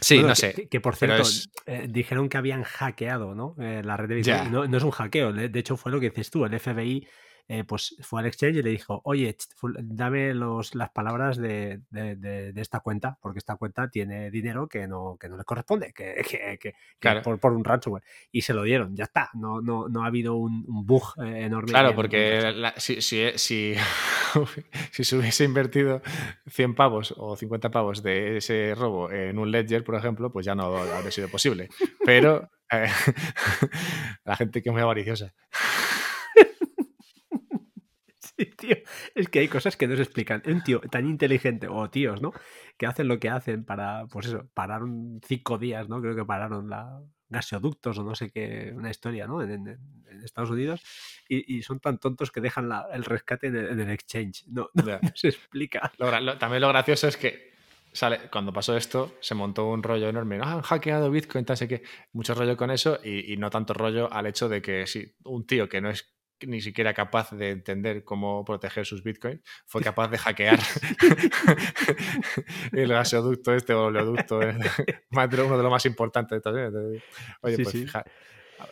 Sí, 0.00 0.22
no 0.22 0.34
sé. 0.34 0.68
Que, 0.68 0.80
por 0.80 0.96
cierto, 0.96 1.22
eh, 1.66 1.86
dijeron 1.88 2.28
que 2.28 2.36
habían 2.36 2.62
hackeado 2.62 3.34
¿no? 3.34 3.54
Eh, 3.58 3.82
la 3.84 3.96
red 3.96 4.08
de 4.08 4.14
Bitcoin. 4.16 4.52
No, 4.52 4.66
no, 4.66 4.76
es 4.76 4.82
un 4.82 4.90
hackeo, 4.90 5.32
de 5.32 5.58
hecho 5.58 5.76
fue 5.76 5.92
lo 5.92 6.00
que 6.00 6.10
dices 6.10 6.30
tú, 6.30 6.44
el 6.44 6.58
FBI 6.58 7.06
eh, 7.46 7.62
pues 7.64 7.96
fue 8.00 8.20
al 8.20 8.26
exchange 8.26 8.56
y 8.56 8.62
le 8.62 8.70
dijo, 8.70 9.02
oye, 9.04 9.36
dame 9.82 10.32
los, 10.32 10.74
las 10.74 10.90
palabras 10.90 11.36
de, 11.36 11.80
esta 12.56 12.80
cuenta, 12.80 13.18
porque 13.20 13.38
esta 13.38 13.56
cuenta 13.56 13.88
tiene 13.90 14.30
dinero 14.30 14.66
que 14.66 14.86
no, 14.86 15.18
que 15.20 15.28
no 15.28 15.36
le 15.36 15.44
corresponde, 15.44 15.92
que, 15.92 16.24
que, 16.58 17.22
por, 17.22 17.52
un 17.52 17.64
ransomware. 17.64 18.02
Y 18.32 18.40
se 18.42 18.54
lo 18.54 18.62
dieron, 18.62 18.96
ya 18.96 19.04
está, 19.04 19.28
no, 19.34 19.60
no, 19.60 19.88
no 19.88 20.04
ha 20.04 20.06
habido 20.06 20.36
un, 20.36 20.64
bug 20.66 21.02
eh, 21.22 21.44
enorme. 21.44 21.70
Claro, 21.70 21.94
porque 21.94 22.54
si, 22.78 23.02
si, 23.02 23.30
si, 23.36 23.74
si, 24.90 25.04
se 25.04 25.16
hubiese 25.16 25.44
invertido 25.44 26.00
100 26.46 26.74
pavos 26.74 27.14
o 27.16 27.36
50 27.36 27.70
pavos 27.70 28.02
de 28.02 28.38
ese 28.38 28.74
robo 28.74 29.10
en 29.10 29.38
un 29.38 29.50
ledger, 29.50 29.84
por 29.84 29.96
ejemplo, 29.96 30.32
pues 30.32 30.46
ya 30.46 30.54
no 30.54 30.76
habría 30.76 31.10
sido 31.10 31.28
posible. 31.28 31.68
Pero 32.06 32.50
eh, 32.70 32.88
la 34.24 34.36
gente 34.36 34.62
que 34.62 34.70
es 34.70 34.72
muy 34.72 34.82
avariciosa. 34.82 35.34
tío. 38.58 38.76
Es 39.14 39.28
que 39.28 39.40
hay 39.40 39.48
cosas 39.48 39.76
que 39.76 39.86
no 39.86 39.96
se 39.96 40.02
explican. 40.02 40.42
Un 40.46 40.62
tío 40.62 40.80
tan 40.80 41.06
inteligente, 41.06 41.68
o 41.68 41.88
tíos, 41.90 42.20
¿no? 42.20 42.32
Que 42.76 42.86
hacen 42.86 43.08
lo 43.08 43.18
que 43.18 43.28
hacen 43.28 43.64
para, 43.64 44.06
pues 44.06 44.26
eso, 44.26 44.48
pararon 44.54 45.20
cinco 45.24 45.58
días, 45.58 45.88
¿no? 45.88 46.00
Creo 46.00 46.16
que 46.16 46.24
pararon 46.24 46.68
la 46.68 47.00
gasoductos 47.28 47.98
o 47.98 48.04
no 48.04 48.14
sé 48.14 48.30
qué, 48.30 48.72
una 48.74 48.90
historia, 48.90 49.26
¿no? 49.26 49.42
En, 49.42 49.78
Estados 50.24 50.50
Unidos. 50.50 50.82
Y, 51.28 51.62
son 51.62 51.80
tan 51.80 51.98
tontos 51.98 52.30
que 52.30 52.40
dejan 52.40 52.70
el 52.92 53.04
rescate 53.04 53.48
en 53.48 53.56
el, 53.56 53.90
exchange. 53.90 54.44
No, 54.46 54.70
se 55.14 55.28
explica. 55.28 55.92
también 56.38 56.62
lo 56.62 56.68
gracioso 56.68 57.08
es 57.08 57.16
que 57.16 57.52
sale, 57.92 58.20
cuando 58.30 58.52
pasó 58.52 58.76
esto, 58.76 59.16
se 59.20 59.34
montó 59.34 59.66
un 59.66 59.82
rollo 59.82 60.08
enorme. 60.08 60.38
Ah, 60.42 60.54
han 60.54 60.62
hackeado 60.62 61.10
Bitcoin, 61.10 61.44
tal, 61.44 61.56
sé 61.56 61.68
que 61.68 61.82
mucho 62.12 62.34
rollo 62.34 62.56
con 62.56 62.70
eso 62.70 62.98
y, 63.02 63.36
no 63.36 63.50
tanto 63.50 63.74
rollo 63.74 64.12
al 64.12 64.26
hecho 64.26 64.48
de 64.48 64.62
que 64.62 64.86
si 64.86 65.14
un 65.24 65.46
tío 65.46 65.68
que 65.68 65.80
no 65.80 65.90
es 65.90 66.13
ni 66.40 66.60
siquiera 66.60 66.94
capaz 66.94 67.30
de 67.30 67.50
entender 67.50 68.04
cómo 68.04 68.44
proteger 68.44 68.86
sus 68.86 69.02
bitcoins, 69.02 69.40
fue 69.66 69.82
capaz 69.82 70.08
de 70.08 70.18
hackear 70.18 70.58
el 72.72 72.88
gasoducto 72.88 73.54
este 73.54 73.74
o 73.74 73.84
oleoducto, 73.84 74.42
eh, 74.42 74.56
uno 75.10 75.56
de 75.56 75.62
los 75.62 75.70
más 75.70 75.86
importantes 75.86 76.42
también. 76.42 76.72
Oye, 77.40 77.56
pues 77.56 77.70
fija, 77.70 78.04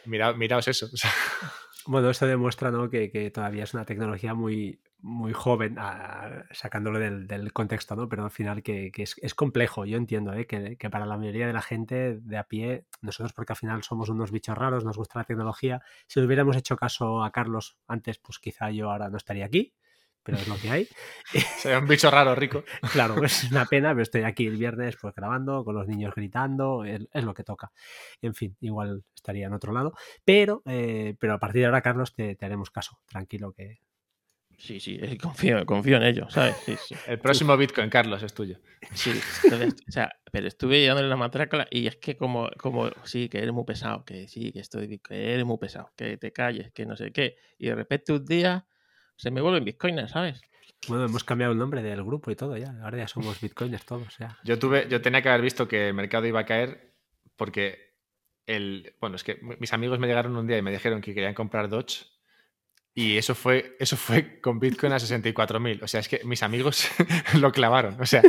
miraos 0.06 0.68
eso. 0.68 0.89
Bueno, 1.86 2.10
esto 2.10 2.26
demuestra 2.26 2.70
¿no? 2.70 2.88
que, 2.88 3.30
todavía 3.34 3.64
es 3.64 3.74
una 3.74 3.84
tecnología 3.84 4.34
muy, 4.34 4.80
muy 5.00 5.32
joven, 5.32 5.76
sacándolo 6.52 6.98
del, 6.98 7.52
contexto, 7.52 7.96
¿no? 7.96 8.09
pero 8.09 8.24
al 8.24 8.30
final 8.30 8.62
que, 8.62 8.92
es, 8.94 9.34
complejo. 9.34 9.84
Yo 9.84 9.96
entiendo 9.96 10.32
¿eh? 10.34 10.46
que, 10.46 10.90
para 10.90 11.06
la 11.06 11.16
mayoría 11.16 11.46
de 11.46 11.52
la 11.52 11.62
gente 11.62 12.18
de 12.20 12.36
a 12.36 12.44
pie, 12.44 12.86
nosotros 13.00 13.32
porque 13.32 13.52
al 13.52 13.56
final 13.56 13.82
somos 13.82 14.09
unos 14.09 14.30
bichos 14.30 14.56
raros, 14.56 14.84
nos 14.84 14.96
gusta 14.96 15.18
la 15.18 15.24
tecnología, 15.24 15.82
si 16.06 16.20
hubiéramos 16.20 16.56
hecho 16.56 16.76
caso 16.76 17.24
a 17.24 17.32
Carlos 17.32 17.78
antes, 17.88 18.18
pues 18.18 18.38
quizá 18.38 18.70
yo 18.70 18.90
ahora 18.90 19.10
no 19.10 19.16
estaría 19.16 19.46
aquí 19.46 19.74
pero 20.23 20.39
es 20.39 20.49
lo 20.49 20.57
que 20.57 20.70
hay. 20.70 20.89
Sería 21.59 21.78
un 21.78 21.86
bicho 21.86 22.11
raro, 22.11 22.35
rico. 22.35 22.65
claro, 22.93 23.23
es 23.24 23.51
una 23.51 23.66
pena, 23.66 23.90
pero 23.90 24.03
estoy 24.03 24.23
aquí 24.23 24.47
el 24.47 24.57
viernes 24.57 24.97
pues 25.01 25.15
grabando, 25.15 25.65
con 25.65 25.74
los 25.74 25.86
niños 25.86 26.15
gritando, 26.15 26.85
es, 26.85 27.07
lo 27.12 27.35
que 27.35 27.44
toca. 27.44 27.73
En 28.20 28.35
fin, 28.35 28.57
igual 28.61 29.05
estaría 29.15 29.47
en 29.47 29.53
otro 29.53 29.73
lado, 29.73 29.94
pero, 30.24 30.62
eh, 30.66 31.16
pero 31.19 31.35
a 31.35 31.39
partir 31.39 31.61
de 31.61 31.66
ahora, 31.66 31.82
Carlos, 31.82 32.15
te, 32.15 32.36
haremos 32.40 32.70
caso, 32.70 32.99
tranquilo 33.07 33.53
que... 33.53 33.81
Sí, 34.59 34.78
sí, 34.78 34.97
eh, 35.01 35.16
confío, 35.16 35.65
confío 35.66 35.97
en 35.97 36.05
ello, 36.05 36.31
¿sabes? 36.31 36.55
El 37.09 37.19
próximo 37.19 37.57
Bitcoin, 37.57 37.90
Carlos, 37.90 38.23
es 38.23 38.32
tuyo. 38.32 38.61
Sí, 38.94 39.11
o 39.11 39.90
sea, 39.90 40.12
pero 40.31 40.47
estuve 40.47 40.86
dándole 40.86 41.09
la 41.09 41.16
matrácala 41.16 41.66
y 41.69 41.89
es 41.89 41.97
que 41.97 42.16
como, 42.16 42.49
como, 42.59 42.90
sí, 43.03 43.28
que 43.28 43.39
eres 43.39 43.53
muy 43.53 43.65
pesado, 43.65 44.05
que 44.05 44.28
sí, 44.28 44.53
que 44.53 44.61
estoy, 44.61 44.99
que 44.99 45.35
eres 45.35 45.44
muy 45.44 45.59
pesado, 45.59 45.90
que 45.97 46.16
te 46.16 46.32
calles, 46.32 46.70
que 46.73 46.86
no 46.86 46.97
sé 46.97 47.12
qué, 47.12 47.36
y 47.59 47.66
de 47.66 47.74
repente 47.74 48.12
un 48.12 48.24
día 48.24 48.66
se 49.23 49.31
me 49.31 49.40
vuelven 49.40 49.65
bitcoiners, 49.65 50.11
¿sabes? 50.11 50.40
Bueno, 50.89 51.05
hemos 51.05 51.23
cambiado 51.23 51.53
el 51.53 51.59
nombre 51.59 51.81
del 51.81 52.03
grupo 52.03 52.32
y 52.32 52.35
todo 52.35 52.57
ya. 52.57 52.74
Ahora 52.82 52.99
ya 52.99 53.07
somos 53.07 53.40
bitcoiners 53.40 53.86
todos. 53.86 54.19
Ya. 54.19 54.36
Yo 54.43 54.59
tuve, 54.59 54.89
yo 54.89 55.01
tenía 55.01 55.23
que 55.23 55.28
haber 55.28 55.43
visto 55.43 55.69
que 55.69 55.89
el 55.89 55.94
mercado 55.94 56.27
iba 56.27 56.40
a 56.40 56.44
caer 56.44 56.93
porque 57.36 57.94
el. 58.47 58.97
Bueno, 59.01 59.15
es 59.15 59.23
que 59.23 59.39
mis 59.61 59.73
amigos 59.73 60.01
me 60.01 60.09
llegaron 60.09 60.36
un 60.36 60.49
día 60.49 60.59
y 60.59 60.62
me 60.62 60.73
dijeron 60.73 61.01
que 61.01 61.15
querían 61.15 61.35
comprar 61.35 61.69
Dodge. 61.69 62.09
Y 62.94 63.16
eso 63.16 63.36
fue, 63.36 63.77
eso 63.78 63.97
fue 63.97 64.40
con 64.40 64.59
Bitcoin 64.59 64.93
a 64.93 64.97
64.000. 64.97 65.85
O 65.85 65.86
sea, 65.86 66.01
es 66.01 66.09
que 66.09 66.20
mis 66.24 66.43
amigos 66.43 66.89
lo 67.40 67.53
clavaron. 67.53 67.99
O 68.01 68.07
sea, 68.07 68.23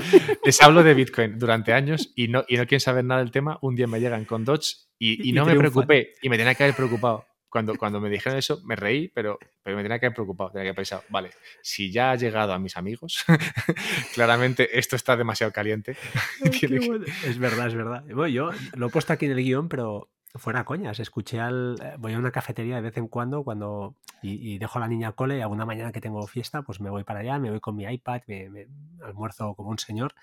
les 0.45 0.61
hablo 0.61 0.83
de 0.83 0.93
Bitcoin 0.93 1.39
durante 1.39 1.73
años 1.73 2.13
y 2.15 2.27
no, 2.27 2.45
y 2.47 2.55
no 2.57 2.67
quieren 2.67 2.81
saber 2.81 3.03
nada 3.03 3.21
del 3.21 3.31
tema. 3.31 3.57
Un 3.63 3.75
día 3.75 3.87
me 3.87 3.99
llegan 3.99 4.25
con 4.25 4.45
Dodge 4.45 4.75
y, 4.99 5.27
y 5.27 5.33
no 5.33 5.43
me 5.43 5.55
preocupé. 5.55 6.13
Y 6.21 6.29
me 6.29 6.37
tenía 6.37 6.53
que 6.53 6.63
haber 6.63 6.75
preocupado 6.75 7.25
cuando, 7.53 7.75
cuando 7.75 8.01
me 8.01 8.09
dijeron 8.09 8.39
eso, 8.39 8.61
me 8.65 8.75
reí, 8.75 9.09
pero, 9.09 9.37
pero 9.61 9.77
me 9.77 9.83
tenía 9.83 9.99
que 9.99 10.07
haber 10.07 10.15
preocupado, 10.15 10.49
tenía 10.49 10.63
que 10.63 10.69
haber 10.69 10.75
pensado, 10.77 11.03
vale, 11.09 11.29
si 11.61 11.91
ya 11.91 12.09
ha 12.09 12.15
llegado 12.15 12.51
a 12.51 12.57
mis 12.57 12.77
amigos, 12.77 13.23
claramente 14.15 14.79
esto 14.79 14.95
está 14.95 15.15
demasiado 15.15 15.53
caliente. 15.53 15.95
Es 17.23 17.37
verdad, 17.37 17.67
es 17.67 17.75
verdad. 17.75 18.03
yo 18.07 18.49
lo 18.73 18.87
he 18.87 18.89
puesto 18.89 19.13
aquí 19.13 19.25
en 19.25 19.33
el 19.33 19.43
guion, 19.43 19.69
pero 19.69 20.09
fuera 20.33 20.65
coñas. 20.65 20.99
Escuché 20.99 21.39
al. 21.39 21.75
Eh, 21.79 21.95
voy 21.99 22.13
a 22.13 22.17
una 22.17 22.31
cafetería 22.31 22.77
de 22.77 22.81
vez 22.81 22.97
en 22.97 23.07
cuando, 23.07 23.43
cuando. 23.43 23.95
Y, 24.23 24.57
dejo 24.57 24.79
a 24.79 24.81
la 24.81 24.87
niña 24.87 25.09
al 25.09 25.15
cole, 25.15 25.37
y 25.37 25.41
alguna 25.41 25.65
mañana 25.65 25.91
que 25.91 26.01
tengo 26.01 26.25
fiesta, 26.25 26.63
pues 26.63 26.79
me 26.79 26.89
voy 26.89 27.03
para 27.03 27.19
allá, 27.19 27.37
me 27.37 27.51
voy 27.51 27.59
con 27.59 27.75
mi 27.75 27.83
iPad, 27.83 28.21
me 28.27 28.67
almuerzo 29.03 29.53
como 29.53 29.69
un 29.69 29.77
señor. 29.77 30.15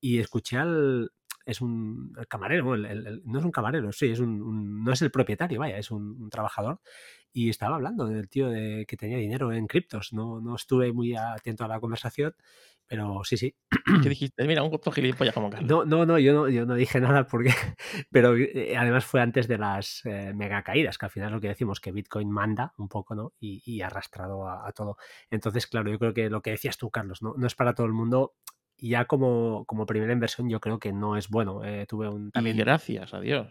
Y 0.00 0.18
escuché 0.18 0.58
al, 0.58 1.12
es 1.46 1.60
un 1.60 2.12
camarero, 2.28 2.76
no 2.76 3.38
es 3.38 3.44
un 3.44 3.52
camarero, 3.52 3.92
sí, 3.92 4.10
es 4.10 4.18
un, 4.18 4.82
no 4.84 4.92
es 4.92 5.00
el 5.00 5.12
propietario, 5.12 5.60
vaya, 5.60 5.78
es 5.78 5.92
un, 5.92 6.28
trabajador. 6.28 6.80
Y 7.32 7.50
estaba 7.50 7.76
hablando 7.76 8.06
del 8.06 8.28
tío 8.28 8.48
de, 8.48 8.84
que 8.88 8.96
tenía 8.96 9.18
dinero 9.18 9.52
en 9.52 9.66
criptos. 9.66 10.12
No, 10.12 10.40
no 10.40 10.56
estuve 10.56 10.92
muy 10.92 11.14
atento 11.14 11.64
a 11.64 11.68
la 11.68 11.78
conversación, 11.78 12.34
pero 12.88 13.22
sí, 13.24 13.36
sí. 13.36 13.54
¿Qué 14.02 14.08
dijiste? 14.08 14.44
Mira, 14.46 14.62
un 14.62 14.70
corto 14.70 14.90
gilipollas 14.90 15.34
como 15.34 15.50
Carlos. 15.50 15.68
No, 15.68 15.84
no, 15.84 16.04
no, 16.06 16.18
yo 16.18 16.32
no, 16.32 16.48
yo 16.48 16.66
no 16.66 16.74
dije 16.74 16.98
nada 17.00 17.26
porque. 17.26 17.52
Pero 18.10 18.36
eh, 18.36 18.76
además 18.76 19.04
fue 19.04 19.20
antes 19.20 19.46
de 19.46 19.58
las 19.58 20.04
eh, 20.04 20.32
mega 20.34 20.62
caídas, 20.62 20.98
que 20.98 21.06
al 21.06 21.10
final 21.10 21.28
es 21.28 21.34
lo 21.34 21.40
que 21.40 21.48
decimos, 21.48 21.78
que 21.78 21.92
Bitcoin 21.92 22.30
manda 22.30 22.72
un 22.78 22.88
poco, 22.88 23.14
¿no? 23.14 23.34
Y, 23.38 23.62
y 23.64 23.82
arrastrado 23.82 24.48
a, 24.48 24.66
a, 24.66 24.72
todo. 24.72 24.96
Entonces, 25.30 25.66
claro, 25.66 25.90
yo 25.90 25.98
creo 25.98 26.14
que 26.14 26.30
lo 26.30 26.42
que 26.42 26.50
decías 26.50 26.76
tú, 26.78 26.90
Carlos, 26.90 27.22
¿no? 27.22 27.34
No 27.36 27.46
es 27.46 27.54
para 27.54 27.74
todo 27.74 27.86
el 27.86 27.92
mundo 27.92 28.34
ya 28.78 29.06
como, 29.06 29.64
como 29.66 29.86
primera 29.86 30.12
inversión 30.12 30.48
yo 30.48 30.60
creo 30.60 30.78
que 30.78 30.92
no 30.92 31.16
es 31.16 31.28
bueno. 31.28 31.64
Eh, 31.64 31.86
tuve 31.86 32.08
un 32.08 32.30
también... 32.30 32.56
gracias 32.56 33.14
a 33.14 33.20
Dios. 33.20 33.48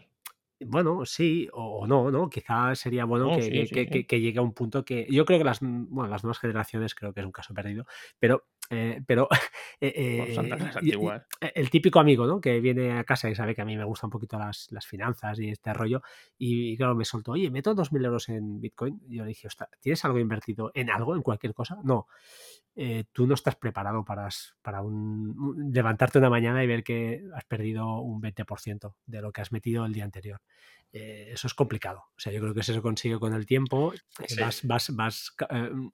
Bueno, 0.58 1.04
sí, 1.04 1.48
o, 1.52 1.86
no, 1.86 2.10
¿no? 2.10 2.30
Quizás 2.30 2.78
sería 2.78 3.04
bueno 3.04 3.36
que, 3.36 4.06
que, 4.06 4.20
llegue 4.20 4.38
a 4.38 4.42
un 4.42 4.54
punto 4.54 4.86
que. 4.86 5.06
Yo 5.10 5.26
creo 5.26 5.38
que 5.38 5.44
las, 5.44 5.58
bueno, 5.60 6.08
las 6.08 6.24
nuevas 6.24 6.38
generaciones 6.38 6.94
creo 6.94 7.12
que 7.12 7.20
es 7.20 7.26
un 7.26 7.32
caso 7.32 7.52
perdido, 7.52 7.84
pero 8.18 8.46
eh, 8.70 9.00
pero 9.06 9.28
eh, 9.80 10.34
el 11.54 11.70
típico 11.70 12.00
amigo 12.00 12.26
¿no? 12.26 12.40
que 12.40 12.60
viene 12.60 12.98
a 12.98 13.04
casa 13.04 13.30
y 13.30 13.34
sabe 13.34 13.54
que 13.54 13.62
a 13.62 13.64
mí 13.64 13.76
me 13.76 13.84
gustan 13.84 14.08
un 14.08 14.12
poquito 14.12 14.38
las, 14.38 14.66
las 14.70 14.86
finanzas 14.86 15.38
y 15.38 15.50
este 15.50 15.72
rollo, 15.72 16.02
y, 16.38 16.76
claro, 16.76 16.94
me 16.94 17.04
soltó, 17.04 17.32
oye, 17.32 17.50
meto 17.50 17.74
2.000 17.74 18.04
euros 18.04 18.28
en 18.28 18.60
Bitcoin. 18.60 19.00
Y 19.08 19.16
yo 19.16 19.24
le 19.24 19.28
dije, 19.28 19.48
¿tienes 19.80 20.04
algo 20.04 20.18
invertido 20.18 20.70
en 20.74 20.90
algo, 20.90 21.14
en 21.14 21.22
cualquier 21.22 21.54
cosa? 21.54 21.78
No. 21.82 22.06
Eh, 22.78 23.04
tú 23.10 23.26
no 23.26 23.34
estás 23.34 23.56
preparado 23.56 24.04
para, 24.04 24.28
para 24.60 24.82
un, 24.82 25.70
levantarte 25.72 26.18
una 26.18 26.28
mañana 26.28 26.62
y 26.62 26.66
ver 26.66 26.84
que 26.84 27.22
has 27.34 27.44
perdido 27.44 28.00
un 28.00 28.20
20% 28.20 28.94
de 29.06 29.22
lo 29.22 29.32
que 29.32 29.40
has 29.40 29.50
metido 29.50 29.86
el 29.86 29.94
día 29.94 30.04
anterior. 30.04 30.42
Eh, 30.92 31.30
eso 31.32 31.46
es 31.46 31.54
complicado. 31.54 32.00
O 32.16 32.20
sea, 32.20 32.32
yo 32.32 32.40
creo 32.40 32.52
que 32.52 32.60
eso 32.60 32.74
se 32.74 32.82
consigue 32.82 33.18
con 33.18 33.32
el 33.32 33.46
tiempo. 33.46 33.94
Eh, 33.94 34.40
vas, 34.40 34.66
vas, 34.66 34.94
vas, 34.94 35.34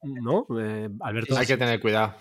¿no? 0.03 0.47
Alberto. 1.01 1.37
Hay 1.37 1.47
que 1.47 1.57
tener 1.57 1.81
cuidado. 1.81 2.15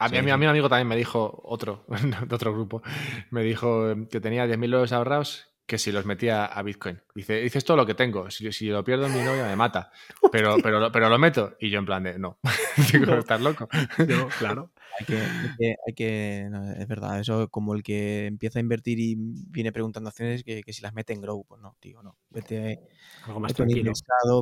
A 0.00 0.08
mí, 0.08 0.16
a, 0.16 0.22
mí, 0.22 0.30
a 0.30 0.36
mi 0.38 0.46
amigo 0.46 0.68
también 0.68 0.88
me 0.88 0.96
dijo, 0.96 1.40
otro, 1.44 1.84
de 2.28 2.34
otro 2.34 2.52
grupo, 2.52 2.82
me 3.30 3.42
dijo 3.42 3.94
que 4.10 4.20
tenía 4.20 4.46
10.000 4.46 4.72
euros 4.72 4.92
ahorrados 4.92 5.50
que 5.66 5.78
si 5.78 5.92
los 5.92 6.04
metía 6.04 6.46
a 6.46 6.62
Bitcoin. 6.62 7.00
Dice, 7.14 7.40
dices 7.42 7.64
todo 7.64 7.76
lo 7.76 7.86
que 7.86 7.94
tengo. 7.94 8.28
Si, 8.28 8.50
si 8.50 8.66
lo 8.66 8.82
pierdo, 8.82 9.08
mi 9.08 9.20
novia 9.20 9.44
me 9.46 9.54
mata. 9.54 9.92
Pero, 10.32 10.56
pero, 10.62 10.90
pero 10.92 11.08
lo 11.08 11.18
meto. 11.18 11.56
Y 11.60 11.70
yo 11.70 11.78
en 11.80 11.86
plan 11.86 12.02
de, 12.02 12.18
no. 12.18 12.38
Digo, 12.92 13.14
estás 13.14 13.40
loco. 13.40 13.68
No, 13.98 14.28
claro. 14.38 14.72
Hay 14.98 15.06
que, 15.06 15.76
hay 15.86 15.94
que, 15.94 16.50
es 16.78 16.88
verdad, 16.88 17.20
eso 17.20 17.48
como 17.48 17.74
el 17.74 17.82
que 17.82 18.26
empieza 18.26 18.58
a 18.58 18.62
invertir 18.62 18.98
y 19.00 19.16
viene 19.16 19.72
preguntando 19.72 20.08
acciones 20.08 20.44
que, 20.44 20.62
que 20.62 20.72
si 20.72 20.82
las 20.82 20.92
mete 20.92 21.12
en 21.12 21.20
Grow, 21.20 21.44
pues 21.44 21.60
no, 21.60 21.76
digo, 21.80 22.02
no. 22.02 22.16
Vete, 22.30 22.80
Algo 23.26 23.40
más 23.40 23.54
tranquilo. 23.54 23.92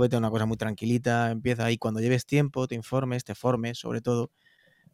vete 0.01 0.17
a 0.17 0.19
una 0.19 0.31
cosa 0.31 0.47
muy 0.47 0.57
tranquilita, 0.57 1.31
empieza 1.31 1.65
ahí 1.65 1.79
cuando 1.79 2.01
lleves 2.01 2.27
tiempo, 2.27 2.67
te 2.67 2.75
informes, 2.75 3.25
te 3.25 3.35
formes, 3.35 3.79
sobre 3.79 4.01
todo 4.01 4.31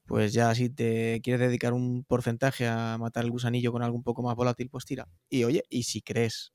pues 0.07 0.33
ya 0.33 0.55
si 0.55 0.71
te 0.71 1.21
quieres 1.23 1.41
dedicar 1.41 1.73
un 1.73 2.05
porcentaje 2.05 2.67
a 2.69 2.99
matar 2.99 3.25
el 3.25 3.31
gusanillo 3.31 3.73
con 3.73 3.83
algo 3.83 3.97
un 3.97 4.03
poco 4.05 4.23
más 4.23 4.37
volátil, 4.37 4.69
pues 4.71 4.85
tira. 4.85 5.09
Y 5.31 5.45
oye, 5.45 5.65
y 5.71 5.85
si 5.85 6.03
crees, 6.03 6.53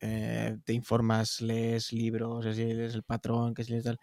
eh, 0.00 0.56
te 0.64 0.72
informas, 0.74 1.40
lees 1.40 1.92
libros, 1.92 2.46
si 2.56 2.62
el 2.62 3.02
patrón, 3.04 3.54
que 3.54 3.64
si 3.64 3.80
tal, 3.82 3.98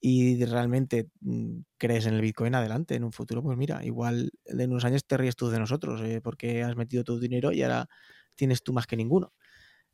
y 0.00 0.44
realmente 0.44 1.08
mm, 1.20 1.60
crees 1.78 2.06
en 2.06 2.14
el 2.14 2.20
Bitcoin 2.20 2.54
adelante, 2.54 2.94
en 2.94 3.04
un 3.04 3.12
futuro, 3.12 3.42
pues 3.42 3.56
mira, 3.58 3.84
igual 3.84 4.30
en 4.46 4.70
unos 4.70 4.84
años 4.84 5.06
te 5.06 5.16
ríes 5.16 5.36
tú 5.36 5.48
de 5.48 5.58
nosotros, 5.58 6.00
eh, 6.02 6.20
porque 6.22 6.62
has 6.62 6.76
metido 6.76 7.04
tu 7.04 7.18
dinero 7.18 7.52
y 7.52 7.62
ahora 7.62 7.88
tienes 8.34 8.62
tú 8.62 8.72
más 8.72 8.86
que 8.86 8.96
ninguno. 8.96 9.32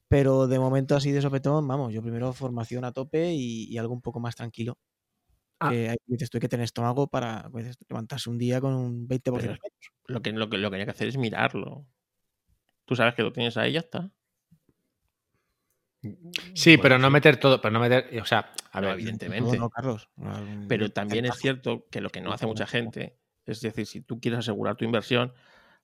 Pero 0.09 0.47
de 0.49 0.59
momento 0.59 0.97
así 0.97 1.13
de 1.13 1.23
sopetón, 1.23 1.67
vamos, 1.69 1.93
yo 1.95 2.03
primero 2.03 2.33
formación 2.35 2.85
a 2.85 2.93
tope 2.93 3.33
y 3.35 3.77
algo 3.79 3.95
un 3.95 4.03
poco 4.03 4.21
más 4.21 4.37
tranquilo. 4.37 4.79
Ah. 5.61 5.71
Que 5.71 5.91
hay, 5.91 5.97
dices, 6.07 6.31
que 6.31 6.49
tener 6.49 6.65
estómago 6.65 7.07
para 7.09 7.49
pues, 7.51 7.77
levantarse 7.89 8.31
un 8.31 8.39
día 8.39 8.61
con 8.61 8.75
un 8.75 9.07
20% 9.07 9.59
Lo 10.07 10.23
que, 10.23 10.33
lo, 10.33 10.49
que, 10.49 10.57
lo 10.57 10.71
que 10.71 10.77
hay 10.77 10.85
que 10.85 10.91
hacer 10.91 11.09
es 11.09 11.19
mirarlo. 11.19 11.87
Tú 12.87 12.97
sabes 12.97 13.15
que 13.15 13.23
lo 13.23 13.33
tienes 13.33 13.57
ahí 13.57 13.71
y 13.71 13.75
ya 13.75 13.81
está. 13.81 14.11
Sí, 16.55 16.79
pero 16.79 16.99
no 16.99 17.11
meter 17.11 17.37
todo, 17.37 17.61
pero 17.61 17.73
no 17.73 17.81
meter, 17.81 18.19
o 18.21 18.25
sea, 18.25 18.53
a 18.73 18.81
ver, 18.81 18.95
evidentemente. 18.95 19.59
Pero 20.67 20.91
también 20.91 21.27
es 21.27 21.37
cierto 21.37 21.87
que 21.91 22.01
lo 22.01 22.09
que 22.09 22.23
no 22.23 22.33
hace 22.33 22.47
mucha 22.47 22.67
gente, 22.67 23.19
es 23.45 23.61
decir, 23.61 23.87
si 23.87 24.01
tú 24.01 24.19
quieres 24.19 24.41
asegurar 24.41 24.77
tu 24.77 24.87
inversión, 24.87 25.35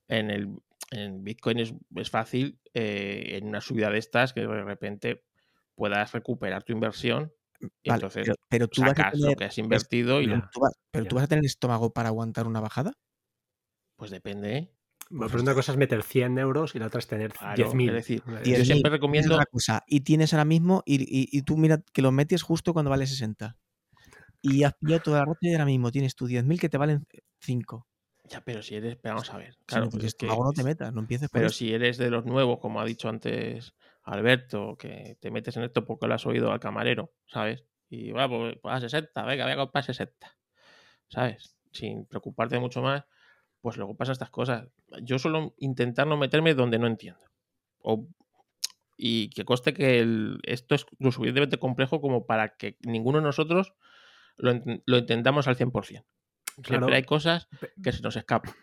en 0.09 0.31
el 0.31 0.57
en 0.91 1.25
Bitcoin 1.25 1.59
es, 1.59 1.75
es 1.97 2.11
fácil 2.11 2.61
eh, 2.75 3.37
en 3.37 3.49
una 3.49 3.61
subida 3.61 3.91
de 3.91 3.99
estas 3.99 4.33
que 4.33 4.41
de 4.41 4.65
repente 4.65 5.25
puedas 5.75 6.13
recuperar 6.13 6.63
tu 6.63 6.73
inversión 6.73 7.33
entonces, 7.83 8.29
pero, 8.49 8.69
tú 8.69 8.83
vas 8.83 8.99
a 8.99 9.11
tener, 9.11 9.31
lo 9.31 9.37
que 9.37 9.45
has 9.45 9.59
invertido 9.59 10.21
y 10.23 10.29
pero 10.91 11.07
tú 11.07 11.17
vas 11.17 11.25
a 11.25 11.29
tener 11.29 11.45
estómago 11.45 11.93
para 11.93 12.09
aguantar 12.09 12.47
una 12.47 12.61
bajada. 12.61 12.93
Pues 13.97 14.11
depende. 14.11 14.57
¿eh? 14.57 14.73
Bueno, 15.09 15.31
pero 15.31 15.43
una 15.43 15.55
cosa 15.55 15.73
es 15.73 15.79
meter 15.79 16.03
100 16.03 16.39
euros 16.39 16.75
y 16.75 16.79
la 16.79 16.87
otra 16.87 16.99
es 16.99 17.07
tener 17.07 17.33
10.000. 17.55 17.91
Es 17.91 17.95
decir, 17.95 18.23
yo 18.45 18.65
siempre 18.65 18.91
recomiendo. 18.91 19.39
cosa, 19.51 19.83
y 19.87 20.01
tienes 20.01 20.33
ahora 20.35 20.45
mismo, 20.45 20.83
y, 20.85 21.29
y, 21.37 21.43
tú 21.43 21.57
mira 21.57 21.81
que 21.93 22.03
lo 22.03 22.11
metes 22.13 22.43
justo 22.43 22.73
cuando 22.73 22.91
vale 22.91 23.07
60. 23.07 23.57
Y 24.43 24.65
has 24.65 24.75
pillado 24.75 25.03
toda 25.03 25.19
la 25.21 25.25
rota 25.25 25.39
y 25.43 25.53
ahora 25.53 25.65
mismo 25.65 25.91
tienes 25.91 26.15
tu 26.15 26.27
10.000 26.27 26.61
que 26.61 26.69
te 26.69 26.79
valen 26.79 27.07
5. 27.41 27.87
Ya, 28.29 28.41
pero 28.41 28.63
si 28.63 28.75
eres, 28.75 28.99
vamos 29.03 29.33
a 29.33 29.39
ver. 29.39 29.55
Si 29.55 29.65
Claro, 29.67 29.85
no 29.87 29.91
pues 29.93 30.05
es 30.05 30.15
que- 30.15 30.27
no 30.27 30.53
te 30.53 30.65
metas, 30.65 30.93
no 30.93 31.01
empieces 31.01 31.29
por 31.29 31.39
pero 31.39 31.49
eso. 31.49 31.57
si 31.57 31.73
eres 31.73 31.97
de 31.97 32.11
los 32.11 32.25
nuevos, 32.25 32.59
como 32.59 32.81
ha 32.81 32.85
dicho 32.85 33.09
antes 33.09 33.75
Alberto, 34.07 34.77
que 34.79 35.17
te 35.21 35.31
metes 35.31 35.57
en 35.57 35.65
esto 35.65 35.85
porque 35.85 36.07
lo 36.07 36.15
has 36.15 36.25
oído 36.27 36.53
al 36.53 36.61
camarero, 36.61 37.13
¿sabes? 37.27 37.65
Y 37.89 38.13
va, 38.13 38.29
pues, 38.29 38.57
pues 38.63 38.75
a 38.75 38.81
60, 38.81 39.25
venga, 39.25 39.45
voy 39.45 39.53
a 39.53 39.57
comprar 39.57 39.85
60, 39.85 40.37
¿sabes? 41.09 41.57
Sin 41.73 42.07
preocuparte 42.07 42.59
mucho 42.59 42.83
más, 42.83 43.05
pues 43.61 43.77
luego 43.77 43.97
pasa 43.97 44.13
estas 44.13 44.31
cosas. 44.31 44.69
Yo 45.03 45.19
suelo 45.19 45.55
intentar 45.59 46.07
no 46.07 46.17
meterme 46.17 46.55
donde 46.55 46.79
no 46.79 46.87
entiendo. 46.87 47.21
O- 47.79 48.07
y 48.97 49.29
que 49.31 49.45
conste 49.45 49.75
que 49.75 49.99
el- 49.99 50.39
esto 50.45 50.75
es 50.75 50.87
lo 50.99 51.11
suficientemente 51.13 51.59
complejo 51.59 52.01
como 52.01 52.27
para 52.27 52.57
que 52.57 52.79
ninguno 52.83 53.19
de 53.19 53.25
nosotros 53.25 53.75
lo, 54.37 54.53
lo 54.87 54.97
entendamos 54.99 55.49
al 55.49 55.57
100%. 55.57 56.05
Siempre 56.55 56.79
Claro. 56.79 56.95
hay 56.95 57.03
cosas 57.03 57.49
que 57.83 57.93
se 57.93 58.03
nos 58.03 58.17
escapan. 58.17 58.55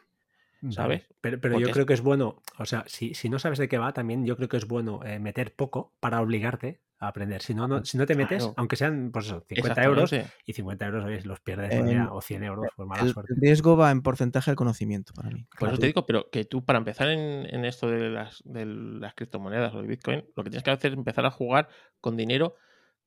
¿Sabes? 0.71 1.03
Pero, 1.21 1.39
pero 1.39 1.53
Porque 1.53 1.67
yo 1.67 1.71
creo 1.73 1.85
que 1.85 1.93
es 1.93 2.01
bueno, 2.01 2.41
o 2.57 2.65
sea, 2.65 2.83
si, 2.87 3.13
si 3.13 3.29
no 3.29 3.39
sabes 3.39 3.59
de 3.59 3.67
qué 3.67 3.77
va, 3.77 3.93
también 3.93 4.25
yo 4.25 4.35
creo 4.37 4.49
que 4.49 4.57
es 4.57 4.67
bueno 4.67 5.01
eh, 5.05 5.19
meter 5.19 5.55
poco 5.55 5.93
para 5.99 6.21
obligarte 6.21 6.81
a 6.99 7.07
aprender. 7.09 7.41
Si 7.41 7.53
no, 7.53 7.67
no, 7.67 7.83
si 7.83 7.97
no 7.97 8.05
te 8.05 8.15
metes, 8.15 8.37
Claro. 8.43 8.53
aunque 8.57 8.75
sean, 8.77 9.11
pues 9.11 9.25
eso, 9.25 9.43
50 9.49 9.83
euros, 9.83 10.13
y 10.45 10.53
50 10.53 10.85
euros, 10.85 11.03
oye, 11.03 11.21
los 11.23 11.41
pierdes, 11.41 11.73
El- 11.73 11.83
mira, 11.83 12.13
o 12.13 12.21
100 12.21 12.43
euros, 12.43 12.67
por 12.75 12.85
mala 12.87 13.03
El 13.03 13.09
suerte. 13.11 13.33
riesgo 13.37 13.75
va 13.75 13.91
en 13.91 14.01
porcentaje 14.01 14.51
del 14.51 14.55
conocimiento 14.55 15.13
para 15.13 15.29
mí. 15.29 15.43
Por 15.43 15.49
eso 15.49 15.57
Claro. 15.59 15.77
te 15.79 15.87
digo, 15.87 16.05
pero 16.05 16.29
que 16.31 16.45
tú 16.45 16.63
para 16.63 16.79
empezar 16.79 17.09
en, 17.09 17.45
en 17.53 17.65
esto 17.65 17.89
de 17.89 18.09
las, 18.09 18.41
de 18.45 18.65
las 18.65 19.13
criptomonedas 19.15 19.73
o 19.75 19.81
de 19.81 19.87
Bitcoin, 19.87 20.23
lo 20.35 20.43
que 20.43 20.49
tienes 20.49 20.63
que 20.63 20.71
hacer 20.71 20.91
es 20.93 20.97
empezar 20.97 21.25
a 21.25 21.31
jugar 21.31 21.67
con 21.99 22.15
dinero 22.15 22.55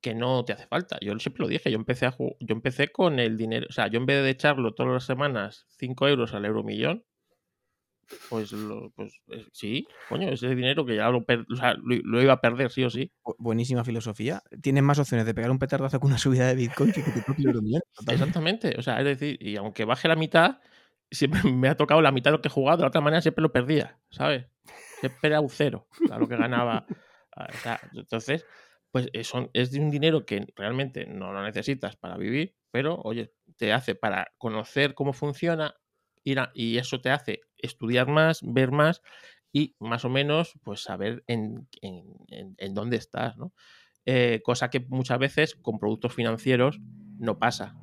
que 0.02 0.14
no 0.14 0.44
te 0.44 0.52
hace 0.52 0.66
falta. 0.66 0.98
Yo 1.00 1.18
siempre 1.18 1.40
lo 1.42 1.48
dije, 1.48 1.70
yo 1.70 1.78
empecé, 1.78 2.04
a 2.04 2.14
yo 2.18 2.36
empecé 2.54 2.88
con 2.88 3.18
el 3.18 3.38
dinero, 3.38 3.66
o 3.70 3.72
sea, 3.72 3.86
yo 3.88 3.98
en 3.98 4.04
vez 4.04 4.22
de 4.22 4.28
echarlo 4.30 4.74
todas 4.74 4.92
las 4.92 5.04
semanas 5.04 5.64
5 5.70 6.06
euros 6.06 6.34
al 6.34 6.44
euro 6.44 6.62
millón, 6.62 7.04
pues, 8.28 8.52
lo- 8.52 8.90
pues 8.90 9.20
eh, 9.28 9.44
sí, 9.52 9.86
coño, 10.08 10.28
ese 10.30 10.54
dinero 10.54 10.84
que 10.86 10.96
ya 10.96 11.08
lo, 11.10 11.24
per- 11.24 11.46
o 11.52 11.56
sea, 11.56 11.74
lo, 11.74 11.96
lo 12.04 12.22
iba 12.22 12.32
a 12.34 12.40
perder 12.40 12.70
sí 12.70 12.84
o 12.84 12.90
sí. 12.90 13.10
Bu- 13.24 13.34
Buenísima 13.38 13.84
filosofía. 13.84 14.42
Tienes 14.62 14.82
más 14.82 14.98
opciones 14.98 15.26
de 15.26 15.34
pegar 15.34 15.50
un 15.50 15.58
petardazo 15.58 15.98
con 16.00 16.08
una 16.10 16.18
subida 16.18 16.46
de 16.48 16.54
Bitcoin 16.54 16.92
que 16.92 17.00
euromillón. 17.44 17.82
Totalmente. 17.94 18.12
Exactamente, 18.12 18.74
o 18.78 18.82
sea, 18.82 18.98
es 19.00 19.04
decir, 19.04 19.38
y 19.40 19.56
aunque 19.56 19.84
baje 19.84 20.08
la 20.08 20.16
mitad, 20.16 20.58
siempre 21.10 21.40
me 21.52 21.68
ha 21.68 21.76
tocado 21.76 22.00
la 22.02 22.12
mitad 22.12 22.30
de 22.30 22.36
lo 22.36 22.42
que 22.42 22.48
he 22.48 22.50
jugado, 22.50 22.78
de 22.78 22.82
la 22.82 22.88
otra 22.88 23.00
manera 23.00 23.20
siempre 23.22 23.42
lo 23.42 23.52
perdía, 23.52 23.98
¿sabes? 24.10 24.46
Siempre 25.00 25.28
era 25.28 25.40
un 25.40 25.50
cero, 25.50 25.86
a 26.10 26.18
lo 26.18 26.26
que 26.28 26.36
ganaba. 26.36 26.86
O 27.36 27.58
sea, 27.58 27.78
entonces, 27.92 28.46
pues 28.90 29.08
eh, 29.12 29.22
son- 29.24 29.50
es 29.52 29.70
de 29.70 29.78
un 29.80 29.90
dinero 29.90 30.24
que 30.24 30.46
realmente 30.56 31.06
no 31.06 31.32
lo 31.32 31.42
necesitas 31.42 31.96
para 31.96 32.16
vivir, 32.16 32.56
pero 32.70 32.96
oye, 33.04 33.32
te 33.56 33.72
hace 33.72 33.94
para 33.94 34.32
conocer 34.38 34.94
cómo 34.94 35.12
funciona 35.12 35.74
ir 36.24 36.38
a- 36.40 36.50
y 36.54 36.78
eso 36.78 37.00
te 37.00 37.10
hace 37.10 37.40
estudiar 37.58 38.08
más, 38.08 38.40
ver 38.42 38.70
más 38.72 39.02
y 39.52 39.74
más 39.78 40.04
o 40.04 40.08
menos 40.08 40.54
pues 40.62 40.80
saber 40.82 41.24
en, 41.26 41.68
en- 41.80 42.54
en- 42.58 42.74
dónde 42.74 42.96
estás, 42.96 43.36
¿no? 43.36 43.52
Eh, 44.04 44.40
cosa 44.44 44.70
que 44.70 44.80
muchas 44.80 45.18
veces 45.18 45.56
con 45.56 45.78
productos 45.78 46.14
financieros 46.14 46.78
no 47.18 47.38
pasa. 47.38 47.74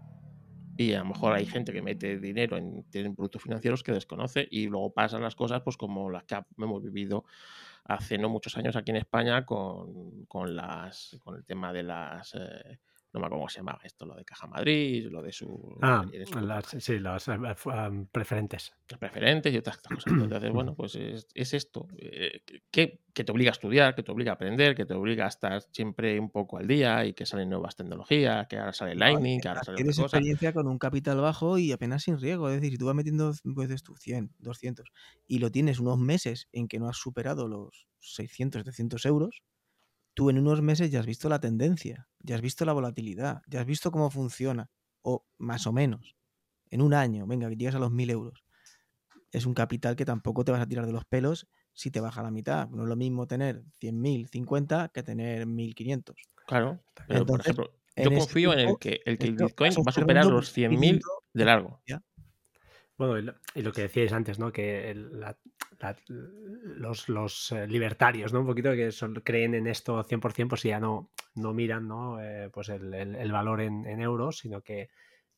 Y 0.78 0.94
a 0.94 1.00
lo 1.00 1.06
mejor 1.06 1.34
hay 1.34 1.45
gente 1.45 1.72
que 1.72 1.82
mete 1.82 2.18
dinero 2.20 2.58
en, 2.58 2.84
productos 3.16 3.44
financieros 3.44 3.84
que 3.84 3.91
desconoce 3.91 4.48
y 4.50 4.68
luego 4.68 4.91
pasan 4.94 5.22
las 5.22 5.36
cosas 5.36 5.62
pues 5.62 5.78
como 5.78 6.10
las 6.10 6.24
que 6.24 6.36
hemos 6.58 6.82
vivido 6.82 7.26
hace 7.84 8.18
no 8.18 8.30
muchos 8.30 8.58
años 8.58 8.76
aquí 8.76 8.91
en 8.91 8.98
España 8.98 9.45
con, 9.45 10.26
con 10.26 10.56
las 10.56 11.18
con 11.24 11.36
el 11.36 11.45
tema 11.45 11.72
de 11.74 11.84
las 11.84 12.34
eh, 12.36 12.80
no 13.14 13.19
me 13.19 13.26
acuerdo 13.27 13.41
cómo 13.41 13.49
se 13.49 13.60
llamaba 13.60 13.80
esto, 13.84 14.06
lo 14.06 14.15
de 14.15 14.26
Caja 14.26 14.48
Madrid, 14.48 15.07
lo 15.11 15.22
de 15.22 15.31
su, 15.31 15.48
Ah, 15.81 16.03
de 16.11 16.26
su- 16.26 16.40
las, 16.41 16.65
sí, 16.80 16.98
las 16.99 17.27
eh, 17.27 17.56
fu- 17.56 17.69
am, 17.72 18.07
preferentes. 18.07 18.73
las 18.90 18.99
preferentes 18.99 19.53
y 19.53 19.57
otras 19.57 19.77
cosas. 19.77 20.14
Entonces, 20.19 20.52
bueno, 20.52 20.76
pues 20.76 20.95
es, 20.95 21.27
es 21.34 21.53
esto, 21.53 21.88
eh, 21.98 22.41
que, 22.72 23.02
que 23.14 23.23
te 23.23 23.31
obliga 23.31 23.52
a 23.52 23.53
estudiar, 23.53 23.95
que 23.95 24.03
te 24.03 24.11
obliga 24.11 24.31
a 24.34 24.35
aprender, 24.35 24.76
que 24.76 24.85
te 24.85 24.94
obliga 24.94 25.26
a 25.26 25.30
estar 25.30 25.61
siempre 25.72 26.19
un 26.19 26.30
poco 26.31 26.57
al 26.57 26.68
día 26.68 27.06
y 27.06 27.14
que 27.14 27.26
salen 27.26 27.49
nuevas 27.49 27.76
tecnologías, 27.76 28.48
que 28.48 28.57
ahora 28.57 28.73
sale 28.73 28.95
Lightning, 28.95 29.40
que 29.41 29.48
ahora 29.48 29.64
sale 29.64 29.81
Tienes 29.84 29.99
experiencia 29.99 30.53
con 30.53 30.68
un 30.68 30.77
capital 30.77 31.19
bajo 31.19 31.57
y 31.57 31.72
apenas 31.72 32.03
sin 32.03 32.19
riesgo. 32.19 32.49
Es 32.49 32.56
decir, 32.56 32.72
si 32.72 32.77
tú 32.77 32.85
vas 32.85 32.95
metiendo, 32.95 33.34
pues 33.56 33.84
tú, 33.84 33.95
100, 33.98 34.34
200 34.40 34.90
y 35.27 35.40
lo 35.40 35.52
tienes 35.52 35.80
unos 35.80 35.98
meses 35.99 36.48
en 36.52 36.68
que 36.68 36.80
no 36.80 36.88
has 36.90 36.98
superado 36.98 37.48
los 37.48 37.88
600, 37.99 38.60
700 38.61 39.06
euros, 39.06 39.41
tú 40.14 40.30
en 40.30 40.38
unos 40.40 40.61
meses 40.61 40.91
ya 40.91 40.99
has 40.99 41.06
visto 41.06 41.30
la 41.30 41.40
tendencia, 41.40 42.07
ya 42.19 42.35
has 42.35 42.41
visto 42.41 42.65
la 42.65 42.73
volatilidad, 42.73 43.41
ya 43.48 43.61
has 43.61 43.65
visto 43.65 43.91
cómo 43.91 44.10
funciona, 44.10 44.69
o 45.02 45.26
más 45.38 45.68
o 45.68 45.73
menos. 45.73 46.15
En 46.69 46.81
un 46.81 46.94
año, 46.94 47.27
venga, 47.27 47.49
que 47.49 47.56
llegas 47.56 47.76
a 47.76 47.80
los 47.80 47.91
1000 47.91 48.10
euros. 48.10 48.44
Es 49.31 49.45
un 49.45 49.53
capital 49.53 49.95
que 49.95 50.06
tampoco 50.06 50.44
te 50.45 50.52
vas 50.52 50.61
a 50.61 50.68
tirar 50.68 50.85
de 50.85 50.91
los 50.94 51.06
pelos 51.06 51.48
si 51.73 51.90
te 51.91 51.99
baja 51.99 52.22
la 52.22 52.31
mitad. 52.31 52.69
No 52.69 52.84
es 52.84 52.90
lo 52.90 52.95
mismo 52.95 53.26
tener 53.27 53.64
100.000, 53.80 54.27
50 54.30 54.90
que 54.90 55.02
tener 55.03 55.48
1.500. 55.48 56.15
Claro, 56.45 56.84
pero 57.07 57.26
por 57.26 57.40
ejemplo, 57.40 57.72
yo 57.95 58.10
confío 58.19 58.53
en 58.53 58.60
el 58.60 58.77
que 58.80 59.02
el, 59.06 59.18
que 59.18 59.26
el 59.26 59.31
esto 59.34 59.45
Bitcoin 59.45 59.72
va 59.72 59.84
a 59.90 59.91
superar 59.91 60.26
los 60.26 60.34
pues, 60.34 60.53
100.000 60.53 60.80
viendo 60.80 61.07
de 61.34 61.45
largo. 61.45 61.81
Bueno, 62.95 63.18
y 63.18 63.23
lo, 63.23 63.34
y 63.56 63.61
lo 63.64 63.72
que 63.72 63.81
decíais 63.81 64.14
antes, 64.14 64.38
¿no? 64.38 64.52
Que 64.52 64.91
el- 64.91 65.19
la- 65.19 65.38
la- 65.84 65.98
los, 66.08 67.10
los, 67.10 67.52
eh, 67.52 67.68
libertarios, 67.68 68.32
¿no? 68.34 68.40
Un 68.42 68.48
poquito 68.48 68.72
que 68.74 68.92
son- 68.92 69.16
creen 69.16 69.54
en 69.56 69.68
esto 69.68 70.04
100%, 70.04 70.50
pues 70.50 70.64
ya 70.64 70.80
no, 70.80 71.12
no 71.36 71.54
miran, 71.54 71.88
¿no? 71.88 72.22
Eh, 72.22 72.50
pues 72.52 72.70
el, 72.70 72.94
el- 72.94 73.32
valor 73.32 73.62
en, 73.62 73.86
en 73.86 74.00
euros, 74.02 74.38
sino 74.40 74.62
que 74.62 74.90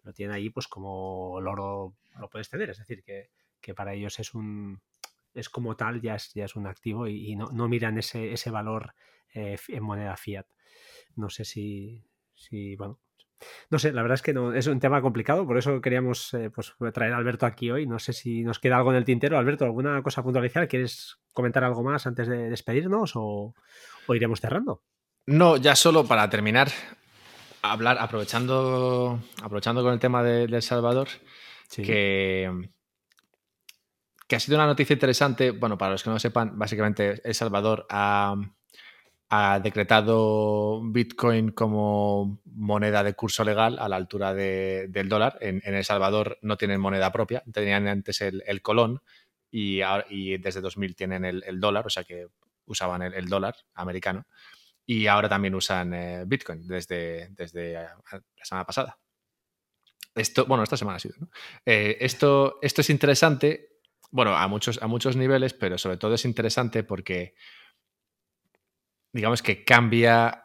lo 0.04 0.14
tienen 0.14 0.36
ahí, 0.36 0.50
pues 0.50 0.68
como 0.68 1.40
el 1.40 1.48
oro 1.48 1.96
lo 2.20 2.30
puedes 2.30 2.50
tener. 2.50 2.70
Es 2.70 2.78
decir, 2.78 3.04
que, 3.04 3.30
que 3.62 3.74
para 3.74 3.94
ellos 3.94 4.20
es 4.20 4.34
un 4.34 4.82
es 5.34 5.50
como 5.50 5.76
tal, 5.76 6.00
ya 6.02 6.16
es, 6.16 6.34
ya 6.34 6.46
es 6.46 6.56
un 6.56 6.66
activo 6.68 7.08
y, 7.08 7.36
no, 7.36 7.50
no 7.52 7.68
miran 7.68 7.98
ese, 7.98 8.32
ese 8.32 8.50
valor 8.52 8.94
eh, 9.34 9.58
en 9.68 9.84
moneda 9.84 10.16
fiat. 10.16 10.48
No 11.16 11.30
sé 11.30 11.44
si, 11.46 12.06
si, 12.36 12.76
bueno, 12.78 13.00
no 13.70 13.80
sé, 13.80 13.92
la 13.94 14.02
verdad 14.02 14.16
es 14.16 14.22
que 14.22 14.34
no, 14.34 14.54
es 14.54 14.68
un 14.68 14.80
tema 14.80 15.02
complicado, 15.02 15.46
por 15.46 15.58
eso 15.58 15.82
queríamos 15.82 16.34
eh, 16.34 16.50
pues, 16.50 16.74
traer 16.94 17.14
a 17.14 17.18
Alberto 17.18 17.46
aquí 17.46 17.72
hoy. 17.72 17.88
No 17.88 18.00
sé 18.00 18.14
si 18.14 18.44
nos 18.44 18.60
queda 18.60 18.78
algo 18.78 18.92
en 18.92 18.98
el 18.98 19.06
tintero. 19.06 19.38
Alberto, 19.38 19.66
¿alguna 19.66 20.02
cosa 20.04 20.24
puntualizar? 20.24 20.68
¿Quieres 20.68 21.18
comentar 21.34 21.64
algo 21.64 21.84
más 21.84 22.06
antes 22.08 22.28
de 22.28 22.50
despedirnos 22.50 23.14
o, 23.16 23.54
o 24.08 24.16
iremos 24.16 24.40
cerrando? 24.42 24.84
No, 25.28 25.58
ya 25.58 25.76
solo 25.76 26.06
para 26.06 26.30
terminar, 26.30 26.70
hablar, 27.62 27.98
aprovechando, 28.00 29.20
aprovechando 29.42 29.82
con 29.84 29.94
el 29.94 30.00
tema 30.00 30.22
de, 30.24 30.48
de 30.48 30.56
El 30.58 30.62
Salvador, 30.62 31.08
Sí. 31.68 31.82
que, 31.82 32.70
que 34.28 34.36
ha 34.36 34.40
sido 34.40 34.58
una 34.58 34.68
noticia 34.68 34.94
interesante. 34.94 35.52
Bueno, 35.52 35.78
para 35.78 35.94
los 35.94 36.04
que 36.04 36.10
no 36.12 36.20
sepan, 36.20 36.58
básicamente 36.58 37.22
El 37.24 37.34
Salvador 37.34 37.86
ha, 37.90 38.36
ha 39.30 39.60
decretado 39.60 40.81
Bitcoin 40.84 41.52
como 41.52 42.41
moneda 42.45 43.03
de 43.03 43.14
curso 43.15 43.43
legal 43.43 43.77
a 43.80 43.89
la 43.89 43.95
altura 43.95 44.34
de- 44.34 44.88
del 44.89 45.10
dólar. 45.10 45.38
En, 45.41 45.61
El 45.65 45.84
Salvador 45.84 46.38
no 46.41 46.57
tienen 46.57 46.80
moneda 46.80 47.11
propia, 47.11 47.43
tenían 47.52 47.88
antes 47.88 48.22
el, 48.22 48.61
colón 48.61 49.02
y, 49.52 49.81
y 50.10 50.38
desde 50.38 50.61
2000 50.61 50.95
tienen 50.95 51.26
el, 51.26 51.60
dólar, 51.60 51.88
o 51.88 51.89
sea 51.89 52.03
que 52.03 52.27
usaban 52.65 53.02
el, 53.02 53.14
el 53.14 53.27
dólar 53.27 53.56
americano. 53.73 54.26
Y 54.85 55.07
ahora 55.07 55.27
también 55.27 55.56
usan 55.56 55.93
eh, 55.93 56.23
Bitcoin 56.27 56.68
desde, 56.68 57.30
desde 57.31 57.73
eh, 57.73 57.88
la 58.38 58.45
semana 58.45 58.65
pasada. 58.65 58.99
Esto, 60.14 60.45
bueno, 60.45 60.64
esta 60.64 60.77
semana 60.77 60.97
ha 60.97 60.99
sido. 60.99 61.15
¿no? 61.19 61.30
Eh, 61.65 61.97
esto, 61.99 62.60
esto 62.61 62.81
es 62.81 62.89
interesante, 62.89 63.80
bueno, 64.11 64.35
a 64.35 64.47
muchos, 64.47 64.81
a 64.81 64.88
muchos 64.88 65.15
niveles, 65.15 65.53
pero 65.53 65.77
sobre 65.77 65.97
todo 65.97 66.14
es 66.14 66.23
interesante 66.26 66.84
porque, 66.84 67.34
digamos 69.16 69.42
que 69.42 69.64
cambia 69.64 70.44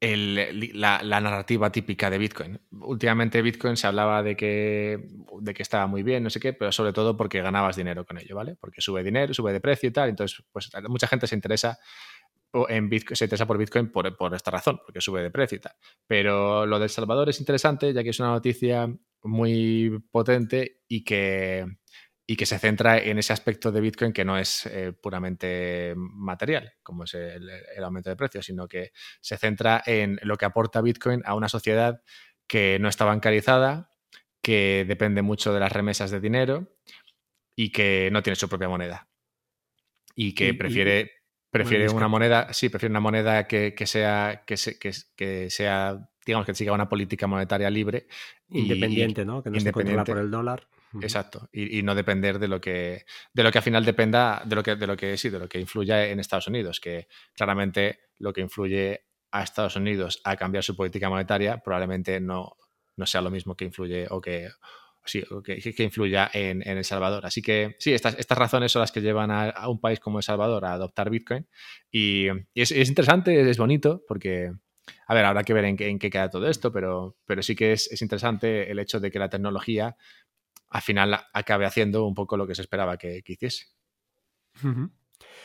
la, 0.00 1.20
narrativa 1.20 1.70
típica 1.70 2.10
de 2.10 2.18
Bitcoin. 2.18 2.60
Últimamente 2.72 3.40
Bitcoin 3.40 3.76
se 3.76 3.86
hablaba 3.86 4.20
de 4.24 4.36
que, 4.36 5.08
de 5.40 5.54
que 5.54 5.62
estaba 5.62 5.86
muy 5.86 6.02
bien, 6.02 6.24
no 6.24 6.30
sé 6.30 6.40
qué, 6.40 6.52
pero 6.52 6.72
sobre 6.72 6.92
todo 6.92 7.16
porque 7.16 7.40
ganabas 7.40 7.76
dinero 7.76 8.04
con 8.04 8.18
ello, 8.18 8.34
¿vale? 8.34 8.56
Porque 8.56 8.80
sube 8.80 9.04
dinero, 9.04 9.32
sube 9.32 9.52
de 9.52 9.60
precio 9.60 9.88
y 9.88 9.92
tal. 9.92 10.08
Entonces, 10.08 10.42
pues 10.50 10.70
mucha 10.88 11.06
gente 11.06 11.28
se 11.28 11.36
interesa 11.36 11.78
en 12.68 12.88
Bitcoin, 12.88 13.14
se 13.14 13.26
interesa 13.26 13.46
por 13.46 13.58
Bitcoin 13.58 13.92
por, 13.92 14.16
por 14.16 14.34
esta 14.34 14.50
razón, 14.50 14.80
porque 14.84 15.00
sube 15.00 15.22
de 15.22 15.30
precio 15.30 15.56
y 15.56 15.60
tal. 15.60 15.74
Pero 16.04 16.66
lo 16.66 16.80
de 16.80 16.84
El 16.86 16.90
Salvador 16.90 17.28
es 17.28 17.38
interesante, 17.38 17.92
ya 17.92 18.02
que 18.02 18.10
es 18.10 18.18
una 18.18 18.30
noticia 18.30 18.92
muy 19.22 20.02
potente 20.10 20.80
y 20.88 21.04
que, 21.04 21.64
y 22.30 22.36
que 22.36 22.44
se 22.44 22.58
centra 22.58 22.98
en 22.98 23.18
ese 23.18 23.32
aspecto 23.32 23.72
de 23.72 23.80
Bitcoin 23.80 24.12
que 24.12 24.22
no 24.22 24.36
es 24.36 24.66
eh, 24.66 24.92
puramente 24.92 25.94
material, 25.96 26.74
como 26.82 27.04
es 27.04 27.14
el, 27.14 27.48
el 27.74 27.82
aumento 27.82 28.10
de 28.10 28.16
precios, 28.16 28.44
sino 28.44 28.68
que 28.68 28.92
se 29.22 29.38
centra 29.38 29.82
en 29.86 30.18
lo 30.22 30.36
que 30.36 30.44
aporta 30.44 30.82
Bitcoin 30.82 31.22
a 31.24 31.34
una 31.34 31.48
sociedad 31.48 32.02
que 32.46 32.76
no 32.80 32.88
está 32.90 33.06
bancarizada, 33.06 33.94
que 34.42 34.84
depende 34.86 35.22
mucho 35.22 35.54
de 35.54 35.60
las 35.60 35.72
remesas 35.72 36.10
de 36.10 36.20
dinero 36.20 36.76
y 37.56 37.72
que 37.72 38.10
no 38.12 38.22
tiene 38.22 38.36
su 38.36 38.46
propia 38.46 38.68
moneda. 38.68 39.08
Y 40.14 40.34
que 40.34 40.48
Y- 40.48 40.50
y- 40.50 40.52
prefiere, 40.52 41.10
prefiere 41.50 41.84
Bueno, 41.86 41.96
una 41.96 42.08
moneda, 42.08 42.52
sí, 42.52 42.68
prefiere 42.68 42.90
una 42.92 43.00
moneda 43.00 43.46
que, 43.48 43.74
que 43.74 43.86
sea, 43.86 44.44
que, 44.46 44.58
se- 44.58 44.78
que, 44.78 44.92
que 45.16 45.48
sea, 45.48 46.10
digamos, 46.26 46.44
que 46.44 46.54
siga 46.54 46.72
una 46.74 46.90
política 46.90 47.26
monetaria 47.26 47.70
libre. 47.70 48.06
y- 48.50 48.60
Independiente, 48.60 49.24
¿no? 49.24 49.42
Que 49.42 49.48
no 49.50 49.56
esté 49.56 49.72
controlada 49.72 50.04
por 50.04 50.18
el 50.18 50.30
dólar. 50.30 50.68
Exacto. 51.00 51.48
Y, 51.52 51.82
no 51.82 51.94
depender 51.94 52.38
de 52.38 52.48
lo 52.48 52.60
que. 52.60 53.04
De 53.32 53.42
lo 53.42 53.52
que 53.52 53.58
al 53.58 53.64
final 53.64 53.84
dependa. 53.84 54.42
De 54.44 54.56
lo 54.56 54.62
que, 54.62 54.76
de 54.76 54.86
lo 54.86 54.96
que 54.96 55.16
sí, 55.16 55.28
de 55.28 55.38
lo 55.38 55.48
que 55.48 55.60
influya 55.60 56.06
en 56.06 56.20
Estados 56.20 56.48
Unidos. 56.48 56.80
Que 56.80 57.08
claramente 57.34 58.00
lo 58.18 58.32
que 58.32 58.40
influye 58.40 59.04
a 59.30 59.42
Estados 59.42 59.76
Unidos 59.76 60.20
a 60.24 60.36
cambiar 60.36 60.64
su 60.64 60.74
política 60.74 61.10
monetaria 61.10 61.58
probablemente 61.58 62.20
no, 62.20 62.56
no 62.96 63.06
sea 63.06 63.20
lo 63.20 63.30
mismo 63.30 63.54
que 63.54 63.64
influye 63.64 64.06
o 64.10 64.20
que, 64.20 64.50
sí, 65.04 65.24
que, 65.44 65.82
influya 65.82 66.30
en, 66.32 66.62
El 66.62 66.84
Salvador. 66.84 67.26
Así 67.26 67.40
que 67.42 67.76
sí, 67.78 67.92
estas, 67.92 68.18
estas 68.18 68.38
razones 68.38 68.72
son 68.72 68.80
las 68.80 68.92
que 68.92 69.00
llevan 69.00 69.30
a, 69.30 69.68
un 69.68 69.80
país 69.80 70.00
como 70.00 70.18
El 70.18 70.24
Salvador 70.24 70.64
a 70.64 70.74
adoptar 70.74 71.10
Bitcoin. 71.10 71.46
Y, 71.90 72.26
es, 72.54 72.70
interesante, 72.72 73.48
es 73.48 73.58
bonito, 73.58 74.02
porque, 74.06 74.52
a 75.06 75.14
ver, 75.14 75.24
habrá 75.24 75.44
que 75.44 75.54
ver 75.54 75.64
en, 75.64 75.76
qué 75.76 76.10
queda 76.10 76.28
todo 76.28 76.48
esto, 76.48 76.72
pero, 76.72 77.16
pero 77.24 77.42
sí 77.42 77.54
que 77.54 77.72
es, 77.72 78.02
interesante 78.02 78.70
el 78.70 78.78
hecho 78.78 79.00
de 79.00 79.10
que 79.10 79.18
la 79.18 79.30
tecnología 79.30 79.96
al 80.70 80.82
final 80.82 81.18
acabe 81.32 81.66
haciendo 81.66 82.06
un 82.06 82.14
poco 82.14 82.36
lo 82.36 82.46
que 82.46 82.54
se 82.54 82.62
esperaba 82.62 82.96
que, 82.96 83.22
hiciese. 83.26 83.66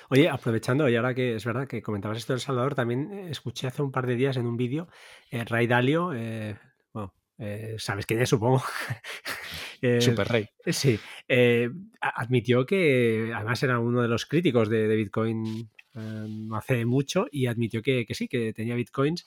Oye, 0.09 0.29
aprovechando, 0.29 0.89
y 0.89 0.95
ahora 0.95 1.13
que 1.13 1.35
es 1.35 1.45
verdad 1.45 1.67
que 1.67 1.81
comentabas 1.81 2.17
esto 2.17 2.33
de 2.33 2.37
El 2.37 2.41
Salvador, 2.41 2.75
también 2.75 3.11
escuché 3.29 3.67
hace 3.67 3.81
un 3.81 3.91
par 3.91 4.05
de 4.05 4.15
días 4.15 4.37
en 4.37 4.45
un 4.45 4.57
vídeo, 4.57 4.87
eh, 5.31 5.43
Ray 5.45 5.67
Dalio, 5.67 6.13
eh, 6.13 6.57
bueno, 6.91 7.13
eh, 7.37 7.75
sabes 7.77 8.05
quién 8.05 8.21
es, 8.21 8.29
supongo. 8.29 8.63
Eh, 9.85 9.99
Super 9.99 10.29
Rey. 10.29 10.47
Sí. 10.67 10.97
Eh, 11.27 11.69
admitió 11.99 12.65
que 12.65 13.33
además 13.35 13.61
era 13.63 13.79
uno 13.79 14.01
de 14.01 14.07
los 14.07 14.25
críticos 14.25 14.69
de, 14.69 14.87
Bitcoin 14.87 15.69
no 15.93 16.55
hace 16.55 16.85
mucho 16.85 17.25
y 17.29 17.47
admitió 17.47 17.81
que, 17.81 18.05
que, 18.05 18.15
sí, 18.15 18.29
que 18.29 18.53
tenía 18.53 18.75
Bitcoins 18.75 19.25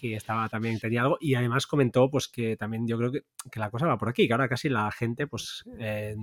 que 0.00 0.16
estaba 0.16 0.48
también 0.48 0.78
tenía 0.78 1.02
algo 1.02 1.18
y 1.20 1.34
además 1.34 1.66
comentó 1.66 2.08
pues 2.10 2.26
que 2.28 2.56
también 2.56 2.86
yo 2.86 2.96
creo 2.96 3.12
que, 3.12 3.24
la 3.54 3.70
cosa 3.70 3.86
va 3.86 3.98
por 3.98 4.08
aquí, 4.08 4.26
que 4.26 4.32
ahora 4.32 4.48
casi 4.48 4.68
la 4.70 4.90
gente 4.90 5.26
pues 5.26 5.64
eh, 5.78 6.16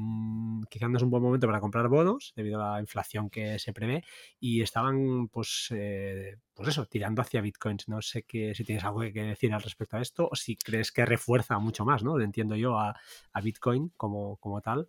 quizás 0.69 0.89
no 0.89 0.97
es 0.97 1.03
un 1.03 1.11
buen 1.11 1.21
momento 1.21 1.45
para 1.45 1.59
comprar 1.59 1.87
bonos 1.87 2.33
debido 2.35 2.63
a 2.63 2.73
la 2.73 2.79
inflación 2.79 3.29
que 3.29 3.59
se 3.59 3.73
prevé 3.73 4.03
y 4.39 4.61
estaban 4.61 5.27
pues 5.27 5.67
eh, 5.71 6.37
pues 6.55 6.69
eso, 6.69 6.87
tirando 6.87 7.21
hacia 7.21 7.41
bitcoins. 7.41 7.87
No 7.87 8.01
sé 8.01 8.23
que, 8.23 8.55
si 8.55 8.63
tienes 8.63 8.83
algo 8.83 9.01
que 9.01 9.11
decir 9.11 9.53
al 9.53 9.61
respecto 9.61 9.97
a 9.97 10.01
esto 10.01 10.27
o 10.31 10.35
si 10.35 10.55
crees 10.55 10.91
que 10.91 11.05
refuerza 11.05 11.59
mucho 11.59 11.85
más, 11.85 12.03
¿no? 12.03 12.19
Entiendo 12.19 12.55
yo 12.55 12.79
a, 12.79 12.95
bitcoin 13.43 13.89
como, 13.95 14.37
como 14.37 14.61
tal 14.61 14.87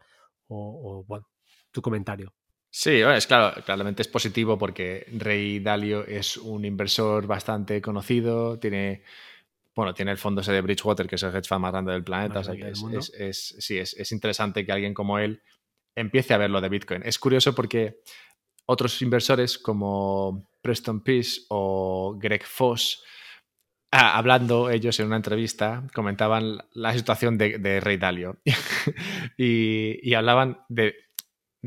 o 0.49 1.05
bueno, 1.07 1.29
tu 1.71 1.83
comentario. 1.83 2.38
Sí, 2.81 3.01
es 3.01 3.27
claro, 3.27 3.61
claramente 3.65 4.03
es 4.03 4.09
positivo 4.09 4.57
porque 4.57 5.05
Rey 5.11 5.59
Dalio 5.59 6.07
es 6.07 6.37
un 6.37 6.65
inversor 6.65 7.27
bastante 7.27 7.83
conocido, 7.83 8.57
tiene, 8.61 9.03
bueno, 9.75 9.93
tiene 9.95 10.13
el 10.13 10.17
fondo 10.17 10.43
ese 10.43 10.53
de 10.53 10.61
Bridgewater, 10.61 11.09
que 11.09 11.17
es 11.17 11.23
el 11.25 11.35
hedge 11.35 11.49
fund 11.49 11.63
más 11.63 11.73
grande 11.73 11.91
del 11.91 12.05
planeta, 12.05 12.41
es, 13.19 13.57
sí, 13.59 13.79
es, 13.79 14.13
interesante 14.13 14.65
que 14.65 14.71
alguien 14.71 14.95
como 14.95 15.19
él 15.19 15.43
empiece 15.97 16.35
a 16.35 16.39
ver 16.39 16.51
lo 16.51 16.61
de 16.61 16.69
Bitcoin. 16.69 17.03
Es 17.05 17.19
curioso 17.19 17.53
porque 17.53 17.99
otros 18.67 19.03
inversores 19.03 19.59
como 19.59 20.49
Preston 20.63 21.03
Peace 21.03 21.41
o 21.49 22.15
Greg 22.17 22.45
Foss, 22.45 23.03
ah, 23.91 24.17
hablando 24.17 24.71
ellos 24.71 25.01
en 25.01 25.09
una 25.09 25.17
entrevista, 25.17 25.83
comentaban 25.93 26.59
la 26.75 26.95
situación 26.95 27.37
de, 27.39 27.81
Rey 27.81 27.97
Dalio 27.97 28.39
y 29.37 30.15
hablaban 30.15 30.61
de 30.69 31.08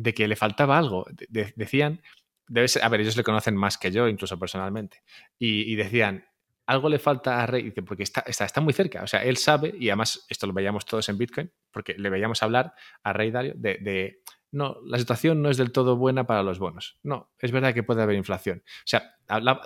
de 0.02 0.14
que 0.14 0.28
le 0.28 0.36
faltaba 0.36 0.78
algo. 0.78 1.06
decían, 1.30 2.02
debe 2.48 2.68
ser, 2.68 2.84
a 2.84 2.90
ver, 2.90 3.02
ellos 3.02 3.16
le 3.16 3.24
conocen 3.24 3.56
más 3.56 3.78
que 3.78 3.92
yo, 3.92 4.08
incluso 4.08 4.38
personalmente, 4.38 5.04
y, 5.38 5.76
decían, 5.76 6.26
algo 6.66 6.90
le 6.90 7.00
falta 7.00 7.42
a 7.42 7.46
Rey, 7.46 7.72
porque 7.72 8.04
está, 8.04 8.22
está, 8.26 8.46
está, 8.46 8.62
muy 8.62 8.74
cerca, 8.74 9.04
o 9.04 9.08
sea, 9.08 9.24
él 9.24 9.38
sabe, 9.38 9.74
y 9.78 9.90
además 9.90 10.26
esto 10.30 10.48
lo 10.48 10.54
veíamos 10.54 10.86
todos 10.86 11.08
en 11.10 11.18
Bitcoin, 11.18 11.52
porque 11.72 11.96
le 11.98 12.10
veíamos 12.10 12.42
hablar 12.44 12.74
a 13.04 13.14
Rey 13.14 13.32
Dario 13.32 13.54
de, 13.56 14.22
no, 14.52 14.78
la 14.86 14.98
situación 14.98 15.42
no 15.42 15.50
es 15.50 15.58
del 15.58 15.72
todo 15.72 15.96
buena 15.96 16.26
para 16.26 16.44
los 16.44 16.60
bonos. 16.60 17.00
No, 17.04 17.32
es 17.40 17.54
verdad 17.54 17.74
que 17.74 17.84
puede 17.84 18.02
haber 18.02 18.18
inflación. 18.18 18.64
O 18.66 18.86
sea, 18.86 19.16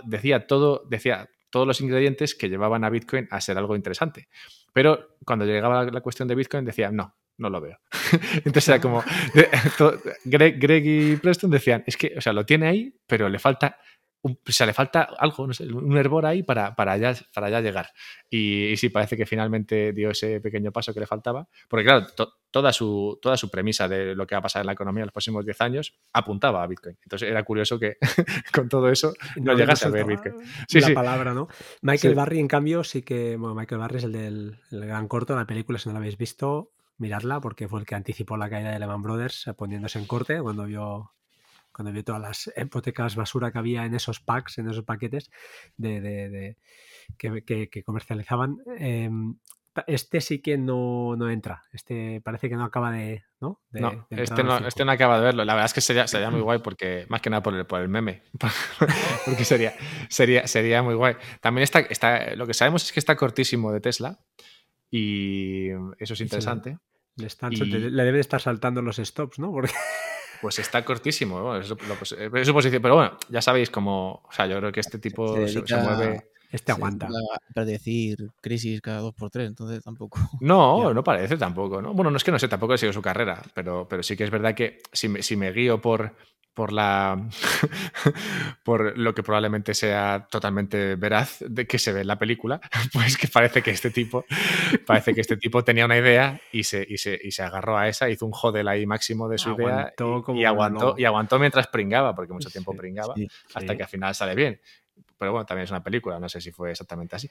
decía 0.04 0.46
todo, 0.46 0.84
decía 0.88 1.28
todos 1.50 1.66
los 1.66 1.82
ingredientes 1.82 2.36
que 2.36 2.50
llevaban 2.50 2.84
a 2.84 2.92
Bitcoin 2.92 3.28
a 3.32 3.42
ser 3.42 3.58
algo 3.58 3.76
interesante. 3.76 4.28
Pero 4.74 5.18
cuando 5.26 5.46
llegaba 5.46 5.86
la 5.86 6.02
cuestión 6.02 6.28
de 6.28 6.36
Bitcoin 6.36 6.66
decía, 6.66 6.92
no, 6.92 7.16
no 7.38 7.50
lo 7.50 7.62
veo. 7.62 7.80
Entonces 8.38 8.68
era 8.70 8.82
como, 8.82 9.04
Greg, 10.26 10.86
y 10.86 11.16
Preston 11.18 11.52
decían, 11.52 11.84
es 11.86 11.98
que, 11.98 12.14
o 12.18 12.22
sea, 12.22 12.34
lo 12.34 12.46
tiene 12.46 12.68
ahí, 12.68 12.96
pero 13.08 13.30
le 13.30 13.40
falta, 13.40 13.78
o 14.24 14.38
sea, 14.48 14.66
le 14.66 14.74
falta 14.74 15.10
algo, 15.18 15.46
no 15.46 15.54
sé, 15.54 15.66
un 15.66 15.98
hervor 15.98 16.26
ahí 16.26 16.44
para, 16.44 16.76
para, 16.76 16.94
allá, 16.94 17.14
para 17.34 17.48
allá 17.48 17.62
llegar. 17.62 17.90
Y, 18.30 18.76
sí, 18.78 18.90
parece 18.90 19.16
que 19.16 19.26
finalmente 19.26 19.94
dio 19.94 20.10
ese 20.12 20.40
pequeño 20.42 20.72
paso 20.72 20.94
que 20.94 21.00
le 21.00 21.08
faltaba, 21.08 21.48
porque 21.68 21.86
claro, 21.86 22.08
toda, 22.50 22.74
su, 22.74 23.20
toda 23.22 23.38
su 23.38 23.52
premisa 23.52 23.88
de 23.88 24.16
lo 24.16 24.26
que 24.26 24.36
va 24.36 24.40
a 24.40 24.44
pasar 24.44 24.62
en 24.62 24.68
la 24.68 24.74
economía 24.74 25.02
en 25.02 25.08
los 25.08 25.14
próximos 25.14 25.46
10 25.46 25.62
años 25.62 25.94
apuntaba 26.14 26.64
a 26.64 26.68
Bitcoin. 26.68 26.98
Entonces 27.04 27.30
era 27.30 27.44
curioso 27.44 27.78
que 27.78 27.98
con 28.54 28.68
todo 28.70 28.90
eso 28.90 29.14
no, 29.36 29.54
llegase 29.54 29.88
a 29.88 29.92
ver 29.92 30.06
Bitcoin. 30.06 30.36
Sí, 30.68 30.80
la 30.80 30.94
palabra, 30.94 31.34
¿no? 31.34 31.48
Michael 31.82 32.16
Barry, 32.16 32.40
en 32.40 32.48
cambio, 32.48 32.84
sí 32.84 33.04
que, 33.04 33.36
bueno, 33.36 33.54
Michael 33.54 33.80
Barry 33.80 33.98
es 33.98 34.04
el 34.06 34.12
del 34.14 34.60
el 34.72 34.86
gran 34.86 35.08
corto, 35.08 35.34
de 35.34 35.40
la 35.40 35.48
película, 35.48 35.78
si 35.78 35.90
no 35.90 35.94
la 35.94 36.00
habéis 36.00 36.18
visto, 36.18 36.72
mirarla 36.98 37.42
porque 37.42 37.68
fue 37.68 37.80
el 37.80 37.86
que 37.86 37.96
anticipó 37.96 38.38
la 38.38 38.50
caída 38.50 38.72
de 38.72 38.80
Lehman 38.80 39.02
Brothers 39.02 39.48
eh, 39.48 39.54
poniéndose 39.54 40.00
en 40.00 40.06
corte 40.06 40.42
cuando 40.42 40.66
vio 40.66 41.12
cuando 41.72 41.92
vio 41.92 42.06
todas 42.06 42.22
las 42.22 42.52
hipotecas 42.56 43.18
basura 43.18 43.52
que 43.52 43.58
había 43.58 43.86
en 43.86 43.96
esos 43.96 44.22
packs, 44.22 44.60
en 44.60 44.70
esos 44.70 44.86
paquetes 44.86 45.30
de, 45.76 46.56
que, 47.18 47.84
comercializaban. 47.84 48.60
Em, 48.78 49.36
este 49.88 50.22
sí 50.22 50.40
que 50.40 50.58
no, 50.58 51.18
entra. 51.30 51.64
Este 51.74 52.22
parece 52.22 52.48
que 52.48 52.56
no 52.56 52.64
acaba 52.64 52.92
de. 52.92 53.26
¿no? 53.42 53.60
este, 54.10 54.44
no 54.44 54.58
este 54.66 54.86
no 54.86 54.92
acaba 54.94 55.18
de 55.18 55.26
verlo. 55.26 55.44
La 55.44 55.54
verdad 55.54 55.66
es 55.66 55.74
que 55.74 55.82
sería, 55.82 56.08
sería 56.08 56.30
muy 56.30 56.40
guay 56.40 56.60
porque, 56.60 57.06
más 57.10 57.20
que 57.20 57.30
nada 57.30 57.44
por 57.44 57.54
el, 57.54 57.66
por 57.66 57.82
el 57.82 57.90
meme. 57.90 58.24
porque 59.26 59.44
sería, 59.44 59.74
sería, 60.08 60.48
sería 60.48 60.82
muy 60.82 60.96
guay. 60.96 61.16
También 61.42 61.64
está, 61.64 61.80
está, 61.82 62.36
lo 62.36 62.48
que 62.48 62.54
sabemos 62.54 62.84
es 62.86 62.94
que 62.94 63.02
está 63.02 63.18
cortísimo 63.18 63.74
de 63.74 63.82
Tesla. 63.82 64.20
Y 64.98 65.72
eso 66.00 66.14
es 66.14 66.22
interesante. 66.22 66.78
Le, 67.18 67.90
le 67.90 68.04
debe 68.04 68.22
estar 68.22 68.40
saltando 68.40 68.82
los 68.82 68.96
stops, 68.96 69.40
¿no? 69.40 69.52
Porque... 69.52 69.74
Pues 70.42 70.60
está 70.60 70.86
cortísimo, 70.86 71.56
es, 71.56 71.68
su 71.68 71.76
posición. 72.54 72.82
Pero 72.82 72.96
bueno, 72.96 73.18
ya 73.30 73.42
sabéis 73.42 73.70
cómo. 73.70 74.24
O 74.24 74.32
sea, 74.32 74.48
yo 74.48 74.58
creo 74.60 74.72
que 74.72 74.80
este 74.80 75.00
tipo 75.00 75.36
se, 75.48 75.64
mueve. 75.78 76.30
Este 76.52 76.72
aguanta. 76.72 77.08
Para 77.54 77.66
decir 77.66 78.18
crisis 78.42 78.82
cada 78.82 79.00
dos 79.00 79.14
por 79.14 79.30
tres, 79.30 79.48
entonces 79.48 79.84
tampoco. 79.84 80.20
No, 80.42 80.94
no 80.94 81.04
parece 81.04 81.38
tampoco, 81.38 81.82
¿no? 81.82 81.94
Bueno, 81.94 82.12
no 82.12 82.18
es 82.18 82.24
que 82.24 82.32
no 82.32 82.40
sé, 82.40 82.48
tampoco 82.48 82.74
he 82.74 82.78
sido 82.78 82.94
su 82.94 83.02
carrera, 83.02 83.42
pero, 83.54 83.88
pero 83.88 84.04
sí 84.04 84.16
que 84.16 84.24
es 84.24 84.32
verdad 84.32 84.54
que 84.54 84.80
si 84.92 85.10
si 85.22 85.36
me 85.36 85.52
guío 85.52 85.82
por, 85.82 86.16
por 86.56 86.72
la 86.72 87.22
por 88.64 88.98
lo 88.98 89.14
que 89.14 89.22
probablemente 89.22 89.74
sea 89.74 90.26
totalmente 90.32 90.96
veraz 90.96 91.38
de 91.42 91.68
que 91.68 91.78
se 91.78 91.92
ve 91.92 92.02
en 92.02 92.08
la 92.08 92.18
película, 92.18 92.62
pues 92.94 93.18
que 93.18 93.28
parece 93.28 93.62
que 93.62 93.72
este 93.72 93.92
tipo 93.92 94.26
parece 94.88 95.14
que 95.14 95.22
este 95.22 95.38
tipo 95.38 95.64
tenía 95.64 95.86
una 95.86 95.98
idea 95.98 96.40
y 96.52 96.64
se, 96.64 96.84
y 96.90 96.98
se, 96.98 97.20
y 97.22 97.32
se 97.32 97.44
agarró 97.44 97.78
a 97.78 97.90
esa, 97.90 98.10
hizo 98.10 98.26
un 98.26 98.32
jodel 98.32 98.68
ahí 98.70 98.86
máximo 98.86 99.28
de 99.28 99.38
su 99.38 99.52
idea 99.52 99.94
y, 100.34 100.46
aguantó, 100.46 100.96
y 100.98 101.04
aguantó 101.04 101.38
mientras 101.38 101.68
pringaba, 101.68 102.16
porque 102.16 102.34
mucho 102.34 102.50
tiempo 102.50 102.74
pringaba, 102.74 103.14
hasta 103.54 103.76
que 103.76 103.84
al 103.84 103.90
final 103.90 104.16
sale 104.16 104.34
bien. 104.34 104.60
Pero 105.18 105.32
bueno, 105.32 105.46
también 105.46 105.66
es 105.66 105.72
una 105.72 105.84
película, 105.84 106.20
no 106.20 106.30
sé 106.30 106.42
si 106.42 106.52
fue 106.52 106.72
exactamente 106.72 107.16
así. 107.16 107.30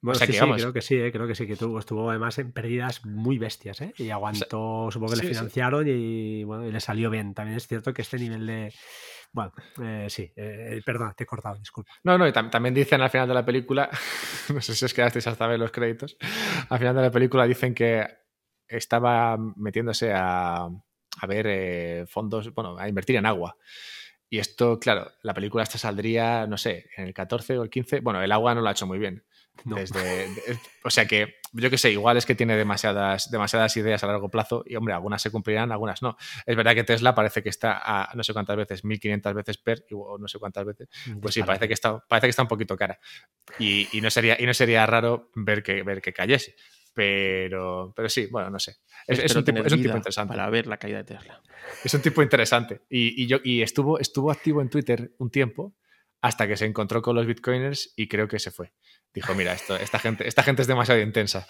Bueno, 0.00 0.20
sí, 0.20 0.26
creo 0.26 0.72
que 0.72 0.80
sí, 0.80 0.94
¿eh? 0.94 1.10
creo 1.10 1.26
que 1.26 1.34
sí, 1.34 1.46
que 1.46 1.56
tuvo, 1.56 1.80
estuvo 1.80 2.08
además 2.08 2.38
en 2.38 2.52
pérdidas 2.52 3.04
muy 3.04 3.36
bestias, 3.36 3.80
¿eh? 3.80 3.92
Y 3.98 4.10
aguantó, 4.10 4.88
supongo 4.92 5.12
que 5.14 5.22
le 5.22 5.28
financiaron 5.28 5.88
y, 5.88 6.44
bueno, 6.44 6.66
y 6.66 6.70
le 6.70 6.78
salió 6.80 7.10
bien. 7.10 7.34
También 7.34 7.56
es 7.56 7.66
cierto 7.66 7.92
que 7.92 8.02
este 8.02 8.16
nivel 8.16 8.46
de... 8.46 8.72
Bueno, 9.32 9.52
eh, 9.82 10.06
sí, 10.08 10.32
eh, 10.36 10.80
perdón, 10.86 11.14
te 11.16 11.24
he 11.24 11.26
cortado, 11.26 11.58
disculpa. 11.58 11.90
No, 12.04 12.16
no, 12.16 12.28
y 12.28 12.32
también 12.32 12.74
dicen 12.74 13.00
al 13.00 13.10
final 13.10 13.26
de 13.26 13.34
la 13.34 13.44
película, 13.44 13.90
no 14.54 14.60
sé 14.60 14.76
si 14.76 14.84
os 14.84 14.94
quedasteis 14.94 15.26
hasta 15.26 15.48
ver 15.48 15.58
los 15.58 15.72
créditos, 15.72 16.16
al 16.68 16.78
final 16.78 16.94
de 16.94 17.02
la 17.02 17.10
película 17.10 17.44
dicen 17.44 17.74
que 17.74 18.06
estaba 18.68 19.36
metiéndose 19.56 20.12
a, 20.14 20.68
a 21.20 21.26
ver 21.26 22.06
fondos, 22.06 22.54
bueno, 22.54 22.78
a 22.78 22.88
invertir 22.88 23.16
en 23.16 23.26
agua. 23.26 23.56
Y 24.30 24.38
esto, 24.38 24.78
claro, 24.78 25.10
la 25.22 25.32
película 25.34 25.62
esta 25.62 25.78
saldría, 25.78 26.46
no 26.46 26.58
sé, 26.58 26.90
en 26.96 27.06
el 27.06 27.14
14 27.14 27.58
o 27.58 27.62
el 27.62 27.70
15. 27.70 28.00
Bueno, 28.00 28.22
el 28.22 28.30
agua 28.32 28.54
no 28.54 28.60
lo 28.60 28.68
ha 28.68 28.72
hecho 28.72 28.86
muy 28.86 28.98
bien. 28.98 29.24
Desde, 29.64 30.28
o 30.84 30.90
sea 30.90 31.06
que, 31.06 31.36
yo 31.52 31.70
que 31.70 31.78
sé, 31.78 31.90
igual 31.90 32.16
es 32.16 32.26
que 32.26 32.34
tiene 32.34 32.56
demasiadas, 32.56 33.30
demasiadas 33.30 33.76
ideas 33.76 34.02
a 34.04 34.06
largo 34.06 34.30
plazo 34.30 34.62
y, 34.64 34.76
hombre, 34.76 34.94
algunas 34.94 35.20
se 35.20 35.30
cumplirán, 35.30 35.72
algunas 35.72 36.02
no. 36.02 36.16
Es 36.46 36.56
verdad 36.56 36.74
que 36.74 36.84
Tesla 36.84 37.14
parece 37.14 37.42
que 37.42 37.48
está 37.48 37.80
a 37.82 38.14
no 38.14 38.22
sé 38.22 38.32
cuántas 38.32 38.56
veces, 38.56 38.84
1500 38.84 39.34
veces 39.34 39.58
per, 39.58 39.84
o 39.92 40.18
no 40.18 40.28
sé 40.28 40.38
cuántas 40.38 40.64
veces. 40.64 40.88
Pues 41.20 41.34
sí, 41.34 41.42
parece 41.42 41.66
que 41.66 41.74
está, 41.74 41.98
parece 42.06 42.26
que 42.26 42.30
está 42.30 42.42
un 42.42 42.48
poquito 42.48 42.76
cara. 42.76 43.00
Y, 43.58 43.88
no, 44.00 44.10
sería, 44.10 44.36
y 44.38 44.46
no 44.46 44.54
sería 44.54 44.86
raro 44.86 45.30
ver 45.34 45.62
que, 45.62 45.82
ver 45.82 46.00
que 46.00 46.12
cayese. 46.12 46.54
Pero, 46.98 47.92
pero 47.94 48.08
sí, 48.08 48.26
bueno, 48.26 48.50
no 48.50 48.58
sé. 48.58 48.78
Es, 49.06 49.36
un, 49.36 49.44
tipo, 49.44 49.60
interesante. 49.60 50.34
Para 50.34 50.50
ver 50.50 50.66
la 50.66 50.78
caída 50.78 50.98
de 50.98 51.04
Tesla. 51.04 51.40
Es 51.84 51.94
un 51.94 52.02
tipo 52.02 52.24
interesante. 52.24 52.80
Y, 52.90 53.24
yo, 53.28 53.36
y 53.44 53.62
estuvo, 53.62 54.00
estuvo 54.00 54.32
activo 54.32 54.60
en 54.62 54.68
Twitter 54.68 55.12
un 55.18 55.30
tiempo 55.30 55.76
hasta 56.20 56.48
que 56.48 56.56
se 56.56 56.66
encontró 56.66 57.00
con 57.00 57.14
los 57.14 57.24
bitcoiners 57.24 57.92
y 57.94 58.08
creo 58.08 58.26
que 58.26 58.40
se 58.40 58.50
fue 58.50 58.72
dijo, 59.18 59.34
mira, 59.34 59.52
esto, 59.52 59.76
esta, 59.76 59.98
gente, 59.98 60.26
esta 60.28 60.42
gente 60.42 60.62
es 60.62 60.68
demasiado 60.68 61.00
intensa. 61.00 61.46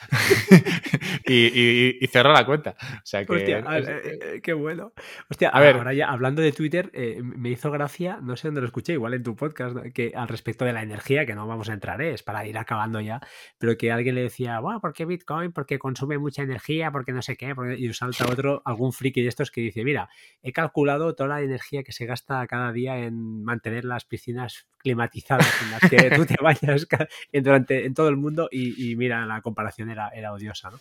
y, 1.26 2.06
cerró 2.10 2.32
la 2.32 2.44
cuenta. 2.46 2.76
O 2.80 3.04
sea 3.04 3.24
que... 3.24 3.32
Hostia, 3.32 3.58
eh, 3.58 4.18
eh, 4.22 4.40
qué 4.42 4.52
bueno. 4.54 4.92
Hostia, 5.28 5.50
a 5.50 5.60
ver, 5.60 5.76
ahora 5.76 5.92
ya 5.92 6.08
hablando 6.08 6.40
de 6.40 6.52
Twitter, 6.52 6.90
eh, 6.94 7.20
me 7.22 7.50
hizo 7.50 7.70
gracia, 7.70 8.18
no 8.22 8.36
sé 8.36 8.48
dónde 8.48 8.62
lo 8.62 8.66
escuché, 8.66 8.94
igual 8.94 9.14
en 9.14 9.22
tu 9.22 9.36
podcast, 9.36 9.76
que 9.92 10.12
al 10.16 10.28
respecto 10.28 10.64
de 10.64 10.72
la 10.72 10.82
energía, 10.82 11.26
que 11.26 11.34
no 11.34 11.46
vamos 11.46 11.68
a 11.68 11.74
entrar, 11.74 12.00
es 12.00 12.22
para 12.22 12.46
ir 12.46 12.56
acabando 12.56 13.00
ya, 13.00 13.20
pero 13.58 13.76
que 13.76 13.92
alguien 13.92 14.14
le 14.14 14.22
decía, 14.22 14.58
wow, 14.60 14.80
¿por 14.80 14.94
qué 14.94 15.04
Bitcoin? 15.04 15.52
Porque 15.52 15.78
consume 15.78 16.18
mucha 16.18 16.42
energía, 16.42 16.90
porque 16.90 17.12
no 17.12 17.20
sé 17.22 17.36
qué, 17.36 17.54
y 17.76 17.92
salta 17.92 18.24
otro, 18.30 18.62
algún 18.64 18.92
friki 18.92 19.20
de 19.22 19.28
estos 19.28 19.50
que 19.50 19.60
dice, 19.60 19.84
mira, 19.84 20.08
he 20.42 20.52
calculado 20.52 21.14
toda 21.14 21.28
la 21.28 21.42
energía 21.42 21.82
que 21.82 21.92
se 21.92 22.06
gasta 22.06 22.46
cada 22.46 22.72
día 22.72 22.98
en 22.98 23.44
mantener 23.44 23.84
las 23.84 24.04
piscinas 24.04 24.66
climatizadas 24.88 25.46
en 25.62 25.70
las 25.70 25.80
que 25.90 26.10
tú 26.16 26.24
te 26.24 26.36
bañas 26.42 26.86
durante, 27.30 27.84
en 27.84 27.92
todo 27.92 28.08
el 28.08 28.16
mundo 28.16 28.48
y, 28.50 28.96
mira, 28.96 29.26
la 29.26 29.42
comparación 29.42 29.90
era, 29.90 30.08
era 30.08 30.32
odiosa, 30.32 30.70
¿no? 30.70 30.78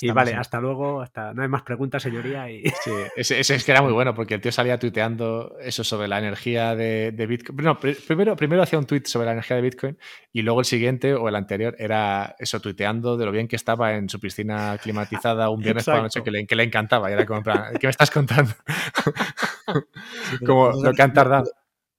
Y 0.00 0.10
vale, 0.10 0.34
hasta 0.34 0.60
luego, 0.60 1.00
hasta 1.00 1.32
no 1.32 1.42
hay 1.42 1.48
más 1.48 1.62
preguntas, 1.62 2.02
señoría. 2.02 2.50
Y... 2.50 2.64
Sí, 2.84 2.90
ese, 3.16 3.40
es 3.40 3.64
que 3.64 3.72
era 3.72 3.80
muy 3.80 3.92
bueno 3.92 4.14
porque 4.14 4.34
el 4.34 4.42
tío 4.42 4.52
salía 4.52 4.78
tuiteando 4.78 5.56
eso 5.60 5.82
sobre 5.82 6.08
la 6.08 6.18
energía 6.18 6.76
de, 6.76 7.26
Bitcoin. 7.26 7.56
No, 7.64 7.78
primero, 7.78 8.36
primero 8.36 8.62
hacía 8.62 8.78
un 8.78 8.84
tweet 8.86 9.02
sobre 9.06 9.26
la 9.26 9.32
energía 9.32 9.56
de 9.56 9.62
Bitcoin 9.62 9.98
y 10.32 10.42
luego 10.42 10.60
el 10.60 10.66
siguiente 10.66 11.14
o 11.14 11.26
el 11.28 11.36
anterior 11.36 11.74
era 11.78 12.36
eso, 12.38 12.60
tuiteando 12.60 13.16
de 13.16 13.24
lo 13.24 13.32
bien 13.32 13.48
que 13.48 13.56
estaba 13.56 13.94
en 13.94 14.10
su 14.10 14.20
piscina 14.20 14.76
climatizada 14.76 15.48
un 15.48 15.60
viernes 15.60 15.86
por 15.86 15.94
la 15.94 16.02
noche 16.02 16.22
que 16.22 16.30
le, 16.30 16.46
que 16.46 16.54
le 16.54 16.64
encantaba. 16.64 17.08
Y 17.08 17.14
era 17.14 17.24
como, 17.24 17.42
¿qué 17.42 17.86
me 17.86 17.90
estás 17.90 18.10
contando? 18.10 18.52
como 20.46 20.70
lo 20.82 20.92
que 20.92 21.02
han 21.02 21.12
tardado 21.12 21.50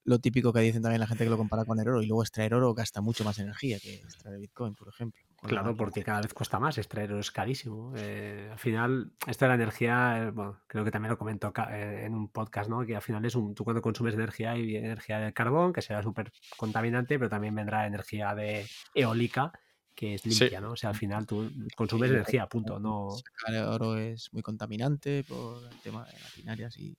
lo 0.03 0.19
típico 0.19 0.51
que 0.51 0.61
dicen 0.61 0.81
también 0.81 0.99
la 0.99 1.07
gente 1.07 1.23
que 1.23 1.29
lo 1.29 1.37
compara 1.37 1.65
con 1.65 1.79
el 1.79 1.87
oro 1.87 2.01
y 2.01 2.07
luego 2.07 2.23
extraer 2.23 2.53
oro 2.53 2.73
gasta 2.73 3.01
mucho 3.01 3.23
más 3.23 3.37
energía 3.39 3.79
que 3.79 3.95
extraer 3.95 4.39
Bitcoin, 4.39 4.73
por 4.73 4.87
ejemplo. 4.87 5.21
Claro, 5.43 5.75
porque 5.75 6.03
cada 6.03 6.21
vez 6.21 6.33
cuesta 6.33 6.59
más, 6.59 6.77
extraer 6.77 7.11
oro 7.11 7.19
es 7.19 7.31
carísimo. 7.31 7.93
Eh, 7.95 8.49
al 8.51 8.59
final, 8.59 9.11
esto 9.27 9.45
de 9.45 9.49
la 9.49 9.55
energía, 9.55 10.17
eh, 10.17 10.31
bueno, 10.31 10.59
creo 10.67 10.83
que 10.83 10.91
también 10.91 11.11
lo 11.11 11.17
comentó 11.17 11.53
eh, 11.69 12.03
en 12.05 12.13
un 12.13 12.29
podcast, 12.29 12.69
¿no? 12.69 12.85
Que 12.85 12.95
al 12.95 13.01
final 13.01 13.25
es 13.25 13.35
un, 13.35 13.53
tú 13.53 13.63
cuando 13.63 13.81
consumes 13.81 14.13
energía 14.13 14.51
hay 14.51 14.75
energía 14.75 15.19
del 15.19 15.33
carbón, 15.33 15.73
que 15.73 15.81
será 15.81 16.01
súper 16.01 16.31
contaminante, 16.57 17.17
pero 17.17 17.29
también 17.29 17.55
vendrá 17.55 17.85
energía 17.85 18.33
de 18.33 18.67
eólica, 18.93 19.51
que 19.95 20.15
es 20.15 20.25
limpia, 20.25 20.61
¿no? 20.61 20.71
O 20.71 20.75
sea, 20.75 20.89
al 20.89 20.95
final 20.95 21.27
tú 21.27 21.51
consumes 21.75 22.09
energía, 22.09 22.47
punto. 22.47 22.79
No... 22.79 23.09
El 23.47 23.57
oro 23.57 23.97
es 23.97 24.31
muy 24.33 24.41
contaminante 24.41 25.23
por 25.23 25.63
el 25.63 25.79
tema 25.81 26.05
de 26.05 26.13
maquinarias 26.23 26.77
y 26.77 26.95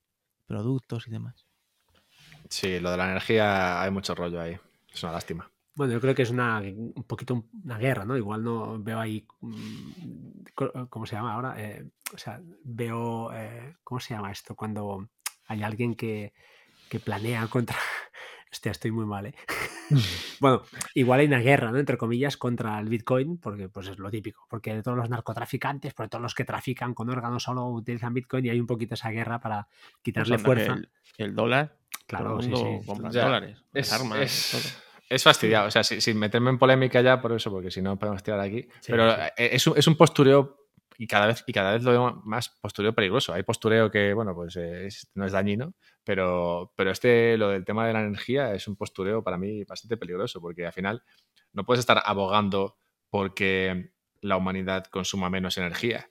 productos 0.46 1.08
y 1.08 1.10
demás. 1.10 1.46
Sí, 2.52 2.78
lo 2.80 2.90
de 2.90 2.98
la 2.98 3.08
energía 3.08 3.80
hay 3.80 3.90
mucho 3.90 4.14
rollo 4.14 4.38
ahí. 4.38 4.58
Es 4.92 5.02
una 5.02 5.12
lástima. 5.12 5.50
Bueno, 5.74 5.94
yo 5.94 6.02
creo 6.02 6.14
que 6.14 6.20
es 6.20 6.28
una, 6.28 6.60
un 6.60 7.04
poquito 7.06 7.46
una 7.64 7.78
guerra, 7.78 8.04
¿no? 8.04 8.14
Igual 8.14 8.44
no 8.44 8.78
veo 8.78 9.00
ahí, 9.00 9.26
mm, 9.40 10.42
¿cómo 10.90 11.06
se 11.06 11.16
llama 11.16 11.32
ahora? 11.32 11.54
Eh, 11.56 11.88
o 12.12 12.18
sea, 12.18 12.42
veo, 12.62 13.32
eh, 13.32 13.76
¿cómo 13.82 14.00
se 14.00 14.12
llama 14.12 14.30
esto? 14.30 14.54
Cuando 14.54 15.08
hay 15.46 15.62
alguien 15.62 15.94
que, 15.94 16.34
que 16.90 17.00
planea 17.00 17.46
contra... 17.46 17.78
Hostia, 18.52 18.72
estoy 18.72 18.90
muy 18.90 19.06
mal, 19.06 19.24
¿eh? 19.28 19.34
bueno, 20.40 20.60
igual 20.92 21.20
hay 21.20 21.28
una 21.28 21.40
guerra, 21.40 21.72
¿no? 21.72 21.78
Entre 21.78 21.96
comillas, 21.96 22.36
contra 22.36 22.78
el 22.78 22.90
Bitcoin, 22.90 23.38
porque 23.38 23.70
pues 23.70 23.88
es 23.88 23.98
lo 23.98 24.10
típico, 24.10 24.46
porque 24.50 24.74
de 24.74 24.82
todos 24.82 24.98
los 24.98 25.08
narcotraficantes, 25.08 25.94
por 25.94 26.10
todos 26.10 26.20
los 26.20 26.34
que 26.34 26.44
trafican 26.44 26.92
con 26.92 27.08
órganos 27.08 27.44
solo 27.44 27.64
utilizan 27.68 28.12
Bitcoin 28.12 28.44
y 28.44 28.50
hay 28.50 28.60
un 28.60 28.66
poquito 28.66 28.92
esa 28.92 29.08
guerra 29.08 29.40
para 29.40 29.68
quitarle 30.02 30.36
fuerza. 30.36 30.76
el 31.16 31.34
dólar 31.34 31.81
Claro, 32.06 32.40
sí, 32.42 32.52
sí. 32.54 32.92
dólares, 33.18 33.64
es, 33.72 33.92
armas. 33.92 34.80
Es, 35.08 35.22
fastidiado, 35.22 35.68
o 35.68 35.70
sea, 35.70 35.82
sin, 35.82 36.18
meterme 36.18 36.50
en 36.50 36.58
polémica 36.58 37.00
ya 37.00 37.20
por 37.20 37.32
eso, 37.32 37.50
porque 37.50 37.70
si 37.70 37.82
no 37.82 37.98
podemos 37.98 38.22
tirar 38.22 38.40
aquí. 38.40 38.66
pero 38.86 39.12
eh, 39.12 39.32
Es, 39.36 39.66
un, 39.66 39.76
es 39.76 39.86
un 39.86 39.96
postureo 39.96 40.62
y 40.98 41.06
cada 41.06 41.26
vez 41.26 41.42
y 41.46 41.52
cada 41.52 41.72
vez 41.72 41.82
lo 41.82 41.90
veo 41.90 42.22
más 42.24 42.48
postureo 42.60 42.94
peligroso. 42.94 43.32
Hay 43.32 43.42
postureo 43.42 43.90
que, 43.90 44.14
bueno, 44.14 44.34
pues 44.34 44.58
no 45.14 45.26
es 45.26 45.32
dañino, 45.32 45.74
pero, 46.04 46.72
pero 46.76 46.90
este, 46.90 47.36
lo 47.36 47.48
del 47.48 47.64
tema 47.64 47.86
de 47.86 47.92
la 47.92 48.00
energía 48.00 48.54
es 48.54 48.68
un 48.68 48.76
postureo 48.76 49.22
para 49.22 49.38
mí 49.38 49.64
bastante 49.64 49.96
peligroso, 49.96 50.40
porque 50.40 50.66
al 50.66 50.72
final 50.72 51.02
no 51.52 51.64
puedes 51.64 51.80
estar 51.80 52.02
abogando 52.04 52.78
porque 53.10 53.92
la 54.20 54.36
humanidad 54.36 54.84
consuma 54.86 55.28
menos 55.28 55.58
energía 55.58 56.08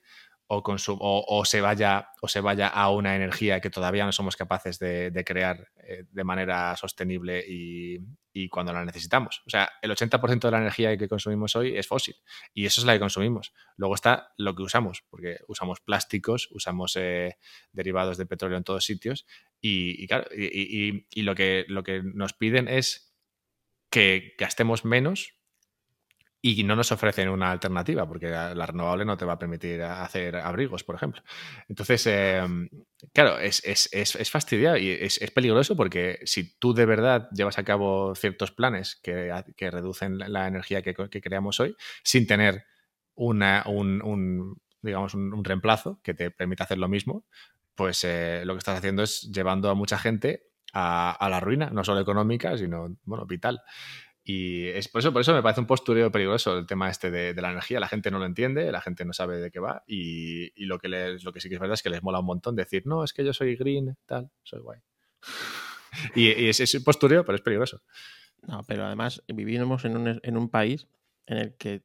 o, 0.54 1.46
se 1.46 1.62
vaya, 1.62 2.10
o 2.22 2.28
se 2.28 2.42
vaya 2.42 2.68
a 2.68 2.90
una 2.90 3.16
energía 3.16 3.62
que 3.62 3.70
todavía 3.70 4.06
no 4.06 4.12
somos 4.12 4.36
capaces 4.36 4.80
de, 4.80 5.24
crear 5.26 5.70
eh, 5.78 6.04
de 6.12 6.24
manera 6.24 6.76
sostenible 6.76 7.44
y, 7.48 8.00
cuando 8.50 8.74
la 8.74 8.84
necesitamos. 8.84 9.44
O 9.46 9.50
sea, 9.50 9.70
el 9.82 9.92
80% 9.92 10.40
de 10.40 10.52
la 10.52 10.58
energía 10.58 10.98
que 10.98 11.08
consumimos 11.08 11.56
hoy 11.56 11.78
es 11.78 11.88
fósil 11.88 12.16
y 12.54 12.66
eso 12.66 12.82
es 12.82 12.88
la 12.88 12.94
que 12.94 13.00
consumimos. 13.00 13.54
Luego 13.78 13.96
está 13.96 14.34
lo 14.38 14.56
que 14.56 14.64
usamos, 14.64 15.04
porque 15.10 15.40
usamos 15.48 15.80
plásticos, 15.80 16.50
usamos 16.52 16.96
eh, 16.96 17.38
derivados 17.72 18.18
de 18.18 18.26
petróleo 18.26 18.58
en 18.58 18.64
todos 18.64 18.84
sitios 18.84 19.26
y, 19.62 20.06
claro, 20.08 20.28
y, 20.34 21.22
lo, 21.22 21.36
que, 21.36 21.66
lo 21.68 21.84
que 21.84 22.02
nos 22.04 22.34
piden 22.34 22.68
es 22.68 23.14
que 23.90 24.34
gastemos 24.38 24.86
menos 24.86 25.41
y 26.42 26.64
no 26.64 26.76
nos 26.76 26.92
ofrecen 26.92 27.30
una 27.30 27.52
alternativa, 27.52 28.08
porque 28.08 28.28
la, 28.30 28.66
renovable 28.66 29.06
no 29.06 29.16
te 29.16 29.26
va 29.26 29.34
a 29.34 29.40
permitir 29.40 29.84
hacer 29.84 30.36
abrigos, 30.36 30.84
por 30.84 30.96
ejemplo. 30.96 31.22
Entonces, 31.70 32.08
em, 32.08 32.68
claro, 33.14 33.38
es, 33.38 33.62
es, 33.64 33.90
es, 33.94 34.32
fastidiado 34.32 34.78
y 34.78 34.90
es, 34.90 35.20
peligroso 35.32 35.76
porque 35.76 36.20
si 36.26 36.58
tú 36.58 36.74
de 36.74 36.88
verdad 36.88 37.30
llevas 37.32 37.60
a 37.60 37.64
cabo 37.64 38.16
ciertos 38.16 38.52
planes 38.52 39.00
que, 39.04 39.32
reducen 39.72 40.18
la 40.18 40.48
energía 40.48 40.82
que, 40.82 40.96
creamos 40.96 41.60
hoy, 41.60 41.76
sin 42.04 42.26
tener 42.26 42.66
una, 43.14 43.64
un, 43.68 44.60
digamos, 44.82 45.14
un, 45.14 45.44
reemplazo 45.44 46.00
que 46.02 46.16
te 46.16 46.32
permita 46.32 46.64
hacer 46.64 46.80
lo 46.80 46.88
mismo, 46.88 47.26
pues 47.76 48.04
eh, 48.04 48.42
lo 48.46 48.56
que 48.56 48.60
estás 48.60 48.80
haciendo 48.80 49.04
es 49.04 49.32
llevando 49.32 49.70
a 49.70 49.76
mucha 49.76 50.00
gente 50.00 50.48
a, 50.74 51.12
a 51.12 51.30
la 51.30 51.40
ruina, 51.40 51.70
no 51.70 51.84
solo 51.84 52.00
económica, 52.00 52.58
sino, 52.58 52.98
bueno, 53.04 53.28
vital. 53.28 53.62
Y 54.34 54.68
es 54.70 54.88
por 54.88 55.00
eso, 55.00 55.12
por 55.12 55.22
eso 55.22 55.34
me 55.34 55.44
parece 55.44 55.60
un 55.60 55.68
postureo 55.68 56.10
peligroso 56.10 56.58
el 56.58 56.66
tema 56.66 56.90
este 56.90 57.12
de, 57.12 57.34
la 57.42 57.52
energía. 57.52 57.82
La 57.82 57.90
gente 57.90 58.12
no 58.12 58.18
lo 58.18 58.26
entiende, 58.26 58.72
la 58.72 58.80
gente 58.80 59.04
no 59.04 59.12
sabe 59.12 59.42
de 59.42 59.52
qué 59.52 59.60
va. 59.60 59.84
Y, 59.88 60.66
lo, 60.66 60.80
que 60.80 60.88
les, 60.88 61.24
lo 61.26 61.34
que 61.34 61.42
sí 61.42 61.50
que 61.50 61.56
es 61.56 61.62
verdad 61.62 61.74
es 61.74 61.84
que 61.84 61.90
les 61.90 62.02
mola 62.02 62.20
un 62.20 62.26
montón 62.26 62.56
decir, 62.56 62.84
no, 62.86 63.04
es 63.04 63.12
que 63.12 63.26
yo 63.26 63.34
soy 63.34 63.58
green, 63.58 63.98
tal, 64.06 64.32
soy 64.44 64.62
guay. 64.62 64.80
y, 66.16 66.48
es, 66.48 66.62
es, 66.62 66.74
un 66.76 66.84
postureo, 66.86 67.26
pero 67.26 67.36
es 67.36 67.42
peligroso. 67.42 67.82
No, 68.44 68.64
pero 68.66 68.86
además 68.86 69.22
vivimos 69.28 69.84
en 69.84 69.98
un, 69.98 70.20
en 70.24 70.38
un 70.38 70.50
país 70.50 70.88
en 71.26 71.38
el 71.38 71.56
que 71.58 71.84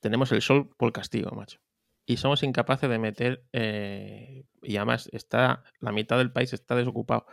tenemos 0.00 0.32
el 0.32 0.42
sol 0.42 0.68
por 0.76 0.92
castigo, 0.92 1.30
macho. 1.36 1.60
Y 2.04 2.16
somos 2.16 2.42
incapaces 2.42 2.90
de 2.90 2.98
meter, 2.98 3.44
eh, 3.52 4.44
y 4.62 4.76
además 4.76 5.08
está, 5.12 5.62
la 5.80 5.92
mitad 5.92 6.18
del 6.18 6.32
país 6.32 6.52
está 6.52 6.74
desocupado. 6.74 7.26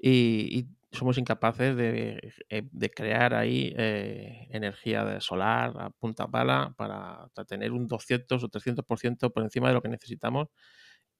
y 0.00 0.68
somos 0.92 1.18
incapaces 1.18 1.76
de, 1.76 2.32
eh, 2.48 2.90
crear 2.90 3.34
ahí 3.34 3.72
eh, 3.76 4.48
energía 4.50 5.20
solar 5.20 5.72
a 5.78 5.90
punta 5.90 6.28
pala 6.28 6.74
para, 6.76 7.28
tener 7.46 7.72
un 7.72 7.86
200 7.86 8.42
o 8.42 8.48
300% 8.48 9.32
por 9.32 9.42
encima 9.42 9.68
de 9.68 9.74
lo 9.74 9.82
que 9.82 9.88
necesitamos 9.88 10.48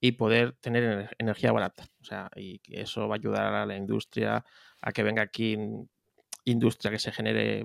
y 0.01 0.13
poder 0.13 0.55
tener 0.61 1.11
energía 1.19 1.53
barata. 1.53 1.85
O 2.01 2.05
sea, 2.05 2.31
y 2.37 2.61
eso 2.69 3.07
va 3.07 3.15
a 3.15 3.19
ayudar 3.19 3.55
a 3.55 3.67
la 3.67 3.77
industria 3.77 4.45
a 4.81 4.93
que 4.93 5.03
venga 5.03 5.23
aquí 5.23 5.57
industria 6.45 6.91
que 6.91 6.99
se 6.99 7.13
genere. 7.13 7.65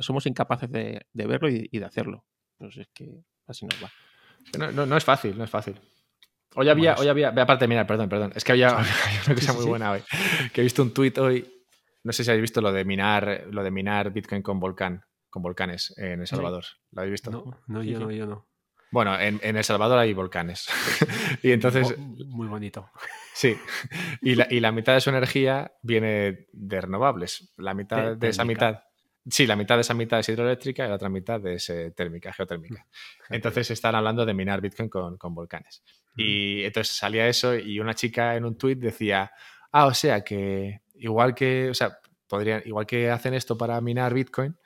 Somos 0.00 0.26
incapaces 0.26 0.70
de, 0.70 1.06
verlo 1.14 1.48
y, 1.48 1.68
de 1.68 1.84
hacerlo. 1.84 2.24
Pues 2.58 2.76
es 2.76 2.88
que 2.92 3.22
así 3.46 3.66
nos 3.66 3.82
va. 3.82 3.90
No, 4.72 4.86
no, 4.86 4.96
es 4.96 5.04
fácil, 5.04 5.36
no 5.38 5.44
es 5.44 5.50
fácil. 5.50 5.80
Hoy 6.58 6.68
había, 6.70 6.94
hoy 6.94 7.08
había, 7.08 7.28
aparte, 7.28 7.68
mira, 7.68 7.86
perdón, 7.86 8.08
perdón, 8.08 8.32
es 8.34 8.42
que 8.42 8.52
había, 8.52 8.68
una 9.26 9.34
cosa 9.34 9.52
muy 9.52 9.66
buena 9.66 9.92
hoy, 9.92 10.00
que 10.52 10.62
he 10.62 10.64
visto 10.64 10.82
un 10.82 10.92
tuit 10.92 11.16
hoy, 11.18 11.46
no 12.02 12.12
sé 12.12 12.24
si 12.24 12.30
habéis 12.30 12.42
visto 12.42 12.60
lo 12.60 12.72
de 12.72 12.84
minar, 12.84 13.44
lo 13.50 13.62
de 13.62 13.70
minar 13.70 14.10
Bitcoin 14.10 14.42
con 14.42 14.58
volcán, 14.58 15.04
con 15.28 15.42
volcanes 15.42 15.92
en 15.98 16.20
El 16.20 16.26
Salvador. 16.26 16.64
¿Lo 16.92 17.02
habéis 17.02 17.12
visto? 17.12 17.30
No, 17.30 17.60
no 17.66 17.82
yo 17.82 18.00
no, 18.00 18.10
yo 18.10 18.26
no. 18.26 18.48
Bueno, 18.90 19.18
en, 19.20 19.40
El 19.42 19.64
Salvador 19.64 19.98
hay 19.98 20.14
volcanes. 20.14 20.68
y 21.42 21.50
entonces. 21.50 21.98
Muy 21.98 22.46
bonito. 22.46 22.88
Sí. 23.34 23.56
Y 24.22 24.36
la, 24.36 24.46
y 24.48 24.60
la, 24.60 24.72
mitad 24.72 24.94
de 24.94 25.00
su 25.00 25.10
energía 25.10 25.72
viene 25.82 26.46
de 26.52 26.80
renovables. 26.80 27.52
La 27.56 27.74
mitad 27.74 28.16
de, 28.16 28.28
esa 28.28 28.44
mitad. 28.44 28.84
Sí, 29.28 29.46
la 29.46 29.56
mitad 29.56 29.74
de 29.76 29.80
esa 29.80 29.94
mitad 29.94 30.20
es 30.20 30.28
hidroeléctrica 30.28 30.84
y 30.84 30.88
la 30.88 30.94
otra 30.94 31.08
mitad 31.08 31.44
es 31.46 31.72
térmica, 31.96 32.32
geotérmica. 32.32 32.86
Entonces 33.28 33.70
están 33.72 33.94
hablando 33.94 34.24
de 34.24 34.34
minar 34.34 34.60
Bitcoin 34.60 34.88
con, 34.88 35.16
con 35.16 35.34
volcanes. 35.34 35.82
Y 36.16 36.62
entonces 36.64 36.96
salía 36.96 37.28
eso 37.28 37.54
y 37.54 37.78
una 37.80 37.94
chica 37.94 38.36
en 38.36 38.44
un 38.44 38.56
tuit 38.56 38.78
decía, 38.78 39.30
ah, 39.72 39.86
o 39.86 39.94
sea 39.94 40.22
que 40.22 40.80
igual 40.94 41.34
que, 41.34 41.68
o 41.70 41.74
sea, 41.74 41.98
podrían, 42.28 42.62
igual 42.64 42.86
que 42.86 43.10
hacen 43.10 43.34
esto 43.34 43.58
para 43.58 43.80
minar 43.80 44.14
Bitcoin, 44.14 44.56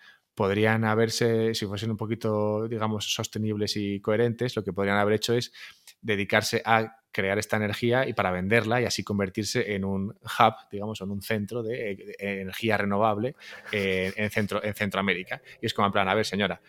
podrían 0.40 0.86
haberse, 0.86 1.54
si 1.54 1.66
fuesen 1.66 1.90
un 1.90 1.98
poquito, 1.98 2.66
digamos, 2.66 3.12
sostenibles 3.12 3.76
y 3.76 4.00
coherentes, 4.00 4.56
lo 4.56 4.64
que 4.64 4.72
podrían 4.72 4.96
haber 4.96 5.16
hecho 5.16 5.34
es 5.34 5.52
dedicarse 6.00 6.62
a 6.64 6.96
crear 7.12 7.38
esta 7.38 7.58
energía 7.58 8.08
y 8.08 8.14
para 8.14 8.30
venderla 8.30 8.80
y 8.80 8.86
así 8.86 9.04
convertirse 9.04 9.74
en 9.74 9.84
un 9.84 10.08
hub, 10.08 10.54
digamos, 10.72 10.98
en 11.02 11.10
un 11.10 11.20
centro 11.20 11.62
de, 11.62 12.14
energía 12.18 12.78
renovable 12.78 13.36
en, 13.70 14.30
centro, 14.30 14.64
en 14.64 14.72
Centroamérica. 14.72 15.42
Y 15.60 15.66
es 15.66 15.74
como 15.74 15.88
en 15.88 15.92
plan, 15.92 16.08
a 16.08 16.14
ver, 16.14 16.24
señora, 16.24 16.62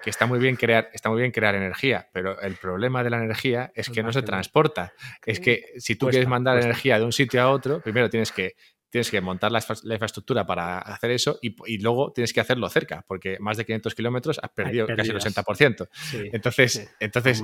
que 0.00 0.10
está 0.10 0.26
muy 0.26 0.38
bien 0.38 0.54
crear, 0.54 0.88
está 0.92 1.10
muy 1.10 1.20
bien 1.20 1.32
crear 1.32 1.56
energía, 1.56 2.08
pero 2.12 2.40
el 2.40 2.54
problema 2.54 3.02
de 3.02 3.10
la 3.10 3.16
energía 3.16 3.72
es 3.74 3.90
que 3.90 4.04
no 4.04 4.12
se 4.12 4.22
transporta. 4.22 4.92
Es 5.24 5.40
que 5.40 5.72
si 5.78 5.96
tú 5.96 6.06
quieres 6.06 6.28
mandar 6.28 6.62
energía 6.62 7.00
de 7.00 7.04
un 7.04 7.12
sitio 7.12 7.42
a 7.42 7.50
otro, 7.50 7.80
primero 7.80 8.08
tienes 8.08 8.30
que 8.30 8.54
tienes 8.90 9.10
que 9.10 9.20
montar 9.20 9.52
la, 9.52 9.58
infraestructura 9.58 10.46
para 10.46 10.78
hacer 10.78 11.10
eso 11.10 11.38
y, 11.42 11.78
luego 11.78 12.12
tienes 12.12 12.32
que 12.32 12.40
hacerlo 12.40 12.68
cerca, 12.68 13.04
porque 13.06 13.38
más 13.40 13.56
de 13.56 13.64
500 13.64 13.94
kilómetros 13.94 14.40
has 14.42 14.50
perdido 14.50 14.86
casi 14.86 15.10
el 15.10 15.16
80%. 15.16 15.88
entonces, 16.32 16.94
entonces 17.00 17.42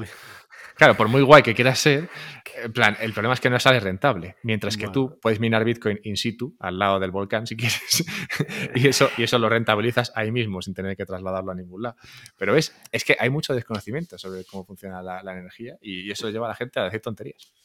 Claro, 0.75 0.97
por 0.97 1.09
muy 1.09 1.23
guay 1.23 1.43
que 1.43 1.55
quieras 1.55 1.79
ser, 1.79 2.09
en 2.57 2.73
plan, 2.73 2.97
el 3.01 3.13
problema 3.13 3.35
es 3.35 3.41
que 3.41 3.51
no 3.51 3.59
sale 3.61 3.81
rentable. 3.81 4.37
Mientras 4.43 4.77
que 4.77 4.89
tú 4.89 5.19
puedes 5.21 5.39
minar 5.39 5.65
Bitcoin 5.65 6.01
in 6.03 6.17
situ, 6.17 6.57
al 6.59 6.79
lado 6.79 6.99
del 6.99 7.11
volcán, 7.11 7.47
si 7.47 7.57
quieres, 7.57 8.05
y, 8.75 8.89
eso, 8.89 9.11
y 9.17 9.25
eso 9.25 9.39
lo 9.39 9.49
rentabilizas 9.49 10.13
ahí 10.15 10.33
mismo, 10.33 10.63
sin 10.63 10.75
tener 10.75 10.97
que 10.97 11.05
trasladarlo 11.05 11.53
a 11.53 11.55
ningún 11.55 11.83
lado. 11.83 11.97
Pero 12.37 12.55
ves, 12.55 12.75
es 12.91 13.05
que 13.05 13.17
hay 13.19 13.31
mucho 13.31 13.55
desconocimiento 13.55 14.19
sobre 14.19 14.45
cómo 14.45 14.65
funciona 14.65 15.03
la, 15.03 15.33
energía 15.33 15.79
y 15.81 16.11
eso 16.11 16.29
lleva 16.31 16.47
a 16.47 16.51
la 16.51 16.55
gente 16.55 16.81
a 16.81 16.85
decir 16.85 17.01
tonterías. 17.01 17.53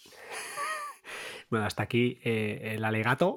Bueno, 1.49 1.65
hasta 1.65 1.81
aquí 1.81 2.19
eh, 2.25 2.73
el 2.75 2.83
alegato. 2.83 3.33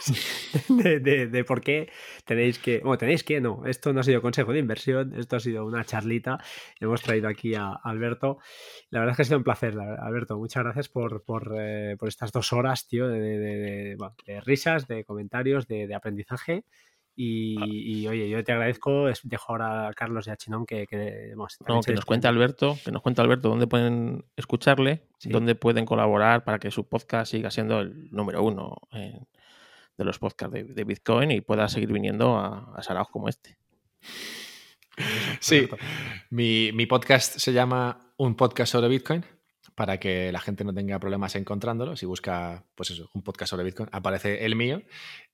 de, 0.68 1.44
por 1.46 1.60
qué 1.60 1.90
tenéis 2.24 2.58
que, 2.58 2.80
bueno, 2.80 2.98
tenéis 2.98 3.24
que, 3.24 3.40
no, 3.40 3.64
esto 3.66 3.92
no 3.92 4.00
ha 4.00 4.02
sido 4.02 4.22
consejo 4.22 4.52
de 4.52 4.58
inversión, 4.58 5.14
esto 5.14 5.36
ha 5.36 5.40
sido 5.40 5.66
una 5.66 5.84
charlita, 5.84 6.38
hemos 6.78 7.02
traído 7.02 7.28
aquí 7.28 7.54
a 7.54 7.72
Alberto. 7.72 8.38
La 8.90 9.00
verdad 9.00 9.12
es 9.12 9.16
que 9.16 9.22
ha 9.22 9.24
sido 9.26 9.38
un 9.38 9.44
placer, 9.44 9.78
Alberto, 9.78 10.38
muchas 10.38 10.64
gracias 10.64 10.88
por, 10.88 11.22
por, 11.24 11.54
eh, 11.58 11.96
estas 12.02 12.32
dos 12.32 12.52
horas, 12.52 12.86
tío, 12.88 13.08
de, 13.08 13.96
risas, 14.44 14.86
de 14.86 15.04
comentarios, 15.04 15.66
de, 15.66 15.94
aprendizaje. 15.94 16.64
Y, 17.22 18.06
oye, 18.06 18.30
yo 18.30 18.42
te 18.42 18.52
agradezco, 18.52 19.08
dejo 19.24 19.52
ahora 19.52 19.88
a 19.88 19.92
Carlos 19.92 20.26
y 20.26 20.30
a 20.30 20.36
Chinón 20.36 20.64
que, 20.64 20.86
que, 20.86 20.96
que 20.96 21.34
nos 21.36 21.58
cuente 22.06 22.28
Alberto, 22.28 22.78
que 22.82 22.90
nos 22.90 23.02
cuente 23.02 23.20
Alberto 23.20 23.50
dónde 23.50 23.66
pueden 23.66 24.24
escucharle, 24.36 25.02
dónde 25.24 25.54
pueden 25.54 25.84
colaborar 25.84 26.44
para 26.44 26.58
que 26.58 26.70
su 26.70 26.88
podcast 26.88 27.32
siga 27.32 27.50
siendo 27.50 27.80
el 27.80 28.10
número 28.10 28.42
uno 28.42 28.78
en, 28.92 29.26
de 30.00 30.04
los 30.06 30.18
podcasts 30.18 30.54
de, 30.54 30.84
Bitcoin 30.84 31.30
y 31.30 31.42
pueda 31.42 31.68
seguir 31.68 31.92
viniendo 31.92 32.38
a, 32.38 32.74
a 32.74 33.04
como 33.04 33.28
este. 33.28 33.58
Sí, 35.40 35.68
mi, 36.30 36.86
podcast 36.86 37.38
se 37.38 37.52
llama 37.52 38.14
Un 38.16 38.34
podcast 38.34 38.72
sobre 38.72 38.88
Bitcoin 38.88 39.24
para 39.74 40.00
que 40.00 40.32
la 40.32 40.40
gente 40.40 40.64
no 40.64 40.72
tenga 40.72 40.98
problemas 40.98 41.36
encontrándolo. 41.36 41.96
Si 41.96 42.06
busca, 42.06 42.64
pues 42.74 42.90
eso, 42.90 43.10
un 43.12 43.22
podcast 43.22 43.50
sobre 43.50 43.64
Bitcoin, 43.64 43.90
aparece 43.92 44.44
el 44.46 44.56
mío. 44.56 44.82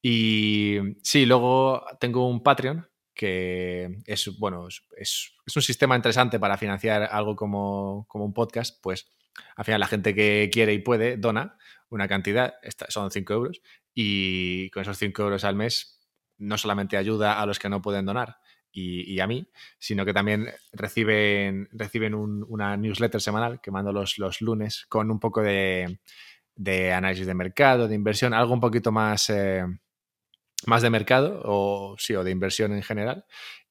Y 0.03 0.79
sí, 1.03 1.27
luego 1.27 1.85
tengo 2.01 2.29
un 2.29 2.43
Patreon 2.43 2.89
que 3.15 3.99
es, 4.05 4.37
bueno, 4.39 4.67
es, 4.97 5.33
un 5.55 5.63
sistema 5.63 5.95
interesante 5.95 6.41
para 6.41 6.59
financiar 6.59 7.05
algo 7.05 7.37
como, 7.37 8.05
como, 8.09 8.25
un 8.25 8.35
podcast, 8.35 8.79
pues 8.83 9.07
al 9.55 9.65
final 9.65 9.81
la 9.81 9.87
gente 9.87 10.15
que 10.15 10.51
quiere 10.53 10.75
y 10.75 10.81
puede 10.81 11.17
dona 11.17 11.57
una 11.91 12.09
cantidad, 12.09 12.55
son 12.89 13.11
5 13.11 13.33
euros, 13.33 13.61
y 13.95 14.71
con 14.71 14.83
esos 14.83 14.99
5 14.99 15.23
euros 15.23 15.45
al 15.45 15.57
mes 15.57 16.01
no 16.39 16.59
solamente 16.59 16.97
ayuda 16.97 17.41
a 17.41 17.47
los 17.47 17.59
que 17.59 17.69
no 17.69 17.81
pueden 17.81 18.05
donar 18.05 18.37
y, 18.77 19.21
a 19.21 19.27
mí, 19.27 19.49
sino 19.79 20.05
que 20.05 20.13
también 20.13 20.49
reciben, 20.73 21.69
reciben 21.73 22.15
una 22.15 22.77
newsletter 22.77 23.21
semanal 23.21 23.61
que 23.61 23.71
mando 23.71 23.93
los, 23.93 24.19
los 24.19 24.43
lunes 24.43 24.85
con 24.89 25.11
un 25.11 25.19
poco 25.19 25.41
de, 25.41 25.99
análisis 26.93 27.27
de 27.27 27.35
mercado, 27.35 27.89
de 27.89 27.95
inversión, 27.95 28.35
algo 28.35 28.53
un 28.53 28.61
poquito 28.61 28.93
más, 28.93 29.31
eh, 29.31 29.65
más 30.67 30.83
de 30.83 30.91
mercado 30.91 31.41
o 31.45 31.97
sí, 31.99 32.15
o 32.15 32.23
de 32.23 32.31
inversión 32.31 32.73
en 32.75 32.83
general. 32.83 33.25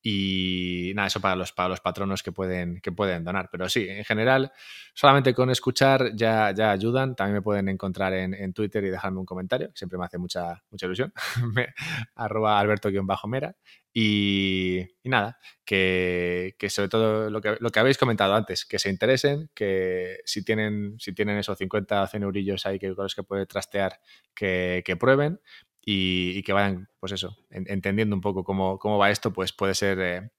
Y 0.07 0.91
nada, 0.93 1.07
eso 1.07 1.19
para 1.19 1.35
los, 1.35 1.51
para 1.51 1.67
los 1.67 1.81
patronos 1.81 2.21
que 2.21 2.31
pueden, 2.31 2.79
que 2.79 2.91
pueden 2.91 3.23
donar. 3.23 3.49
Pero 3.51 3.67
sí, 3.67 3.87
en 3.89 4.05
general, 4.05 4.51
solamente 4.93 5.33
con 5.33 5.49
escuchar 5.49 6.15
ya, 6.15 6.53
ya 6.55 6.69
ayudan. 6.69 7.15
También 7.15 7.37
me 7.37 7.41
pueden 7.41 7.69
encontrar 7.69 8.13
en, 8.13 8.53
Twitter 8.53 8.83
y 8.83 8.91
dejarme 8.91 9.17
un 9.17 9.25
comentario, 9.25 9.71
siempre 9.73 9.97
me 9.97 10.05
hace 10.05 10.19
mucha, 10.19 10.61
mucha 10.69 10.85
ilusión. 10.85 11.11
arroba 12.15 12.59
alberto-mera. 12.59 13.55
Y, 13.91 14.81
y, 15.01 15.09
nada, 15.09 15.39
que, 15.65 16.55
que, 16.59 16.69
sobre 16.69 16.89
todo 16.89 17.31
lo 17.31 17.41
que, 17.41 17.57
lo 17.59 17.71
que 17.71 17.79
habéis 17.79 17.97
comentado 17.97 18.35
antes, 18.35 18.63
que 18.63 18.77
se 18.77 18.91
interesen, 18.91 19.49
que 19.55 20.19
si 20.23 20.45
tienen, 20.45 20.99
si 20.99 21.13
tienen 21.13 21.39
esos 21.39 21.57
50 21.57 22.03
o 22.03 22.05
100 22.05 22.21
eurillos 22.21 22.63
ahí 22.67 22.77
que, 22.77 22.93
con 22.93 23.05
los 23.05 23.15
que 23.15 23.23
puede 23.23 23.47
trastear, 23.47 23.99
que 24.35 24.97
prueben 24.99 25.39
y, 25.85 26.41
que 26.43 26.51
vayan, 26.51 26.89
pues 26.99 27.11
eso, 27.11 27.37
entendiendo 27.51 28.15
un 28.15 28.21
poco 28.21 28.43
cómo, 28.43 28.79
cómo, 28.79 28.97
va 28.97 29.11
esto, 29.11 29.31
pues 29.31 29.53
puede 29.53 29.75
ser 29.75 29.99
eh, 29.99 30.31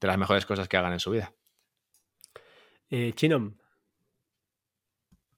de 0.00 0.06
las 0.06 0.16
mejores 0.16 0.46
cosas 0.46 0.68
que 0.68 0.76
hagan 0.76 0.92
en 0.92 1.00
su 1.00 1.10
vida. 1.10 1.34
Eh, 2.88 3.12
Chinom. 3.14 3.56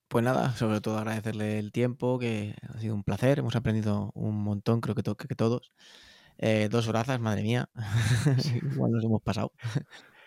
Pues 0.08 0.22
nada, 0.22 0.52
sobre 0.52 0.80
todo 0.80 0.98
agradecerle 0.98 1.58
el 1.58 1.72
tiempo, 1.72 2.18
que 2.18 2.54
ha 2.68 2.78
sido 2.78 2.94
un 2.94 3.02
placer, 3.02 3.38
hemos 3.38 3.56
aprendido 3.56 4.12
un 4.14 4.36
montón, 4.44 4.80
creo 4.80 4.94
que, 4.94 5.02
que 5.02 5.34
todos. 5.34 5.72
Eh, 6.38 6.68
dos 6.70 6.88
horazas, 6.88 7.20
madre 7.20 7.42
mía, 7.42 7.68
igual 8.74 8.92
nos 8.92 9.04
hemos 9.04 9.22
pasado. 9.22 9.52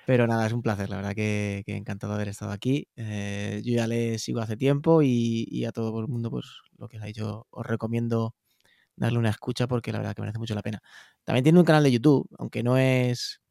Pero 0.05 0.25
nada, 0.27 0.47
es 0.47 0.53
un 0.53 0.61
placer, 0.61 0.89
la 0.89 0.97
verdad 0.97 1.15
que, 1.15 1.63
encantado 1.67 2.13
de 2.13 2.17
haber 2.17 2.29
estado 2.29 2.51
aquí. 2.51 2.87
Eh, 2.95 3.61
yo 3.63 3.73
ya 3.75 3.87
le 3.87 4.19
sigo 4.19 4.39
hace 4.39 4.57
tiempo 4.57 5.01
y, 5.03 5.45
y, 5.49 5.65
a 5.65 5.71
todo 5.71 5.99
el 5.99 6.07
mundo, 6.07 6.31
pues 6.31 6.45
lo 6.77 6.87
que 6.87 6.97
os 6.97 7.03
ha 7.03 7.07
dicho, 7.07 7.47
os 7.49 7.65
recomiendo 7.65 8.35
darle 8.97 9.19
una 9.19 9.29
escucha 9.29 9.67
porque 9.67 9.91
la 9.91 9.99
verdad 9.99 10.15
que 10.15 10.21
merece 10.21 10.39
mucho 10.39 10.55
la 10.55 10.61
pena. 10.61 10.81
También 11.23 11.43
tiene 11.43 11.59
un 11.59 11.65
canal 11.65 11.83
de 11.83 11.91
YouTube, 11.91 12.27
aunque 12.37 12.63
no 12.63 12.77
es, 12.77 13.41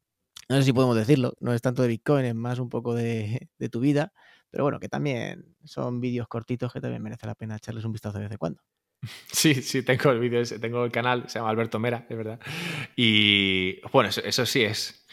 no 0.49 0.57
sé 0.57 0.63
si 0.63 0.73
podemos 0.73 0.95
decirlo, 0.95 1.33
no 1.39 1.53
es 1.53 1.61
tanto 1.61 1.81
de 1.81 1.87
Bitcoin, 1.87 2.25
es 2.25 2.35
más 2.35 2.59
un 2.59 2.69
poco 2.69 2.93
de, 2.93 3.49
tu 3.71 3.79
vida, 3.79 4.13
pero 4.51 4.63
bueno, 4.65 4.79
que 4.79 4.89
también 4.89 5.55
son 5.63 5.99
vídeos 5.99 6.27
cortitos 6.27 6.71
que 6.71 6.81
también 6.81 7.01
merece 7.01 7.25
la 7.25 7.35
pena 7.35 7.55
echarles 7.55 7.85
un 7.85 7.93
vistazo 7.93 8.17
de 8.17 8.25
vez 8.25 8.31
en 8.31 8.37
cuando. 8.37 8.61
Sí, 9.31 9.55
sí, 9.55 9.83
tengo 9.83 10.11
el 10.11 10.19
vídeo, 10.19 10.43
tengo 10.59 10.83
el 10.83 10.91
canal, 10.91 11.29
se 11.29 11.37
llama 11.37 11.51
Alberto 11.51 11.79
Mera, 11.79 12.05
es 12.09 12.17
verdad. 12.17 12.39
Y 12.95 13.79
bueno, 13.91 14.09
eso, 14.09 14.45
sí 14.45 14.63
es. 14.63 15.05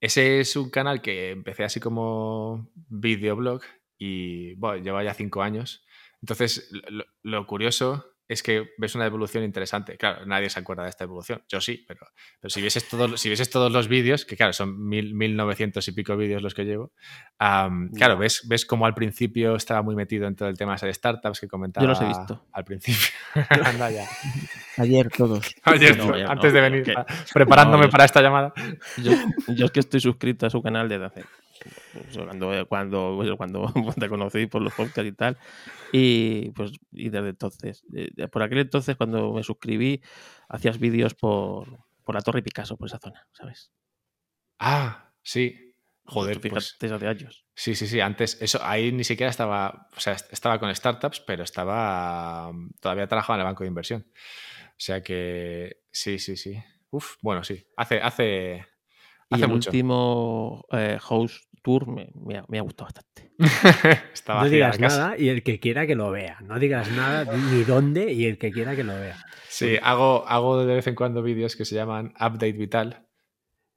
Ese 0.00 0.40
es 0.40 0.56
un 0.56 0.70
canal 0.70 1.00
que 1.00 1.30
empecé 1.30 1.62
así 1.62 1.78
como 1.78 2.68
videoblog 2.88 3.62
y 3.96 4.54
bueno, 4.54 4.82
lleva 4.82 5.04
ya 5.04 5.14
cinco 5.14 5.40
años. 5.42 5.84
Entonces, 6.20 6.68
lo 7.22 7.46
curioso 7.46 8.11
es 8.32 8.42
que 8.42 8.70
ves 8.78 8.94
una 8.94 9.06
evolución 9.06 9.44
interesante. 9.44 9.96
Claro, 9.96 10.26
nadie 10.26 10.50
se 10.50 10.58
acuerda 10.58 10.84
de 10.84 10.90
esta 10.90 11.04
evolución. 11.04 11.42
Yo 11.48 11.60
sí, 11.60 11.84
pero, 11.86 12.06
pero 12.40 12.50
si, 12.50 12.60
vieses 12.60 12.88
todos, 12.88 13.20
si 13.20 13.28
vieses 13.28 13.50
todos 13.50 13.70
los 13.70 13.88
vídeos, 13.88 14.24
que 14.24 14.36
claro, 14.36 14.52
son 14.52 14.88
mil, 14.88 15.14
1900 15.14 15.86
y 15.86 15.92
pico 15.92 16.16
vídeos 16.16 16.42
los 16.42 16.54
que 16.54 16.64
llevo, 16.64 16.92
claro, 17.38 18.18
ves, 18.18 18.46
ves 18.48 18.66
como 18.66 18.86
al 18.86 18.94
principio 18.94 19.56
estaba 19.56 19.82
muy 19.82 19.94
metido 19.94 20.26
en 20.26 20.36
todo 20.36 20.48
el 20.48 20.56
tema 20.56 20.76
de 20.76 20.92
startups 20.92 21.40
que 21.40 21.48
comentaba. 21.48 21.84
Yo 21.84 21.88
los 21.88 22.00
he 22.00 22.06
visto. 22.06 22.46
Al 22.52 22.64
principio. 22.64 23.08
Ayer 24.78 25.10
todos. 25.10 25.54
Ayer, 25.64 26.00
antes 26.28 26.52
de 26.52 26.60
venir, 26.60 26.94
preparándome 27.32 27.88
para 27.88 28.04
esta 28.04 28.20
llamada. 28.22 28.52
Yo, 29.02 29.12
yo, 29.48 29.66
es 29.66 29.70
que 29.70 29.80
estoy 29.80 30.00
suscrito 30.00 30.46
a 30.46 30.50
su 30.50 30.62
canal 30.62 30.88
desde 30.88 31.04
hace 31.04 31.24
cuando, 32.66 32.66
cuando, 32.68 33.16
cuando 33.36 33.92
te 33.98 34.08
conocí 34.08 34.46
por 34.46 34.62
los 34.62 34.74
podcasts 34.74 35.06
y 35.06 35.12
tal. 35.12 35.38
Y 35.92 36.50
pues 36.50 36.72
y 36.92 37.10
desde 37.10 37.30
entonces, 37.30 37.84
por 38.30 38.42
aquel 38.42 38.58
entonces 38.58 38.96
cuando 38.96 39.32
me 39.32 39.42
suscribí, 39.42 40.02
hacías 40.48 40.78
vídeos 40.78 41.14
por, 41.14 41.78
por 42.04 42.14
la 42.14 42.22
Torre 42.22 42.42
Picasso, 42.42 42.76
por 42.76 42.88
esa 42.88 42.98
zona, 42.98 43.26
¿sabes? 43.32 43.72
Ah, 44.58 45.10
sí. 45.22 45.68
Joder, 46.04 46.40
pues, 46.40 46.76
de 46.80 47.08
años. 47.08 47.46
Sí, 47.54 47.76
sí, 47.76 47.86
sí. 47.86 48.00
Antes, 48.00 48.36
eso, 48.40 48.58
ahí 48.62 48.90
ni 48.90 49.04
siquiera 49.04 49.30
estaba, 49.30 49.88
o 49.96 50.00
sea, 50.00 50.14
estaba 50.30 50.58
con 50.58 50.74
startups, 50.74 51.20
pero 51.20 51.44
estaba, 51.44 52.50
todavía 52.80 53.06
trabajaba 53.06 53.36
en 53.36 53.40
el 53.40 53.46
banco 53.46 53.62
de 53.62 53.68
inversión. 53.68 54.06
O 54.70 54.84
sea 54.84 55.02
que, 55.02 55.82
sí, 55.92 56.18
sí, 56.18 56.36
sí. 56.36 56.60
Uf, 56.90 57.16
bueno, 57.22 57.44
sí. 57.44 57.64
Hace, 57.76 58.00
hace, 58.00 58.66
y 59.30 59.42
el 59.42 59.50
último 59.50 60.64
eh, 60.72 60.98
host 61.08 61.44
tour 61.62 61.86
me, 61.86 62.58
ha, 62.58 62.62
gustado 62.62 62.86
bastante. 62.86 63.30
no 64.28 64.48
digas 64.48 64.78
nada 64.80 65.16
y 65.16 65.28
el 65.28 65.42
que 65.42 65.60
quiera 65.60 65.86
que 65.86 65.94
lo 65.94 66.10
vea. 66.10 66.38
No 66.42 66.58
digas 66.58 66.90
nada 66.92 67.24
ni 67.36 67.64
dónde 67.64 68.12
y 68.12 68.26
el 68.26 68.38
que 68.38 68.50
quiera 68.50 68.76
que 68.76 68.84
lo 68.84 68.94
vea. 68.94 69.16
Sí, 69.48 69.78
hago, 69.82 70.26
hago 70.26 70.64
de 70.64 70.74
vez 70.74 70.86
en 70.86 70.94
cuando 70.94 71.22
vídeos 71.22 71.56
que 71.56 71.64
se 71.64 71.74
llaman 71.74 72.14
Update 72.20 72.52
Vital. 72.52 73.06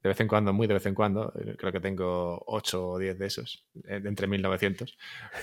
De 0.02 0.10
vez 0.10 0.20
en 0.20 0.28
cuando, 0.28 0.54
muy 0.54 0.68
de 0.68 0.76
vez 0.76 0.86
en 0.86 0.94
cuando. 0.94 1.34
Creo 1.58 1.72
que 1.72 1.80
tengo 1.80 2.44
8 2.46 2.90
o 2.90 3.00
10 3.00 3.18
de 3.18 3.26
esos, 3.26 3.66
eh, 3.88 4.02
entre 4.06 4.28
1900. 4.28 4.98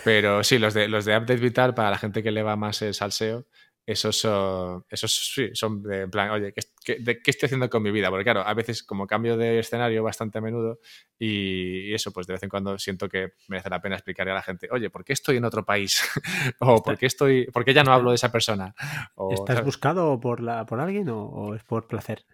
Pero 0.05 0.45
sí, 0.45 0.59
los 0.59 0.73
de, 0.73 0.89
los 0.89 1.05
de 1.05 1.17
Update 1.17 1.41
Vital, 1.41 1.75
para 1.75 1.91
la 1.91 1.99
gente 1.99 2.23
que 2.23 2.31
le 2.31 2.45
va 2.45 2.55
más 2.55 2.81
el 2.83 2.95
salseo, 2.95 3.47
esos 3.85 4.17
son, 4.17 4.85
esos 4.89 5.33
sí, 5.35 5.51
son 5.55 5.83
de 5.83 6.03
en 6.03 6.11
plan, 6.11 6.31
oye, 6.31 6.55
¿qué, 6.85 6.97
de, 7.01 7.21
¿qué, 7.21 7.31
estoy 7.33 7.47
haciendo 7.47 7.69
con 7.69 7.83
mi 7.83 7.91
vida? 7.91 8.11
Porque 8.11 8.25
claro, 8.25 8.43
a 8.47 8.55
veces 8.55 8.83
como 8.85 9.07
cambio 9.07 9.37
de 9.37 9.59
escenario 9.59 10.05
bastante 10.05 10.39
a 10.39 10.41
menudo 10.41 10.79
y, 11.19 11.93
eso, 11.93 12.13
pues 12.13 12.27
de 12.27 12.35
vez 12.35 12.43
en 12.45 12.49
cuando 12.49 12.79
siento 12.79 13.09
que 13.09 13.33
merece 13.49 13.71
la 13.71 13.81
pena 13.81 13.97
explicarle 13.97 14.33
a 14.33 14.37
la 14.37 14.43
gente, 14.43 14.69
oye, 14.71 14.89
¿por 14.89 15.05
qué 15.05 15.13
estoy 15.13 15.37
en 15.37 15.45
otro 15.45 15.65
país? 15.65 16.03
o 16.61 16.83
¿por 16.83 16.97
qué, 16.97 17.07
estoy, 17.07 17.47
¿por 17.47 17.65
qué 17.65 17.75
ya 17.75 17.83
no 17.83 17.93
hablo 17.93 18.11
de 18.11 18.17
esa 18.17 18.31
persona? 18.31 18.75
O, 19.17 19.33
¿Estás 19.33 19.65
buscado 19.65 20.21
por, 20.21 20.41
la, 20.41 20.65
por 20.65 20.81
alguien 20.81 21.09
o, 21.09 21.25
o, 21.25 21.55
es 21.55 21.65
por 21.65 21.89
placer? 21.89 22.25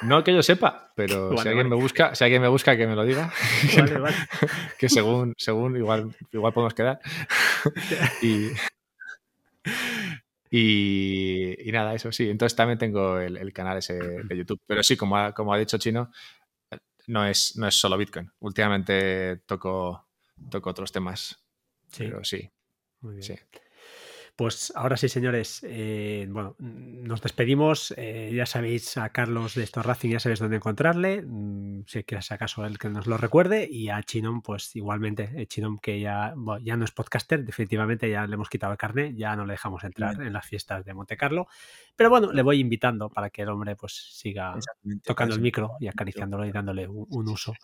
No 0.00 0.24
que 0.24 0.34
yo 0.34 0.42
sepa, 0.42 0.92
pero 0.96 1.28
vale, 1.28 1.42
si 1.42 1.48
alguien 1.48 1.68
vale. 1.68 1.76
me 1.76 1.82
busca, 1.82 2.14
si 2.14 2.24
alguien 2.24 2.42
me 2.42 2.48
busca 2.48 2.76
que 2.76 2.86
me 2.86 2.96
lo 2.96 3.04
diga. 3.04 3.30
Vale, 3.76 3.98
vale. 3.98 4.16
que 4.78 4.88
según, 4.88 5.34
según 5.36 5.76
igual, 5.76 6.14
igual 6.32 6.52
podemos 6.52 6.74
quedar. 6.74 6.98
y, 8.22 8.48
y, 10.54 11.66
y, 11.66 11.72
nada, 11.72 11.94
eso 11.94 12.12
sí. 12.12 12.28
Entonces 12.28 12.54
también 12.54 12.78
tengo 12.78 13.18
el, 13.18 13.38
el, 13.38 13.54
canal 13.54 13.78
ese 13.78 13.94
de 13.94 14.36
YouTube. 14.36 14.60
Pero 14.66 14.82
sí, 14.82 14.98
como 14.98 15.16
ha, 15.16 15.32
como 15.32 15.54
ha 15.54 15.58
dicho 15.58 15.78
Chino, 15.78 16.10
no 17.06 17.24
es, 17.26 17.56
no 17.56 17.66
es 17.66 17.74
solo 17.74 17.96
Bitcoin. 17.96 18.30
Últimamente 18.40 19.38
toco, 19.46 20.08
toco 20.50 20.68
otros 20.68 20.92
temas. 20.92 21.42
Sí. 21.88 22.04
Pero 22.04 22.22
sí. 22.22 22.50
Muy 23.00 23.14
bien. 23.14 23.22
Sí. 23.22 23.34
Pues 24.34 24.72
ahora 24.74 24.96
sí, 24.96 25.10
señores, 25.10 25.60
eh, 25.62 26.26
bueno, 26.30 26.56
nos 26.58 27.20
despedimos. 27.20 27.92
Eh, 27.98 28.32
ya 28.34 28.46
sabéis 28.46 28.96
a 28.96 29.10
Carlos 29.10 29.54
de 29.54 29.62
Esto 29.62 29.82
Racing, 29.82 30.10
ya 30.10 30.20
sabéis 30.20 30.40
dónde 30.40 30.56
encontrarle. 30.56 31.22
Mm, 31.22 31.84
si 31.86 32.02
quieres 32.04 32.32
acaso 32.32 32.64
el 32.64 32.78
que 32.78 32.88
nos 32.88 33.06
lo 33.06 33.18
recuerde. 33.18 33.68
Y 33.70 33.90
a 33.90 34.02
Chinom, 34.02 34.40
pues 34.40 34.74
igualmente, 34.74 35.30
eh, 35.36 35.46
Chinom 35.46 35.78
que 35.78 36.00
ya, 36.00 36.32
bueno, 36.34 36.64
ya 36.64 36.78
no 36.78 36.86
es 36.86 36.92
podcaster, 36.92 37.44
definitivamente 37.44 38.08
ya 38.08 38.26
le 38.26 38.34
hemos 38.34 38.48
quitado 38.48 38.72
el 38.72 38.78
carnet, 38.78 39.14
ya 39.14 39.36
no 39.36 39.44
le 39.44 39.52
dejamos 39.52 39.84
entrar 39.84 40.22
en 40.22 40.32
las 40.32 40.46
fiestas 40.46 40.82
de 40.86 40.94
Monte 40.94 41.18
Carlo. 41.18 41.46
Pero 41.96 42.10
bueno, 42.10 42.32
le 42.32 42.42
voy 42.42 42.58
invitando 42.58 43.08
para 43.10 43.30
que 43.30 43.42
el 43.42 43.48
hombre 43.48 43.76
pues 43.76 43.92
siga 44.12 44.54
tocando 45.04 45.34
el 45.34 45.40
micro 45.40 45.76
y 45.78 45.88
acariciándolo 45.88 46.44
y 46.46 46.52
dándole 46.52 46.88
un, 46.88 47.06
un, 47.08 47.28
uso. 47.28 47.54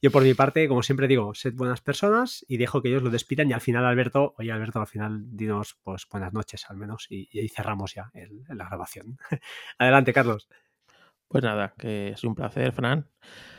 Yo 0.00 0.10
por 0.10 0.22
mi 0.22 0.34
parte, 0.34 0.66
como 0.68 0.82
siempre 0.82 1.06
digo, 1.06 1.34
sed 1.34 1.54
buenas 1.54 1.80
personas 1.80 2.44
y 2.48 2.56
dejo 2.56 2.82
que 2.82 2.88
ellos 2.88 3.02
lo 3.02 3.10
despidan 3.10 3.50
y 3.50 3.52
al 3.52 3.60
final 3.60 3.84
Alberto, 3.84 4.34
oye 4.38 4.50
Alberto, 4.50 4.80
al 4.80 4.86
final 4.86 5.36
dinos 5.36 5.78
pues 5.82 6.06
buenas 6.10 6.32
noches 6.32 6.64
al 6.68 6.76
menos 6.76 7.06
y, 7.10 7.28
y 7.30 7.40
ahí 7.40 7.48
cerramos 7.48 7.94
ya 7.94 8.10
el, 8.14 8.44
la 8.48 8.64
grabación. 8.64 9.18
Adelante, 9.78 10.12
Carlos. 10.12 10.48
Pues 11.28 11.42
nada, 11.42 11.74
que 11.76 12.08
es 12.10 12.24
un 12.24 12.34
placer, 12.34 12.72
Fran. 12.72 13.08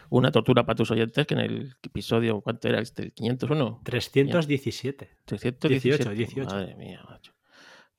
Una 0.10 0.32
tortura 0.32 0.66
para 0.66 0.76
tus 0.76 0.90
oyentes 0.92 1.28
que 1.28 1.34
en 1.34 1.42
el 1.42 1.76
episodio, 1.84 2.40
¿cuánto 2.42 2.70
era 2.70 2.80
este? 2.80 3.04
¿El 3.04 3.14
501? 3.14 3.82
317. 3.84 5.18
318. 5.26 6.10
18, 6.12 6.12
18. 6.12 6.50
Madre 6.50 6.76
mía, 6.76 7.04
macho. 7.10 7.37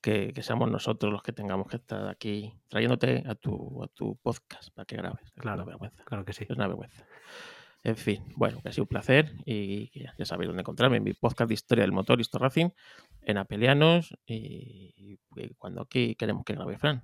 Que, 0.01 0.33
que, 0.33 0.43
seamos 0.43 0.70
nosotros 0.70 1.12
los 1.12 1.23
que 1.23 1.33
tengamos 1.33 1.67
que 1.67 1.77
estar 1.77 2.09
aquí 2.09 2.55
trayéndote 2.68 3.25
a 3.27 3.35
tu, 3.35 3.83
a 3.83 3.89
tu 3.89 4.17
podcast 4.17 4.70
para 4.73 4.86
que 4.86 4.97
grabes. 4.97 5.33
Claro, 5.33 5.65
vergüenza. 5.65 6.05
claro 6.05 6.25
que 6.25 6.33
sí. 6.33 6.44
Es 6.49 6.57
una 6.57 6.68
vergüenza. 6.68 7.05
En 7.83 7.97
fin, 7.97 8.25
bueno, 8.36 8.60
que 8.60 8.68
ha 8.68 8.73
sido 8.73 8.85
un 8.85 8.89
placer 8.89 9.35
y 9.44 9.91
ya, 9.99 10.15
ya 10.17 10.25
sabéis 10.25 10.49
dónde 10.49 10.60
encontrarme 10.62 10.99
en 10.99 11.05
mi 11.05 11.15
podcast 11.15 11.49
de 11.49 11.55
historia 11.55 11.83
del 11.83 11.93
motor 11.93 12.20
Histo 12.20 12.39
Racing, 12.39 12.70
en 13.23 13.39
Apelianos 13.39 14.17
y, 14.27 15.18
y 15.35 15.55
cuando 15.55 15.83
aquí 15.83 16.15
queremos 16.15 16.44
que 16.44 16.55
grabe 16.55 16.78
Fran. 16.78 17.02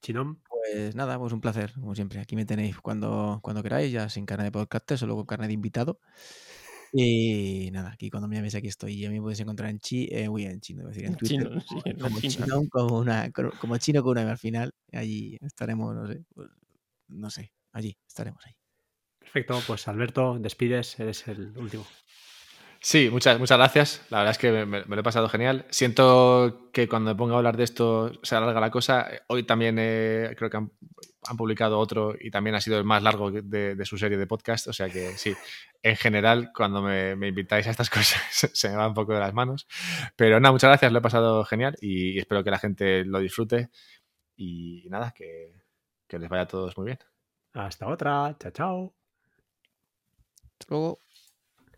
Chinón. 0.00 0.40
Pues 0.48 0.94
nada, 0.94 1.18
pues 1.18 1.32
un 1.32 1.40
placer, 1.40 1.72
como 1.74 1.94
siempre. 1.94 2.20
Aquí 2.20 2.36
me 2.36 2.44
tenéis 2.44 2.78
cuando, 2.80 3.40
cuando 3.42 3.62
queráis, 3.62 3.92
ya 3.92 4.08
sin 4.08 4.26
carne 4.26 4.44
de 4.44 4.52
podcast, 4.52 4.92
solo 4.96 5.16
con 5.16 5.26
carne 5.26 5.46
de 5.46 5.52
invitado. 5.52 6.00
Y 6.92 7.70
nada, 7.72 7.92
aquí 7.92 8.10
cuando 8.10 8.28
me 8.28 8.36
llaméis 8.36 8.54
aquí 8.54 8.68
estoy. 8.68 8.94
Y 8.94 9.06
a 9.06 9.10
mí 9.10 9.16
me 9.16 9.22
podéis 9.22 9.40
encontrar 9.40 9.70
en 9.70 9.78
chi, 9.78 10.08
eh, 10.10 10.28
uy, 10.28 10.44
en 10.46 10.60
chino, 10.60 10.86
decir, 10.88 11.04
en 11.04 11.14
Twitter. 11.16 11.48
Chino, 11.48 11.60
sí, 11.60 11.76
en 11.84 11.98
como, 11.98 12.20
chino. 12.20 12.46
chino, 12.46 12.68
como, 12.70 12.98
una, 12.98 13.30
como 13.32 13.78
chino 13.78 14.02
con 14.02 14.18
una 14.18 14.30
al 14.30 14.38
final. 14.38 14.72
Allí 14.92 15.38
estaremos, 15.40 15.94
no 15.94 16.06
sé, 16.06 16.24
pues, 16.34 16.48
no 17.08 17.30
sé, 17.30 17.52
allí 17.72 17.96
estaremos 18.06 18.44
ahí. 18.46 18.54
Perfecto, 19.18 19.60
pues 19.66 19.86
Alberto, 19.86 20.38
despides, 20.40 20.98
eres 20.98 21.28
el 21.28 21.56
último. 21.56 21.86
Sí, 22.82 23.10
muchas, 23.10 23.38
muchas 23.38 23.58
gracias. 23.58 24.06
La 24.08 24.18
verdad 24.18 24.30
es 24.30 24.38
que 24.38 24.50
me, 24.50 24.64
me, 24.64 24.84
lo 24.86 25.00
he 25.00 25.02
pasado 25.02 25.28
genial. 25.28 25.66
Siento 25.68 26.70
que 26.72 26.88
cuando 26.88 27.10
me 27.10 27.16
ponga 27.16 27.34
a 27.34 27.36
hablar 27.36 27.58
de 27.58 27.64
esto 27.64 28.10
se 28.22 28.34
alarga 28.34 28.58
la 28.58 28.70
cosa. 28.70 29.06
Hoy 29.28 29.42
también 29.42 29.76
eh, 29.78 30.34
creo 30.34 30.48
que 30.48 30.56
han, 30.56 30.72
han, 31.28 31.36
publicado 31.36 31.78
otro 31.78 32.14
y 32.18 32.30
también 32.30 32.56
ha 32.56 32.60
sido 32.62 32.78
el 32.78 32.84
más 32.84 33.02
largo 33.02 33.30
de, 33.30 33.74
de, 33.74 33.84
su 33.84 33.98
serie 33.98 34.16
de 34.16 34.26
podcast. 34.26 34.66
O 34.68 34.72
sea 34.72 34.88
que 34.88 35.10
sí, 35.18 35.34
en 35.82 35.96
general, 35.96 36.52
cuando 36.56 36.80
me, 36.80 37.16
me, 37.16 37.28
invitáis 37.28 37.66
a 37.66 37.70
estas 37.70 37.90
cosas 37.90 38.18
se 38.30 38.70
me 38.70 38.76
va 38.76 38.88
un 38.88 38.94
poco 38.94 39.12
de 39.12 39.20
las 39.20 39.34
manos. 39.34 39.68
Pero 40.16 40.40
nada, 40.40 40.52
muchas 40.52 40.68
gracias, 40.68 40.90
lo 40.90 41.00
he 41.00 41.02
pasado 41.02 41.44
genial 41.44 41.76
y 41.82 42.18
espero 42.18 42.42
que 42.42 42.50
la 42.50 42.58
gente 42.58 43.04
lo 43.04 43.18
disfrute. 43.20 43.68
Y 44.36 44.86
nada, 44.88 45.12
que, 45.14 45.52
que 46.08 46.18
les 46.18 46.30
vaya 46.30 46.44
a 46.44 46.48
todos 46.48 46.78
muy 46.78 46.86
bien. 46.86 46.98
Hasta 47.52 47.86
otra. 47.88 48.34
Chao, 48.38 48.52
chao. 48.52 48.94
Hasta 50.58 50.66
luego. 50.70 51.09